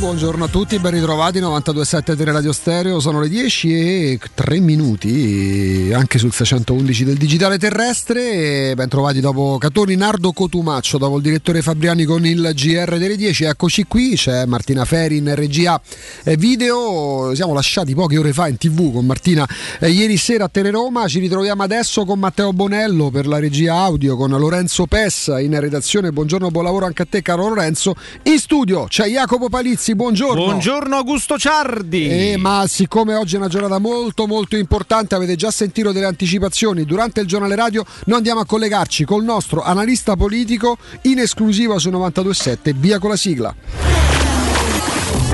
Buongiorno, 0.00 0.44
a 0.44 0.48
tutti, 0.48 0.78
ben 0.78 0.92
ritrovati 0.92 1.40
927 1.40 2.16
Tele 2.16 2.32
Radio 2.32 2.52
Stereo, 2.52 3.00
sono 3.00 3.20
le 3.20 3.28
10 3.28 3.74
e 3.74 4.18
3 4.32 4.58
minuti 4.58 5.90
anche 5.92 6.18
sul 6.18 6.32
611 6.32 7.04
del 7.04 7.18
digitale 7.18 7.58
terrestre, 7.58 8.72
ben 8.74 8.88
trovati 8.88 9.20
dopo 9.20 9.58
Catoni 9.58 9.96
Nardo 9.96 10.32
Cotumaccio, 10.32 10.96
dopo 10.96 11.16
il 11.16 11.22
direttore 11.22 11.60
Fabriani 11.60 12.04
con 12.04 12.24
il 12.24 12.50
GR 12.54 12.96
delle 12.96 13.14
10, 13.14 13.44
eccoci 13.44 13.84
qui, 13.84 14.14
c'è 14.16 14.46
Martina 14.46 14.86
Feri 14.86 15.18
in 15.18 15.34
regia 15.34 15.78
video, 16.24 17.32
siamo 17.34 17.52
lasciati 17.52 17.94
poche 17.94 18.16
ore 18.16 18.32
fa 18.32 18.48
in 18.48 18.56
tv 18.56 18.94
con 18.94 19.04
Martina 19.04 19.46
ieri 19.82 20.16
sera 20.16 20.44
a 20.44 20.48
Teleroma, 20.48 21.08
ci 21.08 21.18
ritroviamo 21.18 21.62
adesso 21.62 22.06
con 22.06 22.18
Matteo 22.18 22.54
Bonello 22.54 23.10
per 23.10 23.26
la 23.26 23.38
regia 23.38 23.74
audio, 23.74 24.16
con 24.16 24.30
Lorenzo 24.30 24.86
Pessa 24.86 25.40
in 25.40 25.60
redazione, 25.60 26.10
buongiorno, 26.10 26.50
buon 26.50 26.64
lavoro 26.64 26.86
anche 26.86 27.02
a 27.02 27.06
te 27.08 27.20
caro 27.20 27.48
Lorenzo, 27.48 27.94
in 28.22 28.38
studio 28.38 28.86
c'è 28.88 29.06
Jacopo 29.06 29.50
Palizzi, 29.50 29.89
buongiorno. 29.94 30.44
Buongiorno 30.44 30.96
Augusto 30.96 31.38
Ciardi. 31.38 32.32
Eh, 32.32 32.36
ma 32.36 32.64
siccome 32.66 33.14
oggi 33.14 33.34
è 33.34 33.38
una 33.38 33.48
giornata 33.48 33.78
molto 33.78 34.26
molto 34.26 34.56
importante, 34.56 35.14
avete 35.14 35.36
già 35.36 35.50
sentito 35.50 35.92
delle 35.92 36.06
anticipazioni 36.06 36.84
durante 36.84 37.20
il 37.20 37.26
giornale 37.26 37.54
radio, 37.54 37.84
noi 38.06 38.18
andiamo 38.18 38.40
a 38.40 38.46
collegarci 38.46 39.04
col 39.04 39.24
nostro 39.24 39.62
analista 39.62 40.16
politico 40.16 40.76
in 41.02 41.18
esclusiva 41.18 41.78
su 41.78 41.90
927, 41.90 42.74
via 42.74 42.98
con 42.98 43.10
la 43.10 43.16
sigla. 43.16 43.54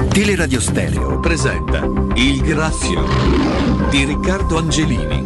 Teleradio 0.08 0.61
Stereo 0.61 1.20
presenta 1.20 1.87
Il 2.14 2.41
Grazio 2.41 3.05
di 3.91 4.05
Riccardo 4.05 4.58
Angelini. 4.58 5.23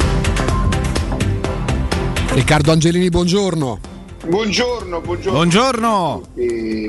Riccardo 2.32 2.72
Angelini, 2.72 3.08
buongiorno. 3.08 3.99
Buongiorno, 4.22 5.00
buongiorno. 5.00 5.32
Buongiorno. 5.38 6.22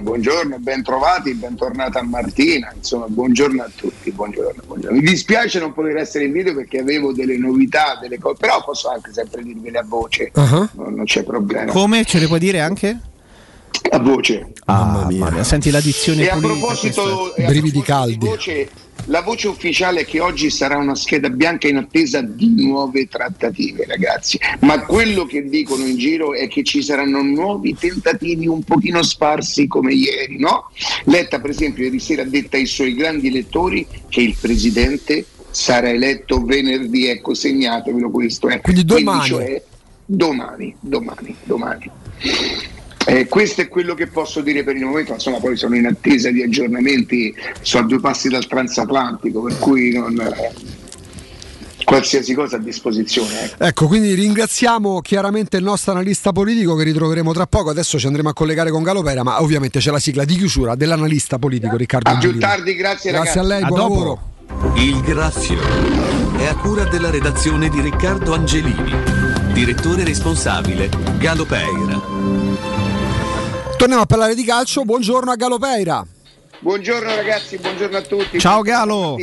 Buongiorno, 0.01 0.57
ben 0.60 0.83
trovati, 0.83 1.33
bentornata 1.33 2.00
a 2.00 2.04
Martina, 2.04 2.74
insomma, 2.75 3.06
buongiorno 3.07 3.63
a 3.63 3.69
tutti, 3.74 4.12
buongiorno, 4.12 4.62
buongiorno. 4.66 4.98
Mi 4.98 5.04
dispiace 5.04 5.60
non 5.60 5.72
poter 5.74 5.95
essere 5.98 6.25
in 6.25 6.33
video 6.33 6.54
perché 6.54 6.80
avevo 6.80 7.13
delle 7.13 7.38
novità, 7.38 7.98
delle 8.01 8.19
cose, 8.19 8.36
però 8.39 8.62
posso 8.63 8.89
anche 8.89 9.12
sempre 9.13 9.44
dirvele 9.44 9.78
a 9.80 9.86
voce, 9.88 10.31
Uh-huh. 10.33 10.68
non, 10.74 10.94
non 10.95 11.06
c'è 11.06 11.24
problema. 11.24 11.72
Come 11.72 12.04
ce 12.04 12.19
le 12.19 12.28
puoi 12.28 12.39
dire 12.39 12.60
anche? 12.60 13.00
A 13.94 14.00
voce. 14.00 14.53
Mamma 14.65 15.06
mia. 15.06 15.44
Senti 15.44 15.69
l'addizione 15.69 16.23
E 16.23 16.29
a 16.29 16.33
pulita. 16.38 16.53
proposito, 16.53 17.35
e 17.35 17.44
a 17.44 17.47
Brividi 17.47 17.71
proposito 17.81 17.81
caldi. 17.94 18.18
di 18.18 18.25
voce, 18.25 18.69
la 19.06 19.21
voce 19.21 19.47
ufficiale 19.50 20.01
è 20.01 20.06
che 20.06 20.19
oggi 20.21 20.50
sarà 20.50 20.77
una 20.77 20.95
scheda 20.95 21.29
bianca 21.29 21.68
in 21.68 21.77
attesa 21.77 22.21
di 22.21 22.53
nuove 22.65 23.07
trattative, 23.07 23.85
ragazzi. 23.85 24.39
Ma 24.59 24.79
quello 24.85 25.25
che 25.25 25.44
dicono 25.50 25.85
in 25.85 25.97
giro 25.97 26.33
è 26.33 26.47
che 26.47 26.63
ci 26.63 26.81
saranno 26.81 27.21
nuovi 27.21 27.75
tentativi 27.77 28.47
un 28.47 28.63
pochino 28.63 29.01
sparsi 29.03 29.68
come 29.68 29.94
ieri, 29.94 30.38
no? 30.39 30.69
Letta, 31.06 31.41
per 31.41 31.50
esempio, 31.50 31.83
ieri 31.83 32.00
sera 32.00 32.21
ha 32.21 32.25
detto 32.25 32.56
ai 32.56 32.68
suoi 32.68 32.94
grandi 32.94 33.29
lettori 33.31 33.85
che 34.07 34.21
il 34.21 34.35
presidente 34.39 35.25
sarà 35.50 35.89
eletto 35.89 36.41
venerdì, 36.45 37.07
ecco, 37.07 37.33
segnatevelo 37.33 38.09
questo. 38.09 38.47
eh. 38.47 38.62
Quindi 38.62 38.85
domani. 38.85 39.27
cioè, 39.27 39.62
domani, 40.06 40.73
domani, 40.79 41.35
domani. 41.44 41.89
Eh, 43.07 43.27
questo 43.27 43.62
è 43.62 43.68
quello 43.68 43.94
che 43.94 44.07
posso 44.07 44.42
dire 44.42 44.63
per 44.63 44.75
il 44.75 44.86
momento, 44.86 45.13
insomma 45.13 45.39
poi 45.39 45.57
sono 45.57 45.75
in 45.75 45.86
attesa 45.88 46.30
di 46.30 46.44
aggiornamenti, 46.44 47.33
sono 47.62 47.83
a 47.86 47.88
due 47.88 48.00
passi 48.00 48.30
dal 48.30 48.45
transatlantico, 48.48 49.42
per 49.42 49.57
cui 49.57 49.92
non, 49.94 50.15
qualsiasi 51.83 52.33
cosa 52.33 52.56
a 52.56 52.59
disposizione. 52.59 53.44
ecco. 53.44 53.63
Ecco, 53.63 53.88
quindi 53.88 54.13
ringraziamo 54.13 55.01
chiaramente 55.01 55.57
il 55.57 55.63
nostro 55.63 55.92
analista 55.92 56.31
politico 56.31 56.75
che 56.75 56.83
ritroveremo 56.83 57.33
tra 57.33 57.48
poco. 57.48 57.69
Adesso 57.71 58.00
ci 58.00 58.07
andremo 58.07 58.30
a 58.30 58.33
collegare 58.33 58.71
con 58.71 58.83
Galopera, 58.83 59.24
ma 59.24 59.42
ovviamente 59.42 59.80
c'è 59.80 59.92
la 59.92 60.00
sigla 60.00 60.24
di 60.24 60.36
chiusura 60.38 60.75
dell'analista 60.75 61.38
politico 61.38 61.75
Riccardo 61.75 62.09
A 62.09 62.18
più 62.18 62.30
Angelini. 62.30 62.39
tardi, 62.39 62.75
grazie, 62.75 63.12
Grazie 63.12 63.39
a 63.39 63.44
lei, 63.44 63.62
A 63.63 63.68
buon 63.68 63.80
dopo. 63.80 63.94
lavoro. 63.94 64.30
Il 64.75 65.01
Grazio 65.01 65.59
è 66.38 66.45
a 66.45 66.56
cura 66.56 66.86
della 66.86 67.09
redazione 67.09 67.68
di 67.69 67.81
Riccardo 67.81 68.33
Angelini. 68.33 68.94
Direttore 69.54 70.04
responsabile 70.04 70.89
Galo 71.18 71.45
Peira. 71.45 72.70
Torniamo 73.81 74.04
a 74.04 74.06
parlare 74.06 74.36
di 74.36 74.44
calcio. 74.44 74.83
Buongiorno 74.83 75.31
a 75.31 75.36
Galopeira. 75.36 76.06
Buongiorno 76.60 77.16
ragazzi, 77.16 77.57
buongiorno 77.57 77.98
a 77.98 78.01
tutti. 78.04 78.38
Ciao, 78.38 78.62
Galo. 78.62 79.16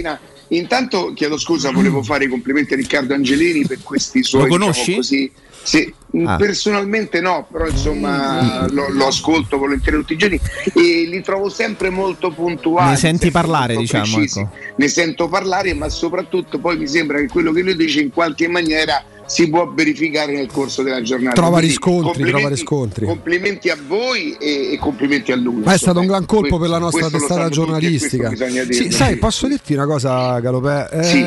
Intanto 0.49 1.13
chiedo 1.15 1.39
scusa, 1.39 1.71
volevo 1.71 2.03
fare 2.03 2.25
i 2.25 2.29
complimenti 2.29 2.73
a 2.73 2.77
Riccardo 2.77 3.15
Angelini 3.15 3.65
per 3.65 3.79
questi 3.85 4.25
suoi 4.25 4.43
Lo 4.43 4.49
conosci? 4.49 4.81
diciamo 4.81 4.97
così. 4.97 5.33
Sì, 5.63 5.95
Ah. 6.25 6.37
personalmente 6.37 7.21
no, 7.21 7.47
però 7.49 7.69
insomma 7.69 8.67
lo, 8.71 8.89
lo 8.91 9.07
ascolto 9.07 9.59
volentieri 9.59 9.99
tutti 9.99 10.15
i 10.15 10.17
giorni 10.17 10.41
e 10.75 11.07
li 11.07 11.23
trovo 11.23 11.51
sempre 11.51 11.91
molto 11.91 12.33
puntuali. 12.33 12.91
Ne 12.91 12.97
senti 12.97 13.31
parlare, 13.31 13.77
diciamo, 13.77 14.19
ecco. 14.19 14.51
Ne 14.75 14.89
sento 14.89 15.29
parlare, 15.29 15.73
ma 15.75 15.89
soprattutto 15.89 16.59
poi 16.59 16.79
mi 16.79 16.89
sembra 16.89 17.19
che 17.19 17.29
quello 17.29 17.53
che 17.53 17.61
lui 17.63 17.77
dice 17.77 18.01
in 18.01 18.11
qualche 18.11 18.49
maniera 18.49 19.05
si 19.29 19.49
può 19.49 19.71
verificare 19.73 20.33
nel 20.33 20.51
corso 20.51 20.83
della 20.83 21.03
giornata. 21.03 21.35
Trova 21.35 21.59
Quindi 21.59 21.67
riscontri, 21.69 22.03
complimenti- 22.05 22.33
trova 22.39 22.49
riscontri. 22.55 23.07
Complimenti 23.07 23.69
a 23.71 23.77
voi 23.87 24.37
e, 24.41 24.73
e 24.73 24.79
complimenti 24.79 25.33
a 25.33 25.37
lui. 25.37 25.63
Ma 25.63 25.75
è 25.75 25.79
stato 25.79 26.01
un 26.01 26.07
gran 26.07 26.25
colpo 26.25 26.57
questo- 26.57 26.59
per 26.59 26.69
la 26.69 26.79
nostra 26.79 27.11
testata 27.11 27.49
giornalistica. 27.49 28.33
Sì, 28.71 28.91
sai, 28.91 29.17
posso 29.17 29.47
dirti 29.47 29.75
una 29.75 29.87
cosa, 29.87 30.39
Galopè? 30.41 30.89
Eh, 30.93 31.03
Sì, 31.05 31.19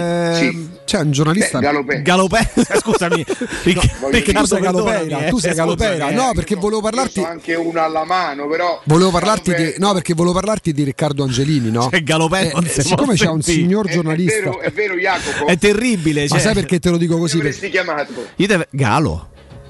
sì. 0.45 0.69
C'è 0.83 0.99
un 0.99 1.11
giornalista. 1.11 1.59
Beh, 1.59 1.65
Galopè. 1.65 2.01
Galopè, 2.01 2.51
scusami. 2.81 3.25
Voglio 3.63 3.81
perché 4.09 4.33
tu 4.33 4.45
sei 4.45 4.59
Galopeira, 4.61 5.25
eh. 5.25 5.29
tu 5.29 5.37
sei 5.39 5.51
eh. 5.51 6.11
no, 6.13 6.31
perché 6.33 6.55
volevo 6.55 6.81
parlarti 6.81 7.21
anche 7.21 7.55
una 7.55 7.83
alla 7.83 8.03
mano, 8.03 8.47
però. 8.47 8.81
Volevo 8.85 9.09
parlarti 9.11 9.53
di, 9.53 9.73
no, 9.77 9.93
perché 9.93 10.13
volevo 10.13 10.33
parlarti 10.33 10.73
di 10.73 10.83
Riccardo 10.83 11.23
Angelini, 11.23 11.71
no? 11.71 11.87
Cioè, 11.89 12.03
Galopè 12.03 12.51
si 12.67 12.81
siccome 12.81 13.13
c'è 13.15 13.27
un 13.27 13.41
signor 13.41 13.87
È- 13.87 13.93
giornalista, 13.93 14.35
È 14.35 14.41
vero, 14.43 14.59
è 14.59 14.71
vero 14.71 14.95
Jacopo. 14.95 15.47
È 15.47 15.57
terribile. 15.57 16.21
ma 16.23 16.27
Cioè, 16.27 16.39
sai 16.39 16.53
perché 16.53 16.79
te 16.79 16.89
lo 16.89 16.97
dico 16.97 17.17
così? 17.17 17.37
Perché- 17.37 17.69
chiamato? 17.95 18.27
Io 18.35 18.47
te- 18.47 18.67
Galo. 18.71 19.29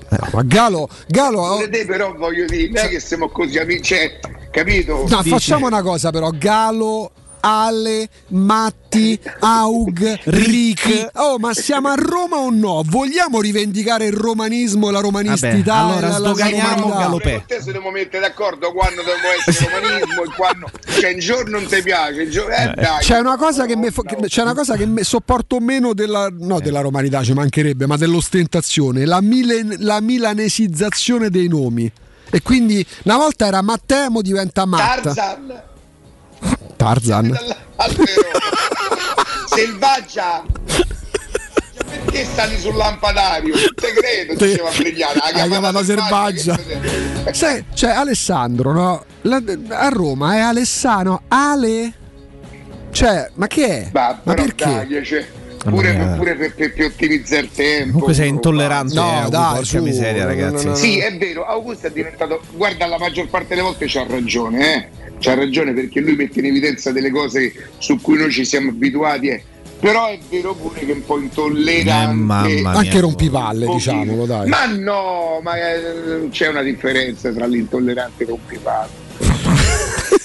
No, 0.10 0.28
ma 0.34 0.42
Galo, 0.44 0.90
Galo, 1.08 1.40
oh, 1.40 1.56
Pure 1.56 1.70
te 1.70 1.86
però 1.86 2.14
voglio 2.14 2.46
dire, 2.46 2.68
non 2.68 2.84
è 2.84 2.90
che 2.90 3.00
siamo 3.00 3.30
così 3.30 3.58
amici, 3.58 3.96
cioè, 3.96 4.20
capito? 4.52 5.06
no, 5.08 5.24
facciamo 5.24 5.68
una 5.68 5.82
cosa 5.82 6.12
però, 6.12 6.30
Galo, 6.34 7.12
Ale, 7.42 8.08
Matti, 8.30 9.20
Aug, 9.40 10.20
Rick. 10.26 11.10
Oh, 11.16 11.38
ma 11.40 11.54
siamo 11.54 11.90
a 11.90 11.96
Roma 11.96 12.38
o 12.38 12.50
no? 12.52 12.84
Vogliamo 12.86 13.42
rivendicare 13.42 14.06
il 14.06 14.14
romanismo 14.14 14.90
la 14.90 15.00
romanistità? 15.00 15.74
Vabbè, 15.84 15.98
allora 15.98 16.12
sdoganiamo? 16.12 16.88
Galopè. 16.90 17.44
Te 17.48 17.58
se 17.60 17.66
dobbiamo 17.66 17.92
mettere 17.92 18.22
d'accordo 18.22 18.72
quando 18.72 19.02
dobbiamo 19.02 19.28
essere 19.46 19.70
romanismo 19.82 20.24
e 20.24 20.36
quando 20.36 20.70
cioè 21.00 21.14
un 21.14 21.20
giorno 21.20 21.60
non 21.60 21.68
ti 21.68 21.82
piace, 21.82 22.22
il 22.22 22.32
giorno 22.32 22.54
eh, 22.54 22.74
dai. 22.76 23.00
C'è 23.00 23.20
una 23.20 23.38
cosa 23.38 23.66
che, 23.66 23.76
me 23.76 23.92
fo- 23.92 24.04
c'è 24.04 24.42
una 24.42 24.54
cosa 24.54 24.76
che 24.76 24.86
me- 24.86 25.04
sopporto 25.04 25.60
meno 25.60 25.94
della, 25.94 26.28
no, 26.32 26.60
della 26.60 26.82
romanità, 26.82 27.24
ci 27.24 27.34
mancherebbe, 27.34 27.88
ma 27.88 27.98
dell'ostentazione, 27.98 29.06
la, 29.06 29.22
milen- 29.22 29.78
la 29.80 30.00
milanesizzazione 30.00 31.30
dei 31.30 31.48
nomi. 31.48 31.92
E 32.34 32.42
quindi 32.42 32.86
una 33.04 33.18
volta 33.18 33.48
era 33.48 33.62
Matteo, 33.62 34.22
diventa 34.22 34.65
Matt. 34.65 35.01
Tarzan 35.04 35.70
Tarzan. 36.82 37.38
selvaggia 39.54 40.44
perché 41.90 42.26
sali 42.26 42.58
sul 42.58 42.76
lampadario? 42.76 43.54
Te 43.76 43.94
credo, 43.94 44.36
Te- 44.36 44.48
diceva 44.48 44.70
Fregliana. 44.72 45.14
La 45.36 45.48
chiamata 45.48 45.84
selvaggia. 45.84 46.60
Sai, 47.32 47.66
cioè 47.76 47.92
Alessandro, 47.92 48.72
no? 48.72 49.06
La- 49.22 49.42
a 49.70 49.90
Roma 49.90 50.36
è 50.36 50.40
Alessano, 50.40 51.22
Ale. 51.28 51.94
Cioè, 52.92 53.30
ma 53.36 53.46
che 53.48 53.68
è? 53.68 53.90
Ma, 53.94 54.20
ma 54.24 54.34
perché? 54.34 54.86
dai, 54.88 55.06
cioè, 55.06 55.26
pure, 55.64 55.94
mia. 55.94 56.16
pure 56.16 56.36
per, 56.36 56.56
per- 56.56 56.74
per 56.74 56.86
ottimizzare 56.86 57.42
il 57.44 57.52
tempo. 57.52 57.92
Comunque 57.92 58.14
sei 58.16 58.30
intollerante. 58.30 58.94
No, 58.96 59.26
eh, 59.26 59.30
dai, 59.30 59.50
porca 59.52 59.64
su, 59.66 59.82
miseria, 59.82 60.24
no, 60.24 60.28
ragazzi. 60.30 60.66
no, 60.66 60.72
no, 60.72 60.76
Sì, 60.78 60.98
è 61.00 61.16
vero, 61.18 61.46
Augusto 61.46 61.86
è 61.88 61.92
diventato. 61.92 62.42
Guarda, 62.54 62.88
la 62.88 62.98
maggior 62.98 63.28
parte 63.28 63.50
delle 63.50 63.62
volte 63.62 63.86
c'ha 63.88 64.06
ragione, 64.08 64.74
eh? 64.76 64.90
C'ha 65.22 65.36
ragione 65.36 65.72
perché 65.74 66.01
lui 66.01 66.16
mette 66.16 66.40
in 66.40 66.46
evidenza 66.48 66.92
delle 66.92 67.12
cose 67.12 67.54
su 67.78 68.01
cui 68.01 68.18
noi 68.18 68.32
ci 68.32 68.44
siamo 68.44 68.72
abituati. 68.72 69.28
eh. 69.28 69.44
Però 69.80 70.08
è 70.08 70.20
vero 70.30 70.54
pure 70.56 70.80
che 70.80 70.92
è 70.92 70.94
un 70.96 71.06
po' 71.06 71.20
intollerante. 71.20 72.56
Eh. 72.58 72.66
Anche 72.66 73.00
rompipalle, 73.00 73.68
diciamolo, 73.68 74.25
dai. 74.25 74.48
Ma 74.50 74.66
no, 74.66 75.40
ma 75.44 75.56
eh, 75.58 76.28
c'è 76.32 76.48
una 76.50 76.62
differenza 76.63 77.32
tra 77.32 77.46
l'intollerante 77.46 78.24
e 78.24 78.28
rompipalle. 78.28 78.90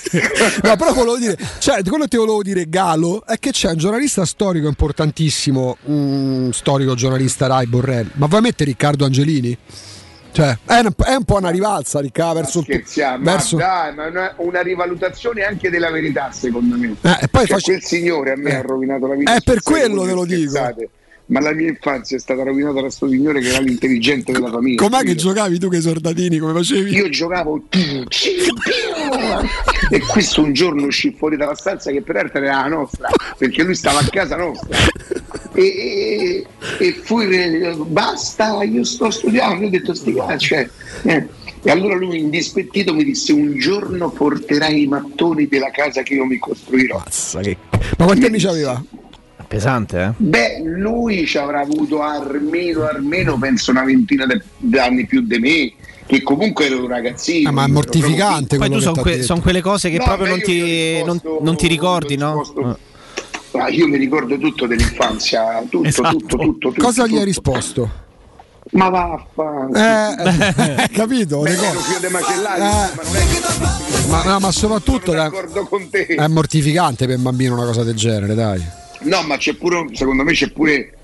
No, 0.62 0.76
però 0.76 0.94
volevo 0.94 1.18
dire, 1.18 1.36
cioè, 1.58 1.82
quello 1.82 2.04
che 2.04 2.10
ti 2.10 2.16
volevo 2.16 2.42
dire, 2.42 2.68
Galo, 2.68 3.26
è 3.26 3.38
che 3.38 3.50
c'è 3.50 3.72
un 3.72 3.76
giornalista 3.76 4.24
storico 4.24 4.66
importantissimo, 4.66 5.76
un 5.84 6.50
storico 6.54 6.94
giornalista 6.94 7.46
Rai 7.46 7.66
Borrell. 7.66 8.08
Ma 8.14 8.26
vuoi 8.26 8.40
mettere 8.40 8.70
Riccardo 8.70 9.04
Angelini? 9.04 9.56
Cioè, 10.36 10.58
è 10.66 10.78
un, 10.80 10.90
è 11.02 11.14
un 11.14 11.24
po' 11.24 11.36
una 11.36 11.48
rivalsa, 11.48 11.98
Riccardo, 12.00 12.34
verso 12.40 12.58
il 12.58 12.64
Scherziamo, 12.64 13.24
verso- 13.24 13.56
ma 13.56 13.62
dai, 13.64 13.94
ma 13.94 14.06
una, 14.06 14.34
una 14.36 14.60
rivalutazione 14.60 15.44
anche 15.44 15.70
della 15.70 15.90
verità, 15.90 16.30
secondo 16.30 16.76
me. 16.76 16.94
Eh, 17.00 17.16
e 17.22 17.28
poi 17.28 17.46
Cioè, 17.46 17.56
face- 17.56 17.70
quel 17.72 17.82
signore 17.82 18.32
a 18.32 18.36
me 18.36 18.50
Eh. 18.50 18.54
ha 18.56 18.60
rovinato 18.60 19.06
la 19.06 19.14
vita. 19.14 19.34
Eh, 19.34 19.40
per 19.42 19.62
quello 19.62 20.04
te 20.04 20.12
lo 20.12 20.26
dico. 20.26 20.52
Ma 21.28 21.40
la 21.40 21.52
mia 21.52 21.68
infanzia 21.68 22.18
è 22.18 22.20
stata 22.20 22.42
rovinata 22.44 22.82
da 22.82 22.90
sto 22.90 23.08
signore 23.08 23.40
che 23.40 23.48
era 23.48 23.58
l'intelligente 23.60 24.30
della 24.30 24.50
famiglia. 24.50 24.80
Com'è 24.82 25.02
che 25.02 25.14
giocavi 25.14 25.58
tu 25.58 25.68
che 25.70 25.78
i 25.78 25.80
soldatini, 25.80 26.36
come 26.36 26.52
facevi? 26.52 26.90
Io 26.94 27.08
giocavo 27.08 27.62
e 29.90 30.00
questo 30.00 30.42
un 30.42 30.52
giorno 30.52 30.84
uscì 30.86 31.14
fuori 31.16 31.36
dalla 31.36 31.54
stanza 31.54 31.90
che 31.90 32.02
peraltro 32.02 32.38
era 32.42 32.60
la 32.62 32.68
nostra 32.68 33.08
perché 33.38 33.62
lui 33.62 33.74
stava 33.74 34.00
a 34.00 34.08
casa 34.08 34.36
nostra 34.36 34.76
e, 35.56 36.46
e, 36.78 36.86
e 36.86 36.92
fui 37.02 37.26
basta 37.86 38.62
io 38.62 38.84
sto 38.84 39.10
studiando 39.10 39.62
io 39.62 39.68
ho 39.68 39.70
detto 39.70 39.94
sti 39.94 40.14
cazzi 40.14 40.46
cioè, 40.46 40.68
eh. 41.04 41.26
e 41.62 41.70
allora 41.70 41.94
lui 41.96 42.18
indispettito 42.18 42.92
mi 42.92 43.04
disse 43.04 43.32
un 43.32 43.58
giorno 43.58 44.10
porterai 44.10 44.82
i 44.82 44.86
mattoni 44.86 45.46
della 45.48 45.70
casa 45.70 46.02
che 46.02 46.14
io 46.14 46.24
mi 46.26 46.38
costruirò 46.38 46.98
Mazza, 46.98 47.40
che- 47.40 47.56
Ma 47.98 48.04
quanti 48.04 48.26
anni 48.26 48.38
c'aveva? 48.38 48.82
Pesante, 49.48 50.02
eh? 50.02 50.10
Beh, 50.16 50.60
lui 50.64 51.24
ci 51.24 51.38
avrà 51.38 51.60
avuto 51.60 52.02
almeno, 52.02 52.84
almeno 52.86 53.38
penso 53.38 53.70
una 53.70 53.84
ventina 53.84 54.26
di 54.58 54.76
anni 54.78 55.06
più 55.06 55.20
di 55.20 55.38
me, 55.38 55.72
che 56.04 56.20
comunque 56.22 56.66
ero 56.66 56.80
un 56.80 56.88
ragazzino. 56.88 57.48
Ah, 57.48 57.52
ma 57.52 57.64
è 57.64 57.68
mortificante 57.68 58.56
Poi 58.56 58.68
tu 58.70 58.80
sono 58.80 59.00
que- 59.00 59.12
detto. 59.12 59.22
son 59.24 59.40
quelle 59.40 59.60
cose 59.60 59.88
che 59.88 59.98
No, 59.98 60.04
proprio 60.04 60.26
non 60.30 60.40
ti, 60.40 60.58
non, 61.04 61.12
risposto- 61.12 61.38
non 61.42 61.56
ti 61.56 61.68
ricordi, 61.68 62.16
no? 62.16 62.44
Ah, 63.58 63.68
io 63.68 63.86
mi 63.88 63.96
ricordo 63.96 64.38
tutto 64.38 64.66
dell'infanzia, 64.66 65.62
tutto, 65.68 65.88
Esatto. 65.88 66.16
tutto, 66.16 66.36
tutto, 66.36 66.68
tutto. 66.68 66.82
Cosa 66.84 67.06
gli 67.06 67.16
hai 67.16 67.24
risposto? 67.24 68.04
Ma 68.72 68.88
vaffanculo. 68.88 69.78
Eh, 69.78 70.88
capito? 70.92 71.40
Beh, 71.40 71.50
ero 71.52 71.62
cose. 71.72 71.78
figlio 71.94 72.06
di 72.08 72.12
macellario, 72.12 72.64
Eh. 72.64 74.08
ma 74.08 74.22
no, 74.24 74.38
ma 74.40 74.50
soprattutto 74.50 75.12
sono 75.12 75.16
da- 75.18 75.22
d'accordo 75.28 75.64
con 75.66 75.88
te. 75.88 76.06
è 76.06 76.26
mortificante 76.26 77.06
per 77.06 77.16
un 77.16 77.22
bambino 77.22 77.54
una 77.54 77.64
cosa 77.64 77.84
del 77.84 77.94
genere, 77.94 78.34
dai. 78.34 78.64
No, 79.02 79.22
ma 79.22 79.36
c'è 79.36 79.54
pure, 79.54 79.86
secondo 79.92 80.24
me 80.24 80.32
c'è 80.32 80.50
pure 80.50 80.95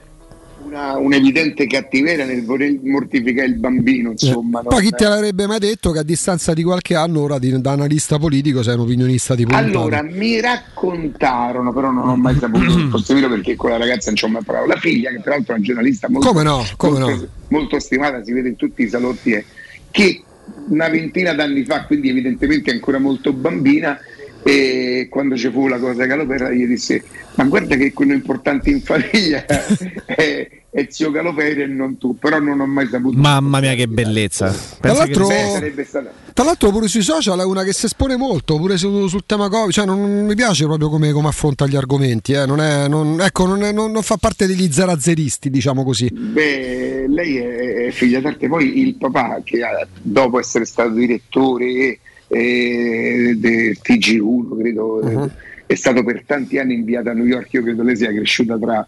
una, 0.72 0.96
un'evidente 0.96 1.66
cattiveria 1.66 2.24
nel 2.24 2.44
voler 2.44 2.74
mortificare 2.82 3.46
il 3.48 3.56
bambino, 3.56 4.12
insomma. 4.12 4.60
no? 4.62 4.70
Poi 4.70 4.82
chi 4.82 4.90
te 4.90 5.04
Eh. 5.04 5.08
l'avrebbe 5.08 5.46
mai 5.46 5.58
detto 5.58 5.90
che 5.92 5.98
a 5.98 6.02
distanza 6.02 6.54
di 6.54 6.62
qualche 6.62 6.94
anno 6.94 7.20
ora 7.20 7.38
di- 7.38 7.60
da 7.60 7.72
analista 7.72 8.18
politico 8.18 8.62
sei 8.62 8.74
un 8.74 8.80
opinionista 8.80 9.34
di 9.34 9.42
punta? 9.44 9.58
Allora, 9.58 10.02
mi 10.02 10.40
raccontarono, 10.40 11.72
però 11.72 11.90
non 11.90 12.08
ho 12.08 12.16
mai 12.16 12.36
saputo 12.38 12.64
il 12.78 12.88
possibile 12.88 13.28
perché 13.28 13.54
quella 13.56 13.76
ragazza 13.76 14.06
non 14.06 14.16
ci 14.16 14.24
ho 14.24 14.28
mai 14.28 14.42
parlato. 14.42 14.66
La 14.68 14.76
figlia, 14.76 15.10
che 15.10 15.20
tra 15.20 15.34
l'altro 15.34 15.52
è 15.52 15.56
una 15.58 15.66
giornalista 15.66 16.08
molto, 16.08 16.28
Come 16.28 16.42
no, 16.42 16.64
come 16.76 16.98
molto, 16.98 17.14
no. 17.16 17.28
molto 17.48 17.78
stimata, 17.78 18.24
si 18.24 18.32
vede 18.32 18.48
in 18.48 18.56
tutti 18.56 18.82
i 18.82 18.88
salotti, 18.88 19.32
è, 19.32 19.44
che 19.90 20.22
una 20.68 20.88
ventina 20.88 21.34
d'anni 21.34 21.64
fa, 21.64 21.84
quindi 21.84 22.08
evidentemente 22.08 22.70
ancora 22.70 22.98
molto 22.98 23.32
bambina, 23.32 23.98
e 24.44 25.06
quando 25.10 25.36
ci 25.36 25.50
fu 25.50 25.68
la 25.68 25.78
cosa 25.78 26.04
Galopera 26.04 26.50
gli 26.50 26.66
disse 26.66 27.02
ma 27.36 27.44
guarda 27.44 27.76
che 27.76 27.92
quello 27.92 28.12
importante 28.12 28.70
in 28.70 28.80
famiglia 28.80 29.44
è, 30.04 30.48
è 30.70 30.86
zio 30.90 31.10
Galopera 31.10 31.62
e 31.62 31.66
non 31.66 31.96
tu 31.98 32.18
però 32.18 32.38
non 32.40 32.58
ho 32.60 32.66
mai 32.66 32.88
saputo 32.88 33.16
Mamma 33.18 33.60
mia, 33.60 33.74
che 33.74 33.86
bellezza. 33.86 34.50
Che- 34.50 34.88
l'altro- 34.88 35.26
stata 35.26 36.12
Tra 36.32 36.44
l'altro 36.44 36.70
pure 36.70 36.88
sui 36.88 37.02
social 37.02 37.38
è 37.40 37.44
una 37.44 37.62
che 37.62 37.72
si 37.72 37.86
espone 37.86 38.16
molto, 38.16 38.56
pure 38.56 38.76
su- 38.76 39.06
sul 39.06 39.22
tema 39.26 39.48
Covid, 39.48 39.70
cioè 39.70 39.86
non, 39.86 40.00
non 40.00 40.24
mi 40.26 40.34
piace 40.34 40.64
proprio 40.64 40.88
come, 40.88 41.12
come 41.12 41.28
affronta 41.28 41.66
gli 41.66 41.76
argomenti, 41.76 42.32
eh. 42.32 42.44
non, 42.46 42.60
è, 42.60 42.88
non- 42.88 43.20
ecco, 43.20 43.46
non, 43.46 43.62
è- 43.62 43.72
non- 43.72 43.92
non 43.92 44.02
fa 44.02 44.16
parte 44.16 44.46
degli 44.46 44.70
zerazzeristi, 44.72 45.50
diciamo 45.50 45.84
così. 45.84 46.08
Beh, 46.12 47.06
lei 47.08 47.36
è, 47.36 47.86
è 47.86 47.90
figlia 47.90 48.20
d'arte, 48.20 48.48
poi 48.48 48.80
il 48.80 48.94
papà 48.96 49.40
che 49.44 49.60
dopo 50.00 50.38
essere 50.38 50.64
stato 50.64 50.90
direttore 50.90 51.98
eh, 52.34 53.34
del 53.36 53.78
TG1, 53.82 54.58
credo, 54.58 55.02
eh, 55.02 55.30
è 55.66 55.74
stato 55.74 56.02
per 56.02 56.22
tanti 56.24 56.58
anni 56.58 56.74
inviato 56.74 57.10
a 57.10 57.12
New 57.12 57.26
York, 57.26 57.52
io 57.52 57.62
credo 57.62 57.82
lei 57.82 57.96
sia 57.96 58.10
cresciuta 58.10 58.58
tra, 58.58 58.86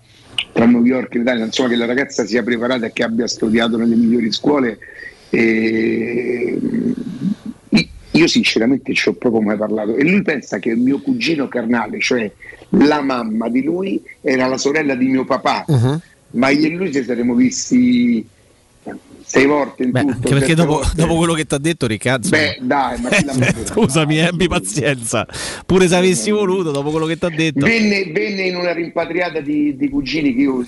tra 0.52 0.64
New 0.64 0.82
York 0.82 1.14
e 1.14 1.18
l'Italia, 1.18 1.44
insomma 1.44 1.68
che 1.68 1.76
la 1.76 1.84
ragazza 1.84 2.24
sia 2.24 2.42
preparata 2.42 2.86
e 2.86 2.92
che 2.92 3.02
abbia 3.02 3.26
studiato 3.26 3.76
nelle 3.76 3.96
migliori 3.96 4.32
scuole. 4.32 4.78
E, 5.28 6.58
io- 7.68 7.88
io 8.12 8.26
sinceramente 8.26 8.94
ci 8.94 9.08
ho 9.08 9.12
proprio 9.12 9.42
mai 9.42 9.58
parlato. 9.58 9.94
E 9.96 10.04
lui 10.04 10.22
pensa 10.22 10.58
che 10.58 10.74
mio 10.74 11.00
cugino 11.00 11.46
carnale, 11.46 12.00
cioè 12.00 12.30
la 12.70 13.02
mamma 13.02 13.50
di 13.50 13.62
lui, 13.62 14.02
era 14.22 14.46
la 14.46 14.56
sorella 14.56 14.94
di 14.94 15.06
mio 15.06 15.24
papà. 15.24 15.64
Mhm. 15.68 16.00
ma 16.34 16.48
io 16.48 16.66
e 16.66 16.70
lui 16.70 16.92
ci 16.92 17.04
saremmo 17.04 17.34
visti 17.34 18.26
sei 19.34 19.46
volte 19.46 19.82
in 19.82 19.90
Beh, 19.90 20.00
tutto. 20.00 20.12
anche 20.14 20.28
perché 20.30 20.46
sette 20.46 20.54
dopo, 20.66 20.82
dopo 20.94 21.16
quello 21.16 21.32
che 21.34 21.44
ti 21.44 21.54
ha 21.54 21.58
detto, 21.58 21.86
Riccardo. 21.86 22.28
Beh, 22.28 22.58
dai, 22.60 23.00
ma? 23.00 23.10
Scusami, 23.64 24.18
eh, 24.18 24.26
abbi 24.26 24.46
pazienza. 24.48 25.26
Pure 25.66 25.88
se 25.88 25.96
avessi 25.96 26.30
voluto, 26.30 26.70
dopo 26.70 26.90
quello 26.90 27.06
che 27.06 27.18
ti 27.18 27.24
ha 27.24 27.30
detto. 27.30 27.66
Venne, 27.66 28.10
venne 28.12 28.42
in 28.42 28.56
una 28.56 28.72
rimpatriata 28.72 29.40
di, 29.40 29.76
di 29.76 29.88
cugini 29.88 30.34
che 30.34 30.40
io, 30.42 30.64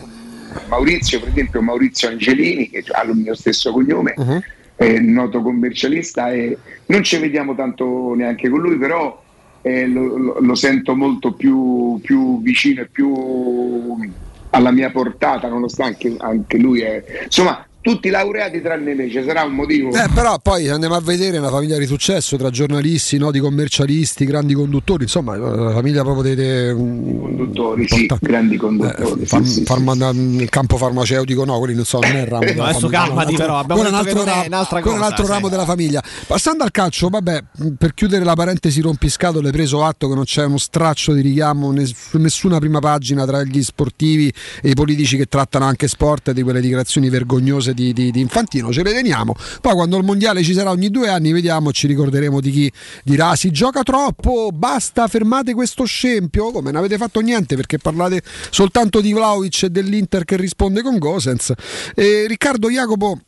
Maurizio, 0.68 1.20
per 1.20 1.28
esempio, 1.28 1.62
Maurizio 1.62 2.08
Angelini, 2.08 2.68
che 2.68 2.82
ha 2.90 3.02
il 3.04 3.14
mio 3.16 3.34
stesso 3.34 3.70
cognome, 3.72 4.14
Mhm. 4.16 4.42
è 4.76 4.98
noto 4.98 5.40
commercialista 5.42 6.30
e 6.32 6.56
non 6.86 7.02
ci 7.04 7.16
vediamo 7.18 7.54
tanto 7.54 8.14
neanche 8.14 8.48
con 8.48 8.60
lui, 8.60 8.76
però 8.76 9.22
eh, 9.62 9.86
lo, 9.86 10.16
lo- 10.16 10.36
lo 10.40 10.54
sento 10.54 10.94
molto 10.94 11.32
più, 11.32 11.98
più 12.02 12.40
vicino 12.42 12.82
e 12.82 12.86
più 12.90 13.96
alla 14.50 14.70
mia 14.70 14.90
portata, 14.90 15.48
nonostante 15.48 16.06
anche, 16.08 16.24
anche 16.24 16.58
lui 16.58 16.80
è... 16.80 17.02
Insomma, 17.24 17.66
tutti 17.86 18.10
laureati 18.10 18.60
tranne 18.60 18.94
me, 18.94 19.08
ci 19.08 19.22
sarà 19.24 19.44
un 19.44 19.52
motivo. 19.52 19.92
Eh, 19.92 20.08
però 20.12 20.40
poi 20.40 20.68
andiamo 20.68 20.96
a 20.96 21.00
vedere 21.00 21.38
una 21.38 21.50
famiglia 21.50 21.78
di 21.78 21.86
successo 21.86 22.36
tra 22.36 22.50
giornalisti, 22.50 23.16
noti 23.16 23.38
commercialisti, 23.38 24.24
grandi 24.24 24.54
conduttori, 24.54 25.04
insomma, 25.04 25.36
la 25.36 25.70
famiglia 25.70 26.02
proprio 26.02 26.22
dei, 26.24 26.34
dei- 26.34 26.74
Conduttori, 26.74 27.86
sì, 27.86 28.06
porta- 28.06 28.26
grandi 28.26 28.56
conduttori, 28.56 29.02
eh, 29.02 29.18
sì, 29.18 29.26
far- 29.26 29.44
sì, 29.44 29.64
farma- 29.64 29.94
il 30.10 30.48
campo 30.48 30.76
farmaceutico, 30.78 31.44
no, 31.44 31.58
quelli 31.60 31.74
non 31.74 31.84
so, 31.84 32.00
non 32.00 32.10
è 32.10 32.22
il 32.22 32.26
ramo. 32.26 32.44
della 32.44 32.64
adesso 32.64 32.88
calmati, 32.88 33.36
però, 33.36 33.58
abbiamo 33.58 33.82
un 33.82 33.94
altro 33.94 34.12
quello 34.12 34.24
è 34.24 34.48
un 34.48 34.80
cosa, 34.80 35.04
altro 35.04 35.24
sì. 35.24 35.30
ramo 35.30 35.48
della 35.48 35.64
famiglia. 35.64 36.02
Passando 36.26 36.64
al 36.64 36.72
calcio, 36.72 37.08
vabbè, 37.08 37.44
per 37.78 37.94
chiudere 37.94 38.24
la 38.24 38.34
parentesi 38.34 38.80
rompiscatole, 38.80 39.52
preso 39.52 39.84
atto 39.84 40.08
che 40.08 40.14
non 40.16 40.24
c'è 40.24 40.44
uno 40.44 40.58
straccio 40.58 41.12
di 41.12 41.20
richiamo 41.20 41.72
su 41.84 42.18
nessuna 42.18 42.58
prima 42.58 42.80
pagina 42.80 43.24
tra 43.24 43.44
gli 43.44 43.62
sportivi 43.62 44.32
e 44.60 44.70
i 44.70 44.74
politici 44.74 45.16
che 45.16 45.26
trattano 45.26 45.66
anche 45.66 45.86
sport 45.86 46.32
di 46.32 46.42
quelle 46.42 46.60
dichiarazioni 46.60 47.08
vergognose 47.08 47.74
di, 47.76 47.92
di- 47.92 48.10
di 48.10 48.20
Infantino, 48.20 48.72
ce 48.72 48.82
le 48.82 48.92
teniamo. 48.92 49.34
Poi 49.60 49.74
quando 49.74 49.96
il 49.98 50.04
mondiale 50.04 50.42
ci 50.42 50.54
sarà 50.54 50.70
ogni 50.70 50.90
due 50.90 51.08
anni, 51.08 51.30
vediamo, 51.30 51.70
ci 51.70 51.86
ricorderemo 51.86 52.40
di 52.40 52.50
chi 52.50 52.72
dirà 53.04 53.36
si 53.36 53.50
gioca 53.52 53.82
troppo, 53.82 54.48
basta, 54.52 55.06
fermate 55.06 55.54
questo 55.54 55.84
scempio. 55.84 56.50
Come 56.50 56.70
non 56.72 56.80
avete 56.80 56.96
fatto 56.96 57.20
niente 57.20 57.54
perché 57.54 57.78
parlate 57.78 58.22
soltanto 58.50 59.00
di 59.00 59.12
Vlaovic 59.12 59.64
e 59.64 59.70
dell'Inter 59.70 60.24
che 60.24 60.36
risponde 60.36 60.82
con 60.82 60.98
Gosens. 60.98 61.52
E 61.94 62.24
Riccardo 62.26 62.70
Jacopo, 62.70 63.20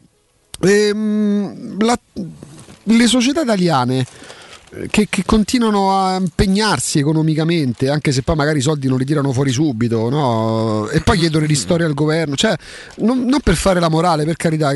ehm, 0.61 1.83
la- 1.85 1.99
le 2.85 3.07
società 3.07 3.43
italiane 3.43 3.99
eh, 3.99 4.07
che, 4.91 5.07
che 5.09 5.23
continuano 5.25 5.93
a 5.93 6.17
impegnarsi 6.17 6.99
economicamente, 6.99 7.89
anche 7.89 8.13
se 8.13 8.23
poi 8.23 8.37
magari 8.37 8.59
i 8.59 8.63
soldi 8.63 8.87
non 8.89 8.99
li 8.99 9.05
tirano 9.05 9.33
fuori 9.33 9.51
subito, 9.51 10.09
no? 10.11 10.89
e 10.89 11.01
poi 11.01 11.19
chiedono 11.19 11.47
ristori 11.47 11.85
al 11.85 11.95
governo, 11.95 12.35
cioè 12.37 12.55
non, 12.97 13.25
non 13.25 13.41
per 13.41 13.55
fare 13.55 13.81
la 13.81 13.89
morale, 13.89 14.25
per 14.25 14.37
carità, 14.37 14.73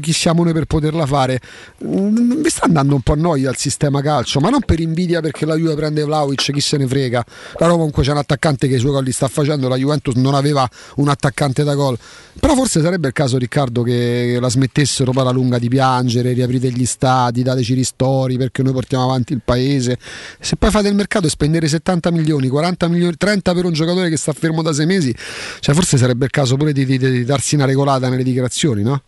chi 0.00 0.12
siamo 0.12 0.44
noi 0.44 0.52
per 0.52 0.64
poterla 0.64 1.04
fare, 1.04 1.40
mi 1.80 2.48
sta 2.48 2.64
andando 2.64 2.94
un 2.94 3.02
po' 3.02 3.12
a 3.12 3.16
noia 3.16 3.50
il 3.50 3.56
sistema 3.56 4.00
calcio, 4.00 4.40
ma 4.40 4.48
non 4.48 4.60
per 4.60 4.80
invidia 4.80 5.20
perché 5.20 5.44
la 5.44 5.56
Juve 5.56 5.74
prende 5.74 6.02
Vlaovic, 6.04 6.50
chi 6.52 6.60
se 6.60 6.78
ne 6.78 6.86
frega, 6.86 7.24
la 7.58 7.66
Roma 7.66 7.76
comunque 7.76 8.02
c'è 8.02 8.12
un 8.12 8.18
attaccante 8.18 8.66
che 8.66 8.76
i 8.76 8.78
suoi 8.78 8.92
gol 8.92 9.04
li 9.04 9.12
sta 9.12 9.28
facendo, 9.28 9.68
la 9.68 9.76
Juventus 9.76 10.14
non 10.14 10.34
aveva 10.34 10.68
un 10.96 11.08
attaccante 11.08 11.64
da 11.64 11.74
gol, 11.74 11.98
però 12.40 12.54
forse 12.54 12.80
sarebbe 12.80 13.08
il 13.08 13.12
caso 13.12 13.36
Riccardo 13.36 13.82
che 13.82 14.38
la 14.40 14.48
smettessero 14.48 15.12
poi 15.12 15.22
alla 15.22 15.32
lunga 15.32 15.58
di 15.58 15.68
piangere, 15.68 16.32
riaprite 16.32 16.70
gli 16.70 16.86
stadi, 16.86 17.42
dateci 17.42 17.74
ristori 17.74 18.38
perché 18.38 18.62
noi 18.62 18.72
portiamo 18.72 19.04
avanti 19.04 19.33
il 19.34 19.42
paese. 19.44 19.98
Se 20.40 20.56
poi 20.56 20.70
fate 20.70 20.88
il 20.88 20.94
mercato 20.94 21.26
e 21.26 21.30
spendere 21.30 21.68
70 21.68 22.10
milioni, 22.10 22.48
40 22.48 22.88
milioni, 22.88 23.16
30 23.16 23.52
per 23.52 23.64
un 23.64 23.72
giocatore 23.72 24.08
che 24.08 24.16
sta 24.16 24.32
fermo 24.32 24.62
da 24.62 24.72
sei 24.72 24.86
mesi, 24.86 25.14
cioè 25.60 25.74
forse 25.74 25.98
sarebbe 25.98 26.24
il 26.24 26.30
caso 26.30 26.56
pure 26.56 26.72
di, 26.72 26.84
di- 26.84 26.98
di 26.98 27.24
darsi 27.24 27.54
una 27.54 27.66
regolata 27.66 28.08
nelle 28.08 28.22
dichiarazioni, 28.22 28.82
no? 28.82 29.02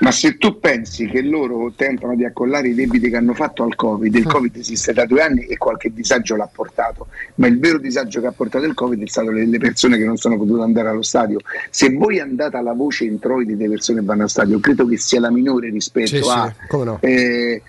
Ma 0.00 0.12
se 0.12 0.36
tu 0.38 0.60
pensi 0.60 1.06
che 1.06 1.22
loro 1.22 1.72
tentano 1.74 2.14
di 2.14 2.24
accollare 2.24 2.68
i 2.68 2.74
debiti 2.74 3.10
che 3.10 3.16
hanno 3.16 3.34
fatto 3.34 3.64
al 3.64 3.74
Covid, 3.74 4.14
il 4.14 4.26
Covid 4.26 4.54
esiste 4.56 4.92
da 4.92 5.04
due 5.06 5.22
anni 5.22 5.46
e 5.46 5.56
qualche 5.56 5.92
disagio 5.92 6.36
l'ha 6.36 6.48
portato, 6.50 7.08
ma 7.36 7.48
il 7.48 7.58
vero 7.58 7.78
disagio 7.78 8.20
che 8.20 8.28
ha 8.28 8.32
portato 8.32 8.64
il 8.64 8.74
Covid 8.74 9.02
è 9.02 9.08
stato 9.08 9.30
le, 9.32 9.58
persone 9.58 9.98
che 9.98 10.04
non 10.04 10.16
sono 10.16 10.36
potute 10.36 10.62
andare 10.62 10.88
allo 10.90 11.02
stadio. 11.02 11.40
Se 11.70 11.92
voi 11.92 12.20
andate 12.20 12.56
alla 12.56 12.74
voce 12.74 13.06
introiti 13.06 13.56
delle 13.56 13.70
persone 13.70 13.98
che 13.98 14.06
vanno 14.06 14.20
allo 14.20 14.28
stadio, 14.28 14.60
credo 14.60 14.86
che 14.86 14.98
sia 14.98 15.18
la 15.18 15.32
minore 15.32 15.68
rispetto 15.68 16.06
Sì, 16.06 16.22
sì, 16.22 16.28
a 16.30 16.54
come 16.68 16.84
no. 16.84 16.98
eh, 17.00 17.60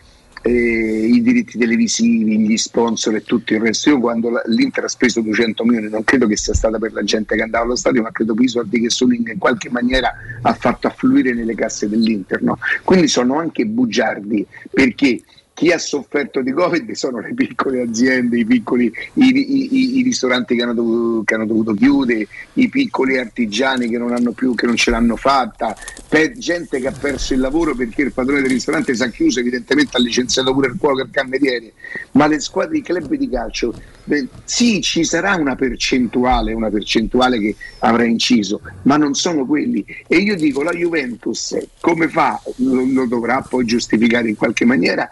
eh, 0.42 0.52
i 0.52 1.22
diritti 1.22 1.58
televisivi, 1.58 2.40
gli 2.40 2.58
sponsor 2.58 3.16
e 3.16 3.24
tutto 3.24 3.54
il 3.54 3.60
resto. 3.62 3.90
Io 3.90 4.00
quando 4.00 4.30
la- 4.30 4.44
l'Inter 4.46 4.86
ha 4.86 4.88
speso 4.88 5.22
200 5.22 5.64
milioni 5.64 5.90
non 5.90 6.04
credo 6.04 6.28
che 6.28 6.38
sia 6.38 6.54
stata 6.54 6.78
per 6.78 6.94
la 6.94 7.04
gente 7.04 7.36
che 7.36 7.42
andava 7.42 7.66
allo 7.66 7.76
stadio, 7.76 8.02
ma 8.02 8.12
credo 8.12 8.34
per 8.34 8.46
i 8.46 8.50
soldi 8.50 8.80
che 8.80 8.90
Soling 8.90 9.32
in 9.32 9.38
qualche 9.38 9.70
maniera 9.70 10.14
ha 10.42 10.54
fatto 10.54 10.88
affluire 10.88 11.34
nelle 11.34 11.56
casse 11.56 11.90
dell'Inter. 11.90 12.42
no? 12.42 12.58
Quindi 12.84 13.08
sono 13.08 13.38
anche 13.38 13.66
bugiardi 13.66 14.46
perché 14.72 15.22
chi 15.60 15.72
ha 15.74 15.78
sofferto 15.78 16.42
di 16.42 16.54
Covid 16.54 16.90
sono 16.94 17.20
le 17.20 17.34
piccole 17.34 17.82
aziende, 17.82 18.40
i 18.40 18.46
piccoli 18.46 18.86
i, 18.86 19.26
i- 19.26 19.68
i- 19.76 19.98
i 20.00 20.04
ristoranti 20.04 20.56
che 20.56 20.64
hanno, 20.64 20.74
dovuto, 20.74 21.24
che 21.26 21.36
hanno 21.36 21.46
dovuto 21.46 21.74
chiudere, 21.74 22.26
i 22.54 22.70
piccoli 22.70 23.18
artigiani 23.18 23.90
che 23.90 23.98
non 23.98 24.14
hanno 24.14 24.32
più, 24.32 24.56
che 24.56 24.66
non 24.66 24.78
ce 24.78 24.90
l'hanno 24.90 25.18
fatta, 25.18 25.76
per 26.08 26.32
gente 26.38 26.80
che 26.80 26.88
ha 26.88 26.94
perso 26.94 27.34
il 27.34 27.42
lavoro 27.42 27.76
perché 27.76 28.04
il 28.04 28.14
padrone 28.14 28.40
del 28.42 28.52
ristorante 28.52 28.96
si 28.96 29.04
è 29.04 29.12
chiuso, 29.12 29.42
evidentemente 29.42 29.98
ha 29.98 30.00
licenziato 30.00 30.54
pure 30.54 30.68
il 30.70 30.78
cuoco 30.80 31.02
e 31.02 31.04
il 31.04 31.10
cameriere, 31.12 31.74
ma 32.14 32.28
le 32.28 32.40
squadre 32.40 32.76
di 32.76 32.82
club 32.82 33.14
di 33.14 33.28
calcio, 33.30 33.74
beh, 34.06 34.28
sì, 34.46 34.80
ci 34.80 35.04
sarà 35.04 35.36
una 35.36 35.56
percentuale, 35.58 36.54
una 36.54 36.70
percentuale 36.70 37.38
che 37.38 37.54
avrà 37.80 38.06
inciso, 38.06 38.62
ma 38.84 38.96
non 38.96 39.14
sono 39.14 39.46
quelli. 39.46 39.86
E 40.08 40.20
io 40.20 40.38
dico, 40.38 40.64
la 40.64 40.72
Juventus 40.72 41.58
come 41.82 42.08
fa, 42.08 42.42
lo, 42.60 42.86
lo 42.90 43.06
dovrà 43.08 43.42
poi 43.42 43.66
giustificare 43.66 44.30
in 44.30 44.38
qualche 44.38 44.64
maniera, 44.64 45.10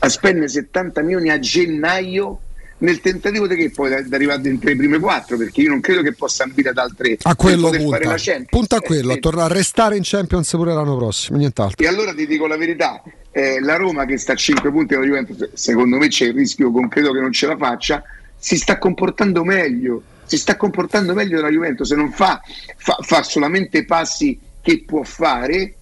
a 0.00 0.08
spendere 0.08 0.48
70 0.48 1.02
milioni 1.02 1.30
a 1.30 1.38
gennaio 1.38 2.40
nel 2.78 3.00
tentativo 3.00 3.46
di 3.46 3.56
che 3.56 3.70
poi 3.70 4.04
di 4.04 4.14
arrivare 4.14 4.40
dentro 4.40 4.70
le 4.70 4.76
prime 4.76 4.98
quattro 4.98 5.36
perché 5.36 5.60
io 5.60 5.68
non 5.68 5.80
credo 5.80 6.00
che 6.00 6.14
possa 6.14 6.44
ambire 6.44 6.70
ad 6.70 6.78
altre 6.78 7.18
A 7.22 7.36
quello 7.36 7.68
punta. 7.68 7.98
Punta 8.48 8.76
a 8.76 8.78
Eh, 8.78 8.86
quello, 8.86 9.10
a 9.10 9.14
sì. 9.14 9.20
tornare 9.20 9.52
a 9.52 9.56
restare 9.56 9.96
in 9.96 10.02
Champions 10.02 10.50
pure 10.50 10.72
l'anno 10.72 10.96
prossimo, 10.96 11.36
nient'altro. 11.36 11.84
E 11.84 11.86
allora 11.86 12.14
ti 12.14 12.26
dico 12.26 12.46
la 12.46 12.56
verità, 12.56 13.02
eh, 13.32 13.60
la 13.60 13.76
Roma 13.76 14.06
che 14.06 14.16
sta 14.16 14.32
a 14.32 14.36
5 14.36 14.70
punti 14.70 14.94
dalla 14.94 15.04
Juventus, 15.04 15.50
secondo 15.52 15.98
me 15.98 16.08
c'è 16.08 16.26
il 16.26 16.34
rischio 16.34 16.72
concreto 16.72 17.12
che 17.12 17.20
non 17.20 17.32
ce 17.32 17.46
la 17.46 17.56
faccia, 17.58 18.02
si 18.38 18.56
sta 18.56 18.78
comportando 18.78 19.44
meglio, 19.44 20.02
si 20.24 20.38
sta 20.38 20.56
comportando 20.56 21.12
meglio 21.12 21.36
della 21.36 21.50
Juventus, 21.50 21.86
se 21.86 21.96
non 21.96 22.10
fa, 22.12 22.40
fa, 22.78 22.96
fa 23.02 23.22
solamente 23.22 23.84
passi 23.84 24.38
che 24.62 24.84
può 24.86 25.02
fare 25.02 25.74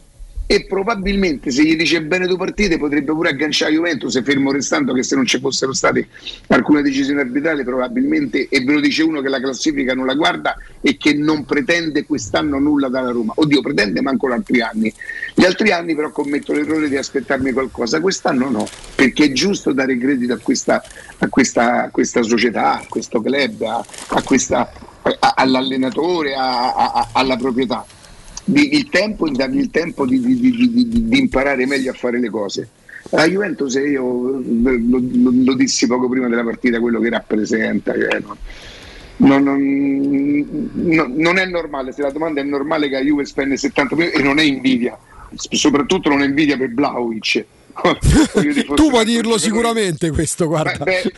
e 0.50 0.64
probabilmente 0.64 1.50
se 1.50 1.62
gli 1.62 1.76
dice 1.76 2.00
bene 2.00 2.26
due 2.26 2.38
partite 2.38 2.78
potrebbe 2.78 3.12
pure 3.12 3.28
agganciare 3.28 3.70
Juventus, 3.70 4.22
fermo 4.22 4.50
restando 4.50 4.94
che 4.94 5.02
se 5.02 5.14
non 5.14 5.26
ci 5.26 5.38
fossero 5.38 5.74
state 5.74 6.08
alcune 6.46 6.80
decisioni 6.80 7.20
arbitrali 7.20 7.62
probabilmente, 7.64 8.48
e 8.48 8.64
ve 8.64 8.72
lo 8.72 8.80
dice 8.80 9.02
uno 9.02 9.20
che 9.20 9.28
la 9.28 9.40
classifica 9.40 9.92
non 9.92 10.06
la 10.06 10.14
guarda 10.14 10.56
e 10.80 10.96
che 10.96 11.12
non 11.12 11.44
pretende 11.44 12.06
quest'anno 12.06 12.58
nulla 12.58 12.88
dalla 12.88 13.10
Roma. 13.10 13.34
Oddio, 13.36 13.60
pretende 13.60 14.00
manco 14.00 14.26
gli 14.26 14.32
altri 14.32 14.62
anni. 14.62 14.94
Gli 15.34 15.44
altri 15.44 15.70
anni 15.70 15.94
però 15.94 16.10
commetto 16.10 16.54
l'errore 16.54 16.88
di 16.88 16.96
aspettarmi 16.96 17.52
qualcosa, 17.52 18.00
quest'anno 18.00 18.48
no, 18.48 18.66
perché 18.94 19.24
è 19.24 19.32
giusto 19.32 19.72
dare 19.72 19.98
credito 19.98 20.32
a 20.32 20.38
questa, 20.38 20.82
a 21.18 21.28
questa, 21.28 21.84
a 21.84 21.90
questa 21.90 22.22
società, 22.22 22.72
a 22.76 22.86
questo 22.88 23.20
club, 23.20 23.60
a, 23.64 23.84
a 24.08 24.22
questa, 24.22 24.72
all'allenatore, 25.34 26.34
alla 26.34 27.36
proprietà. 27.36 27.84
Di- 28.50 28.74
il 28.76 28.88
tempo, 28.88 29.26
il 29.26 29.68
tempo 29.70 30.06
di, 30.06 30.18
di- 30.20 30.40
di- 30.40 30.88
di- 31.06 31.18
imparare 31.18 31.66
meglio 31.66 31.90
a 31.90 31.94
fare 31.94 32.18
le 32.18 32.30
cose. 32.30 32.66
La 33.10 33.26
Juventus 33.28 33.74
io 33.74 34.02
lo, 34.02 34.40
lo- 34.62 35.32
lo 35.44 35.54
dissi 35.54 35.86
poco 35.86 36.08
prima 36.08 36.28
della 36.28 36.44
partita 36.44 36.80
quello 36.80 36.98
che 36.98 37.10
rappresenta. 37.10 37.92
cioè, 37.92 38.20
no. 38.20 38.36
Non, 39.18 39.42
non- 39.42 40.70
no- 40.72 41.10
non 41.14 41.36
è 41.38 41.44
normale, 41.44 41.92
se 41.92 42.00
la 42.00 42.10
domanda 42.10 42.40
è 42.40 42.44
normale 42.44 42.88
che 42.88 42.94
la 42.94 43.02
Juve 43.02 43.26
spende 43.26 43.58
70 43.58 43.94
milioni 43.96 44.16
e 44.18 44.22
non 44.22 44.38
è 44.38 44.42
invidia, 44.44 44.96
soprattutto 45.34 46.08
non 46.08 46.22
è 46.22 46.24
invidia 46.24 46.56
per 46.56 46.72
Vlaovic. 46.72 47.44
Tu 48.74 48.88
puoi 48.88 49.04
dirlo 49.04 49.38
sicuramente 49.38 50.10
questo, 50.10 50.46
guarda. 50.46 50.84
Beh. 50.84 51.12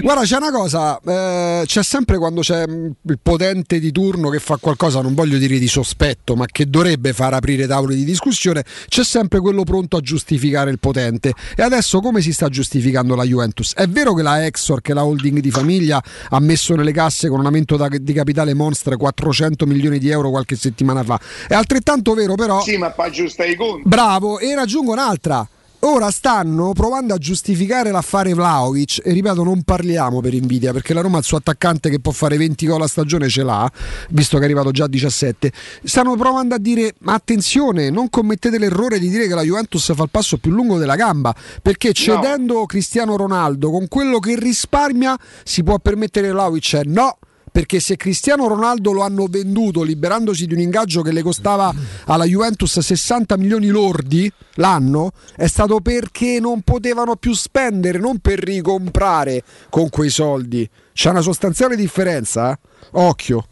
Guarda, 0.00 0.22
c'è 0.22 0.36
una 0.36 0.50
cosa, 0.50 1.00
eh, 1.00 1.62
c'è 1.66 1.82
sempre 1.82 2.18
quando 2.18 2.40
c'è 2.40 2.66
mh, 2.66 2.92
il 3.08 3.18
potente 3.20 3.78
di 3.80 3.90
turno 3.90 4.28
che 4.28 4.38
fa 4.38 4.56
qualcosa, 4.58 5.00
non 5.00 5.14
voglio 5.14 5.38
dire 5.38 5.58
di 5.58 5.66
sospetto, 5.66 6.36
ma 6.36 6.46
che 6.46 6.66
dovrebbe 6.66 7.12
far 7.12 7.34
aprire 7.34 7.66
tavoli 7.66 7.96
di 7.96 8.04
discussione, 8.04 8.64
c'è 8.88 9.04
sempre 9.04 9.40
quello 9.40 9.64
pronto 9.64 9.96
a 9.96 10.00
giustificare 10.00 10.70
il 10.70 10.78
potente. 10.78 11.32
E 11.56 11.62
adesso 11.62 12.00
come 12.00 12.20
si 12.20 12.32
sta 12.32 12.48
giustificando 12.48 13.14
la 13.14 13.24
Juventus? 13.24 13.74
È 13.74 13.86
vero 13.88 14.14
che 14.14 14.22
la 14.22 14.44
Exor, 14.46 14.80
che 14.80 14.92
è 14.92 14.94
la 14.94 15.04
holding 15.04 15.40
di 15.40 15.50
famiglia, 15.50 16.02
ha 16.30 16.40
messo 16.40 16.74
nelle 16.74 16.92
casse 16.92 17.28
con 17.28 17.40
un 17.40 17.46
aumento 17.46 17.76
di 18.00 18.12
capitale 18.12 18.54
monstre 18.54 18.96
400 18.96 19.66
milioni 19.66 19.98
di 19.98 20.10
euro 20.10 20.30
qualche 20.30 20.56
settimana 20.56 21.02
fa. 21.02 21.18
È 21.48 21.54
altrettanto 21.54 22.14
vero 22.14 22.34
però... 22.34 22.62
Sì, 22.62 22.76
ma 22.76 22.92
fa 22.92 23.10
giusta 23.10 23.44
i 23.44 23.56
conti. 23.56 23.88
Bravo, 23.88 24.38
e 24.38 24.54
raggiungo 24.54 24.92
un'altra. 24.92 25.46
Ora 25.84 26.12
stanno 26.12 26.72
provando 26.74 27.12
a 27.12 27.18
giustificare 27.18 27.90
l'affare 27.90 28.34
Vlaovic 28.34 29.00
e 29.02 29.10
ripeto 29.10 29.42
non 29.42 29.62
parliamo 29.62 30.20
per 30.20 30.32
invidia 30.32 30.72
perché 30.72 30.94
la 30.94 31.00
Roma 31.00 31.18
il 31.18 31.24
suo 31.24 31.38
attaccante 31.38 31.90
che 31.90 31.98
può 31.98 32.12
fare 32.12 32.36
20 32.36 32.66
gol 32.68 32.82
a 32.82 32.86
stagione 32.86 33.28
ce 33.28 33.42
l'ha, 33.42 33.68
visto 34.10 34.36
che 34.36 34.42
è 34.42 34.44
arrivato 34.44 34.70
già 34.70 34.84
a 34.84 34.88
17. 34.88 35.52
Stanno 35.82 36.14
provando 36.14 36.54
a 36.54 36.58
dire 36.58 36.94
ma 37.00 37.14
attenzione, 37.14 37.90
non 37.90 38.10
commettete 38.10 38.58
l'errore 38.58 39.00
di 39.00 39.08
dire 39.08 39.26
che 39.26 39.34
la 39.34 39.42
Juventus 39.42 39.92
fa 39.92 40.04
il 40.04 40.10
passo 40.10 40.38
più 40.38 40.52
lungo 40.52 40.78
della 40.78 40.94
gamba, 40.94 41.34
perché 41.60 41.92
cedendo 41.92 42.64
Cristiano 42.64 43.16
Ronaldo 43.16 43.72
con 43.72 43.88
quello 43.88 44.20
che 44.20 44.38
risparmia 44.38 45.18
si 45.42 45.64
può 45.64 45.80
permettere 45.80 46.30
Vlaovic? 46.30 46.80
No 46.84 47.18
perché 47.52 47.80
se 47.80 47.96
Cristiano 47.96 48.48
Ronaldo 48.48 48.92
lo 48.92 49.02
hanno 49.02 49.26
venduto 49.28 49.82
liberandosi 49.82 50.46
di 50.46 50.54
un 50.54 50.60
ingaggio 50.60 51.02
che 51.02 51.12
le 51.12 51.22
costava 51.22 51.72
alla 52.06 52.24
Juventus 52.24 52.78
60 52.78 53.36
milioni 53.36 53.68
lordi 53.68 54.32
l'anno, 54.54 55.12
è 55.36 55.46
stato 55.46 55.80
perché 55.80 56.40
non 56.40 56.62
potevano 56.62 57.16
più 57.16 57.34
spendere, 57.34 57.98
non 57.98 58.18
per 58.20 58.38
ricomprare 58.38 59.44
con 59.68 59.90
quei 59.90 60.08
soldi. 60.08 60.68
C'è 60.94 61.10
una 61.10 61.20
sostanziale 61.20 61.76
differenza, 61.76 62.52
eh? 62.52 62.58
occhio. 62.92 63.46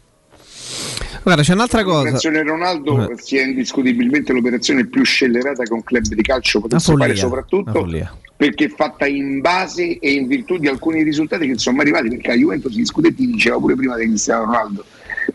Guarda, 1.23 1.43
c'è 1.43 1.53
un'altra 1.53 1.83
cosa. 1.83 1.97
L'operazione 1.99 2.41
Ronaldo 2.43 3.09
Eh. 3.11 3.15
sia 3.19 3.43
indiscutibilmente 3.43 4.33
l'operazione 4.33 4.85
più 4.87 5.03
scellerata 5.03 5.63
che 5.63 5.73
un 5.73 5.83
club 5.83 6.03
di 6.03 6.21
calcio 6.23 6.59
potesse 6.61 6.89
Una 6.91 6.99
fare, 7.05 7.11
follia, 7.13 7.27
soprattutto 7.27 7.69
una 7.69 7.79
follia. 7.79 8.17
perché 8.35 8.65
è 8.65 8.69
fatta 8.69 9.05
in 9.05 9.39
base 9.39 9.99
e 9.99 10.11
in 10.13 10.27
virtù 10.27 10.57
di 10.57 10.67
alcuni 10.67 11.03
risultati 11.03 11.45
che 11.47 11.57
sono 11.59 11.79
arrivati, 11.81 12.09
perché 12.09 12.29
la 12.29 12.35
Juventus 12.35 12.73
gli 12.75 12.85
scudetti 12.85 13.27
diceva 13.27 13.57
pure 13.57 13.75
prima 13.75 13.95
di 13.97 14.05
Cristiano 14.07 14.45
Ronaldo. 14.45 14.83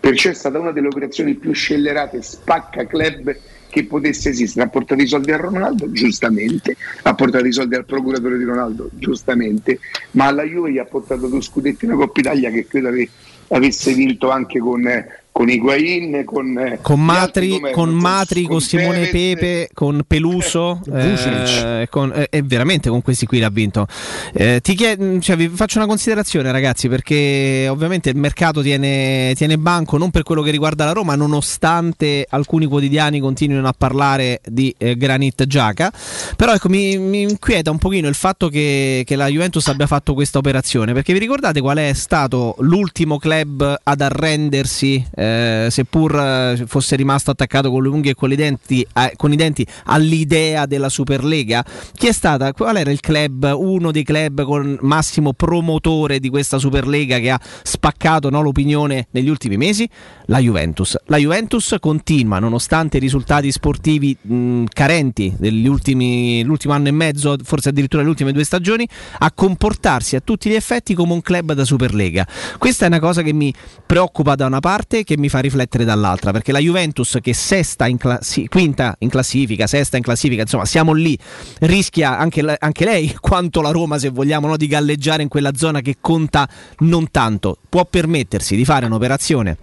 Perciò 0.01 0.31
è 0.31 0.35
stata 0.35 0.59
una 0.59 0.73
delle 0.73 0.89
operazioni 0.89 1.35
più 1.35 1.53
scellerate, 1.53 2.21
spacca 2.21 2.85
club 2.87 3.37
che 3.71 3.85
potesse 3.85 4.31
esistere. 4.31 4.67
Ha 4.67 4.69
portato 4.69 5.01
i 5.03 5.07
soldi 5.07 5.31
a 5.31 5.37
Ronaldo, 5.37 5.91
giustamente, 5.93 6.77
ha 7.03 7.15
portato 7.15 7.45
i 7.47 7.53
soldi 7.53 7.77
al 7.77 7.85
procuratore 7.85 8.39
di 8.39 8.45
Ronaldo, 8.45 8.91
giustamente, 8.95 9.79
ma 10.13 10.27
alla 10.27 10.43
Juve 10.43 10.73
gli 10.73 10.79
ha 10.79 10.85
portato 10.85 11.29
due 11.29 11.41
scudetti 11.43 11.85
in 11.85 11.93
Coppa 11.93 12.19
Italia 12.21 12.51
che 12.51 12.67
credo 12.67 12.89
ave- 12.89 13.09
avesse 13.49 13.93
vinto 13.95 14.31
anche 14.31 14.59
con, 14.59 14.85
eh, 14.89 15.07
con 15.37 15.51
Higuain, 15.51 16.25
con, 16.25 16.59
eh, 16.59 16.79
Con 16.81 17.11
altri 17.11 17.49
Matri, 17.49 17.51
com'erano, 17.51 17.75
con, 17.75 17.91
Matri, 17.95 18.45
con, 18.45 18.61
Simone 18.63 19.11
Tevez, 19.11 19.11
Pepe, 19.11 19.69
con 19.75 20.03
Peluso, 20.07 20.81
Vucinic. 20.83 21.63
eh, 21.63 21.87
con- 21.91 22.11
eh, 22.15 22.29
e 22.31 22.41
veramente 22.41 22.89
con 22.89 23.03
questi 23.03 23.27
qui 23.27 23.41
l'ha 23.41 23.51
vinto. 23.51 23.87
Eh, 24.33 24.61
ti 24.63 24.75
chied- 24.75 25.21
cioè, 25.21 25.37
vi 25.37 25.49
faccio 25.49 25.77
una 25.77 25.87
considerazione, 25.87 26.51
ragazzi, 26.51 26.89
perché 26.89 27.67
ovviamente 27.69 28.09
il 28.09 28.17
mercato 28.17 28.63
tiene, 28.63 29.35
tiene 29.37 29.59
banco 29.59 29.99
non 29.99 30.11
per 30.11 30.23
quello 30.23 30.41
che 30.41 30.51
riguarda 30.51 30.87
la 30.87 30.93
Roma, 30.93 31.15
nonostante 31.17 32.25
alcuni 32.31 32.65
quotidiani 32.65 33.21
continuino 33.21 33.69
a 33.69 33.75
parlare 33.77 34.41
di 34.43 34.75
eh, 34.79 34.97
Granit 34.97 35.45
Giaca. 35.45 35.93
Però 36.35 36.55
ecco, 36.55 36.71
mi, 36.71 36.97
mi 36.97 37.21
inquieta 37.21 37.71
un 37.71 37.77
pochino 37.77 38.09
il 38.09 38.15
fatto 38.15 38.49
che, 38.49 39.03
che 39.05 39.17
la 39.17 39.27
Juventus 39.27 39.67
abbia 39.69 39.87
fatto 39.87 40.15
questa 40.15 40.39
operazione, 40.39 40.95
perché 40.95 41.13
vi 41.13 41.19
ricordate 41.19 41.61
qual 41.61 41.77
è 41.77 41.93
stato 41.93 42.55
l'ultimo 42.61 43.19
club 43.19 43.81
ad 43.83 44.01
arrendersi, 44.01 45.05
eh, 45.27 45.71
seppur 45.71 46.17
eh, 46.17 46.65
fosse 46.67 46.97
rimasto 46.97 47.31
attaccato 47.31 47.71
con 47.71 47.83
le 47.83 47.89
unghie 47.89 48.13
e 48.13 48.15
con, 48.15 48.29
denti, 48.35 48.87
eh, 48.95 49.13
con 49.17 49.33
i 49.33 49.37
denti 49.37 49.67
all'idea 49.85 50.67
della 50.67 50.89
Superlega? 50.89 51.65
Chi 51.95 52.07
è 52.07 52.13
stata? 52.13 52.53
Qual 52.53 52.77
era 52.77 52.91
il 52.91 53.01
club, 53.01 53.53
uno 53.57 53.91
dei 53.91 54.03
club 54.03 54.45
con 54.45 54.79
massimo 54.83 55.33
promotore 55.33 56.19
di 56.19 56.29
questa 56.29 56.59
Superlega 56.59 57.19
che 57.19 57.31
ha 57.31 57.41
spaccato 57.63 58.31
no, 58.31 58.41
l'opinione 58.43 59.09
negli 59.11 59.29
ultimi 59.29 59.57
mesi? 59.57 59.89
La 60.27 60.39
Juventus. 60.39 60.97
La 61.07 61.19
Juventus 61.19 61.77
continua, 61.81 62.39
nonostante 62.39 62.97
i 62.97 63.01
risultati 63.01 63.51
sportivi 63.51 64.17
mh, 64.21 64.65
carenti 64.73 65.35
degli 65.39 65.67
ultimi, 65.67 66.43
l'ultimo 66.45 66.75
anno 66.75 66.89
e 66.89 66.93
mezzo, 66.93 67.37
forse 67.43 67.71
addirittura 67.71 68.03
le 68.03 68.09
ultime 68.09 68.33
due 68.33 68.45
stagioni, 68.45 68.89
a 69.19 69.33
comportarsi 69.33 70.17
a 70.17 70.21
tutti 70.21 70.51
gli 70.51 70.55
effetti 70.55 70.95
come 70.95 71.13
un 71.13 71.23
club 71.23 71.53
da 71.53 71.65
Superlega. 71.65 72.27
Questa 72.59 72.85
è 72.85 72.89
una 72.89 73.01
cosa 73.01 73.23
che 73.23 73.33
mi 73.33 73.53
preoccupa 73.85 74.35
da 74.35 74.47
una 74.47 74.61
parte 74.61 74.99
e 75.01 75.16
che 75.17 75.21
mi 75.23 75.29
fa 75.29 75.41
riflettere 75.41 75.85
dall'altra, 75.85 76.31
perché 76.31 76.53
la 76.53 76.61
Juventus 76.61 77.19
che 77.21 77.35
sesta 77.35 77.87
in 77.89 77.97
classi- 77.97 78.47
quinta 78.47 78.95
in 79.01 79.09
classifica, 79.09 79.67
sesta 79.67 79.97
in 79.97 80.03
classifica, 80.03 80.43
insomma 80.43 80.65
siamo 80.65 80.93
lì, 80.93 81.19
rischia 81.61 82.17
anche, 82.19 82.43
le- 82.43 82.57
anche 82.59 82.85
lei, 82.85 83.17
quanto 83.19 83.61
la 83.61 83.71
Roma 83.71 83.99
se 83.99 84.11
vogliamo, 84.11 84.47
no, 84.47 84.57
di 84.57 84.69
galleggiare 84.69 85.23
in 85.23 85.29
quella 85.29 85.55
zona 85.55 85.81
che 85.81 85.97
conta 86.01 86.49
non 86.79 87.11
tanto, 87.11 87.59
può 87.69 87.85
permettersi 87.85 88.55
di 88.55 88.65
fare 88.65 88.87
un'operazione 88.87 89.57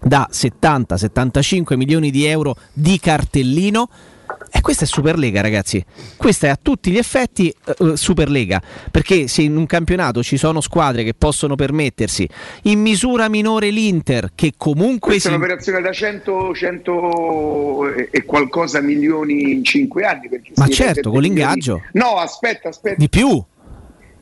da 0.00 0.28
70-75 0.30 1.74
milioni 1.74 2.10
di 2.10 2.24
euro 2.24 2.54
di 2.72 3.00
cartellino. 3.00 3.88
E 4.50 4.60
questa 4.60 4.84
è 4.84 4.86
Superlega, 4.86 5.40
ragazzi. 5.40 5.84
Questa 6.16 6.46
è 6.46 6.50
a 6.50 6.58
tutti 6.60 6.90
gli 6.90 6.96
effetti 6.98 7.48
eh, 7.50 7.96
Superlega. 7.96 8.60
Perché 8.90 9.28
se 9.28 9.42
in 9.42 9.56
un 9.56 9.66
campionato 9.66 10.22
ci 10.22 10.36
sono 10.36 10.60
squadre 10.60 11.04
che 11.04 11.14
possono 11.14 11.54
permettersi 11.54 12.28
in 12.62 12.80
misura 12.80 13.28
minore 13.28 13.70
l'Inter, 13.70 14.30
che 14.34 14.54
comunque 14.56 15.10
Questa 15.10 15.28
si. 15.28 15.34
è 15.34 15.36
un'operazione 15.36 15.80
da 15.80 15.92
100, 15.92 16.54
100 16.54 17.94
e- 18.10 18.24
qualcosa 18.24 18.80
milioni 18.80 19.52
in 19.52 19.64
5 19.64 20.04
anni. 20.04 20.28
Ma 20.56 20.68
certo, 20.68 21.10
con 21.10 21.20
milioni- 21.20 21.28
l'ingaggio. 21.28 21.82
No, 21.92 22.16
aspetta, 22.16 22.68
aspetta, 22.68 22.96
Di 22.98 23.08
più, 23.08 23.42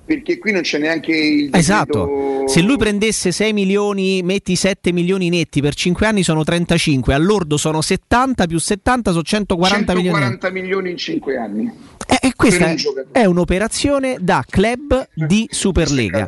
perché 0.07 0.38
qui 0.38 0.53
non 0.53 0.62
c'è 0.62 0.79
neanche 0.79 1.12
il 1.12 1.51
esatto. 1.53 2.07
decreto- 2.07 2.49
Se 2.49 2.61
lui 2.62 2.77
prendesse 2.77 3.33
6 3.33 3.53
milioni, 3.53 4.23
metti 4.23 4.55
7 4.55 4.92
milioni 4.92 5.29
netti 5.29 5.61
per 5.61 5.75
5 5.75 6.07
anni 6.07 6.23
sono 6.23 6.45
35, 6.45 7.12
all'ordo 7.12 7.57
sono 7.57 7.81
70 7.81 8.47
più 8.47 8.59
70 8.59 9.11
sono 9.11 9.23
140 9.23 9.95
milioni. 9.95 10.19
140 10.19 10.51
milioni 10.51 10.90
in 10.90 10.97
5 10.97 11.37
anni. 11.37 11.73
E, 12.07 12.19
e 12.29 12.33
questa 12.37 12.66
per 12.66 12.77
un 12.77 13.05
è, 13.12 13.19
è 13.21 13.25
un'operazione 13.25 14.19
da 14.21 14.45
club 14.49 15.09
di 15.12 15.49
Superlega. 15.51 16.27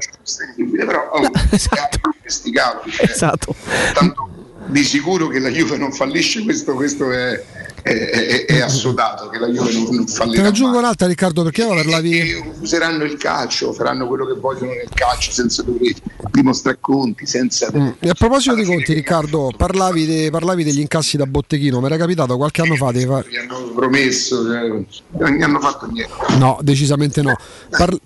Però 0.76 1.10
oh, 1.12 1.30
esatto. 1.52 2.00
questi 2.20 2.50
cavoli, 2.50 2.90
cioè, 2.90 3.08
Esatto. 3.08 3.54
tanto 3.94 4.28
di 4.66 4.82
sicuro 4.82 5.28
che 5.28 5.38
la 5.38 5.50
Juve 5.50 5.76
non 5.78 5.92
fallisce, 5.92 6.42
questo, 6.42 6.74
questo 6.74 7.10
è, 7.10 7.42
è, 7.88 8.44
è- 8.46 8.60
assodato 8.60 9.28
che 9.28 9.38
la 9.38 9.46
Juve 9.48 9.72
non, 9.72 9.82
non 9.94 10.04
Te 10.06 10.12
fallirà 10.12 10.42
ne 10.42 10.48
aggiungo 10.48 10.78
un'altra, 10.78 11.06
Riccardo, 11.06 11.42
perché 11.42 11.62
io 11.62 11.68
parlavi. 11.74 12.44
Useranno 12.60 13.04
il 13.04 13.16
calcio, 13.16 13.72
faranno 13.72 14.06
quello 14.06 14.26
che 14.26 14.34
vogliono 14.38 14.72
nel 14.72 14.88
calcio 14.92 15.30
senza 15.30 15.62
dover 15.62 15.94
dimostrare 16.30 16.78
conti, 16.80 17.26
senza... 17.26 17.68
Mm. 17.74 17.88
E 18.00 18.08
a 18.10 18.14
proposito 18.14 18.54
fine 18.54 18.66
conti, 18.66 18.92
Riccardo, 18.92 19.50
parlavi, 19.56 20.06
de- 20.06 20.30
parlavi 20.30 20.64
degli 20.64 20.80
incassi 20.80 21.16
da 21.16 21.26
botteghino. 21.26 21.80
Mi 21.80 21.86
era 21.86 21.96
capitato 21.96 22.36
qualche 22.36 22.62
anno 22.62 22.74
fa 22.76 22.90
di 22.92 23.04
fa- 23.06 23.24
hanno 23.40 23.72
promesso, 23.74 24.44
cioè, 24.44 24.68
non 24.68 25.30
gli 25.36 25.42
hanno 25.42 25.60
fatto 25.60 25.86
niente. 25.86 26.12
No, 26.38 26.58
decisamente 26.62 27.22
no. 27.22 27.36
Par- 27.70 27.96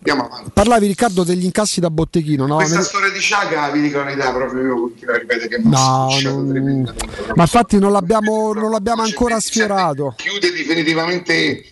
parlavi, 0.53 0.87
Riccardo, 0.87 1.25
degli 1.25 1.45
incassi 1.45 1.81
da 1.81 1.91
botteghino, 1.91 2.47
no? 2.47 2.57
Questa 2.57 2.79
Mi- 2.79 2.85
storia 2.85 3.11
di 3.11 3.19
Sciaga, 3.19 3.71
vi 3.71 3.81
dico 3.81 3.99
la 3.99 4.05
verità, 4.05 4.33
proprio 4.33 4.63
io 4.63 4.81
continuo 4.81 5.15
a 5.15 5.19
ripetere 5.19 5.49
che 5.49 5.59
mi 5.59 5.71
No, 5.71 6.09
non- 6.23 6.95
ma 7.35 7.43
infatti 7.43 7.79
non 7.79 7.93
l'abbiamo, 7.93 8.53
non 8.53 8.71
l'abbiamo 8.71 9.03
ancora 9.03 9.35
27, 9.35 9.72
sfiorato. 9.73 10.15
Chiude 10.17 10.51
definitivamente... 10.53 11.65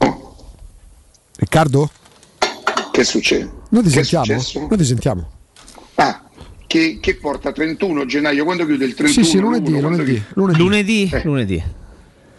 Oh, 0.00 0.34
Riccardo? 1.36 1.90
che 2.92 3.04
succede? 3.04 3.50
Noi 3.70 3.82
ti 3.84 3.90
Che 3.90 4.02
sentiamo? 4.04 4.42
Noi 4.68 4.76
ti 4.76 4.84
sentiamo. 4.84 5.30
Ah, 5.96 6.24
che, 6.66 6.98
che 7.00 7.14
porta 7.16 7.52
31 7.52 8.06
gennaio, 8.06 8.44
quando 8.44 8.64
chiude 8.66 8.84
il 8.84 8.94
31? 8.94 9.24
Sì, 9.24 9.30
sì, 9.30 9.38
lunedì, 9.38 9.80
lunedì, 9.80 10.22
lunedì. 10.34 10.58
Lunedì, 10.58 11.10
Eh. 11.12 11.22
lunedì. 11.24 11.62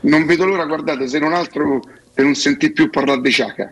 Non 0.02 0.25
vedo 0.25 0.45
l'ora, 0.45 0.65
guardate, 0.65 1.08
se 1.08 1.19
non 1.19 1.34
altro 1.34 1.80
per 2.13 2.25
non 2.25 2.36
sentir 2.36 2.73
più 2.73 2.89
parlare 2.89 3.21
di 3.21 3.30
Sciaga. 3.30 3.71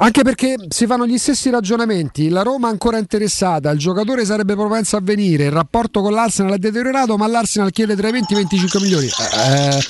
Anche 0.00 0.22
perché 0.22 0.54
si 0.68 0.86
fanno 0.86 1.06
gli 1.06 1.18
stessi 1.18 1.50
ragionamenti, 1.50 2.28
la 2.28 2.42
Roma 2.42 2.68
è 2.68 2.70
ancora 2.70 2.98
interessata, 2.98 3.70
il 3.70 3.80
giocatore 3.80 4.24
sarebbe 4.24 4.54
propenso 4.54 4.96
a 4.96 5.00
venire, 5.02 5.46
il 5.46 5.50
rapporto 5.50 6.02
con 6.02 6.12
l'Arsenal 6.12 6.52
è 6.52 6.58
deteriorato, 6.58 7.16
ma 7.16 7.26
l'Arsenal 7.26 7.72
chiede 7.72 7.96
tra 7.96 8.06
i 8.06 8.12
20 8.12 8.32
e 8.32 8.36
i 8.36 8.40
25 8.40 8.80
milioni. 8.80 9.06
Eh, 9.06 9.84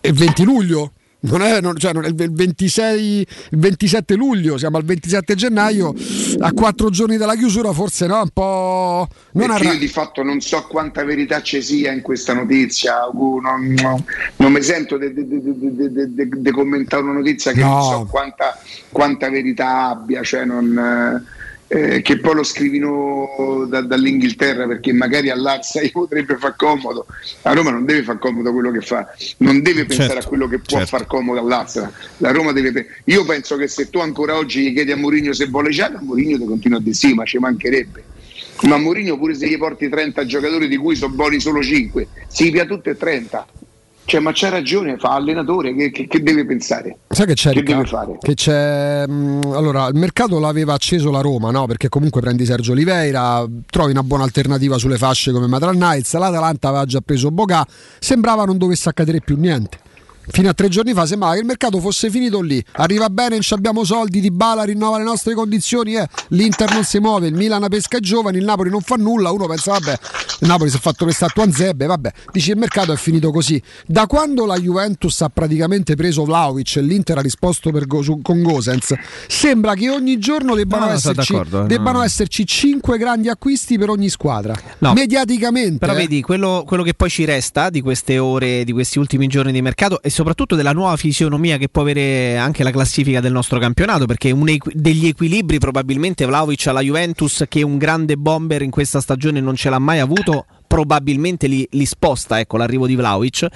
è 0.00 0.12
20 0.12 0.44
luglio, 0.44 0.92
non 1.20 1.42
è, 1.42 1.60
non- 1.60 1.76
cioè 1.76 1.92
non 1.92 2.04
è 2.04 2.08
il 2.08 2.14
26, 2.14 3.26
il 3.50 3.58
27 3.58 4.14
luglio, 4.14 4.56
siamo 4.56 4.76
al 4.76 4.84
27 4.84 5.34
gennaio, 5.34 5.92
a 6.38 6.52
quattro 6.52 6.90
giorni 6.90 7.16
dalla 7.16 7.34
chiusura 7.34 7.72
forse 7.72 8.06
no, 8.06 8.20
un 8.22 8.28
po'... 8.32 9.08
Non 9.32 9.50
arra- 9.50 9.72
io 9.72 9.78
di 9.78 9.88
fatto 9.88 10.22
non 10.22 10.40
so 10.40 10.62
quanta 10.68 11.04
verità 11.04 11.42
ci 11.42 11.60
sia 11.62 11.90
in 11.92 12.02
questa 12.02 12.34
notizia, 12.34 12.98
non, 13.12 13.74
non- 13.80 14.04
non 14.36 14.52
mi 14.52 14.62
sento 14.62 14.96
di 14.98 16.50
commentare 16.52 17.02
una 17.02 17.12
notizia 17.14 17.52
che 17.52 17.60
No. 17.60 17.68
non 17.68 17.82
so 17.82 18.06
quanta, 18.08 18.56
quanta 18.90 19.28
verità 19.28 19.88
abbia, 19.88 20.22
cioè 20.22 20.44
non, 20.44 21.24
eh, 21.68 22.00
che 22.00 22.18
poi 22.18 22.34
lo 22.34 22.42
scrivino 22.42 23.66
da- 23.68 23.82
dall'Inghilterra 23.82 24.66
perché 24.66 24.92
magari 24.92 25.28
all'Arsa 25.28 25.80
potrebbe 25.92 26.36
far 26.36 26.56
comodo, 26.56 27.06
a 27.42 27.52
Roma 27.52 27.70
non 27.70 27.84
deve 27.84 28.02
far 28.02 28.18
comodo 28.18 28.52
quello 28.52 28.70
che 28.70 28.80
fa, 28.80 29.06
non 29.38 29.60
deve 29.60 29.84
pensare 29.84 30.08
Certo, 30.08 30.26
a 30.26 30.28
quello 30.28 30.48
che 30.48 30.58
può 30.58 30.78
certo. 30.78 30.96
far 30.96 31.06
comodo 31.06 31.40
all'Arsa, 31.40 31.92
la 32.18 32.32
Roma 32.32 32.52
deve... 32.52 32.86
Io 33.04 33.24
penso 33.24 33.56
che 33.56 33.68
se 33.68 33.90
tu 33.90 33.98
ancora 33.98 34.36
oggi 34.36 34.62
gli 34.62 34.72
chiedi 34.72 34.92
a 34.92 34.96
Mourinho 34.96 35.32
se 35.34 35.46
vuole 35.46 35.70
Giacomo, 35.70 36.04
Mourinho 36.06 36.38
ti 36.38 36.44
continua 36.46 36.78
a 36.78 36.80
dire 36.80 36.94
sì, 36.94 37.12
ma 37.12 37.24
ci 37.24 37.38
mancherebbe. 37.38 38.04
Ma 38.62 38.76
Mourinho 38.78 39.18
pure 39.18 39.34
se 39.34 39.46
gli 39.46 39.58
porti 39.58 39.88
30 39.88 40.24
giocatori 40.24 40.68
di 40.68 40.76
cui 40.76 40.96
sono 40.96 41.14
buoni 41.14 41.38
solo 41.38 41.62
5, 41.62 42.08
si 42.26 42.50
pia 42.50 42.64
tutte 42.64 42.90
e 42.90 42.96
30. 42.96 43.46
Cioè, 44.08 44.20
ma 44.20 44.30
c'ha 44.32 44.48
ragione, 44.48 44.96
fa 44.96 45.10
allenatore, 45.16 45.74
che, 45.74 45.90
che- 45.90 46.06
che 46.06 46.22
deve 46.22 46.46
pensare? 46.46 46.96
Sai 47.08 47.26
che 47.26 47.34
c'è, 47.34 47.52
Che 47.52 47.58
Riccardo? 47.60 47.82
deve 47.82 47.94
fare? 47.94 48.16
Che 48.18 48.32
c'è 48.34 49.06
mh, 49.06 49.52
allora, 49.52 49.86
il 49.88 49.96
mercato 49.96 50.38
l'aveva 50.38 50.72
acceso 50.72 51.10
la 51.10 51.20
Roma, 51.20 51.50
no? 51.50 51.66
Perché 51.66 51.90
comunque 51.90 52.22
prendi 52.22 52.46
Sergio 52.46 52.72
Oliveira, 52.72 53.44
trovi 53.70 53.90
una 53.90 54.02
buona 54.02 54.24
alternativa 54.24 54.78
sulle 54.78 54.96
fasce 54.96 55.30
come 55.30 55.46
Madral 55.46 55.74
Knights, 55.74 56.14
l'Atalanta 56.14 56.68
aveva 56.68 56.86
già 56.86 57.00
preso 57.04 57.30
Bocà, 57.30 57.66
sembrava 57.98 58.44
non 58.46 58.56
dovesse 58.56 58.88
accadere 58.88 59.20
più 59.20 59.36
niente. 59.38 59.78
Fino 60.30 60.48
a 60.50 60.54
tre 60.54 60.68
giorni 60.68 60.92
fa 60.92 61.06
sembrava 61.06 61.34
che 61.34 61.40
il 61.40 61.46
mercato 61.46 61.80
fosse 61.80 62.10
finito 62.10 62.40
lì. 62.40 62.62
Arriva 62.72 63.08
bene, 63.10 63.30
non 63.30 63.40
ci 63.40 63.54
abbiamo 63.54 63.84
soldi, 63.84 64.20
Di 64.20 64.30
Bala 64.30 64.62
rinnova 64.64 64.98
le 64.98 65.04
nostre 65.04 65.34
condizioni, 65.34 65.94
eh. 65.94 66.06
l'Inter 66.28 66.72
non 66.72 66.84
si 66.84 66.98
muove, 66.98 67.28
il 67.28 67.34
Milan 67.34 67.66
pesca 67.68 67.98
giovani, 67.98 68.38
il 68.38 68.44
Napoli 68.44 68.70
non 68.70 68.80
fa 68.80 68.96
nulla. 68.96 69.30
Uno 69.30 69.46
pensa, 69.46 69.72
vabbè, 69.72 69.98
il 70.40 70.48
Napoli 70.48 70.70
si 70.70 70.76
è 70.76 70.80
fatto 70.80 71.04
prestare 71.04 71.32
a 71.32 71.34
Tuanzebbe, 71.34 71.86
vabbè, 71.86 72.12
dici 72.32 72.50
il 72.50 72.56
mercato 72.56 72.92
è 72.92 72.96
finito 72.96 73.30
così. 73.30 73.60
Da 73.86 74.06
quando 74.06 74.46
la 74.46 74.58
Juventus 74.58 75.20
ha 75.22 75.28
praticamente 75.28 75.96
preso 75.96 76.24
Vlaovic 76.24 76.76
e 76.76 76.82
l'Inter 76.82 77.18
ha 77.18 77.22
risposto 77.22 77.70
per 77.70 77.86
Go- 77.86 78.02
su- 78.02 78.20
con 78.22 78.42
Gosens, 78.42 78.94
sembra 79.26 79.74
che 79.74 79.90
ogni 79.90 80.18
giorno 80.18 80.54
debbano, 80.54 80.84
No, 80.84 80.90
no, 80.90 80.96
esserci, 80.96 81.34
eh, 81.34 81.64
debbano 81.66 81.98
no. 81.98 82.04
esserci 82.04 82.46
cinque 82.46 82.98
grandi 82.98 83.28
acquisti 83.28 83.78
per 83.78 83.88
ogni 83.90 84.08
squadra. 84.08 84.54
No. 84.78 84.92
Mediaticamente. 84.92 85.78
Però 85.78 85.92
eh. 85.92 85.96
vedi, 85.96 86.20
quello, 86.22 86.62
quello 86.66 86.82
che 86.82 86.94
poi 86.94 87.08
ci 87.10 87.24
resta 87.24 87.70
di 87.70 87.80
queste 87.80 88.18
ore, 88.18 88.64
di 88.64 88.72
questi 88.72 88.98
ultimi 88.98 89.26
giorni 89.26 89.52
di 89.52 89.62
mercato 89.62 90.00
e 90.02 90.10
soprattutto 90.18 90.56
della 90.56 90.72
nuova 90.72 90.96
fisionomia 90.96 91.58
che 91.58 91.68
può 91.68 91.82
avere 91.82 92.36
anche 92.38 92.64
la 92.64 92.72
classifica 92.72 93.20
del 93.20 93.30
nostro 93.30 93.60
campionato, 93.60 94.04
perché 94.06 94.32
un 94.32 94.48
equi- 94.48 94.72
degli 94.74 95.06
equilibri 95.06 95.60
probabilmente 95.60 96.26
Vlaovic 96.26 96.66
alla 96.66 96.80
Juventus, 96.80 97.44
che 97.48 97.62
un 97.62 97.78
grande 97.78 98.16
bomber 98.16 98.62
in 98.62 98.70
questa 98.72 99.00
stagione 99.00 99.40
non 99.40 99.54
ce 99.54 99.70
l'ha 99.70 99.78
mai 99.78 100.00
avuto, 100.00 100.46
probabilmente 100.68 101.48
li, 101.48 101.66
li 101.72 101.86
sposta 101.86 102.38
ecco, 102.38 102.56
l'arrivo 102.56 102.86
di 102.86 102.94
Vlaovic. 102.94 103.48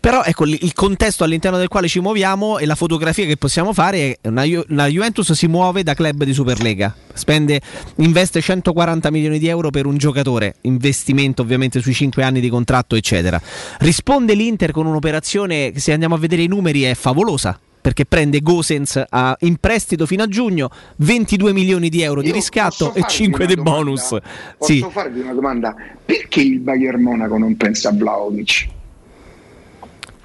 Però 0.00 0.24
ecco, 0.24 0.44
il 0.44 0.72
contesto 0.72 1.22
all'interno 1.22 1.56
del 1.56 1.68
quale 1.68 1.86
ci 1.86 2.00
muoviamo 2.00 2.58
e 2.58 2.66
la 2.66 2.74
fotografia 2.74 3.24
che 3.26 3.36
possiamo 3.36 3.72
fare 3.72 4.18
è 4.20 4.28
una, 4.28 4.44
la 4.68 4.86
Juventus 4.86 5.32
si 5.32 5.46
muove 5.46 5.82
da 5.82 5.94
club 5.94 6.24
di 6.24 6.34
Superlega, 6.34 6.94
spende, 7.12 7.60
investe 7.96 8.40
140 8.40 9.10
milioni 9.10 9.38
di 9.38 9.46
euro 9.48 9.70
per 9.70 9.86
un 9.86 9.96
giocatore, 9.96 10.56
investimento 10.62 11.42
ovviamente 11.42 11.80
sui 11.80 11.94
5 11.94 12.22
anni 12.22 12.40
di 12.40 12.48
contratto 12.48 12.96
eccetera. 12.96 13.40
Risponde 13.78 14.34
l'Inter 14.34 14.72
con 14.72 14.86
un'operazione 14.86 15.70
che 15.70 15.80
se 15.80 15.92
andiamo 15.92 16.16
a 16.16 16.18
vedere 16.18 16.42
i 16.42 16.48
numeri 16.48 16.82
è 16.82 16.94
favolosa. 16.94 17.58
Perché 17.84 18.06
prende 18.06 18.40
Gosens 18.40 19.04
a- 19.10 19.36
in 19.40 19.56
prestito 19.58 20.06
fino 20.06 20.22
a 20.22 20.26
giugno, 20.26 20.70
22 20.96 21.52
milioni 21.52 21.90
di 21.90 22.00
euro 22.00 22.22
di 22.22 22.28
Io 22.28 22.32
riscatto 22.32 22.86
posso 22.86 22.94
e 22.94 23.00
farvi 23.00 23.14
5 23.14 23.44
una 23.44 23.54
di 23.54 23.60
domanda? 23.62 23.78
bonus. 23.84 24.08
Posso 24.56 24.72
Sì. 24.72 24.86
farvi 24.90 25.20
una 25.20 25.34
domanda? 25.34 25.74
Perché 26.02 26.40
il 26.40 26.60
Bayern 26.60 27.02
Monaco 27.02 27.36
non 27.36 27.54
pensa 27.58 27.90
a 27.90 27.92
Vlaovic? 27.92 28.68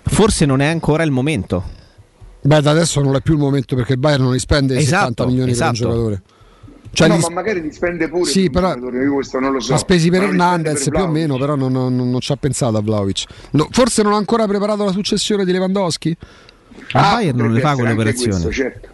Forse 0.03 0.45
non 0.45 0.61
è 0.61 0.67
ancora 0.67 1.03
il 1.03 1.11
momento. 1.11 1.63
Beh, 2.41 2.61
da 2.61 2.71
adesso 2.71 3.01
non 3.01 3.15
è 3.15 3.21
più 3.21 3.33
il 3.33 3.39
momento 3.41 3.75
perché 3.75 3.91
il 3.91 3.99
Bayern 3.99 4.23
non 4.23 4.31
li 4.31 4.39
spende 4.39 4.77
Esatto, 4.77 5.23
70 5.23 5.25
milioni 5.25 5.51
esatto. 5.51 5.71
per 5.73 5.81
un 5.81 5.91
giocatore. 5.91 6.21
Cioè, 6.93 7.07
no, 7.09 7.15
li- 7.15 7.21
ma 7.21 7.29
magari 7.29 7.61
li 7.61 7.71
spende 7.73 8.07
pure. 8.07 8.23
Sì, 8.31 8.49
per 8.49 8.63
un 8.63 8.69
però- 8.69 8.73
giocatore, 8.79 9.03
io 9.03 9.13
questo 9.15 9.39
non 9.39 9.51
lo 9.51 9.59
so. 9.59 9.73
ha 9.73 9.77
spesi 9.77 10.09
per 10.09 10.21
non 10.21 10.29
Hernandez 10.29 10.87
più 10.89 10.99
o 11.03 11.07
meno, 11.07 11.37
però 11.37 11.55
non, 11.55 11.73
non- 11.73 11.93
non 12.09 12.19
ci 12.21 12.31
ha 12.31 12.37
pensato 12.37 12.77
a 12.77 12.81
Vlaovic. 12.81 13.25
No, 13.51 13.67
forse 13.69 14.01
non 14.01 14.13
ha 14.13 14.15
ancora 14.17 14.47
preparato 14.47 14.85
la 14.85 14.91
successione 14.93 15.43
di 15.43 15.51
Lewandowski? 15.51 16.15
Il 16.91 16.99
Bayern 16.99 17.37
non 17.37 17.53
le 17.53 17.59
fa 17.61 17.75
quelle 17.75 17.91
operazioni. 17.91 18.31
questo, 18.31 18.51
certo. 18.51 18.87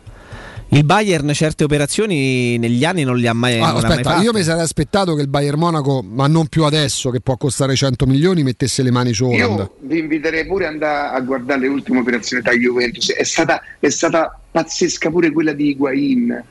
Il 0.70 0.84
Bayern 0.84 1.32
certe 1.34 1.64
operazioni 1.64 2.58
negli 2.58 2.84
anni 2.84 3.04
non 3.04 3.18
le 3.18 3.28
ha 3.28 3.34
mai, 3.34 3.60
Ah, 3.60 3.68
ha 3.70 3.74
mai 3.74 3.84
aspetta, 3.84 4.10
fatte. 4.12 4.24
io 4.24 4.34
mi 4.34 4.44
sarei 4.44 4.64
aspettato 4.64 5.14
che 5.16 5.22
il 5.22 5.28
Bayern 5.28 5.58
Monaco, 5.60 6.04
ma 6.06 6.28
non 6.28 6.48
più 6.48 6.64
adesso 6.66 7.12
che 7.12 7.22
può 7.22 7.38
costare 7.38 7.76
100 7.76 8.06
milioni, 8.08 8.44
mettesse 8.44 8.82
le 8.84 8.92
mani 8.92 9.14
su 9.14 9.26
Holland. 9.26 9.60
Io 9.60 9.76
vi 9.82 10.00
inviterei 10.00 10.46
pure 10.46 10.66
ad 10.66 10.74
andare 10.74 11.16
a 11.16 11.20
guardare 11.22 11.62
le 11.62 11.68
ultime 11.68 12.00
operazioni 12.00 12.42
da 12.42 12.52
Juventus. 12.52 13.14
È 13.14 13.24
stata, 13.24 13.62
è 13.80 13.90
stata 13.90 14.38
pazzesca 14.52 15.10
pure 15.12 15.32
quella 15.32 15.54
di 15.54 15.70
Higuain, 15.70 16.44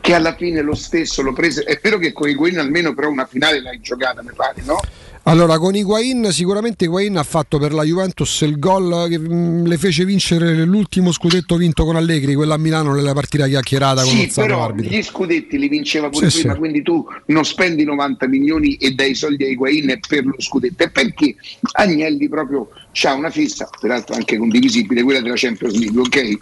che 0.00 0.14
alla 0.14 0.36
fine 0.36 0.60
lo 0.60 0.74
stesso 0.74 1.22
lo 1.22 1.32
prese. 1.32 1.62
È 1.62 1.80
vero 1.82 1.98
che 1.98 2.12
con 2.12 2.28
Higuain 2.28 2.58
almeno 2.58 2.94
però 2.94 3.08
una 3.08 3.24
finale 3.26 3.60
l'hai 3.62 3.80
giocata, 3.80 4.22
mi 4.22 4.30
pare, 4.36 4.62
no? 4.64 4.78
Allora, 5.24 5.56
con 5.58 5.72
Higuain, 5.76 6.32
sicuramente 6.32 6.84
Higuain 6.84 7.16
ha 7.16 7.22
fatto 7.22 7.58
per 7.58 7.72
la 7.72 7.84
Juventus 7.84 8.40
il 8.40 8.58
gol 8.58 9.06
che 9.08 9.20
mm, 9.20 9.66
le 9.66 9.78
fece 9.78 10.04
vincere 10.04 10.64
l'ultimo 10.64 11.12
scudetto 11.12 11.56
vinto 11.56 11.84
con 11.84 11.94
Allegri, 11.94 12.34
quella 12.34 12.54
a 12.54 12.58
Milano 12.58 12.92
nella 12.92 13.12
partita 13.12 13.46
chiacchierata 13.46 14.02
con 14.02 14.10
Sì, 14.10 14.24
lo 14.24 14.30
stato 14.30 14.46
però 14.48 14.64
arbitro. 14.64 14.90
gli 14.90 15.00
scudetti 15.02 15.58
li 15.60 15.68
vinceva 15.68 16.08
pure 16.08 16.28
Sì, 16.28 16.40
prima, 16.40 16.54
sì. 16.54 16.58
quindi 16.58 16.82
tu 16.82 17.06
non 17.26 17.44
spendi 17.44 17.84
90 17.84 18.26
milioni 18.26 18.74
e 18.74 18.90
dai 18.94 19.14
soldi 19.14 19.44
a 19.44 19.48
Higuain 19.48 20.00
per 20.08 20.24
lo 20.24 20.34
scudetto. 20.38 20.82
E 20.82 20.90
perché 20.90 21.36
Agnelli 21.72 22.28
proprio 22.28 22.70
ha 23.04 23.14
una 23.14 23.30
fissa, 23.30 23.68
peraltro 23.80 24.16
anche 24.16 24.36
condivisibile, 24.36 25.04
quella 25.04 25.20
della 25.20 25.34
Champions 25.36 25.78
League, 25.78 26.00
ok? 26.00 26.38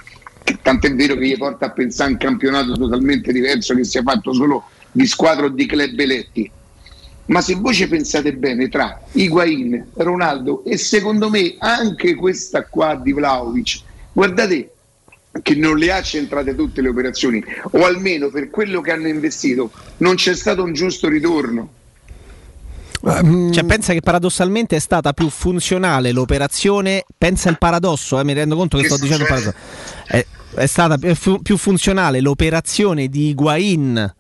Tant'è 0.62 0.94
vero 0.94 1.16
che 1.16 1.26
gli 1.26 1.36
porta 1.36 1.66
a 1.66 1.70
pensare 1.70 2.08
a 2.08 2.12
un 2.14 2.18
campionato 2.18 2.72
totalmente 2.72 3.30
diverso 3.30 3.74
che 3.74 3.84
sia 3.84 4.02
fatto 4.02 4.32
solo 4.32 4.64
di 4.90 5.06
squadra 5.06 5.44
o 5.44 5.48
di 5.50 5.66
club 5.66 5.98
eletti. 5.98 6.50
Ma 7.30 7.40
se 7.40 7.54
voi 7.54 7.74
ci 7.74 7.86
pensate 7.86 8.32
bene 8.34 8.68
tra 8.68 9.00
Higuain, 9.12 9.86
Ronaldo 9.94 10.64
e 10.64 10.76
secondo 10.76 11.30
me 11.30 11.54
anche 11.58 12.16
questa 12.16 12.64
qua 12.66 12.96
di 12.96 13.12
Vlaovic, 13.12 13.80
guardate 14.12 14.72
che 15.40 15.54
non 15.54 15.76
le 15.76 15.92
ha 15.92 16.02
centrate 16.02 16.56
tutte 16.56 16.80
le 16.82 16.88
operazioni, 16.88 17.40
o 17.70 17.84
almeno 17.84 18.30
per 18.30 18.50
quello 18.50 18.80
che 18.80 18.90
hanno 18.90 19.06
investito, 19.06 19.70
non 19.98 20.16
c'è 20.16 20.34
stato 20.34 20.64
un 20.64 20.72
giusto 20.72 21.08
ritorno. 21.08 21.68
Eh, 23.02 23.24
mm, 23.24 23.52
Cioè, 23.52 23.64
pensa 23.64 23.92
che 23.92 24.00
paradossalmente 24.00 24.74
è 24.74 24.80
stata 24.80 25.12
più 25.12 25.28
funzionale 25.30 26.10
l'operazione. 26.10 27.04
Pensa 27.16 27.48
il 27.48 27.58
paradosso, 27.58 28.18
eh, 28.18 28.24
mi 28.24 28.32
rendo 28.32 28.56
conto 28.56 28.76
che, 28.76 28.82
Che 28.82 28.88
sto 28.88 28.98
dicendo 29.00 29.22
il 29.22 29.28
succede? 29.28 29.54
paradosso. 29.54 30.12
È, 30.56 30.60
è 30.62 30.66
stata 30.66 30.98
più 30.98 31.56
funzionale 31.56 32.20
l'operazione 32.20 33.06
di 33.06 33.28
Higuain 33.28 34.14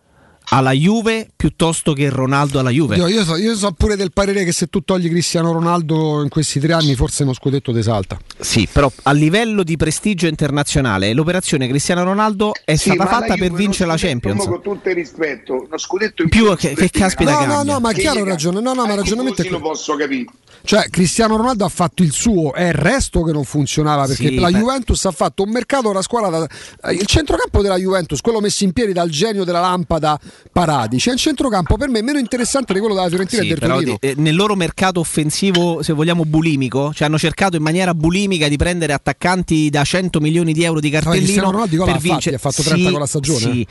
alla 0.52 0.72
Juve 0.72 1.28
piuttosto 1.36 1.92
che 1.92 2.08
Ronaldo 2.10 2.58
alla 2.58 2.70
Juve. 2.70 2.96
Io, 2.96 3.06
io 3.08 3.24
so, 3.24 3.36
io 3.36 3.54
so 3.56 3.70
pure 3.72 3.96
del 3.96 4.12
parere 4.12 4.44
che 4.44 4.52
se 4.52 4.66
tu 4.66 4.80
togli 4.82 5.08
Cristiano 5.08 5.52
Ronaldo 5.52 6.22
in 6.22 6.28
questi 6.28 6.58
tre 6.60 6.72
anni 6.72 6.94
forse 6.94 7.22
uno 7.22 7.32
scudetto 7.32 7.72
ti 7.72 7.82
salta. 7.82 8.18
Sì, 8.38 8.68
però 8.70 8.90
a 9.04 9.12
livello 9.12 9.62
di 9.62 9.76
prestigio 9.76 10.26
internazionale 10.26 11.12
l'operazione 11.12 11.68
Cristiano 11.68 12.02
Ronaldo 12.02 12.52
è 12.64 12.74
Sì, 12.76 12.90
stata 12.90 13.06
fatta 13.06 13.36
per 13.36 13.52
vincere 13.52 13.88
la 13.88 13.96
Champions. 13.96 14.44
Con 14.46 14.60
tutto 14.62 14.88
il 14.88 14.94
rispetto, 14.94 15.64
uno 15.66 15.78
scudetto 15.78 16.22
in 16.22 16.28
Più 16.28 16.44
più 16.46 16.56
che- 16.56 16.74
che 16.74 16.90
caspita 16.90 17.44
No, 17.44 17.44
no, 17.46 17.62
no, 17.62 17.80
ma 17.80 17.92
Che 17.92 18.00
chiaro 18.00 18.24
ragione, 18.24 18.60
no, 18.60 18.72
no, 18.74 18.86
ma 18.86 18.94
ragionamento 18.94 19.42
lo 19.48 19.60
posso 19.60 19.94
capire. 19.96 20.24
Cioè, 20.62 20.90
Cristiano 20.90 21.36
Ronaldo 21.36 21.64
ha 21.64 21.68
fatto 21.70 22.02
il 22.02 22.12
suo, 22.12 22.52
è 22.52 22.64
il 22.68 22.74
resto 22.74 23.22
che 23.22 23.32
non 23.32 23.44
funzionava 23.44 24.04
perché 24.06 24.28
Sì, 24.28 24.34
la 24.38 24.50
beh. 24.50 24.58
Juventus 24.58 25.04
ha 25.06 25.10
fatto 25.10 25.42
un 25.42 25.50
mercato, 25.50 25.88
una 25.88 26.02
squadra 26.02 26.38
da, 26.40 26.46
eh, 26.90 26.92
il 26.92 27.06
centrocampo 27.06 27.62
della 27.62 27.76
Juventus, 27.78 28.20
quello 28.20 28.40
messo 28.40 28.64
in 28.64 28.72
piedi 28.72 28.92
dal 28.92 29.08
genio 29.08 29.44
della 29.44 29.60
lampada 29.60 30.18
Paradi. 30.52 30.98
C'è 30.98 31.10
un 31.10 31.16
centrocampo 31.16 31.76
per 31.76 31.88
me 31.88 32.02
meno 32.02 32.18
interessante 32.18 32.72
di 32.72 32.78
quello 32.80 32.94
della 32.94 33.08
Fiorentina 33.08 33.42
Sì, 33.42 33.48
e 33.48 33.54
del 33.54 33.58
Torino. 33.68 33.96
di- 34.00 34.08
eh, 34.08 34.14
nel 34.16 34.34
loro 34.34 34.54
mercato 34.56 35.00
offensivo, 35.00 35.82
se 35.82 35.92
vogliamo, 35.92 36.24
bulimico, 36.24 36.92
cioè 36.94 37.06
hanno 37.08 37.18
cercato 37.18 37.56
in 37.56 37.62
maniera 37.62 37.94
bulimica 37.94 38.48
di 38.48 38.56
prendere 38.56 38.92
attaccanti 38.92 39.70
da 39.70 39.84
100 39.84 40.20
milioni 40.20 40.52
di 40.52 40.62
euro 40.64 40.80
di 40.80 40.90
cartellino 40.90 41.50
gol 41.50 41.68
per 41.84 41.98
vincere. 41.98 42.36
ha 42.36 42.38
fatto 42.38 42.62
30 42.62 42.90
con 42.90 43.00
la 43.00 43.06
stagione. 43.06 43.38
Sì. 43.38 43.50
Sì, 43.50 43.66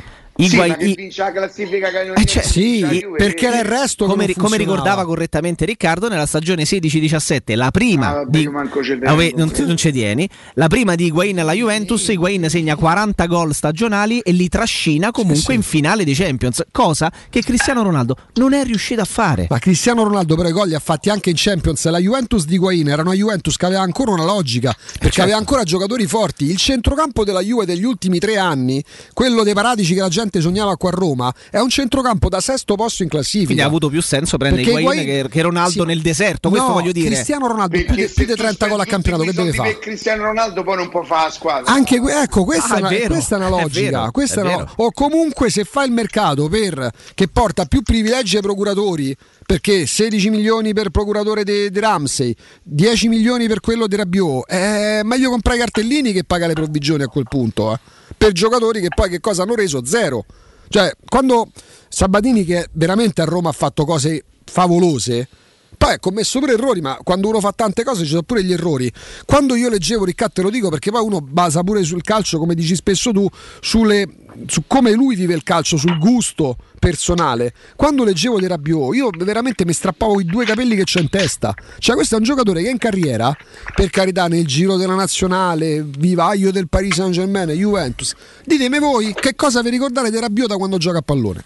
Higuain- 0.46 0.72
ma 0.72 0.78
che 0.78 0.86
i- 0.86 0.96
vince 0.96 1.22
la 1.22 1.32
classifica 1.32 1.92
canoniere 1.92 2.22
Eh, 2.22 2.26
cioè, 2.26 2.44
Sì, 2.44 3.06
perché 3.18 3.48
era 3.48 3.60
il 3.60 3.66
resto 3.66 4.06
come, 4.06 4.34
come 4.34 4.58
ricordava 4.58 5.06
correttamente 5.06 5.66
Riccardo, 5.66 6.08
nella 6.08 6.26
stagione 6.26 6.66
16-17, 6.66 7.56
la 7.56 7.72
prima 7.72 8.08
Ah, 8.10 8.14
vabbè, 8.14 8.38
di 8.40 8.46
Ah, 8.48 9.14
vabbè, 9.14 9.34
non, 9.36 9.52
non 9.66 9.78
ci 9.78 9.92
tieni, 9.92 10.28
la 10.54 10.68
prima 10.68 10.96
di 10.96 11.06
Higuain 11.06 11.40
alla 11.40 11.54
Juventus, 11.54 12.08
Higuain 12.08 12.50
segna 12.50 12.76
40 12.76 13.26
gol 13.26 13.54
stagionali 13.54 14.20
e 14.20 14.32
li 14.32 14.48
trascina 14.48 15.12
comunque 15.12 15.54
in 15.54 15.62
finale 15.62 16.04
di 16.04 16.14
Champions, 16.14 16.64
cosa 16.72 17.12
che 17.30 17.42
Cristiano 17.42 17.84
Ronaldo 17.84 18.16
non 18.36 18.54
è 18.54 18.64
riuscito 18.64 19.02
a 19.02 19.06
fare. 19.06 19.48
Ma 19.50 19.60
Cristiano 19.60 20.04
Ronaldo 20.04 20.36
però 20.36 20.48
i 20.50 20.52
gol 20.52 20.68
li 20.68 20.76
ha 20.76 20.80
fatti 20.80 21.10
anche 21.10 21.30
in 21.30 21.36
Champions. 21.38 21.86
La 21.90 22.00
Juventus 22.00 22.46
di 22.46 22.58
Guain 22.58 22.88
era 22.88 23.02
una 23.02 23.14
Juventus 23.14 23.56
che 23.58 23.66
aveva 23.66 23.82
ancora 23.82 24.12
una 24.12 24.24
logica, 24.26 24.72
perché 24.74 25.06
certo. 25.08 25.22
aveva 25.22 25.38
ancora 25.38 25.64
giocatori 25.64 26.06
forti. 26.06 26.46
Il 26.46 26.58
centrocampo 26.58 27.24
della 27.24 27.42
Juve 27.42 27.66
degli 27.66 27.84
ultimi 27.84 28.20
tre 28.20 28.38
anni, 28.38 28.84
quello 29.14 29.44
dei 29.44 29.54
Paradici 29.54 29.94
che 29.94 30.02
la 30.02 30.08
gente 30.10 30.29
sognava 30.40 30.78
qua 30.78 30.90
a 30.90 30.94
Roma, 30.94 31.34
è 31.50 31.58
un 31.58 31.70
centrocampo 31.70 32.30
da 32.30 32.40
sesto 32.40 32.76
posto 32.76 33.02
in 33.04 33.10
classifica. 33.10 33.46
Quindi 33.46 33.64
ha 33.64 33.66
avuto 33.66 33.90
più 33.90 34.02
senso 34.02 34.38
prendere 34.38 34.62
Higuain 34.62 34.80
Higuain- 35.00 35.24
che, 35.24 35.30
che 35.30 35.42
Ronaldo 35.42 35.82
sì. 35.82 35.88
nel 35.88 36.02
deserto, 36.02 36.50
questo 36.50 36.68
No, 36.68 36.74
voglio 36.74 36.92
dire. 36.92 37.08
Cristiano 37.08 37.48
Ronaldo 37.48 37.76
più 37.76 37.86
Perché 37.88 38.08
più 38.10 38.26
di 38.26 38.32
tu 38.34 38.38
30 38.38 38.68
gol 38.68 38.80
a 38.80 38.86
campionato, 38.86 39.24
che 39.24 39.34
deve 39.34 39.52
fare? 39.54 39.80
Cristiano 39.80 40.24
Ronaldo 40.26 40.62
poi 40.64 40.76
non 40.76 40.90
può 40.90 41.04
fare 41.04 41.24
la 41.26 41.32
squadra. 41.32 41.72
Anche 41.74 41.96
ecco, 41.96 42.44
questa, 42.44 42.76
Ah, 42.76 42.78
è 42.78 42.80
una, 42.82 42.90
è 42.90 42.98
vero, 43.00 43.14
questa 43.16 43.36
è 43.36 43.38
una 43.40 43.48
è 43.48 43.62
logica. 43.62 43.90
vero, 44.00 44.12
questa 44.12 44.42
è 44.42 44.44
è 44.44 44.48
una- 44.48 44.56
vero. 44.58 44.72
o 44.76 44.92
comunque 44.92 45.50
se 45.50 45.64
fa 45.64 45.84
il 45.84 45.92
mercato 45.92 46.48
per, 46.50 46.92
che 47.16 47.28
porta 47.28 47.66
più 47.66 47.82
privilegi 47.82 48.36
ai 48.36 48.42
procuratori, 48.42 49.16
perché 49.46 49.86
16 49.88 50.30
milioni 50.30 50.74
per 50.74 50.90
procuratore 50.90 51.44
di 51.44 51.70
Ramsey, 51.80 52.36
10 52.64 53.08
milioni 53.08 53.48
per 53.48 53.62
quello 53.62 53.88
di 53.88 53.96
Rabiot, 53.96 54.46
è 54.48 55.02
meglio 55.04 55.30
comprare 55.32 55.58
i 55.58 55.62
cartellini 55.62 56.12
che 56.12 56.24
pagare 56.24 56.50
le 56.54 56.54
provvigioni 56.62 57.04
a 57.04 57.08
quel 57.08 57.26
punto. 57.28 57.74
eh. 57.74 57.80
Per 58.20 58.34
giocatori 58.34 58.82
che 58.82 58.90
poi 58.94 59.10
che 59.10 59.22
cosa 59.22 59.44
hanno 59.44 59.56
reso? 59.56 59.86
Zero. 59.86 60.26
Cioè, 60.68 60.92
quando 61.08 61.48
Sabatini, 61.88 62.44
che 62.44 62.68
veramente 62.74 63.22
a 63.22 63.26
Roma 63.26 63.48
ha 63.48 63.54
fatto 63.54 63.86
cose 63.86 64.26
favolose, 64.44 65.30
poi 65.78 65.94
ha 65.94 66.00
commesso 66.00 66.40
pure 66.40 66.54
errori, 66.54 66.82
ma 66.82 67.00
quando 67.04 67.30
uno 67.30 67.40
fa 67.40 67.54
tante 67.54 67.84
cose 67.84 68.04
ci 68.04 68.10
sono 68.10 68.24
pure 68.24 68.44
gli 68.44 68.52
errori. 68.52 68.92
Quando 69.26 69.56
io 69.56 69.70
leggevo, 69.70 70.06
Riccardo, 70.06 70.34
te 70.34 70.42
lo 70.42 70.50
dico 70.50 70.70
perché 70.70 70.92
poi 70.92 71.04
uno 71.04 71.22
basa 71.22 71.64
pure 71.64 71.84
sul 71.84 72.02
calcio, 72.02 72.38
come 72.38 72.54
dici 72.54 72.76
spesso 72.76 73.12
tu, 73.12 73.28
sulle- 73.62 74.08
su 74.48 74.64
come 74.68 74.92
lui 74.92 75.16
vive 75.16 75.34
il 75.34 75.44
calcio, 75.44 75.78
sul 75.78 75.98
gusto 75.98 76.58
personale. 76.80 77.54
Quando 77.76 78.04
leggevo 78.04 78.40
di 78.40 78.48
Rabiot, 78.48 78.96
io 78.96 79.10
veramente 79.18 79.66
mi 79.66 79.74
strappavo 79.74 80.20
i 80.20 80.26
due 80.26 80.46
capelli 80.46 80.76
che 80.76 80.84
c'ho 80.84 81.00
in 81.00 81.10
testa. 81.10 81.54
Cioè, 81.78 81.96
questo 81.96 82.16
è 82.16 82.18
un 82.18 82.24
giocatore 82.24 82.62
che 82.62 82.70
in 82.70 82.78
carriera, 82.78 83.36
per 83.76 83.90
carità, 83.90 84.28
nel 84.28 84.46
giro 84.46 84.76
della 84.78 84.96
nazionale, 84.96 85.84
vivaio 85.84 86.52
del 86.52 86.68
Paris 86.68 86.96
Saint 86.96 87.14
Germain, 87.14 87.50
Juventus. 87.50 88.14
Ditemi 88.46 88.80
voi 88.80 89.14
che 89.14 89.36
cosa 89.36 89.62
vi 89.62 89.70
ricordate 89.70 90.10
di 90.12 90.20
Rabiot 90.20 90.48
da 90.50 90.58
quando 90.58 90.78
gioca 90.78 91.00
a 91.00 91.04
pallone? 91.04 91.44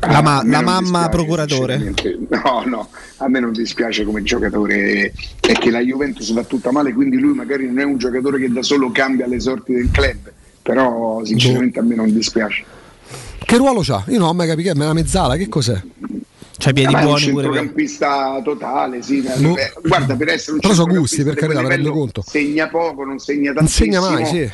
La, 0.00 0.20
ma- 0.20 0.38
A 0.38 0.42
me 0.42 0.50
la 0.50 0.62
mamma 0.62 1.08
procuratore. 1.08 1.94
No, 2.28 2.62
no, 2.66 2.88
a 3.18 3.28
me 3.28 3.40
non 3.40 3.52
dispiace 3.52 4.04
come 4.04 4.22
giocatore, 4.22 5.12
è 5.40 5.52
che 5.52 5.70
la 5.70 5.80
Juventus 5.80 6.32
va 6.32 6.42
tutta 6.44 6.70
male, 6.72 6.92
quindi 6.92 7.18
lui 7.18 7.34
magari 7.34 7.66
non 7.66 7.78
è 7.78 7.84
un 7.84 7.96
giocatore 7.96 8.38
che 8.38 8.50
da 8.50 8.62
solo 8.62 8.90
cambia 8.90 9.26
le 9.26 9.40
sorti 9.40 9.72
del 9.74 9.90
club, 9.90 10.30
però 10.62 11.24
sinceramente 11.24 11.78
a 11.78 11.82
me 11.82 11.94
non 11.94 12.12
dispiace. 12.12 12.64
Che 13.38 13.56
ruolo 13.56 13.80
c'ha? 13.82 14.02
Io 14.08 14.18
non 14.18 14.28
ho 14.28 14.32
mai 14.34 14.48
capito 14.48 14.72
che 14.72 14.78
è 14.78 14.82
una 14.82 14.92
mezzala, 14.92 15.36
che 15.36 15.48
cos'è? 15.48 15.80
C'ha 16.58 16.72
piedi 16.72 16.92
Ma 16.92 17.00
un 17.00 17.04
buoni 17.04 17.30
pure 17.30 17.42
per... 17.48 17.52
centrocampista 17.54 18.40
totale, 18.42 19.02
sì. 19.02 19.22
Eh, 19.22 19.72
Guarda, 19.84 20.16
per 20.16 20.28
essere 20.30 20.52
un 20.54 20.60
Però 20.60 20.72
so 20.74 20.82
centrocampista 20.84 20.98
gusti, 20.98 21.22
per 21.22 21.34
carità, 21.36 21.62
mi 21.62 21.68
rendo 21.68 21.92
conto. 21.92 22.24
Segna 22.26 22.66
poco, 22.68 23.04
non 23.04 23.18
segna 23.18 23.52
Non 23.52 23.68
segna 23.68 24.00
tantissimo. 24.00 24.38
mai, 24.40 24.48
sì. 24.48 24.52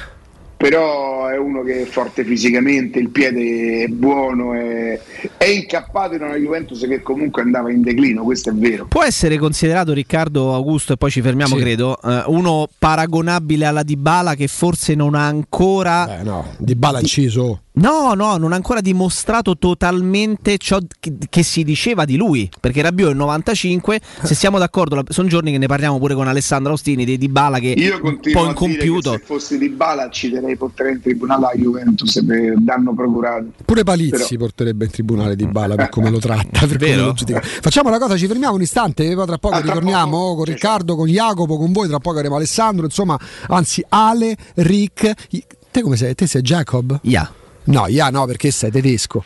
Però 0.63 1.27
è 1.27 1.37
uno 1.37 1.63
che 1.65 1.83
è 1.83 1.85
forte 1.87 2.23
fisicamente, 2.25 3.01
il 3.01 3.09
piede 3.09 3.83
è 3.83 3.87
buono, 3.89 4.55
è, 4.55 4.97
è 5.37 5.45
incappato 5.47 6.15
in 6.15 6.23
una 6.23 6.37
Juventus 6.37 6.87
che 6.87 7.03
comunque 7.03 7.43
andava 7.43 7.73
in 7.73 7.83
declino, 7.83 8.23
questo 8.23 8.51
è 8.51 8.53
vero. 8.53 8.87
Può 8.87 9.03
essere 9.03 9.39
considerato 9.39 9.93
Riccardo 9.93 10.55
Augusto, 10.55 10.93
e 10.93 10.97
poi 10.97 11.11
ci 11.11 11.21
fermiamo, 11.21 11.57
Sì. 11.57 11.61
credo, 11.61 12.01
eh, 12.01 12.23
uno 12.29 12.69
paragonabile 12.79 13.67
alla 13.67 13.83
Dybala 13.83 14.37
che 14.37 14.47
forse 14.47 14.95
non 14.95 15.17
ha 15.17 15.27
ancora. 15.27 16.21
Eh 16.21 16.23
no, 16.23 16.47
di 16.59 16.77
bala 16.77 17.01
inciso. 17.01 17.62
No, 17.75 18.13
no, 18.13 18.37
non 18.37 18.53
ha 18.53 18.57
ancora 18.57 18.83
dimostrato 18.83 19.57
totalmente 19.57 20.59
ciò 20.59 20.79
che, 21.01 21.15
che 21.31 21.43
si 21.43 21.65
diceva 21.65 22.05
di 22.05 22.17
lui. 22.17 22.49
Perché 22.61 22.83
Rabiot 22.83 23.09
è 23.09 23.13
il 23.13 23.17
95. 23.17 23.99
Se 24.25 24.35
siamo 24.35 24.59
d'accordo, 24.59 24.97
la- 24.97 25.05
sono 25.09 25.27
giorni 25.29 25.53
che 25.53 25.59
ne 25.59 25.67
parliamo 25.67 25.99
pure 25.99 26.15
con 26.15 26.29
Alessandro 26.29 26.75
Ostini 26.75 27.07
di 27.07 27.17
Dybala 27.17 27.59
che 27.61 27.69
Io 27.69 27.95
un 27.95 28.01
continuo 28.03 28.43
po' 28.43 28.49
a 28.49 28.53
dire 28.53 28.59
che 28.59 28.85
incompiuto. 28.85 29.13
se 29.13 29.19
fossi 29.25 29.57
di 29.59 29.71
Bala 29.71 30.11
ci 30.11 30.29
darei 30.29 30.55
portare 30.57 30.91
in 30.93 31.01
tribunale 31.01 31.47
a 31.47 31.53
Juventus 31.55 32.23
per 32.27 32.55
danno 32.59 32.93
procurato. 32.95 33.47
Pure 33.65 33.85
Palizzi 33.85 34.11
Però- 34.11 34.27
porterebbe 34.37 34.85
in 34.85 34.91
tribunale 34.91 35.35
di 35.35 35.47
Bala 35.47 35.75
per 35.75 35.89
come 35.89 36.11
lo 36.11 36.19
tratta. 36.19 36.67
Per 36.67 36.77
come 36.77 36.79
Vero? 36.79 37.07
lo. 37.07 37.41
Facciamo 37.41 37.89
una 37.89 37.99
cosa, 37.99 38.19
ci 38.19 38.27
fermiamo 38.27 38.55
un 38.55 38.61
istante, 38.63 39.15
poi 39.15 39.25
tra 39.27 39.39
poco 39.39 39.55
Ah, 39.55 39.61
tra 39.63 39.73
ritorniamo 39.73 40.11
poco, 40.19 40.35
con 40.37 40.45
Riccardo, 40.45 40.95
con 40.95 41.07
Jacopo, 41.09 41.57
con 41.57 41.73
voi, 41.73 41.89
tra 41.89 41.99
poco 42.01 42.17
avremo 42.19 42.37
Alessandro, 42.37 42.85
insomma, 42.85 43.19
anzi 43.49 43.83
Ale, 43.89 44.37
Rick. 44.57 45.29
Te 45.71 45.81
come 45.81 45.97
sei? 45.97 46.15
Te 46.15 46.27
sei 46.27 46.43
Jacob? 46.43 46.99
Yeah. 47.03 47.33
No, 47.65 47.87
ja, 47.89 48.09
no, 48.11 48.27
perché 48.27 48.51
sei 48.51 48.71
tedesco. 48.71 49.23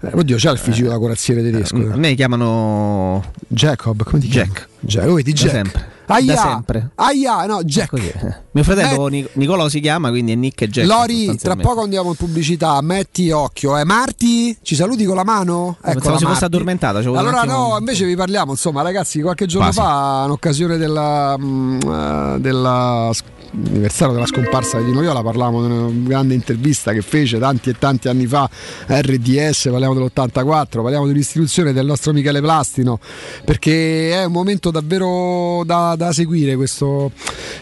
Eh, 0.00 0.10
oddio, 0.12 0.36
c'ha 0.38 0.50
il 0.50 0.58
fisico 0.58 0.88
da 0.88 0.98
corazziere 0.98 1.42
tedesco. 1.42 1.76
A 1.76 1.96
me 1.96 2.14
chiamano 2.14 3.24
Jacob, 3.48 4.02
come 4.04 4.20
ti? 4.20 4.28
Jack. 4.28 4.68
Jack. 4.80 5.06
Lo 5.06 5.14
vedi, 5.14 5.32
Da 5.32 5.38
Jack. 5.38 5.50
sempre. 5.52 5.94
Aia, 6.08 6.34
Da 6.34 6.40
sempre. 6.40 6.90
Aia, 6.94 7.46
no, 7.46 7.64
Jack. 7.64 7.88
così. 7.88 8.06
eh. 8.06 8.34
Mio 8.52 8.62
fratello 8.62 9.08
Nic- 9.08 9.30
Nicolò 9.34 9.68
si 9.68 9.80
chiama, 9.80 10.10
quindi 10.10 10.32
è 10.32 10.34
Nick 10.36 10.60
e 10.62 10.68
Jack. 10.68 10.86
Lori, 10.86 11.36
tra 11.36 11.56
poco 11.56 11.82
andiamo 11.82 12.10
in 12.10 12.14
pubblicità. 12.14 12.80
Metti 12.82 13.30
occhio, 13.30 13.76
eh. 13.76 13.84
Marti, 13.84 14.56
ci 14.62 14.74
saluti 14.76 15.04
con 15.04 15.16
la 15.16 15.24
mano? 15.24 15.76
Pensavo 15.80 15.98
Eccola, 15.98 16.18
si 16.18 16.24
fosse 16.26 16.44
addormentata, 16.44 16.98
Allora, 16.98 17.40
un 17.42 17.48
no, 17.48 17.76
invece 17.78 18.04
vi 18.04 18.14
parliamo. 18.14 18.52
Insomma, 18.52 18.82
ragazzi, 18.82 19.20
qualche 19.20 19.46
giorno 19.46 19.70
Quasi. 19.72 19.80
fa, 19.80 20.22
in 20.26 20.30
occasione 20.30 20.76
della, 20.76 21.36
mm, 21.38 21.78
eh, 21.80 22.36
della 22.38 23.10
sc- 23.46 23.66
anniversario 23.66 24.14
della 24.14 24.26
scomparsa 24.26 24.80
di 24.80 24.92
Noiola, 24.92 25.22
parlavamo 25.22 25.66
di 25.66 25.72
una 25.72 25.90
grande 26.08 26.34
intervista 26.34 26.92
che 26.92 27.02
fece 27.02 27.38
tanti 27.38 27.70
e 27.70 27.78
tanti 27.78 28.08
anni 28.08 28.26
fa 28.26 28.48
RDS, 28.86 29.68
parliamo 29.70 29.94
dell'84, 29.94 30.82
parliamo 30.82 31.06
dell'istituzione 31.06 31.72
del 31.72 31.86
nostro 31.86 32.12
Michele 32.12 32.40
Plastino, 32.40 32.98
perché 33.44 34.12
è 34.12 34.24
un 34.24 34.32
momento 34.32 34.70
davvero 34.70 35.62
da, 35.64 35.94
da 35.96 36.12
seguire 36.12 36.56
questo, 36.56 37.12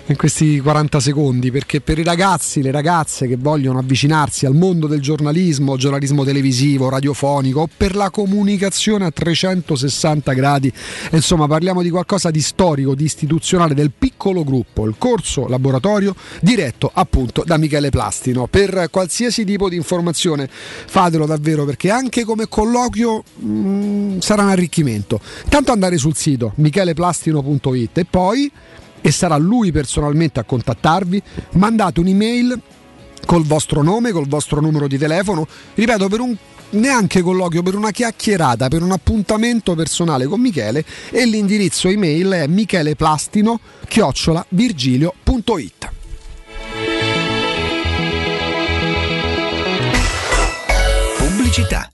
in 0.07 0.17
questi 0.17 0.61
40 0.61 1.01
secondi, 1.01 1.51
perché 1.51 1.81
per 1.81 1.99
i 1.99 2.05
ragazzi, 2.05 2.63
le 2.63 2.71
ragazze 2.71 3.27
che 3.27 3.37
vogliono 3.37 3.79
avvicinarsi 3.79 4.47
al 4.47 4.55
mondo 4.55 4.87
del 4.87 5.01
giornalismo, 5.01 5.77
giornalismo 5.77 6.25
televisivo, 6.25 6.89
radiofonico, 6.89 7.69
per 7.77 7.95
la 7.95 8.11
comunicazione 8.11 9.05
a 9.05 9.11
360 9.11 10.33
gradi, 10.33 10.73
insomma 11.13 11.47
parliamo 11.47 11.83
di 11.83 11.91
qualcosa 11.91 12.31
di 12.31 12.41
storico, 12.41 12.95
di 12.95 13.05
istituzionale, 13.05 13.75
del 13.75 13.91
piccolo 13.97 14.45
gruppo, 14.45 14.87
il 14.87 14.95
corso 14.99 15.47
laboratorio 15.47 15.74
diretto 16.41 16.91
appunto 16.93 17.43
da 17.45 17.57
Michele 17.57 17.91
Plastino. 17.91 18.47
Per 18.47 18.89
qualsiasi 18.91 19.45
tipo 19.45 19.69
di 19.69 19.77
informazione 19.77 20.49
fatelo 20.49 21.27
davvero 21.27 21.65
perché 21.65 21.91
anche 21.91 22.25
come 22.25 22.49
colloquio 22.49 23.23
mm, 23.43 24.19
sarà 24.19 24.43
un 24.43 24.51
arricchimento. 24.51 25.21
Tanto 25.49 25.73
andare 25.73 25.97
sul 25.97 26.17
sito 26.17 26.53
micheleplastino.it 26.57 27.99
e 27.99 28.05
poi, 28.05 28.51
e 29.01 29.11
sarà 29.11 29.37
lui 29.37 29.71
personalmente 29.71 30.41
a 30.41 30.45
contattarvi, 30.45 31.23
mandate 31.53 32.01
un'email 32.01 32.61
col 33.27 33.45
vostro 33.45 33.83
nome, 33.83 34.13
col 34.13 34.29
vostro 34.29 34.61
numero 34.61 34.87
di 34.87 34.99
telefono, 34.99 35.47
ripeto, 35.75 36.09
per 36.09 36.21
un 36.21 36.37
neanche 36.71 37.23
colloquio, 37.23 37.63
per 37.63 37.75
una 37.75 37.91
chiacchierata, 37.91 38.69
per 38.69 38.83
un 38.83 38.93
appuntamento 38.93 39.75
personale 39.75 40.27
con 40.27 40.41
Michele 40.41 40.85
e 41.11 41.25
l'indirizzo 41.27 41.89
email 41.89 42.31
è 42.31 42.47
micheleplastino 42.47 43.61
virgilio.it. 44.49 45.91
Pubblicità. 51.19 51.94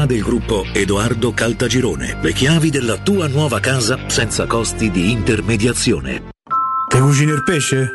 del 0.05 0.21
gruppo 0.21 0.65
Edoardo 0.73 1.33
Caltagirone. 1.33 2.17
Le 2.21 2.33
chiavi 2.33 2.69
della 2.69 2.97
tua 2.97 3.27
nuova 3.27 3.59
casa 3.59 3.97
senza 4.07 4.45
costi 4.45 4.91
di 4.91 5.11
intermediazione. 5.11 6.29
Te 6.87 6.99
cucini 6.99 7.31
il 7.31 7.43
pesce? 7.43 7.91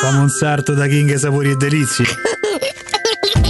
Fammi 0.00 0.18
un 0.20 0.28
sarto 0.28 0.74
da 0.74 0.86
King 0.86 1.14
Sapori 1.14 1.50
e 1.50 1.56
Delizie. 1.56 2.06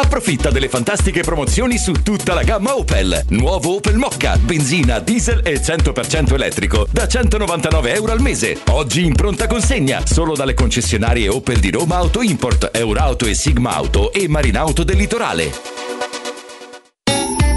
Approfitta 0.00 0.50
delle 0.50 0.68
fantastiche 0.68 1.22
promozioni 1.22 1.76
su 1.76 1.90
tutta 1.90 2.32
la 2.32 2.44
gamma 2.44 2.76
Opel. 2.76 3.24
Nuovo 3.30 3.74
Opel 3.74 3.96
Mocca, 3.96 4.36
benzina, 4.36 5.00
diesel 5.00 5.40
e 5.44 5.60
100% 5.60 6.34
elettrico 6.34 6.86
da 6.88 7.08
199 7.08 7.94
euro 7.94 8.12
al 8.12 8.20
mese. 8.20 8.60
Oggi 8.68 9.04
in 9.04 9.16
pronta 9.16 9.48
consegna 9.48 10.06
solo 10.06 10.36
dalle 10.36 10.54
concessionarie 10.54 11.28
Opel 11.28 11.58
di 11.58 11.72
Roma 11.72 11.96
Auto 11.96 12.22
Import, 12.22 12.70
Eurauto 12.74 13.26
e 13.26 13.34
Sigma 13.34 13.74
Auto 13.74 14.12
e 14.12 14.28
Marinauto 14.28 14.84
del 14.84 14.96
Litorale. 14.96 15.50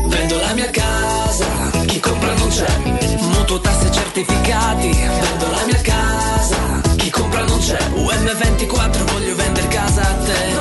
Vendo 0.07 0.39
la 0.39 0.53
mia 0.55 0.69
casa, 0.71 1.47
chi 1.85 1.99
compra 1.99 2.33
non 2.33 2.49
c'è. 2.49 2.77
Mutuo 3.19 3.59
tasse 3.59 3.91
certificati, 3.91 4.89
vendo 4.89 5.47
la 5.51 5.63
mia 5.67 5.81
casa, 5.81 6.81
chi 6.95 7.09
compra 7.11 7.43
non 7.43 7.59
c'è. 7.59 7.77
UM24 7.93 9.11
voglio 9.11 9.35
vendere 9.35 9.67
casa 9.67 10.01
a 10.01 10.13
te. 10.25 10.60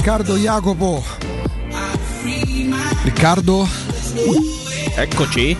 Riccardo 0.00 0.34
Jacopo. 0.38 1.04
Riccardo? 3.04 3.68
Eccoci. 5.00 5.56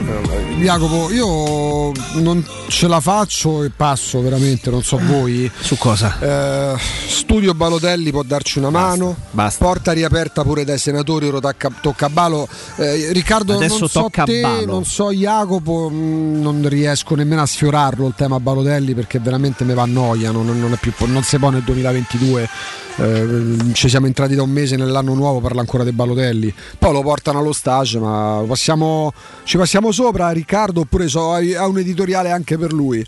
Jacopo, 0.58 1.10
io 1.10 1.92
non 2.20 2.44
ce 2.68 2.86
la 2.86 3.00
faccio 3.00 3.64
e 3.64 3.70
passo 3.70 4.20
veramente, 4.20 4.68
non 4.68 4.82
so 4.82 4.98
voi. 5.02 5.50
Su 5.60 5.78
cosa? 5.78 6.14
Eh, 6.20 6.78
studio 7.08 7.54
Balotelli 7.54 8.10
può 8.10 8.22
darci 8.22 8.58
una 8.58 8.68
mano. 8.68 9.16
basta. 9.30 9.64
Porta 9.64 9.92
riaperta 9.92 10.42
pure 10.42 10.64
dai 10.64 10.76
senatori, 10.76 11.26
ora 11.28 11.40
tocca, 11.40 11.70
tocca 11.80 12.06
a 12.06 12.10
Balo. 12.10 12.46
Eh, 12.76 13.12
Riccardo, 13.12 13.54
Adesso 13.54 13.78
non 13.78 13.88
so 13.88 14.10
te, 14.24 14.40
Balo. 14.42 14.66
non 14.66 14.84
so 14.84 15.10
Jacopo, 15.10 15.88
mh, 15.88 16.40
non 16.42 16.68
riesco 16.68 17.14
nemmeno 17.14 17.40
a 17.40 17.46
sfiorarlo 17.46 18.06
il 18.06 18.14
tema 18.14 18.38
Balotelli 18.38 18.92
perché 18.92 19.20
veramente 19.20 19.64
mi 19.64 19.72
va 19.72 19.82
a 19.82 19.86
noia, 19.86 20.30
non, 20.32 20.44
non 20.46 20.70
è 20.74 20.76
più, 20.76 20.92
non 21.06 21.22
si 21.22 21.38
può 21.38 21.48
nel 21.48 21.62
2022. 21.62 22.48
eh, 22.96 23.56
ci 23.72 23.88
siamo 23.88 24.04
entrati 24.04 24.34
da 24.34 24.42
un 24.42 24.50
mese 24.50 24.76
nell'anno 24.76 25.14
nuovo, 25.14 25.40
parla 25.40 25.60
ancora 25.60 25.82
dei 25.82 25.92
Balotelli. 25.92 26.52
Poi 26.78 26.92
lo 26.92 27.00
portano 27.00 27.38
allo 27.38 27.54
stage, 27.54 27.98
ma 27.98 28.42
possiamo 28.46 29.12
ci 29.44 29.56
passiamo 29.56 29.92
sopra 29.92 30.30
Riccardo 30.30 30.80
oppure 30.80 31.08
so, 31.08 31.32
ha 31.32 31.66
un 31.66 31.78
editoriale 31.78 32.30
anche 32.30 32.56
per 32.56 32.72
lui? 32.72 33.04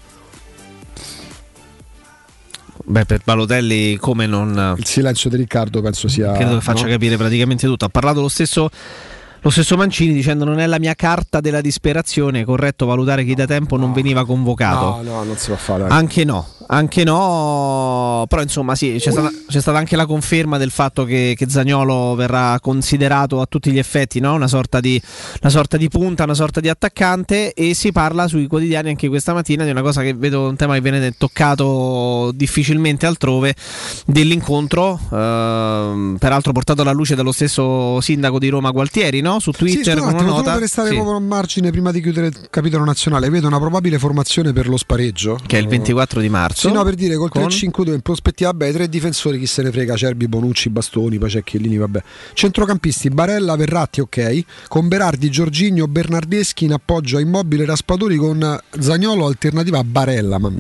Beh, 2.85 3.05
per 3.05 3.21
Balotelli 3.25 3.97
come 3.97 4.27
non... 4.27 4.75
Il 4.77 4.87
silenzio 4.87 5.31
di 5.31 5.37
Riccardo 5.37 5.81
penso 5.81 6.09
sia... 6.09 6.33
Credo 6.33 6.55
che 6.55 6.61
faccia 6.61 6.85
no? 6.85 6.91
capire 6.91 7.17
praticamente 7.17 7.67
tutto. 7.67 7.85
Ha 7.85 7.89
parlato 7.89 8.21
lo 8.21 8.29
stesso, 8.29 8.71
lo 9.45 9.51
stesso 9.51 9.77
Mancini 9.77 10.13
dicendo 10.13 10.45
non 10.45 10.61
è 10.61 10.67
la 10.67 10.79
mia 10.79 10.95
carta 10.95 11.41
della 11.41 11.61
disperazione, 11.61 12.41
è 12.41 12.45
corretto 12.45 12.87
valutare 12.87 13.25
chi 13.25 13.35
da 13.35 13.45
tempo 13.45 13.77
non 13.77 13.93
veniva 13.93 14.25
convocato. 14.25 15.03
No, 15.03 15.03
no, 15.03 15.25
non 15.25 15.37
si 15.37 15.49
può 15.49 15.57
fare. 15.57 15.85
Anche 15.89 16.25
no, 16.25 16.47
anche 16.69 17.05
no, 17.05 18.25
però 18.29 18.41
insomma 18.41 18.75
sì, 18.75 18.97
c'è 18.99 19.11
stata, 19.11 19.31
c'è 19.49 19.61
stata 19.61 19.79
anche 19.79 19.97
la 19.97 20.07
conferma 20.07 20.59
del 20.59 20.71
fatto 20.71 21.05
che, 21.05 21.35
che 21.37 21.49
Zagnolo 21.49 22.15
verrà 22.15 22.59
considerato 22.61 23.41
a 23.41 23.47
tutti 23.47 23.71
gli 23.71 23.79
effetti 23.79 24.21
no? 24.21 24.35
una, 24.35 24.47
sorta 24.47 24.81
di, 24.81 25.01
una 25.41 25.51
sorta 25.51 25.77
di 25.77 25.89
punta, 25.89 26.25
una 26.25 26.35
sorta 26.35 26.61
di 26.61 26.69
attaccante 26.69 27.53
e 27.53 27.75
si 27.75 27.93
parla 27.93 28.29
sui 28.29 28.47
quotidiani 28.47 28.91
anche 28.91 29.09
questa 29.09 29.35
mattina 29.35 29.65
di 29.65 29.71
una 29.71 29.83
cosa 29.83 30.03
che 30.03 30.15
vedo 30.15 30.49
un 30.49 30.57
tema 30.57 30.75
che 30.75 30.81
viene 30.81 31.17
toccato 31.19 32.31
difficilmente 32.33 33.07
altrove, 33.07 33.55
dell'incontro, 34.07 35.01
ehm, 35.13 36.17
peraltro 36.19 36.53
portato 36.53 36.83
alla 36.83 36.93
luce 36.93 37.15
dallo 37.15 37.33
stesso 37.33 38.01
sindaco 38.01 38.39
di 38.39 38.49
Roma 38.49 38.71
Gualtieri 38.71 39.21
no? 39.21 39.32
Su 39.41 39.53
Sì, 39.53 39.59
Twitter 39.59 39.99
un 39.99 40.05
con 40.05 40.15
una 40.15 40.23
nota. 40.25 40.53
per 40.53 40.61
restare 40.61 40.89
Sì. 40.89 40.95
proprio 40.95 41.17
a 41.17 41.21
margine 41.21 41.71
prima 41.71 41.91
di 41.93 42.01
chiudere 42.01 42.27
il 42.29 42.37
capitolo 42.51 42.85
nazionale, 42.85 43.29
vedo 43.31 43.47
una 43.47 43.59
probabile 43.59 43.99
formazione 43.99 44.53
per 44.53 44.69
lo 44.69 44.77
spareggio. 44.77 45.39
Che 45.47 45.57
è 45.59 45.61
il 45.61 45.69
24 45.69 46.21
di 46.21 46.29
marzo. 46.29 46.69
Sì, 46.69 46.75
no, 46.75 46.83
per 46.85 46.95
dire 46.95 47.17
col 47.17 47.31
Con? 47.31 47.43
3-5-2 47.45 47.93
in 47.95 48.01
prospettiva, 48.01 48.53
beh, 48.55 48.73
tre 48.73 48.89
difensori, 48.89 49.39
chi 49.39 49.47
se 49.47 49.63
ne 49.63 49.71
frega, 49.71 49.97
Cerbi, 49.97 50.29
Bonucci, 50.29 50.71
Bastoni, 50.71 51.19
Pacecchellini, 51.19 51.77
vabbè. 51.77 52.03
Centrocampisti, 52.35 53.09
Barella, 53.11 53.57
Verratti, 53.57 54.01
ok. 54.01 54.45
Con 54.69 54.89
Berardi, 54.89 55.31
Giorginio, 55.31 55.87
Bernardeschi 55.89 56.65
in 56.65 56.73
appoggio 56.73 57.17
a 57.17 57.21
Immobile, 57.21 57.65
Raspadori 57.65 58.17
con 58.17 58.59
Zagnolo 58.79 59.27
alternativa 59.27 59.79
a 59.79 59.85
Barella, 59.85 60.39
ma... 60.39 60.51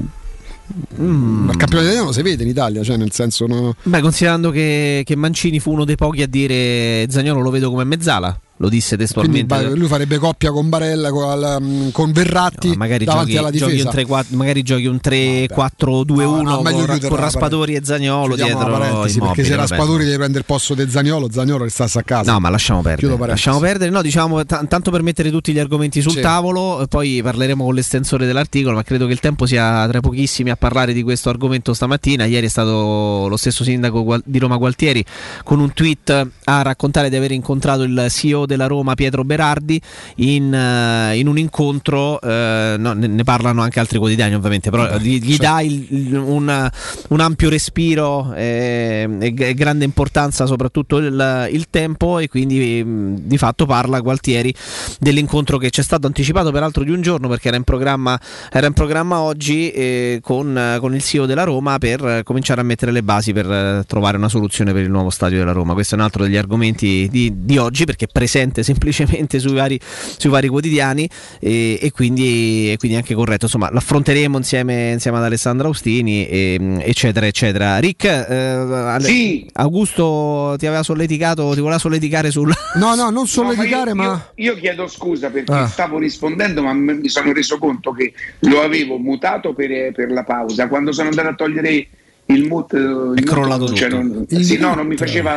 Mm. 1.00 1.50
Il 1.50 1.56
campione 1.56 1.84
italiano 1.84 2.12
si 2.12 2.22
vede 2.22 2.44
in 2.44 2.48
Italia, 2.48 2.82
cioè 2.82 2.96
nel 2.96 3.12
senso 3.12 3.46
no... 3.46 3.74
Beh, 3.82 4.00
considerando 4.00 4.50
che, 4.50 5.02
che 5.04 5.16
Mancini 5.16 5.60
fu 5.60 5.72
uno 5.72 5.84
dei 5.84 5.96
pochi 5.96 6.22
a 6.22 6.26
dire 6.26 7.06
Zagnolo 7.10 7.40
lo 7.40 7.50
vedo 7.50 7.68
come 7.68 7.84
mezzala, 7.84 8.38
lo 8.62 8.68
disse 8.68 8.94
Quindi 8.96 9.04
testualmente. 9.04 9.54
Ba- 9.54 9.74
lui 9.76 9.88
farebbe 9.88 10.18
coppia 10.18 10.52
con 10.52 10.68
Barella, 10.68 11.10
con, 11.10 11.28
al- 11.28 11.90
con 11.92 12.12
Verratti 12.12 12.74
magari 12.76 13.04
davanti 13.04 13.32
giochi, 13.32 13.38
alla 13.44 13.50
giochi 13.50 13.70
difesa. 13.72 13.88
un 13.88 13.94
3, 13.94 14.04
4, 14.06 14.36
magari 14.36 14.62
giochi 14.62 14.86
un 14.86 15.00
3 15.00 15.48
4 15.50 16.04
2 16.04 16.24
1 16.24 16.42
no, 16.42 16.62
meglio 16.62 16.86
con, 16.86 16.98
con 17.08 17.16
Raspadori 17.16 17.74
e 17.74 17.80
Zagnolo 17.84 18.36
dietro 18.36 18.68
Immobile, 18.84 19.18
perché 19.18 19.44
se. 19.44 19.56
Raspadori 19.56 20.04
deve 20.04 20.16
prendere 20.16 20.38
il 20.38 20.44
posto 20.44 20.74
di 20.74 20.88
Zagnolo, 20.88 21.28
Zagnolo 21.30 21.64
restasse 21.64 21.98
a 21.98 22.02
casa. 22.02 22.30
No, 22.32 22.38
ma 22.38 22.50
lasciamo 22.50 22.82
perdere. 22.82 23.16
Lasciamo 23.26 23.58
perdere. 23.58 23.90
No, 23.90 24.00
diciamo 24.00 24.44
t- 24.44 24.66
tanto 24.68 24.90
per 24.92 25.02
mettere 25.02 25.30
tutti 25.30 25.52
gli 25.52 25.58
argomenti 25.58 26.00
sul 26.00 26.12
Sì. 26.12 26.20
tavolo, 26.20 26.86
poi 26.88 27.20
parleremo 27.22 27.64
con 27.64 27.74
l'estensore 27.74 28.26
dell'articolo, 28.26 28.76
ma 28.76 28.82
credo 28.84 29.06
che 29.06 29.12
il 29.12 29.20
tempo 29.20 29.44
sia 29.46 29.86
tra 29.88 30.00
pochissimi 30.00 30.50
a 30.50 30.56
parlare 30.56 30.92
di 30.92 31.02
questo 31.02 31.28
argomento 31.30 31.74
stamattina. 31.74 32.24
Ieri 32.26 32.46
è 32.46 32.48
stato 32.48 33.26
lo 33.28 33.36
stesso 33.36 33.64
sindaco 33.64 34.18
di 34.24 34.38
Roma 34.38 34.56
Gualtieri 34.56 35.04
con 35.42 35.58
un 35.58 35.72
tweet 35.72 36.28
a 36.44 36.62
raccontare 36.62 37.08
di 37.10 37.16
aver 37.16 37.32
incontrato 37.32 37.82
il 37.82 38.06
CEO 38.08 38.46
della 38.53 38.66
Roma 38.66 38.94
Pietro 38.94 39.24
Berardi 39.24 39.80
in, 40.16 40.53
eh, 40.53 41.16
in 41.18 41.26
un 41.26 41.38
incontro, 41.38 42.20
eh, 42.20 42.76
no, 42.78 42.92
ne, 42.92 43.07
ne 43.07 43.22
parlano 43.24 43.62
anche 43.62 43.80
altri 43.80 43.98
quotidiani 43.98 44.34
ovviamente, 44.34 44.70
però 44.70 44.84
Vabbè, 44.86 44.98
gli, 45.03 45.18
gli 45.20 45.30
certo. 45.36 45.42
dà 45.42 45.61
il- 45.62 45.86
il- 45.90 46.14
un, 46.14 46.70
un 47.09 47.20
ampio 47.20 47.48
respiro 47.48 48.32
e, 48.34 49.09
g- 49.32 49.55
grande 49.55 49.84
importanza 49.84 50.46
soprattutto 50.46 50.98
il, 50.98 51.48
il 51.53 51.66
tempo 51.70 52.18
e 52.18 52.28
quindi 52.28 52.82
mh, 52.84 53.20
di 53.22 53.38
fatto 53.38 53.66
parla 53.66 54.00
Gualtieri 54.00 54.55
dell'incontro 54.98 55.59
che 55.59 55.70
c'è 55.70 55.82
stato 55.82 56.07
anticipato 56.07 56.50
peraltro 56.50 56.84
di 56.84 56.90
un 56.90 57.00
giorno 57.03 57.28
perché 57.28 57.48
era 57.48 57.57
in 57.57 57.64
programma, 57.64 58.18
era 58.50 58.66
in 58.66 58.72
programma 58.72 59.20
oggi 59.20 59.70
eh, 59.70 60.20
con, 60.22 60.76
con 60.80 60.94
il 60.94 61.03
CEO 61.03 61.26
della 61.26 61.44
Roma 61.44 61.78
per 61.78 62.05
eh, 62.05 62.22
cominciare 62.22 62.61
a 62.61 62.64
mettere 62.64 62.92
le 62.92 63.03
basi 63.03 63.32
per 63.32 63.50
eh, 63.50 63.84
trovare 63.86 64.16
una 64.16 64.28
soluzione 64.28 64.72
per 64.72 64.82
il 64.82 64.90
nuovo 64.90 65.11
stadio 65.11 65.38
della 65.38 65.53
Roma. 65.53 65.72
Questo 65.74 65.94
è 65.94 65.98
un 65.98 66.05
altro 66.05 66.24
degli 66.24 66.36
argomenti 66.36 67.09
di, 67.11 67.32
di 67.34 67.59
oggi 67.59 67.84
perché 67.84 68.07
è 68.07 68.09
presente 68.43 68.62
semplicemente 68.72 69.38
sui 69.38 69.55
vari, 69.55 69.78
sui 70.16 70.30
vari 70.30 70.49
quotidiani 70.49 71.09
e, 71.38 71.78
e 71.80 71.90
quindi, 71.93 72.72
e 72.72 72.76
quindi 72.78 72.97
anche 72.97 73.14
corretto. 73.14 73.45
Insomma, 73.45 73.70
l'affronteremo 73.70 74.36
insieme, 74.36 74.93
insieme 74.93 75.18
ad 75.18 75.24
Alessandro 75.24 75.68
Austini, 75.68 76.26
e, 76.28 76.78
eccetera, 76.80 77.26
eccetera. 77.26 77.78
Rick, 77.78 78.05
eh, 78.05 78.34
Ale- 78.34 79.05
Sì. 79.05 79.47
Augusto 79.53 80.55
ti 80.59 80.66
aveva 80.66 80.82
solleticato, 80.82 81.53
ti 81.55 81.61
voleva 81.61 81.78
solleticare 81.78 82.30
sul. 82.30 82.53
No, 82.74 82.95
no, 82.95 83.11
non 83.11 83.26
No, 83.34 83.43
ma 83.45 83.64
io, 83.64 83.93
io- 83.95 84.53
io 84.53 84.57
chiedo 84.57 84.88
scusa 84.88 85.28
perché 85.30 85.53
Ah. 85.53 85.66
stavo 85.66 85.99
rispondendo, 85.99 86.62
ma 86.62 86.72
mi 86.72 87.09
sono 87.09 87.32
reso 87.32 87.59
conto 87.59 87.93
che 87.93 88.12
lo 88.40 88.62
avevo 88.62 88.97
mutato 88.99 89.53
per, 89.53 89.93
per 89.93 90.11
la 90.11 90.24
pausa. 90.24 90.68
Quando 90.68 90.90
sono 90.93 91.09
andato 91.11 91.28
a 91.28 91.34
togliere 91.34 91.86
il 92.26 92.45
mute, 92.47 92.76
il 92.78 93.22
crollato 93.24 93.64
mute, 93.64 93.74
cioè 93.74 93.90
tutto. 93.90 94.24
non, 94.30 94.43
sì, 94.43 94.57
no, 94.59 94.74
non 94.74 94.86
mi 94.86 94.97
faceva. 94.97 95.32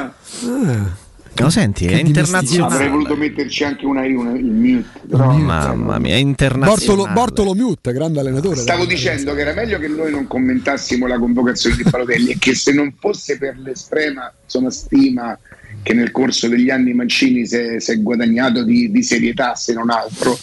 Ah. 0.46 1.04
Lo 1.38 1.50
senti? 1.50 1.84
È 1.86 1.88
Avrei 1.90 2.06
internazionale. 2.08 2.88
voluto 2.88 3.16
metterci 3.18 3.64
anche 3.66 3.86
una, 3.86 4.02
una- 4.02 4.38
il 4.38 4.46
mute. 4.46 5.00
però- 5.08 5.34
Mamma 5.34 6.00
mia, 6.00 6.16
è 6.16 6.22
Bortolo, 6.24 6.30
internazionale. 6.30 7.14
Bortolo 7.14 7.54
Mute, 7.56 7.92
grande 7.94 8.20
allenatore. 8.22 8.56
Stavo 8.56 8.86
dicendo 8.86 9.34
che 9.34 9.42
era 9.42 9.54
meglio 9.54 9.78
che 9.78 9.88
noi 9.90 10.12
non 10.12 10.28
commentassimo 10.28 11.08
la 11.08 11.20
convocazione 11.20 11.76
di 11.76 11.84
Balotelli 11.84 12.32
e 12.32 12.38
che 12.40 12.56
se 12.56 12.72
non 12.72 12.94
fosse 12.98 13.38
per 13.38 13.58
l'estrema 13.60 14.32
insomma, 14.44 14.70
stima 14.72 15.38
che 15.84 15.94
nel 15.94 16.12
corso 16.12 16.48
degli 16.48 16.70
anni 16.70 16.94
Mancini 16.94 17.46
si 17.46 17.56
è, 17.58 17.80
si 17.80 17.92
è 17.92 18.02
guadagnato 18.02 18.64
di, 18.64 18.90
di 18.90 19.04
serietà, 19.04 19.56
se 19.56 19.74
non 19.74 19.90
altro, 19.92 20.38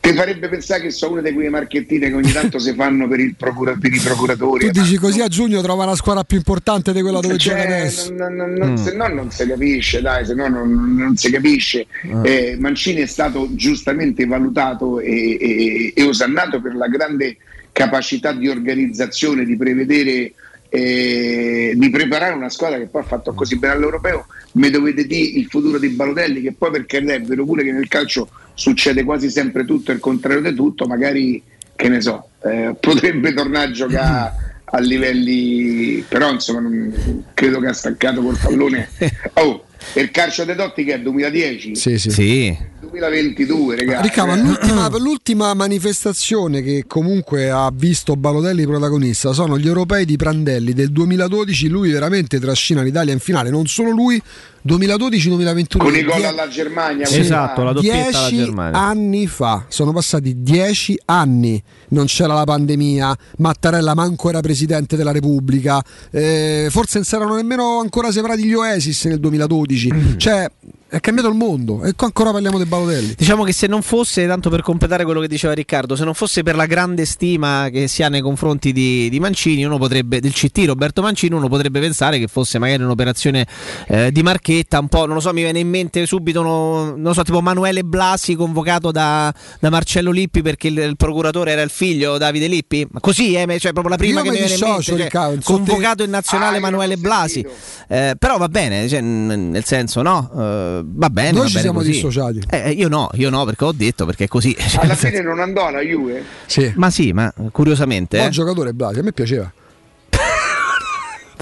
ti 0.00 0.14
farebbe 0.14 0.48
pensare 0.48 0.80
che 0.80 0.90
sono 0.90 1.12
una 1.12 1.20
di 1.20 1.32
quelle 1.32 1.50
marchettine 1.50 2.08
che 2.08 2.14
ogni 2.14 2.32
tanto 2.32 2.58
si 2.58 2.72
fanno 2.74 3.06
per, 3.06 3.20
il 3.20 3.34
procura- 3.36 3.76
per 3.78 3.92
i 3.92 3.98
procuratori. 3.98 4.70
Tu 4.70 4.80
dici 4.80 4.96
così 4.96 5.20
a 5.20 5.28
giugno 5.28 5.60
trova 5.60 5.84
una 5.84 5.94
squadra 5.94 6.24
più 6.24 6.38
importante 6.38 6.92
di 6.94 7.02
quella 7.02 7.20
dove 7.20 7.36
Cioè, 7.36 7.54
gioca 7.56 7.66
adesso. 7.68 8.12
non- 8.14 8.34
non- 8.34 8.52
non- 8.54 8.70
Mm. 8.72 8.76
se 8.76 8.94
no 8.96 9.06
non 9.08 9.30
si 9.30 9.46
capisce, 9.46 10.00
dai, 10.00 10.24
se 10.24 10.34
no 10.34 10.48
non, 10.48 10.94
non 10.96 11.16
si 11.16 11.30
capisce. 11.30 11.86
Ah. 12.12 12.26
Eh, 12.26 12.56
Mancini 12.58 13.02
è 13.02 13.06
stato 13.06 13.48
giustamente 13.52 14.24
valutato 14.24 15.00
e, 15.00 15.36
e- 15.38 15.92
e 15.94 16.02
osannato 16.04 16.60
per 16.62 16.74
la 16.76 16.88
grande 16.88 17.36
capacità 17.72 18.32
di 18.32 18.48
organizzazione, 18.48 19.44
di 19.44 19.56
prevedere, 19.56 20.32
eh, 20.70 21.72
di 21.76 21.90
preparare 21.90 22.34
una 22.34 22.48
squadra 22.48 22.78
che 22.78 22.86
poi 22.86 23.02
ha 23.02 23.06
fatto 23.06 23.32
così 23.34 23.58
bene 23.58 23.74
all'europeo. 23.74 24.26
Mi 24.52 24.70
dovete 24.70 25.04
dire 25.06 25.38
il 25.38 25.46
futuro 25.46 25.78
di 25.78 25.88
Balotelli, 25.88 26.40
che 26.40 26.52
poi 26.56 26.70
perché 26.70 26.98
è 26.98 27.20
vero 27.20 27.44
pure 27.44 27.62
che 27.64 27.72
nel 27.72 27.86
calcio 27.88 28.28
succede 28.60 29.04
quasi 29.04 29.30
sempre 29.30 29.64
tutto 29.64 29.90
il 29.90 29.98
contrario 30.00 30.42
di 30.42 30.54
tutto, 30.54 30.86
magari 30.86 31.42
che 31.74 31.88
ne 31.88 32.02
so, 32.02 32.28
eh, 32.44 32.74
potrebbe 32.78 33.32
tornare 33.32 33.68
a 33.68 33.70
giocare 33.70 34.32
a 34.64 34.78
livelli, 34.80 36.04
però 36.06 36.30
insomma 36.30 36.60
non- 36.60 37.24
credo 37.32 37.58
che 37.58 37.68
ha 37.68 37.72
staccato 37.72 38.20
col 38.20 38.36
pallone. 38.40 38.88
Oh, 39.34 39.64
il 39.94 40.10
calcio 40.10 40.44
dei 40.44 40.54
Dotti 40.54 40.84
che 40.84 40.94
è 40.94 41.00
2010? 41.00 41.74
Sì, 41.76 41.98
sì. 41.98 42.10
Sì. 42.10 42.56
2022, 42.80 43.76
ragazzi. 43.76 44.02
Ricca, 44.02 44.24
ma 44.26 44.34
l'ultima, 44.36 44.88
l'ultima 44.98 45.54
manifestazione 45.54 46.62
che 46.62 46.84
comunque 46.86 47.50
ha 47.50 47.70
visto 47.72 48.16
Balotelli 48.16 48.64
protagonista 48.66 49.32
sono 49.32 49.58
gli 49.58 49.66
europei 49.66 50.04
di 50.04 50.16
Prandelli 50.16 50.72
del 50.72 50.90
2012. 50.90 51.68
Lui 51.68 51.90
veramente 51.90 52.38
trascina 52.40 52.82
l'Italia 52.82 53.12
in 53.12 53.20
finale, 53.20 53.50
non 53.50 53.66
solo 53.66 53.90
lui. 53.90 54.20
2012-2021 54.66 55.78
Con 55.78 55.94
i 55.96 56.02
gol 56.02 56.16
Die- 56.16 56.26
alla 56.26 56.48
Germania. 56.48 57.06
Sì, 57.06 57.20
Esatto, 57.20 57.62
la 57.62 57.72
doppietta 57.72 58.18
alla 58.18 58.28
Germania. 58.28 58.78
anni 58.78 59.26
fa, 59.26 59.64
sono 59.68 59.92
passati 59.92 60.42
dieci 60.42 60.98
anni, 61.06 61.62
non 61.90 62.06
c'era 62.06 62.34
la 62.34 62.44
pandemia, 62.44 63.16
Mattarella 63.38 63.94
manco 63.94 64.28
era 64.28 64.40
presidente 64.40 64.96
della 64.96 65.12
Repubblica, 65.12 65.82
eh, 66.10 66.66
forse 66.70 66.96
non 66.98 67.04
si 67.04 67.14
erano 67.14 67.36
nemmeno 67.36 67.78
ancora 67.78 68.10
separati 68.10 68.44
gli 68.44 68.54
Oasis 68.54 69.04
nel 69.06 69.20
2012, 69.20 69.92
Mm. 69.92 70.16
cioè 70.16 70.50
è 70.90 70.98
cambiato 70.98 71.28
il 71.28 71.36
mondo. 71.36 71.84
E 71.84 71.94
qua 71.94 72.08
ancora 72.08 72.32
parliamo 72.32 72.56
dei 72.58 72.66
Balotelli. 72.66 73.14
Diciamo 73.16 73.44
che 73.44 73.52
se 73.52 73.68
non 73.68 73.80
fosse, 73.80 74.26
tanto 74.26 74.50
per 74.50 74.62
completare 74.62 75.04
quello 75.04 75.20
che 75.20 75.28
diceva 75.28 75.52
Riccardo, 75.52 75.94
se 75.94 76.04
non 76.04 76.14
fosse 76.14 76.42
per 76.42 76.56
la 76.56 76.66
grande 76.66 77.04
stima 77.04 77.68
che 77.70 77.86
si 77.86 78.02
ha 78.02 78.08
nei 78.08 78.20
confronti 78.20 78.72
di, 78.72 79.08
di 79.08 79.20
Mancini, 79.20 79.64
uno 79.64 79.78
potrebbe, 79.78 80.20
del 80.20 80.32
CT 80.32 80.64
Roberto 80.66 81.00
Mancini, 81.00 81.34
uno 81.34 81.48
potrebbe 81.48 81.78
pensare 81.78 82.18
che 82.18 82.26
fosse 82.26 82.58
magari 82.58 82.82
un'operazione 82.82 83.46
eh, 83.86 84.10
di 84.10 84.22
marchetta, 84.22 84.80
un 84.80 84.88
po', 84.88 85.06
non 85.06 85.14
lo 85.14 85.20
so, 85.20 85.32
mi 85.32 85.42
viene 85.42 85.60
in 85.60 85.68
mente 85.68 86.04
subito, 86.06 86.40
uno, 86.40 86.86
non 86.90 87.02
lo 87.02 87.12
so, 87.12 87.22
tipo 87.22 87.40
Manuele 87.40 87.84
Blasi 87.84 88.34
convocato 88.34 88.90
da, 88.90 89.32
da 89.60 89.70
Marcello 89.70 90.10
Lippi 90.10 90.42
perché 90.42 90.68
il, 90.68 90.78
il 90.78 90.96
procuratore 90.96 91.52
era 91.52 91.62
il 91.62 91.70
figlio 91.70 92.18
Davide 92.18 92.48
Lippi, 92.48 92.84
ma 92.90 92.98
così, 92.98 93.34
eh, 93.34 93.46
cioè 93.60 93.72
proprio 93.72 93.90
la 93.90 93.96
prima 93.96 94.22
Io 94.22 94.24
che 94.24 94.30
mi 94.30 94.38
viene 94.38 94.54
in 94.54 94.60
mente, 94.60 94.82
cioè, 94.82 95.08
so 95.08 95.36
te- 95.36 95.38
convocato 95.44 96.02
in 96.02 96.10
nazionale 96.10 96.58
Manuele 96.58 96.96
Blasi, 96.96 97.46
Eh, 97.86 98.16
però 98.18 98.38
va 98.38 98.48
bene, 98.48 98.88
cioè, 98.88 99.00
nel 99.00 99.64
senso 99.64 100.02
no, 100.02 100.30
eh, 100.36 100.79
va 100.84 101.10
bene. 101.10 101.32
Noi 101.32 101.40
va 101.42 101.46
ci 101.46 101.52
bene 101.52 101.64
siamo 101.64 101.78
così. 101.78 101.90
dissociati. 101.90 102.40
Eh, 102.50 102.62
eh, 102.66 102.70
io 102.70 102.88
no, 102.88 103.08
io 103.14 103.30
no, 103.30 103.44
perché 103.44 103.64
ho 103.64 103.72
detto 103.72 104.06
perché 104.06 104.24
è 104.24 104.28
così. 104.28 104.54
Cioè, 104.56 104.84
Alla 104.84 104.94
senso- 104.94 105.16
fine 105.16 105.22
non 105.22 105.40
andò 105.40 105.66
alla 105.66 105.80
Juve? 105.80 106.24
Sì. 106.46 106.72
Ma 106.76 106.90
sì, 106.90 107.12
ma 107.12 107.32
curiosamente. 107.52 108.16
Buon 108.16 108.28
eh. 108.28 108.32
giocatore 108.32 108.72
Blasi, 108.72 108.98
a 108.98 109.02
me 109.02 109.12
piaceva. 109.12 109.52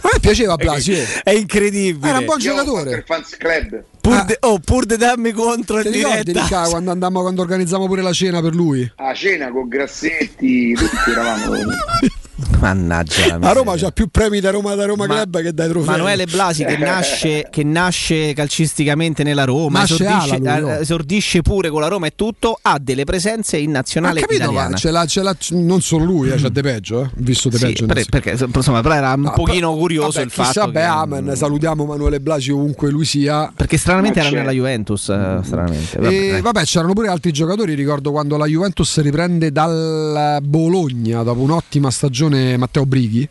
A 0.01 0.09
me 0.13 0.21
piaceva 0.21 0.55
Blasio. 0.57 0.97
È 1.23 1.31
incredibile. 1.31 2.09
Era 2.09 2.19
un 2.19 2.25
buon 2.25 2.39
Io 2.41 2.51
giocatore. 2.55 2.91
il 2.93 3.03
fans 3.05 3.37
club. 3.37 3.83
Pur 4.01 4.25
de, 4.25 4.37
oh, 4.41 4.59
pur 4.61 4.87
de 4.87 4.97
dammi 4.97 5.33
contro 5.33 5.83
Ti 5.83 5.89
in 5.89 5.93
diretta. 5.93 6.63
Quando 6.71 6.91
andammo 6.93 7.21
quando 7.21 7.43
organizzavamo 7.43 7.87
pure 7.89 8.01
la 8.01 8.13
cena 8.13 8.41
per 8.41 8.55
lui? 8.55 8.91
A 8.97 9.13
cena 9.13 9.51
con 9.51 9.69
Grassetti, 9.69 10.73
tutti 10.75 11.11
eravamo. 11.11 11.53
Mannaggia 12.61 13.27
la 13.27 13.35
A 13.35 13.39
miseria. 13.39 13.53
Roma 13.53 13.77
c'ha 13.77 13.91
più 13.91 14.09
premi 14.09 14.41
da 14.41 14.51
Roma 14.51 14.75
da 14.75 14.85
Roma 14.85 15.07
Ma- 15.07 15.15
Club 15.15 15.43
che 15.43 15.53
dai 15.53 15.69
trofei. 15.69 15.91
Manuele 15.91 16.27
Blasi 16.27 16.65
che 16.65 16.77
nasce, 16.77 17.49
che 17.51 17.65
nasce 17.65 18.33
calcisticamente 18.33 19.23
nella 19.25 19.45
Roma, 19.45 19.83
esordisce, 19.83 20.35
ala 20.37 20.59
lui, 20.59 20.69
no? 20.69 20.75
eh, 20.77 20.81
esordisce 20.81 21.43
pure 21.43 21.69
con 21.69 21.81
la 21.81 21.89
Roma 21.89 22.07
e 22.07 22.13
tutto, 22.15 22.59
ha 22.63 22.79
delle 22.81 23.05
presenze 23.05 23.57
in 23.57 23.71
nazionale 23.73 24.21
capito, 24.21 24.45
ma 24.45 24.51
italiana. 24.51 24.77
ce 24.77 24.91
l'ha, 24.91 25.05
ce 25.07 25.23
l'ha- 25.23 25.37
non 25.51 25.81
solo 25.81 26.05
lui, 26.05 26.31
eh, 26.31 26.37
c'ha 26.37 26.49
de 26.49 26.63
peggio, 26.63 27.03
eh. 27.03 27.11
visto 27.17 27.49
de 27.49 27.59
Sì, 27.59 27.67
peggio. 27.67 27.87
per- 27.87 28.07
perché 28.09 28.31
insomma, 28.55 28.81
però 28.83 28.95
era 28.95 29.13
un 29.15 29.21
No, 29.23 29.33
pochino 29.33 29.69
però- 29.71 29.81
curioso 29.81 30.09
vabbè, 30.13 30.23
il 30.25 30.31
chissà, 30.33 30.53
fatto 30.53 30.71
beh, 30.71 30.81
che, 30.81 30.87
amen, 30.87 31.37
salutiamo 31.37 31.85
Manuele 31.85 32.21
Blasi 32.21 32.51
ovunque 32.51 32.91
lui 32.91 33.05
sia. 33.05 33.53
perché 33.55 33.77
stranamente 33.77 34.21
era 34.21 34.29
c'è. 34.29 34.35
nella 34.37 34.53
Juventus, 34.53 35.09
eh, 35.09 35.39
stranamente. 35.43 35.99
Vabbè, 35.99 36.15
E 36.37 36.41
vabbè, 36.41 36.63
c'erano 36.65 36.93
pure 36.93 37.09
altri 37.09 37.33
giocatori. 37.33 37.75
Ricordo 37.75 38.11
quando 38.13 38.37
la 38.37 38.47
Juventus 38.47 39.01
riprende 39.01 39.51
dal 39.53 40.39
Bologna 40.43 41.23
dopo 41.23 41.41
un'ottima 41.41 41.91
stagione 41.91 42.28
Matteo 42.57 42.87
Brighi. 42.87 43.29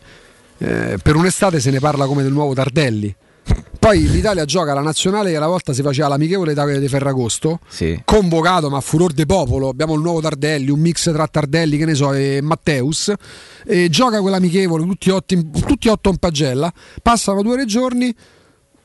eh, 0.60 0.98
per 1.00 1.14
un'estate 1.14 1.60
se 1.60 1.70
ne 1.70 1.78
parla 1.78 2.06
come 2.06 2.22
del 2.22 2.32
nuovo 2.32 2.52
Tardelli. 2.54 3.14
Poi 3.78 4.10
l'Italia 4.10 4.44
gioca 4.44 4.74
la 4.74 4.80
nazionale 4.80 5.30
che 5.30 5.36
una 5.36 5.46
volta 5.46 5.72
si 5.72 5.82
faceva 5.82 6.08
l'amichevole 6.08 6.52
da- 6.52 6.66
di 6.66 6.88
Ferragosto. 6.88 7.60
Sì. 7.68 7.98
Convocato 8.04 8.68
ma 8.68 8.78
a 8.78 8.80
furor 8.80 9.12
de 9.12 9.24
popolo. 9.24 9.68
Abbiamo 9.68 9.94
il 9.94 10.00
nuovo 10.00 10.20
Tardelli, 10.20 10.70
un 10.70 10.80
mix 10.80 11.10
tra 11.12 11.26
Tardelli, 11.28 11.78
che 11.78 11.84
ne 11.86 11.94
so, 11.94 12.12
e 12.12 12.40
Matteus. 12.42 13.12
E 13.64 13.88
gioca 13.88 14.20
quell'amichevole, 14.20 14.84
tutti, 14.84 15.10
otti, 15.10 15.48
tutti 15.64 15.88
otto 15.88 16.10
in 16.10 16.16
pagella. 16.18 16.70
Passano 17.00 17.40
due 17.42 17.52
o 17.52 17.54
tre 17.54 17.64
giorni. 17.64 18.14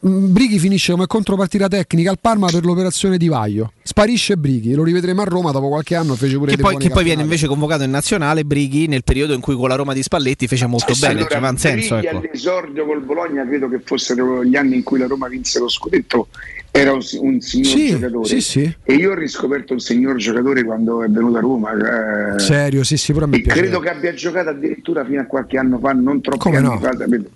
Mm, 0.08 0.32
Brighi 0.32 0.60
finisce 0.60 0.92
come 0.92 1.08
contropartita 1.08 1.68
tecnica 1.68 2.10
al 2.10 2.20
Parma 2.20 2.48
per 2.48 2.66
l'operazione 2.66 3.18
di 3.18 3.28
Vaio. 3.28 3.74
Sparisce 3.84 4.38
Brighi, 4.38 4.74
lo 4.74 4.84
rivedremo 4.84 5.22
a 5.22 5.26
Roma 5.26 5.52
dopo 5.52 5.70
qualche 5.70 5.96
anno. 5.96 6.16
Fece 6.16 6.38
pure 6.38 6.56
Che 6.56 6.62
poi, 6.62 6.78
che 6.78 6.90
poi 6.90 7.04
viene 7.04 7.22
invece 7.22 7.48
convocato 7.48 7.84
in 7.84 7.92
nazionale 7.92 8.46
Brighi 8.46 8.88
nel 8.88 9.04
periodo 9.04 9.34
in 9.34 9.42
cui 9.42 9.56
con 9.56 9.70
la 9.70 9.76
Roma 9.76 9.94
di 9.94 10.04
Spalletti 10.04 10.48
fece 10.48 10.66
molto 10.68 10.94
bene, 11.00 11.22
Allora, 11.22 11.40
cioè, 11.40 11.58
senso. 11.58 11.98
Ecco. 11.98 12.18
all'esordio 12.18 12.86
col 12.86 13.02
Bologna 13.02 13.46
credo 13.46 13.70
che 13.70 13.80
fossero 13.84 14.44
gli 14.44 14.56
anni 14.56 14.76
in 14.76 14.84
cui 14.84 15.00
la 15.00 15.08
Roma 15.08 15.28
vinse 15.28 15.60
lo 15.60 15.70
scudetto 15.70 16.28
era 16.76 16.92
un, 16.92 17.02
un 17.20 17.40
signor 17.40 17.68
Sì, 17.68 17.88
giocatore 17.90 18.26
sì, 18.26 18.42
sì. 18.42 18.76
e 18.84 18.94
io 18.96 19.12
ho 19.12 19.14
riscoperto 19.14 19.76
il 19.76 19.82
signor 19.82 20.16
giocatore 20.16 20.64
quando 20.64 21.04
è 21.04 21.08
venuto 21.08 21.38
a 21.38 21.40
Roma 21.40 22.34
eh, 22.36 22.40
Serio, 22.40 22.84
sì, 22.84 22.98
sì, 22.98 23.12
e 23.12 23.42
piace. 23.42 23.60
credo 23.60 23.80
che 23.80 23.90
abbia 23.90 24.12
giocato 24.16 24.50
addirittura 24.50 25.06
fino 25.06 25.22
a 25.22 25.26
qualche 25.26 25.60
anno 25.60 25.78
fa 25.78 25.92
non 25.94 26.20
troppi 26.20 26.40
Come 26.40 26.58
anni 26.58 26.66
no? 26.70 26.80
fa? 26.80 26.90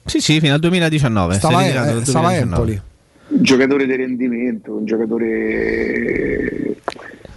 Sì, 0.05 0.21
sì, 0.21 0.39
fino 0.39 0.55
al 0.55 0.59
2019. 0.59 1.33
si 1.33 1.37
è 1.37 1.39
Stava, 1.39 1.61
eh, 1.67 1.71
nel 1.71 2.03
stava 2.03 2.27
a 2.29 2.31
2019. 2.31 2.41
Empoli. 2.41 2.81
un 3.27 3.43
giocatore 3.43 3.85
di 3.85 3.95
rendimento 3.95 4.73
un 4.73 4.85
giocatore 4.85 6.75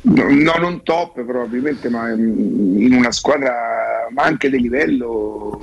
no, 0.03 0.25
no, 0.31 0.53
non 0.59 0.83
top 0.83 1.23
probabilmente 1.23 1.91
ma 1.91 2.09
in 2.11 2.95
una 2.97 3.13
squadra 3.13 4.09
ma 4.11 4.23
anche 4.23 4.49
di 4.49 4.59
livello 4.59 5.61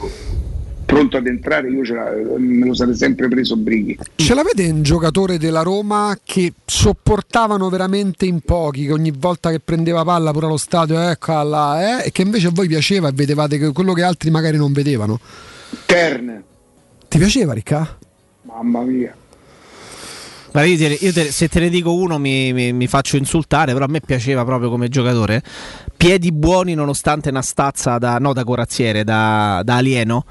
pronto 0.88 1.18
ad 1.18 1.28
entrare 1.28 1.70
io 1.70 1.84
ce 1.84 1.94
la- 1.94 2.12
me 2.38 2.66
lo 2.66 2.74
sarei 2.74 2.96
sempre 2.96 3.28
preso 3.28 3.58
Brighi 3.58 4.00
Ce 4.16 4.34
l'avete 4.34 4.68
un 4.70 4.82
giocatore 4.84 5.38
della 5.38 5.62
Roma 5.62 6.18
che 6.24 6.54
sopportavano 6.66 7.70
veramente 7.70 8.26
in 8.26 8.40
pochi, 8.40 8.86
che 8.86 8.94
ogni 8.94 9.12
volta 9.12 9.52
che 9.52 9.60
prendeva 9.60 10.04
palla 10.06 10.32
pure 10.32 10.46
allo 10.46 10.56
stadio, 10.58 10.98
ecco 11.00 11.44
là, 11.44 12.00
eh, 12.02 12.08
e 12.08 12.12
che 12.12 12.22
invece 12.22 12.48
a 12.48 12.52
voi 12.54 12.68
piaceva 12.68 13.10
e 13.10 13.12
vedevate 13.14 13.60
quello 13.74 13.92
che 13.92 14.04
altri 14.04 14.30
magari 14.32 14.56
non 14.56 14.72
vedevano? 14.72 15.20
Tern 15.86 16.42
Ti 17.10 17.18
piaceva, 17.18 17.52
Ricca? 17.54 17.98
mamma 18.44 18.82
mia 18.82 19.14
Guarda, 20.52 20.70
io 20.72 20.78
te- 20.78 20.98
io 21.06 21.14
te- 21.14 21.32
se 21.32 21.50
te 21.50 21.60
ne 21.60 21.70
dico 21.70 21.94
uno 21.94 22.18
mi, 22.18 22.54
mi- 22.54 22.72
mi 22.74 22.88
faccio 22.88 23.18
insultare, 23.18 23.74
però 23.74 23.86
a 23.86 23.90
me 23.90 24.00
piaceva 24.00 24.44
proprio 24.46 24.70
come 24.70 24.88
giocatore. 24.88 25.44
Piedi 25.96 26.32
buoni 26.32 26.74
nonostante 26.74 27.30
una 27.30 27.42
stazza 27.42 27.98
da, 27.98 28.18
no, 28.18 28.32
da 28.34 28.44
corazziere, 28.46 29.04
da, 29.04 29.62
da 29.64 29.76
alieno. 29.76 30.26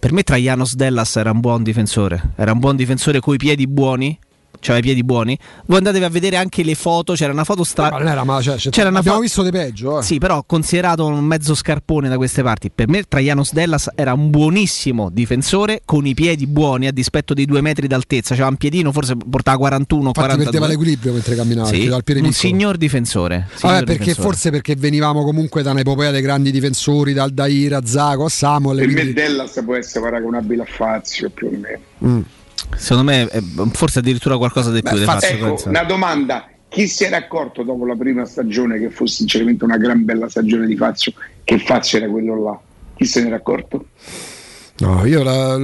Per 0.00 0.12
me 0.12 0.22
Traianos 0.22 0.76
Dellas 0.76 1.16
era 1.16 1.32
un 1.32 1.40
buon 1.40 1.64
difensore, 1.64 2.34
era 2.36 2.52
un 2.52 2.60
buon 2.60 2.76
difensore 2.76 3.18
coi 3.18 3.36
piedi 3.36 3.66
buoni, 3.66 4.16
cioè 4.60 4.78
i 4.78 4.80
piedi 4.80 5.02
buoni. 5.04 5.38
Voi 5.66 5.78
andatevi 5.78 6.04
a 6.04 6.08
vedere 6.08 6.36
anche 6.36 6.62
le 6.62 6.74
foto, 6.74 7.14
c'era 7.14 7.32
una 7.32 7.44
foto 7.44 7.64
stra... 7.64 7.90
Ma 7.90 7.98
non 7.98 8.08
era, 8.08 8.24
ma 8.24 8.40
cioè, 8.40 8.56
cioè, 8.58 8.72
C'era 8.72 8.88
una 8.88 8.98
abbiamo 8.98 9.16
fo- 9.18 9.22
visto 9.22 9.42
di 9.42 9.50
peggio. 9.50 9.98
Eh. 9.98 10.02
Sì, 10.02 10.18
però 10.18 10.42
considerato 10.46 11.06
un 11.06 11.24
mezzo 11.24 11.54
scarpone 11.54 12.08
da 12.08 12.16
queste 12.16 12.42
parti. 12.42 12.70
Per 12.74 12.88
me 12.88 13.02
Traianos 13.02 13.52
Dellas 13.52 13.90
era 13.94 14.12
un 14.12 14.30
buonissimo 14.30 15.10
difensore 15.10 15.82
con 15.84 16.06
i 16.06 16.14
piedi 16.14 16.46
buoni 16.46 16.86
a 16.86 16.92
dispetto 16.92 17.34
dei 17.34 17.44
due 17.44 17.60
metri 17.60 17.86
d'altezza. 17.86 18.34
C'era 18.34 18.48
un 18.48 18.56
piedino, 18.56 18.92
forse 18.92 19.16
portava 19.16 19.56
41 19.58 20.08
Infatti 20.08 20.18
42. 20.26 20.44
perdeva 20.50 20.66
l'equilibrio 20.72 21.12
mentre 21.12 21.34
camminava, 21.34 21.68
Sì, 21.68 21.86
un 21.88 22.02
piccolo. 22.04 22.30
signor 22.32 22.76
difensore. 22.76 23.36
Vabbè, 23.48 23.56
signor 23.58 23.76
perché 23.84 23.98
difensore. 23.98 24.26
forse 24.28 24.50
perché 24.50 24.74
venivamo 24.76 25.24
comunque 25.24 25.62
da 25.62 25.70
un'epopea 25.72 26.10
dei 26.10 26.22
grandi 26.22 26.50
difensori, 26.50 27.12
dal 27.12 27.30
Daira 27.30 27.80
Zago 27.84 28.24
a 28.24 28.28
Samuel. 28.28 28.78
per 28.78 28.86
me 28.88 28.92
quindi- 28.94 29.12
Dellas 29.12 29.60
può 29.64 29.74
essere 29.74 30.04
paragonabile 30.04 30.62
a 30.62 30.66
Fazio 30.66 31.30
più 31.30 31.46
o 31.46 31.50
meno 31.50 31.78
Mm. 32.04 32.20
Secondo 32.76 33.10
me, 33.10 33.28
eh, 33.30 33.42
forse 33.72 34.00
addirittura 34.00 34.36
qualcosa 34.36 34.70
di 34.70 34.82
più. 34.82 34.96
Beh, 34.98 35.04
Fazio, 35.04 35.28
ecco 35.28 35.68
una 35.68 35.84
domanda 35.84 36.48
chi 36.68 36.86
si 36.86 37.04
era 37.04 37.16
accorto 37.16 37.62
dopo 37.62 37.86
la 37.86 37.96
prima 37.96 38.24
stagione 38.24 38.78
che 38.78 38.90
fu 38.90 39.06
sinceramente 39.06 39.64
una 39.64 39.78
gran 39.78 40.04
bella 40.04 40.28
stagione 40.28 40.66
di 40.66 40.76
Fazio 40.76 41.12
che 41.42 41.58
Fazio 41.58 41.96
era 41.96 42.08
quello 42.08 42.42
là 42.42 42.60
chi 42.98 43.04
se 43.06 43.20
ne 43.20 43.28
era 43.28 43.36
accorto? 43.36 43.86
No, 44.80 45.04
io 45.04 45.22
la- 45.24 45.56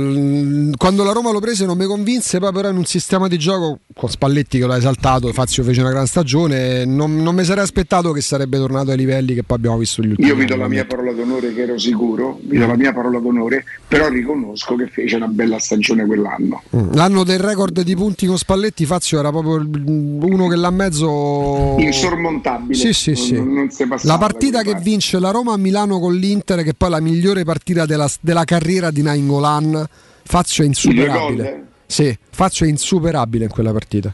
quando 0.76 1.04
la 1.04 1.12
Roma 1.12 1.30
lo 1.30 1.38
prese 1.38 1.64
non 1.66 1.76
mi 1.78 1.86
convinse, 1.86 2.38
poi 2.40 2.52
però 2.52 2.68
in 2.68 2.76
un 2.76 2.84
sistema 2.84 3.28
di 3.28 3.38
gioco 3.38 3.78
con 3.94 4.08
Spalletti 4.10 4.58
che 4.58 4.66
l'ha 4.66 4.76
esaltato, 4.76 5.32
Fazio 5.32 5.62
fece 5.62 5.80
una 5.82 5.90
gran 5.90 6.06
stagione, 6.06 6.84
non, 6.84 7.16
non 7.22 7.34
mi 7.34 7.44
sarei 7.44 7.62
aspettato 7.62 8.10
che 8.12 8.20
sarebbe 8.20 8.58
tornato 8.58 8.90
ai 8.90 8.96
livelli 8.96 9.34
che 9.34 9.44
poi 9.44 9.56
abbiamo 9.56 9.78
visto 9.78 10.02
gli 10.02 10.08
ultimi 10.10 10.26
Io 10.26 10.34
vi 10.34 10.44
do 10.46 10.56
la 10.56 10.66
mia 10.66 10.84
parola 10.84 11.12
d'onore 11.12 11.54
che 11.54 11.62
ero 11.62 11.78
sicuro, 11.78 12.40
vi 12.42 12.58
do 12.58 12.66
la 12.66 12.76
mia 12.76 12.92
parola 12.92 13.20
d'onore, 13.20 13.64
però 13.86 14.08
riconosco 14.08 14.74
che 14.74 14.88
fece 14.88 15.14
una 15.16 15.28
bella 15.28 15.58
stagione 15.60 16.04
quell'anno. 16.06 16.62
Mm. 16.74 16.92
L'anno 16.94 17.22
del 17.22 17.38
record 17.38 17.82
di 17.82 17.94
punti 17.94 18.26
con 18.26 18.36
Spalletti, 18.36 18.84
Fazio 18.84 19.20
era 19.20 19.30
proprio 19.30 19.64
uno 19.64 20.48
che 20.48 20.56
l'ha 20.56 20.70
mezzo 20.70 21.76
Insormontabile. 21.78 22.74
Sì, 22.74 22.92
sì, 22.92 23.14
sì. 23.14 23.34
non- 23.34 23.52
non 23.52 23.68
la 24.02 24.18
partita 24.18 24.58
che 24.62 24.70
quelle 24.70 24.80
vince 24.80 25.20
la 25.20 25.30
Roma 25.30 25.52
a 25.52 25.56
Milano 25.56 26.00
con 26.00 26.14
l'Inter, 26.14 26.64
che 26.64 26.74
poi 26.74 26.88
è 26.88 26.90
la 26.90 27.00
migliore 27.00 27.44
partita 27.44 27.86
della, 27.86 28.10
della 28.20 28.44
carriera 28.44 28.90
di 28.90 29.02
Nainggolan, 29.05 29.86
Fazio 30.24 30.64
è 30.64 30.66
insuperabile. 30.66 31.66
Sì, 31.86 32.16
Fazio 32.30 32.66
è 32.66 32.68
insuperabile 32.68 33.44
in 33.44 33.50
quella 33.50 33.72
partita. 33.72 34.12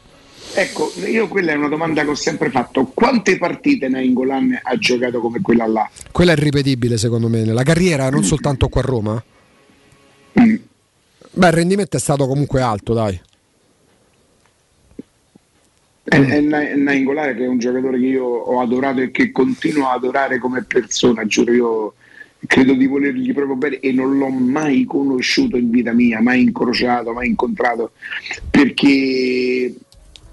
Ecco, 0.52 0.92
io 1.06 1.28
quella 1.28 1.52
è 1.52 1.54
una 1.54 1.68
domanda 1.68 2.02
che 2.02 2.10
ho 2.10 2.14
sempre 2.14 2.50
fatto. 2.50 2.86
Quante 2.86 3.38
partite 3.38 3.88
Nainggolan 3.88 4.60
ha 4.62 4.76
giocato 4.76 5.20
come 5.20 5.40
quella 5.40 5.66
là? 5.66 5.88
Quella 6.10 6.32
è 6.32 6.34
irripetibile 6.34 6.98
secondo 6.98 7.28
me, 7.28 7.44
nella 7.44 7.62
carriera, 7.62 8.10
non 8.10 8.24
soltanto 8.24 8.68
qua 8.68 8.80
a 8.80 8.84
Roma. 8.84 9.24
Mm. 10.40 10.54
Beh, 11.32 11.46
il 11.46 11.52
rendimento 11.52 11.96
è 11.96 12.00
stato 12.00 12.26
comunque 12.26 12.60
alto, 12.60 12.92
dai. 12.92 13.20
È, 16.02 16.16
è 16.16 16.42
che 16.42 17.44
è 17.44 17.46
un 17.46 17.58
giocatore 17.58 18.00
che 18.00 18.06
io 18.06 18.24
ho 18.24 18.60
adorato 18.60 19.00
e 19.00 19.12
che 19.12 19.30
continuo 19.30 19.88
a 19.88 19.92
adorare 19.92 20.38
come 20.38 20.64
persona, 20.64 21.24
giuro 21.24 21.52
io 21.52 21.94
credo 22.46 22.74
di 22.74 22.86
volergli 22.86 23.32
proprio 23.32 23.56
bene 23.56 23.78
e 23.80 23.92
non 23.92 24.16
l'ho 24.16 24.30
mai 24.30 24.84
conosciuto 24.84 25.56
in 25.56 25.70
vita 25.70 25.92
mia, 25.92 26.20
mai 26.20 26.42
incrociato, 26.42 27.12
mai 27.12 27.28
incontrato, 27.28 27.92
perché 28.50 29.74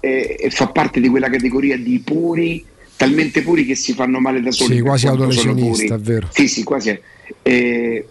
è- 0.00 0.46
fa 0.50 0.68
parte 0.68 1.00
di 1.00 1.08
quella 1.08 1.28
categoria 1.28 1.76
di 1.76 2.00
puri, 2.00 2.64
talmente 2.96 3.42
puri 3.42 3.64
che 3.64 3.74
si 3.74 3.92
fanno 3.92 4.20
male 4.20 4.40
da 4.40 4.50
soli. 4.50 4.76
Sì, 4.76 4.80
quasi 4.80 5.06
autolesionista, 5.06 5.94
è 5.94 5.98
vero. 5.98 6.28
Sì, 6.30 6.48
sì, 6.48 6.62
quasi 6.64 6.90
è. 6.90 7.00
Eh, 7.42 8.08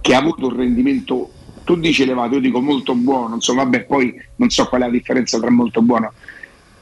che 0.00 0.14
ha 0.14 0.18
avuto 0.18 0.46
un 0.48 0.56
rendimento, 0.56 1.32
tu 1.64 1.76
dici 1.76 2.02
elevato, 2.02 2.34
io 2.34 2.40
dico 2.40 2.60
molto 2.60 2.94
buono, 2.94 3.36
insomma, 3.36 3.62
vabbè, 3.64 3.84
poi 3.84 4.14
non 4.36 4.50
so 4.50 4.66
qual 4.66 4.82
è 4.82 4.84
la 4.84 4.90
differenza 4.90 5.38
tra 5.40 5.50
molto 5.50 5.80
buono, 5.80 6.12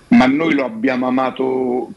ma 0.08 0.26
noi 0.26 0.54
lo 0.54 0.64
abbiamo 0.64 1.06
amato 1.06 1.92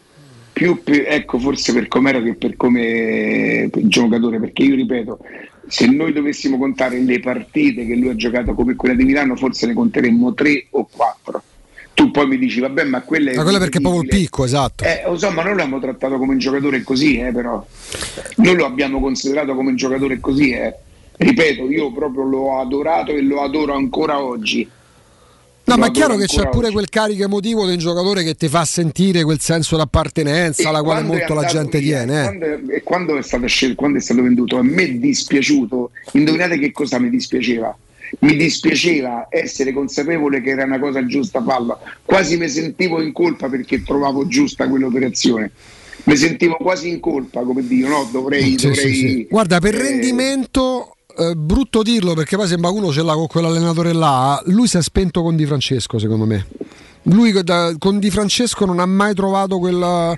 più, 0.56 0.82
per- 0.82 1.04
ecco, 1.06 1.38
forse 1.38 1.74
per 1.74 1.90
com'era 1.90 2.22
che 2.22 2.36
per 2.36 2.56
come 2.56 3.68
per 3.70 3.86
giocatore, 3.88 4.40
perché 4.40 4.64
io 4.64 4.76
ripeto, 4.76 5.20
se 5.68 5.86
noi 5.88 6.14
dovessimo 6.14 6.58
contare 6.58 6.98
le 7.02 7.20
partite 7.20 7.86
che 7.86 7.94
lui 7.96 8.08
ha 8.08 8.16
giocato 8.16 8.54
come 8.54 8.76
quella 8.76 8.96
di 8.96 9.04
Milano, 9.04 9.36
forse 9.36 9.68
ne 9.68 9.74
conteremmo 9.74 10.34
tre 10.34 10.68
o 10.70 10.88
quattro. 10.90 11.44
Tu 11.94 12.10
poi 12.10 12.28
mi 12.28 12.38
dici, 12.38 12.62
vabbè, 12.62 12.86
ma 12.86 13.02
quella 13.02 13.32
è. 13.32 13.36
Ma 13.36 13.44
quello 13.44 13.60
perché 13.60 13.80
è 13.80 13.82
proprio 13.82 14.04
il 14.04 14.08
picco, 14.08 14.46
esatto. 14.46 14.86
Eh, 14.86 15.04
lo 15.06 15.18
so, 15.18 15.30
ma 15.32 15.44
noi 15.44 15.56
l'abbiamo 15.56 15.80
trattato 15.82 16.18
come 16.18 16.32
un 16.32 16.40
giocatore 16.40 16.84
così, 16.84 17.18
eh, 17.18 17.34
però. 17.34 17.66
Noi 18.38 18.56
lo 18.56 18.66
abbiamo 18.66 19.02
considerato 19.02 19.56
come 19.56 19.72
un 19.72 19.76
giocatore 19.76 20.22
così, 20.22 20.52
eh. 20.52 20.74
Ripeto, 21.18 21.70
io 21.70 21.92
proprio 21.92 22.24
l'ho 22.24 22.60
adorato 22.62 23.12
e 23.12 23.22
lo 23.22 23.42
adoro 23.42 23.74
ancora 23.74 24.24
oggi. 24.24 24.70
No, 25.66 25.78
ma 25.78 25.88
è 25.88 25.92
chiaro 25.92 26.16
che 26.16 26.26
c'è 26.26 26.48
pure 26.50 26.66
oggi. 26.68 26.74
quel 26.76 26.90
carico 26.90 27.24
emotivo 27.24 27.66
del 27.66 27.78
giocatore 27.78 28.24
che 28.24 28.36
ti 28.36 28.48
fa 28.48 28.64
sentire 28.66 29.24
quel 29.24 29.40
senso 29.40 29.76
d'appartenenza 29.78 30.62
E 30.62 30.68
alla 30.68 30.84
quale 30.84 31.02
molto 31.02 31.34
la 31.34 31.46
gente 31.46 31.80
via, 31.80 32.04
tiene. 32.04 32.20
eh. 32.20 32.24
Quando, 32.24 32.72
e 32.74 32.84
quando 32.84 33.18
è 33.18 33.22
stato 33.24 33.48
scel- 33.48 33.76
quando 33.76 33.98
è 33.98 34.02
stato 34.02 34.22
venduto, 34.22 34.58
a 34.58 34.64
me 34.64 34.84
è 34.84 34.92
dispiaciuto. 34.92 35.92
Indovinate 36.14 36.60
che 36.60 36.72
cosa 36.72 37.00
mi 37.00 37.10
dispiaceva? 37.10 37.76
Mi 38.20 38.36
dispiaceva 38.36 39.28
essere 39.32 39.74
consapevole 39.74 40.40
che 40.42 40.52
era 40.52 40.64
una 40.66 40.80
cosa 40.80 41.04
giusta 41.08 41.42
farla. 41.44 41.78
Quasi 42.04 42.38
mi 42.38 42.48
sentivo 42.48 43.02
in 43.02 43.12
colpa 43.12 43.50
perché 43.50 43.82
trovavo 43.84 44.28
giusta 44.28 44.68
quell'operazione. 44.68 45.52
Mi 46.04 46.16
sentivo 46.16 46.56
quasi 46.58 46.90
in 46.90 47.00
colpa, 47.00 47.42
come 47.42 47.66
dico, 47.66 47.88
no, 47.88 48.08
dovrei. 48.12 48.44
Sì, 48.44 48.68
dovrei 48.68 48.94
sì, 48.94 49.00
sì. 49.08 49.28
Guarda, 49.28 49.58
per 49.60 49.74
eh, 49.74 49.82
rendimento, 49.82 50.95
eh, 51.18 51.36
brutto 51.36 51.82
dirlo 51.82 52.14
perché 52.14 52.36
poi 52.36 52.48
sembra 52.48 52.70
uno 52.70 52.92
ce 52.92 53.02
l'ha 53.04 53.14
con 53.14 53.28
quell'allenatore 53.28 53.94
là. 53.94 54.42
Lui 54.46 54.68
si 54.68 54.78
è 54.78 54.82
spento 54.82 55.22
con 55.22 55.36
Di 55.36 55.46
Francesco, 55.46 55.98
secondo 56.00 56.26
me. 56.26 56.46
Lui 57.10 57.32
da- 57.44 57.76
con 57.78 58.00
Di 58.00 58.10
Francesco 58.10 58.66
non 58.66 58.80
ha 58.80 58.86
mai 58.88 59.14
trovato 59.14 59.60
quella, 59.60 60.16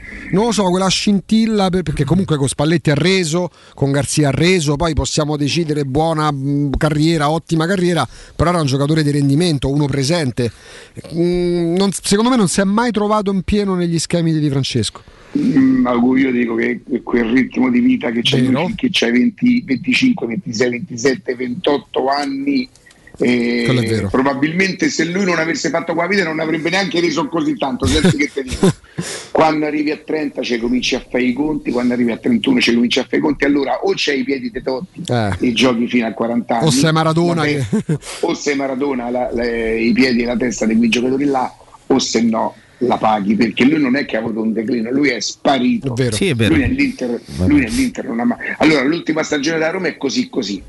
so, 0.52 0.64
quella 0.70 0.88
scintilla 0.88 1.70
per- 1.70 1.84
perché 1.84 2.06
comunque 2.06 2.38
con 2.38 2.48
Spalletti 2.48 2.92
ha 2.92 2.96
reso, 2.96 3.50
con 3.74 3.92
Garzia 3.92 4.30
ha 4.30 4.32
reso, 4.32 4.78
poi 4.78 4.94
possiamo 4.94 5.36
decidere 5.36 5.84
buona 5.84 6.32
mh, 6.32 6.78
carriera, 6.78 7.30
ottima 7.30 7.66
carriera, 7.66 8.08
però 8.36 8.52
era 8.52 8.62
un 8.62 8.68
giocatore 8.68 9.04
di 9.04 9.12
rendimento, 9.12 9.70
uno 9.70 9.86
presente. 9.86 10.50
Mm, 11.14 11.76
non- 11.76 11.92
secondo 11.92 12.30
me 12.30 12.38
non 12.38 12.48
si 12.48 12.62
è 12.62 12.64
mai 12.64 12.92
trovato 12.92 13.32
in 13.32 13.42
pieno 13.42 13.76
negli 13.76 14.00
schemi 14.00 14.32
di 14.32 14.40
Di 14.40 14.50
Francesco. 14.50 15.02
Mm, 15.38 15.82
ma 15.82 15.92
io 16.16 16.32
dico 16.32 16.56
che 16.56 16.80
quel 17.04 17.26
ritmo 17.26 17.70
di 17.70 17.80
vita 17.80 18.12
che 18.12 18.22
c'è 18.22 18.42
Vero. 18.42 18.70
che 18.76 18.88
c'hai 18.92 19.12
20, 19.12 19.64
25, 19.66 20.26
26, 20.28 20.70
27, 20.70 21.36
28 21.36 22.08
anni 22.08 22.68
eh, 23.20 24.08
probabilmente 24.12 24.90
se 24.90 25.04
lui 25.06 25.26
non 25.26 25.40
avesse 25.40 25.70
fatto 25.70 25.94
qua 25.96 26.06
vita 26.08 26.24
non 26.24 26.40
avrebbe 26.40 26.70
neanche 26.70 27.00
reso 27.02 27.28
così 27.28 27.58
tanto 27.58 27.86
senti 27.88 28.16
che 28.16 28.30
te 28.32 28.44
dico 28.44 28.72
quando 29.32 29.66
arrivi 29.66 29.90
a 29.92 29.98
30 29.98 30.42
ci 30.44 30.58
cominci 30.60 30.96
a 30.96 31.04
fare 31.08 31.24
i 31.24 31.34
conti 31.34 31.72
quando 31.72 31.94
arrivi 31.94 32.12
a 32.12 32.18
31 32.18 32.60
ci 32.62 32.74
cominci 32.76 33.00
a 33.00 33.04
fare 33.04 33.18
i 33.18 33.22
conti 33.22 33.46
allora 33.46 33.80
o 33.84 33.92
c'hai 33.96 34.20
i 34.20 34.24
piedi 34.24 34.50
te 34.52 34.62
totti 34.62 35.02
Eh. 35.08 35.32
e 35.40 35.52
giochi 35.54 35.88
fino 35.88 36.06
a 36.08 36.12
40 36.14 36.58
anni 36.60 36.68
O 36.68 36.72
sei 36.72 36.92
Maradona 36.94 37.42
vabbè, 37.42 37.66
che- 37.86 37.98
o 38.22 38.34
sei 38.34 38.56
Maradona 38.56 39.10
la- 39.10 39.32
le- 39.34 39.80
i 39.82 39.92
piedi 39.94 40.22
e 40.22 40.26
la 40.26 40.38
testa 40.38 40.66
di 40.66 40.76
quei 40.78 40.90
giocatori 40.90 41.26
là 41.26 41.52
o 41.88 42.00
se 42.00 42.22
no 42.22 42.56
la 42.80 42.98
paghi 42.98 43.36
perché 43.36 43.64
lui 43.66 43.82
non 43.82 43.96
è 43.96 44.06
che 44.06 44.18
ha 44.18 44.20
avuto 44.20 44.42
un 44.42 44.54
declino 44.54 44.92
lui 44.92 45.10
è 45.10 45.20
sparito 45.20 45.94
È 45.94 45.96
vero. 45.96 46.16
Sì, 46.16 46.28
è 46.30 46.36
vero. 46.36 46.54
lui 46.54 46.62
nell'Inter, 46.68 47.20
lui 47.48 47.60
nell'Inter 47.62 48.06
non 48.06 48.20
ha 48.20 48.26
mai 48.26 48.38
allora 48.60 48.84
l'ultima 48.84 49.24
stagione 49.24 49.58
da 49.58 49.72
Roma 49.72 49.88
è 49.88 49.98
così 49.98 50.30
così 50.30 50.62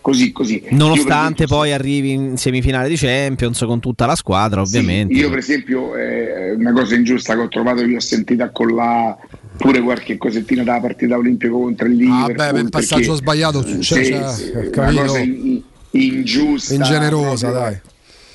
così 0.00 0.32
così 0.32 0.62
Io, 0.68 0.76
Nonostante 0.76 1.46
poi 1.46 1.72
arrivi 1.72 2.10
in 2.10 2.36
semifinale 2.36 2.88
di 2.88 2.96
Champions 2.96 3.60
con 3.60 3.80
tutta 3.80 4.04
la 4.04 4.16
squadra, 4.16 4.60
esempio, 4.62 4.80
ovviamente. 4.90 5.14
sì, 5.14 5.20
io 5.20 5.28
per 5.30 5.38
esempio 5.38 5.96
eh, 5.96 6.50
una 6.52 6.72
cosa 6.72 6.94
ingiusta 6.96 7.34
che 7.34 7.40
ho 7.40 7.48
trovato 7.48 7.84
che 7.86 7.96
ho 7.96 8.00
sentito 8.00 8.50
con 8.52 8.74
la 8.74 9.16
pure 9.56 9.80
qualche 9.80 10.16
cosettina 10.18 10.62
dalla 10.64 10.80
partita 10.80 11.16
olimpica 11.16 11.52
contro 11.52 11.86
il 11.86 11.94
Liverpool 11.94 12.30
Ah, 12.40 12.46
beh, 12.46 12.52
per 12.52 12.62
il 12.64 12.68
passaggio 12.70 13.00
perché- 13.02 13.16
sbagliato 13.16 13.62
succede, 13.66 14.04
sì, 14.04 14.10
cioè, 14.52 14.70
sì, 14.72 14.78
una 14.78 14.92
cosa 14.92 15.18
in- 15.20 15.62
ingiusta 15.92 16.74
Ingenerosa, 16.74 17.48
proprio. 17.50 17.70
dai. 17.70 17.80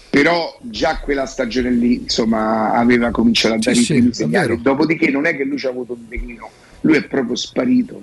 Però 0.10 0.58
già 0.62 1.00
quella 1.00 1.26
stagione 1.26 1.70
lì 1.72 2.02
insomma 2.02 2.72
aveva 2.74 3.12
cominciato 3.12 3.56
a 3.56 3.58
dare 3.58 3.76
Sì, 3.76 3.82
i 3.82 3.86
sì, 3.86 3.94
primi 3.94 4.10
è 4.10 4.14
segnali. 4.14 4.62
dopodiché 4.62 5.10
non 5.10 5.26
è 5.26 5.36
che 5.36 5.44
lui 5.44 5.58
ci 5.58 5.68
ha 5.68 5.70
avuto 5.70 5.94
un 5.94 6.00
declino 6.08 6.50
lui 6.82 6.96
è 6.96 7.04
proprio 7.04 7.36
sparito. 7.36 8.02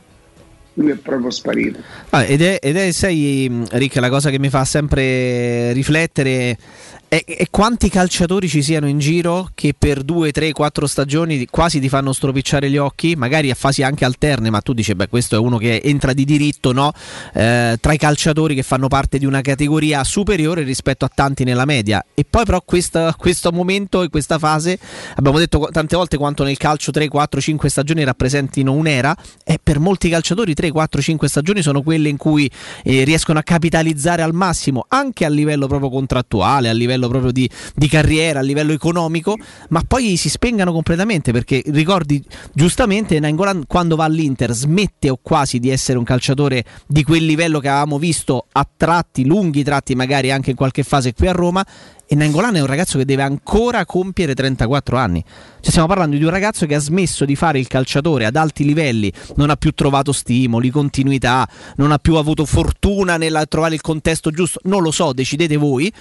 Lui 0.74 0.90
è 0.90 0.94
proprio 0.96 1.30
sparito. 1.30 1.78
Ah, 2.11 2.24
ed, 2.24 2.42
è, 2.42 2.59
ed 2.61 2.76
è, 2.76 2.92
sai, 2.92 3.50
Rick, 3.70 3.96
la 3.96 4.11
cosa 4.11 4.28
che 4.28 4.38
mi 4.38 4.50
fa 4.50 4.66
sempre 4.66 5.72
riflettere 5.72 6.54
è, 7.16 7.24
è 7.24 7.46
quanti 7.50 7.88
calciatori 7.88 8.48
ci 8.48 8.62
siano 8.62 8.86
in 8.86 8.98
giro 8.98 9.50
che 9.54 9.74
per 9.76 10.02
due, 10.02 10.32
tre, 10.32 10.52
quattro 10.52 10.86
stagioni 10.86 11.46
quasi 11.46 11.80
ti 11.80 11.88
fanno 11.88 12.12
stropicciare 12.12 12.68
gli 12.68 12.76
occhi, 12.76 13.14
magari 13.16 13.50
a 13.50 13.54
fasi 13.54 13.82
anche 13.82 14.04
alterne, 14.04 14.50
ma 14.50 14.60
tu 14.60 14.72
dici, 14.72 14.94
beh, 14.94 15.08
questo 15.08 15.36
è 15.36 15.38
uno 15.38 15.56
che 15.56 15.80
entra 15.82 16.12
di 16.12 16.24
diritto, 16.24 16.72
no? 16.72 16.92
Eh, 17.32 17.78
tra 17.80 17.92
i 17.92 17.96
calciatori 17.96 18.54
che 18.54 18.62
fanno 18.62 18.88
parte 18.88 19.18
di 19.18 19.24
una 19.24 19.40
categoria 19.40 20.04
superiore 20.04 20.62
rispetto 20.62 21.04
a 21.04 21.10
tanti 21.12 21.44
nella 21.44 21.64
media. 21.64 22.04
E 22.14 22.26
poi 22.28 22.44
però 22.44 22.60
questa- 22.62 23.14
questo 23.16 23.50
momento 23.52 24.02
e 24.02 24.08
questa 24.08 24.38
fase, 24.38 24.78
abbiamo 25.14 25.38
detto 25.38 25.68
tante 25.72 25.96
volte 25.96 26.16
quanto 26.16 26.44
nel 26.44 26.56
calcio 26.56 26.90
3, 26.90 27.08
4, 27.08 27.40
5 27.40 27.68
stagioni 27.68 28.04
rappresentino 28.04 28.72
un'era, 28.72 29.16
e 29.44 29.58
per 29.62 29.78
molti 29.78 30.08
calciatori 30.08 30.54
3, 30.54 30.70
4, 30.70 31.00
5 31.00 31.28
stagioni 31.28 31.62
sono 31.62 31.82
quelle 31.82 32.08
in 32.08 32.16
cui 32.16 32.50
eh, 32.82 33.04
riescono 33.04 33.38
a 33.38 33.42
capitalizzare 33.42 34.22
al 34.22 34.34
massimo, 34.34 34.84
anche 34.88 35.24
a 35.24 35.28
livello 35.28 35.66
proprio 35.66 35.88
contrattuale, 35.90 36.68
a 36.68 36.72
livello 36.72 37.05
proprio 37.09 37.32
di, 37.32 37.48
di 37.74 37.88
carriera, 37.88 38.40
a 38.40 38.42
livello 38.42 38.72
economico, 38.72 39.36
ma 39.68 39.82
poi 39.86 40.16
si 40.16 40.28
spengano 40.28 40.72
completamente 40.72 41.32
perché 41.32 41.62
ricordi 41.66 42.22
giustamente 42.52 43.18
Nainggolan 43.18 43.64
quando 43.66 43.96
va 43.96 44.04
all'Inter 44.04 44.52
smette 44.52 45.11
o 45.11 45.18
quasi 45.20 45.59
di 45.59 45.70
essere 45.70 45.98
un 45.98 46.04
calciatore 46.04 46.64
di 46.86 47.02
quel 47.02 47.24
livello 47.24 47.59
che 47.61 47.68
avevamo 47.68 47.98
visto 47.98 48.46
a 48.52 48.66
tratti, 48.76 49.24
lunghi 49.24 49.62
tratti 49.62 49.94
magari 49.94 50.30
anche 50.30 50.50
in 50.50 50.57
qualche 50.57 50.82
fase 50.82 51.12
qui 51.14 51.26
a 51.26 51.32
Roma 51.32 51.64
e 52.09 52.14
Nangolan 52.14 52.54
è 52.54 52.61
un 52.61 52.66
ragazzo 52.66 52.98
che 52.98 53.04
deve 53.04 53.22
ancora 53.22 53.84
compiere 53.84 54.32
34 54.34 54.96
anni. 54.96 55.24
Cioè 55.61 55.70
stiamo 55.70 55.88
parlando 55.88 56.16
di 56.16 56.22
un 56.22 56.30
ragazzo 56.30 56.64
che 56.64 56.76
ha 56.76 56.78
smesso 56.78 57.24
di 57.24 57.34
fare 57.34 57.59
il 57.59 57.66
calciatore 57.66 58.26
ad 58.26 58.36
alti 58.36 58.64
livelli, 58.64 59.12
non 59.34 59.50
ha 59.50 59.57
più 59.57 59.72
trovato 59.72 60.12
stimoli, 60.12 60.70
continuità, 60.70 61.48
non 61.76 61.90
ha 61.90 61.98
più 61.98 62.14
avuto 62.14 62.44
fortuna 62.44 63.16
nel 63.16 63.46
trovare 63.48 63.74
il 63.74 63.80
contesto 63.80 64.30
giusto, 64.30 64.61
non 64.64 64.82
lo 64.82 64.92
so, 64.92 65.12
decidete 65.12 65.57
voi. 65.57 65.92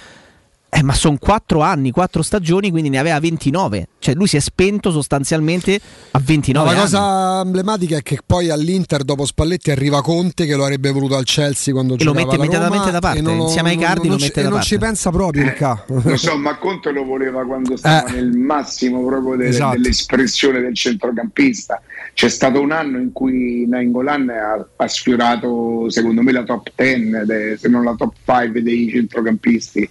Eh, 0.78 0.82
ma 0.82 0.92
sono 0.92 1.16
4 1.18 1.60
anni, 1.62 1.90
4 1.90 2.20
stagioni, 2.22 2.70
quindi 2.70 2.90
ne 2.90 2.98
aveva 2.98 3.18
29. 3.18 3.88
Cioè 3.98 4.14
lui 4.14 4.26
si 4.26 4.36
è 4.36 4.40
spento 4.40 4.90
sostanzialmente 4.90 5.80
a 6.10 6.20
29 6.22 6.68
No, 6.68 6.74
la 6.74 6.80
cosa 6.80 7.40
emblematica 7.42 7.96
è 7.96 8.02
che 8.02 8.18
poi 8.24 8.50
all'Inter 8.50 9.02
dopo 9.02 9.24
Spalletti 9.24 9.70
arriva 9.70 10.02
Conte 10.02 10.44
che 10.44 10.54
lo 10.54 10.64
avrebbe 10.64 10.90
voluto 10.90 11.16
al 11.16 11.24
Chelsea 11.24 11.72
quando 11.72 11.94
E 11.94 12.04
lo 12.04 12.12
giocava 12.12 12.24
mette 12.24 12.34
alla 12.36 12.44
immediatamente 12.44 12.86
Roma, 12.86 12.98
da 12.98 13.06
parte, 13.06 13.20
non 13.22 13.38
insieme 13.40 13.70
ai 13.70 13.76
Cardi 13.78 14.08
non 14.08 14.16
lo 14.18 14.22
mette 14.22 14.40
e 14.40 14.42
da 14.42 14.48
non 14.50 14.58
parte. 14.58 14.66
ci 14.74 14.78
pensa 14.78 15.10
proprio 15.10 15.42
il 15.44 15.52
ca. 15.54 15.84
lo 15.86 16.16
so 16.16 16.36
ma 16.36 16.56
Conte 16.58 16.90
lo 16.92 17.04
voleva 17.04 17.44
quando 17.46 17.76
stava 17.78 18.06
Eh. 18.08 18.12
nel 18.12 18.32
massimo 18.32 19.02
proprio 19.04 19.36
de- 19.36 19.46
Esatto. 19.48 19.76
dell'espressione 19.76 20.60
del 20.60 20.74
centrocampista 20.74 21.80
c'è 22.12 22.28
stato 22.28 22.60
un 22.60 22.70
anno 22.72 22.98
in 22.98 23.12
cui 23.12 23.66
Nainggolan 23.66 24.28
ha, 24.28 24.66
ha 24.76 24.88
sfiorato 24.88 25.88
secondo 25.88 26.20
me 26.22 26.32
la 26.32 26.44
top 26.44 26.68
10 26.76 27.24
de- 27.24 27.56
se 27.58 27.68
non 27.68 27.82
la 27.82 27.94
top 27.96 28.12
5 28.24 28.62
dei 28.62 28.90
centrocampisti 28.90 29.88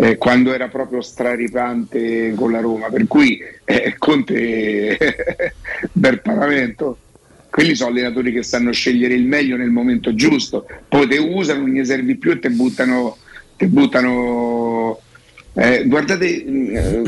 eh, 0.00 0.16
quando 0.16 0.54
era 0.54 0.68
proprio 0.68 1.02
straripante 1.02 2.32
con 2.34 2.50
la 2.50 2.60
Roma 2.60 2.88
per 2.88 3.06
cui 3.06 3.38
eh, 3.64 3.94
Conte 3.98 4.96
bel 5.92 6.22
pagamento. 6.22 6.96
Quelli 7.50 7.74
sono 7.74 7.90
allenatori 7.90 8.32
che 8.32 8.42
sanno 8.42 8.72
scegliere 8.72 9.12
il 9.12 9.26
meglio 9.26 9.56
nel 9.56 9.70
momento 9.70 10.14
giusto. 10.14 10.66
Poi 10.88 11.06
te 11.08 11.18
usano, 11.18 11.60
non 11.60 11.70
gli 11.70 11.84
servi 11.84 12.14
più 12.14 12.30
e 12.30 12.38
te 12.38 12.48
buttano, 12.48 13.16
te 13.56 13.66
buttano 13.66 15.00
eh, 15.52 15.84
guardate, 15.86 16.44
eh, 16.44 17.02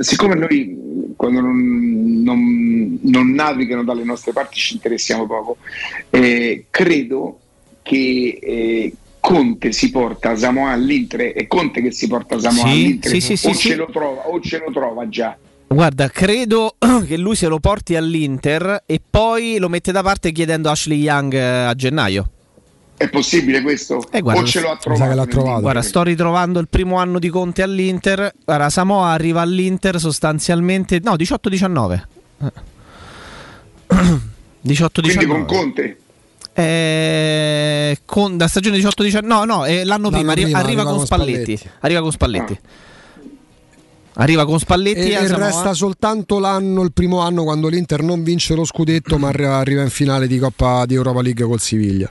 siccome 0.00 0.36
noi 0.36 1.12
quando 1.16 1.40
non, 1.40 2.22
non- 2.22 2.98
non 3.02 3.30
navigano 3.32 3.82
dalle 3.82 4.04
nostre 4.04 4.32
parti 4.32 4.58
ci 4.58 4.74
interessiamo 4.74 5.26
poco, 5.26 5.56
eh, 6.08 6.66
credo 6.70 7.38
che 7.82 8.38
eh, 8.40 8.92
Conte 9.20 9.72
si 9.72 9.90
porta 9.90 10.34
Samoa 10.34 10.70
all'Inter, 10.70 11.32
è 11.32 11.46
Conte 11.46 11.82
che 11.82 11.92
si 11.92 12.08
porta 12.08 12.38
Samoa 12.38 12.64
Sì, 12.64 12.70
all'Inter, 12.70 13.20
sì, 13.20 13.36
sì, 13.36 13.46
o, 13.46 13.54
ce 13.54 13.76
Lo 13.76 13.88
trova, 13.92 14.28
o 14.28 14.40
ce 14.40 14.58
lo 14.58 14.72
trova 14.72 15.08
già. 15.08 15.36
Guarda, 15.68 16.08
credo 16.08 16.74
che 17.06 17.16
lui 17.16 17.36
se 17.36 17.46
lo 17.46 17.60
porti 17.60 17.94
all'Inter 17.94 18.82
e 18.86 19.00
poi 19.08 19.58
lo 19.58 19.68
mette 19.68 19.92
da 19.92 20.02
parte 20.02 20.32
chiedendo 20.32 20.68
Ashley 20.68 20.98
Young 20.98 21.32
eh, 21.32 21.64
a 21.66 21.74
gennaio. 21.74 22.30
È 22.96 23.08
possibile 23.08 23.62
questo? 23.62 24.04
Eh, 24.10 24.20
guarda, 24.20 24.42
o 24.42 24.44
ce 24.44 24.60
l'ha 24.60 24.76
trovato? 24.76 25.26
trovato. 25.26 25.60
Guarda, 25.60 25.80
sto 25.80 26.02
ritrovando 26.02 26.58
il 26.58 26.68
primo 26.68 26.96
anno 26.96 27.18
di 27.18 27.30
Conte 27.30 27.62
all'Inter. 27.62 28.34
Guarda, 28.44 28.68
Samoa 28.68 29.12
arriva 29.12 29.40
all'Inter 29.40 29.98
sostanzialmente. 29.98 31.00
No, 31.02 31.14
18-19. 31.14 32.02
Eh. 32.40 32.52
18-19. 34.66 35.00
Quindi 35.00 35.26
con 35.26 35.44
Conte? 35.46 35.99
Eh, 36.62 37.98
con, 38.04 38.36
da 38.36 38.48
stagione 38.48 38.78
18-19. 38.78 39.24
No, 39.24 39.44
no, 39.44 39.64
è 39.64 39.84
l'anno, 39.84 40.10
prima, 40.10 40.32
arri- 40.32 40.42
prima, 40.44 40.58
arriva, 40.58 40.84
con 40.84 41.04
Spalletti. 41.04 41.58
Arriva 41.80 42.00
con 42.00 42.12
Spalletti. 42.12 42.58
Arriva 44.14 44.44
con 44.44 44.58
Spalletti 44.58 45.10
E, 45.10 45.12
e 45.12 45.28
resta 45.28 45.72
soltanto 45.72 46.38
l'anno, 46.38 46.82
il 46.82 46.92
primo 46.92 47.20
anno 47.20 47.44
quando 47.44 47.68
l'Inter 47.68 48.02
non 48.02 48.22
vince 48.22 48.54
lo 48.54 48.64
scudetto 48.64 49.16
ma 49.18 49.28
arri- 49.28 49.44
arriva 49.44 49.82
in 49.82 49.90
finale 49.90 50.26
di 50.26 50.38
Coppa 50.38 50.84
di 50.84 50.94
Europa 50.94 51.22
League 51.22 51.44
col 51.44 51.60
Siviglia. 51.60 52.10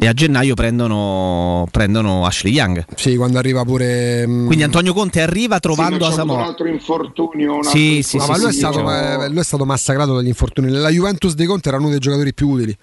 E 0.00 0.06
a 0.06 0.12
gennaio 0.12 0.54
prendono, 0.54 1.66
prendono 1.70 2.24
Ashley 2.24 2.52
Young. 2.52 2.84
Sì, 2.94 3.16
quando 3.16 3.38
arriva 3.38 3.64
pure... 3.64 4.26
mm, 4.26 4.46
Quindi 4.46 4.64
Antonio 4.64 4.92
Conte 4.92 5.20
arriva 5.20 5.58
trovando 5.58 5.94
Sì, 5.96 6.00
ma 6.00 6.06
a 6.06 6.10
c'ha 6.10 6.22
avuto 6.22 6.36
un 6.36 6.40
altro 6.42 6.66
infortunio. 6.68 7.54
un 7.56 7.64
Sì, 7.64 7.96
altro 7.96 8.02
sì, 8.02 8.16
No, 8.16 8.22
sì, 8.22 8.30
ma 8.30 8.36
lui, 8.36 8.46
è 8.48 8.52
sì, 8.52 8.58
stato, 8.58 8.78
infortunio. 8.78 9.22
eh, 9.24 9.28
lui 9.28 9.38
è 9.38 9.44
stato 9.44 9.64
massacrato 9.64 10.14
dagli 10.14 10.26
infortuni. 10.28 10.70
La 10.70 10.90
Juventus 10.90 11.34
dei 11.34 11.46
Conte 11.46 11.68
era 11.68 11.78
uno 11.78 11.88
dei 11.90 11.98
giocatori 11.98 12.32
più 12.32 12.48
utili. 12.48 12.76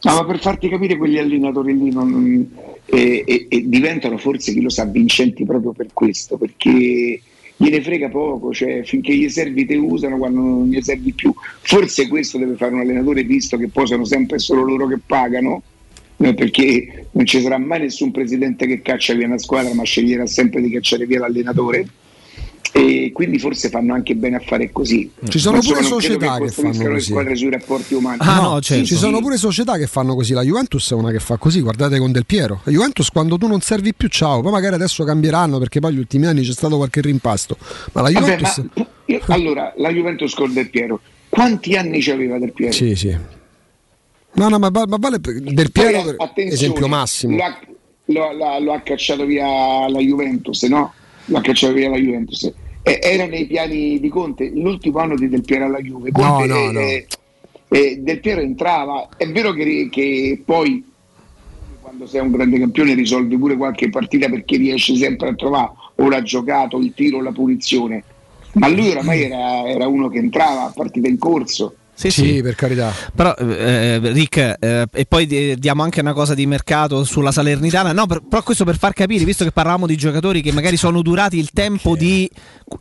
No, 0.00 0.14
ma 0.14 0.24
per 0.24 0.38
farti 0.38 0.68
capire 0.68 0.96
quegli 0.96 1.18
allenatori 1.18 1.76
lì 1.76 1.90
non- 1.90 2.48
eh, 2.84 3.24
eh, 3.26 3.46
eh, 3.48 3.62
diventano 3.66 4.16
forse, 4.16 4.52
chi 4.52 4.60
lo 4.60 4.68
sa, 4.70 4.84
vincenti 4.84 5.44
proprio 5.44 5.72
per 5.72 5.88
questo, 5.92 6.36
perché 6.36 7.20
gliene 7.56 7.82
frega 7.82 8.08
poco, 8.08 8.52
cioè 8.52 8.82
finché 8.84 9.16
gli 9.16 9.28
servi 9.28 9.66
te 9.66 9.74
usano, 9.74 10.16
quando 10.18 10.38
non 10.40 10.66
gli 10.68 10.80
servi 10.80 11.12
più. 11.12 11.34
Forse 11.62 12.06
questo 12.06 12.38
deve 12.38 12.54
fare 12.54 12.74
un 12.74 12.80
allenatore, 12.80 13.24
visto 13.24 13.56
che 13.56 13.68
poi 13.68 13.86
sono 13.88 14.04
sempre 14.04 14.38
solo 14.38 14.62
loro 14.62 14.86
che 14.86 14.98
pagano, 15.04 15.62
perché 16.34 17.06
non 17.12 17.24
ci 17.26 17.40
sarà 17.40 17.58
mai 17.58 17.80
nessun 17.80 18.10
presidente 18.10 18.66
che 18.66 18.82
caccia 18.82 19.14
via 19.14 19.26
una 19.26 19.38
squadra, 19.38 19.72
ma 19.74 19.84
sceglierà 19.84 20.26
sempre 20.26 20.60
di 20.60 20.70
cacciare 20.70 21.06
via 21.06 21.20
l'allenatore. 21.20 21.86
E 22.70 23.10
quindi 23.14 23.38
forse 23.38 23.70
fanno 23.70 23.94
anche 23.94 24.14
bene 24.14 24.36
a 24.36 24.40
fare 24.40 24.70
così. 24.70 25.10
Ci 25.26 25.38
sono 25.38 25.56
Ma 25.56 25.62
pure 25.62 25.78
insomma, 25.78 26.00
credo 26.00 26.16
società 26.18 26.32
che 26.34 26.38
costruiscano 26.40 26.74
fanno 26.84 26.94
così. 26.94 27.06
squadre 27.10 27.36
sui 27.36 27.50
rapporti 27.50 27.94
umani. 27.94 28.18
No, 28.22 28.58
Sì, 28.60 28.74
ci 28.84 28.86
sì. 28.86 28.96
sono 28.96 29.20
pure 29.20 29.36
società 29.38 29.78
che 29.78 29.86
fanno 29.86 30.14
così. 30.14 30.32
La 30.34 30.42
Juventus 30.42 30.90
è 30.90 30.94
una 30.94 31.10
che 31.10 31.18
fa 31.18 31.38
così. 31.38 31.60
Guardate 31.60 31.98
con 31.98 32.12
Del 32.12 32.26
Piero. 32.26 32.60
La 32.64 32.72
Juventus, 32.72 33.08
quando 33.10 33.38
tu 33.38 33.46
non 33.46 33.60
servi 33.62 33.94
più, 33.94 34.08
ciao. 34.08 34.42
Poi 34.42 34.52
magari 34.52 34.74
adesso 34.74 35.02
cambieranno 35.04 35.58
perché 35.58 35.80
poi 35.80 35.94
gli 35.94 35.98
ultimi 35.98 36.26
anni 36.26 36.42
c'è 36.42 36.52
stato 36.52 36.76
qualche 36.76 37.00
rimpasto. 37.00 37.56
Ma 37.92 38.02
la 38.02 38.10
Vabbè, 38.10 38.20
Juventus. 38.36 38.64
ma- 38.74 38.86
io- 39.06 39.20
allora, 39.28 39.72
la 39.78 39.90
Juventus 39.90 40.34
con 40.34 40.52
Del 40.52 40.68
Piero, 40.68 41.00
quanti 41.30 41.74
anni 41.74 42.02
ci 42.02 42.10
aveva 42.10 42.38
Del 42.38 42.52
Piero? 42.52 42.72
Sì, 42.72 42.94
sì. 42.94 43.16
No, 44.38 44.48
no, 44.48 44.58
ma, 44.58 44.68
va- 44.70 44.86
ma 44.86 44.96
vale 44.98 45.20
per- 45.20 45.40
Del 45.40 45.72
Piero, 45.72 46.02
Poi, 46.02 46.14
attenzione, 46.16 46.50
esempio 46.52 46.88
massimo. 46.88 47.36
Lo 47.36 47.42
ha, 47.44 47.58
lo- 48.06 48.32
la- 48.32 48.58
lo 48.60 48.72
ha 48.72 48.80
cacciato 48.80 49.24
via 49.24 49.88
la 49.88 49.98
Juventus, 50.00 50.62
no? 50.64 50.92
Lo 51.26 51.38
ha 51.38 51.40
cacciato 51.40 51.72
via 51.72 51.90
la 51.90 51.96
Juventus. 51.98 52.50
Eh, 52.82 53.00
era 53.02 53.26
nei 53.26 53.46
piani 53.46 53.98
di 54.00 54.08
Conte 54.08 54.50
l'ultimo 54.54 54.98
anno 54.98 55.14
di 55.16 55.28
Del 55.28 55.42
Piero 55.42 55.64
alla 55.66 55.80
Juve. 55.80 56.10
No, 56.12 56.20
Conte, 56.36 56.46
no, 56.46 56.56
eh, 56.56 56.72
no. 56.72 56.80
eh, 56.80 57.06
eh, 57.70 57.96
Del 58.00 58.20
Piero 58.20 58.40
entrava, 58.40 59.08
è 59.16 59.28
vero 59.30 59.52
che, 59.52 59.88
che 59.90 60.40
poi 60.44 60.84
quando 61.80 62.06
sei 62.06 62.20
un 62.20 62.30
grande 62.30 62.58
campione 62.58 62.94
risolvi 62.94 63.36
pure 63.36 63.56
qualche 63.56 63.88
partita 63.90 64.28
perché 64.28 64.56
riesci 64.56 64.96
sempre 64.96 65.30
a 65.30 65.34
trovare 65.34 65.70
o 65.96 66.08
l'ha 66.08 66.22
giocato, 66.22 66.78
il 66.78 66.92
tiro, 66.94 67.20
la 67.22 67.32
punizione. 67.32 68.04
Ma 68.54 68.68
lui 68.68 68.90
oramai 68.90 69.22
era, 69.22 69.66
era 69.68 69.86
uno 69.88 70.08
che 70.08 70.18
entrava 70.18 70.64
a 70.66 70.72
partita 70.74 71.08
in 71.08 71.18
corso. 71.18 71.74
Sì, 71.98 72.10
Sì, 72.10 72.34
sì. 72.34 72.42
per 72.42 72.54
carità. 72.54 72.92
Però, 73.12 73.34
eh, 73.34 73.98
Rick, 74.12 74.56
eh, 74.60 74.86
e 74.92 75.04
poi 75.04 75.26
di- 75.26 75.56
diamo 75.58 75.82
anche 75.82 75.98
una 76.00 76.12
cosa 76.12 76.32
di 76.32 76.46
mercato 76.46 77.02
sulla 77.02 77.32
Salernitana. 77.32 77.90
No, 77.92 78.06
per- 78.06 78.22
però 78.28 78.40
questo 78.44 78.64
per 78.64 78.78
far 78.78 78.92
capire, 78.92 79.24
visto 79.24 79.42
che 79.42 79.50
parlavamo 79.50 79.84
di 79.84 79.96
giocatori 79.96 80.40
che 80.40 80.52
magari 80.52 80.76
sono 80.76 81.02
durati 81.02 81.38
il 81.38 81.50
tempo 81.52 81.96
di 81.96 82.30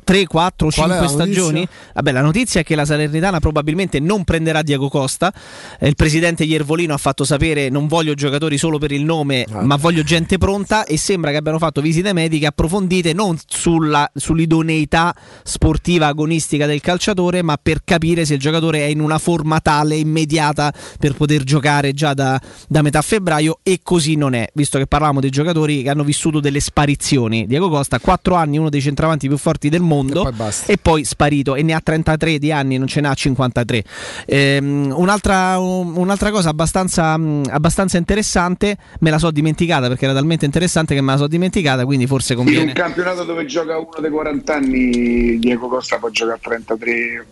3, 0.03 0.27
4, 0.27 0.69
Qual 0.69 0.91
è 0.91 0.93
5 0.99 1.17
la 1.17 1.23
notizia? 1.25 1.41
stagioni. 1.41 1.67
Vabbè, 1.95 2.11
la 2.11 2.21
notizia 2.21 2.59
è 2.59 2.63
che 2.63 2.75
la 2.75 2.85
Salernitana 2.85 3.39
probabilmente 3.39 3.99
non 3.99 4.23
prenderà 4.23 4.61
Diego 4.61 4.87
Costa. 4.87 5.33
Eh, 5.79 5.87
il 5.87 5.95
presidente 5.95 6.43
Iervolino 6.43 6.93
ha 6.93 6.97
fatto 6.97 7.23
sapere: 7.23 7.69
non 7.69 7.87
voglio 7.87 8.13
giocatori 8.13 8.59
solo 8.59 8.77
per 8.77 8.91
il 8.91 9.03
nome, 9.03 9.47
Ah. 9.51 9.63
ma 9.63 9.77
voglio 9.77 10.03
gente 10.03 10.37
pronta. 10.37 10.85
E 10.85 10.95
sembra 10.97 11.31
che 11.31 11.37
abbiano 11.37 11.57
fatto 11.57 11.81
visite 11.81 12.13
mediche 12.13 12.45
approfondite 12.45 13.13
non 13.13 13.35
sulla- 13.47 14.07
sull'idoneità 14.13 15.15
sportiva 15.41 16.05
agonistica 16.05 16.67
del 16.67 16.81
calciatore, 16.81 17.41
ma 17.41 17.57
per 17.59 17.79
capire 17.83 18.23
se 18.23 18.35
il 18.35 18.39
giocatore 18.39 18.81
è 18.81 18.83
in 18.89 19.05
una 19.07 19.17
forma 19.17 19.59
tale 19.59 19.95
immediata 19.95 20.71
per 20.99 21.13
poter 21.15 21.43
giocare 21.43 21.93
già 21.93 22.13
da, 22.13 22.39
da 22.67 22.81
metà 22.81 23.01
febbraio. 23.01 23.59
E 23.63 23.79
così 23.83 24.15
non 24.15 24.33
è, 24.33 24.47
visto 24.53 24.77
che 24.77 24.85
parlavamo 24.87 25.19
dei 25.19 25.29
giocatori 25.29 25.81
che 25.83 25.89
hanno 25.89 26.03
vissuto 26.03 26.39
delle 26.39 26.59
sparizioni. 26.59 27.47
Diego 27.47 27.69
Costa, 27.69 27.99
4 27.99 28.35
anni, 28.35 28.57
uno 28.57 28.69
dei 28.69 28.81
centravanti 28.81 29.27
più 29.27 29.37
forti 29.37 29.69
del 29.69 29.81
mondo, 29.81 30.27
E 30.27 30.31
poi 30.33 30.51
e 30.65 30.77
poi 30.77 31.03
sparito. 31.03 31.55
E 31.55 31.63
ne 31.63 31.73
ha 31.73 31.79
33 31.81 32.37
di 32.39 32.51
anni, 32.51 32.77
non 32.77 32.87
ce 32.87 33.01
n'ha 33.01 33.13
53. 33.13 33.83
Ehm, 34.25 34.93
un'altra, 34.95 35.57
un- 35.59 35.95
un'altra 35.95 36.31
cosa 36.31 36.49
abbastanza, 36.49 37.13
abbastanza 37.13 37.97
interessante, 37.97 38.77
me 38.99 39.09
la 39.09 39.17
so 39.19 39.31
dimenticata 39.31 39.87
perché 39.87 40.05
era 40.05 40.13
talmente 40.13 40.45
interessante 40.45 40.93
che 40.95 41.01
me 41.01 41.11
la 41.13 41.17
so 41.17 41.27
dimenticata, 41.27 41.85
quindi 41.85 42.05
forse 42.07 42.33
In 42.33 42.39
un 42.39 42.45
conviene. 42.45 42.73
campionato 42.73 43.23
dove 43.23 43.45
gioca 43.45 43.77
uno 43.77 43.89
dei 43.99 44.11
40 44.11 44.53
anni, 44.55 45.39
Diego 45.39 45.67
Costa 45.67 45.97
può 45.97 46.09
giocare 46.09 46.37
a 46.37 46.39
33. 46.41 47.25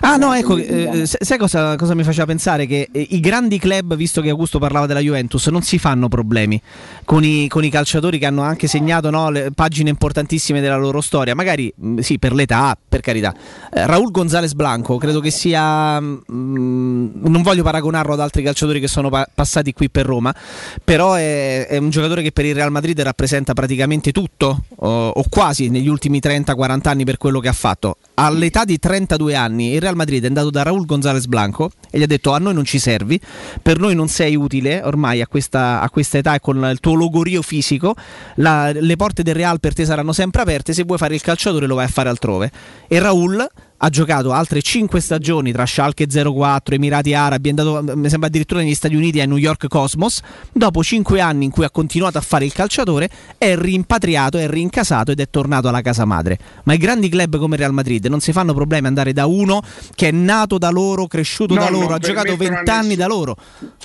Ah 0.00 0.16
no, 0.16 0.32
ecco, 0.32 0.56
eh, 0.56 1.02
sai 1.06 1.38
cosa, 1.38 1.76
cosa 1.76 1.94
mi 1.94 2.04
faceva 2.04 2.26
pensare? 2.26 2.66
Che 2.66 2.88
eh, 2.90 3.06
i 3.10 3.20
grandi 3.20 3.58
club, 3.58 3.94
visto 3.94 4.20
che 4.20 4.30
Augusto 4.30 4.58
parlava 4.58 4.86
della 4.86 5.00
Juventus, 5.00 5.46
non 5.48 5.62
si 5.62 5.78
fanno 5.78 6.08
problemi 6.08 6.60
con 7.04 7.24
i, 7.24 7.48
con 7.48 7.64
i 7.64 7.70
calciatori 7.70 8.18
che 8.18 8.26
hanno 8.26 8.42
anche 8.42 8.66
segnato 8.68 9.10
no, 9.10 9.30
le 9.30 9.50
pagine 9.54 9.90
importantissime 9.90 10.60
della 10.60 10.76
loro 10.76 11.00
storia, 11.00 11.34
magari 11.34 11.72
mh, 11.74 11.98
sì 11.98 12.18
per 12.18 12.32
l'età, 12.32 12.76
per 12.88 13.00
carità. 13.00 13.34
Eh, 13.72 13.86
Raul 13.86 14.10
González 14.10 14.52
Blanco 14.54 14.96
credo 14.98 15.20
che 15.20 15.30
sia, 15.30 16.00
mh, 16.00 16.22
non 16.26 17.42
voglio 17.42 17.62
paragonarlo 17.62 18.12
ad 18.12 18.20
altri 18.20 18.42
calciatori 18.42 18.80
che 18.80 18.88
sono 18.88 19.08
pa- 19.08 19.28
passati 19.32 19.72
qui 19.72 19.90
per 19.90 20.06
Roma, 20.06 20.34
però 20.82 21.14
è, 21.14 21.66
è 21.66 21.76
un 21.76 21.90
giocatore 21.90 22.22
che 22.22 22.32
per 22.32 22.44
il 22.44 22.54
Real 22.54 22.70
Madrid 22.70 23.00
rappresenta 23.00 23.52
praticamente 23.52 24.12
tutto 24.12 24.62
o, 24.76 25.08
o 25.08 25.24
quasi 25.28 25.68
negli 25.68 25.88
ultimi 25.88 26.20
30-40 26.22 26.88
anni 26.88 27.04
per 27.04 27.18
quello 27.18 27.40
che 27.40 27.48
ha 27.48 27.52
fatto. 27.52 27.96
All'età 28.20 28.64
di 28.64 28.80
32 28.80 29.36
anni 29.36 29.74
il 29.74 29.80
Real 29.80 29.94
Madrid 29.94 30.24
è 30.24 30.26
andato 30.26 30.50
da 30.50 30.64
Raúl 30.64 30.84
González 30.86 31.26
Blanco 31.26 31.70
e 31.88 32.00
gli 32.00 32.02
ha 32.02 32.06
detto 32.06 32.32
a 32.32 32.38
noi 32.38 32.52
non 32.52 32.64
ci 32.64 32.80
servi, 32.80 33.20
per 33.62 33.78
noi 33.78 33.94
non 33.94 34.08
sei 34.08 34.34
utile 34.34 34.82
ormai 34.82 35.20
a 35.20 35.28
questa, 35.28 35.80
a 35.80 35.88
questa 35.88 36.18
età 36.18 36.34
e 36.34 36.40
con 36.40 36.56
il 36.68 36.80
tuo 36.80 36.94
logorio 36.94 37.42
fisico, 37.42 37.94
la- 38.36 38.72
le 38.72 38.96
porte 38.96 39.22
del 39.22 39.36
Real 39.36 39.60
per 39.60 39.72
te 39.72 39.84
saranno 39.84 40.12
sempre 40.12 40.42
aperte, 40.42 40.72
se 40.72 40.82
vuoi 40.82 40.98
fare 40.98 41.14
il 41.14 41.20
calciatore 41.20 41.68
lo 41.68 41.76
vai 41.76 41.84
a 41.84 41.88
fare 41.88 42.08
altrove. 42.08 42.50
E 42.88 42.98
Raúl 42.98 43.48
ha 43.80 43.88
giocato 43.90 44.32
altre 44.32 44.60
5 44.60 45.00
stagioni 45.00 45.52
tra 45.52 45.64
Schalke 45.64 46.06
04, 46.06 46.74
Emirati 46.74 47.14
Arabi, 47.14 47.48
è 47.48 47.50
andato 47.56 47.96
mi 47.96 48.08
sembra 48.08 48.28
addirittura 48.28 48.60
negli 48.60 48.74
Stati 48.74 48.96
Uniti 48.96 49.18
e 49.18 49.22
a 49.22 49.26
New 49.26 49.36
York 49.36 49.68
Cosmos. 49.68 50.20
Dopo 50.52 50.82
5 50.82 51.20
anni 51.20 51.44
in 51.44 51.50
cui 51.52 51.64
ha 51.64 51.70
continuato 51.70 52.18
a 52.18 52.20
fare 52.20 52.44
il 52.44 52.52
calciatore, 52.52 53.08
è 53.38 53.54
rimpatriato, 53.56 54.36
è 54.38 54.48
rincasato 54.48 55.12
ed 55.12 55.20
è 55.20 55.30
tornato 55.30 55.68
alla 55.68 55.80
casa 55.80 56.04
madre. 56.04 56.38
Ma 56.64 56.72
i 56.72 56.78
grandi 56.78 57.08
club 57.08 57.38
come 57.38 57.56
Real 57.56 57.72
Madrid 57.72 58.04
non 58.06 58.18
si 58.20 58.32
fanno 58.32 58.52
problemi 58.52 58.88
andare 58.88 59.12
da 59.12 59.26
uno 59.26 59.62
che 59.94 60.08
è 60.08 60.10
nato 60.10 60.58
da 60.58 60.70
loro, 60.70 61.06
cresciuto 61.06 61.54
No, 61.54 61.60
da 61.60 61.70
loro, 61.70 61.94
ha 61.94 61.98
giocato 61.98 62.36
permettono 62.36 62.54
a 62.58 62.62
20 62.64 62.70
anni 62.70 62.96
da 62.96 63.06
loro. 63.06 63.36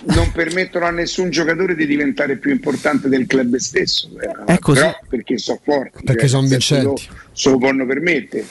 Non 0.05 0.31
permettono 0.31 0.85
a 0.85 0.91
nessun 0.91 1.29
giocatore 1.29 1.75
di 1.75 1.85
diventare 1.85 2.37
più 2.37 2.51
importante 2.51 3.09
del 3.09 3.27
club 3.27 3.55
stesso. 3.57 4.09
eh, 4.19 4.53
È 4.53 4.57
così. 4.59 4.79
Però 4.79 4.97
perché 5.07 5.37
sono 5.37 5.59
forti. 5.63 6.03
Perché 6.03 6.21
cioè, 6.21 6.29
sono 6.29 6.41
nel 6.47 6.61
senso, 6.61 6.75
vincenti. 6.75 7.07
lo- 7.09 7.29
Se 7.33 7.49
lo 7.51 7.57
possono 7.59 7.85
permettere. 7.85 8.45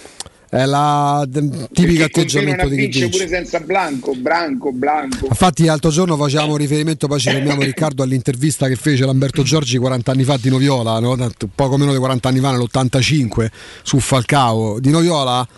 È 0.52 0.66
la 0.66 1.24
d- 1.26 1.70
tipico 1.72 2.04
atteggiamento 2.04 2.68
di 2.68 2.76
chi 2.76 2.82
vince. 2.82 3.08
pure 3.08 3.26
senza 3.26 3.58
Blanco, 3.60 4.12
Branco, 4.14 4.70
Blanco. 4.70 5.24
Infatti, 5.28 5.64
l'altro 5.64 5.88
giorno 5.88 6.14
facevamo 6.18 6.58
riferimento, 6.58 7.06
poi 7.06 7.20
ci 7.20 7.30
fermiamo 7.30 7.62
Riccardo 7.62 8.02
all'intervista 8.02 8.68
che 8.68 8.76
fece 8.76 9.06
Lamberto 9.06 9.42
Giorgi 9.44 9.78
40 9.78 10.12
anni 10.12 10.24
fa 10.24 10.36
di 10.36 10.50
Noviola, 10.50 11.00
no? 11.00 11.16
Poco 11.54 11.78
meno 11.78 11.92
di 11.92 11.98
40 11.98 12.28
anni 12.28 12.40
fa, 12.40 12.50
nell'85, 12.50 13.46
su 13.82 13.98
Falcao. 13.98 14.78
Di 14.78 14.90
Noviola 14.90 15.48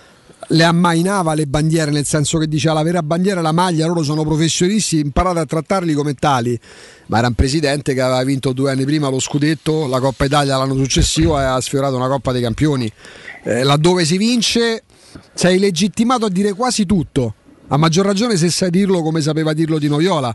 le 0.48 0.64
ammainava 0.64 1.34
le 1.34 1.46
bandiere, 1.46 1.90
nel 1.90 2.04
senso 2.04 2.38
che 2.38 2.46
diceva 2.46 2.74
la 2.74 2.82
vera 2.82 3.02
bandiera 3.02 3.40
è 3.40 3.42
la 3.42 3.52
maglia, 3.52 3.86
loro 3.86 4.02
sono 4.02 4.24
professionisti, 4.24 4.98
imparate 4.98 5.38
a 5.38 5.46
trattarli 5.46 5.92
come 5.94 6.14
tali. 6.14 6.58
Ma 7.06 7.18
era 7.18 7.28
un 7.28 7.34
presidente 7.34 7.94
che 7.94 8.00
aveva 8.00 8.22
vinto 8.24 8.52
due 8.52 8.70
anni 8.70 8.84
prima 8.84 9.08
lo 9.08 9.20
scudetto, 9.20 9.86
la 9.86 10.00
Coppa 10.00 10.24
Italia 10.24 10.56
l'anno 10.56 10.74
successivo 10.76 11.38
e 11.38 11.44
ha 11.44 11.60
sfiorato 11.60 11.96
una 11.96 12.08
Coppa 12.08 12.32
dei 12.32 12.42
Campioni. 12.42 12.90
Eh, 13.42 13.62
laddove 13.62 14.04
si 14.04 14.16
vince 14.16 14.82
sei 15.32 15.58
legittimato 15.58 16.26
a 16.26 16.30
dire 16.30 16.52
quasi 16.52 16.86
tutto. 16.86 17.34
A 17.68 17.78
maggior 17.78 18.04
ragione 18.04 18.36
se 18.36 18.50
sai 18.50 18.68
dirlo 18.68 19.00
come 19.00 19.22
sapeva 19.22 19.54
dirlo 19.54 19.78
di 19.78 19.88
Noviola. 19.88 20.34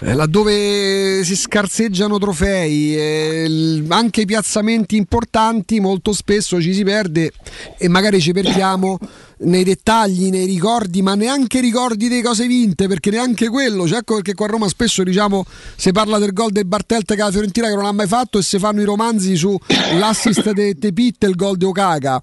Eh, 0.00 0.14
laddove 0.14 1.22
si 1.22 1.36
scarseggiano 1.36 2.18
trofei, 2.18 2.96
eh, 2.96 3.84
anche 3.88 4.22
i 4.22 4.24
piazzamenti 4.26 4.96
importanti, 4.96 5.78
molto 5.78 6.12
spesso 6.12 6.60
ci 6.60 6.74
si 6.74 6.82
perde 6.82 7.30
e 7.78 7.88
magari 7.88 8.20
ci 8.20 8.32
perdiamo 8.32 8.98
nei 9.38 9.62
dettagli, 9.62 10.28
nei 10.28 10.44
ricordi, 10.44 11.02
ma 11.02 11.14
neanche 11.14 11.60
ricordi 11.60 12.08
delle 12.08 12.22
cose 12.22 12.48
vinte, 12.48 12.88
perché 12.88 13.10
neanche 13.10 13.48
quello. 13.48 13.86
Cioè, 13.86 13.98
ecco 13.98 14.14
perché 14.16 14.34
qua 14.34 14.46
a 14.46 14.50
Roma 14.50 14.68
spesso 14.68 15.04
diciamo 15.04 15.46
si 15.76 15.92
parla 15.92 16.18
del 16.18 16.32
gol 16.32 16.50
del 16.50 16.66
Bartelt 16.66 17.14
che 17.14 17.22
la 17.22 17.30
Fiorentina 17.30 17.68
che 17.68 17.76
non 17.76 17.86
ha 17.86 17.92
mai 17.92 18.08
fatto 18.08 18.38
e 18.38 18.42
si 18.42 18.58
fanno 18.58 18.80
i 18.80 18.84
romanzi 18.84 19.36
su 19.36 19.56
l'assist 19.98 20.50
de, 20.50 20.74
de 20.74 20.92
Pitt 20.92 21.22
e 21.22 21.28
il 21.28 21.36
gol 21.36 21.56
di 21.56 21.64
Okaka. 21.64 22.20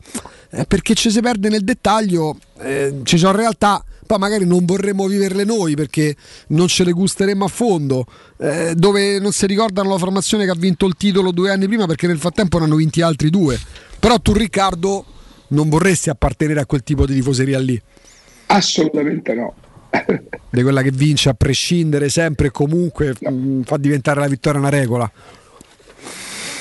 Eh, 0.51 0.65
perché 0.65 0.95
ci 0.95 1.09
si 1.09 1.21
perde 1.21 1.47
nel 1.47 1.63
dettaglio, 1.63 2.37
eh, 2.59 2.99
ci 3.03 3.17
sono 3.17 3.31
realtà 3.31 3.83
poi 4.05 4.17
magari 4.17 4.45
non 4.45 4.65
vorremmo 4.65 5.07
viverle 5.07 5.43
noi 5.43 5.75
perché 5.75 6.15
non 6.47 6.67
ce 6.67 6.83
le 6.83 6.91
gusteremmo 6.91 7.45
a 7.45 7.47
fondo, 7.47 8.05
eh, 8.37 8.73
dove 8.75 9.19
non 9.19 9.31
si 9.31 9.45
ricordano 9.45 9.89
la 9.89 9.97
formazione 9.97 10.45
che 10.45 10.51
ha 10.51 10.55
vinto 10.55 10.85
il 10.85 10.95
titolo 10.95 11.31
due 11.31 11.51
anni 11.51 11.67
prima 11.67 11.85
perché 11.85 12.07
nel 12.07 12.19
frattempo 12.19 12.57
ne 12.59 12.65
hanno 12.65 12.75
vinti 12.75 13.01
altri 13.01 13.29
due. 13.29 13.59
Però 13.99 14.19
tu 14.19 14.33
Riccardo 14.33 15.05
non 15.49 15.69
vorresti 15.69 16.09
appartenere 16.09 16.59
a 16.59 16.65
quel 16.65 16.83
tipo 16.83 17.05
di 17.05 17.13
tifoseria 17.13 17.59
lì, 17.59 17.81
Assolutamente 18.47 19.33
no. 19.33 19.53
di 20.49 20.61
quella 20.61 20.81
che 20.81 20.91
vince 20.91 21.29
a 21.29 21.33
prescindere 21.33 22.09
sempre 22.09 22.47
e 22.47 22.51
comunque 22.51 23.13
mh, 23.19 23.61
fa 23.61 23.77
diventare 23.77 24.19
la 24.19 24.27
vittoria 24.27 24.59
una 24.59 24.69
regola. 24.69 25.11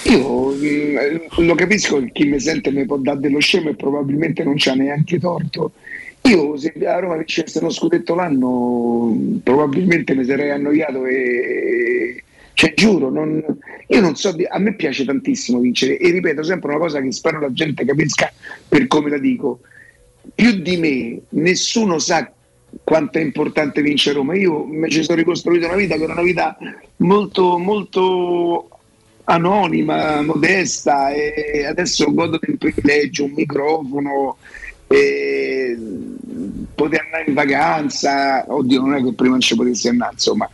Io 0.04 0.52
mm, 0.52 1.46
lo 1.46 1.54
capisco 1.54 2.02
chi 2.12 2.24
mi 2.24 2.40
sente 2.40 2.70
mi 2.70 2.84
può 2.86 2.96
dare 2.96 3.20
dello 3.20 3.38
scemo 3.38 3.70
e 3.70 3.74
probabilmente 3.74 4.42
non 4.42 4.54
c'ha 4.56 4.74
neanche 4.74 5.18
torto. 5.18 5.72
Io 6.24 6.56
se 6.56 6.72
a 6.86 6.98
Roma 6.98 7.16
vincesse 7.16 7.58
uno 7.58 7.70
scudetto 7.70 8.14
l'anno 8.14 9.40
probabilmente 9.42 10.14
mi 10.14 10.24
sarei 10.24 10.50
annoiato 10.50 11.04
e 11.06 12.22
cioè 12.54 12.74
giuro, 12.74 13.10
non- 13.10 13.42
io 13.88 14.00
non 14.00 14.14
so, 14.14 14.34
a 14.48 14.58
me 14.58 14.74
piace 14.74 15.04
tantissimo 15.04 15.58
vincere 15.58 15.98
e 15.98 16.10
ripeto 16.10 16.42
sempre 16.42 16.70
una 16.70 16.78
cosa 16.78 17.00
che 17.00 17.10
spero 17.10 17.40
la 17.40 17.52
gente 17.52 17.84
capisca 17.84 18.32
per 18.68 18.86
come 18.86 19.10
la 19.10 19.18
dico. 19.18 19.60
Più 20.34 20.52
di 20.60 20.76
me 20.76 21.20
nessuno 21.30 21.98
sa 21.98 22.30
quanto 22.84 23.18
è 23.18 23.20
importante 23.20 23.82
vincere 23.82 24.16
Roma. 24.16 24.36
Io 24.36 24.64
mi 24.64 24.88
ci 24.90 25.02
sono 25.02 25.18
ricostruito 25.18 25.66
una 25.66 25.76
vita 25.76 25.96
che 25.96 26.04
era 26.04 26.12
una 26.12 26.22
vita 26.22 26.56
molto, 26.98 27.58
molto 27.58 28.68
anonima, 29.24 30.20
modesta 30.22 31.10
e 31.10 31.64
adesso 31.64 32.12
godo 32.12 32.38
del 32.40 32.58
privilegio, 32.58 33.24
un 33.24 33.32
microfono, 33.32 34.36
e 34.88 35.76
poter 36.74 37.02
andare 37.04 37.24
in 37.26 37.34
vacanza, 37.34 38.44
oddio 38.48 38.80
non 38.80 38.94
è 38.94 39.02
che 39.02 39.12
prima 39.12 39.32
non 39.32 39.40
ci 39.40 39.54
potessi 39.54 39.88
andare, 39.88 40.12
insomma. 40.12 40.48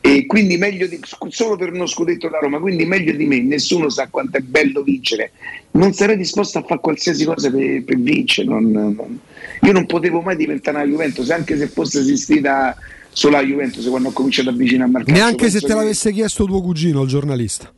E 0.00 0.24
quindi 0.26 0.56
meglio 0.56 0.86
di, 0.86 0.98
solo 1.28 1.56
per 1.56 1.72
uno 1.72 1.86
scudetto 1.86 2.28
da 2.28 2.38
Roma, 2.38 2.58
quindi 2.58 2.86
meglio 2.86 3.12
di 3.12 3.26
me, 3.26 3.42
nessuno 3.42 3.90
sa 3.90 4.08
quanto 4.08 4.38
è 4.38 4.40
bello 4.40 4.82
vincere. 4.82 5.32
Non 5.72 5.92
sarei 5.92 6.16
disposto 6.16 6.58
a 6.58 6.62
fare 6.62 6.80
qualsiasi 6.80 7.24
cosa 7.24 7.50
per, 7.50 7.84
per 7.84 7.98
vincere. 7.98 8.48
non- 8.48 8.70
non- 8.70 9.20
io 9.62 9.72
non 9.72 9.86
potevo 9.86 10.20
mai 10.20 10.36
diventare 10.36 10.78
una 10.78 10.86
Juventus, 10.86 11.30
anche 11.30 11.56
se 11.56 11.66
fosse 11.66 12.00
esistita 12.00 12.74
solo 13.12 13.36
la 13.36 13.44
Juventus 13.44 13.86
quando 13.88 14.08
ho 14.08 14.12
cominciato 14.12 14.48
a 14.48 14.52
avvicinarmi 14.52 14.96
al 14.96 15.04
calcio. 15.04 15.20
Neanche 15.20 15.50
se 15.50 15.60
te 15.60 15.66
che 15.66 15.74
l'avesse 15.74 16.12
chiesto 16.12 16.44
tuo 16.44 16.62
cugino, 16.62 17.02
il 17.02 17.08
giornalista. 17.08 17.70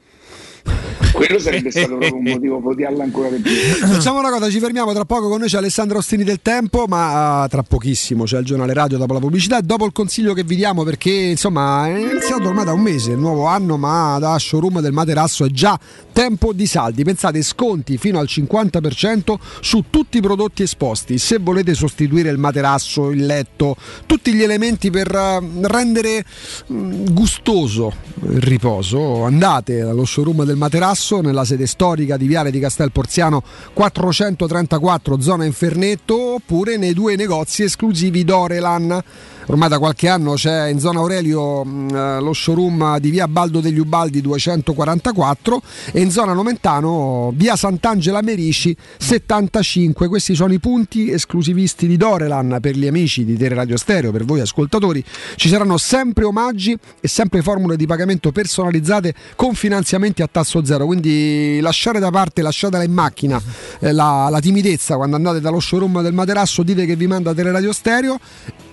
Quello 1.13 1.39
sarebbe 1.39 1.71
stato 1.71 1.97
proprio 1.97 2.17
un 2.17 2.23
motivo 2.23 2.61
per 2.61 2.71
odiarla 2.71 3.05
ancora 3.05 3.29
di 3.29 3.39
più. 3.39 3.53
Facciamo 3.53 4.19
una 4.19 4.31
cosa, 4.31 4.49
ci 4.49 4.59
fermiamo 4.59 4.93
tra 4.93 5.05
poco 5.05 5.29
con 5.29 5.41
noi 5.41 5.49
c'è 5.49 5.59
Alessandro 5.59 5.99
Ostini 5.99 6.25
del 6.25 6.41
Tempo, 6.41 6.87
ma 6.89 7.43
ah, 7.43 7.49
tra 7.49 7.63
pochissimo 7.63 8.25
c'è 8.25 8.39
il 8.39 8.45
giornale 8.45 8.73
radio 8.73 8.97
dopo 8.97 9.13
la 9.13 9.19
pubblicità 9.19 9.59
e 9.59 9.63
dopo 9.63 9.85
il 9.85 9.93
consiglio 9.93 10.33
che 10.33 10.43
vi 10.43 10.57
diamo 10.57 10.85
perché 10.85 11.11
insomma 11.11 11.87
è 11.87 11.99
iniziato 11.99 12.49
ormai 12.49 12.65
da 12.65 12.73
un 12.73 12.81
mese 12.81 13.13
il 13.13 13.19
nuovo 13.19 13.47
anno, 13.47 13.77
ma 13.77 14.19
da 14.19 14.39
showroom 14.39 14.81
del 14.81 14.93
materasso 14.93 15.45
è 15.45 15.49
già 15.49 15.79
tempo 16.13 16.53
di 16.53 16.67
saldi. 16.67 17.05
Pensate 17.05 17.43
sconti 17.43 17.99
fino 17.99 18.19
al 18.19 18.27
50% 18.29 19.35
su 19.61 19.85
tutti 19.91 20.19
i 20.19 20.21
prodotti 20.21 20.63
esposti. 20.63 21.19
Se 21.19 21.39
volete 21.39 21.75
sostituire 21.75 22.31
il 22.31 22.39
materasso, 22.39 23.11
il 23.11 23.27
letto, 23.27 23.77
tutti 24.07 24.33
gli 24.33 24.43
elementi 24.43 24.91
per 24.91 25.15
eh, 25.15 25.41
rendere 25.63 26.25
mm, 26.73 27.07
gustoso 27.11 27.93
il 28.29 28.41
riposo, 28.41 29.25
andate 29.25 29.83
allo 29.83 30.05
showroom 30.05 30.45
del 30.45 30.52
materasso 30.57 31.21
nella 31.21 31.45
sede 31.45 31.67
storica 31.67 32.17
di 32.17 32.27
Viale 32.27 32.51
di 32.51 32.59
Castel 32.59 32.93
Porziano 32.93 33.43
434 33.73 35.21
zona 35.21 35.45
Infernetto 35.45 36.35
oppure 36.35 36.77
nei 36.77 36.93
due 36.93 37.17
negozi 37.17 37.63
esclusivi 37.63 38.25
Dorelan. 38.25 39.03
Ormai 39.47 39.69
da 39.69 39.79
qualche 39.79 40.09
anno 40.09 40.35
c'è 40.35 40.69
in 40.69 40.79
zona 40.79 41.01
Aurelio 41.01 41.65
mh, 41.65 41.95
eh, 41.95 42.21
lo 42.21 42.33
showroom 42.33 42.99
di 42.99 43.11
via 43.11 43.27
Baldo 43.27 43.61
degli 43.61 43.79
Ubaldi 43.79 44.21
244 44.21 45.63
e 45.93 46.01
in 46.01 46.11
zona 46.11 46.33
Nomentano 46.33 47.33
via 47.35 47.57
Sant'Angela 47.57 48.23
Merici 48.23 48.77
75. 48.99 50.07
Questi 50.07 50.37
sono 50.37 50.53
i 50.53 50.61
punti 50.61 51.11
esclusivisti 51.11 51.89
di 51.89 51.97
Dorelan 51.97 52.59
per 52.61 52.77
gli 52.77 52.87
amici 52.87 53.25
di 53.25 53.37
Tele 53.37 53.57
Radio 53.57 53.77
Stereo, 53.77 54.13
per 54.13 54.25
voi 54.25 54.41
ascoltatori. 54.41 55.05
Ci 55.35 55.49
saranno 55.49 55.77
sempre 55.77 56.25
omaggi 56.25 56.79
e 57.01 57.09
sempre 57.09 57.43
formule 57.43 57.77
di 57.77 57.87
pagamento 57.87 58.31
personalizzate 58.31 59.13
con 59.35 59.55
finanziamenti 59.55 60.23
a 60.23 60.29
tasso 60.31 60.65
zero. 60.65 60.87
Quindi 60.87 61.59
lasciare 61.61 61.99
da 61.99 62.11
parte, 62.11 62.43
lasciatela 62.43 62.85
in 62.85 62.93
macchina 62.93 63.43
eh, 63.81 63.93
la, 63.93 64.29
la 64.31 64.41
timidezza 64.41 64.95
quando 64.95 65.17
andate 65.17 65.41
dallo 65.41 65.59
showroom 65.59 66.01
del 66.01 66.13
materasso, 66.13 66.63
dite 66.63 66.87
che 66.87 66.95
vi 66.95 67.09
manda 67.09 67.35
Tele 67.35 67.51
Radio 67.51 67.73
Stereo 67.73 68.21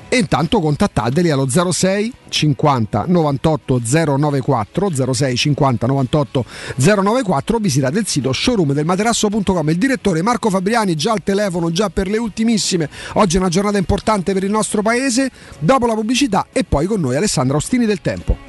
e 0.10 0.18
intanto 0.18 0.60
contattateli 0.60 1.30
allo 1.30 1.48
06 1.48 2.14
50 2.30 3.06
98 3.08 3.82
094 3.84 5.14
06 5.14 5.36
50 5.36 5.88
98 5.88 6.46
094 6.76 7.58
visitate 7.60 8.00
il 8.00 8.08
sito 8.08 8.34
showroomdelmaterasso.com 8.34 9.70
il 9.70 9.78
direttore 9.78 10.24
Marco 10.24 10.50
Fabriani 10.50 10.96
già 10.96 11.12
al 11.12 11.24
telefono 11.24 11.72
già 11.72 11.90
per 11.90 12.08
le 12.08 12.18
ultimissime. 12.18 12.90
Oggi 13.14 13.38
è 13.38 13.40
una 13.40 13.50
giornata 13.50 13.78
importante 13.78 14.34
per 14.34 14.44
il 14.44 14.52
nostro 14.52 14.82
paese. 14.82 15.32
Dopo 15.60 15.86
la 15.86 15.94
pubblicità 15.94 16.48
e 16.52 16.64
poi 16.64 16.88
con 16.88 17.00
noi 17.00 17.16
Alessandra 17.16 17.58
Ostini 17.58 17.86
del 17.86 18.02
Tempo 18.02 18.49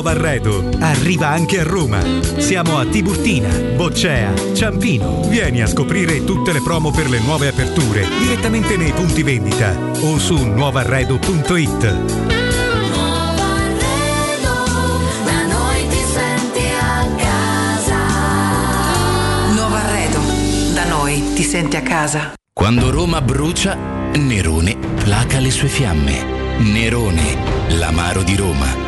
Nuovo 0.00 0.16
arredo 0.16 0.70
arriva 0.78 1.30
anche 1.30 1.58
a 1.58 1.64
Roma. 1.64 1.98
Siamo 2.36 2.78
a 2.78 2.86
Tiburtina, 2.86 3.48
Boccea, 3.74 4.32
Ciampino. 4.54 5.22
Vieni 5.26 5.60
a 5.60 5.66
scoprire 5.66 6.22
tutte 6.22 6.52
le 6.52 6.62
promo 6.62 6.92
per 6.92 7.08
le 7.08 7.18
nuove 7.18 7.48
aperture 7.48 8.06
direttamente 8.20 8.76
nei 8.76 8.92
punti 8.92 9.24
vendita 9.24 9.76
o 10.02 10.16
su 10.20 10.36
nuovarredo.it. 10.36 11.80
Da 15.24 15.46
noi 15.48 15.88
ti 15.88 16.04
senti 16.06 16.62
a 16.78 17.08
casa. 17.16 17.98
Nuovo 19.52 19.74
arredo. 19.74 20.20
Da 20.74 20.84
noi 20.84 21.32
ti 21.34 21.42
senti 21.42 21.74
a 21.74 21.82
casa. 21.82 22.34
Quando 22.52 22.90
Roma 22.90 23.20
brucia, 23.20 23.76
Nerone 24.14 24.76
placa 25.02 25.40
le 25.40 25.50
sue 25.50 25.66
fiamme. 25.66 26.36
Nerone, 26.58 27.36
l'amaro 27.70 28.22
di 28.22 28.36
Roma. 28.36 28.87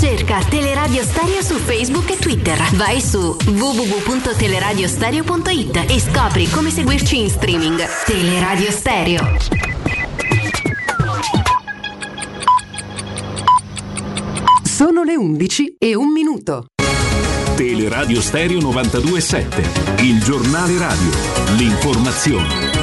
Cerca 0.00 0.40
Teleradio 0.48 1.02
Stereo 1.02 1.42
su 1.42 1.56
Facebook 1.56 2.10
e 2.10 2.16
Twitter. 2.16 2.56
Vai 2.72 3.02
su 3.02 3.36
www.teleradiostereo.it 3.44 5.84
e 5.90 6.00
scopri 6.00 6.48
come 6.48 6.70
seguirci 6.70 7.20
in 7.20 7.28
streaming. 7.28 7.84
Teleradio 8.06 8.70
Stereo. 8.70 9.36
Sono 14.62 15.02
le 15.02 15.16
11 15.16 15.74
e 15.78 15.94
un 15.94 16.10
minuto. 16.10 16.68
Teleradio 17.54 18.22
Stereo 18.22 18.60
92.7, 18.60 20.02
il 20.02 20.22
giornale 20.22 20.78
radio, 20.78 21.10
l'informazione. 21.58 22.79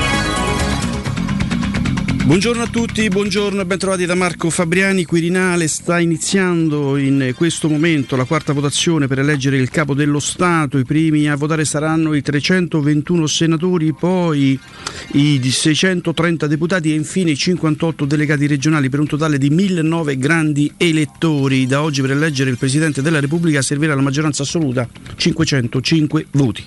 Buongiorno 2.28 2.64
a 2.64 2.68
tutti, 2.68 3.08
buongiorno 3.08 3.62
e 3.62 3.66
bentrovati 3.66 4.06
da 4.06 4.14
Marco 4.14 4.50
Fabriani. 4.50 5.06
Quirinale 5.06 5.70
sta 5.70 5.98
iniziando 5.98 6.98
in 6.98 7.32
questo 7.34 7.70
momento 7.70 8.18
la 8.18 8.26
quarta 8.26 8.52
votazione 8.52 9.08
per 9.08 9.20
eleggere 9.20 9.56
il 9.56 9.70
capo 9.70 9.94
dello 9.94 10.20
Stato. 10.20 10.78
I 10.78 10.84
primi 10.84 11.30
a 11.30 11.38
votare 11.38 11.64
saranno 11.64 12.14
i 12.14 12.22
321 12.22 13.28
senatori, 13.28 13.94
poi 13.94 14.60
i 15.14 15.42
630 15.42 16.48
deputati 16.48 16.92
e 16.92 16.96
infine 16.96 17.32
i 17.32 17.38
58 17.38 18.04
delegati 18.04 18.46
regionali 18.46 18.90
per 18.90 19.00
un 19.00 19.08
totale 19.08 19.38
di 19.38 19.50
1009 19.50 20.18
grandi 20.18 20.74
elettori. 20.76 21.66
Da 21.66 21.82
oggi 21.82 22.02
per 22.02 22.12
eleggere 22.12 22.50
il 22.50 22.58
Presidente 22.58 23.02
della 23.02 23.22
Repubblica 23.22 23.62
servirà 23.62 23.96
la 23.96 24.02
maggioranza 24.02 24.44
assoluta 24.44 24.86
505 25.16 26.26
voti. 26.32 26.66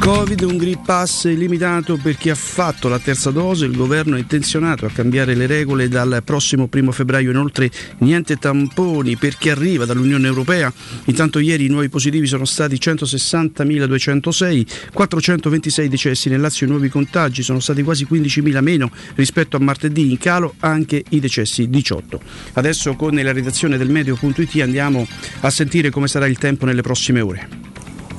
Covid, 0.00 0.40
un 0.42 0.56
Green 0.56 0.80
Pass 0.82 1.26
limitato 1.26 1.98
per 1.98 2.16
chi 2.16 2.30
ha 2.30 2.34
fatto 2.34 2.88
la 2.88 2.98
terza 2.98 3.30
dose, 3.30 3.66
il 3.66 3.76
governo 3.76 4.16
è 4.16 4.18
intenzionato 4.18 4.86
a 4.86 4.90
cambiare 4.90 5.34
le 5.34 5.46
regole 5.46 5.88
dal 5.88 6.22
prossimo 6.24 6.68
primo 6.68 6.90
febbraio, 6.90 7.30
inoltre 7.30 7.70
niente 7.98 8.36
tamponi 8.36 9.16
per 9.16 9.36
chi 9.36 9.50
arriva 9.50 9.84
dall'Unione 9.84 10.26
Europea, 10.26 10.72
intanto 11.04 11.38
ieri 11.38 11.66
i 11.66 11.68
nuovi 11.68 11.90
positivi 11.90 12.26
sono 12.26 12.46
stati 12.46 12.76
160.206, 12.76 14.66
426 14.92 15.88
decessi 15.88 16.28
nel 16.30 16.40
Lazio, 16.40 16.66
i 16.66 16.70
nuovi 16.70 16.88
contagi 16.88 17.42
sono 17.42 17.60
stati 17.60 17.82
quasi 17.82 18.06
15.000 18.10 18.62
meno 18.62 18.90
rispetto 19.16 19.56
a 19.56 19.60
martedì, 19.60 20.10
in 20.10 20.18
calo 20.18 20.54
anche 20.60 21.04
i 21.10 21.20
decessi 21.20 21.68
18. 21.68 22.20
Adesso 22.54 22.94
con 22.94 23.14
la 23.14 23.32
redazione 23.32 23.76
del 23.76 23.90
Meteo.it 23.90 24.60
andiamo 24.62 25.06
a 25.40 25.50
sentire 25.50 25.90
come 25.90 26.08
sarà 26.08 26.26
il 26.26 26.38
tempo 26.38 26.64
nelle 26.64 26.82
prossime 26.82 27.20
ore. 27.20 27.69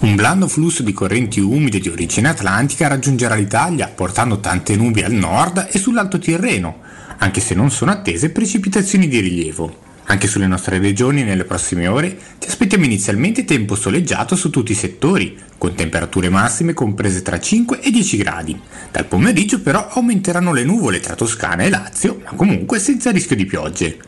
Un 0.01 0.15
blando 0.15 0.47
flusso 0.47 0.81
di 0.81 0.93
correnti 0.93 1.39
umide 1.39 1.77
di 1.77 1.87
origine 1.87 2.29
atlantica 2.29 2.87
raggiungerà 2.87 3.35
l'Italia, 3.35 3.87
portando 3.87 4.39
tante 4.39 4.75
nubi 4.75 5.03
al 5.03 5.11
nord 5.11 5.67
e 5.71 5.77
sull'Alto 5.77 6.17
Tirreno, 6.17 6.79
anche 7.17 7.39
se 7.39 7.53
non 7.53 7.69
sono 7.69 7.91
attese 7.91 8.31
precipitazioni 8.31 9.07
di 9.07 9.19
rilievo. 9.19 9.89
Anche 10.05 10.25
sulle 10.25 10.47
nostre 10.47 10.79
regioni 10.79 11.21
nelle 11.21 11.43
prossime 11.43 11.85
ore 11.85 12.17
ci 12.39 12.47
aspettiamo 12.47 12.85
inizialmente 12.85 13.45
tempo 13.45 13.75
soleggiato 13.75 14.35
su 14.35 14.49
tutti 14.49 14.71
i 14.71 14.75
settori, 14.75 15.37
con 15.55 15.75
temperature 15.75 16.29
massime 16.29 16.73
comprese 16.73 17.21
tra 17.21 17.39
5 17.39 17.79
e 17.79 17.91
10 17.91 18.17
gradi. 18.17 18.59
Dal 18.89 19.05
pomeriggio 19.05 19.61
però 19.61 19.87
aumenteranno 19.87 20.51
le 20.51 20.63
nuvole 20.63 20.99
tra 20.99 21.13
Toscana 21.13 21.61
e 21.61 21.69
Lazio, 21.69 22.21
ma 22.23 22.31
comunque 22.31 22.79
senza 22.79 23.11
rischio 23.11 23.35
di 23.35 23.45
piogge. 23.45 23.99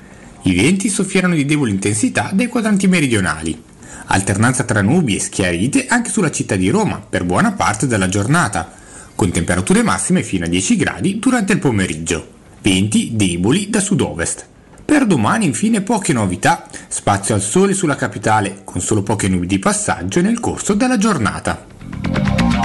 I 0.42 0.56
venti 0.56 0.90
soffieranno 0.90 1.36
di 1.36 1.46
debole 1.46 1.70
intensità 1.70 2.32
dai 2.34 2.48
quadranti 2.48 2.88
meridionali 2.88 3.72
alternanza 4.06 4.64
tra 4.64 4.82
nubi 4.82 5.16
e 5.16 5.20
schiarite 5.20 5.88
anche 5.88 6.10
sulla 6.10 6.32
città 6.32 6.56
di 6.56 6.70
Roma 6.70 7.02
per 7.08 7.24
buona 7.24 7.54
parte 7.54 7.88
della 7.88 8.10
giornata, 8.10 8.72
con 9.16 9.32
temperature 9.32 9.84
massime 9.84 10.24
fino 10.24 10.46
a 10.46 10.50
10 10.50 10.76
gradi 10.76 11.20
durante 11.20 11.54
il 11.54 11.60
pomeriggio, 11.60 12.28
venti 12.62 13.12
deboli 13.14 13.70
da 13.70 13.80
sud-ovest. 13.80 14.48
Per 14.86 15.06
domani 15.06 15.46
infine 15.46 15.82
poche 15.82 16.14
novità, 16.14 16.68
spazio 16.88 17.34
al 17.34 17.42
sole 17.42 17.74
sulla 17.74 17.96
capitale, 17.96 18.62
con 18.64 18.82
solo 18.82 19.02
poche 19.02 19.30
nubi 19.30 19.48
di 19.48 19.60
passaggio 19.60 20.22
nel 20.22 20.40
corso 20.40 20.74
della 20.74 20.98
giornata. 20.98 21.66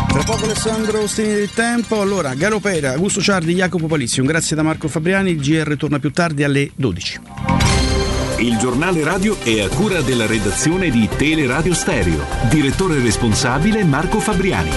Tra 0.09 0.22
poco 0.24 0.45
Alessandro 0.45 1.03
Ostini 1.03 1.28
del 1.28 1.51
Tempo, 1.55 2.01
allora 2.01 2.34
Garopera, 2.34 2.93
Augusto 2.93 3.20
Ciardi, 3.20 3.55
Jacopo 3.55 3.86
Palizzi, 3.86 4.20
un 4.20 4.26
grazie 4.26 4.57
da 4.57 4.62
Marco 4.62 4.89
Fabriani, 4.89 5.30
il 5.30 5.41
GR 5.41 5.76
torna 5.76 5.99
più 5.99 6.11
tardi 6.11 6.43
alle 6.43 6.70
12. 6.74 7.20
Il 8.39 8.57
giornale 8.57 9.03
radio 9.03 9.36
è 9.43 9.61
a 9.61 9.68
cura 9.68 10.01
della 10.01 10.26
redazione 10.26 10.91
di 10.91 11.09
Teleradio 11.09 11.74
Stereo. 11.74 12.24
Direttore 12.49 13.01
responsabile 13.01 13.82
Marco 13.82 14.20
Fabriani. 14.20 14.70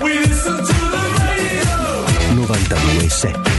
We 0.00 0.14
92.7 2.34 3.55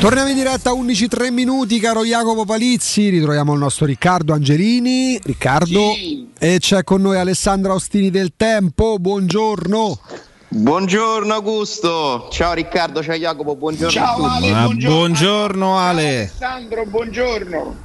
Torniamo 0.00 0.30
in 0.30 0.34
diretta 0.34 0.70
a 0.70 0.72
11 0.72 1.08
3 1.08 1.30
minuti, 1.30 1.78
caro 1.78 2.04
Jacopo 2.06 2.46
Palizzi. 2.46 3.10
Ritroviamo 3.10 3.52
il 3.52 3.58
nostro 3.58 3.84
Riccardo 3.84 4.32
Angelini. 4.32 5.20
Riccardo, 5.22 5.92
e 6.38 6.56
c'è 6.58 6.84
con 6.84 7.02
noi 7.02 7.18
Alessandra 7.18 7.74
Ostini 7.74 8.08
del 8.08 8.32
Tempo. 8.34 8.96
Buongiorno. 8.98 10.00
Buongiorno 10.48 11.34
Augusto, 11.34 12.28
ciao 12.32 12.54
Riccardo, 12.54 13.02
ciao 13.02 13.14
Jacopo, 13.14 13.54
buongiorno 13.56 13.90
Ciao, 13.92 14.24
a 14.24 14.36
tutti. 14.36 14.48
Ale, 14.48 14.62
buongiorno. 14.64 14.96
buongiorno 14.96 15.78
Ale. 15.78 16.16
Alessandro, 16.16 16.86
buongiorno. 16.86 17.76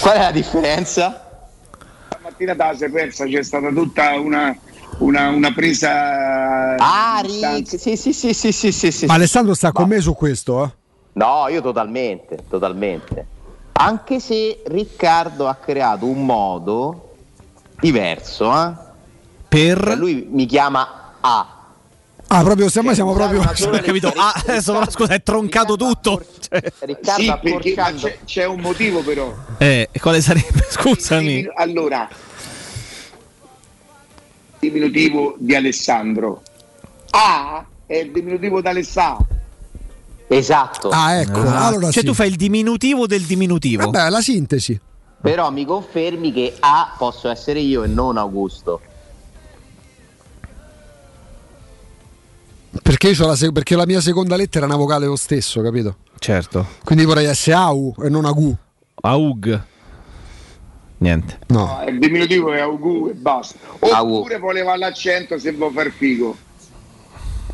Qual 0.00 0.16
è 0.16 0.18
la 0.18 0.32
differenza? 0.32 1.44
Stamattina 2.08 2.54
da 2.54 2.74
si 2.76 2.84
è 2.84 2.90
persa, 2.90 3.26
c'è 3.26 3.42
stata 3.44 3.68
tutta 3.68 4.18
una, 4.18 4.54
una, 4.98 5.28
una 5.28 5.52
presa. 5.52 6.74
Ah, 6.78 7.22
Rick, 7.24 7.78
sì, 7.78 7.96
sì, 7.96 8.12
sì, 8.12 8.34
sì, 8.34 8.50
sì, 8.50 8.72
sì, 8.72 8.90
sì. 8.90 9.06
Ma 9.06 9.14
Alessandro 9.14 9.54
sta 9.54 9.70
con 9.70 9.88
me 9.88 10.00
su 10.00 10.14
questo, 10.14 10.64
eh? 10.64 10.78
No, 11.20 11.48
io 11.48 11.60
totalmente, 11.60 12.38
totalmente. 12.48 13.26
Anche 13.72 14.20
se 14.20 14.62
Riccardo 14.64 15.48
ha 15.48 15.54
creato 15.56 16.06
un 16.06 16.24
modo 16.24 17.12
diverso, 17.78 18.50
eh? 18.50 18.72
Per? 19.46 19.98
Lui 19.98 20.26
mi 20.30 20.46
chiama 20.46 21.12
A. 21.20 21.56
Ah, 22.26 22.42
proprio 22.42 22.70
siamo, 22.70 22.94
siamo 22.94 23.12
proprio. 23.12 23.42
Ho 23.42 23.44
capito. 23.82 24.10
Ah, 24.16 24.32
adesso 24.34 24.72
però 24.72 24.88
scusa, 24.88 25.12
è 25.12 25.22
troncato 25.22 25.76
tutto. 25.76 26.24
Cioè, 26.48 26.62
Riccardo 26.78 27.22
Sì, 27.22 27.28
ha 27.28 27.36
perché 27.36 27.74
c'è, 27.74 28.18
c'è 28.24 28.44
un 28.46 28.60
motivo 28.60 29.02
però. 29.02 29.30
eh, 29.58 29.90
e 29.92 30.00
quale 30.00 30.22
sarebbe? 30.22 30.64
Scusami. 30.70 31.46
Allora, 31.56 32.08
diminutivo 34.58 35.34
di 35.38 35.54
Alessandro. 35.54 36.40
A 37.10 37.62
è 37.84 37.96
il 37.96 38.10
diminutivo 38.10 38.62
di 38.62 38.68
Alessà. 38.68 39.18
Esatto. 40.32 40.90
Ah, 40.90 41.16
ecco. 41.16 41.40
Ah, 41.40 41.66
allora 41.66 41.90
cioè 41.90 42.02
sì. 42.02 42.06
tu 42.06 42.14
fai 42.14 42.28
il 42.28 42.36
diminutivo 42.36 43.08
del 43.08 43.22
diminutivo. 43.22 43.90
Vabbè, 43.90 44.10
la 44.10 44.20
sintesi. 44.20 44.78
Però 45.20 45.50
mi 45.50 45.64
confermi 45.64 46.32
che 46.32 46.54
A 46.60 46.94
posso 46.96 47.28
essere 47.28 47.58
io 47.58 47.82
e 47.82 47.88
non 47.88 48.16
Augusto. 48.16 48.80
Perché, 52.80 53.12
la, 53.16 53.34
se- 53.34 53.50
perché 53.50 53.74
la 53.74 53.86
mia 53.86 54.00
seconda 54.00 54.36
lettera 54.36 54.66
è 54.66 54.68
una 54.68 54.78
vocale 54.78 55.06
lo 55.06 55.16
stesso, 55.16 55.60
capito? 55.62 55.96
Certo. 56.20 56.64
Quindi 56.84 57.04
vorrei 57.04 57.26
essere 57.26 57.56
AU 57.56 57.96
e 58.00 58.08
non 58.08 58.24
AGU. 58.24 58.56
Aug. 59.02 59.62
Niente. 60.98 61.40
No. 61.48 61.82
Il 61.88 61.98
diminutivo 61.98 62.52
è 62.52 62.60
Augu 62.60 63.08
e 63.08 63.14
basta. 63.14 63.58
Oppure 63.80 64.38
voleva 64.38 64.76
l'accento 64.76 65.38
se 65.38 65.50
vuoi 65.50 65.72
far 65.72 65.90
figo. 65.90 66.36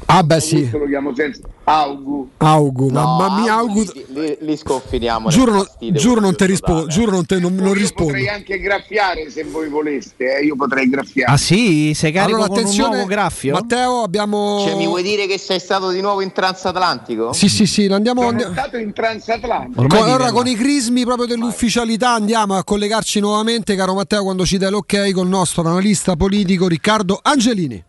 Ah, 0.08 0.22
beh, 0.22 0.40
sì. 0.40 0.54
Augusto 0.56 0.78
lo 0.78 0.86
chiamo 0.86 1.14
senza 1.14 1.40
Augu. 1.64 2.28
Augu, 2.38 2.90
mamma 2.90 3.40
mia, 3.40 3.54
Augu. 3.54 3.84
Li, 4.14 4.36
li- 4.40 4.56
sconfiniamo. 4.56 5.28
Giuro, 5.30 5.66
giuro 5.80 6.20
non 6.20 6.36
ti 6.36 6.46
rispondo, 6.46 6.86
giuro 6.86 7.10
non, 7.10 7.26
te- 7.26 7.40
non, 7.40 7.56
non 7.56 7.66
Io 7.66 7.72
rispondo. 7.72 8.12
potrei 8.12 8.28
anche 8.28 8.60
graffiare 8.60 9.28
se 9.30 9.42
voi 9.42 9.68
voleste, 9.68 10.38
eh, 10.38 10.44
io 10.44 10.54
potrei 10.54 10.88
graffiare. 10.88 11.32
Ah 11.32 11.36
sì? 11.36 11.92
Sei 11.92 12.12
carico 12.12 12.36
Allora, 12.36 12.46
con 12.48 12.56
un 12.56 12.62
attenzione, 12.62 12.94
nuovo 12.94 13.08
graffio? 13.08 13.52
Matteo, 13.54 14.02
abbiamo. 14.02 14.60
Cioè, 14.64 14.76
mi 14.76 14.86
vuoi 14.86 15.02
dire 15.02 15.26
che 15.26 15.38
sei 15.38 15.58
stato 15.58 15.90
di 15.90 16.00
nuovo 16.00 16.20
in 16.20 16.30
transatlantico? 16.32 17.32
Sì, 17.32 17.48
sì, 17.48 17.66
sì, 17.66 17.86
andiamo. 17.86 18.20
Sono 18.20 18.30
andiamo- 18.30 18.52
stato 18.52 18.76
in 18.76 18.92
transatlantico. 18.92 19.86
Con, 19.88 19.98
allora, 19.98 20.30
con 20.30 20.46
i 20.46 20.54
crismi 20.54 21.04
proprio 21.04 21.26
dell'ufficialità 21.26 22.12
andiamo 22.12 22.54
a 22.54 22.62
collegarci 22.62 23.18
nuovamente, 23.18 23.74
caro 23.74 23.94
Matteo, 23.94 24.22
quando 24.22 24.46
ci 24.46 24.56
dai 24.56 24.70
l'ok 24.70 25.10
col 25.10 25.26
nostro 25.26 25.62
analista 25.62 26.14
politico 26.14 26.68
Riccardo 26.68 27.18
Angelini. 27.20 27.82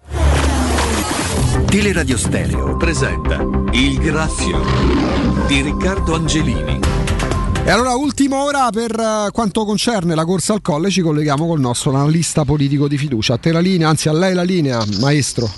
Teleradio 1.70 2.18
Stereo 2.18 2.78
presenta 2.78 3.46
Il 3.74 3.98
Graffio 4.00 4.64
di 5.48 5.62
Riccardo 5.62 6.16
Angelini. 6.16 6.80
E 7.66 7.70
allora, 7.70 7.94
ultima 7.96 8.42
ora 8.42 8.70
per 8.70 8.98
eh, 8.98 9.32
quanto 9.34 9.66
concerne 9.66 10.16
la 10.16 10.24
corsa 10.24 10.54
al 10.54 10.62
colle, 10.62 10.90
ci 10.90 11.02
colleghiamo 11.02 11.46
col 11.46 11.60
nostro 11.60 11.94
analista 11.94 12.46
politico 12.46 12.88
di 12.88 12.98
fiducia. 12.98 13.34
A 13.34 13.38
te 13.38 13.52
la 13.52 13.60
linea, 13.60 13.90
anzi 13.90 14.08
a 14.08 14.14
lei 14.14 14.34
la 14.34 14.44
linea, 14.44 14.82
maestro. 15.02 15.52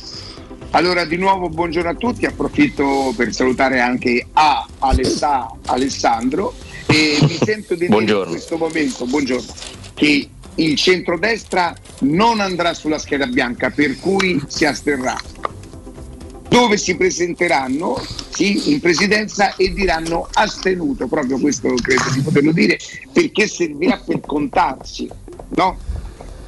Allora, 0.72 1.05
di 1.05 1.16
nuovo 1.16 1.47
buongiorno 1.47 1.91
a 1.91 1.95
tutti, 1.95 2.26
approfitto 2.26 3.14
per 3.16 3.32
salutare 3.32 3.80
anche 3.80 4.26
A. 4.34 4.66
Alessà, 4.80 5.47
Alessandro 5.68 6.55
e 6.88 7.20
mi 7.22 7.38
sento 7.39 7.76
di 7.76 7.88
dire 7.88 8.01
in 8.01 8.26
questo 8.28 8.57
momento, 8.57 9.05
buongiorno, 9.05 9.53
che 9.93 10.28
il 10.55 10.76
centrodestra 10.76 11.76
non 11.99 12.39
andrà 12.39 12.74
sulla 12.74 12.97
scheda 12.97 13.28
bianca, 13.28 13.70
per 13.70 13.99
cui 13.99 14.41
si 14.47 14.66
asterrà. 14.66 15.16
Dove 16.50 16.78
si 16.78 16.95
presenteranno 16.95 17.95
sì, 18.30 18.72
in 18.72 18.80
presidenza 18.80 19.56
e 19.56 19.72
diranno 19.72 20.28
astenuto, 20.34 21.08
proprio 21.08 21.39
questo 21.39 21.74
credo 21.76 22.10
di 22.14 22.22
poterlo 22.22 22.52
dire, 22.52 22.78
perché 23.14 23.47
servirà 23.47 24.02
per 24.04 24.22
contarsi, 24.26 25.08
no? 25.50 25.78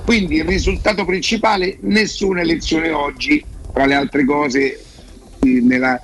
Quindi 0.03 0.37
il 0.37 0.45
risultato 0.45 1.05
principale, 1.05 1.77
nessuna 1.81 2.41
elezione 2.41 2.89
oggi, 2.89 3.43
tra 3.71 3.85
le 3.85 3.93
altre 3.93 4.25
cose, 4.25 4.83
nella- 5.41 6.01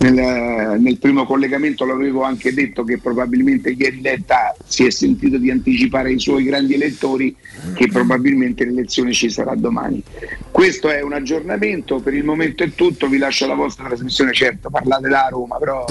nel, 0.00 0.80
nel 0.80 0.98
primo 0.98 1.24
collegamento 1.24 1.84
l'avevo 1.84 2.22
anche 2.22 2.52
detto 2.52 2.84
che 2.84 2.98
probabilmente 2.98 3.70
ieri 3.70 4.00
Letta 4.00 4.54
si 4.66 4.84
è 4.84 4.90
sentito 4.90 5.38
di 5.38 5.50
anticipare 5.50 6.10
ai 6.10 6.18
suoi 6.18 6.44
grandi 6.44 6.74
elettori 6.74 7.34
che 7.74 7.88
probabilmente 7.88 8.64
l'elezione 8.64 9.12
ci 9.12 9.30
sarà 9.30 9.54
domani. 9.54 10.02
Questo 10.50 10.90
è 10.90 11.02
un 11.02 11.12
aggiornamento, 11.14 12.00
per 12.00 12.14
il 12.14 12.24
momento 12.24 12.62
è 12.62 12.72
tutto, 12.74 13.08
vi 13.08 13.18
lascio 13.18 13.46
la 13.46 13.54
vostra 13.54 13.86
trasmissione, 13.86 14.32
certo 14.32 14.70
parlate 14.70 15.08
da 15.08 15.28
Roma, 15.30 15.56
però 15.56 15.84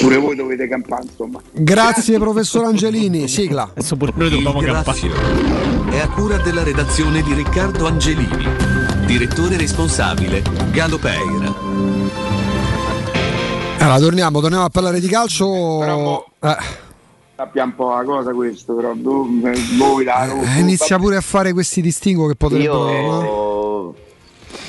pure 0.00 0.16
voi 0.16 0.34
dovete 0.34 0.66
campare 0.66 1.04
insomma. 1.04 1.40
Grazie, 1.52 2.18
professor 2.18 2.64
Angelini. 2.64 3.28
Sigla. 3.28 3.70
Adesso 3.70 3.96
pure 3.96 4.12
noi 4.16 4.30
dobbiamo 4.30 4.60
campare. 4.60 4.98
È 5.90 5.98
a 5.98 6.08
cura 6.08 6.38
della 6.38 6.64
redazione 6.64 7.22
di 7.22 7.34
Riccardo 7.34 7.86
Angelini. 7.86 8.46
Direttore 9.06 9.56
responsabile 9.56 10.42
Galo 10.70 10.98
Peira. 10.98 12.21
Allora, 13.82 13.98
torniamo, 13.98 14.40
torniamo 14.40 14.64
a 14.64 14.68
parlare 14.68 15.00
di 15.00 15.08
calcio. 15.08 16.22
Eh, 16.40 16.56
Sappia 17.34 17.64
un 17.64 17.74
po' 17.74 17.92
la 17.92 18.04
cosa 18.04 18.32
questo, 18.32 18.74
però 18.74 18.92
tu- 18.92 19.42
eh, 19.44 19.60
voi 19.76 20.04
la 20.04 20.26
eh, 20.26 20.60
inizia 20.60 20.98
pure 20.98 21.16
a 21.16 21.20
fare 21.20 21.52
questi 21.52 21.80
distinguo 21.80 22.28
che 22.28 22.36
potrebbero. 22.36 22.84
no? 22.84 23.22
Io... 23.22 23.94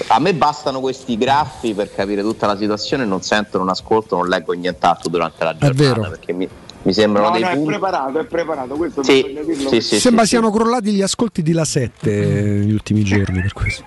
A 0.08 0.18
me 0.20 0.34
bastano 0.34 0.80
questi 0.80 1.16
graffi 1.16 1.76
per 1.76 1.94
capire 1.94 2.24
tutta 2.24 2.48
la 2.48 2.58
situazione, 2.58 3.06
non 3.06 3.22
sento, 3.22 3.60
non 3.60 3.70
ascolto, 3.70 4.16
non 4.16 4.28
leggo 4.28 4.54
nient'altro 4.54 5.10
durante 5.10 5.44
la 5.44 5.56
giornata 5.56 5.94
vero. 5.94 6.10
perché 6.10 6.34
mi, 6.34 6.50
mi 6.84 6.94
sembrano 6.94 7.28
No, 7.30 7.34
dei 7.34 7.42
no, 7.44 7.48
è 7.50 7.54
punti. 7.54 7.70
preparato, 7.70 8.20
è 8.20 8.26
preparato, 8.26 8.76
questo 8.76 9.04
Sì, 9.04 9.26
sì, 9.70 9.82
sì, 9.82 10.00
Sembra 10.00 10.24
sì, 10.24 10.30
siano 10.30 10.52
crollati 10.52 10.92
gli 10.92 11.02
ascolti 11.02 11.42
di 11.42 11.52
La 11.54 11.66
7 11.66 12.10
negli 12.26 12.74
ultimi 12.74 13.04
giorni 13.04 13.42
per 13.42 13.54
questo. 13.54 13.84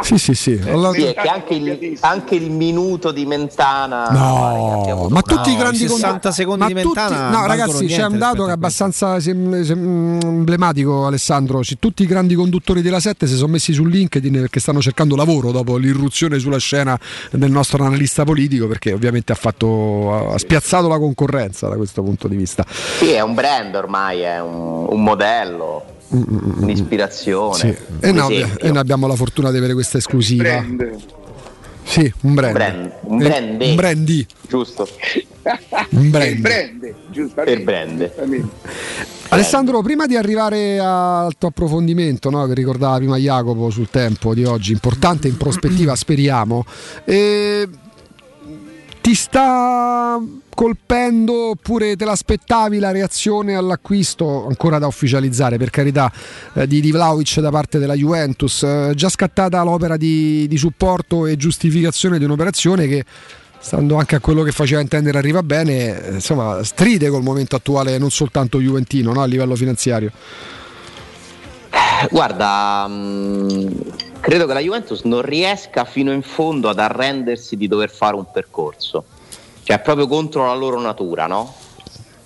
Sì, 0.00 0.18
sì, 0.18 0.34
sì. 0.34 0.60
Allora- 0.66 0.92
Sì, 0.92 1.04
è 1.04 1.14
che 1.14 1.28
anche 1.28 1.54
il, 1.54 1.96
anche 2.00 2.34
il 2.34 2.50
minuto 2.50 3.10
di 3.12 3.24
Mentana 3.24 4.08
No, 4.10 5.08
ma 5.08 5.22
tutti 5.22 5.50
i 5.52 5.56
grandi 5.56 5.78
60 5.78 6.30
secondi 6.32 6.60
ma 6.60 6.66
di 6.66 6.82
tutti- 6.82 6.98
Mentana 6.98 7.30
No, 7.30 7.46
ragazzi, 7.46 7.86
c'è 7.86 8.04
un 8.04 8.18
dato 8.18 8.44
che 8.44 8.50
è 8.50 8.52
abbastanza 8.52 9.18
sem- 9.20 9.62
sem- 9.62 10.18
emblematico, 10.22 11.06
Alessandro. 11.06 11.60
C- 11.60 11.76
tutti 11.78 12.02
i 12.02 12.06
grandi 12.06 12.34
conduttori 12.34 12.82
della 12.82 13.00
7 13.00 13.26
si 13.26 13.36
sono 13.36 13.52
messi 13.52 13.72
su 13.72 13.84
LinkedIn 13.84 14.32
perché 14.32 14.60
stanno 14.60 14.80
cercando 14.82 15.16
lavoro 15.16 15.52
dopo 15.52 15.76
l'irruzione 15.76 16.38
sulla 16.38 16.58
scena 16.58 16.98
del 17.30 17.50
nostro 17.50 17.84
analista 17.84 18.24
politico, 18.24 18.66
perché 18.66 18.92
ovviamente 18.92 19.32
ha 19.32 19.36
fatto 19.36 20.32
ha 20.32 20.38
spiazzato 20.38 20.88
la 20.88 20.98
concorrenza 20.98 21.68
da 21.68 21.76
questo 21.84 22.02
punto 22.02 22.28
di 22.28 22.36
vista. 22.36 22.64
Sì, 22.98 23.10
è 23.10 23.20
un 23.20 23.34
brand 23.34 23.74
ormai, 23.74 24.20
è 24.20 24.40
un, 24.40 24.86
un 24.90 25.02
modello, 25.02 25.84
un'ispirazione. 26.08 27.54
Sì. 27.58 27.76
E, 28.00 28.12
no, 28.12 28.28
e 28.28 28.46
noi 28.68 28.76
abbiamo 28.78 29.06
la 29.06 29.14
fortuna 29.16 29.50
di 29.50 29.58
avere 29.58 29.74
questa 29.74 29.98
esclusiva. 29.98 30.42
Brand. 30.42 30.96
Sì, 31.86 32.10
un 32.22 32.34
brand. 32.34 32.52
brand, 32.54 32.92
un 33.02 33.20
Eh, 33.20 33.28
brand. 33.28 33.60
un 33.60 33.74
brandy. 33.74 34.26
Giusto. 34.48 34.88
Un 35.90 36.08
brand. 36.10 36.30
Il 36.30 36.40
brand, 36.40 36.94
giustamente. 37.10 37.62
Per 38.06 38.26
brand. 38.26 38.48
Alessandro, 39.28 39.82
prima 39.82 40.06
di 40.06 40.16
arrivare 40.16 40.78
al 40.78 41.34
tuo 41.36 41.48
approfondimento, 41.48 42.30
no, 42.30 42.46
che 42.46 42.54
ricordava 42.54 42.96
prima 42.96 43.18
Jacopo 43.18 43.68
sul 43.68 43.90
tempo 43.90 44.32
di 44.32 44.44
oggi, 44.44 44.72
importante 44.72 45.28
in 45.28 45.36
prospettiva, 45.36 45.94
speriamo, 45.94 46.64
eh, 47.04 47.68
ti 49.04 49.14
sta 49.14 50.18
colpendo 50.54 51.50
oppure 51.50 51.94
te 51.94 52.06
l'aspettavi 52.06 52.78
la 52.78 52.90
reazione 52.90 53.54
all'acquisto 53.54 54.46
ancora 54.46 54.78
da 54.78 54.86
ufficializzare 54.86 55.58
per 55.58 55.68
carità 55.68 56.10
eh, 56.54 56.66
di, 56.66 56.80
di 56.80 56.90
Vlaovic 56.90 57.40
da 57.40 57.50
parte 57.50 57.78
della 57.78 57.92
Juventus? 57.92 58.62
Eh, 58.62 58.92
già 58.94 59.10
scattata 59.10 59.62
l'opera 59.62 59.98
di, 59.98 60.48
di 60.48 60.56
supporto 60.56 61.26
e 61.26 61.36
giustificazione 61.36 62.16
di 62.16 62.24
un'operazione 62.24 62.86
che 62.86 63.04
stando 63.58 63.96
anche 63.96 64.14
a 64.16 64.20
quello 64.20 64.42
che 64.42 64.52
faceva 64.52 64.80
intendere 64.80 65.18
arriva 65.18 65.42
bene 65.42 66.02
eh, 66.02 66.12
insomma 66.12 66.64
stride 66.64 67.10
col 67.10 67.22
momento 67.22 67.56
attuale 67.56 67.98
non 67.98 68.08
soltanto 68.08 68.58
juventino 68.58 69.12
no, 69.12 69.20
a 69.20 69.26
livello 69.26 69.54
finanziario. 69.54 70.12
Guarda, 72.10 72.86
mh, 72.88 74.03
credo 74.24 74.46
che 74.46 74.54
la 74.54 74.60
Juventus 74.60 75.02
non 75.02 75.20
riesca 75.20 75.84
fino 75.84 76.10
in 76.10 76.22
fondo 76.22 76.70
ad 76.70 76.78
arrendersi 76.78 77.58
di 77.58 77.68
dover 77.68 77.90
fare 77.90 78.16
un 78.16 78.24
percorso. 78.32 79.04
Cioè, 79.62 79.80
proprio 79.80 80.06
contro 80.06 80.46
la 80.46 80.54
loro 80.54 80.80
natura, 80.80 81.26
no? 81.26 81.54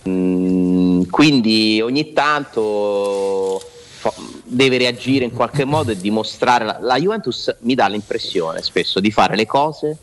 Mm, 0.08 1.02
quindi 1.10 1.80
ogni 1.82 2.12
tanto 2.12 3.60
fa- 3.98 4.14
deve 4.44 4.78
reagire 4.78 5.24
in 5.24 5.32
qualche 5.32 5.64
modo 5.64 5.90
e 5.90 5.96
dimostrare. 5.96 6.64
La, 6.64 6.78
la 6.80 7.00
Juventus 7.00 7.56
mi 7.62 7.74
dà 7.74 7.88
l'impressione 7.88 8.62
spesso 8.62 9.00
di 9.00 9.10
fare 9.10 9.34
le 9.34 9.46
cose 9.46 9.96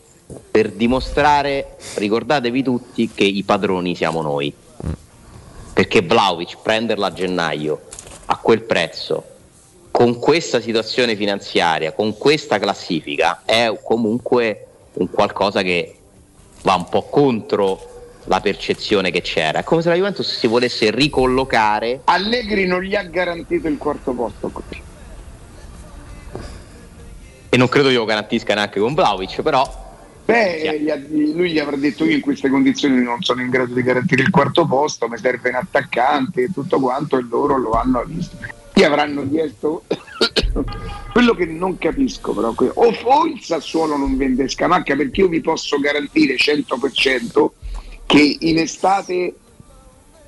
per 0.52 0.72
dimostrare, 0.72 1.78
ricordatevi 1.94 2.62
tutti, 2.62 3.10
che 3.16 3.24
i 3.24 3.44
padroni 3.44 3.96
siamo 3.96 4.22
noi. 4.22 4.54
Perché 5.74 6.02
Vlaovic 6.02 6.58
prenderla 6.62 7.08
a 7.08 7.14
gennaio 7.14 7.82
a 8.26 8.36
quel 8.36 8.64
prezzo, 8.64 9.35
con 9.96 10.20
questa 10.20 10.60
situazione 10.60 11.16
finanziaria, 11.16 11.94
con 11.94 12.18
questa 12.18 12.60
classifica, 12.60 13.44
è 13.46 13.74
comunque 13.82 14.66
un 14.96 15.10
qualcosa 15.10 15.62
che 15.62 15.96
va 16.64 16.76
un 16.76 16.90
po' 16.90 17.04
contro 17.04 18.10
la 18.26 18.42
percezione 18.42 19.10
che 19.10 19.22
c'era. 19.22 19.60
È 19.60 19.64
come 19.64 19.82
se 19.82 19.88
la 19.88 19.96
Juventus 19.96 20.38
si 20.38 20.48
volesse 20.48 20.92
ricollocare. 20.92 22.02
Allegri 22.04 22.66
non 22.66 22.82
gli 22.82 22.94
ha 22.94 23.04
garantito 23.04 23.70
il 23.70 23.78
quarto 23.78 24.12
posto. 24.12 24.52
E 27.48 27.56
non 27.56 27.70
credo 27.70 27.90
io 27.90 28.00
lo 28.00 28.06
garantisca 28.06 28.54
neanche 28.54 28.82
con 28.82 28.94
Vlaovic, 28.94 29.42
però 29.44 29.84
Beh, 30.26 31.08
lui 31.34 31.54
gli 31.54 31.60
avrà 31.60 31.78
detto 31.78 32.04
io 32.04 32.16
in 32.16 32.22
queste 32.22 32.50
condizioni 32.50 33.02
non 33.02 33.22
sono 33.22 33.42
in 33.42 33.50
grado 33.50 33.74
di 33.74 33.82
garantire 33.82 34.24
il 34.24 34.30
quarto 34.30 34.66
posto, 34.66 35.08
mi 35.08 35.18
serve 35.18 35.50
un 35.50 35.56
attaccante 35.56 36.42
e 36.42 36.50
tutto 36.54 36.82
quanto 36.82 37.18
e 37.18 37.26
loro 37.30 37.58
lo 37.58 37.72
hanno 37.72 38.04
visto. 38.06 38.64
Gli 38.76 38.84
avranno 38.84 39.28
chiesto 39.30 39.84
quello 41.14 41.34
che 41.34 41.46
non 41.46 41.78
capisco 41.78 42.34
però, 42.34 42.54
o, 42.58 42.96
o 43.04 43.26
il 43.26 43.42
Sassuolo 43.42 43.96
non 43.96 44.18
vende 44.18 44.50
Scamacca 44.50 44.98
perché 44.98 45.22
io 45.22 45.30
vi 45.30 45.40
posso 45.40 45.80
garantire 45.80 46.36
100% 46.36 47.48
che 48.06 48.38
in 48.42 48.60
estate 48.60 49.34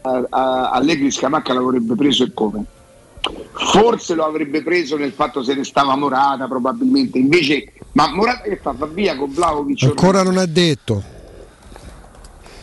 a, 0.01 0.25
a- 0.29 0.69
Allegri 0.71 1.11
Scamacca 1.11 1.53
l'avrebbe 1.53 1.95
preso 1.95 2.23
e 2.23 2.31
come? 2.33 2.63
Forse 3.51 4.13
lo 4.13 4.23
avrebbe 4.25 4.63
preso 4.63 4.95
nel 4.95 5.11
fatto 5.11 5.43
se 5.43 5.53
ne 5.53 5.65
stava 5.65 5.97
Morata 5.97 6.47
probabilmente, 6.47 7.17
invece 7.17 7.73
ma 7.91 8.09
Morata 8.09 8.43
che 8.43 8.57
fa? 8.57 8.71
Va 8.71 8.85
via 8.85 9.17
con 9.17 9.33
Vlaovic? 9.33 9.83
Ancora 9.83 10.23
non 10.23 10.37
è 10.37 10.47
detto. 10.47 11.03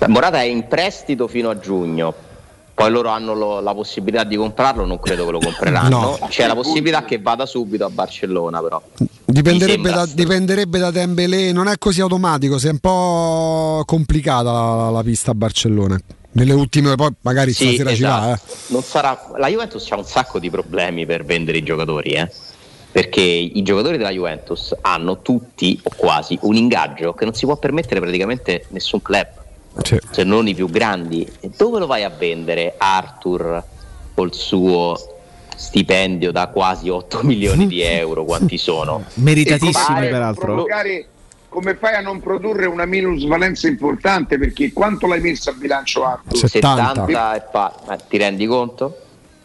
Morata 0.07 0.41
è 0.41 0.45
in 0.45 0.67
prestito 0.67 1.29
fino 1.29 1.51
a 1.51 1.59
giugno. 1.59 2.15
Poi 2.75 2.91
loro 2.91 3.09
hanno 3.11 3.35
lo- 3.35 3.61
la 3.61 3.73
possibilità 3.73 4.25
di 4.25 4.35
comprarlo, 4.37 4.85
non 4.85 4.99
credo 4.99 5.25
che 5.27 5.31
lo 5.31 5.39
compreranno. 5.39 6.01
No. 6.21 6.27
C'è 6.29 6.47
la 6.49 6.55
possibilità 6.57 7.05
che 7.05 7.21
vada 7.21 7.47
subito 7.47 7.85
a 7.85 7.89
Barcellona, 7.91 8.61
però. 8.61 8.83
Dipenderebbe 9.25 9.91
da, 9.91 10.07
dipenderebbe 10.13 10.79
da 10.81 10.91
Dembélé, 10.91 11.53
non 11.53 11.69
è 11.69 11.79
così 11.79 12.01
automatico, 12.01 12.59
si 12.59 12.67
è 12.67 12.71
un 12.71 12.79
po' 12.79 13.83
complicata 13.87 14.51
la, 14.51 14.91
la 14.91 15.03
pista 15.05 15.31
a 15.31 15.35
Barcellona. 15.35 15.97
Nelle 16.33 16.53
ultime, 16.53 16.97
poi 16.97 17.11
magari 17.21 17.53
Sì, 17.53 17.69
stasera 17.69 17.95
ci 17.95 18.03
va. 18.03 18.33
esatto. 18.33 18.53
Eh. 18.53 18.57
Non 18.73 18.83
sarà- 18.83 19.31
La 19.37 19.47
Juventus 19.49 19.89
ha 19.93 19.97
un 19.97 20.05
sacco 20.05 20.41
di 20.41 20.51
problemi 20.51 21.07
per 21.07 21.25
vendere 21.25 21.59
i 21.59 21.63
giocatori, 21.63 22.11
eh. 22.11 22.29
perché 22.91 23.21
i 23.21 23.63
giocatori 23.63 23.97
della 23.97 24.11
Juventus 24.11 24.75
hanno 24.81 25.21
tutti 25.23 25.79
o 25.83 25.91
quasi 25.97 26.37
un 26.43 26.57
ingaggio 26.57 27.13
che 27.13 27.25
non 27.25 27.35
si 27.35 27.45
può 27.45 27.57
permettere 27.57 28.01
praticamente 28.01 28.67
nessun 28.71 29.01
club, 29.01 29.27
se 30.11 30.25
non 30.25 30.47
i 30.49 30.55
più 30.55 30.69
grandi. 30.69 31.27
E 31.41 31.51
dove 31.57 31.79
lo 31.79 31.87
vai 31.87 32.05
a 32.05 32.09
vendere 32.11 32.75
Arthur 32.77 33.63
col 34.15 34.33
suo 34.35 34.97
stipendio 35.57 36.33
da 36.33 36.49
quasi 36.49 36.89
8 36.89 37.21
milioni 37.25 37.67
di 37.67 37.81
euro? 37.83 38.25
Quanti 38.25 38.59
sono? 38.59 39.05
Meritatissimi, 39.15 39.95
come 39.97 40.09
peraltro. 40.09 40.45
provocare- 40.45 41.07
come 41.49 41.77
fai 41.77 41.95
a 41.95 42.01
non 42.01 42.21
produrre 42.21 42.67
una 42.67 42.85
minusvalenza 42.85 43.69
importante? 43.69 44.39
Perché 44.39 44.73
quanto 44.73 45.07
l'hai 45.07 45.21
messo 45.21 45.51
a 45.51 45.53
bilancio 45.53 46.05
Arthur? 46.05 46.49
70 46.49 47.37
e 47.37 47.43
pa- 47.53 47.81
ma 47.87 47.97
ti 47.97 48.17
rendi 48.19 48.45
conto? 48.47 48.99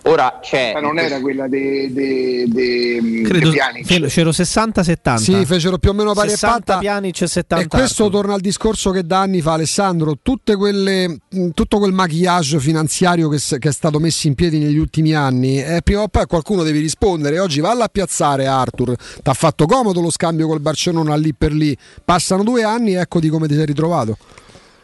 Ora 0.03 0.39
c'è. 0.41 0.71
Ma 0.73 0.79
non 0.79 0.97
era 0.97 1.19
quella 1.19 1.47
dei 1.47 1.91
de, 1.91 2.45
de, 2.47 3.21
Credo 3.23 3.49
de 3.49 3.55
Pjanic. 3.55 3.85
fe- 3.85 4.07
c'ero 4.07 4.29
60-70. 4.31 5.15
Sì, 5.17 5.45
fecero 5.45 5.77
più 5.77 5.89
o 5.89 5.93
meno 5.93 6.13
pari 6.13 6.29
e 6.29 6.31
60 6.31 6.55
patta. 6.55 6.77
Pjanic 6.79 7.21
e 7.21 7.27
70 7.27 7.63
E 7.63 7.67
questo 7.67 8.09
torna 8.09 8.33
al 8.33 8.39
discorso 8.39 8.91
che 8.91 9.03
da 9.05 9.19
anni 9.19 9.41
fa 9.41 9.53
Alessandro, 9.53 10.17
tutte 10.21 10.55
quelle, 10.55 11.07
mh, 11.29 11.49
tutto 11.53 11.77
quel 11.79 11.91
maquillage 11.91 12.59
finanziario 12.59 13.27
che, 13.29 13.37
che 13.59 13.69
è 13.69 13.73
stato 13.73 13.99
messo 13.99 14.27
in 14.27 14.35
piedi 14.35 14.57
negli 14.57 14.77
ultimi 14.77 15.13
anni, 15.13 15.61
eh, 15.61 15.81
prima 15.83 16.01
o 16.01 16.07
poi 16.07 16.25
qualcuno 16.25 16.63
deve 16.63 16.79
rispondere. 16.79 17.39
Oggi 17.39 17.59
valla 17.59 17.83
a 17.83 17.89
piazzare 17.89 18.47
Arthur, 18.47 18.95
ti 18.95 19.29
ha 19.29 19.33
fatto 19.33 19.65
comodo 19.65 19.99
lo 20.01 20.09
scambio 20.09 20.47
col 20.47 20.61
Barcellona 20.61 21.15
lì 21.15 21.33
per 21.33 21.51
lì, 21.51 21.77
passano 22.03 22.43
due 22.43 22.63
anni 22.63 22.95
e 22.95 22.99
eccoti 22.99 23.27
come 23.29 23.47
ti 23.47 23.53
sei 23.53 23.65
ritrovato. 23.65 24.17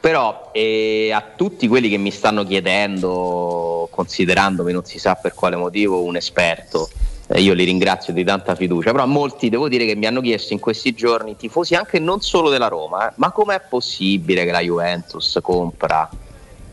Però 0.06 0.52
eh, 0.52 1.10
a 1.12 1.32
tutti 1.36 1.68
quelli 1.68 1.90
che 1.90 1.98
mi 1.98 2.12
stanno 2.12 2.46
chiedendo, 2.46 3.88
considerandomi 3.90 4.72
non 4.72 4.86
si 4.86 5.00
sa 5.00 5.16
per 5.16 5.34
quale 5.34 5.56
motivo 5.56 6.04
un 6.04 6.16
esperto, 6.16 6.88
eh, 7.26 7.42
io 7.42 7.56
li 7.56 7.64
ringrazio 7.64 8.14
di 8.14 8.24
tanta 8.24 8.54
fiducia, 8.54 8.92
però 8.92 9.02
a 9.02 9.08
molti 9.08 9.50
devo 9.50 9.68
dire 9.68 9.84
che 9.88 9.96
mi 9.96 10.06
hanno 10.06 10.22
chiesto 10.22 10.54
in 10.54 10.60
questi 10.60 10.94
giorni, 10.94 11.36
tifosi 11.36 11.74
anche 11.74 11.98
non 11.98 12.22
solo 12.22 12.52
della 12.52 12.68
Roma, 12.68 13.10
eh, 13.10 13.14
ma 13.16 13.32
com'è 13.32 13.60
possibile 13.68 14.46
che 14.46 14.52
la 14.52 14.60
Juventus 14.60 15.40
compra 15.42 16.08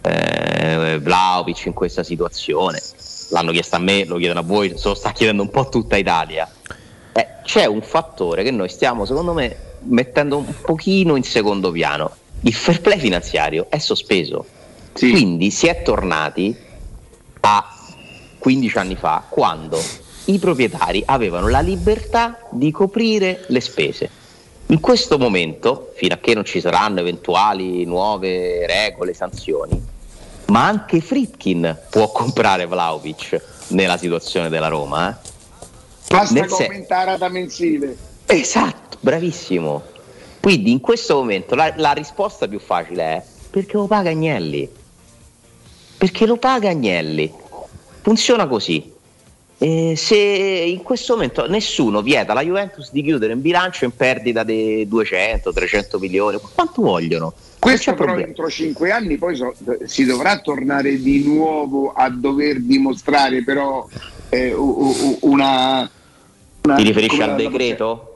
eh, 0.02 0.98
Vlaovic 1.00 1.64
in 1.64 1.72
questa 1.72 2.02
situazione? 2.02 2.82
L'hanno 3.30 3.52
chiesto 3.52 3.76
a 3.76 3.78
me, 3.78 4.04
lo 4.04 4.18
chiedono 4.18 4.40
a 4.40 4.42
voi, 4.42 4.76
se 4.76 4.88
lo 4.88 4.94
sta 4.94 5.12
chiedendo 5.12 5.40
un 5.40 5.48
po' 5.48 5.70
tutta 5.70 5.96
Italia. 5.96 6.46
Eh, 7.14 7.26
c'è 7.44 7.64
un 7.64 7.80
fattore 7.80 8.42
che 8.42 8.50
noi 8.50 8.68
stiamo, 8.68 9.06
secondo 9.06 9.32
me, 9.32 9.56
mettendo 9.84 10.36
un 10.36 10.52
pochino 10.60 11.16
in 11.16 11.22
secondo 11.22 11.70
piano. 11.70 12.16
Il 12.42 12.54
fair 12.54 12.80
play 12.80 12.98
finanziario 12.98 13.66
è 13.68 13.78
sospeso. 13.78 14.44
Quindi 14.92 15.50
si 15.50 15.66
è 15.68 15.82
tornati 15.82 16.54
a 17.40 17.64
15 18.38 18.78
anni 18.78 18.96
fa, 18.96 19.24
quando 19.28 19.80
i 20.26 20.38
proprietari 20.38 21.02
avevano 21.06 21.48
la 21.48 21.60
libertà 21.60 22.38
di 22.50 22.70
coprire 22.70 23.44
le 23.48 23.60
spese. 23.60 24.10
In 24.66 24.80
questo 24.80 25.18
momento, 25.18 25.92
fino 25.96 26.14
a 26.14 26.18
che 26.18 26.34
non 26.34 26.44
ci 26.44 26.60
saranno 26.60 27.00
eventuali 27.00 27.84
nuove 27.84 28.66
regole, 28.66 29.14
sanzioni, 29.14 29.80
ma 30.46 30.66
anche 30.66 31.00
Fritkin 31.00 31.78
può 31.90 32.10
comprare 32.10 32.66
Vlaovic 32.66 33.40
nella 33.68 33.96
situazione 33.96 34.48
della 34.48 34.68
Roma. 34.68 35.10
eh. 35.10 35.30
Basta 36.08 36.34
Nel 36.40 36.50
se- 36.50 36.66
commentare 36.66 37.16
la 37.18 37.28
mensile. 37.28 37.96
Esatto, 38.26 38.98
bravissimo. 39.00 39.82
Quindi 40.42 40.72
in 40.72 40.80
questo 40.80 41.14
momento 41.14 41.54
la, 41.54 41.72
la 41.76 41.92
risposta 41.92 42.48
più 42.48 42.58
facile 42.58 43.02
è 43.02 43.22
perché 43.48 43.76
lo 43.76 43.86
paga 43.86 44.10
Agnelli. 44.10 44.68
Perché 45.96 46.26
lo 46.26 46.36
paga 46.36 46.70
Agnelli. 46.70 47.32
Funziona 48.00 48.48
così. 48.48 48.90
E 49.58 49.94
se 49.96 50.16
in 50.16 50.82
questo 50.82 51.14
momento 51.14 51.46
nessuno 51.48 52.02
vieta 52.02 52.32
alla 52.32 52.42
Juventus 52.42 52.90
di 52.90 53.02
chiudere 53.04 53.34
in 53.34 53.40
bilancio 53.40 53.84
in 53.84 53.94
perdita 53.94 54.42
di 54.42 54.84
200-300 54.90 55.98
milioni, 56.00 56.38
quanto 56.54 56.82
vogliono? 56.82 57.32
Questo 57.60 57.92
però 57.92 58.06
problema. 58.06 58.26
entro 58.28 58.50
cinque 58.50 58.90
anni 58.90 59.18
poi 59.18 59.36
so- 59.36 59.54
si 59.84 60.04
dovrà 60.04 60.40
tornare 60.40 61.00
di 61.00 61.22
nuovo 61.24 61.92
a 61.92 62.10
dover 62.10 62.58
dimostrare 62.60 63.44
però 63.44 63.86
eh, 64.30 64.52
una, 64.52 65.88
una- 66.62 66.74
Ti 66.74 66.82
riferisci 66.82 67.22
al 67.22 67.28
la- 67.30 67.34
decreto? 67.36 68.11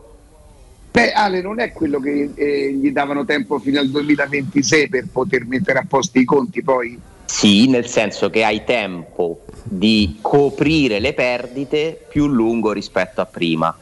Beh 0.96 1.12
Ale 1.12 1.42
non 1.42 1.60
è 1.60 1.72
quello 1.72 2.00
che 2.00 2.30
eh, 2.34 2.72
gli 2.72 2.90
davano 2.90 3.26
tempo 3.26 3.58
fino 3.58 3.78
al 3.78 3.90
2026 3.90 4.88
per 4.88 5.04
poter 5.12 5.44
mettere 5.44 5.80
a 5.80 5.84
posto 5.86 6.18
i 6.18 6.24
conti 6.24 6.62
poi? 6.62 6.98
Sì, 7.26 7.68
nel 7.68 7.86
senso 7.86 8.30
che 8.30 8.42
hai 8.42 8.64
tempo 8.64 9.44
di 9.62 10.16
coprire 10.22 10.98
le 10.98 11.12
perdite 11.12 12.02
più 12.08 12.26
lungo 12.26 12.72
rispetto 12.72 13.20
a 13.20 13.26
prima, 13.26 13.76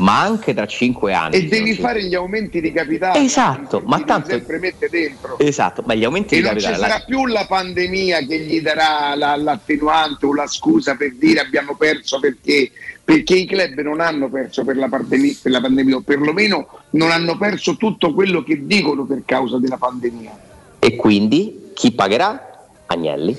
ma 0.00 0.20
anche 0.20 0.54
tra 0.54 0.66
5 0.66 1.12
anni. 1.12 1.34
E 1.36 1.44
devi 1.46 1.74
fare 1.74 2.02
gli 2.04 2.14
aumenti 2.14 2.60
di 2.60 2.72
capitale. 2.72 3.18
Esatto, 3.20 3.82
ma 3.84 4.00
tanto- 4.00 4.30
sempre 4.30 4.58
mette 4.58 4.88
dentro. 4.90 5.38
Esatto, 5.38 5.82
ma 5.86 5.94
gli 5.94 6.04
aumenti 6.04 6.34
E 6.34 6.38
di 6.38 6.44
non 6.44 6.58
ci 6.58 6.64
capitale. 6.64 6.88
sarà 6.90 7.04
più 7.04 7.26
la 7.26 7.46
pandemia 7.46 8.20
che 8.26 8.38
gli 8.40 8.60
darà 8.60 9.14
la- 9.14 9.36
l'attenuante 9.36 10.26
o 10.26 10.34
la 10.34 10.46
scusa 10.46 10.94
per 10.96 11.14
dire 11.14 11.40
abbiamo 11.40 11.74
perso 11.76 12.18
perché, 12.20 12.70
perché 13.04 13.34
i 13.34 13.46
club 13.46 13.80
non 13.80 14.00
hanno 14.00 14.28
perso 14.28 14.64
per 14.64 14.76
la, 14.76 14.88
pandemia, 14.88 15.34
per 15.42 15.52
la 15.52 15.60
pandemia 15.60 15.96
o 15.96 16.00
perlomeno 16.00 16.68
non 16.90 17.10
hanno 17.10 17.36
perso 17.36 17.76
tutto 17.76 18.12
quello 18.14 18.42
che 18.42 18.66
dicono 18.66 19.04
per 19.04 19.22
causa 19.24 19.58
della 19.58 19.76
pandemia. 19.78 20.38
E 20.78 20.96
quindi 20.96 21.70
chi 21.74 21.92
pagherà? 21.92 22.66
Agnelli. 22.86 23.36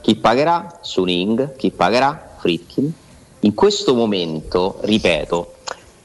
Chi 0.00 0.16
pagherà? 0.16 0.78
Suning. 0.82 1.56
Chi 1.56 1.70
pagherà? 1.70 2.36
Fritkin. 2.38 2.92
In 3.40 3.54
questo 3.54 3.94
momento, 3.94 4.78
ripeto, 4.82 5.51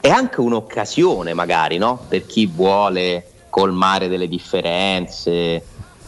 è 0.08 0.10
anche 0.10 0.40
un'occasione 0.40 1.34
magari 1.34 1.78
no? 1.78 2.06
per 2.08 2.26
chi 2.26 2.46
vuole 2.46 3.26
colmare 3.50 4.08
delle 4.08 4.30
differenze, 4.30 5.62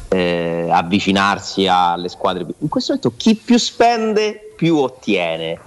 eh, 0.08 0.68
avvicinarsi 0.72 1.68
alle 1.68 2.08
squadre. 2.08 2.46
In 2.60 2.70
questo 2.70 2.94
momento 2.94 3.18
chi 3.18 3.36
più 3.36 3.58
spende 3.58 4.54
più 4.56 4.78
ottiene. 4.78 5.60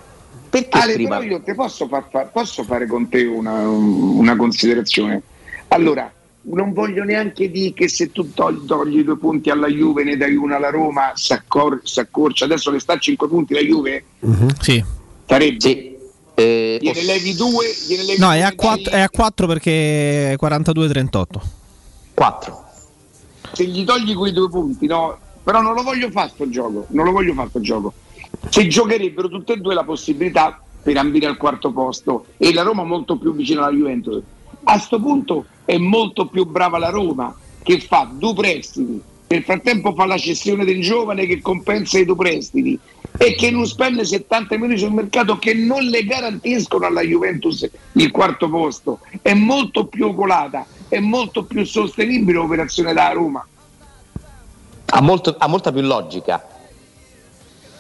Perché 0.49 0.79
Ale, 0.79 0.95
prima... 0.95 1.19
però 1.19 1.31
io 1.31 1.43
te 1.43 1.55
posso, 1.55 1.87
far 1.89 2.07
fa- 2.11 2.25
posso 2.25 2.63
fare 2.63 2.87
con 2.87 3.09
te 3.11 3.25
una, 3.25 3.69
una 3.69 4.35
considerazione? 4.37 5.21
Allora, 5.69 6.11
non 6.43 6.73
voglio 6.73 7.05
neanche 7.05 7.51
dire 7.51 7.75
che 7.75 7.89
se 7.89 8.13
tu 8.13 8.33
togli, 8.33 8.65
togli 8.65 9.05
due 9.05 9.19
punti 9.19 9.51
alla 9.51 9.69
Juve 9.69 10.05
ne 10.05 10.17
dai 10.17 10.37
una 10.37 10.57
alla 10.57 10.71
Roma, 10.71 11.13
si 11.15 11.33
accorcia. 11.35 12.47
Adesso 12.47 12.71
ne 12.71 12.79
sta 12.79 12.95
a 12.95 12.99
5 12.99 13.29
punti 13.29 13.53
la 13.53 13.61
Juve? 13.61 14.05
Sì. 14.61 14.83
Sarebbe. 15.27 15.61
Sì. 15.61 15.92
Eh, 16.43 16.79
Gliene 16.81 17.03
levi 17.05 17.35
due, 17.35 17.67
gliene 17.87 18.03
levi 18.05 18.19
No, 18.21 18.27
due 18.29 18.37
è 18.37 18.41
a 18.41 18.47
dai- 18.49 18.57
4, 18.57 18.91
è 18.93 19.01
a 19.01 19.09
4 19.11 19.47
perché 19.47 20.33
è 20.33 20.37
42-38. 20.37 21.41
4. 22.15 22.65
se 23.53 23.65
gli 23.67 23.85
togli 23.85 24.15
quei 24.15 24.33
due 24.33 24.49
punti, 24.49 24.87
no? 24.87 25.19
Però 25.45 25.61
non 25.61 25.75
lo 25.75 25.83
voglio 25.83 26.11
fare 26.11 26.31
sto 26.33 26.49
gioco, 26.49 26.87
non 26.91 27.05
lo 27.05 27.13
voglio 27.13 27.35
fare 27.35 27.49
sto 27.49 27.61
gioco. 27.61 27.93
Se 28.49 28.67
giocherebbero 28.67 29.29
tutte 29.29 29.55
e 29.55 29.57
due 29.59 29.75
la 29.75 29.85
possibilità 29.85 30.61
per 30.83 30.97
ambire 30.97 31.27
al 31.27 31.37
quarto 31.37 31.71
posto 31.73 32.27
e 32.39 32.53
la 32.53 32.63
Roma 32.63 32.85
molto 32.85 33.17
più 33.19 33.35
vicina 33.35 33.65
alla 33.65 33.77
Juventus. 33.77 34.23
A 34.65 34.79
sto 34.79 35.01
punto 35.01 35.45
è 35.65 35.77
molto 35.77 36.27
più 36.27 36.47
brava 36.47 36.79
la 36.79 36.89
Roma 36.91 37.35
che 37.63 37.81
fa 37.81 38.09
due 38.13 38.35
prestiti, 38.35 39.01
nel 39.33 39.45
frattempo 39.45 39.95
fa 39.95 40.05
la 40.05 40.19
cessione 40.19 40.65
del 40.65 40.83
giovane 40.83 41.27
che 41.27 41.41
compensa 41.41 41.99
i 41.99 42.05
due 42.05 42.17
prestiti 42.17 42.79
e 43.17 43.35
che 43.35 43.51
non 43.51 43.67
spende 43.67 44.05
70 44.05 44.57
milioni 44.57 44.79
sul 44.79 44.93
mercato 44.93 45.39
che 45.39 45.55
non 45.55 45.85
le 45.85 46.05
garantiscono 46.05 46.85
alla 46.87 47.01
Juventus 47.01 47.69
il 47.93 48.11
quarto 48.11 48.49
posto. 48.51 49.01
È 49.23 49.33
molto 49.33 49.87
più 49.87 50.09
oculata, 50.09 50.67
è 50.89 50.99
molto 50.99 51.45
più 51.45 51.65
sostenibile 51.65 52.39
l'operazione 52.39 52.93
da 52.93 53.11
Roma. 53.13 53.47
Ha, 54.87 55.01
molto- 55.01 55.35
ha 55.39 55.47
molta 55.47 55.73
più 55.73 55.81
logica. 55.81 56.47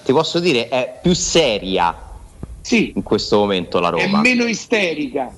Ti 0.04 0.12
posso 0.12 0.40
dire, 0.40 0.68
è 0.68 0.98
più 1.02 1.12
seria 1.14 1.94
in 2.70 3.02
questo 3.02 3.38
momento 3.38 3.78
la 3.78 3.88
È 3.90 4.04
Roma. 4.04 4.20
meno 4.20 4.44
isterica. 4.44 5.30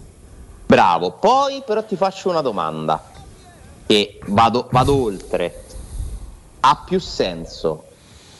Bravo, 0.67 1.13
poi 1.13 1.63
però 1.67 1.85
ti 1.85 1.97
faccio 1.97 2.29
una 2.29 2.41
domanda 2.41 3.11
e 3.87 4.19
vado, 4.27 4.69
vado 4.71 4.95
oltre. 4.95 5.64
Ha 6.67 6.83
più 6.83 6.99
senso 6.99 7.85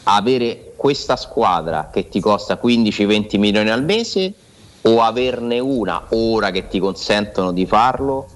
avere 0.05 0.73
questa 0.75 1.15
squadra 1.15 1.91
che 1.93 2.09
ti 2.09 2.19
costa 2.19 2.59
15-20 2.59 3.37
milioni 3.37 3.69
al 3.69 3.83
mese 3.83 4.33
o 4.81 5.03
averne 5.03 5.59
una 5.59 6.07
ora 6.09 6.49
che 6.49 6.67
ti 6.67 6.79
consentono 6.79 7.51
di 7.51 7.67
farlo 7.67 8.27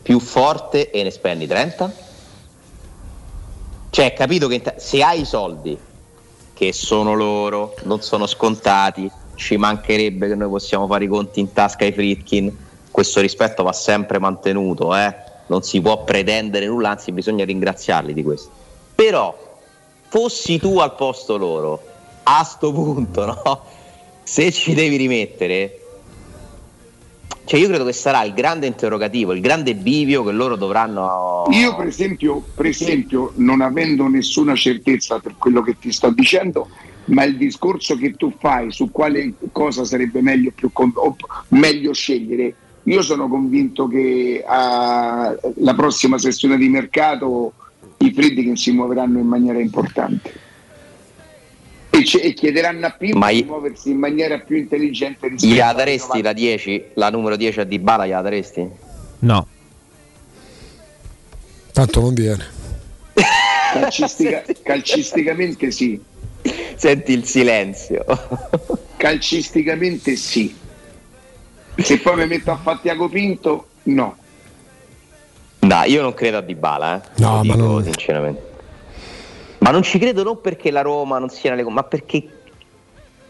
più 0.00 0.18
forte 0.18 0.90
e 0.90 1.02
ne 1.02 1.10
spendi 1.10 1.46
30? 1.46 1.92
Cioè, 3.90 4.14
capito 4.14 4.48
che 4.48 4.62
se 4.78 5.02
hai 5.02 5.20
i 5.20 5.26
soldi, 5.26 5.78
che 6.54 6.72
sono 6.72 7.12
loro, 7.12 7.74
non 7.82 8.00
sono 8.00 8.26
scontati, 8.26 9.10
ci 9.34 9.58
mancherebbe 9.58 10.28
che 10.28 10.36
noi 10.36 10.48
possiamo 10.48 10.86
fare 10.86 11.04
i 11.04 11.08
conti 11.08 11.40
in 11.40 11.52
tasca 11.52 11.84
ai 11.84 11.92
Fritkin, 11.92 12.56
questo 12.90 13.20
rispetto 13.20 13.62
va 13.62 13.72
sempre 13.72 14.18
mantenuto, 14.18 14.96
eh? 14.96 15.14
non 15.48 15.62
si 15.62 15.82
può 15.82 16.02
pretendere 16.04 16.64
nulla, 16.64 16.90
anzi 16.90 17.12
bisogna 17.12 17.44
ringraziarli 17.44 18.14
di 18.14 18.22
questo. 18.22 18.58
Però, 18.98 19.32
fossi 20.08 20.58
tu 20.58 20.78
al 20.78 20.96
posto 20.96 21.36
loro, 21.36 21.80
a 22.24 22.42
sto 22.42 22.72
punto, 22.72 23.26
no? 23.26 23.60
Se 24.24 24.50
ci 24.50 24.74
devi 24.74 24.96
rimettere, 24.96 25.78
cioè 27.44 27.60
io 27.60 27.68
credo 27.68 27.84
che 27.84 27.92
sarà 27.92 28.24
il 28.24 28.34
grande 28.34 28.66
interrogativo, 28.66 29.34
il 29.34 29.40
grande 29.40 29.76
bivio 29.76 30.24
che 30.24 30.32
loro 30.32 30.56
dovranno... 30.56 31.44
Io 31.50 31.76
per 31.76 31.86
esempio, 31.86 32.42
per 32.56 32.66
esempio, 32.66 33.30
non 33.36 33.60
avendo 33.60 34.08
nessuna 34.08 34.56
certezza 34.56 35.20
per 35.20 35.36
quello 35.38 35.62
che 35.62 35.78
ti 35.78 35.92
sto 35.92 36.10
dicendo, 36.10 36.68
ma 37.04 37.22
il 37.22 37.36
discorso 37.36 37.96
che 37.96 38.14
tu 38.16 38.32
fai 38.36 38.72
su 38.72 38.90
quale 38.90 39.34
cosa 39.52 39.84
sarebbe 39.84 40.20
meglio, 40.22 40.50
più 40.52 40.72
con- 40.72 40.92
meglio 41.50 41.92
scegliere, 41.92 42.52
io 42.82 43.02
sono 43.02 43.28
convinto 43.28 43.86
che 43.86 44.42
alla 44.44 45.74
prossima 45.76 46.18
sessione 46.18 46.56
di 46.56 46.68
mercato 46.68 47.52
i 47.98 48.12
Friedkin 48.12 48.56
si 48.56 48.70
muoveranno 48.72 49.18
in 49.18 49.26
maniera 49.26 49.58
importante 49.60 50.32
e, 51.90 52.04
ce- 52.04 52.20
e 52.20 52.32
chiederanno 52.32 52.86
a 52.86 52.90
Pippo 52.90 53.18
Ma 53.18 53.30
di 53.30 53.38
i- 53.40 53.42
muoversi 53.44 53.90
in 53.90 53.98
maniera 53.98 54.38
più 54.38 54.56
intelligente 54.56 55.28
rispetto 55.28 55.62
ai 55.62 55.74
daresti 55.74 56.22
la 56.22 56.32
10, 56.32 56.84
la 56.94 57.10
numero 57.10 57.36
10 57.36 57.60
a 57.60 57.64
Dybala, 57.64 58.06
gliela 58.06 58.20
daresti? 58.22 58.68
No. 59.20 59.46
Tanto 61.72 62.00
non 62.00 62.14
viene. 62.14 62.44
Calcistica- 63.72 64.44
calcisticamente 64.62 65.70
sì. 65.70 66.00
Senti 66.76 67.12
il 67.12 67.24
silenzio. 67.24 68.04
Calcisticamente 68.96 70.14
sì. 70.16 70.54
Se 71.76 71.98
poi 71.98 72.16
mi 72.16 72.26
metto 72.26 72.50
a 72.52 72.56
fare 72.56 72.78
Tiago 72.82 73.08
Pinto, 73.08 73.68
no. 73.84 74.16
No, 75.68 75.82
io 75.84 76.00
non 76.00 76.14
credo 76.14 76.38
a 76.38 76.40
Dybala, 76.40 76.96
eh. 76.96 77.08
No, 77.16 77.36
ma 77.36 77.40
dico 77.42 77.56
non- 77.56 77.84
sinceramente. 77.84 78.46
Ma 79.58 79.70
non 79.70 79.82
ci 79.82 79.98
credo 79.98 80.22
non 80.22 80.40
perché 80.40 80.70
la 80.70 80.80
Roma 80.80 81.18
non 81.18 81.28
sia 81.28 81.50
nelle 81.50 81.68
ma 81.68 81.82
perché 81.82 82.26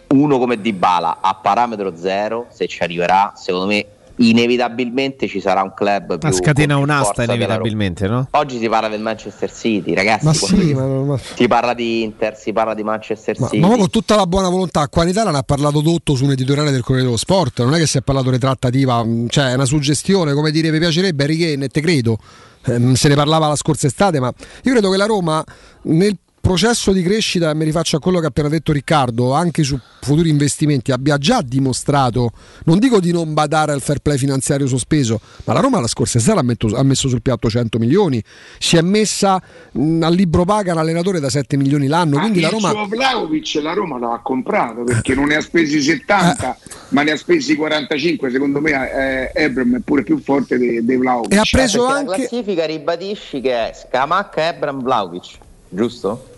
uno 0.09 0.39
come 0.39 0.61
Dybala 0.61 1.19
a 1.21 1.35
parametro 1.35 1.97
zero, 1.97 2.47
se 2.51 2.69
ci 2.69 2.81
arriverà, 2.83 3.33
secondo 3.35 3.67
me 3.67 3.85
inevitabilmente 4.19 5.27
ci 5.29 5.41
sarà 5.41 5.63
un 5.63 5.73
club 5.75 6.19
più 6.19 6.29
Ma 6.29 6.35
scatena 6.35 6.77
un'asta 6.77 7.25
inevitabilmente, 7.25 8.07
no? 8.07 8.29
Oggi 8.33 8.59
si 8.59 8.69
parla 8.69 8.89
del 8.89 9.01
Manchester 9.01 9.53
City, 9.53 9.95
ragazzi. 9.95 10.25
Ma 10.25 10.33
sì, 10.35 10.75
ma, 10.75 10.87
ma- 10.87 11.19
Si 11.19 11.47
parla 11.47 11.75
di 11.75 12.03
Inter, 12.03 12.37
si 12.37 12.53
parla 12.53 12.75
di 12.75 12.83
Manchester 12.83 13.39
ma- 13.39 13.49
City. 13.49 13.61
ma 13.61 13.77
con 13.77 13.91
tutta 13.91 14.17
la 14.17 14.27
buona 14.27 14.49
volontà, 14.49 14.89
qua 14.89 15.03
in 15.05 15.11
Italia 15.11 15.31
ne 15.31 15.39
ha 15.39 15.43
parlato 15.43 15.81
Dotto 15.81 16.15
su 16.15 16.25
un 16.25 16.33
editoriale 16.33 16.71
del 16.71 16.83
Corriere 16.83 17.05
dello 17.07 17.17
Sport, 17.17 17.63
non 17.63 17.75
è 17.75 17.79
che 17.79 17.87
si 17.87 17.99
è 17.99 18.03
parlato 18.03 18.31
di 18.31 18.39
trattativa, 18.39 19.03
mh, 19.05 19.29
cioè 19.29 19.51
è 19.51 19.55
una 19.55 19.65
suggestione, 19.65 20.33
come 20.35 20.51
dire, 20.51 20.71
mi 20.71 20.79
piacerebbe 20.79 21.25
Harry 21.25 21.37
Kane, 21.39 21.65
e 21.65 21.69
te 21.69 21.81
credo, 21.81 22.19
Ehm, 22.67 22.95
se 22.95 23.09
ne 23.09 23.15
parlava 23.15 23.47
la 23.47 23.55
scorsa 23.57 23.87
estate, 23.87 24.19
ma 24.21 24.33
io 24.65 24.73
credo 24.73 24.91
che 24.91 24.97
la 24.97 25.07
Roma 25.07 25.43
nel 25.83 26.19
processo 26.49 26.93
di 26.93 27.03
crescita, 27.03 27.51
e 27.51 27.55
mi 27.55 27.65
rifaccio 27.65 27.97
a 27.97 28.01
quello 28.01 28.21
che 28.21 28.25
ha 28.25 28.29
appena 28.29 28.49
detto 28.49 28.73
Riccardo, 28.73 29.35
anche 29.35 29.63
su 29.63 29.79
futuri 30.01 30.31
investimenti, 30.31 30.93
abbia 30.93 31.19
già 31.19 31.43
dimostrato, 31.43 32.31
non 32.65 32.79
dico 32.79 33.01
di 33.01 33.13
non 33.13 33.35
badare 33.35 33.73
al 33.73 33.83
fair 33.83 33.99
play 33.99 34.17
finanziario 34.17 34.67
sospeso, 34.67 35.21
ma 35.45 35.53
la 35.53 35.61
Roma 35.61 35.79
la 35.79 35.87
scorsa 35.87 36.17
estate 36.17 36.39
ha, 36.39 36.43
metto- 36.43 36.75
ha 36.75 36.83
messo 36.83 37.07
sul 37.11 37.21
piatto 37.21 37.51
100 37.51 37.79
milioni, 37.79 38.23
si 38.59 38.79
è 38.79 38.81
messa 38.81 39.39
mh, 39.73 40.03
al 40.03 40.15
libro 40.15 40.47
paga 40.47 40.73
un 40.73 40.79
allenatore 40.79 41.21
da 41.21 41.29
7 41.29 41.59
milioni 41.59 41.87
l'anno, 41.87 42.19
quindi 42.19 42.41
la 42.41 42.47
il 42.47 42.53
Roma... 42.55 42.71
suo 42.71 42.87
Vlaovic 42.87 43.59
la 43.61 43.75
Roma 43.75 43.99
l'ha 43.99 44.21
comprato 44.23 44.85
perché 44.85 45.15
non 45.15 45.27
ne 45.27 45.35
ha 45.37 45.43
spesi 45.43 45.83
70 45.83 46.57
ma 46.89 47.03
ne 47.03 47.11
ha 47.11 47.17
spesi 47.19 47.57
45 47.57 48.31
secondo 48.31 48.63
me 48.63 49.31
eh, 49.35 49.43
Ebram 49.45 49.77
è 49.77 49.81
pure 49.85 50.03
più 50.03 50.19
forte 50.19 50.57
di 50.57 50.83
di 50.83 50.97
Vlaovic 50.97 51.31
E 51.31 51.37
ha 51.37 51.43
preso 51.51 51.85
Perché 51.85 51.99
anche- 51.99 52.11
La 52.11 52.17
classifica 52.17 52.65
ribadisci 52.65 53.43
che 53.43 53.53
è 53.53 53.73
Scamacca 53.75 54.49
Ebram 54.49 54.83
Vlaovic, 54.83 55.37
giusto? 55.69 56.37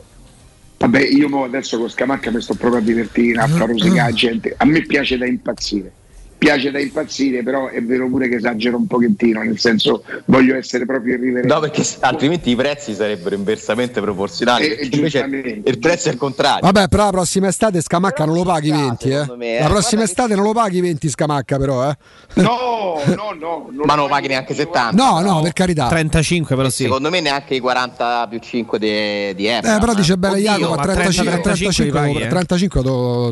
Vabbè 0.80 1.00
io 1.00 1.44
adesso 1.44 1.78
con 1.78 1.90
Scamacca 1.90 2.30
mi 2.30 2.40
sto 2.40 2.54
proprio 2.54 2.80
a 2.80 2.82
divertire 2.82 3.40
a 3.40 3.46
far 3.46 3.68
rosicare 3.68 4.10
la 4.10 4.16
gente. 4.16 4.54
A 4.56 4.64
me 4.64 4.82
piace 4.82 5.18
da 5.18 5.26
impazzire 5.26 5.92
piace 6.40 6.70
da 6.70 6.80
impazzire 6.80 7.42
però 7.42 7.68
è 7.68 7.82
vero 7.82 8.08
pure 8.08 8.26
che 8.26 8.36
esagero 8.36 8.78
un 8.78 8.86
pochettino 8.86 9.42
nel 9.42 9.58
senso 9.58 10.02
voglio 10.24 10.56
essere 10.56 10.86
proprio 10.86 11.14
irriverente 11.16 11.52
No, 11.52 11.60
perché 11.60 11.84
altrimenti 12.00 12.48
i 12.48 12.56
prezzi 12.56 12.94
sarebbero 12.94 13.34
inversamente 13.34 14.00
proporzionali. 14.00 14.64
Eh, 14.64 14.76
perché 14.76 14.96
invece 14.96 15.62
il 15.64 15.78
prezzo 15.78 16.08
è 16.08 16.12
il 16.12 16.18
contrario. 16.18 16.60
Vabbè, 16.62 16.88
però 16.88 17.04
la 17.04 17.10
prossima 17.10 17.48
estate 17.48 17.82
Scamacca 17.82 18.24
non 18.24 18.34
lo 18.34 18.42
paghi 18.44 18.70
20, 18.70 19.08
eh. 19.10 19.26
me, 19.36 19.56
eh. 19.56 19.60
La 19.60 19.68
prossima 19.68 20.02
Guarda 20.02 20.04
estate 20.04 20.34
non 20.34 20.44
lo 20.44 20.52
paghi 20.52 20.80
20 20.80 21.08
Scamacca 21.10 21.58
però, 21.58 21.90
eh. 21.90 21.96
no 22.34 23.00
no 23.06 23.34
no 23.38 23.68
non 23.70 23.84
Ma 23.84 23.94
non 23.94 24.04
lo 24.04 24.10
paghi 24.10 24.28
neanche 24.28 24.54
70. 24.54 24.90
No, 24.92 25.20
no, 25.20 25.42
per 25.42 25.52
carità. 25.52 25.88
35 25.88 26.56
però 26.56 26.70
sì. 26.70 26.84
Secondo 26.84 27.10
me 27.10 27.20
neanche 27.20 27.54
i 27.54 27.60
40 27.60 28.26
più 28.30 28.38
5 28.38 28.78
di, 28.78 29.34
di. 29.34 29.48
Eh, 29.48 29.60
però 29.60 29.92
dice 29.92 30.16
bene 30.16 30.38
Jacopo, 30.38 30.72
a 30.72 30.76
ma 30.76 30.82
35, 30.82 31.24
30, 31.24 31.40
35, 31.42 31.42
35 31.42 31.84
li 31.84 31.90
paghi, 31.90 32.24
eh. 32.24 32.28
35 32.28 32.82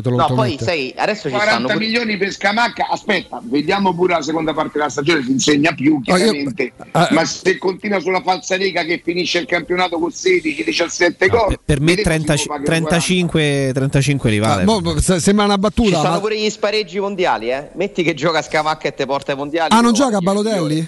te 0.01 0.09
lo, 0.09 0.15
No, 0.15 0.33
poi 0.35 0.57
sai, 0.59 0.93
adesso 0.97 1.29
ci 1.29 1.35
40 1.35 1.49
stanno 1.49 1.67
pure- 1.67 1.79
milioni 1.79 2.17
per 2.17 2.31
Scamacca 2.31 2.87
aspetta 2.99 3.41
vediamo 3.43 3.93
pure 3.95 4.13
la 4.13 4.21
seconda 4.21 4.53
parte 4.53 4.77
della 4.77 4.89
stagione 4.89 5.23
si 5.23 5.31
insegna 5.31 5.71
più 5.73 6.01
Ah, 6.05 6.17
io- 6.17 6.17
chiaramente 6.17 6.63
eh, 6.63 7.07
ma 7.11 7.25
se 7.25 7.57
continua 7.57 7.99
sulla 7.99 8.21
falsariga 8.21 8.83
che 8.83 9.01
finisce 9.03 9.39
il 9.39 9.45
campionato 9.45 9.97
con 9.97 10.09
16-17 10.09 11.27
gol 11.29 11.47
Per, 11.47 11.59
per 11.65 11.79
me 11.79 11.95
vedremo 11.95 11.97
se 11.97 12.03
30 12.25 12.33
lo 12.33 12.43
pagano 12.45 12.65
35, 12.65 13.71
35 13.73 14.29
li 14.29 14.39
vale. 14.39 14.63
Ah, 14.63 14.99
se- 15.01 15.19
sembra 15.19 15.45
una 15.45 15.53
Ci 15.55 15.59
battuta. 15.59 15.97
stanno 15.99 16.13
ma- 16.15 16.19
pure 16.19 16.37
gli 16.39 16.49
spareggi 16.49 16.99
mondiali, 16.99 17.49
eh. 17.51 17.69
Metti 17.75 18.03
che 18.03 18.13
gioca 18.13 18.41
Scamacca 18.41 18.87
e 18.87 18.93
te 18.93 19.05
porta 19.05 19.31
ai 19.31 19.37
mondiali. 19.37 19.73
Ah, 19.73 19.81
non 19.81 19.93
gioca 19.93 20.19
paghi 20.19 20.23
Balotelli? 20.25 20.87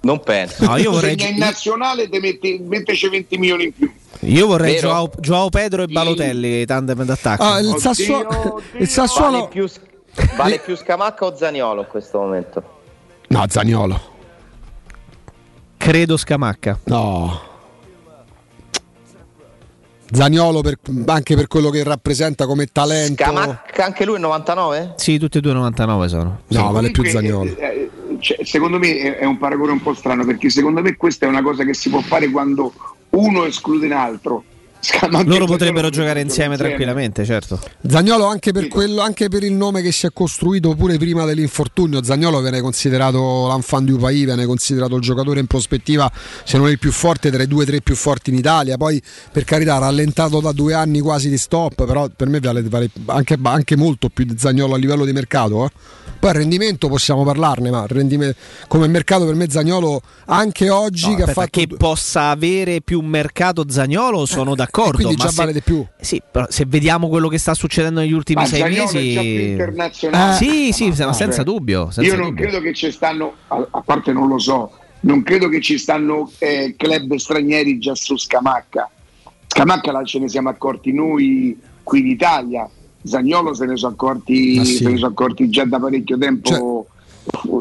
Non 0.00 0.20
penso. 0.20 0.64
No, 0.64 0.76
io 0.76 0.90
vorrei, 0.92 1.18
Segna 1.18 1.30
in 1.30 1.38
nazionale 1.38 2.08
te 2.08 2.20
metti, 2.20 2.60
metteci 2.64 3.08
20 3.08 3.36
milioni 3.38 3.64
in 3.64 3.72
più 3.72 3.90
io 4.22 4.46
vorrei? 4.46 4.76
Joao, 4.78 5.10
Joao 5.20 5.48
Pedro 5.48 5.82
e 5.84 5.86
Balotelli, 5.86 6.64
tandem 6.66 7.04
d'attacco. 7.04 7.42
Ah, 7.42 7.58
il, 7.60 7.66
Oddio, 7.66 7.78
Sassuolo, 7.80 8.28
oddio. 8.28 8.58
il 8.58 8.64
Vale 8.72 8.86
Sassuolo. 8.86 9.48
più, 9.48 9.68
vale 10.36 10.58
più 10.58 10.76
Scamacca 10.76 11.24
o 11.24 11.36
Zaniolo 11.36 11.82
in 11.82 11.86
questo 11.86 12.18
momento? 12.18 12.76
No, 13.28 13.44
Zagnolo. 13.48 14.16
Credo 15.76 16.16
Scamacca. 16.16 16.78
No. 16.84 17.46
Zagnolo 20.10 20.62
per- 20.62 20.78
anche 21.06 21.36
per 21.36 21.46
quello 21.48 21.68
che 21.68 21.82
rappresenta 21.82 22.46
come 22.46 22.66
talento. 22.66 23.22
Scamacca 23.22 23.84
anche 23.84 24.04
lui 24.04 24.16
è 24.16 24.18
99? 24.18 24.94
Sì, 24.96 25.18
tutti 25.18 25.38
e 25.38 25.40
due 25.40 25.52
99 25.52 26.08
sono. 26.08 26.40
No, 26.48 26.72
vale 26.72 26.90
più 26.90 27.04
Zagnolo. 27.04 27.54
eh, 27.56 27.56
eh, 27.58 27.90
cioè, 28.20 28.44
secondo 28.44 28.78
me 28.78 29.18
è, 29.18 29.24
un 29.24 29.36
paragone 29.36 29.72
un 29.72 29.82
po' 29.82 29.94
strano 29.94 30.24
perché 30.24 30.48
secondo 30.48 30.80
me 30.80 30.96
questa 30.96 31.26
è 31.26 31.28
una 31.28 31.42
cosa 31.42 31.64
che 31.64 31.74
si 31.74 31.90
può 31.90 32.00
fare 32.00 32.30
quando 32.30 32.72
uno 33.10 33.44
esclude 33.44 33.86
un 33.86 33.92
altro. 33.92 34.44
Scamacca 34.44 34.57
Loro 35.24 35.46
potrebbero 35.46 35.90
giocare 35.90 36.20
insieme 36.20 36.52
insieme. 36.52 36.56
tranquillamente, 36.56 37.24
certo. 37.24 37.60
Zagnolo 37.86 38.26
anche 38.26 38.52
per, 38.52 38.68
quello, 38.68 39.00
anche 39.00 39.28
per 39.28 39.42
il 39.42 39.52
nome 39.52 39.82
che 39.82 39.92
si 39.92 40.06
è 40.06 40.10
costruito 40.12 40.74
pure 40.74 40.96
prima 40.98 41.24
dell'infortunio, 41.24 42.02
Zagnolo 42.02 42.40
viene 42.40 42.60
considerato 42.60 43.48
l'enfant 43.48 43.88
du 43.88 43.98
pays, 43.98 44.24
viene 44.24 44.46
considerato 44.46 44.96
il 44.96 45.02
giocatore 45.02 45.40
in 45.40 45.46
prospettiva, 45.46 46.10
se 46.44 46.58
non 46.58 46.68
il 46.68 46.78
più 46.78 46.92
forte, 46.92 47.30
tra 47.30 47.42
i 47.42 47.46
due 47.46 47.64
o 47.64 47.66
tre 47.66 47.80
più 47.80 47.94
forti 47.96 48.30
in 48.30 48.36
Italia, 48.36 48.76
poi 48.76 49.02
per 49.32 49.44
carità 49.44 49.78
rallentato 49.78 50.40
da 50.40 50.52
due 50.52 50.74
anni 50.74 51.00
quasi 51.00 51.28
di 51.28 51.38
stop, 51.38 51.84
però 51.84 52.08
per 52.14 52.28
me 52.28 52.38
vale, 52.40 52.62
vale 52.62 52.90
anche, 53.06 53.36
anche 53.42 53.76
molto 53.76 54.08
più 54.08 54.24
di 54.24 54.36
Zagnolo 54.38 54.74
a 54.74 54.78
livello 54.78 55.04
di 55.04 55.12
mercato. 55.12 55.64
eh. 55.64 55.70
Poi 56.18 56.30
il 56.30 56.36
rendimento 56.36 56.88
possiamo 56.88 57.22
parlarne, 57.24 57.70
ma 57.70 57.86
come 58.66 58.86
mercato 58.88 59.24
per 59.24 59.34
me 59.36 59.48
Zagnolo 59.48 60.02
anche 60.26 60.68
oggi 60.68 61.10
No, 61.10 61.14
che 61.14 61.22
ha 61.22 61.24
aspetta, 61.26 61.40
fatto... 61.42 61.60
che 61.60 61.66
possa 61.76 62.28
avere 62.30 62.80
più 62.80 63.00
mercato 63.00 63.64
Zagnolo, 63.68 64.26
sono 64.26 64.56
d'accordo. 64.56 64.96
quindi 64.96 65.14
ma 65.16 65.22
già 65.24 65.28
se- 65.30 65.36
vale 65.36 65.52
di 65.52 65.60
più. 65.62 65.84
Sì, 66.00 66.20
però 66.28 66.46
se 66.48 66.64
vediamo 66.66 67.08
quello 67.08 67.28
che 67.28 67.38
sta 67.38 67.54
succedendo 67.54 68.00
negli 68.00 68.12
ultimi 68.12 68.40
Ma 68.42 68.46
sei 68.48 68.60
Zaniolo 68.60 68.90
è 68.90 68.94
mesi. 68.94 69.12
già 69.12 69.20
più 69.20 69.30
internazionale. 69.30 70.34
sì, 70.36 70.72
sì, 70.72 70.88
Ma- 70.88 71.06
ma 71.06 71.12
senza 71.12 71.36
cioè, 71.36 71.44
dubbio. 71.44 71.90
senza 71.92 72.10
Io 72.10 72.16
non 72.16 72.28
dubbio. 72.30 72.42
credo 72.48 72.60
che 72.60 72.74
ci 72.74 72.90
stanno, 72.90 73.34
a, 73.48 73.66
a 73.70 73.80
parte 73.82 74.12
non 74.12 74.26
lo 74.26 74.38
so, 74.40 74.72
non 75.00 75.22
credo 75.22 75.48
che 75.48 75.60
ci 75.60 75.78
stanno 75.78 76.32
eh, 76.38 76.74
club 76.76 77.14
stranieri 77.14 77.78
già 77.78 77.94
su 77.94 78.16
Scamacca. 78.16 78.90
Scamacca 79.46 79.92
la- 79.92 80.02
ce 80.04 80.18
ne 80.18 80.28
siamo 80.28 80.48
accorti 80.48 80.92
noi 80.92 81.56
qui 81.84 82.00
in 82.00 82.06
Italia. 82.08 82.68
Zagnolo 83.02 83.54
se 83.54 83.64
ne 83.66 83.76
sono 83.76 83.92
accorti, 83.92 84.58
Ah, 84.60 84.64
sì. 84.64 84.76
se 84.76 84.88
ne 84.88 84.96
sono 84.96 85.08
accorti 85.08 85.48
già 85.48 85.64
da 85.64 85.78
parecchio 85.78 86.18
tempo, 86.18 86.86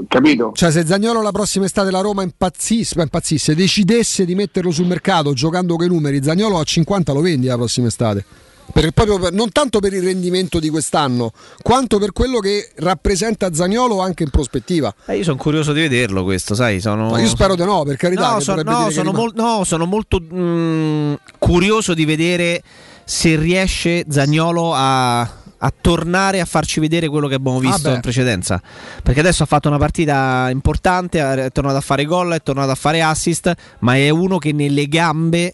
capito? 0.08 0.52
Cioè, 0.56 0.72
se 0.72 0.86
Zagnolo 0.86 1.22
la 1.22 1.32
prossima 1.32 1.66
estate 1.66 1.92
la 1.92 2.02
Roma 2.02 2.24
impazzisse, 2.24 3.00
impazzisse, 3.02 3.56
decidesse 3.56 4.26
di 4.26 4.36
metterlo 4.36 4.72
sul 4.72 4.86
mercato 4.88 5.34
giocando 5.34 5.76
quei 5.76 5.88
numeri, 5.90 6.24
Zagnolo 6.24 6.60
a 6.60 6.64
50 6.64 7.14
lo 7.14 7.22
vendi 7.22 7.48
la 7.48 7.56
prossima 7.56 7.88
estate. 7.88 8.26
Per- 8.70 8.92
proprio 8.92 9.18
per- 9.18 9.32
non 9.32 9.50
tanto 9.54 9.80
per 9.80 9.94
il 9.94 10.02
rendimento 10.04 10.60
di 10.60 10.68
quest'anno, 10.68 11.32
quanto 11.62 12.00
per 12.00 12.12
quello 12.12 12.40
che 12.40 12.70
rappresenta 12.76 13.54
Zagnolo 13.54 14.02
anche 14.02 14.24
in 14.24 14.30
prospettiva. 14.30 14.94
Eh, 15.06 15.18
io 15.18 15.24
sono 15.24 15.38
curioso 15.38 15.72
di 15.72 15.80
vederlo 15.80 16.26
questo, 16.26 16.54
sai, 16.54 16.82
sono... 16.82 17.12
Ma 17.12 17.22
io 17.22 17.30
spero 17.30 17.56
di 17.56 17.64
no, 17.64 17.84
per 17.84 17.96
carità. 17.96 18.34
No, 18.34 18.40
so- 18.42 18.56
no, 18.62 18.90
sono, 18.90 19.14
mol- 19.14 19.32
no, 19.36 19.64
sono 19.64 19.86
molto 19.86 20.20
mm, 20.22 21.14
curioso 21.40 21.94
di 21.94 22.04
vedere 22.04 22.62
se 23.10 23.38
riesce 23.38 24.04
Zagnolo 24.10 24.74
a, 24.74 25.22
a 25.22 25.74
tornare 25.80 26.42
a 26.42 26.46
farci 26.46 26.82
vedere 26.82 27.08
quello 27.08 27.30
che 27.30 27.36
abbiamo 27.36 27.58
visto 27.60 27.90
Ah, 27.90 27.94
in 27.96 28.02
precedenza. 28.02 28.62
Perché 29.02 29.22
adesso 29.22 29.44
ha 29.44 29.46
fatto 29.46 29.70
una 29.70 29.78
partita 29.78 30.50
importante, 30.52 31.20
è 31.46 31.50
tornato 31.52 31.78
a 31.78 31.82
fare 31.82 32.04
gol, 32.04 32.34
è 32.34 32.42
tornato 32.44 32.70
a 32.72 32.76
fare 32.76 33.02
assist, 33.02 33.54
ma 33.80 33.96
è 33.96 34.10
uno 34.10 34.40
che 34.40 34.52
nelle 34.52 34.88
gambe 34.88 35.54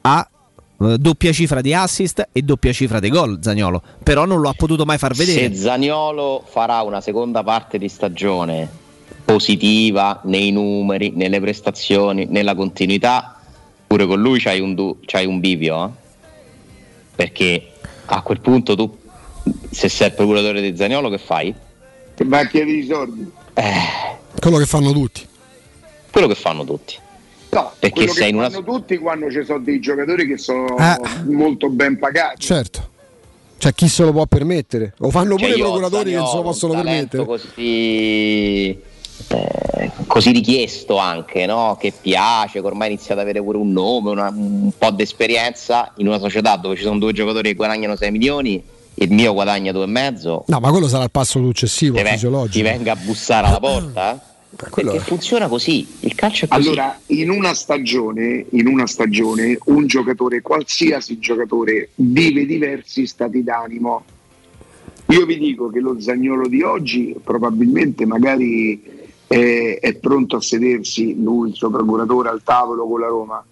ha 0.00 0.26
eh, 0.80 0.96
doppia 0.98 1.30
cifra 1.32 1.60
di 1.60 1.74
assist 1.74 2.26
e 2.32 2.40
doppia 2.40 2.72
cifra 2.72 3.00
di 3.00 3.10
gol 3.10 3.38
Zagnolo, 3.42 3.82
però 4.02 4.24
non 4.24 4.40
lo 4.40 4.48
ha 4.48 4.54
potuto 4.54 4.86
mai 4.86 4.96
far 4.96 5.12
vedere. 5.14 5.54
Se 5.54 5.60
Zaniolo 5.60 6.42
farà 6.48 6.80
una 6.80 7.02
seconda 7.02 7.42
parte 7.42 7.76
di 7.76 7.88
stagione 7.90 8.66
positiva 9.24 10.20
nei 10.24 10.50
numeri, 10.52 11.12
nelle 11.14 11.38
prestazioni, 11.40 12.26
nella 12.30 12.54
continuità, 12.54 13.38
pure 13.86 14.06
con 14.06 14.20
lui 14.20 14.40
c'hai 14.40 14.60
un, 14.60 14.74
du- 14.74 14.98
c'hai 15.04 15.26
un 15.26 15.38
bivio. 15.40 15.84
eh? 15.84 16.02
Perché 17.14 17.70
a 18.06 18.22
quel 18.22 18.40
punto 18.40 18.74
tu, 18.74 18.96
se 19.70 19.88
sei 19.88 20.08
il 20.08 20.14
procuratore 20.14 20.60
di 20.60 20.76
Zaniolo, 20.76 21.08
che 21.10 21.18
fai? 21.18 21.54
Che 22.14 22.24
va 22.24 22.40
a 22.40 22.46
chiedere 22.46 22.76
i 22.78 22.86
soldi. 22.86 23.30
Quello 24.40 24.56
che 24.58 24.66
fanno 24.66 24.92
tutti. 24.92 25.26
Quello 26.10 26.26
che 26.26 26.34
fanno 26.34 26.64
tutti. 26.64 26.96
No, 27.50 27.72
Perché 27.78 28.08
sei 28.08 28.22
che 28.24 28.28
in 28.30 28.36
una- 28.36 28.50
fanno 28.50 28.64
tutti 28.64 28.98
quando 28.98 29.30
ci 29.30 29.44
sono 29.44 29.60
dei 29.60 29.78
giocatori 29.78 30.26
che 30.26 30.38
sono 30.38 30.74
Ah. 30.76 30.98
molto 31.26 31.68
ben 31.68 31.98
pagati. 31.98 32.40
Certo. 32.40 32.90
Cioè, 33.58 33.72
chi 33.74 33.88
se 33.88 34.02
lo 34.04 34.10
può 34.12 34.26
permettere? 34.26 34.94
Lo 34.98 35.10
fanno 35.10 35.36
Cioè, 35.38 35.46
pure 35.48 35.58
i 35.58 35.62
procuratori 35.62 36.10
che 36.10 36.16
non 36.16 36.26
se 36.26 36.36
lo 36.36 36.42
possono 36.42 36.72
permettere. 36.74 37.24
Così, 37.24 38.78
eh, 39.28 39.90
così 40.06 40.30
richiesto 40.32 40.96
anche, 40.96 41.46
no? 41.46 41.76
che 41.80 41.92
piace, 41.98 42.60
che 42.60 42.66
ormai 42.66 42.88
inizia 42.92 43.14
ad 43.14 43.20
avere 43.20 43.42
pure 43.42 43.58
un 43.58 43.72
nome, 43.72 44.10
una- 44.10 44.28
un 44.34 44.70
po' 44.76 44.90
di 44.90 45.02
esperienza 45.02 45.92
in 45.96 46.06
una 46.08 46.18
società 46.18 46.56
dove 46.56 46.76
ci 46.76 46.82
sono 46.82 46.98
due 46.98 47.12
giocatori 47.12 47.48
che 47.50 47.54
guadagnano 47.54 47.96
6 47.96 48.10
milioni, 48.10 48.62
il 48.96 49.10
mio 49.12 49.32
guadagna 49.32 49.72
2,5, 49.72 50.44
No, 50.46 50.60
ma 50.60 50.70
quello 50.70 50.86
sarà 50.88 51.04
il 51.04 51.10
passo 51.10 51.40
successivo, 51.40 51.96
ti, 51.96 52.02
ve- 52.02 52.10
fisiologico. 52.10 52.52
ti 52.52 52.62
venga 52.62 52.92
a 52.92 52.96
bussare 52.96 53.46
alla 53.48 53.58
porta? 53.60 54.14
eh? 54.14 54.32
Perché 54.56 55.00
funziona 55.00 55.48
così, 55.48 55.84
il 56.00 56.14
calcio 56.14 56.44
è 56.44 56.48
così. 56.48 56.68
Allora, 56.68 56.96
in 57.06 57.28
una 57.28 57.54
stagione, 57.54 58.46
in 58.50 58.68
una 58.68 58.86
stagione, 58.86 59.58
un 59.64 59.88
giocatore, 59.88 60.42
qualsiasi 60.42 61.18
giocatore, 61.18 61.88
vive 61.96 62.46
diversi 62.46 63.04
stati 63.04 63.42
d'animo. 63.42 64.04
Io 65.08 65.26
vi 65.26 65.38
dico 65.38 65.68
che 65.70 65.80
lo 65.80 65.96
Zagnolo 66.00 66.46
di 66.46 66.62
oggi 66.62 67.14
probabilmente 67.22 68.06
magari 68.06 68.80
è, 69.34 69.80
è 69.80 69.94
pronto 69.94 70.36
a 70.36 70.40
sedersi 70.40 71.20
lui, 71.20 71.48
il 71.48 71.54
suo 71.56 71.68
procuratore, 71.68 72.28
al 72.28 72.42
tavolo 72.44 72.86
con 72.86 73.00
la 73.00 73.08
Roma. 73.08 73.44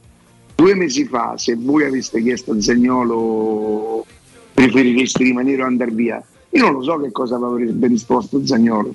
Due 0.55 0.75
mesi 0.75 1.05
fa, 1.07 1.37
se 1.37 1.57
voi 1.57 1.85
aveste 1.85 2.23
chiesto 2.23 2.53
a 2.53 2.61
Zagnolo 2.61 4.07
preferiresti 4.55 5.25
rimanere 5.25 5.63
o 5.63 5.67
andare 5.67 5.91
via, 5.91 6.23
io 6.51 6.63
non 6.63 6.75
lo 6.75 6.83
so 6.83 7.01
che 7.01 7.11
cosa 7.11 7.35
avrebbe 7.37 7.89
risposto 7.89 8.47
Zagnolo. 8.47 8.95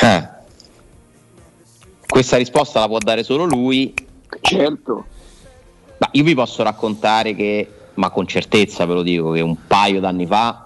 Eh. 0.00 0.28
Questa 2.06 2.36
risposta 2.38 2.80
la 2.80 2.86
può 2.86 2.98
dare 2.98 3.22
solo 3.22 3.44
lui. 3.44 3.92
Certo. 4.40 5.04
Ma 5.98 6.08
io 6.12 6.24
vi 6.24 6.34
posso 6.34 6.62
raccontare 6.62 7.34
che, 7.34 7.68
ma 7.94 8.08
con 8.08 8.26
certezza 8.26 8.86
ve 8.86 8.94
lo 8.94 9.02
dico, 9.02 9.32
che 9.32 9.40
un 9.42 9.56
paio 9.66 10.00
d'anni 10.00 10.26
fa 10.26 10.62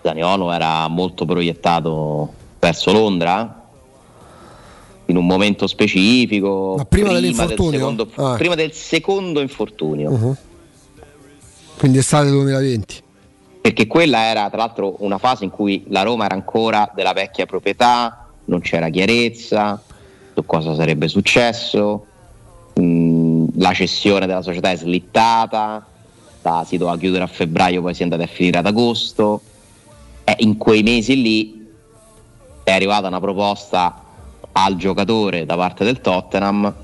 Zaniolo 0.00 0.50
era 0.52 0.88
molto 0.88 1.26
proiettato 1.26 2.37
verso 2.58 2.92
Londra 2.92 3.54
in 5.06 5.16
un 5.16 5.26
momento 5.26 5.66
specifico. 5.66 6.74
Ma 6.76 6.84
prima 6.84 7.12
del 7.12 7.20
dell'infortunio? 7.20 7.78
secondo- 7.78 8.08
Ah. 8.16 8.34
prima 8.36 8.54
del 8.54 8.72
secondo 8.72 9.40
infortunio. 9.40 10.10
Uh-huh. 10.10 10.36
Quindi 11.78 11.98
estate 11.98 12.28
2020. 12.30 13.02
Perché 13.60 13.86
quella 13.86 14.24
era 14.24 14.48
tra 14.48 14.58
l'altro 14.58 14.96
una 15.00 15.18
fase 15.18 15.44
in 15.44 15.50
cui 15.50 15.84
la 15.88 16.02
Roma 16.02 16.24
era 16.24 16.34
ancora 16.34 16.90
della 16.94 17.12
vecchia 17.12 17.46
proprietà, 17.46 18.28
non 18.46 18.60
c'era 18.60 18.88
chiarezza 18.88 19.82
su 20.34 20.44
cosa 20.46 20.74
sarebbe 20.74 21.08
successo, 21.08 22.06
mm, 22.80 23.48
la 23.56 23.72
cessione 23.72 24.26
della 24.26 24.42
società 24.42 24.70
è 24.70 24.76
slittata, 24.76 25.84
la- 26.42 26.64
si 26.66 26.76
doveva 26.76 26.96
chiudere 26.96 27.24
a 27.24 27.26
febbraio, 27.26 27.82
poi 27.82 27.92
si 27.94 28.00
è 28.00 28.04
andata 28.04 28.22
a 28.22 28.26
finire 28.26 28.58
ad 28.58 28.66
agosto. 28.66 29.40
E 30.24 30.36
in 30.38 30.56
quei 30.56 30.82
mesi 30.82 31.20
lì 31.20 31.57
è 32.68 32.72
arrivata 32.72 33.08
una 33.08 33.20
proposta 33.20 34.02
al 34.52 34.76
giocatore 34.76 35.46
da 35.46 35.56
parte 35.56 35.84
del 35.84 36.00
Tottenham. 36.00 36.74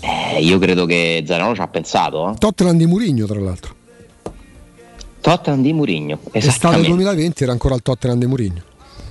Eh, 0.00 0.42
io 0.42 0.58
credo 0.58 0.84
che 0.86 1.24
Zanolo 1.26 1.54
ci 1.54 1.60
ha 1.60 1.68
pensato. 1.68 2.30
eh. 2.30 2.34
Tottenham 2.38 2.76
di 2.76 2.86
Murigno, 2.86 3.26
tra 3.26 3.40
l'altro. 3.40 3.74
Tottenham 5.20 5.62
di 5.62 5.72
Murigno, 5.72 6.18
Estate 6.32 6.38
esattamente. 6.38 6.86
2020 6.88 7.42
era 7.42 7.52
ancora 7.52 7.74
il 7.74 7.82
Tottenham 7.82 8.18
di 8.18 8.26
Murigno. 8.26 8.62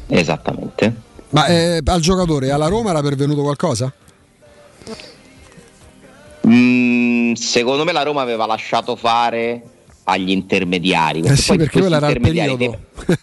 Esattamente. 0.07 0.93
Ma 1.29 1.45
eh, 1.47 1.81
al 1.83 1.99
giocatore, 1.99 2.51
alla 2.51 2.67
Roma 2.67 2.91
era 2.91 3.01
pervenuto 3.01 3.41
qualcosa? 3.41 3.91
Mm, 6.47 7.33
secondo 7.33 7.83
me 7.83 7.91
la 7.91 8.03
Roma 8.03 8.21
aveva 8.21 8.45
lasciato 8.45 8.95
fare 8.95 9.61
agli 10.09 10.31
intermediari. 10.31 11.19
Eh 11.21 11.35
sì, 11.35 11.47
poi 11.47 11.57
perché 11.57 11.79
questi 11.79 11.79
quello 11.79 11.95
era 11.97 12.07
intermediari 12.07 12.57
te- 12.57 12.79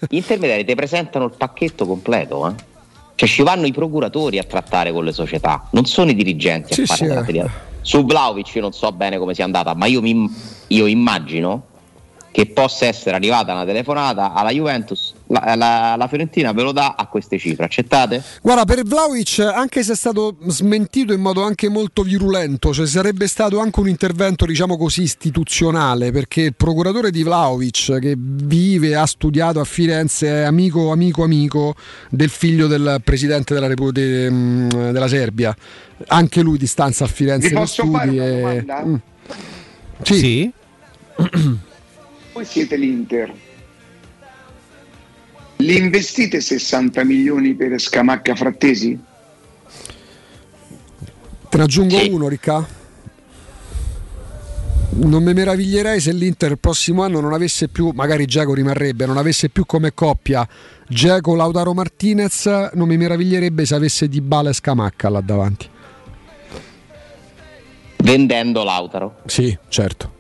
gli 0.09 0.17
intermediari 0.17 0.65
ti 0.65 0.75
presentano 0.75 1.25
il 1.25 1.33
pacchetto 1.37 1.87
completo. 1.87 2.47
eh. 2.49 2.53
Cioè 3.15 3.29
ci 3.29 3.43
vanno 3.43 3.67
i 3.67 3.73
procuratori 3.73 4.39
a 4.39 4.43
trattare 4.45 4.93
con 4.93 5.05
le 5.05 5.13
società, 5.13 5.67
non 5.71 5.87
sono 5.87 6.11
i 6.11 6.15
dirigenti 6.15 6.75
Sì, 6.75 6.83
a 6.83 6.87
fare 6.87 7.25
sì, 7.25 7.33
la 7.39 7.45
eh. 7.45 7.51
Su 7.81 8.05
Vlaovic 8.05 8.55
io 8.55 8.61
non 8.61 8.73
so 8.73 8.91
bene 8.93 9.19
come 9.19 9.35
sia 9.35 9.45
andata, 9.45 9.75
ma 9.75 9.87
io, 9.87 10.01
mi- 10.03 10.29
io 10.69 10.87
immagino 10.87 11.67
che 12.35 12.47
possa 12.47 12.87
essere 12.87 13.15
arrivata 13.15 13.53
una 13.53 13.65
telefonata 13.65 14.33
alla 14.33 14.51
Juventus, 14.51 15.15
la, 15.29 15.55
la- 15.55 15.95
la 15.97 16.09
Fiorentina 16.09 16.51
ve 16.51 16.65
lo 16.65 16.73
dà 16.73 16.97
a 16.99 17.07
queste 17.07 17.39
cifre, 17.39 17.65
accettate? 17.65 18.21
Guarda, 18.43 18.65
per 18.65 18.83
Vlaovic, 18.83 19.39
anche 19.39 19.85
se 19.85 19.93
è 19.93 19.95
stato 19.95 20.35
smentito 20.49 21.13
in 21.13 21.21
modo 21.21 21.45
anche 21.45 21.69
molto 21.69 22.03
virulento, 22.03 22.75
cioè 22.75 22.89
sarebbe 22.89 23.29
stato 23.29 23.61
anche 23.61 23.79
un 23.79 23.89
intervento, 23.89 24.47
diciamo 24.47 24.77
così, 24.77 25.03
istituzionale, 25.03 26.11
perché 26.11 26.41
il 26.41 26.55
procuratore 26.57 27.13
di 27.13 27.23
Vlaovic, 27.23 28.01
che 28.01 28.17
vive, 28.19 28.97
ha 28.97 29.07
studiato 29.07 29.61
a 29.61 29.65
Firenze, 29.65 30.27
è 30.27 30.43
amico, 30.43 30.91
amico, 30.91 31.23
amico 31.23 31.77
del 32.11 32.31
figlio 32.31 32.67
del 32.67 33.01
presidente 33.05 33.55
della, 33.55 33.69
Repu- 33.69 33.93
de- 33.93 34.29
mm, 34.29 34.69
della 34.91 35.07
Serbia, 35.07 35.55
anche 36.09 36.41
lui 36.43 36.59
di 36.59 36.67
stanza 36.67 37.05
a 37.05 37.07
Firenze 37.07 37.51
Vi 37.51 37.55
posso 37.55 37.87
fare 37.87 38.07
studi. 38.07 38.19
una 38.19 38.27
e- 38.27 38.41
domanda? 38.65 38.85
Mm. 38.85 38.95
Sì. 40.03 40.53
Voi 42.35 42.45
siete 42.45 42.75
l'Inter. 42.75 43.33
Li 45.59 45.77
investite 45.77 46.41
60 46.41 47.05
milioni 47.05 47.55
per 47.55 47.81
Scamacca 47.81 48.35
Frattesi? 48.35 48.99
Te 51.49 51.57
ne 51.57 51.63
aggiungo 51.63 51.97
uno, 52.11 52.27
Ricca. 52.27 52.67
Non 54.97 55.23
mi 55.23 55.33
meraviglierei 55.33 56.01
se 56.01 56.13
l'Inter 56.13 56.51
il 56.51 56.59
prossimo 56.59 57.05
anno 57.05 57.21
non 57.21 57.33
avesse 57.33 57.69
più, 57.69 57.91
magari 57.95 58.27
Giacomo 58.27 58.55
rimarrebbe, 58.55 59.07
non 59.07 59.17
avesse 59.17 59.49
più 59.49 59.65
come 59.65 59.95
coppia 59.95 60.47
Giacomo 60.89 61.37
Lautaro 61.37 61.73
Martinez, 61.73 62.47
non 62.75 62.89
mi 62.89 62.97
meraviglierebbe 62.97 63.65
se 63.65 63.77
avesse 63.77 64.09
Di 64.09 64.21
Bala 64.21 64.51
e 64.51 64.55
Scamacca 64.55 65.09
là 65.09 65.21
davanti. 65.21 65.69
Vendendo 67.99 68.65
Lautaro. 68.65 69.21
Sì, 69.27 69.57
certo. 69.69 70.14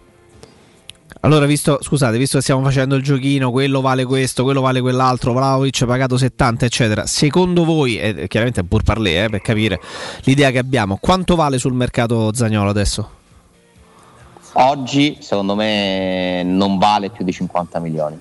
Allora, 1.24 1.46
visto, 1.46 1.78
scusate, 1.80 2.18
visto 2.18 2.36
che 2.36 2.42
stiamo 2.42 2.62
facendo 2.62 2.96
il 2.96 3.02
giochino, 3.02 3.50
quello 3.50 3.80
vale 3.80 4.04
questo, 4.04 4.42
quello 4.42 4.60
vale 4.60 4.82
quell'altro, 4.82 5.32
Vlaovic 5.32 5.86
pagato 5.86 6.18
70, 6.18 6.66
eccetera. 6.66 7.06
Secondo 7.06 7.64
voi, 7.64 7.98
e 7.98 8.28
chiaramente 8.28 8.60
è 8.60 8.64
pur 8.64 8.82
parlé, 8.82 9.24
eh, 9.24 9.28
per 9.30 9.40
capire 9.40 9.80
l'idea 10.24 10.50
che 10.50 10.58
abbiamo, 10.58 10.98
quanto 11.00 11.34
vale 11.34 11.56
sul 11.56 11.72
mercato 11.72 12.30
Zagnolo 12.34 12.68
adesso? 12.68 13.10
Oggi, 14.52 15.16
secondo 15.20 15.54
me, 15.54 16.42
non 16.44 16.76
vale 16.76 17.08
più 17.08 17.24
di 17.24 17.32
50 17.32 17.78
milioni. 17.78 18.18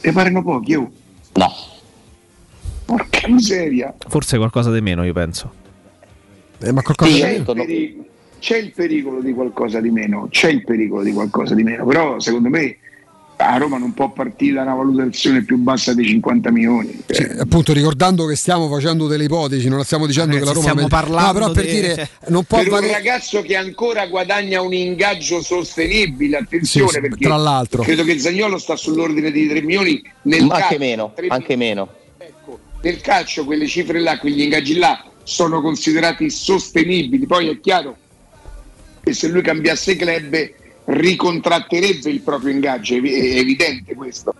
Te 0.00 0.10
parano 0.10 0.42
pochi, 0.42 0.72
io. 0.72 0.90
No. 1.34 1.52
Porca 2.86 3.28
miseria. 3.28 3.94
Forse 4.08 4.36
qualcosa 4.36 4.72
di 4.72 4.80
meno, 4.80 5.04
io 5.04 5.12
penso. 5.12 5.52
Eh, 6.58 6.72
ma 6.72 6.82
Sì, 6.84 7.20
c'è, 7.20 7.30
il 7.30 7.44
pericolo, 7.44 8.04
c'è 8.44 8.58
il 8.58 8.72
pericolo 8.72 9.22
di 9.22 9.32
qualcosa 9.32 9.80
di 9.80 9.88
meno, 9.88 10.28
c'è 10.30 10.50
il 10.50 10.62
pericolo 10.64 11.02
di 11.02 11.12
qualcosa 11.12 11.54
di 11.54 11.62
meno, 11.62 11.86
però 11.86 12.20
secondo 12.20 12.50
me 12.50 12.76
a 13.36 13.56
Roma 13.56 13.78
non 13.78 13.94
può 13.94 14.10
partire 14.12 14.56
da 14.56 14.62
una 14.64 14.74
valutazione 14.74 15.42
più 15.44 15.56
bassa 15.56 15.94
di 15.94 16.04
50 16.06 16.50
milioni. 16.50 17.00
Sì, 17.06 17.22
appunto 17.38 17.72
ricordando 17.72 18.26
che 18.26 18.36
stiamo 18.36 18.68
facendo 18.68 19.06
delle 19.06 19.24
ipotesi, 19.24 19.66
non 19.70 19.82
stiamo 19.82 20.04
dicendo 20.06 20.36
che 20.36 20.44
la 20.44 20.52
Roma 20.52 20.68
stiamo 20.68 20.88
parlando 20.88 21.26
No, 21.26 21.32
però 21.32 21.50
per 21.52 21.64
di- 21.64 21.70
dire 21.72 22.08
non 22.28 22.44
può 22.44 22.58
per 22.58 22.66
un 22.66 22.72
valere 22.74 22.92
ragazzo 22.92 23.40
che 23.40 23.56
ancora 23.56 24.06
guadagna 24.08 24.60
un 24.60 24.74
ingaggio 24.74 25.40
sostenibile, 25.40 26.36
attenzione 26.36 26.88
Sì, 26.88 26.94
sì, 26.96 27.00
perché 27.00 27.24
tra 27.24 27.36
l'altro. 27.36 27.82
credo 27.82 28.04
che 28.04 28.18
Zagnolo 28.18 28.58
sta 28.58 28.76
sull'ordine 28.76 29.30
di 29.30 29.48
3 29.48 29.62
milioni 29.62 30.02
nel 30.24 30.44
Ma 30.44 30.56
anche 30.56 30.66
calcio, 30.66 30.78
meno, 30.84 31.12
3 31.16 31.26
anche 31.28 31.56
meno. 31.56 31.88
nel 32.82 33.00
calcio 33.00 33.46
quelle 33.46 33.66
cifre 33.66 34.00
là, 34.00 34.18
quegli 34.18 34.42
ingaggi 34.42 34.76
là 34.76 35.02
sono 35.22 35.62
considerati 35.62 36.28
sostenibili. 36.28 37.24
Poi 37.24 37.48
è 37.48 37.58
chiaro 37.58 37.96
che 39.04 39.12
se 39.12 39.28
lui 39.28 39.42
cambiasse 39.42 39.94
club 39.96 40.50
ricontratterebbe 40.86 42.10
il 42.10 42.20
proprio 42.20 42.52
ingaggio, 42.52 42.94
è 42.94 42.96
evi- 42.96 43.12
è 43.12 43.38
evidente 43.38 43.94
questo. 43.94 44.34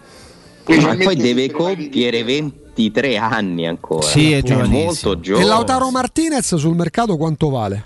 Ma 0.66 0.96
poi 0.96 1.14
deve 1.16 1.46
di- 1.46 1.52
compiere 1.52 2.24
23 2.24 3.16
anni 3.18 3.66
ancora. 3.66 4.06
Sì, 4.06 4.32
è 4.32 4.38
È 4.38 4.42
giovanissimo. 4.42 4.84
molto 4.84 5.12
E 5.12 5.20
giovane. 5.20 5.44
Lautaro 5.46 5.90
Martinez 5.90 6.54
sul 6.56 6.74
mercato 6.74 7.16
quanto 7.16 7.50
vale? 7.50 7.84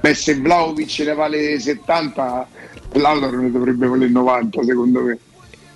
Beh, 0.00 0.14
se 0.14 0.34
Vlaovic 0.36 0.98
ne 1.00 1.14
vale 1.14 1.58
70, 1.60 2.46
Lautaro 2.92 3.40
ne 3.40 3.50
dovrebbe 3.50 3.86
valere 3.86 4.10
90 4.10 4.62
secondo 4.64 5.00
me. 5.02 5.18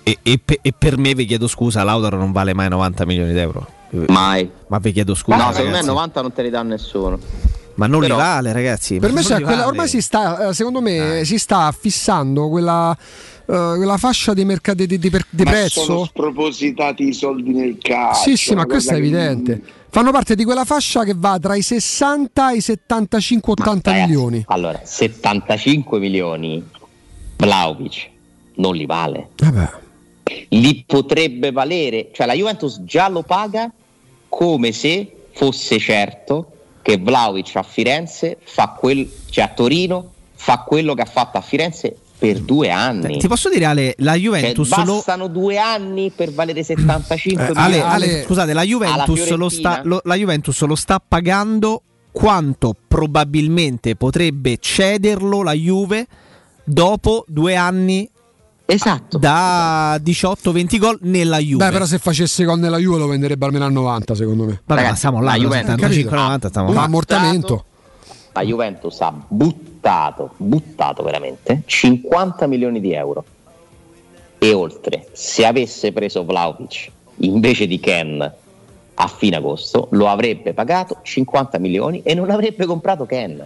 E, 0.03 0.17
e 0.23 0.39
pe- 0.43 0.59
e 0.61 0.73
per 0.77 0.97
me 0.97 1.13
vi 1.13 1.25
chiedo 1.25 1.47
scusa, 1.47 1.83
Lautaro 1.83 2.17
non 2.17 2.31
vale 2.31 2.53
mai 2.53 2.69
90 2.69 3.05
milioni 3.05 3.33
d'euro. 3.33 3.67
Mai. 4.07 4.49
Ma 4.67 4.79
vi 4.79 4.91
chiedo 4.91 5.15
scusa. 5.15 5.37
no, 5.37 5.43
secondo 5.51 5.63
me 5.63 5.71
ragazzi. 5.71 5.87
90 5.87 6.21
non 6.21 6.33
te 6.33 6.41
li 6.43 6.49
dà 6.49 6.61
nessuno. 6.63 7.19
Ma 7.77 7.85
non 7.87 8.01
Però- 8.01 8.15
li 8.15 8.21
vale, 8.21 8.51
ragazzi. 8.53 8.97
Per 8.99 9.11
me 9.11 9.21
li 9.21 9.25
quella- 9.27 9.45
vale. 9.45 9.61
ormai 9.63 9.87
si 9.87 10.01
sta, 10.01 10.49
eh, 10.49 10.53
secondo 10.53 10.81
me, 10.81 11.21
si 11.25 11.37
sta 11.37 11.71
fissando 11.77 12.49
quella, 12.49 12.95
eh, 13.45 13.73
quella 13.75 13.97
fascia 13.97 14.33
di, 14.33 14.43
merc- 14.45 14.71
di, 14.73 14.87
di- 14.87 14.97
di 14.97 15.09
Ma 15.09 15.19
sono 15.19 15.43
prezzo. 15.51 16.05
spropositati 16.05 17.07
i 17.07 17.13
soldi 17.13 17.51
nel 17.53 17.77
calcio. 17.79 18.29
Sì, 18.29 18.35
sì, 18.35 18.55
ma 18.55 18.65
questo 18.65 18.93
è 18.93 18.99
cosa 18.99 19.01
che- 19.01 19.07
evidente. 19.07 19.61
Fanno 19.89 20.11
parte 20.11 20.35
di 20.35 20.43
quella 20.43 20.65
fascia 20.65 21.03
che 21.03 21.13
va 21.15 21.37
tra 21.39 21.55
i 21.55 21.61
60 21.61 22.51
e 22.51 22.57
i 22.57 22.61
75-80 22.61 23.91
Ragazzi, 23.91 24.09
milioni. 24.11 24.43
Allora, 24.47 24.81
75 24.83 25.99
milioni 25.99 26.63
Vlaovic 27.37 28.09
non 28.55 28.75
li 28.75 28.85
vale. 28.87 29.29
Li 30.49 30.83
potrebbe 30.85 31.51
valere, 31.51 32.09
cioè 32.13 32.25
la 32.25 32.33
Juventus 32.33 32.81
già 32.83 33.07
lo 33.07 33.21
paga 33.21 33.71
come 34.27 34.71
se 34.71 35.11
fosse 35.33 35.79
certo 35.79 36.51
che 36.87 36.95
Vlaovic 36.97 37.53
a 37.57 37.63
Firenze 37.63 38.37
fa 38.45 38.69
quel, 38.69 39.11
cioè 39.29 39.43
a 39.43 39.47
Torino 39.49 40.11
fa 40.35 40.59
quello 40.59 40.93
che 40.93 41.01
ha 41.01 41.05
fatto 41.05 41.37
a 41.37 41.41
Firenze 41.41 41.93
per 42.17 42.39
due 42.39 42.71
anni. 42.71 43.17
Ti 43.17 43.27
posso 43.27 43.49
dire, 43.49 43.65
Ale, 43.65 43.93
la 43.97 44.13
Cioè, 44.13 44.21
Juventus 44.21 44.69
lo, 44.85 44.93
bastano 44.93 45.27
due 45.27 45.57
anni 45.57 46.11
per 46.15 46.31
valere 46.31 46.63
75 46.63 47.43
Eh, 47.47 47.51
Ale. 47.55 47.81
Ale, 47.81 48.23
scusate, 48.23 48.53
la 48.53 48.63
Juventus, 48.63 49.29
lo 49.31 49.49
sta, 49.49 49.81
lo- 49.83 49.99
la 50.05 50.15
Juventus 50.15 50.61
lo 50.61 50.75
sta 50.75 51.03
pagando 51.05 51.81
quanto 52.09 52.73
probabilmente 52.87 53.97
potrebbe 53.97 54.57
cederlo 54.57 55.43
la 55.43 55.51
Juve 55.51 56.07
dopo 56.63 57.25
due 57.27 57.57
anni 57.57 58.09
esatto, 58.67 59.17
da 59.17 59.95
18-20 59.97 60.77
gol 60.77 60.97
nella 61.01 61.39
Juve. 61.39 61.65
Beh, 61.65 61.71
però 61.71 61.85
se 61.85 61.97
facesse 61.97 62.43
gol 62.43 62.59
nella 62.59 62.77
Juve 62.77 62.99
lo 62.99 63.07
venderebbe 63.07 63.45
almeno 63.45 63.65
a 63.65 63.69
90, 63.69 64.13
secondo 64.15 64.43
me. 64.43 64.49
Vabbè, 64.51 64.61
ma 64.67 64.75
Ragazzi, 64.75 64.97
stiamo 64.97 65.21
là, 65.21 65.33
Juventus- 65.35 65.75
75-90 65.75 66.47
stiamo 66.49 66.69
Un 66.69 66.75
là. 66.75 66.81
ammortamento. 66.83 67.65
la 68.33 68.43
Juventus 68.43 69.01
ha 69.01 69.11
buttato, 69.27 70.33
buttato 70.37 71.01
veramente 71.01 71.63
50 71.65 72.45
milioni 72.45 72.79
di 72.79 72.93
euro. 72.93 73.23
E 74.37 74.53
oltre, 74.53 75.07
se 75.13 75.43
avesse 75.45 75.91
preso 75.91 76.23
Vlaovic 76.23 76.91
invece 77.21 77.65
di 77.65 77.79
Ken 77.79 78.31
a 78.99 79.07
fine 79.07 79.35
agosto, 79.37 79.87
lo 79.91 80.07
avrebbe 80.07 80.53
pagato 80.53 80.99
50 81.01 81.57
milioni 81.57 82.01
e 82.03 82.13
non 82.13 82.29
avrebbe 82.29 82.65
comprato 82.67 83.05
Ken. 83.07 83.43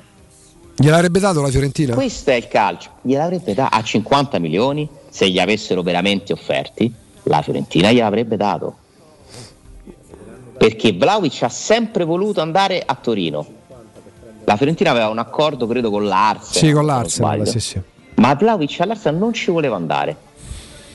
Gliel'avrebbe 0.75 1.19
dato 1.19 1.41
la 1.41 1.49
Fiorentina? 1.49 1.93
Questo 1.93 2.31
è 2.31 2.35
il 2.35 2.47
calcio. 2.47 2.91
Gliel'avrebbe 3.01 3.53
dato 3.53 3.75
a 3.75 3.83
50 3.83 4.39
milioni 4.39 4.87
se 5.09 5.29
gli 5.29 5.39
avessero 5.39 5.81
veramente 5.81 6.33
offerti. 6.33 6.91
La 7.23 7.41
Fiorentina 7.41 7.91
gliel'avrebbe 7.91 8.37
dato. 8.37 8.75
Perché 10.57 10.93
Vlaovic 10.93 11.43
ha 11.43 11.49
sempre 11.49 12.03
voluto 12.03 12.41
andare 12.41 12.81
a 12.85 12.95
Torino. 12.95 13.45
La 14.45 14.55
Fiorentina 14.57 14.91
aveva 14.91 15.09
un 15.09 15.19
accordo, 15.19 15.67
credo, 15.67 15.89
con 15.89 16.05
l'Arsenal. 16.05 16.69
Sì, 16.69 16.71
con 16.71 16.85
l'Arsenal, 16.85 17.47
sì, 17.47 17.59
sì. 17.59 17.81
Ma 18.15 18.33
Vlaovic 18.35 18.79
all'Arsenal 18.81 19.19
non 19.19 19.33
ci 19.33 19.51
voleva 19.51 19.75
andare. 19.75 20.15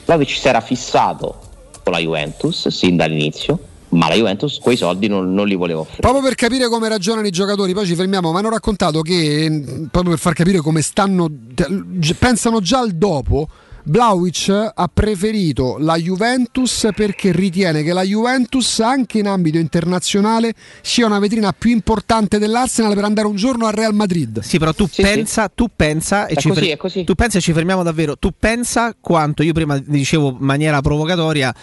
Vlaovic 0.04 0.30
si 0.30 0.46
era 0.46 0.60
fissato 0.60 1.40
con 1.82 1.92
la 1.92 1.98
Juventus 1.98 2.68
sin 2.68 2.96
dall'inizio, 2.96 3.58
ma 3.90 4.08
la 4.08 4.14
Juventus 4.14 4.58
quei 4.58 4.76
soldi 4.76 5.06
non, 5.08 5.32
non 5.32 5.46
li 5.46 5.54
voleva 5.54 5.80
offrire. 5.80 6.00
Proprio 6.00 6.22
per 6.22 6.34
capire 6.34 6.68
come 6.68 6.88
ragionano 6.88 7.26
i 7.26 7.30
giocatori, 7.30 7.72
poi 7.72 7.86
ci 7.86 7.94
fermiamo. 7.94 8.32
Mi 8.32 8.38
hanno 8.38 8.50
raccontato 8.50 9.00
che, 9.02 9.48
mh, 9.48 9.88
proprio 9.90 10.12
per 10.12 10.18
far 10.20 10.32
capire 10.34 10.58
come 10.58 10.82
stanno, 10.82 11.28
gi- 11.30 12.14
pensano 12.14 12.60
già 12.60 12.80
al 12.80 12.92
dopo. 12.92 13.48
Vlaovic 13.88 14.72
ha 14.74 14.90
preferito 14.92 15.76
la 15.78 15.94
Juventus 15.96 16.88
perché 16.92 17.30
ritiene 17.30 17.84
che 17.84 17.92
la 17.92 18.02
Juventus, 18.02 18.80
anche 18.80 19.18
in 19.18 19.28
ambito 19.28 19.58
internazionale, 19.58 20.54
sia 20.82 21.06
una 21.06 21.20
vetrina 21.20 21.52
più 21.56 21.70
importante 21.70 22.38
dell'Arsenal 22.40 22.94
per 22.94 23.04
andare 23.04 23.28
un 23.28 23.36
giorno 23.36 23.66
al 23.66 23.72
Real 23.74 23.94
Madrid. 23.94 24.40
Sì, 24.40 24.58
però 24.58 24.72
tu 24.72 24.88
pensa, 24.92 25.48
tu 25.54 25.68
pensa 25.74 26.26
e 26.26 26.34
È 26.34 26.40
ci 26.40 26.48
così, 26.48 26.60
fer- 26.62 26.72
è 26.72 26.76
così. 26.76 27.04
tu 27.04 27.14
pensa 27.14 27.38
e 27.38 27.40
ci 27.40 27.52
fermiamo 27.52 27.84
davvero. 27.84 28.16
Tu 28.18 28.30
pensa 28.36 28.92
quanto 29.00 29.44
io 29.44 29.52
prima 29.52 29.78
dicevo 29.78 30.30
in 30.30 30.36
maniera 30.40 30.80
provocatoria. 30.80 31.54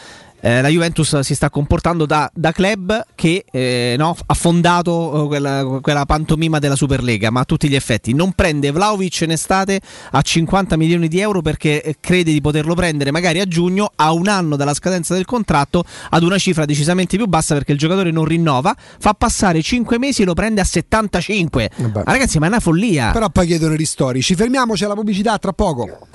Eh, 0.45 0.61
la 0.61 0.67
Juventus 0.67 1.19
si 1.19 1.35
sta 1.35 1.49
comportando 1.49 2.05
da, 2.05 2.29
da 2.33 2.51
club 2.51 3.05
che 3.15 3.45
eh, 3.49 3.95
no, 3.97 4.13
ha 4.25 4.33
fondato 4.33 5.23
eh, 5.23 5.27
quella, 5.27 5.79
quella 5.81 6.05
pantomima 6.05 6.59
della 6.59 6.75
Superlega, 6.75 7.29
ma 7.29 7.39
a 7.39 7.45
tutti 7.45 7.69
gli 7.69 7.75
effetti 7.75 8.13
non 8.13 8.33
prende 8.33 8.71
Vlaovic 8.71 9.21
in 9.21 9.31
estate 9.31 9.79
a 10.11 10.21
50 10.21 10.75
milioni 10.75 11.07
di 11.07 11.21
euro 11.21 11.41
perché 11.41 11.81
eh, 11.81 11.95
crede 11.97 12.33
di 12.33 12.41
poterlo 12.41 12.75
prendere 12.75 13.11
magari 13.11 13.39
a 13.39 13.45
giugno, 13.45 13.89
a 13.95 14.11
un 14.11 14.27
anno 14.27 14.57
dalla 14.57 14.73
scadenza 14.73 15.13
del 15.13 15.23
contratto, 15.23 15.85
ad 16.09 16.23
una 16.23 16.37
cifra 16.37 16.65
decisamente 16.65 17.15
più 17.15 17.27
bassa 17.27 17.53
perché 17.53 17.71
il 17.71 17.77
giocatore 17.77 18.11
non 18.11 18.25
rinnova, 18.25 18.75
fa 18.99 19.13
passare 19.13 19.61
5 19.61 19.97
mesi 19.97 20.23
e 20.23 20.25
lo 20.25 20.33
prende 20.33 20.59
a 20.59 20.65
75. 20.65 21.69
Ma 21.77 22.03
ragazzi, 22.03 22.39
ma 22.39 22.47
è 22.47 22.49
una 22.49 22.59
follia. 22.59 23.11
Però 23.11 23.29
poi 23.29 23.47
chiedono 23.47 23.75
i 23.75 23.77
ristori. 23.77 24.21
Ci 24.21 24.35
fermiamo, 24.35 24.73
c'è 24.73 24.87
la 24.87 24.93
pubblicità 24.93 25.37
tra 25.37 25.53
poco. 25.53 26.07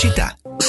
Pubblicità. 0.00 0.39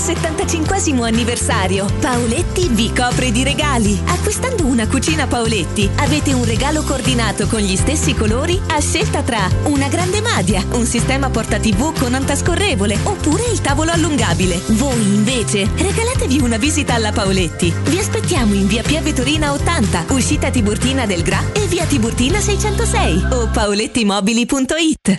Per 0.00 0.16
il 0.16 0.16
75 0.16 1.08
anniversario, 1.08 1.84
Paoletti 2.00 2.68
vi 2.70 2.90
copre 2.90 3.30
di 3.30 3.44
regali. 3.44 4.00
Acquistando 4.06 4.64
una 4.64 4.88
cucina 4.88 5.26
Paoletti, 5.26 5.90
avete 5.96 6.32
un 6.32 6.44
regalo 6.46 6.82
coordinato 6.82 7.46
con 7.46 7.60
gli 7.60 7.76
stessi 7.76 8.14
colori 8.14 8.58
a 8.68 8.80
scelta 8.80 9.20
tra 9.22 9.46
una 9.64 9.88
grande 9.88 10.22
madia, 10.22 10.64
un 10.72 10.86
sistema 10.86 11.28
porta 11.28 11.58
TV 11.58 11.92
con 11.98 12.14
antascorrevole 12.14 12.98
oppure 13.02 13.42
il 13.52 13.60
tavolo 13.60 13.90
allungabile. 13.90 14.58
Voi 14.68 15.02
invece 15.02 15.68
regalatevi 15.76 16.40
una 16.40 16.56
visita 16.56 16.94
alla 16.94 17.12
Paoletti. 17.12 17.70
Vi 17.84 17.98
aspettiamo 17.98 18.54
in 18.54 18.68
via 18.68 18.82
Piave 18.82 19.12
Torina 19.12 19.52
80, 19.52 20.06
uscita 20.10 20.50
Tiburtina 20.50 21.04
del 21.04 21.22
Gra 21.22 21.42
e 21.52 21.66
via 21.66 21.84
Tiburtina 21.84 22.40
606 22.40 23.26
o 23.32 23.50
paolettimobili.it. 23.52 25.18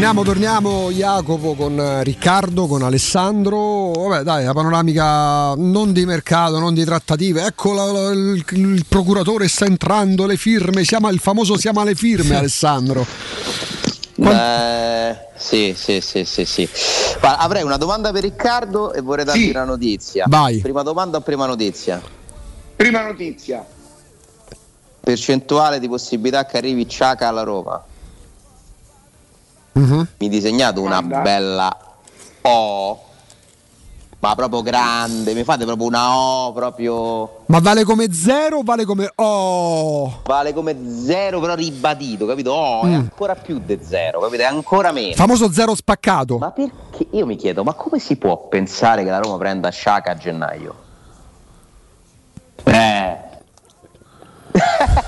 Torniamo, 0.00 0.24
torniamo 0.24 0.90
Jacopo 0.90 1.54
con 1.54 1.78
eh, 1.78 2.02
Riccardo, 2.02 2.66
con 2.66 2.80
Alessandro. 2.82 3.90
Vabbè, 3.90 4.22
dai, 4.22 4.46
la 4.46 4.54
panoramica 4.54 5.52
non 5.56 5.92
di 5.92 6.06
mercato, 6.06 6.58
non 6.58 6.72
di 6.72 6.86
trattative. 6.86 7.44
Ecco 7.44 7.74
la- 7.74 7.84
la- 7.92 8.10
il, 8.12 8.42
il 8.48 8.86
procuratore 8.88 9.46
sta 9.46 9.66
entrando, 9.66 10.24
le 10.24 10.38
firme, 10.38 10.84
siamo, 10.84 11.10
il 11.10 11.18
famoso 11.18 11.58
siamo 11.58 11.80
alle 11.80 11.94
firme, 11.94 12.34
Alessandro. 12.38 13.04
Beh, 14.14 15.18
sì, 15.36 15.74
sì, 15.76 16.00
sì, 16.00 16.24
sì, 16.24 16.46
sì. 16.46 16.66
Guarda, 17.20 17.36
avrei 17.40 17.62
una 17.62 17.76
domanda 17.76 18.10
per 18.10 18.22
Riccardo 18.22 18.94
e 18.94 19.02
vorrei 19.02 19.26
dargli 19.26 19.42
Sì. 19.44 19.50
una 19.50 19.64
notizia. 19.64 20.24
Vai. 20.28 20.60
Prima 20.60 20.82
domanda 20.82 21.18
o 21.18 21.20
prima 21.20 21.44
notizia? 21.44 22.00
Prima 22.74 23.02
notizia. 23.02 23.62
Percentuale 24.98 25.78
di 25.78 25.88
possibilità 25.88 26.46
che 26.46 26.56
arrivi 26.56 26.88
Ciaca 26.88 27.28
alla 27.28 27.42
Roma. 27.42 27.84
Mhm. 29.72 30.08
Mi 30.18 30.28
disegnato 30.28 30.80
una 30.82 31.00
Guarda. 31.00 31.20
bella 31.22 31.76
O, 32.42 33.04
ma 34.18 34.34
proprio 34.34 34.62
grande. 34.62 35.32
Mi 35.34 35.44
fate 35.44 35.64
proprio 35.64 35.86
una 35.86 36.16
O 36.16 36.52
proprio. 36.52 37.42
Ma 37.46 37.58
vale 37.60 37.84
come 37.84 38.12
zero 38.12 38.58
o 38.58 38.62
vale 38.62 38.84
come 38.84 39.10
oh? 39.14 40.20
Vale 40.24 40.52
come 40.52 40.76
zero, 41.04 41.40
però 41.40 41.54
ribadito, 41.54 42.26
capito? 42.26 42.52
O 42.52 42.84
è 42.84 42.88
Mm. 42.90 42.94
ancora 42.94 43.34
più 43.34 43.58
di 43.64 43.78
zero, 43.82 44.20
capito? 44.20 44.42
È 44.42 44.46
ancora 44.46 44.92
meno. 44.92 45.14
Famoso 45.14 45.50
zero 45.52 45.74
spaccato. 45.74 46.38
Ma 46.38 46.50
perché 46.50 47.06
io 47.12 47.26
mi 47.26 47.36
chiedo, 47.36 47.62
ma 47.64 47.72
come 47.74 47.98
si 47.98 48.16
può 48.16 48.48
pensare 48.48 49.04
che 49.04 49.10
la 49.10 49.18
Roma 49.18 49.36
prenda 49.38 49.70
Sciaca 49.70 50.10
a 50.12 50.16
gennaio? 50.16 50.74
Eh. 52.64 53.16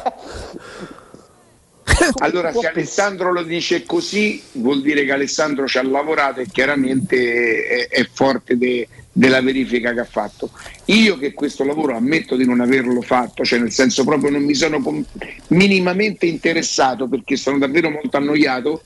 Allora, 2.19 2.53
se 2.53 2.66
Alessandro 2.66 3.33
lo 3.33 3.43
dice 3.43 3.85
così, 3.85 4.43
vuol 4.53 4.83
dire 4.83 5.05
che 5.05 5.12
Alessandro 5.12 5.66
ci 5.66 5.79
ha 5.79 5.83
lavorato 5.83 6.41
e 6.41 6.47
chiaramente 6.51 7.65
è, 7.66 7.89
è 7.89 8.09
forte 8.12 8.57
de- 8.57 8.89
della 9.12 9.43
verifica 9.43 9.93
che 9.93 10.01
ha 10.01 10.05
fatto. 10.05 10.51
Io 10.87 11.19
che 11.19 11.33
questo 11.33 11.65
lavoro 11.65 11.97
ammetto 11.97 12.37
di 12.37 12.45
non 12.45 12.61
averlo 12.61 13.03
fatto, 13.03 13.45
cioè 13.45 13.59
nel 13.59 13.70
senso 13.70 14.05
proprio 14.05 14.31
non 14.31 14.43
mi 14.43 14.55
sono 14.55 14.81
com- 14.81 15.05
minimamente 15.49 16.27
interessato 16.27 17.07
perché 17.09 17.37
sono 17.37 17.59
davvero 17.59 17.91
molto 17.91 18.16
annoiato. 18.16 18.83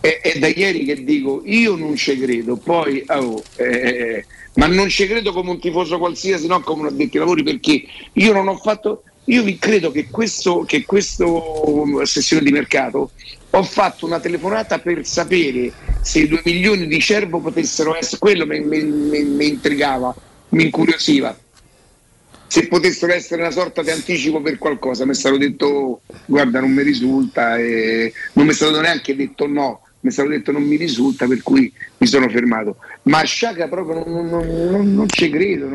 È, 0.00 0.20
è 0.22 0.38
da 0.38 0.46
ieri 0.46 0.84
che 0.84 1.02
dico 1.02 1.42
io 1.44 1.74
non 1.74 1.96
ci 1.96 2.18
credo, 2.18 2.56
poi 2.56 3.04
oh, 3.08 3.42
eh, 3.56 4.24
ma 4.54 4.66
non 4.66 4.88
ci 4.88 5.06
credo 5.06 5.32
come 5.32 5.50
un 5.50 5.60
tifoso 5.60 5.98
qualsiasi, 5.98 6.46
no 6.46 6.60
come 6.60 6.82
un 6.82 6.86
addetto 6.88 7.16
ai 7.16 7.20
lavori, 7.20 7.42
perché 7.42 7.84
io 8.12 8.32
non 8.32 8.48
ho 8.48 8.56
fatto, 8.56 9.02
io 9.28 9.44
credo 9.58 9.90
che 9.90 10.08
questo, 10.10 10.64
che 10.66 10.84
questo 10.84 11.70
um, 11.80 12.02
sessione 12.04 12.42
di 12.42 12.50
mercato 12.50 13.10
ho 13.50 13.62
fatto 13.62 14.06
una 14.06 14.20
telefonata 14.20 14.78
per 14.78 15.06
sapere 15.06 15.72
se 16.00 16.20
i 16.20 16.28
2 16.28 16.40
milioni 16.44 16.86
di 16.86 16.98
Cervo 17.00 17.40
potessero 17.40 17.94
essere, 17.96 18.18
quello 18.18 18.46
mi, 18.46 18.60
mi- 18.60 18.82
mi- 18.84 19.24
mi 19.24 19.48
intrigava, 19.48 20.14
mi 20.50 20.64
incuriosiva. 20.64 21.36
Se 22.50 22.66
potessero 22.68 23.12
essere 23.12 23.42
una 23.42 23.50
sorta 23.50 23.82
di 23.82 23.90
anticipo 23.90 24.40
per 24.40 24.56
qualcosa, 24.56 25.04
mi 25.04 25.10
è 25.10 25.14
stato 25.14 25.36
detto 25.36 26.00
guarda 26.24 26.60
non 26.60 26.70
mi 26.70 26.82
risulta 26.82 27.58
e 27.58 28.12
non 28.32 28.46
mi 28.46 28.52
è 28.52 28.54
stato 28.54 28.80
neanche 28.80 29.14
detto 29.14 29.46
no, 29.46 29.82
mi 30.00 30.08
è 30.08 30.12
stato 30.12 30.30
detto 30.30 30.52
non 30.52 30.62
mi 30.62 30.76
risulta 30.76 31.26
per 31.26 31.42
cui 31.42 31.70
mi 31.98 32.06
sono 32.06 32.28
fermato. 32.30 32.76
Ma 33.02 33.18
a 33.20 33.24
Sciaga 33.24 33.68
proprio 33.68 34.02
non, 34.06 34.26
non- 34.30 34.70
non- 34.70 34.94
non 34.94 35.08
ci 35.10 35.28
credo. 35.28 35.68